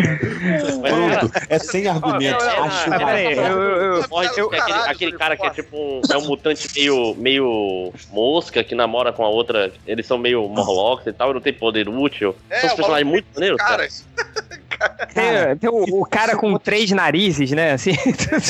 Pronto, 0.00 1.32
é 1.48 1.58
sem 1.58 1.86
argumentos. 1.88 2.44
Não, 2.44 2.64
Acho 2.64 2.86
uma 2.88 2.98
peraí, 2.98 3.34
bosta. 3.34 3.50
eu- 3.50 3.60
eu- 3.60 4.04
Morris, 4.10 4.30
que 4.30 4.40
é 4.40 4.44
aquele, 4.60 4.78
aquele 4.88 5.12
cara 5.12 5.36
que 5.36 5.46
é 5.46 5.50
tipo 5.50 5.76
um, 5.76 6.00
é 6.10 6.16
um 6.16 6.26
mutante 6.26 6.68
meio, 6.74 7.14
meio 7.16 7.92
mosca 8.12 8.62
que 8.64 8.74
namora 8.74 9.12
com 9.12 9.24
a 9.24 9.28
outra. 9.28 9.72
Eles 9.86 10.06
são 10.06 10.18
meio 10.18 10.48
Morlocks 10.48 11.06
e 11.06 11.12
tal, 11.12 11.30
e 11.30 11.34
não 11.34 11.40
tem 11.40 11.52
poder 11.52 11.88
útil. 11.88 12.34
É, 12.48 12.60
são 12.60 12.76
personagens 12.76 13.08
muito 13.08 13.26
maneiros, 13.34 13.58
cara. 13.58 13.88
Cara, 13.88 13.88
Tem, 15.14 15.56
tem 15.56 15.70
o, 15.70 16.00
o 16.00 16.06
cara 16.06 16.36
com 16.36 16.56
três 16.58 16.90
narizes, 16.90 17.50
né? 17.50 17.72
Assim. 17.72 17.90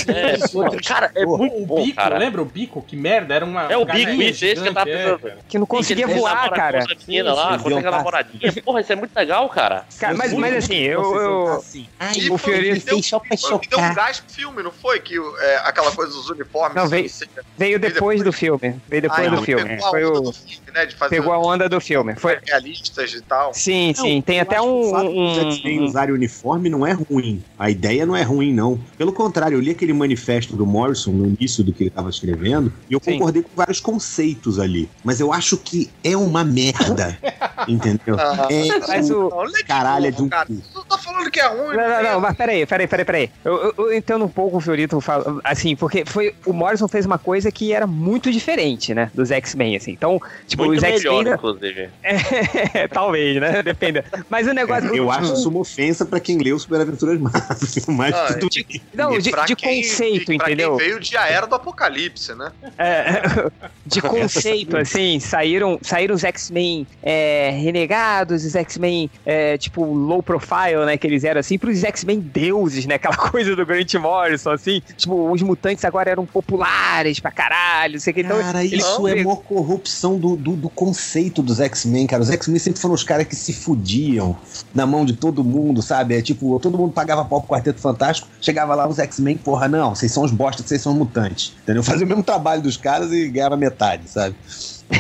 É, 0.09 0.36
cara, 0.86 1.10
é 1.15 1.25
muito 1.25 1.57
O 1.57 1.67
bom, 1.67 1.83
bico, 1.84 1.97
cara. 1.97 2.18
lembra 2.18 2.42
o 2.42 2.44
bico? 2.44 2.83
Que 2.83 2.97
merda, 2.97 3.34
era 3.34 3.44
uma. 3.44 3.65
É 3.70 3.76
o 3.76 3.84
bico, 3.84 4.10
isso, 4.23 4.44
esse 4.44 4.62
que 4.62 4.68
eu 4.68 4.75
tava 4.75 4.91
é, 4.91 4.97
pensando. 4.97 5.18
cara. 5.20 5.39
que 5.49 5.59
não 5.59 5.67
conseguia 5.67 6.05
Ele 6.05 6.15
voar, 6.15 6.50
cara. 6.50 6.84
menina 7.07 7.33
lá, 7.34 7.57
namoradinha. 7.59 8.52
Porra, 8.65 8.81
isso 8.81 8.92
é 8.92 8.97
muito 8.97 9.15
legal, 9.17 9.49
cara. 9.49 9.84
Cara, 9.99 10.15
mas, 10.15 10.33
mas 10.33 10.57
assim, 10.57 10.76
eu. 10.76 11.02
eu 11.17 11.65
Ai, 11.99 12.12
E 12.17 12.31
o 12.31 12.39
foi- 12.39 12.55
Fiorito 12.55 12.76
e 12.86 12.91
deu- 12.91 13.02
só 13.02 13.18
pra 13.18 13.28
e 13.34 13.36
deu 13.36 13.47
um 13.57 13.62
chocar. 13.62 13.94
gás 13.94 14.20
pro 14.20 14.34
filme, 14.34 14.62
não 14.62 14.73
foi? 14.73 15.00
Que 15.00 15.17
é, 15.41 15.57
aquela 15.65 15.91
coisa 15.92 16.12
dos 16.12 16.28
uniformes. 16.31 16.75
Não, 16.76 16.89
veio- 16.89 17.07
assim, 17.07 17.25
veio 17.57 17.78
depois 17.78 18.23
do 18.23 18.33
filme. 18.33 18.81
Veio 18.89 19.02
depois 19.02 19.26
Ah, 19.26 19.31
do 19.31 19.42
filme. 19.42 19.65
Pegou 19.68 19.86
a 19.86 19.91
Foi 19.91 20.05
onda 20.05 20.18
o, 20.18 20.23
do 20.23 20.33
filme, 20.33 20.60
né? 20.75 20.86
De 20.86 20.94
fazer 20.94 21.17
pegou 21.17 21.33
a 21.33 21.39
onda 21.39 21.68
do 21.68 21.81
filme. 21.81 22.15
Foi, 22.17 22.39
realistas 22.47 23.12
e 23.15 23.20
tal. 23.23 23.52
sim, 23.55 23.92
sim. 23.94 24.20
Tem 24.20 24.41
até 24.41 24.57
que 24.57 24.62
o 24.62 24.92
um. 24.94 25.50
X-Men 25.52 25.81
usarem 25.84 26.19
uniforme 26.20 26.68
não 26.68 26.86
é 26.86 26.92
ruim. 26.92 27.42
A 27.58 27.70
ideia 27.70 28.05
não 28.07 28.15
é 28.15 28.23
ruim, 28.23 28.52
não. 28.52 28.78
Pelo 28.99 29.12
contrário, 29.12 29.57
eu 29.57 29.60
li 29.60 29.70
aquele 29.70 29.92
manifesto 29.92 30.55
do 30.57 30.66
Morrison 30.66 31.12
no 31.12 31.26
início 31.26 31.65
do 31.65 31.73
que 31.73 31.84
ele 31.84 31.89
estava 31.90 32.10
escrevendo 32.10 32.73
e 32.89 32.92
eu 32.94 33.00
Sim. 33.02 33.12
concordei 33.15 33.42
com 33.42 33.50
vários 33.57 33.81
conceitos 33.81 34.58
ali. 34.58 34.89
Mas 35.02 35.18
eu 35.20 35.32
acho 35.32 35.57
que 35.57 35.90
é 36.05 36.16
uma 36.16 36.44
merda. 36.44 37.18
entendeu? 37.68 38.16
Ah, 38.18 38.47
é 38.50 38.78
Mas 38.89 39.10
o- 39.10 39.28
Não, 39.28 39.42
legal, 39.42 39.62
caralho 39.66 40.12
de 40.12 40.23
um 40.23 40.28
cara. 40.28 40.47
cu. 40.47 40.62
Não 40.74 40.84
tô 40.84 40.99
falando 40.99 41.31
que 41.31 41.40
é 41.40 41.47
ruim. 41.49 41.76
Não, 41.76 41.89
não, 41.89 42.02
não, 42.02 42.20
mas 42.20 42.36
peraí, 42.36 42.65
peraí, 42.66 42.86
peraí, 42.86 43.05
peraí. 43.05 43.31
Eu, 43.44 43.55
eu, 43.55 43.74
eu 43.86 43.97
entendo 43.97 44.24
um 44.24 44.28
pouco 44.28 44.57
o 44.57 44.60
Fiorito 44.60 45.00
fala- 45.00 45.40
assim, 45.44 45.74
porque 45.76 46.05
foi. 46.07 46.34
O 46.47 46.52
Morrison 46.52 46.89
fez 46.89 47.05
uma 47.07 47.18
coisa 47.18 47.50
que 47.52 47.73
era 47.73 47.86
muito 47.86 48.31
diferente, 48.31 48.94
né? 48.94 49.10
Dos 49.15 49.31
X-Men, 49.31 49.76
assim. 49.76 49.92
Então, 49.92 50.20
tipo, 50.47 50.65
Muito 50.65 50.78
os 50.78 50.84
X-Men. 50.84 51.28
inclusive. 51.34 51.89
É, 52.74 52.86
talvez, 52.89 53.40
né? 53.40 53.62
Depende. 53.62 54.02
Mas 54.28 54.47
o 54.47 54.52
negócio. 54.52 54.86
Eu 54.89 54.92
tipo, 54.94 55.10
acho 55.10 55.32
isso 55.34 55.49
uma 55.49 55.60
ofensa 55.60 56.05
pra 56.10 56.20
quem 56.20 56.36
leu 56.39 56.58
Super 56.58 56.80
Aventuras 56.80 57.18
Marvel. 57.18 57.56
Mas 57.89 58.14
Ah, 58.14 58.34
tudo 58.39 58.58
e- 58.58 58.64
bem. 58.64 58.82
Não, 58.92 59.18
de, 59.18 59.30
de 59.47 59.56
quem- 59.56 59.82
conceito, 59.82 60.32
e 60.32 60.36
pra 60.36 60.47
entendeu? 60.48 60.76
Quem 60.76 60.86
veio 60.86 61.00
de 61.00 61.16
A 61.16 61.26
Era 61.26 61.47
do 61.47 61.55
Apocalipse, 61.55 62.34
né? 62.34 62.52
É, 62.76 63.22
de 63.86 64.02
conceito, 64.02 64.76
assim, 64.78 65.18
saíram, 65.20 65.78
saíram 65.82 66.14
os 66.14 66.24
X-Men 66.24 66.86
é, 67.02 67.50
renegados, 67.62 68.44
os 68.44 68.55
X-Men, 68.55 69.10
é, 69.24 69.56
tipo, 69.56 69.84
low 69.84 70.22
profile, 70.22 70.84
né, 70.84 70.97
que 70.97 71.06
eles 71.06 71.24
eram, 71.24 71.40
assim, 71.40 71.56
pros 71.58 71.82
X-Men 71.84 72.20
deuses, 72.20 72.86
né, 72.86 72.97
aquela 72.97 73.16
coisa 73.16 73.55
do 73.55 73.64
Grant 73.64 73.94
Morrison, 73.94 74.50
assim, 74.50 74.82
tipo, 74.97 75.30
os 75.30 75.42
mutantes 75.42 75.84
agora 75.84 76.10
eram 76.10 76.26
populares 76.26 77.20
pra 77.20 77.30
caralho, 77.30 77.94
não 77.94 78.00
sei 78.00 78.10
o 78.10 78.14
que, 78.14 78.20
então... 78.22 78.39
Cara, 78.40 78.64
isso 78.64 79.06
é 79.08 79.14
uma 79.22 79.36
corrupção 79.36 80.18
do, 80.18 80.36
do, 80.36 80.56
do 80.56 80.68
conceito 80.68 81.42
dos 81.42 81.60
X-Men, 81.60 82.06
cara. 82.06 82.22
Os 82.22 82.30
X-Men 82.30 82.58
sempre 82.58 82.80
foram 82.80 82.94
os 82.94 83.05
caras 83.05 83.26
que 83.26 83.36
se 83.36 83.52
fudiam 83.52 84.36
na 84.74 84.86
mão 84.86 85.05
de 85.05 85.12
todo 85.14 85.44
mundo, 85.44 85.82
sabe? 85.82 86.00
É 86.09 86.23
tipo, 86.23 86.59
todo 86.61 86.77
mundo 86.79 86.93
pagava 86.93 87.25
pau 87.25 87.41
pro 87.41 87.51
Quarteto 87.51 87.81
Fantástico, 87.81 88.29
chegava 88.41 88.75
lá 88.75 88.89
os 88.89 88.99
X-Men, 88.99 89.37
porra, 89.37 89.69
não, 89.69 89.95
vocês 89.95 90.12
são 90.12 90.23
os 90.23 90.33
bosta, 90.33 90.62
vocês 90.62 90.81
são 90.81 90.95
mutantes. 90.95 91.55
Entendeu? 91.62 91.83
Fazia 91.83 92.05
o 92.05 92.09
mesmo 92.09 92.23
trabalho 92.23 92.62
dos 92.62 92.77
caras 92.77 93.12
e 93.12 93.29
ganhava 93.29 93.57
metade, 93.57 94.09
sabe? 94.09 94.35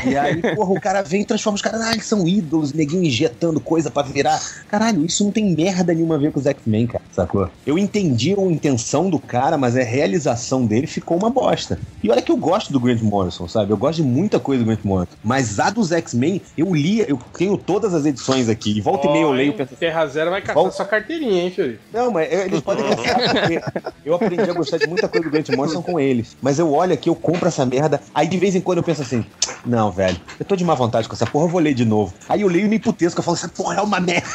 E 0.06 0.16
aí, 0.16 0.40
porra, 0.54 0.70
o 0.72 0.80
cara 0.80 1.02
vem 1.02 1.22
e 1.22 1.24
transforma 1.24 1.56
os 1.56 1.62
caras, 1.62 1.80
ah, 1.80 1.92
eles 1.92 2.06
são 2.06 2.26
ídolos, 2.26 2.72
neguinho 2.72 3.04
injetando 3.04 3.60
coisa 3.60 3.90
pra 3.90 4.02
virar. 4.02 4.40
Caralho, 4.68 5.04
isso 5.04 5.24
não 5.24 5.30
tem 5.32 5.54
merda 5.54 5.92
nenhuma 5.92 6.14
a 6.14 6.18
ver 6.18 6.32
com 6.32 6.38
os 6.40 6.46
X-Men, 6.46 6.86
cara, 6.86 7.04
sacou? 7.12 7.48
Eu 7.66 7.78
entendi 7.78 8.32
a 8.38 8.42
intenção 8.42 9.10
do 9.10 9.18
cara, 9.18 9.58
mas 9.58 9.76
a 9.76 9.82
realização 9.82 10.64
dele 10.66 10.86
ficou 10.86 11.16
uma 11.16 11.30
bosta. 11.30 11.78
E 12.02 12.10
olha 12.10 12.22
que 12.22 12.30
eu 12.32 12.36
gosto 12.36 12.72
do 12.72 12.80
Grant 12.80 13.02
Morrison, 13.02 13.48
sabe? 13.48 13.72
Eu 13.72 13.76
gosto 13.76 13.96
de 13.96 14.02
muita 14.04 14.38
coisa 14.38 14.62
do 14.62 14.66
Grant 14.66 14.84
Morrison. 14.84 15.12
Mas 15.22 15.58
a 15.60 15.70
dos 15.70 15.92
X-Men, 15.92 16.40
eu 16.56 16.74
lia, 16.74 17.04
eu 17.08 17.18
tenho 17.36 17.56
todas 17.56 17.92
as 17.94 18.04
edições 18.06 18.48
aqui, 18.48 18.76
e 18.78 18.80
volta 18.80 19.06
e 19.06 19.12
meia 19.12 19.22
eu 19.22 19.32
leio 19.32 19.50
hein, 19.50 19.54
penso, 19.56 19.74
Terra 19.76 20.06
Zero 20.06 20.30
vai 20.30 20.40
caçar 20.40 20.54
Volta. 20.54 20.76
sua 20.76 20.84
carteirinha, 20.84 21.42
hein, 21.42 21.50
Fiorito? 21.50 21.80
não, 21.92 22.10
mas 22.10 22.32
eu- 22.32 22.40
eles 22.42 22.60
podem 22.60 22.84
caçar 22.88 23.72
eu 24.04 24.14
aprendi 24.14 24.42
a 24.48 24.52
gostar 24.52 24.78
de 24.78 24.86
muita 24.86 25.08
coisa 25.08 25.26
do 25.28 25.30
Grant 25.32 25.48
Morrison 25.50 25.82
com 25.82 25.98
eles. 25.98 26.36
Mas 26.40 26.58
eu 26.58 26.72
olho 26.72 26.92
aqui, 26.92 27.08
eu 27.08 27.14
compro 27.14 27.48
essa 27.48 27.64
merda, 27.66 28.00
aí 28.14 28.26
de 28.28 28.36
vez 28.38 28.54
em 28.54 28.60
quando 28.60 28.78
eu 28.78 28.84
penso 28.84 29.02
assim, 29.02 29.24
não, 29.64 29.79
velho, 29.88 30.20
eu 30.38 30.44
tô 30.44 30.56
de 30.56 30.64
má 30.64 30.74
vontade 30.74 31.08
com 31.08 31.14
essa 31.14 31.26
porra, 31.26 31.44
eu 31.44 31.48
vou 31.48 31.60
ler 31.60 31.74
de 31.74 31.84
novo. 31.84 32.12
Aí 32.28 32.40
eu 32.40 32.48
leio 32.48 32.66
e 32.66 32.68
me 32.68 32.80
putesco, 32.80 33.20
eu 33.20 33.24
falo, 33.24 33.36
essa 33.36 33.48
porra 33.48 33.76
é 33.76 33.80
uma 33.80 34.00
merda. 34.00 34.28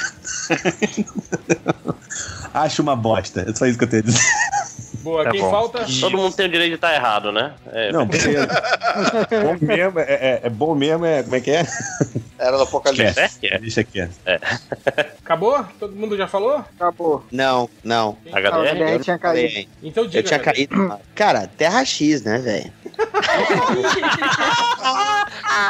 Acho 2.54 2.82
uma 2.82 2.96
bosta, 2.96 3.46
é 3.48 3.54
só 3.54 3.66
isso 3.66 3.78
que 3.78 3.84
eu 3.84 3.90
tenho 3.90 4.04
a 4.04 4.06
dizer. 4.06 4.22
Boa, 5.06 5.24
Tá 5.24 5.30
quem 5.32 5.40
bom. 5.42 5.52
falta? 5.52 5.86
Todo 6.02 6.18
mundo 6.18 6.36
tem 6.36 6.48
o 6.48 6.50
direito 6.50 6.70
de 6.72 6.76
estar 6.76 6.96
errado, 6.96 7.32
né? 7.32 7.54
É, 7.72 7.92
Não, 7.92 8.08
beleza. 8.08 8.48
bom 9.44 9.56
mesmo, 9.62 10.00
é, 10.00 10.04
é- 10.04 10.40
é 10.44 10.50
bom 10.50 10.74
mesmo, 10.74 11.06
é, 11.06 11.22
como 11.22 11.36
é 11.36 11.42
que 11.42 11.52
é? 11.52 11.64
Era 12.40 12.58
do 12.58 12.64
Apocalipse. 12.64 13.20
É, 13.20 13.30
é. 13.56 13.60
Deixa 13.60 13.84
quieto. 13.84 14.16
Acabou? 15.24 15.64
Todo 15.80 15.96
mundo 15.96 16.18
já 16.18 16.28
falou? 16.28 16.58
Acabou. 16.76 17.24
Não, 17.32 17.70
não. 17.84 18.18
A 18.34 18.40
HDR? 18.40 18.72
HDR 18.72 19.04
tinha 19.04 19.18
caído. 19.20 19.70
Então 19.84 20.06
diga. 20.08 20.20
Eu 20.20 20.24
tinha 20.24 20.40
cara. 20.40 20.56
caído. 20.56 21.00
Cara, 21.14 21.48
Terra 21.56 21.86
X, 21.86 22.24
né, 22.24 22.40
velho? 22.40 22.74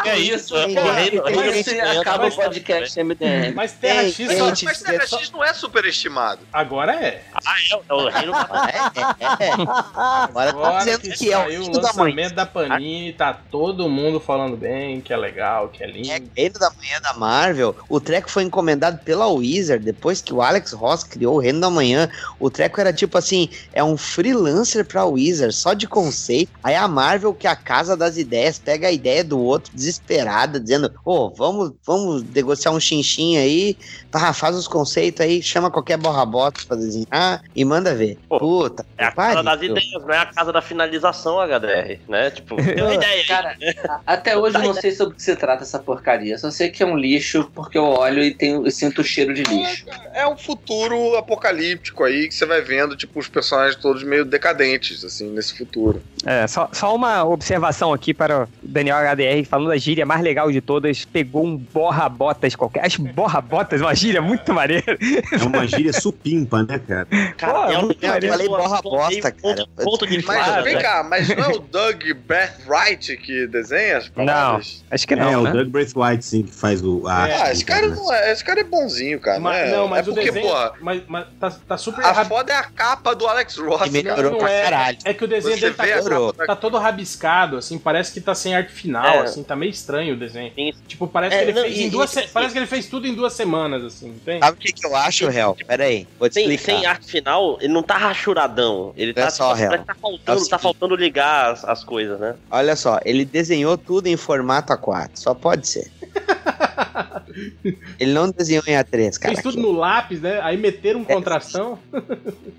É 0.05 0.17
isso, 0.17 0.55
de 0.67 1.79
Acaba 1.99 2.27
o 2.27 2.31
podcast 2.31 3.03
MDM. 3.03 3.53
Mas 3.53 3.73
Terra 3.73 4.03
X 4.03 4.19
ei, 4.19 4.39
gente, 4.39 4.65
Mas 4.65 4.81
Terra 4.81 5.05
X 5.07 5.31
não 5.31 5.43
é 5.43 5.53
superestimado. 5.53 6.41
agora 6.51 6.93
é. 6.93 7.21
Ah, 7.33 7.53
é, 7.71 7.79
é 7.89 7.93
o 7.93 8.07
reino 8.09 8.33
É, 8.35 9.23
é, 9.23 9.24
é. 9.39 9.51
Agora 9.95 10.53
tá 10.53 10.57
Agora 10.59 10.77
dizendo 10.79 11.01
que 11.01 11.11
que 11.11 11.31
é 11.31 11.37
o 11.37 11.41
saiu 11.41 11.61
o 11.61 11.63
reino 11.63 11.73
da 11.73 11.87
lançamento 11.87 12.35
da 12.35 12.45
Panini, 12.45 13.13
tá 13.13 13.33
todo 13.33 13.89
mundo 13.89 14.19
falando 14.19 14.57
bem, 14.57 15.01
que 15.01 15.13
é 15.13 15.17
legal, 15.17 15.69
que 15.69 15.83
é 15.83 15.87
lindo. 15.87 16.11
É 16.11 16.21
Reino 16.35 16.59
da 16.59 16.69
Manhã 16.71 17.01
da 17.01 17.13
Marvel. 17.13 17.75
O 17.89 17.99
treco 17.99 18.29
foi 18.29 18.43
encomendado 18.43 18.99
pela 18.99 19.27
Wizard. 19.27 19.83
Depois 19.83 20.21
que 20.21 20.33
o 20.33 20.41
Alex 20.41 20.73
Ross 20.73 21.03
criou 21.03 21.35
o 21.35 21.39
Reino 21.39 21.59
da 21.59 21.69
Manhã, 21.69 22.09
o 22.39 22.49
treco 22.49 22.79
era 22.79 22.93
tipo 22.93 23.17
assim: 23.17 23.49
é 23.73 23.83
um 23.83 23.97
freelancer 23.97 24.85
pra 24.85 25.05
Wizard, 25.05 25.53
só 25.53 25.73
de 25.73 25.87
conceito. 25.87 26.51
Aí 26.63 26.75
a 26.75 26.87
Marvel, 26.87 27.33
que 27.33 27.47
é 27.47 27.49
a 27.49 27.55
casa 27.55 27.95
das 27.95 28.17
ideias, 28.17 28.59
pega 28.59 28.87
a 28.87 28.91
ideia 28.91 29.23
do 29.23 29.39
outro 29.39 29.73
desesperada, 29.73 30.59
dizendo: 30.59 30.91
Ô, 31.03 31.29
vamos, 31.29 31.73
vamos 31.85 32.23
negociar 32.23 32.71
um 32.71 32.79
chinchim 32.79 33.37
aí, 33.37 33.77
tá, 34.11 34.33
faz 34.33 34.55
os 34.55 34.67
conceitos 34.67 35.21
aí, 35.21 35.41
chama 35.41 35.71
qualquer 35.71 35.97
borra-bota 35.97 36.61
pra 36.67 36.77
desenhar 36.77 37.41
e 37.55 37.65
manda 37.65 37.95
ver. 37.95 38.17
Pô, 38.27 38.39
Puta, 38.39 38.85
É 38.97 39.05
a 39.05 39.11
casa 39.15 39.43
das 39.43 39.61
ideias, 39.61 40.01
não 40.01 40.13
é 40.13 40.17
a 40.17 40.25
casa 40.25 40.51
da 40.53 40.61
finalização 40.61 41.39
HDR, 41.39 41.99
né? 42.07 42.31
Tipo, 42.31 42.55
tem 42.61 42.81
uma 42.81 42.93
ideia 42.93 43.13
aí. 43.13 43.25
Cara, 43.25 43.57
até 44.05 44.37
hoje 44.37 44.57
eu 44.57 44.63
não 44.63 44.73
sei 44.73 44.91
sobre 44.91 45.13
o 45.13 45.17
que 45.17 45.23
se 45.23 45.35
trata 45.35 45.63
essa 45.63 45.79
porcaria. 45.79 46.37
Só 46.37 46.51
sei 46.51 46.69
que 46.69 46.83
é 46.83 46.85
um 46.85 46.97
lixo 46.97 47.49
porque 47.53 47.77
eu 47.77 47.85
olho 47.85 48.21
e, 48.21 48.33
tenho, 48.33 48.65
e 48.67 48.71
sinto 48.71 49.01
o 49.01 49.03
cheiro 49.03 49.33
de 49.33 49.43
lixo. 49.43 49.85
É 50.13 50.27
um 50.27 50.37
futuro 50.37 51.15
apocalíptico 51.17 52.03
aí 52.03 52.27
que 52.27 52.35
você 52.35 52.45
vai 52.45 52.61
vendo, 52.61 52.95
tipo, 52.95 53.19
os 53.19 53.27
personagens 53.27 53.75
todos 53.75 54.03
meio 54.03 54.25
decadentes, 54.25 55.03
assim, 55.03 55.29
nesse 55.31 55.57
futuro. 55.57 56.01
É, 56.25 56.47
só, 56.47 56.69
só 56.71 56.95
uma, 56.95 57.23
observação 57.23 57.93
aqui 57.93 58.13
para 58.13 58.43
o 58.43 58.47
Daniel 58.61 58.97
HDR, 58.97 59.45
falando 59.47 59.69
da 59.69 59.77
gíria 59.77 60.05
mais 60.05 60.21
legal 60.21 60.51
de 60.51 60.61
todas, 60.61 61.05
pegou 61.05 61.45
um 61.45 61.55
borra-botas 61.55 62.55
qualquer. 62.55 62.85
Acho 62.85 63.01
borra-botas 63.01 63.81
uma 63.81 63.93
gíria 63.93 64.21
muito 64.21 64.53
maneira. 64.53 64.97
É 65.31 65.43
uma 65.43 65.67
gíria 65.67 65.93
supimpa, 65.93 66.63
né, 66.63 66.79
cara? 66.79 67.07
Cara, 67.37 67.53
Pô, 67.53 67.71
é 67.71 67.77
um 67.77 67.87
maneiro. 67.87 68.25
Eu 68.25 68.31
falei 68.31 68.47
borra 68.47 68.81
bosta, 69.09 69.31
ponto, 69.41 69.55
cara. 69.55 69.69
ponto 69.89 70.07
de 70.07 70.25
Mas 70.25 70.63
vem 70.63 70.77
cá, 70.79 71.03
mas 71.03 71.27
não 71.29 71.43
é 71.43 71.47
o 71.49 71.59
Doug 71.59 72.03
Braithwaite 72.25 73.17
que 73.17 73.47
desenha 73.47 73.97
as 73.97 74.05
Não, 74.15 74.25
palavras? 74.25 74.83
acho 74.89 75.07
que 75.07 75.13
é, 75.13 75.17
não, 75.17 75.41
o 75.41 75.43
né? 75.43 75.51
Doug 75.51 75.67
Braithwaite, 75.69 76.25
sim, 76.25 76.43
que 76.43 76.51
faz 76.53 76.81
o, 76.83 77.07
a 77.07 77.13
Ah, 77.13 77.23
arte. 77.23 77.51
esse 77.51 77.65
cara, 77.65 77.87
né? 77.87 77.95
não 77.95 78.13
é, 78.13 78.31
esse 78.31 78.43
cara 78.43 78.59
é 78.59 78.63
bonzinho, 78.63 79.19
cara. 79.19 79.39
Mas- 79.39 79.69
né? 79.69 79.75
não, 79.75 79.87
mas 79.87 79.99
é 80.07 80.09
o 80.09 80.13
porque, 80.13 80.31
desenho. 80.31 80.47
porra, 80.47 80.73
Mas, 80.81 81.01
mas 81.07 81.25
tá, 81.39 81.51
tá 81.67 81.77
super 81.77 82.03
a 82.05 82.11
rabi- 82.11 82.29
foda 82.29 82.53
é 82.53 82.55
a 82.55 82.63
capa 82.63 83.13
do 83.15 83.27
Alex 83.27 83.57
Ross. 83.57 83.83
Que 83.83 83.89
melhorou 83.89 84.31
não 84.31 84.37
pra 84.39 84.51
é, 84.51 84.63
caralho. 84.63 84.97
é 85.05 85.13
que 85.13 85.23
o 85.23 85.27
desenho 85.27 85.55
Você 85.55 85.61
dele 85.61 85.73
tá, 85.75 85.87
capa 85.87 86.45
tá 86.47 86.55
todo 86.55 86.77
rabiscado, 86.77 87.57
assim, 87.57 87.77
parece 87.77 88.11
que 88.13 88.21
tá 88.21 88.35
sem 88.35 88.55
arte 88.55 88.71
final, 88.71 89.05
É. 89.05 89.19
assim, 89.19 89.43
tá 89.43 89.55
meio 89.55 89.69
estranho 89.69 90.15
o 90.15 90.17
desenho. 90.17 90.51
Sim. 90.55 90.73
Tipo, 90.87 91.07
parece 91.07 91.35
É, 91.35 91.39
que 91.39 91.43
ele 91.45 91.53
não, 91.53 91.61
fez 91.63 91.77
em 91.79 91.89
duas 91.89 92.15
parece 92.33 92.53
que 92.53 92.59
ele 92.59 92.67
fez 92.67 92.87
tudo 92.87 93.07
em 93.07 93.13
duas 93.13 93.33
semanas, 93.33 93.83
assim, 93.83 94.07
entende? 94.09 94.39
Sabe 94.39 94.57
o 94.57 94.59
que, 94.59 94.71
que 94.73 94.85
eu 94.85 94.95
acho, 94.95 95.29
Hel? 95.29 95.55
Pera 95.67 95.83
aí, 95.85 96.07
vou 96.19 96.27
te 96.29 96.33
Sem, 96.35 96.43
explicar. 96.51 96.65
sem 96.79 96.85
arte 96.85 97.05
final, 97.11 97.57
ele 97.61 97.73
não 97.73 97.83
tá 97.83 97.97
rachuradão. 97.97 98.84
Ele 98.95 99.11
É 99.11 99.13
tá, 99.13 99.29
só, 99.29 99.55
tipo, 99.55 99.69
real. 99.69 99.83
tá 99.85 99.93
É 99.93 99.95
o 99.95 99.99
faltando, 99.99 100.47
tá 100.49 100.59
faltando 100.59 100.95
ligar 100.95 101.51
as, 101.51 101.63
as 101.65 101.83
coisas, 101.83 102.19
né? 102.19 102.35
Olha 102.51 102.75
só, 102.75 102.99
ele 103.05 103.25
desenhou 103.25 103.77
tudo 103.77 104.07
em 104.07 104.17
formato 104.17 104.73
A4. 104.73 105.11
Só 105.15 105.33
pode 105.33 105.67
ser. 105.67 105.91
ele 107.99 108.13
não 108.13 108.29
desenhou 108.29 108.63
em 108.67 108.73
A3, 108.73 109.17
cara. 109.19 109.33
Fez 109.33 109.41
tudo 109.43 109.61
no 109.61 109.71
lápis, 109.71 110.21
né? 110.21 110.39
Aí 110.41 110.57
meteram 110.57 111.01
um 111.01 111.05
contrastão. 111.05 111.79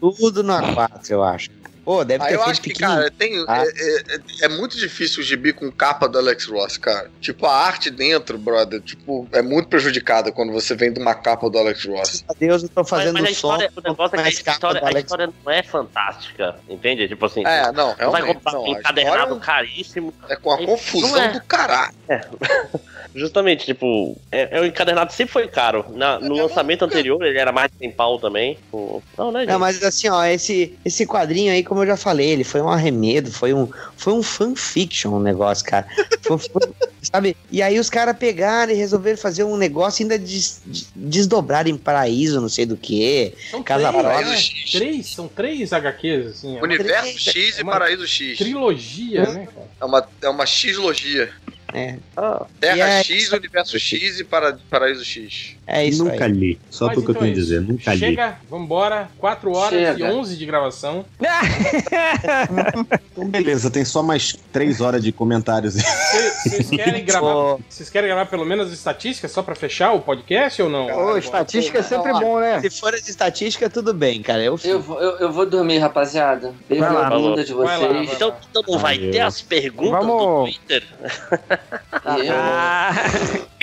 Tudo 0.01 0.43
no 0.43 0.53
A4, 0.53 1.11
eu 1.11 1.23
acho. 1.23 1.51
Pô, 1.87 2.05
deve 2.05 2.25
Aí 2.25 2.31
ter 2.31 2.35
eu 2.35 2.39
feito 2.41 2.51
acho 2.51 2.61
que, 2.63 2.75
cara, 2.75 3.09
tem, 3.13 3.45
Ah. 3.47 3.63
é, 3.65 4.15
é- 4.17 4.47
é 4.47 4.49
muito 4.49 4.77
difícil 4.77 5.23
o 5.23 5.25
gibi 5.25 5.53
com 5.53 5.71
capa 5.71 6.09
do 6.09 6.19
Alex 6.19 6.45
Ross, 6.47 6.77
cara. 6.77 7.09
Tipo, 7.21 7.47
a 7.47 7.55
arte 7.55 7.91
dentro, 7.91 8.37
brother, 8.37 8.81
tipo, 8.81 9.29
é 9.31 9.41
muito 9.41 9.69
prejudicada 9.69 10.33
quando 10.33 10.53
você 10.53 10.75
vem 10.75 10.93
de 10.93 10.99
uma 11.01 11.15
capa 11.15 11.49
do 11.49 11.57
Alex 11.57 11.85
Ross. 11.85 12.25
Deus, 12.41 12.65
eu 12.65 12.69
tô 12.69 12.85
fazendo 12.85 13.13
mas, 13.15 13.23
mas 13.23 13.31
a 13.31 13.35
som. 13.35 13.53
história, 13.55 13.71
o 13.77 13.81
negócio 13.89 14.17
é 14.17 14.23
que 14.23 14.27
a 14.27 14.31
história, 14.31 14.81
do 14.81 14.85
a 14.85 14.89
Alex 14.91 15.05
história 15.05 15.33
não 15.45 15.53
é 15.53 15.63
fantástica, 15.63 16.57
entende? 16.69 17.07
Tipo 17.07 17.25
assim, 17.27 17.45
É, 17.47 17.71
não, 17.71 17.95
você 17.95 18.05
vai 18.07 18.23
comprar 18.35 18.53
não, 18.55 18.65
um 18.65 18.67
encadernado 18.67 19.37
caríssimo. 19.39 20.13
É 20.29 20.35
com 20.35 20.51
a 20.51 20.59
confusão 20.59 21.17
é. 21.23 21.29
do 21.35 21.41
caralho. 21.45 21.95
Justamente, 23.15 23.65
tipo, 23.65 24.15
é, 24.31 24.59
é, 24.59 24.61
o 24.61 24.67
encadernado 24.67 25.11
sempre 25.13 25.33
foi 25.33 25.49
caro. 25.49 25.87
Na- 25.95 26.19
no 26.21 26.35
lançamento 26.35 26.85
anterior 26.85 27.23
ele 27.25 27.39
era 27.39 27.51
mais 27.51 27.71
de 27.71 27.79
100 27.79 27.91
pau 27.93 28.19
também. 28.19 28.59
Não, 29.17 29.33
né, 29.33 29.41
gente? 29.41 29.49
Não, 29.51 29.59
mas 29.59 29.83
assim, 29.83 30.09
ó, 30.11 30.23
esse, 30.25 30.77
esse 30.85 31.07
quadrinho 31.07 31.51
aí, 31.53 31.63
como 31.65 31.76
eu 31.83 31.87
já 31.87 31.97
falei, 31.97 32.29
ele 32.31 32.45
foi 32.45 32.61
um 32.63 32.69
arremedo, 32.69 33.31
foi 33.33 33.53
um, 33.55 33.69
foi 33.97 34.13
um 34.13 34.23
fanfiction 34.23 35.13
o 35.15 35.21
negócio, 35.23 35.65
cara. 35.65 35.87
Foi- 36.23 36.39
foi- 36.53 36.73
sabe? 37.03 37.37
E 37.51 37.63
aí 37.63 37.79
os 37.79 37.89
caras 37.89 38.17
pegaram 38.17 38.73
e 38.73 38.75
resolveram 38.75 39.17
fazer 39.19 39.45
um 39.45 39.57
negócio 39.57 40.03
ainda 40.03 40.19
des, 40.19 40.61
des- 40.67 40.89
desdobrar 40.95 41.67
em 41.69 41.77
paraíso, 41.77 42.41
não 42.41 42.49
sei 42.49 42.67
do 42.67 42.77
que. 42.77 43.33
São 43.51 43.63
Casa 43.63 43.89
três, 43.93 44.03
Própria. 44.05 44.27
né? 44.31 44.39
três, 44.73 45.07
são 45.15 45.29
três 45.29 45.73
HQs, 45.73 46.27
assim. 46.27 46.59
É 46.59 46.63
Universo 46.63 47.19
X 47.19 47.57
é 47.57 47.61
e 47.61 47.63
uma 47.63 47.73
Paraíso 47.73 48.07
X. 48.07 48.39
trilogia, 48.39 49.23
né, 49.33 49.47
cara? 49.47 49.67
É 49.81 49.85
uma, 49.85 50.09
é 50.23 50.29
uma 50.29 50.47
X-logia. 50.47 51.31
É, 51.75 51.97
Terra 52.61 52.77
E 52.77 52.81
é- 52.81 53.05
X, 53.05 53.33
Universo 53.33 53.79
X 53.79 54.21
e 54.21 54.25
para, 54.25 54.57
Paraíso 54.71 55.05
X. 55.05 55.56
é 55.67 55.85
isso 55.86 56.05
Nunca 56.05 56.25
aí. 56.27 56.33
li. 56.33 56.59
Só 56.70 56.86
Mas 56.86 56.95
porque 56.95 57.11
eu 57.11 57.12
então 57.12 57.23
tenho 57.23 57.33
é 57.35 57.36
a 57.36 57.41
dizer, 57.43 57.61
isso. 57.62 57.73
nunca 57.73 57.93
li. 57.93 57.99
Chega, 57.99 58.36
vambora. 58.51 59.09
4 59.19 59.53
horas 59.53 59.70
Chega. 59.81 59.99
e 59.99 60.03
11 60.12 60.36
de 60.36 60.47
gravação. 60.47 61.05
Então, 63.12 63.28
beleza, 63.28 63.70
tem 63.70 63.85
só 63.85 64.03
mais 64.03 64.36
três 64.53 64.81
horas 64.81 65.03
de 65.03 65.11
comentários. 65.12 65.75
Cê- 65.75 66.31
Vocês 66.51 66.70
querem 66.70 67.03
gravar? 67.05 67.57
Vocês 67.69 67.89
querem 67.89 68.09
gravar 68.09 68.27
pelo 68.27 68.45
menos 68.45 68.69
as 68.69 68.73
estatísticas 68.75 69.31
só 69.31 69.43
pra 69.43 69.55
fechar 69.55 69.93
o 69.93 70.01
podcast 70.01 70.61
ou 70.61 70.69
não? 70.69 70.86
Ô, 70.86 71.17
estatística 71.17 71.78
é 71.78 71.83
sempre 71.83 72.12
bom, 72.12 72.39
né? 72.41 72.61
Se 72.61 72.70
for 72.70 72.93
de 72.93 73.11
estatística, 73.11 73.70
tudo 73.70 73.95
bem, 73.95 74.23
cara. 74.23 74.43
Eu, 74.43 74.59
Eu, 74.65 74.81
vou- 74.81 75.01
eu, 75.01 75.19
eu 75.19 75.33
vou 75.33 75.47
dormir, 75.47 75.78
rapaziada. 75.78 76.53
Beijo 76.69 76.85
Vai 76.85 76.93
lá, 76.93 77.11
na 77.11 77.17
bunda 77.17 77.45
de 77.45 77.53
Vai 77.55 77.65
lá, 77.78 77.89
vocês. 77.89 78.07
vai 78.07 78.15
Então, 78.15 78.35
então 78.51 78.62
não 78.69 78.78
vai 78.78 78.99
ter 78.99 79.20
as 79.20 79.41
perguntas 79.41 80.01
do 80.01 80.07
Vamos- 80.07 80.51
Twitter? 80.57 80.85
E 82.23 82.27
eu- 82.27 82.35
Ah, 82.39 82.93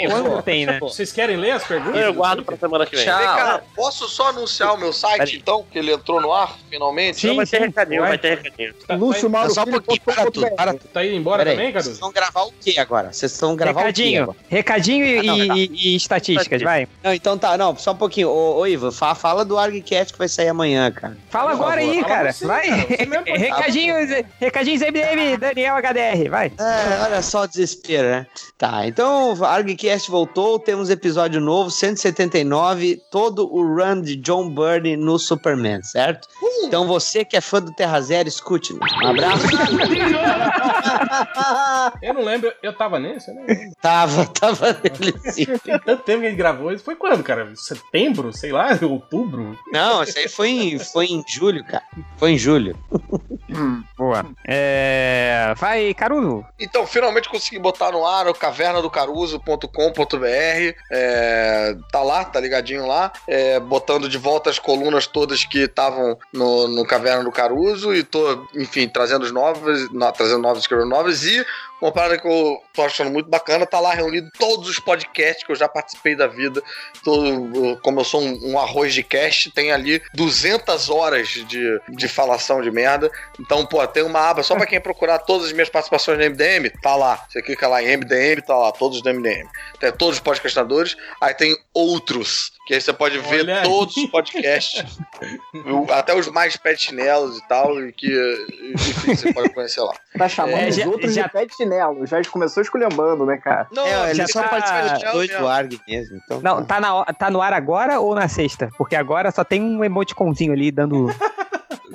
quando 0.09 0.41
tem, 0.41 0.65
né? 0.65 0.79
Vocês 0.79 1.11
querem 1.11 1.37
ler 1.37 1.51
as 1.51 1.63
perguntas? 1.63 1.92
Eu 1.99 2.13
guardo 2.13 2.43
pra 2.43 2.57
semana 2.57 2.85
que 2.85 2.95
vem. 2.95 3.05
Tchau. 3.05 3.17
Vem 3.17 3.25
cá, 3.27 3.61
posso 3.75 4.07
só 4.07 4.29
anunciar 4.29 4.73
o 4.73 4.77
meu 4.77 4.91
site, 4.93 5.37
então? 5.37 5.65
Que 5.71 5.79
ele 5.79 5.91
entrou 5.93 6.21
no 6.21 6.31
ar, 6.33 6.57
finalmente? 6.69 7.19
Sim, 7.19 7.27
Não, 7.27 7.35
vai 7.37 7.45
ter 7.45 7.61
recadinho, 7.61 8.01
vai. 8.01 8.17
ter 8.17 8.37
recadinho. 8.37 8.73
Tá, 8.87 8.95
Lúcio 8.95 9.29
Mauro 9.29 9.53
só 9.53 9.63
um 9.63 9.65
pouquinho, 9.65 10.01
para 10.01 10.31
tudo, 10.31 10.51
para 10.55 10.73
tá 10.73 11.05
indo 11.05 11.15
embora 11.15 11.45
também, 11.45 11.71
Vocês 11.71 11.85
Cadu? 11.87 11.99
vão 11.99 12.11
gravar 12.11 12.43
o 12.43 12.51
quê 12.61 12.75
agora? 12.79 13.11
Vocês 13.13 13.31
estão 13.31 13.55
gravar 13.55 13.81
o 13.81 13.93
quê 13.93 14.03
Recadinho, 14.03 14.35
recadinho 14.49 15.05
e, 15.05 15.95
estatísticas, 15.95 16.61
vai. 16.61 16.87
Não, 17.03 17.13
então 17.13 17.37
tá, 17.37 17.57
não, 17.57 17.75
só 17.75 17.91
um 17.91 17.95
pouquinho. 17.97 18.29
Ô, 18.29 18.65
Ivo, 18.65 18.91
fa- 18.91 19.15
fala 19.15 19.43
do 19.45 19.57
ArgCast 19.57 20.13
que 20.13 20.19
vai 20.19 20.27
sair 20.27 20.49
amanhã, 20.49 20.91
cara. 20.91 21.17
Fala 21.29 21.51
agora 21.51 21.81
aí, 21.81 22.03
cara. 22.03 22.31
vai. 22.41 22.67
recadinhos, 23.25 24.09
recadinhos 24.39 24.81
MDM, 24.81 25.37
Daniel 25.37 25.75
HDR, 25.77 26.29
vai. 26.29 26.51
É, 26.59 27.03
olha 27.03 27.21
só 27.21 27.43
o 27.43 27.47
desespero, 27.47 28.07
né? 28.09 28.27
Tá, 28.57 28.87
então 28.87 29.35
a 29.43 29.49
ArgCast 29.49 30.09
voltou, 30.09 30.59
temos 30.59 30.89
episódio 30.89 31.41
novo, 31.41 31.71
179, 31.71 33.01
todo 33.11 33.51
o 33.51 33.61
run 33.61 34.01
de 34.01 34.15
John 34.15 34.49
Byrne 34.49 34.95
no 34.95 35.17
Superman, 35.17 35.81
certo? 35.83 36.27
Então 36.63 36.87
você 36.87 37.25
que 37.25 37.35
é 37.35 37.41
fã 37.41 37.61
do 37.61 37.73
Terra 37.73 37.99
Zero, 37.99 38.29
escute. 38.29 38.73
Um 38.73 39.07
abraço. 39.07 39.43
Eu 42.01 42.13
não 42.13 42.23
lembro, 42.23 42.51
eu 42.61 42.73
tava 42.73 42.99
nesse, 42.99 43.31
né? 43.33 43.71
tava, 43.81 44.25
tava 44.25 44.73
nele 44.73 45.13
sim. 45.31 45.45
Tem 45.63 45.79
tanto 45.79 46.03
tempo 46.03 46.21
que 46.21 46.27
a 46.27 46.29
gente 46.29 46.37
gravou 46.37 46.71
isso. 46.71 46.83
Foi 46.83 46.95
quando, 46.95 47.23
cara? 47.23 47.51
Setembro? 47.55 48.33
Sei 48.33 48.51
lá, 48.51 48.77
outubro? 48.81 49.57
Não, 49.71 50.03
isso 50.03 50.17
aí 50.17 50.27
foi 50.27 50.49
em, 50.49 50.79
foi 50.79 51.05
em 51.07 51.23
julho, 51.27 51.63
cara. 51.63 51.83
Foi 52.17 52.31
em 52.31 52.37
julho. 52.37 52.77
Boa. 53.97 54.25
É... 54.47 55.53
Vai, 55.57 55.93
Caruso. 55.93 56.45
Então, 56.59 56.87
finalmente 56.87 57.29
consegui 57.29 57.59
botar 57.59 57.91
no 57.91 58.05
ar 58.05 58.27
o 58.27 58.33
cavernadocaruso.com.br. 58.53 60.75
É, 60.91 61.75
tá 61.91 62.01
lá, 62.01 62.23
tá 62.25 62.39
ligadinho 62.39 62.85
lá. 62.85 63.11
É, 63.27 63.59
botando 63.59 64.07
de 64.09 64.17
volta 64.17 64.49
as 64.49 64.59
colunas 64.59 65.07
todas 65.07 65.45
que 65.45 65.59
estavam 65.59 66.17
no, 66.31 66.67
no 66.67 66.85
Caverna 66.85 67.23
do 67.23 67.31
Caruso. 67.31 67.93
E 67.93 68.03
tô, 68.03 68.45
enfim, 68.55 68.87
trazendo 68.87 69.23
os 69.23 69.31
novos, 69.31 69.91
no- 69.91 70.11
trazendo 70.11 70.41
novos, 70.41 70.63
escrevendo 70.63 70.89
novos. 70.89 71.25
E 71.25 71.45
uma 71.81 71.91
parada 71.91 72.17
que 72.17 72.27
eu 72.27 72.61
tô 72.73 72.81
achando 72.81 73.11
muito 73.11 73.29
bacana, 73.29 73.65
tá 73.65 73.79
lá 73.79 73.93
reunido 73.93 74.29
todos 74.39 74.69
os 74.69 74.79
podcasts 74.79 75.43
que 75.45 75.51
eu 75.51 75.55
já 75.55 75.67
participei 75.67 76.15
da 76.15 76.27
vida. 76.27 76.61
Todo, 77.03 77.77
como 77.81 77.99
eu 77.99 78.03
sou 78.05 78.21
um, 78.21 78.53
um 78.53 78.59
arroz 78.59 78.93
de 78.93 79.03
cast, 79.03 79.51
tem 79.51 79.71
ali 79.71 80.01
200 80.13 80.89
horas 80.89 81.27
de, 81.27 81.79
de 81.89 82.07
falação 82.07 82.61
de 82.61 82.71
merda. 82.71 83.11
Então, 83.39 83.65
pô, 83.65 83.85
tem 83.85 84.03
uma 84.03 84.29
aba 84.29 84.43
só 84.43 84.55
pra 84.55 84.65
quem 84.65 84.79
procurar 84.79 85.19
todas 85.19 85.47
as 85.47 85.53
minhas 85.53 85.69
participações 85.69 86.17
no 86.17 86.23
MDM, 86.29 86.69
tá 86.81 86.95
lá. 86.95 87.25
Você 87.29 87.41
clica 87.41 87.67
lá 87.67 87.83
em 87.83 87.97
MDM, 87.97 88.32
tá 88.41 88.55
lá, 88.55 88.71
todos 88.71 89.01
do 89.01 89.09
MDM. 89.13 89.47
Tem 89.79 89.91
todos 89.91 90.15
os 90.15 90.19
podcastadores, 90.21 90.95
aí 91.21 91.33
tem 91.33 91.55
outros, 91.73 92.51
que 92.67 92.73
aí 92.73 92.81
você 92.81 92.91
pode 92.93 93.17
ver 93.19 93.41
Olha 93.41 93.57
aí. 93.59 93.63
todos 93.63 93.95
os 93.97 94.05
podcasts, 94.09 94.83
até 95.91 96.15
os 96.15 96.27
mais 96.29 96.57
chinelos 96.77 97.37
e 97.37 97.47
tal, 97.47 97.79
e 97.83 97.91
que, 97.91 98.07
enfim, 98.75 99.15
você 99.15 99.33
pode 99.33 99.49
conhecer 99.53 99.81
lá. 99.81 99.93
Tá 100.17 100.27
chamando 100.29 100.57
É, 100.57 100.69
os 100.69 100.75
já- 100.75 100.87
outros 100.87 101.13
já- 101.13 101.27
de 101.27 101.55
chinelo. 101.55 102.05
Já 102.05 102.21
começou 102.25 102.61
esculhambando, 102.63 103.25
né, 103.25 103.37
cara? 103.37 103.67
Não, 103.71 103.85
É, 103.85 104.05
ele 104.09 104.15
já 104.15 104.27
só 104.27 104.41
tá- 104.43 104.49
participa 104.49 104.97
de 104.97 105.11
dois 105.11 105.27
mesmo. 105.29 105.43
do 105.43 105.47
Arg 105.49 105.79
mesmo. 105.87 106.21
Então, 106.23 106.41
Não, 106.41 106.63
tá, 106.65 106.79
na, 106.79 107.05
tá 107.05 107.29
no 107.29 107.41
ar 107.41 107.53
agora 107.53 107.99
ou 107.99 108.15
na 108.15 108.27
sexta? 108.27 108.69
Porque 108.77 108.95
agora 108.95 109.31
só 109.31 109.43
tem 109.43 109.61
um 109.61 109.83
emoticonzinho 109.83 110.53
ali 110.53 110.71
dando. 110.71 111.07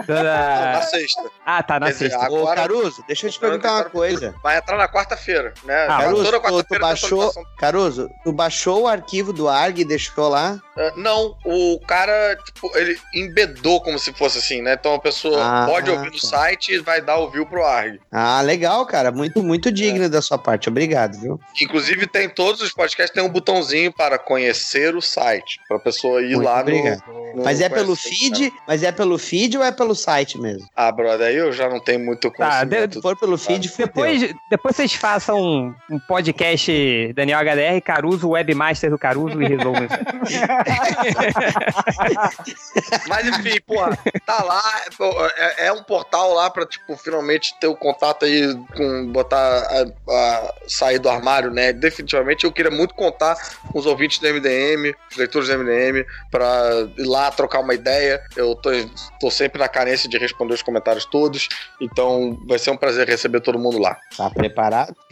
A- 0.09 0.73
na 0.75 0.83
sexta. 0.83 1.23
Ah, 1.45 1.63
tá, 1.63 1.81
na 1.81 1.87
Quer 1.87 1.93
dizer, 1.93 2.11
sexta. 2.11 2.31
Ô, 2.31 2.37
agora- 2.39 2.57
Caruso, 2.63 3.05
deixa 3.07 3.27
eu 3.27 3.31
te 3.31 3.39
perguntar 3.39 3.75
uma 3.75 3.85
coisa. 3.85 4.35
Vai 4.43 4.59
entrar 4.59 4.77
na 4.77 4.89
quarta-feira, 4.89 5.53
né? 5.65 5.85
Ah, 5.89 5.99
Caruso, 6.03 6.25
Toda 6.31 6.65
tu, 6.65 6.79
baixou. 6.81 7.33
Caruso, 7.59 8.11
tu 8.25 8.33
baixou 8.33 8.83
o 8.83 8.89
arquivo 8.89 9.33
do 9.33 9.49
ARG 9.49 9.81
e 9.81 9.85
deixou 9.85 10.29
lá? 10.29 10.59
Ah, 10.77 10.93
não, 10.97 11.37
o 11.45 11.81
cara, 11.87 12.37
tipo, 12.45 12.71
ele 12.77 12.99
embedou 13.15 13.81
como 13.83 13.99
se 13.99 14.13
fosse 14.13 14.39
assim, 14.39 14.63
né? 14.63 14.75
Então 14.79 14.95
a 14.95 14.99
pessoa 15.01 15.39
Ah, 15.43 15.67
pode 15.67 15.91
ouvir 15.91 16.11
no 16.11 16.21
tá. 16.21 16.27
site 16.27 16.73
e 16.75 16.79
vai 16.79 17.01
dar 17.01 17.19
o 17.19 17.31
view 17.31 17.45
pro 17.47 17.65
ARG. 17.65 18.01
Ah, 18.13 18.41
legal, 18.43 18.85
cara. 18.87 19.11
Muito, 19.11 19.43
muito 19.43 19.71
digno 19.73 20.09
da 20.09 20.23
sua 20.23 20.39
parte. 20.39 20.69
Obrigado, 20.69 21.19
viu? 21.19 21.41
Inclusive, 21.61 22.07
tem 22.07 22.29
todos 22.29 22.61
os 22.63 22.73
podcasts, 22.73 23.15
tem 23.15 23.23
um 23.25 23.29
botãozinho 23.29 23.93
para 23.93 24.19
conhecer 24.19 24.95
o 24.95 25.01
site. 25.03 25.59
Pra 25.69 25.79
pessoa 25.79 26.21
ir 26.23 26.35
Muito 26.35 26.45
lá 26.45 26.61
obrigado. 26.61 27.03
no. 27.07 27.37
no 27.37 27.45
Mas 27.45 27.61
é 27.61 27.69
pelo 27.69 27.95
feed? 27.97 28.53
Mas 28.67 28.83
é 28.83 28.93
pelo 28.93 29.19
feed 29.19 29.57
ou 29.59 29.65
é 29.65 29.73
pelo 29.73 29.88
pelo 29.89 29.95
site 29.95 30.39
mesmo. 30.39 30.69
Ah, 30.77 30.93
brother, 30.93 31.29
aí 31.29 31.37
eu 31.37 31.51
já 31.53 31.69
não 31.69 31.81
tenho 31.81 32.01
muito 32.01 32.31
Tá, 32.31 32.37
conhecimento. 32.67 32.89
de- 32.89 32.95
Se 32.97 33.03
for 33.03 33.19
pelo 33.19 33.39
feed, 33.39 33.69
fudeu. 33.69 33.87
Depois, 33.87 34.35
depois 34.51 34.77
vocês 34.77 34.93
façam 34.95 35.39
um, 35.41 35.75
um 35.91 35.99
podcast 35.99 37.13
Daniel 37.15 37.39
HDR, 37.41 37.81
Caruso, 37.83 38.31
webmaster 38.31 38.91
do 38.91 38.99
Caruso 38.99 39.41
e 39.43 39.47
resolvam 39.47 39.85
isso. 39.85 39.95
Mas 43.09 43.27
enfim, 43.27 43.61
porra, 43.67 43.97
tá 44.27 44.43
lá, 44.43 44.63
pô, 44.97 45.05
é, 45.37 45.67
é 45.67 45.73
um 45.73 45.83
portal 45.83 46.33
lá 46.35 46.51
pra, 46.51 46.67
tipo, 46.67 46.97
finalmente 46.97 47.55
ter 47.61 47.67
o 47.67 47.77
contato 47.77 48.25
aí 48.25 48.55
com 48.77 49.07
botar 49.13 49.39
a, 49.39 49.83
a- 50.13 50.55
sair 50.67 50.99
do 50.99 51.09
armário, 51.09 51.51
né? 51.51 51.73
Definitivamente 51.73 52.45
eu 52.45 52.53
queria 52.53 52.71
muito 52.71 52.95
contar 52.95 53.37
com 53.73 53.79
os 53.79 53.87
ouvintes 53.87 54.19
do 54.19 54.27
MDM, 54.29 54.95
os 55.11 55.17
leitores 55.17 55.49
do 55.49 55.59
MDM, 55.59 56.05
pra 56.31 56.49
ir 56.97 57.05
lá 57.07 57.31
trocar 57.31 57.61
uma 57.61 57.75
ideia. 57.75 58.21
Eu 58.37 58.55
tô, 58.57 58.71
tô 59.21 59.31
sempre 59.31 59.59
na 59.59 59.69
carência 59.79 60.09
de 60.09 60.19
responder 60.19 60.55
os 60.55 60.63
comentários 60.63 61.05
todos, 61.05 61.49
então 61.81 62.37
vai 62.47 62.59
ser 62.59 62.73
um 62.73 62.77
prazer 62.77 63.07
receber 63.07 63.41
todo 63.41 63.59
mundo 63.61 63.79
lá. 63.79 63.97
Tá 64.17 64.29
preparado? 64.29 64.93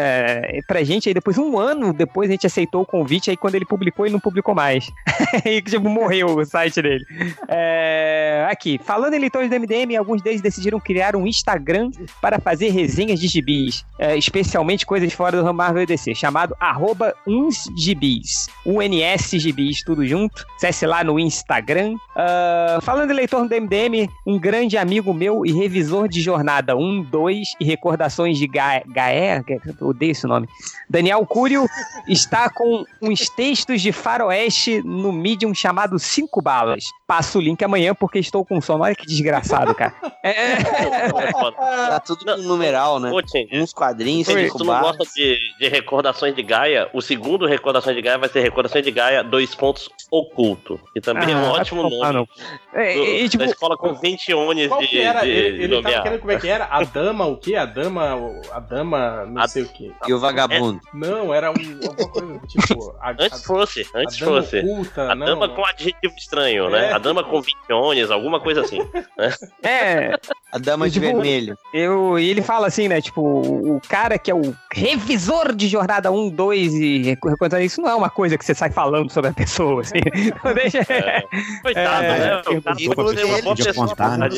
pra 0.67 0.83
gente, 0.85 1.09
aí 1.09 1.15
depois, 1.15 1.39
um 1.39 1.59
ano 1.59 1.93
depois, 1.93 2.29
a 2.29 2.33
gente 2.33 2.47
aceitou 2.47 2.83
o 2.83 2.87
convite, 2.87 3.31
aí 3.31 3.37
quando 3.37 3.55
ele 3.55 3.65
publicou, 3.65 4.05
ele 4.07 4.13
não 4.13 4.21
publicou 4.21 4.55
mais. 4.55 4.91
aí, 5.45 5.61
tipo, 5.63 5.89
morreu 5.89 6.29
o 6.37 6.45
site 6.45 6.83
dele. 6.83 7.05
É, 7.49 8.47
aqui, 8.51 8.79
falando 8.85 9.15
em 9.15 9.19
leitores 9.19 9.49
do 9.51 9.59
MDM, 9.59 9.97
alguns 9.97 10.23
deles 10.23 10.41
decidiram 10.41 10.79
criar 10.79 11.17
um 11.17 11.27
Instagram 11.27 11.91
para 12.21 12.39
fazer 12.39 12.69
resenhas 12.71 13.19
de 13.19 13.27
gibis, 13.29 13.85
é, 13.99 14.17
especialmente 14.17 14.85
coisas 14.87 15.13
fora 15.13 15.43
do 15.43 15.55
Marvel 15.55 15.83
e 15.83 15.87
DC, 15.87 16.15
chamado 16.15 16.55
arroba 16.61 17.15
unsgibis, 17.29 18.47
UNS 18.65 19.31
gibis, 19.33 19.83
tudo 19.85 20.07
junto. 20.07 20.45
Acesse 20.57 20.87
lá 20.87 21.05
no 21.05 21.19
Instagram. 21.19 21.95
Ah, 22.17 22.79
falando 22.83 23.11
em 23.11 23.15
leitor 23.15 23.47
do 23.47 23.55
MDM, 23.55 24.09
um 24.27 24.39
grande 24.39 24.77
amigo 24.77 25.13
meu 25.13 25.45
e 25.45 25.53
revisor 25.53 26.09
de 26.09 26.21
jornada 26.21 26.77
1, 26.77 27.03
2 27.03 27.49
e 27.61 27.65
recordações 27.65 28.39
de 28.39 28.47
Ga 28.47 28.83
Gaé, 28.87 29.43
eu 29.81 29.89
odeio 29.89 30.13
esse 30.13 30.27
nome, 30.27 30.49
Daniel 30.89 31.25
Cúrio, 31.27 31.67
está 32.09 32.49
com 32.51 32.85
uns 33.03 33.29
textos 33.29 33.81
de 33.83 33.93
faroeste 33.93 34.83
no 34.85 35.13
Medium 35.13 35.55
chamado 35.55 35.99
Cinco 35.99 36.41
Balas. 36.41 36.85
Passo 37.07 37.39
o 37.39 37.41
link 37.41 37.63
amanhã 37.63 37.95
porque 37.95 38.19
estou 38.19 38.45
com 38.45 38.61
sono. 38.61 38.85
Olha 38.85 38.95
que 38.95 39.07
desgraçado, 39.07 39.75
cara. 39.75 39.95
É, 40.21 40.59
É 40.59 41.31
foda. 41.31 41.57
Tá 41.57 42.01
tudo 42.01 42.25
com 42.25 42.37
numeral, 42.43 43.01
né? 43.01 43.11
Uns 43.53 43.73
quadrinhos, 43.73 44.27
se 44.27 44.35
cinco 44.35 44.59
tu 44.59 44.65
não 44.65 44.75
barras. 44.75 44.97
gosta 44.97 45.15
de, 45.15 45.39
de 45.59 45.69
recordações 45.69 46.35
de 46.35 46.43
Gaia, 46.43 46.91
o 46.93 47.01
segundo 47.01 47.18
recordações 47.47 47.95
de 47.97 48.03
Gaia 48.03 48.19
vai 48.19 48.29
ser 48.29 48.41
recordações 48.41 48.85
de 48.85 48.91
Gaia, 48.91 49.23
dois 49.25 49.55
pontos 49.55 49.89
oculto. 50.11 50.81
Que 50.93 51.01
também 51.01 51.33
é 51.33 51.37
um 51.37 51.47
Ah, 51.47 51.53
ótimo 51.53 51.83
nome. 51.83 51.97
no- 52.13 52.29
É, 52.75 52.95
Do- 52.95 53.05
e, 53.05 53.29
tipo, 53.29 53.45
da 53.45 53.51
escola 53.51 53.77
com 53.77 53.95
20 53.95 54.33
ones 54.35 54.71
de, 54.79 54.87
que 54.89 55.01
era? 55.01 55.21
de, 55.23 55.31
ele 55.31 55.59
de 55.59 55.65
ele 55.65 55.69
tava 55.69 55.83
nomear. 55.83 56.03
querendo 56.03 56.21
como 56.21 56.33
é 56.33 56.39
que 56.41 56.49
era? 56.49 56.65
A 56.71 56.83
dama, 56.85 57.27
o 57.27 57.37
quê? 57.37 57.55
A 57.57 57.65
dama. 57.65 58.19
A 58.53 58.61
dama, 58.61 59.27
não 59.27 59.43
A- 59.43 59.49
sei 59.49 59.63
o 59.63 59.69
quê. 59.69 59.91
E 60.07 60.13
o 60.13 60.19
vagabundo. 60.19 60.81
Não, 60.95 61.33
era 61.35 61.51
um, 61.51 61.55
alguma 61.55 62.09
coisa 62.11 62.41
tipo. 62.47 62.97
A, 63.01 63.11
Antes 63.11 63.45
fosse, 63.45 63.87
antes 63.95 64.21
a 64.23 64.25
dama 64.25 64.43
fosse. 64.43 64.59
oculta, 64.61 65.03
A 65.11 65.15
não. 65.15 65.27
dama 65.27 65.49
com 65.49 65.65
adjetivo 65.65 66.15
estranho, 66.17 66.71
né? 66.71 66.91
É. 66.91 66.93
A 66.93 66.99
dama 66.99 67.25
com 67.25 67.41
20 67.41 67.57
ones, 67.73 68.11
alguma 68.11 68.41
coisa 68.41 68.61
assim. 68.63 68.79
é, 69.63 70.15
A 70.51 70.59
dama 70.59 70.89
de 70.89 70.99
Tipo, 70.99 71.07
vermelho. 71.07 71.59
Eu, 71.75 72.19
e 72.19 72.29
ele 72.29 72.41
fala 72.41 72.67
assim, 72.69 72.89
né? 72.89 73.01
Tipo, 73.03 73.21
o 73.21 73.81
cara 73.87 74.19
que 74.19 74.31
é 74.31 74.35
o 74.35 74.55
revisor 74.73 75.55
de 75.55 75.69
jornada 75.69 76.11
1, 76.11 76.31
2 76.31 76.75
e 76.75 77.03
recontar 77.03 77.63
isso 77.63 77.83
não 77.83 77.91
é 77.91 77.95
uma 77.95 78.09
coisa 78.09 78.39
que 78.39 78.45
você 78.45 78.55
sai 78.55 78.71
falando 78.71 79.11
sobre 79.11 79.31
a 79.31 79.35
pessoa, 79.35 79.83
assim. 79.83 79.99
Então 80.15 80.55
deixa. 80.55 80.79
É. 80.89 81.23
Coitado, 81.63 82.05
É, 82.05 82.19
né? 82.19 82.37
O 82.41 82.63
cara 82.63 82.77
ser 82.79 83.25
uma 83.25 83.43
boa 83.43 83.57
pessoa 83.57 83.89
contar, 83.89 84.17
né? 84.19 84.29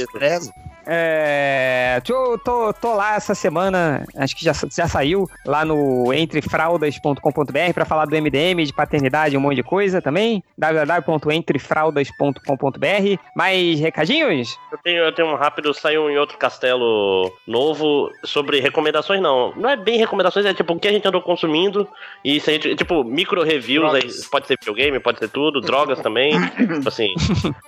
É, 0.93 2.03
tô, 2.05 2.37
tô, 2.37 2.73
tô 2.73 2.95
lá 2.95 3.15
essa 3.15 3.33
semana, 3.33 4.05
acho 4.17 4.35
que 4.35 4.45
já, 4.45 4.51
já 4.75 4.89
saiu, 4.89 5.31
lá 5.47 5.65
no 5.65 6.13
entrefraldas.com.br 6.13 7.73
pra 7.73 7.85
falar 7.85 8.07
do 8.07 8.17
MDM, 8.17 8.65
de 8.65 8.73
paternidade, 8.73 9.37
um 9.37 9.41
monte 9.41 9.55
de 9.55 9.63
coisa 9.63 10.03
também. 10.03 10.43
www.entrefraldas.com.br. 10.59 13.23
Mais 13.37 13.79
recadinhos? 13.79 14.59
Eu 14.73 14.79
tenho, 14.79 15.05
eu 15.05 15.15
tenho 15.15 15.29
um 15.29 15.37
rápido, 15.37 15.73
saiu 15.73 16.11
em 16.11 16.19
outro 16.19 16.37
castelo 16.37 17.33
novo 17.47 18.11
sobre 18.25 18.59
recomendações, 18.59 19.23
não. 19.23 19.55
Não 19.55 19.71
é 19.71 19.77
bem 19.77 19.97
recomendações, 19.97 20.45
é 20.45 20.53
tipo 20.53 20.73
o 20.73 20.81
que 20.81 20.89
a 20.89 20.93
gente 20.93 21.07
andou 21.07 21.23
consumindo. 21.23 21.87
E 22.25 22.39
isso 22.39 22.51
aí, 22.51 22.59
tipo, 22.59 23.05
micro 23.05 23.45
reviews, 23.45 23.95
aí, 23.95 24.11
pode 24.29 24.49
ser 24.49 24.59
videogame, 24.59 24.99
pode 24.99 25.21
ser 25.21 25.29
tudo, 25.29 25.61
drogas 25.61 26.01
também. 26.01 26.33
tipo 26.59 26.89
assim. 26.89 27.15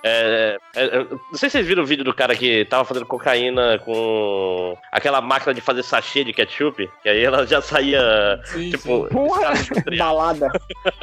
é, 0.02 0.58
é, 0.74 0.84
é, 0.84 1.04
não 1.04 1.20
sei 1.34 1.48
se 1.48 1.58
vocês 1.58 1.68
viram 1.68 1.84
o 1.84 1.86
vídeo 1.86 2.04
do 2.04 2.12
cara 2.12 2.34
que 2.34 2.64
tava 2.64 2.84
fazendo 2.84 3.11
cocaína 3.12 3.78
com 3.80 4.74
aquela 4.90 5.20
máquina 5.20 5.52
de 5.52 5.60
fazer 5.60 5.82
sachê 5.82 6.24
de 6.24 6.32
ketchup, 6.32 6.90
que 7.02 7.08
aí 7.10 7.22
ela 7.22 7.46
já 7.46 7.60
saía, 7.60 8.40
Sim, 8.46 8.70
tipo, 8.70 9.06
Porra! 9.08 9.52
Balada. 9.98 10.50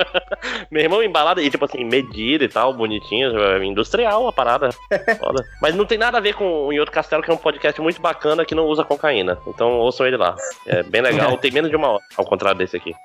meu 0.72 0.82
irmão 0.82 1.04
embalado 1.04 1.40
e, 1.40 1.50
tipo 1.52 1.66
assim, 1.66 1.84
medida 1.84 2.44
e 2.44 2.50
tal, 2.50 2.74
bonitinho, 2.74 3.38
é 3.40 3.64
industrial 3.64 4.28
a 4.28 4.34
parada. 4.34 4.70
Foda. 5.20 5.46
Mas 5.62 5.76
não 5.76 5.86
tem 5.86 6.00
nada 6.00 6.18
a 6.18 6.22
ver 6.22 6.34
com 6.34 6.66
o 6.66 6.74
Em 6.74 6.80
Outro 6.80 6.94
Castelo, 6.94 7.22
que 7.22 7.30
é 7.30 7.34
um 7.34 7.38
podcast 7.38 7.80
muito 7.80 8.02
bacana 8.02 8.44
que 8.44 8.56
não 8.56 8.66
usa 8.66 8.84
cocaína. 8.84 9.38
Então 9.46 9.78
ouçam 9.78 10.08
ele 10.08 10.18
lá. 10.18 10.36
É 10.66 10.82
bem 10.82 11.02
legal, 11.02 11.38
tem 11.38 11.52
menos 11.52 11.70
de 11.70 11.76
uma 11.76 11.90
hora, 11.90 12.04
ao 12.18 12.26
contrário 12.26 12.58
desse 12.58 12.76
aqui. 12.76 12.96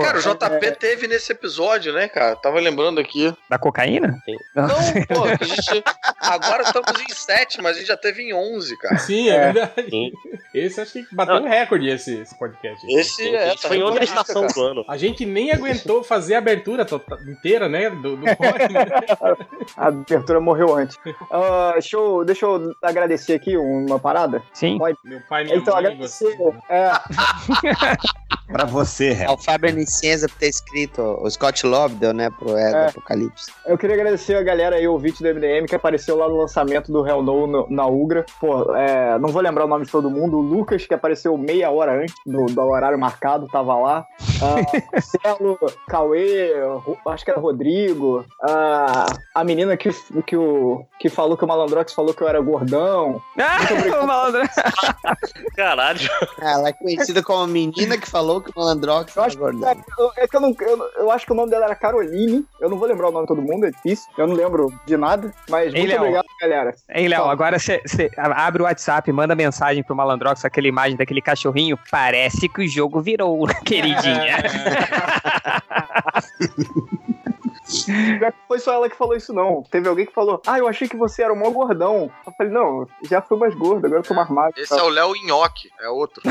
Cara, 0.00 0.18
o 0.18 0.20
JP 0.20 0.78
teve 0.78 1.08
nesse 1.08 1.32
episódio, 1.32 1.92
né, 1.92 2.06
cara? 2.06 2.36
Tava 2.36 2.60
lembrando 2.60 3.00
aqui. 3.00 3.34
Da 3.48 3.58
cocaína? 3.58 4.16
Sim. 4.24 4.36
Não, 4.54 4.68
pô, 5.08 5.24
a 5.24 5.44
gente. 5.44 5.82
Agora 6.20 6.62
estamos 6.62 6.92
em 7.00 7.12
7, 7.12 7.60
mas 7.60 7.76
a 7.76 7.80
gente 7.80 7.88
já 7.88 7.96
teve 7.96 8.19
em 8.20 8.32
11, 8.34 8.76
cara. 8.78 8.98
Sim, 8.98 9.28
é, 9.28 9.52
verdade. 9.52 9.90
Sim. 9.90 10.12
Esse 10.54 10.80
acho 10.80 10.92
que 10.92 11.14
bateu 11.14 11.36
um 11.36 11.48
recorde 11.48 11.88
esse, 11.88 12.18
esse 12.20 12.36
podcast. 12.38 12.84
Esse 12.90 13.34
é. 13.34 13.54
Isso 13.54 13.66
foi 13.68 13.78
em 13.78 13.82
outra 13.82 14.02
estação 14.04 14.46
do 14.46 14.60
ano. 14.62 14.84
A 14.88 14.96
gente 14.96 15.24
nem 15.24 15.52
aguentou 15.52 16.02
fazer 16.02 16.34
a 16.34 16.38
abertura 16.38 16.86
inteira, 17.28 17.68
né? 17.68 17.88
Do, 17.90 18.16
do 18.16 18.24
pod, 18.36 18.72
né? 18.72 18.86
A 19.76 19.86
abertura 19.88 20.40
morreu 20.40 20.74
antes. 20.74 20.96
Ah, 21.30 21.70
deixa, 21.74 21.96
eu, 21.96 22.24
deixa 22.24 22.46
eu 22.46 22.74
agradecer 22.82 23.34
aqui 23.34 23.56
uma 23.56 23.98
parada. 23.98 24.42
Sim. 24.52 24.78
Pode? 24.78 24.96
Meu 25.04 25.20
pai, 25.28 25.44
minha 25.44 25.56
Então, 25.56 25.74
mãe, 25.74 25.86
agradecer. 25.86 26.36
você. 26.36 26.58
É, 26.68 26.90
Pra 28.50 28.64
você, 28.64 29.10
Hel. 29.12 29.30
Ao 29.30 29.38
Fábio 29.38 29.70
Licença 29.70 30.28
por 30.28 30.36
ter 30.38 30.48
escrito 30.48 31.00
o 31.00 31.30
Scott 31.30 31.64
Lobdell, 31.64 32.12
né, 32.12 32.28
pro 32.30 32.56
Ego 32.56 32.76
É. 32.78 32.86
Apocalipse. 32.88 33.52
eu 33.64 33.78
queria 33.78 33.94
agradecer 33.94 34.34
a 34.34 34.42
galera 34.42 34.74
aí, 34.74 34.88
ouvinte 34.88 35.22
do 35.22 35.28
MDM, 35.32 35.66
que 35.66 35.74
apareceu 35.76 36.16
lá 36.16 36.28
no 36.28 36.36
lançamento 36.36 36.90
do 36.90 37.06
Hell 37.06 37.22
No 37.22 37.46
no- 37.46 37.66
na 37.70 37.86
Ugra. 38.02 38.24
Pô, 38.40 38.74
é, 38.76 39.18
não 39.18 39.28
vou 39.28 39.42
lembrar 39.42 39.64
o 39.64 39.68
nome 39.68 39.84
de 39.84 39.90
todo 39.90 40.10
mundo. 40.10 40.38
O 40.38 40.42
Lucas, 40.42 40.86
que 40.86 40.94
apareceu 40.94 41.36
meia 41.36 41.70
hora 41.70 42.00
antes 42.02 42.14
do, 42.26 42.46
do 42.46 42.60
horário 42.62 42.98
marcado, 42.98 43.46
tava 43.48 43.74
lá. 43.76 44.04
Ah, 44.42 44.56
Marcelo, 44.92 45.58
Cauê, 45.88 46.52
acho 47.08 47.24
que 47.24 47.30
era 47.30 47.40
Rodrigo. 47.40 48.24
Ah, 48.42 49.06
a 49.34 49.44
menina 49.44 49.76
que, 49.76 49.90
que, 50.26 50.36
o, 50.36 50.84
que 50.98 51.08
falou 51.08 51.36
que 51.36 51.44
o 51.44 51.48
Malandrox 51.48 51.92
falou 51.92 52.14
que 52.14 52.22
eu 52.22 52.28
era 52.28 52.40
gordão. 52.40 53.20
Ah, 53.40 54.02
o 54.02 54.06
malandro. 54.06 54.42
Caralho. 55.56 56.00
Ela 56.40 56.68
é 56.68 56.72
conhecida 56.72 57.22
como 57.22 57.42
a 57.42 57.46
menina 57.46 57.96
que 57.98 58.08
falou 58.08 58.40
que 58.40 58.50
o 58.50 58.52
Malandrox 58.56 59.14
Eu 59.16 59.22
era 59.22 59.26
acho 59.28 59.36
que, 59.36 59.42
gordão. 59.42 59.68
é, 59.68 59.76
eu- 59.98 60.12
é 60.16 60.26
que 60.28 60.36
eu, 60.36 60.40
não, 60.40 60.54
eu, 60.60 60.78
eu 60.98 61.10
acho 61.10 61.26
que 61.26 61.32
o 61.32 61.34
nome 61.34 61.50
dela 61.50 61.66
era 61.66 61.74
Caroline. 61.74 62.44
Eu 62.60 62.68
não 62.70 62.78
vou 62.78 62.86
lembrar 62.88 63.08
o 63.08 63.12
nome 63.12 63.24
de 63.24 63.28
todo 63.28 63.42
mundo, 63.42 63.66
é 63.66 63.70
difícil. 63.70 64.10
Eu 64.16 64.26
não 64.26 64.34
lembro 64.34 64.72
de 64.86 64.96
nada. 64.96 65.32
Mas 65.48 65.72
Ei, 65.74 65.80
muito 65.80 65.90
Léo. 65.92 66.00
obrigado, 66.00 66.26
galera. 66.40 66.74
Ei, 66.90 67.08
Léo, 67.08 67.24
agora 67.24 67.58
você 67.58 67.82
abre 68.16 68.62
o 68.62 68.64
WhatsApp, 68.66 69.10
manda 69.12 69.34
mensagem 69.34 69.82
pro 69.82 69.96
Malandrox, 69.96 70.44
aquela 70.44 70.68
imagem 70.68 70.96
daquele 70.96 71.20
cachorrinho. 71.20 71.78
Parece 71.90 72.48
que 72.48 72.62
o 72.62 72.68
jogo 72.68 73.00
virou, 73.00 73.46
queridinha. 73.64 74.38
Já 78.20 78.32
foi 78.48 78.58
só 78.58 78.72
ela 78.74 78.88
que 78.90 78.96
falou 78.96 79.16
isso, 79.16 79.32
não. 79.32 79.62
Teve 79.70 79.88
alguém 79.88 80.06
que 80.06 80.12
falou: 80.12 80.42
Ah, 80.46 80.58
eu 80.58 80.66
achei 80.68 80.88
que 80.88 80.96
você 80.96 81.22
era 81.22 81.32
o 81.32 81.36
maior 81.36 81.52
gordão. 81.52 82.10
Eu 82.26 82.32
falei: 82.32 82.52
Não, 82.52 82.86
já 83.08 83.22
fui 83.22 83.38
mais 83.38 83.54
gordo, 83.54 83.86
agora 83.86 84.00
eu 84.00 84.04
tô 84.06 84.14
mais 84.14 84.28
magro. 84.28 84.60
Esse 84.60 84.78
é 84.78 84.82
o 84.82 84.88
Léo 84.88 85.12
Nhoque, 85.24 85.70
é 85.80 85.88
outro. 85.88 86.22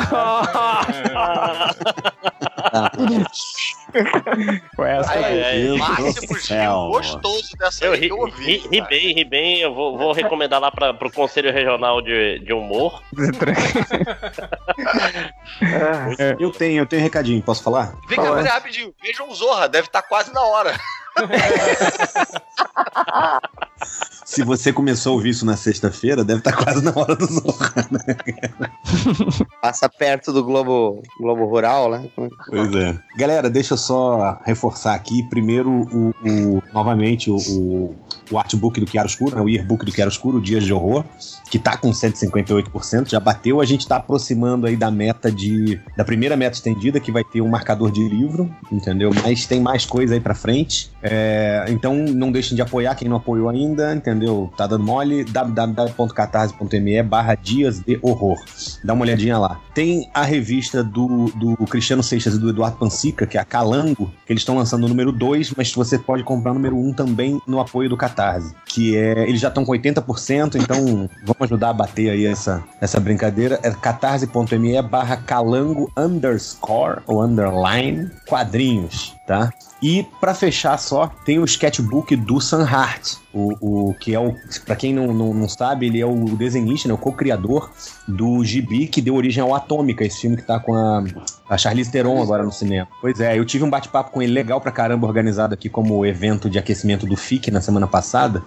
Foi 4.76 4.90
essa 4.90 5.14
aí. 5.14 5.80
céu, 6.40 6.82
Gil, 6.82 6.92
gostoso 6.92 7.50
dessa 7.58 7.86
Eu 7.86 7.94
aí 7.94 8.02
que 8.02 8.12
eu 8.12 8.18
ouvi. 8.20 8.58
ri, 8.58 8.68
ri 8.70 8.82
bem, 8.88 9.14
ri 9.14 9.24
bem. 9.24 9.60
Eu 9.62 9.74
vou, 9.74 9.98
vou 9.98 10.12
recomendar 10.14 10.60
lá 10.60 10.72
pra, 10.72 10.94
pro 10.94 11.12
Conselho 11.12 11.52
Regional 11.52 12.02
de, 12.02 12.40
de 12.40 12.54
Humor. 12.54 13.02
É, 15.62 16.36
Eu 16.40 16.52
tenho, 16.52 16.82
eu 16.84 16.86
tenho 16.86 17.02
um 17.02 17.06
recadinho, 17.06 17.42
posso 17.42 17.64
falar? 17.64 17.94
Vem 18.08 18.18
cá, 18.18 18.24
peraí, 18.36 18.48
rapidinho. 18.48 18.94
Vejam 19.02 19.30
o 19.30 19.36
Zorra, 19.36 19.68
deve 19.68 19.88
estar 19.88 20.02
quase 20.04 20.34
na 20.34 20.42
hora. 20.42 20.76
Se 24.26 24.44
você 24.44 24.72
começou 24.72 25.14
a 25.14 25.16
ouvir 25.16 25.30
isso 25.30 25.44
na 25.46 25.58
sexta-feira, 25.58 26.24
deve 26.24 26.40
estar 26.40 26.54
quase 26.56 26.84
na 26.84 26.92
hora 26.96 27.16
do 27.16 27.26
Zorra, 27.26 27.74
né? 27.90 28.02
Passa 29.60 29.90
perto 29.90 30.32
do 30.32 30.44
Globo, 30.44 31.02
Globo 31.20 31.46
Rural, 31.46 31.90
né? 31.90 32.08
Pois 32.48 32.76
é. 32.76 32.96
Galera, 33.18 33.50
deixa 33.50 33.74
eu 33.74 33.78
só 33.78 34.40
reforçar 34.46 34.94
aqui. 34.94 35.24
Primeiro, 35.30 35.72
o, 35.72 36.10
o- 36.24 36.62
novamente, 36.72 37.32
o, 37.32 37.38
o, 37.38 37.96
o 38.30 38.38
artbook 38.38 38.80
do 38.80 38.88
Chiaroscuro, 38.90 39.36
né, 39.36 39.42
o 39.42 39.50
yearbook 39.50 39.84
do 39.84 39.92
Chiaroscuro, 39.92 40.40
Dias 40.40 40.64
de 40.64 40.72
Horror, 40.74 41.04
que 41.50 41.58
tá 41.58 41.76
com 41.76 41.90
158%, 41.90 43.10
já 43.10 43.20
bateu. 43.20 43.60
A 43.60 43.66
gente 43.66 43.88
tá 43.88 43.96
aproximando 43.96 44.68
aí 44.68 44.76
da 44.76 44.92
meta 44.92 45.32
de. 45.32 45.82
da 45.98 46.06
primeira 46.06 46.38
meta 46.38 46.56
estendida, 46.56 47.00
que 47.00 47.12
vai 47.12 47.24
ter 47.24 47.42
um 47.42 47.50
marcador 47.50 47.90
de 47.92 48.08
livro, 48.08 48.48
entendeu? 48.72 49.10
Mas 49.24 49.48
tem 49.48 49.60
mais 49.60 49.88
coisa 49.88 50.14
aí 50.14 50.20
pra 50.20 50.36
frente. 50.36 50.92
É, 51.02 51.66
então, 51.70 51.96
não 51.96 52.32
deixem 52.32 52.56
de 52.56 52.62
apoiar 52.62 52.96
quem 52.96 53.08
não 53.08 53.18
apoiou 53.18 53.50
ainda, 53.50 53.94
entendeu? 53.94 54.52
Tá 54.58 54.68
dando 54.68 54.84
mole. 54.84 55.24
www.catarse.me 55.24 57.04
barra 57.04 57.36
Dias 57.36 57.80
de 57.80 58.00
Horror. 58.02 58.38
Dá 58.84 58.94
uma 58.94 59.04
olhadinha 59.04 59.38
lá. 59.38 59.60
Tem 59.74 60.10
a 60.14 60.24
revista 60.24 60.84
do, 60.84 61.26
do 61.36 61.56
Cristiano 61.68 62.04
Seixas 62.04 62.36
e 62.36 62.40
do 62.40 62.50
Eduardo 62.50 62.78
Pansica, 62.78 63.26
que 63.26 63.38
é 63.38 63.42
a 63.42 63.46
Calango, 63.46 64.12
que 64.26 64.34
eles 64.34 64.42
estão 64.42 64.56
lançando 64.56 64.86
o 64.86 64.90
número 64.90 65.12
2, 65.12 65.54
mas 65.56 65.74
você 65.74 65.98
pode 65.98 66.24
comprar 66.24 66.52
o 66.52 66.56
número 66.56 66.76
1 66.76 66.88
um 66.88 66.94
também 66.94 67.42
no 67.48 67.60
apoio 67.60 67.90
do 67.90 67.98
Catarse. 67.98 68.54
Que 68.66 68.98
é. 68.98 69.28
Eles 69.28 69.42
já 69.42 69.48
estão 69.48 69.66
com 69.66 69.72
80%, 69.72 70.56
então 70.56 71.10
vamos 71.24 71.42
ajudar 71.42 71.70
a 71.70 71.74
bater 71.74 72.10
aí 72.10 72.26
essa, 72.26 72.64
essa 72.82 73.00
brincadeira. 73.00 73.60
É 73.64 73.72
catarse.me 73.72 74.82
barra 74.82 75.18
calango 75.18 75.92
underscore 75.98 77.02
ou 77.08 77.22
underline 77.22 78.10
quadrinhos, 78.28 79.16
tá? 79.30 79.54
E 79.80 80.04
pra 80.20 80.34
fechar 80.34 80.76
só, 80.80 81.06
tem 81.24 81.38
o 81.38 81.46
sketchbook 81.46 82.16
do 82.16 82.42
Sam 82.42 82.64
Hart, 82.64 83.18
o, 83.34 83.90
o 83.90 83.94
que 83.94 84.14
é 84.14 84.20
o, 84.20 84.36
Pra 84.66 84.76
quem 84.76 84.94
não, 84.94 85.14
não, 85.14 85.34
não 85.34 85.50
sabe, 85.50 85.86
ele 85.86 86.00
é 86.00 86.06
o 86.06 86.26
desenhista, 86.36 86.88
né, 86.88 86.94
o 86.94 86.98
co-criador 86.98 87.72
do 88.08 88.44
Gibi 88.44 88.88
que 88.88 89.02
deu 89.02 89.16
origem 89.16 89.44
ao 89.44 89.54
Atômica, 89.54 90.04
esse 90.04 90.22
filme 90.22 90.38
que 90.38 90.44
tá 90.44 90.60
com 90.60 90.74
a, 90.74 91.04
a 91.50 91.58
Charlize 91.58 91.92
Theron 91.92 92.22
agora 92.22 92.44
no 92.44 92.52
cinema. 92.52 92.88
Pois 93.02 93.20
é, 93.20 93.38
eu 93.38 93.46
tive 93.46 93.64
um 93.64 93.70
bate-papo 93.70 94.12
com 94.12 94.22
ele 94.22 94.32
legal 94.32 94.60
pra 94.60 94.72
caramba, 94.72 95.06
organizado 95.06 95.54
aqui 95.54 95.70
como 95.70 96.06
evento 96.06 96.50
de 96.50 96.58
aquecimento 96.58 97.06
do 97.06 97.16
FIC 97.16 97.52
na 97.52 97.62
semana 97.62 97.88
passada. 97.88 98.44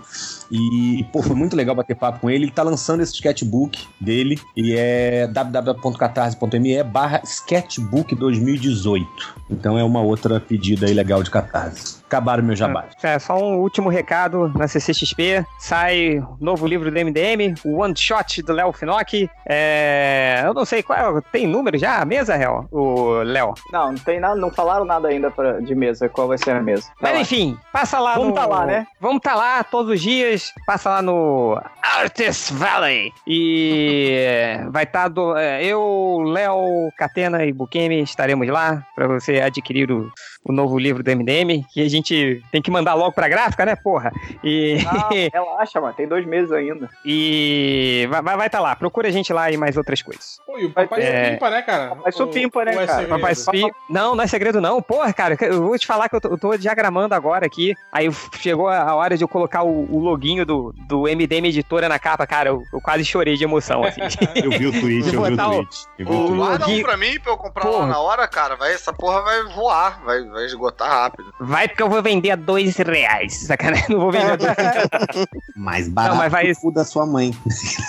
E, 0.50 1.04
pô, 1.12 1.22
foi 1.22 1.36
muito 1.36 1.56
legal 1.56 1.74
bater 1.74 1.96
papo 1.96 2.20
com 2.20 2.30
ele. 2.30 2.44
Ele 2.44 2.52
tá 2.52 2.62
lançando 2.62 3.02
esse 3.02 3.14
sketchbook 3.14 3.86
dele 4.00 4.38
e 4.56 4.74
é 4.76 5.26
www.catarse.me 5.26 6.82
barra 6.82 7.22
sketchbook 7.24 8.14
2018. 8.14 9.34
Então 9.50 9.78
é 9.78 9.84
uma 9.84 10.00
outra 10.00 10.40
pedida 10.40 10.86
aí 10.86 10.94
legal 10.94 11.22
de 11.22 11.30
catarse. 11.30 12.01
Acabaram 12.12 12.42
meu 12.42 12.54
jabá. 12.54 12.84
É, 13.02 13.18
só 13.18 13.38
um 13.38 13.56
último 13.56 13.88
recado 13.88 14.52
na 14.54 14.68
CCXP. 14.68 15.46
Sai 15.58 16.18
o 16.18 16.36
novo 16.38 16.66
livro 16.66 16.90
do 16.90 16.94
MDM, 16.94 17.54
o 17.64 17.78
One 17.78 17.96
Shot 17.96 18.42
do 18.42 18.52
Léo 18.52 18.70
Finocchi. 18.70 19.30
É, 19.48 20.42
eu 20.44 20.52
não 20.52 20.66
sei 20.66 20.82
qual 20.82 21.16
é, 21.16 21.20
tem 21.32 21.46
número 21.46 21.78
já? 21.78 22.02
A 22.02 22.04
mesa, 22.04 22.36
Léo? 22.36 22.68
O 22.70 23.22
Léo. 23.22 23.54
Não, 23.72 23.92
não 23.92 23.98
tem 23.98 24.20
nada, 24.20 24.36
não 24.36 24.50
falaram 24.50 24.84
nada 24.84 25.08
ainda 25.08 25.30
pra, 25.30 25.60
de 25.60 25.74
mesa, 25.74 26.06
qual 26.06 26.28
vai 26.28 26.36
ser 26.36 26.50
a 26.50 26.60
mesa. 26.60 26.82
Tá 26.82 26.94
Mas 27.00 27.14
lá. 27.14 27.20
enfim, 27.20 27.56
passa 27.72 27.98
lá 27.98 28.12
Vamos 28.12 28.28
no... 28.28 28.34
tá 28.34 28.44
lá, 28.44 28.66
né? 28.66 28.86
Vamos 29.00 29.22
tá 29.22 29.34
lá 29.34 29.64
todos 29.64 29.92
os 29.92 30.02
dias, 30.02 30.52
passa 30.66 30.90
lá 30.90 31.00
no 31.00 31.58
Artist 31.82 32.52
Valley. 32.52 33.10
E 33.26 34.58
vai 34.68 34.84
estar 34.84 35.08
do... 35.08 35.34
é, 35.34 35.64
eu, 35.64 36.22
Léo, 36.26 36.90
Catena 36.98 37.42
e 37.42 37.52
Bukemi 37.54 38.02
estaremos 38.02 38.46
lá 38.48 38.86
pra 38.94 39.06
você 39.06 39.40
adquirir 39.40 39.90
o, 39.90 40.12
o 40.44 40.52
novo 40.52 40.78
livro 40.78 41.02
do 41.02 41.10
MDM, 41.16 41.64
que 41.72 41.80
a 41.80 41.88
gente 41.88 42.42
tem 42.50 42.60
que 42.60 42.70
mandar 42.70 42.94
logo 42.94 43.12
pra 43.12 43.28
gráfica, 43.28 43.64
né, 43.64 43.76
porra? 43.76 44.10
E... 44.42 44.78
Não, 44.82 45.08
relaxa, 45.32 45.80
mano, 45.80 45.94
tem 45.94 46.08
dois 46.08 46.26
meses 46.26 46.50
ainda. 46.50 46.88
E 47.04 48.06
vai 48.10 48.20
estar 48.20 48.36
vai 48.36 48.50
tá 48.50 48.60
lá, 48.60 48.74
procura 48.74 49.08
a 49.08 49.10
gente 49.10 49.32
lá 49.32 49.50
e 49.50 49.56
mais 49.56 49.76
outras 49.76 50.02
coisas. 50.02 50.38
Pô, 50.44 50.58
e 50.58 50.66
o 50.66 50.70
papai 50.72 51.00
É. 51.02 51.24
supimpa, 51.26 51.50
né, 51.50 51.62
cara? 51.62 51.88
Papai 51.96 52.12
supimpa, 52.12 52.64
né, 52.64 52.72
é 52.72 52.74
cara? 52.74 52.86
segredo? 52.88 53.08
Papai 53.08 53.34
Spi- 53.34 53.72
Não, 53.88 54.14
não 54.16 54.24
é 54.24 54.26
segredo 54.26 54.60
não. 54.60 54.82
Porra, 54.82 55.12
cara, 55.12 55.36
eu 55.40 55.62
vou 55.62 55.78
te 55.78 55.86
falar 55.86 56.08
que 56.08 56.16
eu 56.16 56.20
tô, 56.20 56.28
eu 56.28 56.38
tô 56.38 56.56
diagramando 56.56 57.14
agora 57.14 57.46
aqui. 57.46 57.74
Aí 57.92 58.10
chegou 58.40 58.68
a 58.68 58.94
hora 58.94 59.16
de 59.16 59.22
eu 59.24 59.28
colocar 59.28 59.62
o, 59.62 59.86
o 59.94 59.98
loginho 60.00 60.44
do, 60.44 60.74
do 60.88 61.02
MDM 61.02 61.46
Editora 61.46 61.88
na 61.88 61.98
capa. 61.98 62.26
Cara, 62.26 62.50
eu, 62.50 62.62
eu 62.72 62.80
quase 62.80 63.04
chorei 63.04 63.36
de 63.36 63.44
emoção, 63.44 63.84
assim. 63.84 64.00
Eu 64.42 64.50
vi 64.50 64.66
o 64.66 64.72
tweet, 64.72 65.14
eu 65.14 65.22
vi 65.22 65.32
o 65.32 65.36
tweet. 65.36 65.86
Eu 65.98 66.06
vi 66.06 66.12
o 66.12 66.14
o 66.14 66.26
tweet. 66.26 66.36
Guarda 66.36 66.66
um 66.68 66.82
pra 66.82 66.96
mim 66.96 67.20
pra 67.20 67.32
eu 67.32 67.36
comprar 67.36 67.64
lá 67.64 67.70
Porra. 67.70 67.86
na 67.86 67.98
hora, 68.00 68.28
cara. 68.28 68.56
Vai, 68.56 68.72
essa 68.72 68.92
porra 68.92 69.22
vai 69.22 69.42
voar, 69.54 70.02
vai, 70.04 70.24
vai 70.32 70.44
esgotar 70.46 70.88
rápido. 70.88 71.32
Vai 71.40 71.68
porque 71.68 71.82
eu 71.82 71.88
vou 71.90 72.02
vender 72.02 72.30
a 72.30 72.36
dois 72.36 72.76
reais. 72.76 73.34
Sacanagem, 73.46 73.86
não 73.90 74.00
vou 74.00 74.10
vender 74.12 74.32
a 74.32 74.36
dois 74.36 74.56
reais. 74.56 74.88
Mais 75.56 75.88
barato 75.88 76.14
Não, 76.14 76.22
mas 76.22 76.32
vai- 76.32 76.54
que 76.54 76.66
o 76.66 76.70
da 76.70 76.84
sua 76.84 77.06
mãe. 77.06 77.32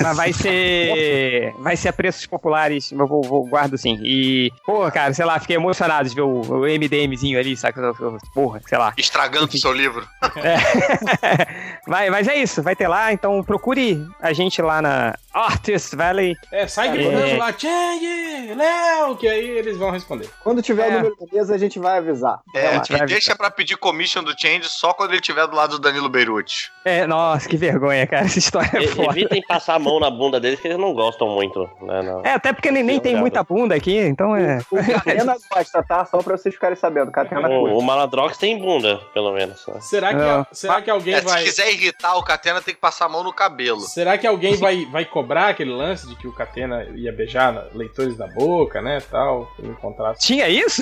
Mas 0.01 0.17
vai 0.17 0.33
ser. 0.33 1.53
Vai 1.59 1.75
ser 1.77 1.89
a 1.89 1.93
preços 1.93 2.25
populares. 2.25 2.91
Eu 2.91 3.07
vou, 3.07 3.21
vou- 3.23 3.45
guardo 3.47 3.77
sim. 3.77 3.99
E, 4.03 4.51
porra, 4.65 4.91
cara, 4.91 5.13
sei 5.13 5.25
lá, 5.25 5.39
fiquei 5.39 5.55
emocionado 5.55 6.07
de 6.09 6.15
ver 6.15 6.21
o, 6.21 6.41
o 6.41 6.59
MDMzinho 6.65 7.39
ali, 7.39 7.55
saca? 7.55 7.93
Porra, 8.33 8.61
sei 8.67 8.77
lá. 8.77 8.93
Estragando 8.97 9.45
o 9.47 9.57
seu 9.57 9.71
livro. 9.73 10.05
Vai, 11.87 12.09
mas 12.09 12.27
é 12.27 12.35
isso, 12.37 12.61
vai 12.63 12.75
ter 12.75 12.87
lá, 12.87 13.11
então 13.11 13.43
procure 13.43 14.05
a 14.21 14.31
gente 14.33 14.61
lá 14.61 14.81
na 14.81 15.15
Artist 15.33 15.95
Valley. 15.95 16.35
É, 16.51 16.65
sai 16.67 16.87
É. 16.89 16.91
gritando 16.91 17.37
lá, 17.37 17.51
Chang, 17.53 18.53
Léo, 18.55 19.15
que 19.17 19.27
aí 19.27 19.49
eles 19.49 19.77
vão 19.77 19.91
responder. 19.91 20.29
Quando 20.43 20.61
tiver 20.61 20.85
É. 20.87 20.89
o 20.89 20.93
número 20.93 21.15
da 21.19 21.25
mesa, 21.31 21.55
a 21.55 21.57
gente 21.57 21.79
vai 21.79 21.97
avisar. 21.97 22.32
É, 22.55 22.75
e 22.77 23.05
deixa 23.05 23.35
pra 23.35 23.49
pedir 23.51 23.77
commission 23.77 24.23
do 24.23 24.33
Change 24.39 24.65
só 24.69 24.93
quando 24.93 25.11
ele 25.11 25.19
estiver 25.19 25.45
do 25.47 25.55
lado 25.55 25.71
do 25.71 25.79
Danilo 25.79 26.09
Beirute. 26.09 26.71
É, 26.85 27.05
nossa, 27.07 27.47
que 27.47 27.57
vergonha, 27.57 28.05
cara, 28.07 28.25
essa 28.25 28.39
história 28.39 28.69
é 28.77 28.83
E- 28.83 28.87
foda. 28.87 29.11
Evitem 29.11 29.41
passar 29.47 29.75
a 29.75 29.79
mão 29.79 29.99
na 29.99 30.09
bunda 30.09 30.39
deles, 30.39 30.59
que 30.59 30.67
eles 30.67 30.77
não 30.79 30.93
gostam 30.93 31.27
muito. 31.27 31.69
Né, 31.81 32.01
não. 32.01 32.21
É, 32.23 32.33
até 32.33 32.51
porque 32.53 32.71
nem, 32.71 32.83
nem 32.83 32.99
tem 32.99 33.15
muita 33.15 33.43
bunda 33.43 33.75
aqui, 33.75 33.97
então 33.97 34.35
é. 34.35 34.59
O 34.71 34.77
Catena 34.77 35.35
gosta, 35.53 35.83
tá? 35.87 36.05
Só 36.05 36.17
pra 36.21 36.37
vocês 36.37 36.53
ficarem 36.55 36.75
sabendo. 36.75 37.11
Catena 37.11 37.47
curte. 37.47 37.73
O, 37.73 37.77
o 37.79 37.81
Maladrox 37.81 38.37
tem 38.37 38.57
bunda, 38.57 38.97
pelo 39.13 39.33
menos. 39.33 39.65
né? 39.67 39.75
Será 39.81 40.09
que, 40.09 40.15
Não. 40.15 40.45
será 40.51 40.81
que 40.81 40.89
alguém 40.89 41.15
É, 41.15 41.21
vai. 41.21 41.39
Se 41.39 41.45
quiser 41.45 41.71
irritar 41.71 42.15
o 42.17 42.23
Catena, 42.23 42.61
tem 42.61 42.73
que 42.73 42.79
passar 42.81 43.05
a 43.05 43.09
mão 43.09 43.23
no 43.23 43.33
cabelo. 43.33 43.81
Será 43.81 44.17
que 44.17 44.25
alguém 44.27 44.55
vai, 44.57 44.85
vai 44.85 45.05
cobrar 45.05 45.49
aquele 45.49 45.71
lance 45.71 46.07
de 46.07 46.15
que 46.15 46.27
o 46.27 46.33
Catena 46.33 46.83
ia 46.95 47.11
beijar 47.11 47.51
na- 47.53 47.65
leitores 47.73 48.15
da 48.17 48.27
boca, 48.27 48.81
né? 48.81 48.99
Tal, 49.09 49.49
ele 49.59 49.69
encontrasse. 49.69 50.21
Tinha 50.25 50.47
isso? 50.49 50.81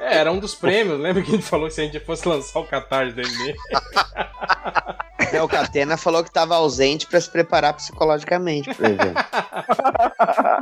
É, 0.00 0.18
era 0.18 0.30
um 0.32 0.38
dos 0.38 0.54
prêmios. 0.54 0.75
Lembra 0.84 1.22
que 1.22 1.30
a 1.30 1.34
gente 1.34 1.46
falou 1.46 1.68
que 1.68 1.74
se 1.74 1.80
a 1.80 1.84
gente 1.84 2.00
fosse 2.00 2.28
lançar 2.28 2.60
o 2.60 2.64
Catarse 2.64 3.12
do 3.12 3.20
MD? 3.20 3.56
É, 5.32 5.42
o 5.42 5.48
Catena 5.48 5.96
falou 5.96 6.22
que 6.24 6.30
tava 6.30 6.54
ausente 6.56 7.06
pra 7.06 7.20
se 7.20 7.30
preparar 7.30 7.74
psicologicamente 7.74 8.72
pro 8.74 8.86
evento. 8.86 9.20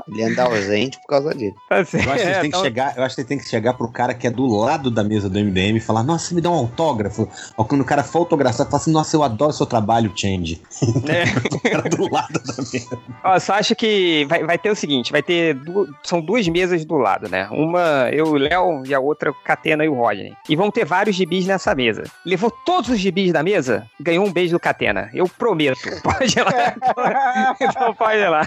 Ele 0.09 0.23
anda 0.25 0.44
ausente 0.44 0.99
por 1.01 1.09
causa 1.09 1.34
disso. 1.34 1.57
Eu 1.70 1.76
acho, 1.78 1.91
que 1.91 1.99
É, 1.99 2.33
têm 2.33 2.41
que 2.43 2.47
então- 2.49 2.62
chegar, 2.62 2.97
eu 2.97 3.02
acho 3.02 3.15
que 3.15 3.23
vocês 3.23 3.26
têm 3.28 3.39
que 3.39 3.49
chegar 3.49 3.75
pro 3.75 3.89
cara 3.91 4.15
que 4.15 4.26
é 4.26 4.31
do 4.31 4.47
lado 4.47 4.91
da 4.91 5.02
mesa 5.05 5.28
do 5.28 5.39
MDM 5.39 5.76
e 5.76 5.81
falar, 5.81 6.02
nossa, 6.02 6.28
você 6.28 6.34
me 6.34 6.41
dá 6.41 6.51
um 6.51 6.55
autógrafo. 6.55 7.28
Ou 7.57 7.65
quando 7.65 7.81
o 7.81 7.84
cara 7.84 8.02
for 8.02 8.20
autografar, 8.20 8.67
fala 8.67 8.76
assim, 8.76 8.93
nossa, 8.93 9.17
eu 9.17 9.23
adoro 9.23 9.52
seu 9.52 9.67
trabalho, 9.67 10.12
Change. 10.15 10.60
É. 11.09 11.25
O 11.55 11.60
cara 11.75 11.89
do 11.89 12.12
lado 12.12 12.33
da 12.34 12.62
mesa. 12.73 12.99
Ó, 13.25 13.39
só 13.39 13.55
acho 13.55 13.75
que 13.75 14.26
vai, 14.28 14.44
vai 14.44 14.59
ter 14.59 14.70
o 14.70 14.76
seguinte: 14.76 15.10
vai 15.10 15.23
ter. 15.23 15.55
du- 15.55 15.89
são 16.02 16.20
duas 16.20 16.47
mesas 16.47 16.84
do 16.84 16.97
lado, 16.97 17.28
né? 17.28 17.49
Uma 17.51 18.10
eu, 18.12 18.26
o 18.26 18.34
Léo, 18.36 18.83
e 18.86 18.93
a 18.94 19.01
outra 19.01 19.31
o 19.31 19.34
Catena 19.34 19.83
e 19.84 19.89
o 19.89 19.94
Rodney. 19.94 20.34
E 20.49 20.55
vão 20.55 20.70
ter 20.70 20.84
vários 20.84 21.17
gibis 21.17 21.47
nessa 21.47 21.75
mesa. 21.75 22.05
Levou 22.25 22.51
todos 22.51 22.91
os 22.91 22.99
gibis 22.99 23.33
da 23.33 23.43
mesa, 23.43 23.86
ganhou 23.99 24.26
um 24.26 24.33
beijo 24.33 24.53
do 24.55 24.60
Catena. 24.60 25.10
Eu 25.12 25.28
prometo. 25.28 25.78
Pode 26.02 26.39
ir 26.39 26.42
lá. 26.42 27.55
então 27.60 27.94
pode 27.94 28.16
ir 28.18 28.28
lá. 28.28 28.47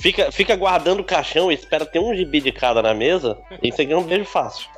Fica, 0.00 0.32
fica 0.32 0.56
guardando 0.56 1.00
o 1.00 1.04
caixão 1.04 1.50
e 1.50 1.54
espera 1.54 1.84
ter 1.86 1.98
um 1.98 2.14
gibi 2.14 2.40
de 2.40 2.50
cada 2.52 2.82
na 2.82 2.94
mesa 2.94 3.36
e 3.62 3.70
você 3.70 3.84
ganha 3.84 3.98
um 3.98 4.02
beijo 4.02 4.24
fácil. 4.24 4.68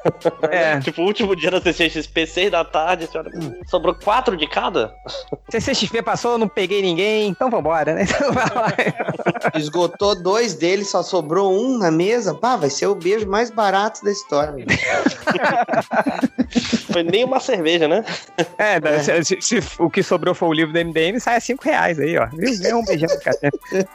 É. 0.51 0.79
tipo, 0.81 1.03
o 1.03 1.05
último 1.07 1.35
dia 1.37 1.51
da 1.51 1.61
CCXP, 1.61 2.27
6 2.27 2.51
da 2.51 2.65
tarde, 2.65 3.09
olha, 3.15 3.31
hum, 3.35 3.61
sobrou 3.67 3.95
quatro 3.95 4.37
de 4.37 4.47
cada? 4.47 4.95
CCXP 5.51 6.03
passou, 6.03 6.37
não 6.39 6.49
peguei 6.49 6.83
ninguém, 6.83 7.29
então 7.29 7.51
vambora, 7.51 7.95
né? 7.95 8.05
Então 8.11 8.33
vai 8.33 8.45
lá. 8.55 8.73
Esgotou 9.55 10.15
dois 10.21 10.55
deles, 10.55 10.89
só 10.91 11.03
sobrou 11.03 11.53
um 11.53 11.79
na 11.79 11.91
mesa. 11.91 12.35
Pá, 12.35 12.57
vai 12.57 12.71
ser 12.71 12.87
o 12.87 12.95
beijo 12.95 13.27
mais 13.29 13.51
barato 13.51 14.05
da 14.05 14.11
história. 14.11 14.65
Foi 16.93 17.03
nem 17.03 17.25
uma 17.25 17.41
cerveja, 17.41 17.87
né? 17.89 18.05
É, 18.59 18.81
da- 18.81 19.01
Se, 19.03 19.23
se- 19.25 19.41
se 19.41 19.63
o 19.79 19.89
que 19.91 20.03
sobrou 20.03 20.35
for 20.41 20.49
o 20.49 20.53
livro 20.55 20.73
do 20.73 20.79
MDM, 20.79 21.21
sai 21.21 21.37
a 21.37 21.41
5 21.41 21.63
reais 21.63 22.01
aí, 22.01 22.17
ó. 22.17 22.27
Viu? 22.33 22.59
Ganhou 22.59 22.81
um 22.81 22.85
beijão 22.85 23.09
do 23.09 23.21
Catena. 23.21 23.53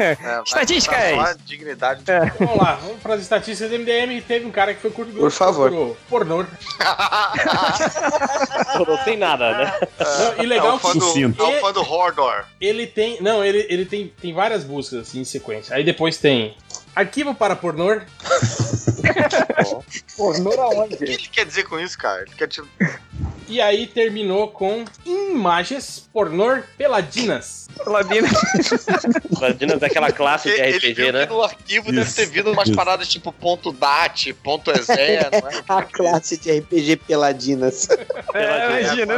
É, 0.00 0.14
vai 0.16 0.42
estatísticas! 0.44 1.10
Só 1.14 1.20
a 1.20 1.32
dignidade. 1.44 2.02
Vamos 2.38 2.56
lá, 2.56 2.74
vamos 2.74 3.00
para 3.00 3.14
as 3.14 3.22
estatísticas 3.22 3.70
do 3.70 3.78
MDM. 3.78 4.20
Teve 4.26 4.44
um 4.46 4.50
cara 4.50 4.74
que 4.74 4.80
foi 4.80 4.90
curto 4.90 5.12
Por 5.12 5.30
favor. 5.30 5.96
Pornô. 6.08 6.44
Não 8.86 8.96
tem 9.04 9.16
nada, 9.16 9.56
né? 9.56 9.72
Não, 9.98 10.42
e 10.42 10.46
legal 10.46 10.72
é 10.72 10.74
o 10.74 10.78
fã 10.78 10.92
que 10.92 10.98
do, 10.98 11.42
é 11.42 11.58
o 11.58 11.60
fã 11.60 11.72
do 11.72 11.82
Hordor. 11.82 12.44
Ele 12.60 12.86
tem. 12.86 13.22
Não, 13.22 13.44
ele, 13.44 13.66
ele 13.68 13.84
tem, 13.84 14.12
tem 14.20 14.32
várias 14.34 14.64
buscas 14.64 15.00
assim 15.00 15.20
em 15.20 15.24
sequência. 15.24 15.74
Aí 15.74 15.84
depois 15.84 16.18
tem. 16.18 16.56
Arquivo 16.94 17.34
para 17.34 17.56
pornô. 17.56 18.00
Pornô 20.16 20.52
aonde? 20.60 20.94
O 20.94 20.98
que 20.98 21.04
ele 21.04 21.28
quer 21.32 21.46
dizer 21.46 21.64
com 21.64 21.78
isso, 21.80 21.96
cara? 21.96 22.22
Ele 22.22 22.34
quer 22.36 22.48
te... 22.48 22.62
E 23.48 23.60
aí 23.60 23.86
terminou 23.88 24.48
com 24.48 24.84
imagens 25.04 26.08
pornô 26.12 26.62
peladinas. 26.78 27.66
Peladinas. 27.84 28.30
Imagina 29.36 29.74
daquela 29.80 30.12
classe 30.12 30.48
de 30.48 30.60
Ele 30.60 30.76
RPG, 30.78 30.94
viu 30.94 31.12
né? 31.12 31.26
no 31.26 31.42
arquivo 31.42 31.86
deve 31.86 32.02
Isso, 32.02 32.14
ter 32.14 32.26
vindo 32.26 32.52
umas 32.52 32.68
isso. 32.68 32.76
paradas 32.76 33.08
tipo 33.08 33.32
ponto 33.32 33.72
.dat, 33.72 34.32
ponto 34.34 34.70
.exe, 34.70 34.92
não 35.42 35.48
é? 35.48 35.62
A 35.66 35.82
classe 35.82 36.36
de 36.36 36.60
RPG 36.60 36.96
Peladinas. 37.08 37.88
É, 38.34 38.80
imagina. 38.82 39.14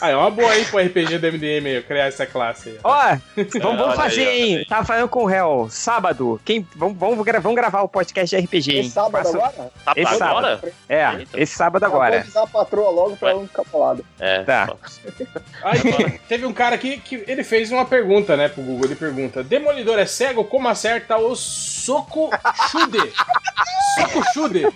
Ah, 0.00 0.08
é 0.10 0.16
uma 0.16 0.30
boa 0.30 0.50
aí 0.50 0.64
pro 0.64 0.78
RPG 0.78 1.18
do 1.18 1.26
MDM 1.32 1.66
eu 1.68 1.82
criar 1.82 2.06
essa 2.06 2.26
classe 2.26 2.70
aí. 2.70 2.78
Ó, 2.82 3.16
vamos, 3.60 3.78
vamos 3.78 3.94
fazer, 3.96 4.26
aí, 4.26 4.54
hein? 4.58 4.66
Tava 4.68 4.84
falando 4.84 5.08
com 5.08 5.22
o 5.22 5.26
réu. 5.26 5.68
Sábado. 5.70 6.40
Quem, 6.44 6.66
vamos, 6.74 6.96
vamos, 6.98 7.24
gra- 7.24 7.40
vamos 7.40 7.56
gravar 7.56 7.82
o 7.82 7.88
podcast 7.88 8.34
de 8.36 8.42
RPG, 8.44 8.72
hein? 8.72 8.80
Esse 8.80 8.90
sábado 8.90 9.12
Passa- 9.12 9.36
agora? 9.36 9.70
Tá 9.84 9.92
Esse 9.96 10.22
agora? 10.22 10.56
sábado. 10.56 10.72
É, 10.88 11.14
Eita. 11.18 11.40
esse 11.40 11.54
sábado 11.56 11.84
Eu 11.84 11.90
Vou 11.90 12.00
agora. 12.02 12.20
avisar 12.20 12.42
a 12.44 12.46
patroa 12.46 12.90
logo 12.90 13.16
pra 13.16 13.30
ela 13.30 13.40
não 13.40 13.46
ficar 13.48 13.64
falada. 13.64 14.02
É. 14.18 14.42
Tá. 14.42 14.72
Aí 15.62 15.80
te- 15.80 16.20
teve 16.28 16.46
um 16.46 16.52
cara 16.52 16.74
aqui 16.74 16.98
que 16.98 17.24
ele 17.26 17.44
fez 17.44 17.70
uma 17.70 17.84
pergunta, 17.84 18.36
né, 18.36 18.48
pro 18.48 18.62
Google. 18.62 18.86
Ele 18.86 18.94
pergunta: 18.96 19.42
Demolidor 19.44 19.98
é 19.98 20.06
cego? 20.06 20.44
Como 20.44 20.68
acerta 20.68 21.16
o 21.16 21.34
soco 21.36 22.30
chude? 22.70 22.98
Soco 23.96 24.22
chude. 24.34 24.66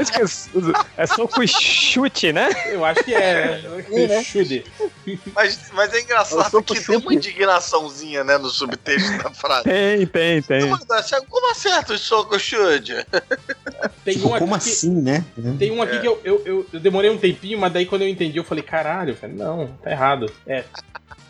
Acho 0.00 0.12
que 0.12 0.20
é, 0.20 1.02
é 1.02 1.06
soco 1.06 1.42
e 1.42 1.48
chute, 1.48 2.32
né? 2.32 2.48
Eu 2.66 2.84
acho 2.84 3.02
que 3.04 3.14
é, 3.14 3.60
né? 3.90 4.06
né? 4.08 4.24
Chude. 4.24 4.64
Mas, 5.34 5.70
mas 5.72 5.92
é 5.92 5.98
Eu 5.98 6.02
engraçado 6.02 6.62
que 6.62 6.74
pro 6.74 6.84
tem 6.84 6.96
uma 6.96 7.02
chute. 7.02 7.14
indignaçãozinha, 7.16 8.24
né, 8.24 8.38
no 8.38 8.48
subtexto 8.48 9.22
da 9.22 9.30
frase. 9.30 9.64
Tem, 9.64 10.06
tem, 10.06 10.42
tem. 10.42 10.70
Como 11.28 11.50
acerta 11.50 11.92
o 11.94 11.98
soco 11.98 12.38
chute? 12.38 12.94
Tem 14.04 14.18
um 14.22 14.30
aqui 14.34 14.38
Como 14.38 14.58
que- 14.58 14.68
assim, 14.70 14.90
né? 15.00 15.24
Tem 15.58 15.70
um 15.70 15.82
aqui 15.82 15.98
que 16.00 16.06
eu, 16.08 16.20
eu, 16.24 16.42
eu, 16.44 16.66
eu 16.72 16.80
demorei 16.80 17.10
um 17.10 17.18
tempinho, 17.18 17.58
mas 17.58 17.72
daí 17.72 17.86
quando 17.86 18.02
eu 18.02 18.08
entendi, 18.08 18.38
eu 18.38 18.44
falei, 18.44 18.62
caralho, 18.62 19.14
velho, 19.14 19.34
não, 19.34 19.66
tá 19.82 19.90
errado. 19.90 20.30
É. 20.46 20.64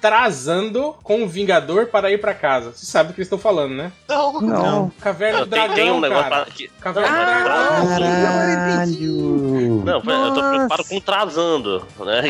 Trazando 0.01 0.95
com 1.03 1.23
o 1.23 1.29
Vingador 1.29 1.87
para 1.87 2.11
ir 2.11 2.19
pra 2.21 2.35
casa. 2.35 2.73
Você 2.73 2.85
sabe 2.85 3.09
do 3.09 3.15
que 3.15 3.21
eles 3.21 3.27
estão 3.27 3.39
falando, 3.39 3.73
né? 3.75 3.91
Não, 4.07 4.39
Não. 4.41 4.93
Caverna 5.01 5.47
do 5.47 5.47
Não, 5.47 5.49
tem, 5.49 5.59
Dragão, 5.59 5.75
tem 5.77 5.91
um 5.93 6.01
negócio 6.01 6.25
cara. 6.31 6.45
pra- 6.45 6.53
que- 6.55 6.69
Caverna 6.79 7.09
do 7.09 7.15
Ah, 7.17 7.25
Dragão. 7.25 7.54
Caralho! 7.55 9.83
Não, 9.85 10.03
eu 10.03 10.35
tô 10.35 10.41
preocupado 10.41 10.85
com 10.85 11.01
trazando, 11.01 11.87
né? 12.01 12.23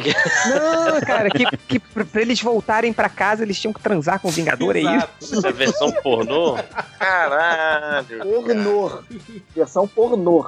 Não, 0.46 1.00
cara, 1.00 1.30
que, 1.30 1.44
que 1.68 1.78
pra 1.78 2.20
eles 2.20 2.40
voltarem 2.40 2.92
pra 2.92 3.08
casa, 3.08 3.42
eles 3.42 3.58
tinham 3.60 3.72
que 3.72 3.80
transar 3.80 4.20
com 4.20 4.28
o 4.28 4.30
Vingador, 4.30 4.76
é 4.76 4.80
isso? 4.80 5.34
Exato. 5.34 5.46
É 5.46 5.52
versão 5.52 5.92
pornô. 6.02 6.58
Caralho. 6.98 8.18
Pornô. 8.22 8.98
Versão 9.54 9.88
pornô. 9.88 10.46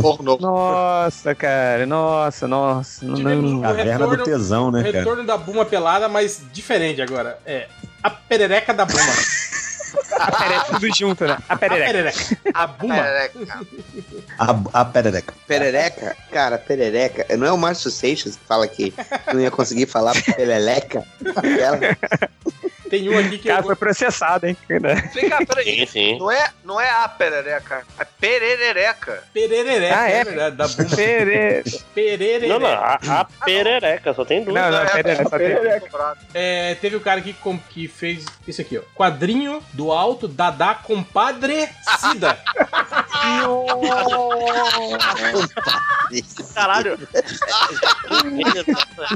Pornô. 0.00 0.38
Nossa, 0.40 1.34
cara, 1.34 1.86
nossa, 1.86 2.48
nossa. 2.48 3.04
Não, 3.04 3.14
Tivemos 3.14 3.50
não. 3.50 3.62
Caverna 3.62 4.06
do 4.06 4.22
tesão, 4.22 4.70
né, 4.70 4.82
cara? 4.82 4.98
retorno 4.98 5.24
da 5.24 5.36
Buma 5.36 5.64
pelada, 5.64 6.08
mas 6.08 6.42
diferente 6.52 7.02
agora. 7.02 7.38
É 7.44 7.68
a 8.02 8.10
perereca 8.10 8.72
da 8.72 8.84
Buma. 8.84 9.02
A 10.12 10.30
perereca, 10.32 10.64
tudo 10.66 10.96
junto, 10.96 11.24
né? 11.26 11.36
A 11.48 11.54
A 11.54 11.56
perereca. 11.56 11.86
perereca. 11.92 12.38
A 12.54 12.66
Buma. 12.66 12.94
Perereca. 12.94 13.60
A, 14.38 14.80
a 14.80 14.84
perereca. 14.84 15.34
Perereca? 15.46 16.16
Cara, 16.30 16.58
perereca. 16.58 17.36
Não 17.36 17.46
é 17.46 17.52
o 17.52 17.58
Márcio 17.58 17.90
Seixas 17.90 18.36
que 18.36 18.44
fala 18.44 18.66
que 18.68 18.92
não 19.32 19.40
ia 19.40 19.50
conseguir 19.50 19.86
falar 19.86 20.14
peleleca? 20.36 21.04
Tem 22.92 23.08
um 23.08 23.18
aqui 23.18 23.38
que 23.38 23.48
O 23.48 23.50
cara 23.52 23.60
eu... 23.62 23.64
foi 23.68 23.74
processado, 23.76 24.46
hein? 24.46 24.54
Vem 24.68 25.28
cá, 25.30 25.38
peraí. 25.46 25.64
Sim, 25.64 25.86
sim. 25.86 26.18
Não 26.18 26.30
é, 26.30 26.50
não 26.62 26.78
é 26.78 26.90
a 26.90 27.08
perereca, 27.08 27.84
é 27.98 28.04
pererereca. 28.04 29.24
Perereca, 29.32 29.96
Ah, 29.98 30.10
é? 30.10 30.20
é 30.20 30.50
da 30.50 30.68
Buma. 30.68 30.88
Pere... 30.94 31.64
Perereca. 31.94 32.46
Não, 32.48 32.60
não, 32.60 32.68
a, 32.68 32.98
a 33.20 33.24
perereca, 33.24 34.12
só 34.12 34.26
tem 34.26 34.44
duas. 34.44 34.54
Não, 34.54 34.70
não, 34.70 34.78
É, 34.82 34.86
perereca, 34.90 35.22
só. 35.30 35.38
Perereca. 35.38 36.16
É, 36.34 36.74
teve 36.82 36.96
o 36.96 37.00
cara 37.00 37.20
aqui 37.20 37.32
com- 37.32 37.58
que 37.58 37.88
fez 37.88 38.26
isso 38.46 38.60
aqui, 38.60 38.76
ó. 38.76 38.82
Quadrinho 38.94 39.62
do 39.72 39.90
alto, 39.90 40.28
Dadá 40.28 40.74
Compadre 40.74 41.66
Cida. 41.98 42.38
Caralho. 46.54 46.98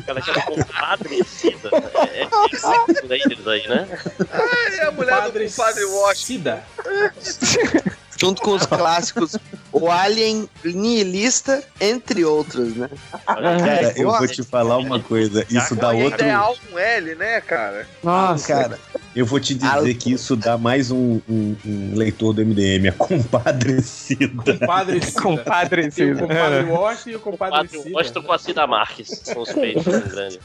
Ela 0.07 0.21
quer 0.23 0.45
compadrecida. 0.45 1.71
É, 2.13 2.23
é 2.23 2.29
sexo 2.57 3.07
deles 3.07 3.47
aí, 3.47 3.66
né? 3.69 3.89
É 4.79 4.85
a 4.87 4.91
mulher 4.91 5.31
do 5.31 5.41
compadre 5.41 5.85
Washington. 5.85 6.61
Junto 8.19 8.41
com 8.41 8.53
os 8.53 8.65
clássicos, 8.65 9.37
o 9.71 9.91
Alien 9.91 10.49
Nihilista, 10.65 11.63
entre 11.79 12.25
outros, 12.25 12.75
né? 12.75 12.89
Cara, 13.27 13.93
eu 13.95 14.11
vou 14.11 14.27
te 14.27 14.43
falar 14.43 14.79
uma 14.79 14.99
coisa. 14.99 15.45
Isso 15.51 15.77
dá 15.77 15.91
outro. 15.91 16.25
é 16.25 16.31
A 16.31 16.49
um 16.51 16.79
L, 16.79 17.15
né, 17.15 17.43
cara? 17.43 17.87
Nossa, 18.03 18.47
Cara, 18.55 18.79
eu 19.17 19.27
vou 19.27 19.41
te 19.41 19.55
dizer 19.55 19.95
que 19.95 20.13
isso 20.13 20.37
dá 20.37 20.57
mais 20.59 20.91
um, 20.91 21.21
um- 21.29 21.57
um 21.65 21.95
leitor 21.97 22.33
do 22.35 22.43
MDM, 22.43 22.89
a 22.89 22.93
compadrecida. 22.93 24.59
Compadre 24.59 25.01
Cida. 25.03 25.17
compadre 25.23 25.91
Tem 25.91 26.13
o 26.13 26.19
compadre 26.19 26.65
Washington 26.65 27.11
e 27.11 27.17
o 27.17 27.21
compadre 27.21 27.57
Padre 27.57 27.79
Cida. 27.83 27.97
Washington 27.97 28.23
com 28.23 28.33
a 28.33 28.39
Cida 28.39 28.67
Marques. 28.67 29.09
São 29.25 29.43
os 29.43 29.53
peitos 29.53 29.85
grandes. 29.85 30.39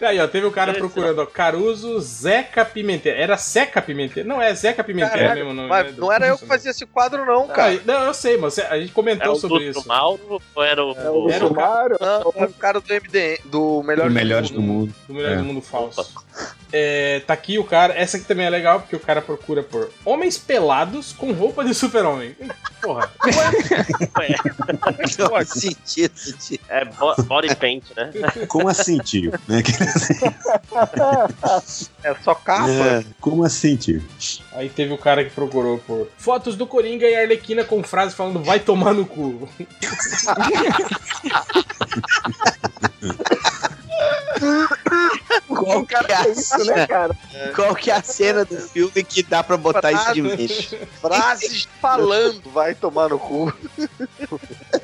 Aí, 0.00 0.20
ó, 0.20 0.26
teve 0.28 0.46
o 0.46 0.50
cara 0.50 0.74
procurando, 0.74 1.20
ó, 1.20 1.26
Caruso 1.26 1.98
Zeca 2.00 2.64
Pimentel. 2.64 3.14
Era 3.14 3.36
Zeca 3.36 3.80
Pimentel? 3.80 4.24
Não, 4.24 4.40
é 4.40 4.54
Zeca 4.54 4.84
Pimentel 4.84 5.10
Caralho, 5.10 5.34
mesmo 5.36 5.50
o 5.50 5.54
nome. 5.54 5.68
Mas 5.68 5.86
né, 5.86 5.92
do 5.92 6.00
não 6.02 6.12
era 6.12 6.26
eu 6.26 6.38
que 6.38 6.46
fazia 6.46 6.70
esse 6.70 6.84
quadro, 6.86 7.24
não, 7.24 7.44
Ah, 7.44 7.54
cara. 7.54 7.80
Não, 7.84 8.02
eu 8.02 8.14
sei, 8.14 8.36
mas 8.36 8.58
a 8.58 8.78
gente 8.78 8.92
comentou 8.92 9.26
É 9.26 9.30
o 9.30 9.36
sobre 9.36 9.68
isso. 9.70 9.86
Mauro 9.88 10.40
ou 10.54 10.62
era 10.62 10.84
o. 10.84 10.92
É 10.92 11.10
o 11.10 11.30
Era 11.30 11.46
o. 11.46 11.54
Não, 11.54 12.32
é 12.36 12.44
o 12.46 12.52
cara 12.52 12.80
do 12.80 12.86
MDM, 12.92 13.38
do 13.46 13.82
Melhor 13.82 14.08
Os 14.08 14.12
melhores 14.12 14.50
do 14.50 14.60
mundo. 14.60 14.94
Do 15.08 15.14
melhor 15.14 15.32
É. 15.32 15.36
do 15.36 15.44
mundo 15.44 15.60
falso. 15.62 16.12
É, 16.72 17.20
tá 17.26 17.34
aqui 17.34 17.58
o 17.58 17.64
cara. 17.64 17.94
Essa 17.94 18.16
aqui 18.16 18.26
também 18.26 18.46
é 18.46 18.50
legal, 18.50 18.80
porque 18.80 18.96
o 18.96 19.00
cara 19.00 19.20
procura 19.20 19.62
por 19.62 19.90
homens 20.04 20.38
pelados 20.38 21.12
com 21.12 21.32
roupa 21.32 21.64
de 21.64 21.74
super-homem. 21.74 22.34
Porra. 22.80 23.10
Faz 25.30 25.48
sentido, 25.50 26.14
tio. 26.38 26.58
É 26.68 26.84
bo- 26.84 27.14
body 27.24 27.54
paint, 27.56 27.84
né? 27.96 28.10
Como 28.48 28.68
assim, 28.68 28.98
tio? 28.98 29.32
Né? 29.46 29.62
É 32.04 32.14
só 32.24 32.34
capa. 32.34 32.68
É, 32.68 33.04
Como 33.20 33.44
assim, 33.44 33.76
tio? 33.76 34.02
Aí 34.52 34.68
teve 34.68 34.92
o 34.92 34.98
cara 34.98 35.24
que 35.24 35.30
procurou 35.30 35.78
por 35.78 36.08
fotos 36.18 36.56
do 36.56 36.66
Coringa 36.66 37.06
e 37.06 37.14
a 37.14 37.20
Arlequina 37.20 37.62
com 37.64 37.80
frase 37.82 38.14
falando 38.14 38.42
vai 38.42 38.58
tomar 38.58 38.92
no 38.92 39.06
cu. 39.06 39.48
Qual 45.48 45.84
que 45.84 45.94
é 45.94 46.14
a 46.14 46.28
Isso, 46.28 46.64
né, 46.64 46.86
cara? 46.86 47.16
Qual 47.54 47.74
que 47.74 47.90
é 47.90 47.94
a 47.94 48.02
cena 48.02 48.44
do 48.44 48.56
filme 48.56 49.04
que 49.04 49.22
dá 49.22 49.42
pra 49.42 49.56
botar 49.56 49.92
isso 49.92 50.14
de 50.14 50.22
vez? 50.22 50.74
Frases 51.00 51.68
falando, 51.80 52.42
vai 52.50 52.74
tomar 52.74 53.08
no 53.08 53.18
cu. 53.18 53.52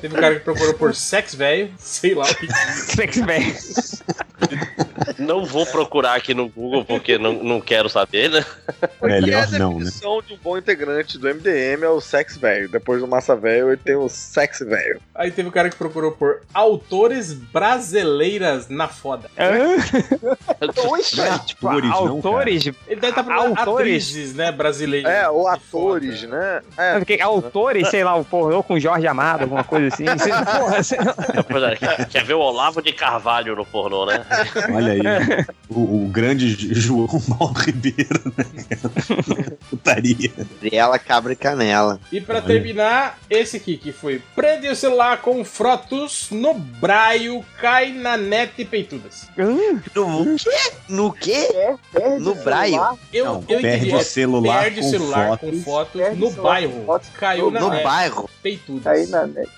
Teve 0.01 0.15
um 0.15 0.19
cara 0.19 0.35
que 0.35 0.41
procurou 0.41 0.73
por 0.73 0.95
sex 0.95 1.35
velho, 1.35 1.71
sei 1.77 2.13
lá 2.15 2.25
o 2.25 2.35
que. 2.35 2.47
Sex 2.73 3.17
velho. 3.17 3.55
Não 5.17 5.45
vou 5.45 5.65
procurar 5.65 6.15
aqui 6.15 6.33
no 6.33 6.47
Google 6.47 6.85
porque 6.85 7.17
não, 7.17 7.43
não 7.43 7.61
quero 7.61 7.89
saber, 7.89 8.29
né? 8.29 8.45
Melhor 9.01 9.43
a 9.43 9.47
não, 9.59 9.73
né? 9.73 9.85
definição 9.85 10.21
de 10.21 10.33
um 10.33 10.37
bom 10.37 10.57
integrante 10.57 11.17
do 11.17 11.27
MDM 11.27 11.83
é 11.83 11.89
o 11.89 12.01
sex 12.01 12.37
velho. 12.37 12.69
Depois 12.69 13.01
do 13.01 13.07
massa 13.07 13.35
velho, 13.35 13.69
ele 13.69 13.77
tem 13.77 13.95
o 13.95 14.07
sex 14.07 14.59
velho. 14.59 15.01
Aí 15.13 15.31
teve 15.31 15.49
o 15.49 15.51
cara 15.51 15.69
que 15.69 15.75
procurou 15.75 16.11
por 16.11 16.41
autores 16.53 17.33
brasileiras 17.33 18.69
na 18.69 18.87
foda. 18.87 19.29
Tipo, 21.45 21.67
Atores, 21.67 21.89
não, 21.89 22.07
autores. 22.07 22.65
Ele 22.65 22.75
deve 22.99 23.07
estar 23.09 23.23
procurando 23.23 23.57
Autores? 23.59 24.03
atrizes, 24.03 24.33
né, 24.35 24.51
brasileiras. 24.51 25.11
É, 25.11 25.29
ou 25.29 25.47
atores, 25.47 26.21
foda. 26.21 26.35
né? 26.35 26.61
É. 26.77 26.97
Porque 26.97 27.19
autores, 27.21 27.87
sei 27.89 28.03
lá, 28.03 28.15
o 28.15 28.25
pornô 28.25 28.63
com 28.63 28.79
Jorge 28.79 29.05
Amado, 29.07 29.43
alguma 29.43 29.63
coisa 29.63 29.87
assim. 29.93 30.05
Porra, 30.59 30.83
sei 30.83 30.97
lá. 30.99 31.15
Pois 31.47 31.63
é, 31.63 31.75
quer, 31.75 32.07
quer 32.07 32.23
ver 32.23 32.33
o 32.33 32.39
Olavo 32.39 32.81
de 32.81 32.91
Carvalho 32.91 33.55
no 33.55 33.65
pornô, 33.65 34.05
né? 34.05 34.25
Olha 34.73 34.93
aí. 34.93 34.99
O, 35.69 36.05
o 36.05 36.07
grande 36.07 36.47
João 36.73 37.07
Baldo 37.29 37.59
Ribeiro, 37.59 38.33
né? 38.35 38.43
Putaria. 39.69 40.31
Gabriela 40.35 40.97
Cabra 40.97 41.33
e 41.33 41.35
Canela. 41.35 41.99
E 42.11 42.19
pra 42.19 42.41
terminar, 42.41 43.19
esse 43.29 43.57
aqui 43.57 43.77
que 43.77 43.91
foi 43.91 44.19
Prende 44.35 44.67
o 44.67 44.75
celular 44.75 45.17
com 45.21 45.45
Frotus 45.45 46.29
no 46.31 46.55
Braio, 46.55 47.45
cai 47.61 47.91
na 47.91 48.17
net 48.17 48.53
e 48.57 48.65
peitudas. 48.65 49.27
No 50.29 50.37
quê? 50.37 50.59
No 50.89 51.13
quê? 51.13 51.75
No 52.19 52.35
Braio? 52.35 52.97
Eu, 53.13 53.25
Não, 53.25 53.33
eu 53.35 53.41
perde 53.59 53.67
entendi, 53.67 53.91
é, 53.91 53.95
o 53.97 54.03
celular 54.03 54.61
perde 54.63 54.79
o 54.79 54.83
com 54.83 54.89
celular 54.89 55.27
fotos. 55.29 55.49
com 55.49 55.63
fotos 55.63 56.01
Perde 56.01 56.19
no 56.19 56.27
o 56.27 56.31
celular 56.31 56.49
bairro. 56.51 56.71
com 56.73 56.85
fotos. 56.85 57.09
Caiu 57.17 57.51
na 57.51 57.59
No 57.59 57.69
net. 57.69 57.83
bairro? 57.83 58.29
Peitudas. 58.43 58.87
Aí 58.87 59.07
na 59.07 59.27
net. 59.27 59.49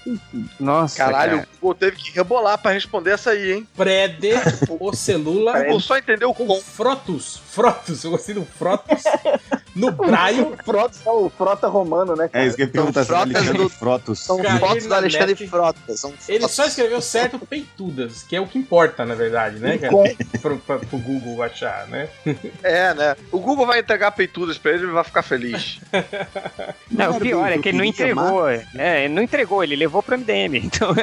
Nossa, 0.60 0.98
Caralho, 0.98 1.32
cara. 1.38 1.48
o 1.54 1.56
Google 1.62 1.76
teve 1.76 1.98
que 1.98 2.12
rebolar 2.12 2.58
pra 2.58 2.72
responder 2.72 3.12
essa 3.12 3.32
aí, 3.32 3.54
hein? 3.54 3.68
Prede 3.76 4.30
o 4.80 4.94
celular 4.96 5.62
O 5.62 5.64
Google 5.66 5.80
só 5.80 5.98
entendeu 5.98 6.34
com 6.34 6.46
com. 6.48 6.62
Frotus. 6.62 7.42
Frotus, 7.52 8.04
eu 8.04 8.12
gostei 8.12 8.36
do 8.36 8.46
Frotus. 8.46 9.04
no 9.76 9.92
Braio. 9.94 10.56
Frota, 10.66 10.98
é 11.06 11.10
o 11.10 11.30
Frota 11.30 11.68
romano, 11.68 12.16
né, 12.16 12.28
cara? 12.28 12.44
É 12.44 12.48
isso 12.48 12.56
que 12.56 12.64
eu 12.64 12.68
ia 12.68 12.72
perguntar. 12.72 13.04
se 13.06 13.12
é 13.12 13.16
Frotas 13.16 13.36
Alexandre 13.36 13.64
do- 13.64 13.70
Frotos. 13.70 14.20
São 14.20 14.38
Cair 14.42 14.60
fotos 14.60 14.86
do 14.86 14.94
Alexandre 14.94 15.28
net. 15.40 15.48
Frota. 15.48 15.98
São 15.98 16.14
Ele 16.28 16.40
fotos. 16.42 16.56
só 16.56 16.66
escreveu 16.66 17.02
certo 17.02 17.40
peitudas, 17.40 18.24
que 18.24 18.36
é 18.36 18.42
o 18.42 18.48
que 18.48 18.58
importa, 18.58 19.06
na 19.06 19.16
verdade, 19.16 19.60
né, 19.60 19.78
cara? 19.78 19.94
Pro, 20.42 20.58
pra- 20.58 20.80
pro 20.80 20.98
Google 20.98 21.42
achar, 21.44 21.88
né? 21.88 22.10
É, 22.64 22.94
né? 22.94 23.16
O 23.32 23.40
Google 23.40 23.66
vai 23.66 23.80
entregar 23.80 24.12
peitudas 24.12 24.58
pra 24.58 24.72
ele 24.72 24.84
e 24.84 24.88
vai 24.88 25.04
ficar 25.04 25.24
feliz. 25.24 25.80
Não, 26.92 27.18
o 27.18 27.20
pior 27.20 27.52
é 27.52 27.58
que 27.58 27.70
ele 27.70 27.78
não 27.78 27.86
entregou. 27.86 28.48
É, 28.50 29.06
ele 29.06 29.14
não 29.14 29.22
entregou, 29.24 29.64
ele 29.64 29.76
levou 29.76 30.04
pro 30.04 30.18
MDM. 30.18 30.58
Então, 30.58 30.94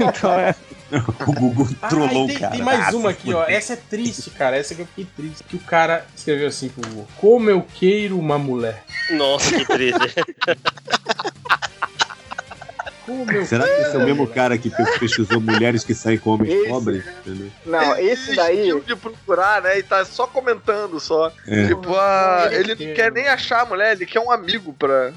então 0.00 0.32
é. 0.38 0.54
O 1.26 1.32
Google 1.32 1.68
Ah, 1.80 1.88
trollou 1.88 2.26
tem, 2.26 2.36
o 2.36 2.40
cara. 2.40 2.52
tem 2.52 2.62
mais 2.62 2.88
Ah, 2.94 2.96
uma 2.96 3.10
aqui, 3.10 3.32
ó. 3.32 3.44
Essa 3.44 3.72
é 3.72 3.76
triste, 3.76 4.30
cara. 4.30 4.56
Essa 4.56 4.74
que 4.74 4.82
eu 4.82 4.86
fiquei 4.86 5.06
triste. 5.16 5.44
Que 5.44 5.56
o 5.56 5.60
cara 5.60 6.04
escreveu 6.16 6.48
assim 6.48 6.68
pro 6.68 6.86
Google. 6.88 7.08
Como 7.16 7.48
eu 7.48 7.62
queiro 7.62 8.18
uma 8.18 8.38
mulher. 8.38 8.84
Nossa, 9.10 9.54
que 9.56 9.64
triste. 9.64 9.98
Como 13.06 13.46
Será 13.46 13.64
que 13.64 13.82
esse 13.82 13.96
é 13.96 13.98
o 13.98 14.04
mesmo 14.04 14.26
cara 14.26 14.56
que 14.56 14.70
pesquisou 14.98 15.40
mulheres 15.40 15.84
que 15.84 15.94
saem 15.94 16.18
com 16.18 16.30
homens 16.30 16.52
Esse. 16.54 16.68
pobres? 16.68 17.04
Entendeu? 17.26 17.48
Não, 17.66 17.96
esse 17.98 18.34
daí. 18.36 18.56
Desistiu 18.56 18.80
de 18.80 18.96
procurar, 18.96 19.62
né? 19.62 19.78
E 19.78 19.82
tá 19.82 20.04
só 20.04 20.26
comentando 20.26 20.98
só. 21.00 21.32
É. 21.46 21.66
Tipo, 21.66 21.94
ah, 21.96 22.48
Ele 22.52 22.68
não 22.86 22.94
quer 22.94 23.10
nem 23.12 23.28
achar 23.28 23.62
a 23.62 23.66
mulher, 23.66 23.92
ele 23.92 24.06
quer 24.06 24.20
um 24.20 24.30
amigo 24.30 24.72
pra. 24.78 25.12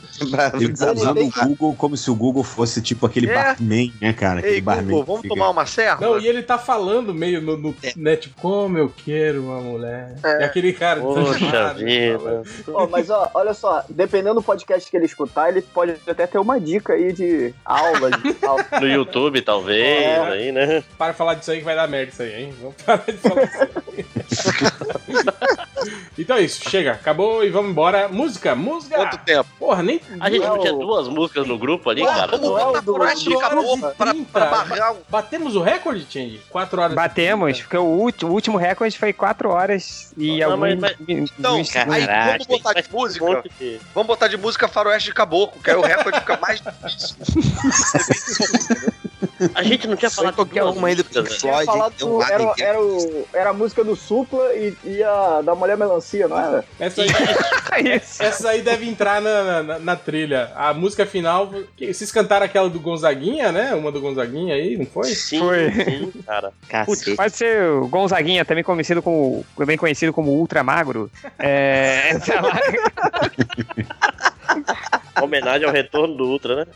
Ele 0.59 0.73
tá 0.75 0.91
usando 0.91 1.21
o 1.21 1.31
Google 1.47 1.75
como 1.75 1.95
se 1.97 2.09
o 2.09 2.15
Google 2.15 2.43
fosse 2.43 2.81
tipo 2.81 3.05
aquele 3.05 3.29
É. 3.29 3.33
barman, 3.33 3.93
né, 4.01 4.13
cara? 4.13 4.39
Aquele 4.39 4.55
Ei, 4.55 4.61
barman. 4.61 4.85
Google, 4.85 5.03
vamos 5.05 5.21
fica- 5.21 5.33
tomar 5.35 5.49
uma 5.49 5.65
serva? 5.65 6.01
Não, 6.05 6.19
e 6.19 6.27
ele 6.27 6.41
tá 6.43 6.57
falando 6.57 7.13
meio 7.13 7.41
no, 7.41 7.57
no 7.57 7.75
É. 7.83 7.93
né, 7.95 8.15
tipo, 8.15 8.35
como 8.41 8.77
eu 8.77 8.91
quero 9.05 9.43
uma 9.43 9.61
mulher. 9.61 10.15
É. 10.23 10.41
E 10.41 10.43
aquele 10.43 10.73
cara 10.73 11.01
Poxa 11.01 11.33
desanimado, 11.33 11.79
vida. 11.79 12.43
Ó, 12.73 12.87
mas 12.87 13.09
ó, 13.09 13.29
olha 13.33 13.53
só, 13.53 13.83
dependendo 13.89 14.35
do 14.35 14.43
podcast 14.43 14.89
que 14.89 14.97
ele 14.97 15.05
escutar, 15.05 15.49
ele 15.49 15.61
pode 15.61 15.95
até 16.07 16.25
ter 16.27 16.37
uma 16.39 16.59
dica 16.59 16.93
aí 16.93 17.11
de 17.13 17.53
aula 17.79 18.11
de. 18.11 18.35
No 18.81 18.87
YouTube, 18.87 19.41
talvez, 19.41 19.79
É. 20.05 20.19
aí, 20.31 20.51
né? 20.51 20.83
Para 20.97 21.11
de 21.11 21.17
falar 21.17 21.35
disso 21.35 21.51
aí 21.51 21.59
que 21.59 21.63
vai 21.63 21.75
dar 21.75 21.87
merda 21.87 22.11
isso 22.11 22.21
aí, 22.23 22.43
hein? 22.43 22.53
Vamos 22.59 22.75
parar 22.83 23.03
de 23.05 23.17
falar 23.17 23.45
disso 23.45 23.61
aí. 23.61 24.05
então 26.17 26.37
é 26.37 26.41
isso, 26.41 26.67
chega. 26.69 26.93
Acabou 26.93 27.43
e 27.43 27.49
vamos 27.49 27.71
embora. 27.71 28.07
Música, 28.07 28.55
música. 28.55 28.95
Quanto 28.95 29.17
tempo? 29.19 29.47
Porra, 29.59 29.83
nem. 29.83 30.01
A 30.19 30.29
gente 30.29 30.45
não 30.45 30.59
tinha 30.59 30.73
duas 30.73 31.07
músicas 31.07 31.47
no 31.47 31.57
grupo 31.57 31.89
ali, 31.89 32.03
cara? 32.03 32.27
Vamos 32.31 32.47
não 32.49 32.57
é 32.59 32.63
o 32.63 32.67
botar 32.67 32.81
do- 32.81 32.93
Faroeste 32.93 33.29
do- 33.29 33.37
acabou 33.39 33.77
pra, 33.77 34.11
30. 34.11 34.25
pra 34.31 34.45
barrar 34.45 34.95
Batemos 35.09 35.55
o 35.55 35.61
recorde, 35.61 36.05
Change? 36.09 36.41
4 36.49 36.81
horas. 36.81 36.95
Batemos, 36.95 37.51
30. 37.57 37.63
porque 37.63 37.77
o, 37.77 37.83
ulti- 37.83 38.25
o 38.25 38.29
último 38.29 38.57
recorde 38.57 38.97
foi 38.97 39.13
4 39.13 39.49
horas 39.49 40.11
e 40.17 40.39
Não, 40.39 40.51
alguns 40.53 40.59
mas- 40.79 40.79
mas- 40.79 40.95
Então, 41.07 41.63
segundos. 41.63 41.95
aí 41.95 42.07
vamos 42.37 42.47
botar 42.47 42.73
de 42.81 42.89
música. 42.91 43.43
Vamos 43.93 44.07
botar 44.07 44.27
de 44.27 44.37
música 44.37 44.67
Faroeste 44.67 45.09
de 45.09 45.15
Caboclo, 45.15 45.61
que 45.61 45.69
aí 45.69 45.75
o 45.77 45.81
recorde 45.81 46.19
fica 46.19 46.37
mais 46.37 46.59
difícil. 46.61 47.15
A 49.53 49.63
gente 49.63 49.87
não 49.87 49.95
tinha 49.95 50.09
Foi 50.09 50.23
falado 50.25 50.45
de 50.45 50.59
uma 50.59 50.87
aí 50.87 50.95
do 50.95 51.03
músicas, 51.03 51.27
Pink 51.29 51.39
Floyd. 51.41 51.97
do- 51.97 52.21
era, 52.23 52.43
Wagner. 52.43 52.67
era, 52.67 52.81
o, 52.81 53.27
era 53.33 53.49
a 53.49 53.53
música 53.53 53.83
do 53.83 53.95
Supla 53.95 54.53
e, 54.53 54.75
e 54.83 55.03
a 55.03 55.41
da 55.41 55.53
Mulher 55.55 55.77
Melancia, 55.77 56.27
não 56.27 56.39
era? 56.39 56.63
Essa 56.79 57.01
aí, 57.01 57.09
essa 58.19 58.49
aí 58.49 58.61
deve 58.61 58.87
entrar 58.87 59.21
na, 59.21 59.63
na, 59.63 59.79
na 59.79 59.95
trilha. 59.95 60.51
A 60.55 60.73
música 60.73 61.05
final. 61.05 61.51
Vocês 61.77 62.11
cantaram 62.11 62.45
aquela 62.45 62.69
do 62.69 62.79
Gonzaguinha, 62.79 63.51
né? 63.51 63.73
Uma 63.75 63.91
do 63.91 63.99
Gonzaguinha 63.99 64.55
aí, 64.55 64.77
não 64.77 64.85
foi? 64.85 65.05
Sim, 65.05 65.39
Foi. 65.39 65.71
sim, 65.71 66.11
cara. 66.25 66.51
Cacete. 66.69 67.15
Pode 67.15 67.35
ser 67.35 67.61
o 67.71 67.87
Gonzaguinha, 67.87 68.45
também 68.45 68.63
conhecido 68.63 69.01
como, 69.01 69.45
também 69.57 69.77
conhecido 69.77 70.13
como 70.13 70.31
Ultra 70.31 70.63
Magro. 70.63 71.09
É, 71.37 72.17
sei 72.23 72.35
lá. 72.41 72.59
Homenagem 75.21 75.67
ao 75.67 75.73
retorno 75.73 76.15
do 76.15 76.25
Ultra, 76.25 76.55
né? 76.57 76.67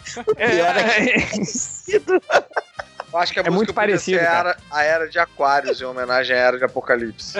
Eu 3.12 3.18
acho 3.18 3.34
que 3.34 3.40
a 3.40 3.44
É 3.44 3.50
muito 3.50 3.74
parecido, 3.74 4.20
cara. 4.20 4.50
era, 4.52 4.58
a 4.70 4.84
era 4.84 5.10
de 5.10 5.18
Aquários, 5.18 5.82
em 5.82 5.86
homenagem 5.86 6.36
à 6.36 6.40
era 6.40 6.58
de 6.60 6.64
Apocalipse. 6.64 7.40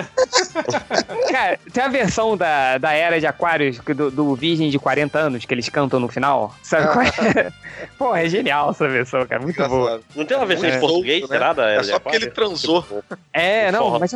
Cara, 1.30 1.60
tem 1.72 1.84
a 1.84 1.88
versão 1.88 2.36
da, 2.36 2.76
da 2.76 2.92
Era 2.92 3.20
de 3.20 3.26
Aquários, 3.28 3.78
do, 3.78 4.10
do 4.10 4.34
Virgem 4.34 4.68
de 4.68 4.80
40 4.80 5.16
anos, 5.16 5.44
que 5.44 5.54
eles 5.54 5.68
cantam 5.68 6.00
no 6.00 6.08
final. 6.08 6.52
Sabe 6.60 6.88
qual 6.92 7.02
é? 7.04 7.52
Pô, 7.96 8.16
é 8.16 8.28
genial 8.28 8.70
essa 8.70 8.88
versão, 8.88 9.24
cara. 9.26 9.40
Muito 9.40 9.56
boa. 9.68 9.90
Engraçado. 9.92 10.04
Não 10.16 10.24
tem 10.24 10.36
uma 10.36 10.46
versão 10.46 10.68
É. 10.68 10.76
em 10.76 10.80
português, 10.80 11.20
né? 11.22 11.28
será? 11.28 11.52
Da 11.52 11.70
É 11.70 11.82
só 11.84 12.00
porque 12.00 12.16
ele 12.16 12.30
transou. 12.30 12.84
É, 13.32 13.70
não, 13.70 13.84
Forró. 13.84 13.98
mas 14.00 14.14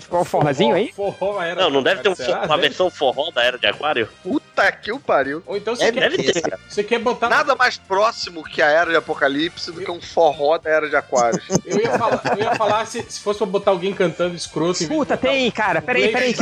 ficou 0.00 0.20
um 0.20 0.24
forrozinho 0.24 0.76
aí? 0.76 0.92
Forró 0.92 1.42
era. 1.42 1.62
Não, 1.62 1.70
não 1.70 1.82
deve 1.82 2.02
ter 2.02 2.08
um 2.08 2.14
uma 2.44 2.56
versão 2.56 2.88
forró 2.88 3.32
da 3.32 3.42
Era 3.42 3.58
de 3.58 3.66
Aquário? 3.66 4.08
Puta 4.22 4.43
que 4.82 4.92
o 4.92 4.98
pariu. 5.00 5.42
Ou 5.46 5.56
então 5.56 5.74
você, 5.74 5.84
É, 5.84 5.92
quer, 5.92 6.10
ter, 6.16 6.58
você 6.68 6.82
quer 6.84 6.98
botar. 6.98 7.28
Nada 7.28 7.54
mais 7.54 7.76
próximo 7.76 8.42
que 8.44 8.62
a 8.62 8.66
era 8.68 8.90
de 8.90 8.96
Apocalipse 8.96 9.70
do 9.72 9.80
que 9.80 9.90
um 9.90 10.00
forró 10.00 10.56
da 10.58 10.70
era 10.70 10.88
de 10.88 10.96
Aquários. 10.96 11.42
Eu 11.66 11.78
ia 11.80 11.98
falar, 11.98 12.22
eu 12.36 12.38
ia 12.44 12.54
falar 12.54 12.86
se, 12.86 13.04
se 13.08 13.20
fosse 13.20 13.38
pra 13.38 13.46
botar 13.46 13.70
alguém 13.72 13.92
cantando 13.92 14.34
escroto 14.34 14.86
Puta, 14.86 15.16
tem, 15.16 15.50
cara. 15.50 15.82
Peraí, 15.82 16.12
peraí. 16.12 16.34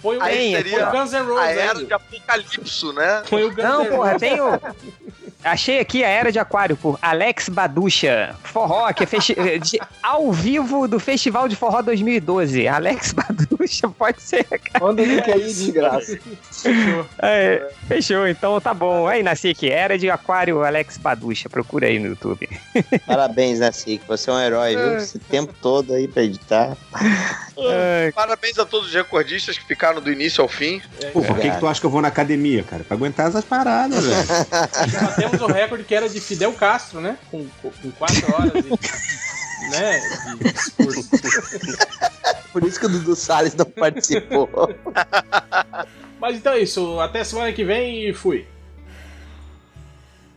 Põe 0.00 0.16
o, 0.16 0.22
Aí 0.22 0.52
seria 0.54 0.88
o 0.88 0.92
Guns 0.92 1.12
N' 1.12 1.16
a 1.16 1.22
Roses. 1.22 1.56
era 1.56 1.78
aí. 1.78 1.84
de 1.86 1.92
Apocalipse, 1.92 2.92
né? 2.94 3.22
Põe 3.28 3.44
o 3.44 3.48
Guns 3.50 3.64
Não, 3.64 3.86
porra, 3.86 4.18
tem 4.18 4.40
o. 4.40 4.60
Achei 5.42 5.80
aqui 5.80 6.04
a 6.04 6.08
Era 6.08 6.30
de 6.30 6.38
Aquário 6.38 6.76
por 6.76 6.98
Alex 7.00 7.48
Baducha. 7.48 8.36
Forró, 8.44 8.92
que 8.92 9.04
é 9.04 9.06
festi- 9.06 9.34
de- 9.60 9.80
ao 10.02 10.30
vivo 10.32 10.86
do 10.86 11.00
Festival 11.00 11.48
de 11.48 11.56
Forró 11.56 11.80
2012. 11.80 12.68
Alex 12.68 13.12
Baducha, 13.12 13.59
pode 13.98 14.22
ser, 14.22 14.44
cara. 14.58 14.84
Manda 14.84 15.02
o 15.02 15.04
link 15.04 15.30
aí, 15.30 15.40
desgraça. 15.40 16.18
Fechou. 16.50 17.06
É, 17.18 17.70
fechou, 17.86 18.26
então 18.26 18.60
tá 18.60 18.74
bom. 18.74 19.06
Aí, 19.06 19.22
Nacique, 19.22 19.70
Era 19.70 19.98
de 19.98 20.10
Aquário 20.10 20.64
Alex 20.64 20.96
Baducha. 20.98 21.48
Procura 21.48 21.86
aí 21.86 21.98
no 21.98 22.08
YouTube. 22.08 22.48
Parabéns, 23.06 23.58
Nacique. 23.60 24.04
Você 24.06 24.30
é 24.30 24.32
um 24.32 24.40
herói, 24.40 24.76
viu? 24.76 24.96
Esse 24.96 25.18
tempo 25.18 25.54
todo 25.60 25.94
aí 25.94 26.08
pra 26.08 26.22
editar. 26.22 26.76
É, 27.62 28.10
Parabéns 28.12 28.58
a 28.58 28.64
todos 28.64 28.88
os 28.88 28.94
recordistas 28.94 29.58
que 29.58 29.66
ficaram 29.66 30.00
do 30.00 30.10
início 30.10 30.40
ao 30.40 30.48
fim. 30.48 30.80
Pô, 31.12 31.20
por 31.20 31.38
que, 31.38 31.50
que 31.50 31.58
tu 31.58 31.66
acha 31.66 31.78
que 31.78 31.84
eu 31.84 31.90
vou 31.90 32.00
na 32.00 32.08
academia, 32.08 32.62
cara? 32.62 32.82
Pra 32.84 32.96
aguentar 32.96 33.28
essas 33.28 33.44
paradas, 33.44 34.02
velho. 34.02 34.26
Batemos 35.02 35.42
o 35.42 35.46
recorde 35.46 35.84
que 35.84 35.94
era 35.94 36.08
de 36.08 36.20
Fidel 36.20 36.54
Castro, 36.54 37.02
né? 37.02 37.18
Com, 37.30 37.46
com, 37.62 37.90
quatro 37.98 38.32
horas 38.32 38.52
de, 38.52 38.70
né, 39.70 40.00
de 40.38 40.52
discurso. 40.52 41.10
Por 42.52 42.64
isso 42.64 42.80
que 42.80 42.86
o 42.86 42.88
Dudu 42.88 43.14
Salles 43.14 43.54
não 43.54 43.66
participou. 43.66 44.48
Mas 46.20 46.36
então 46.36 46.52
é 46.52 46.60
isso. 46.60 46.98
Até 47.00 47.22
semana 47.24 47.52
que 47.52 47.64
vem 47.64 48.08
e 48.08 48.12
fui. 48.12 48.46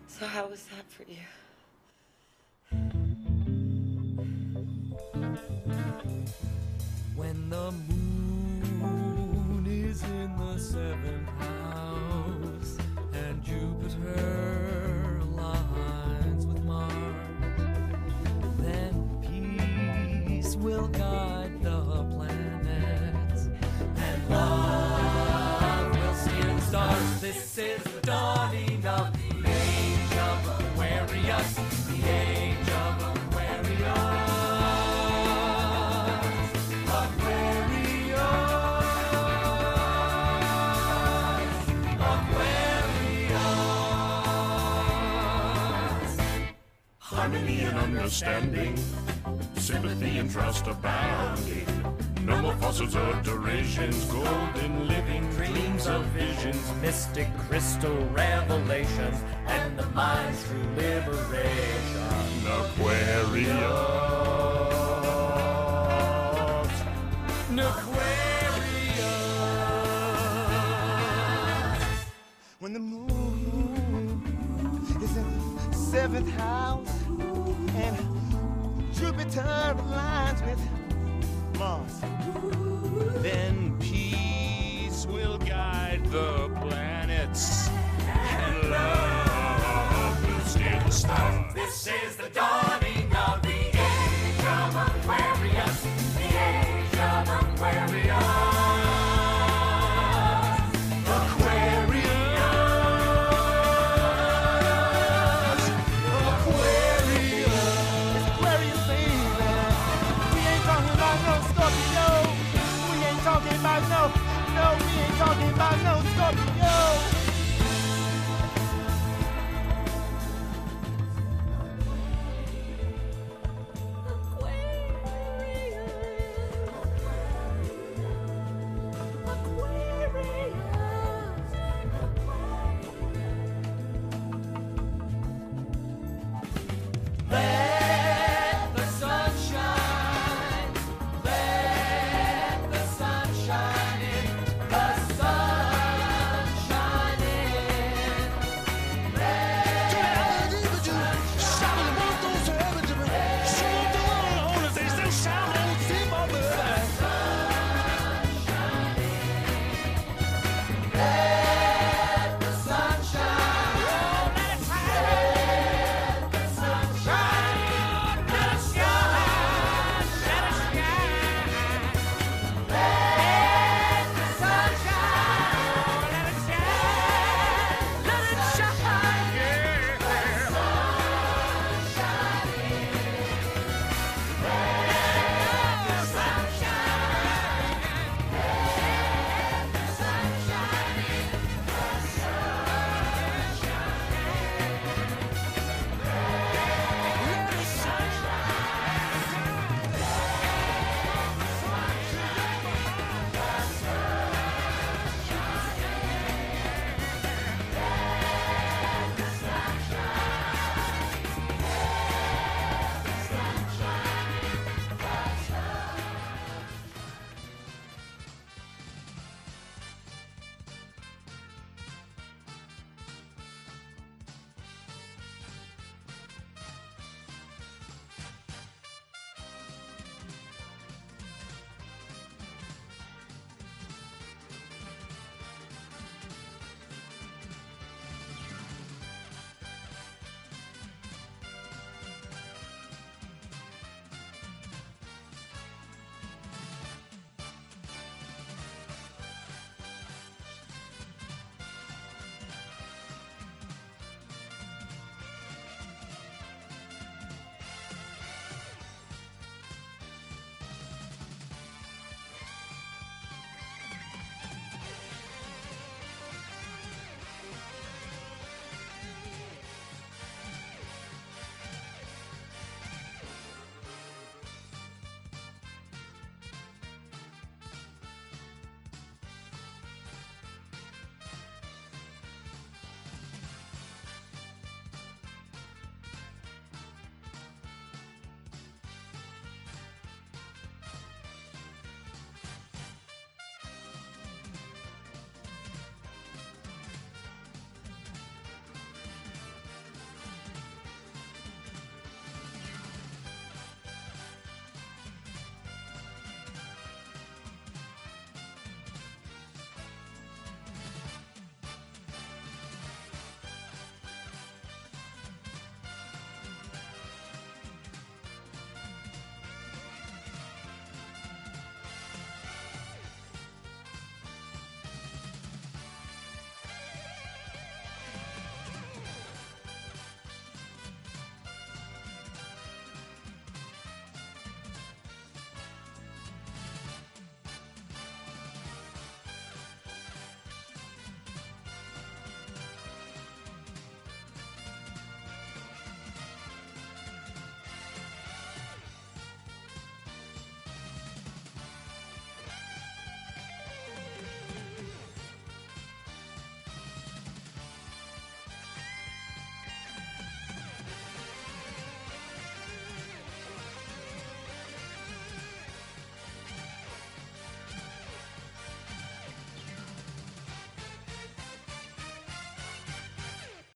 So 0.07 0.25
how 0.25 0.47
was 0.49 0.61
that 0.69 0.85
for 0.89 1.05
you? 1.09 1.17
When 7.15 7.49
the 7.49 7.71
moon 7.89 9.65
is 9.67 10.01
in 10.03 10.31
the 10.37 10.57
seventh 10.59 11.29
house 11.39 12.77
and 13.13 13.43
Jupiter 13.43 15.19
aligns 15.21 16.45
with 16.45 16.63
Mars, 16.63 16.93
then 18.59 18.93
peace 19.21 20.55
will 20.55 20.87
guide 20.87 21.02
This 27.23 27.57
is 27.57 27.81
the 27.83 28.01
dawning 28.01 28.85
of 28.85 29.13
the 29.13 29.49
age 29.49 30.13
of 30.27 30.59
Aquarius, 30.59 31.53
the 31.87 31.99
age 32.05 32.67
of 32.67 32.99
Aquarius. 33.15 33.79
Aquarius, 36.99 38.17
Aquarius. 41.95 43.39
Harmony 46.99 47.59
and 47.61 47.77
understanding, 47.77 48.75
sympathy 49.55 50.17
and 50.17 50.29
trust 50.29 50.67
abounding. 50.67 51.82
No 52.25 52.41
more 52.41 52.55
fossils 52.55 52.95
or 52.95 53.13
derisions, 53.21 54.05
golden 54.05 54.87
living 54.87 55.29
dreams 55.31 55.87
of 55.87 56.05
visions, 56.07 56.71
mystic 56.81 57.27
crystal 57.49 57.97
revelations, 58.13 59.21
and 59.45 59.77
the 59.77 59.85
mind's 59.87 60.43
true 60.47 60.63
liberation. 60.77 62.23
Aquarius. 62.47 64.13
Aquarius. 67.51 68.23
When 72.59 72.73
the 72.73 72.79
moon 72.79 74.23
is 75.01 75.17
in 75.17 75.69
the 75.69 75.75
seventh 75.75 76.29
house 76.31 76.89
and 77.75 77.97
Jupiter 78.93 79.75
aligns 79.77 80.41
with 80.47 80.59
Mars, 81.59 82.01
Then 83.21 83.77
peace 83.79 85.05
will 85.05 85.37
guide 85.37 86.05
the 86.11 86.49
planets, 86.61 87.69
and 88.07 88.69
love 88.69 90.27
will 90.27 90.45
steer 90.45 90.81
the 90.85 90.91
stars. 90.91 91.53
This 91.53 91.87
is 91.87 92.15
the 92.17 92.29
dawn 92.29 92.82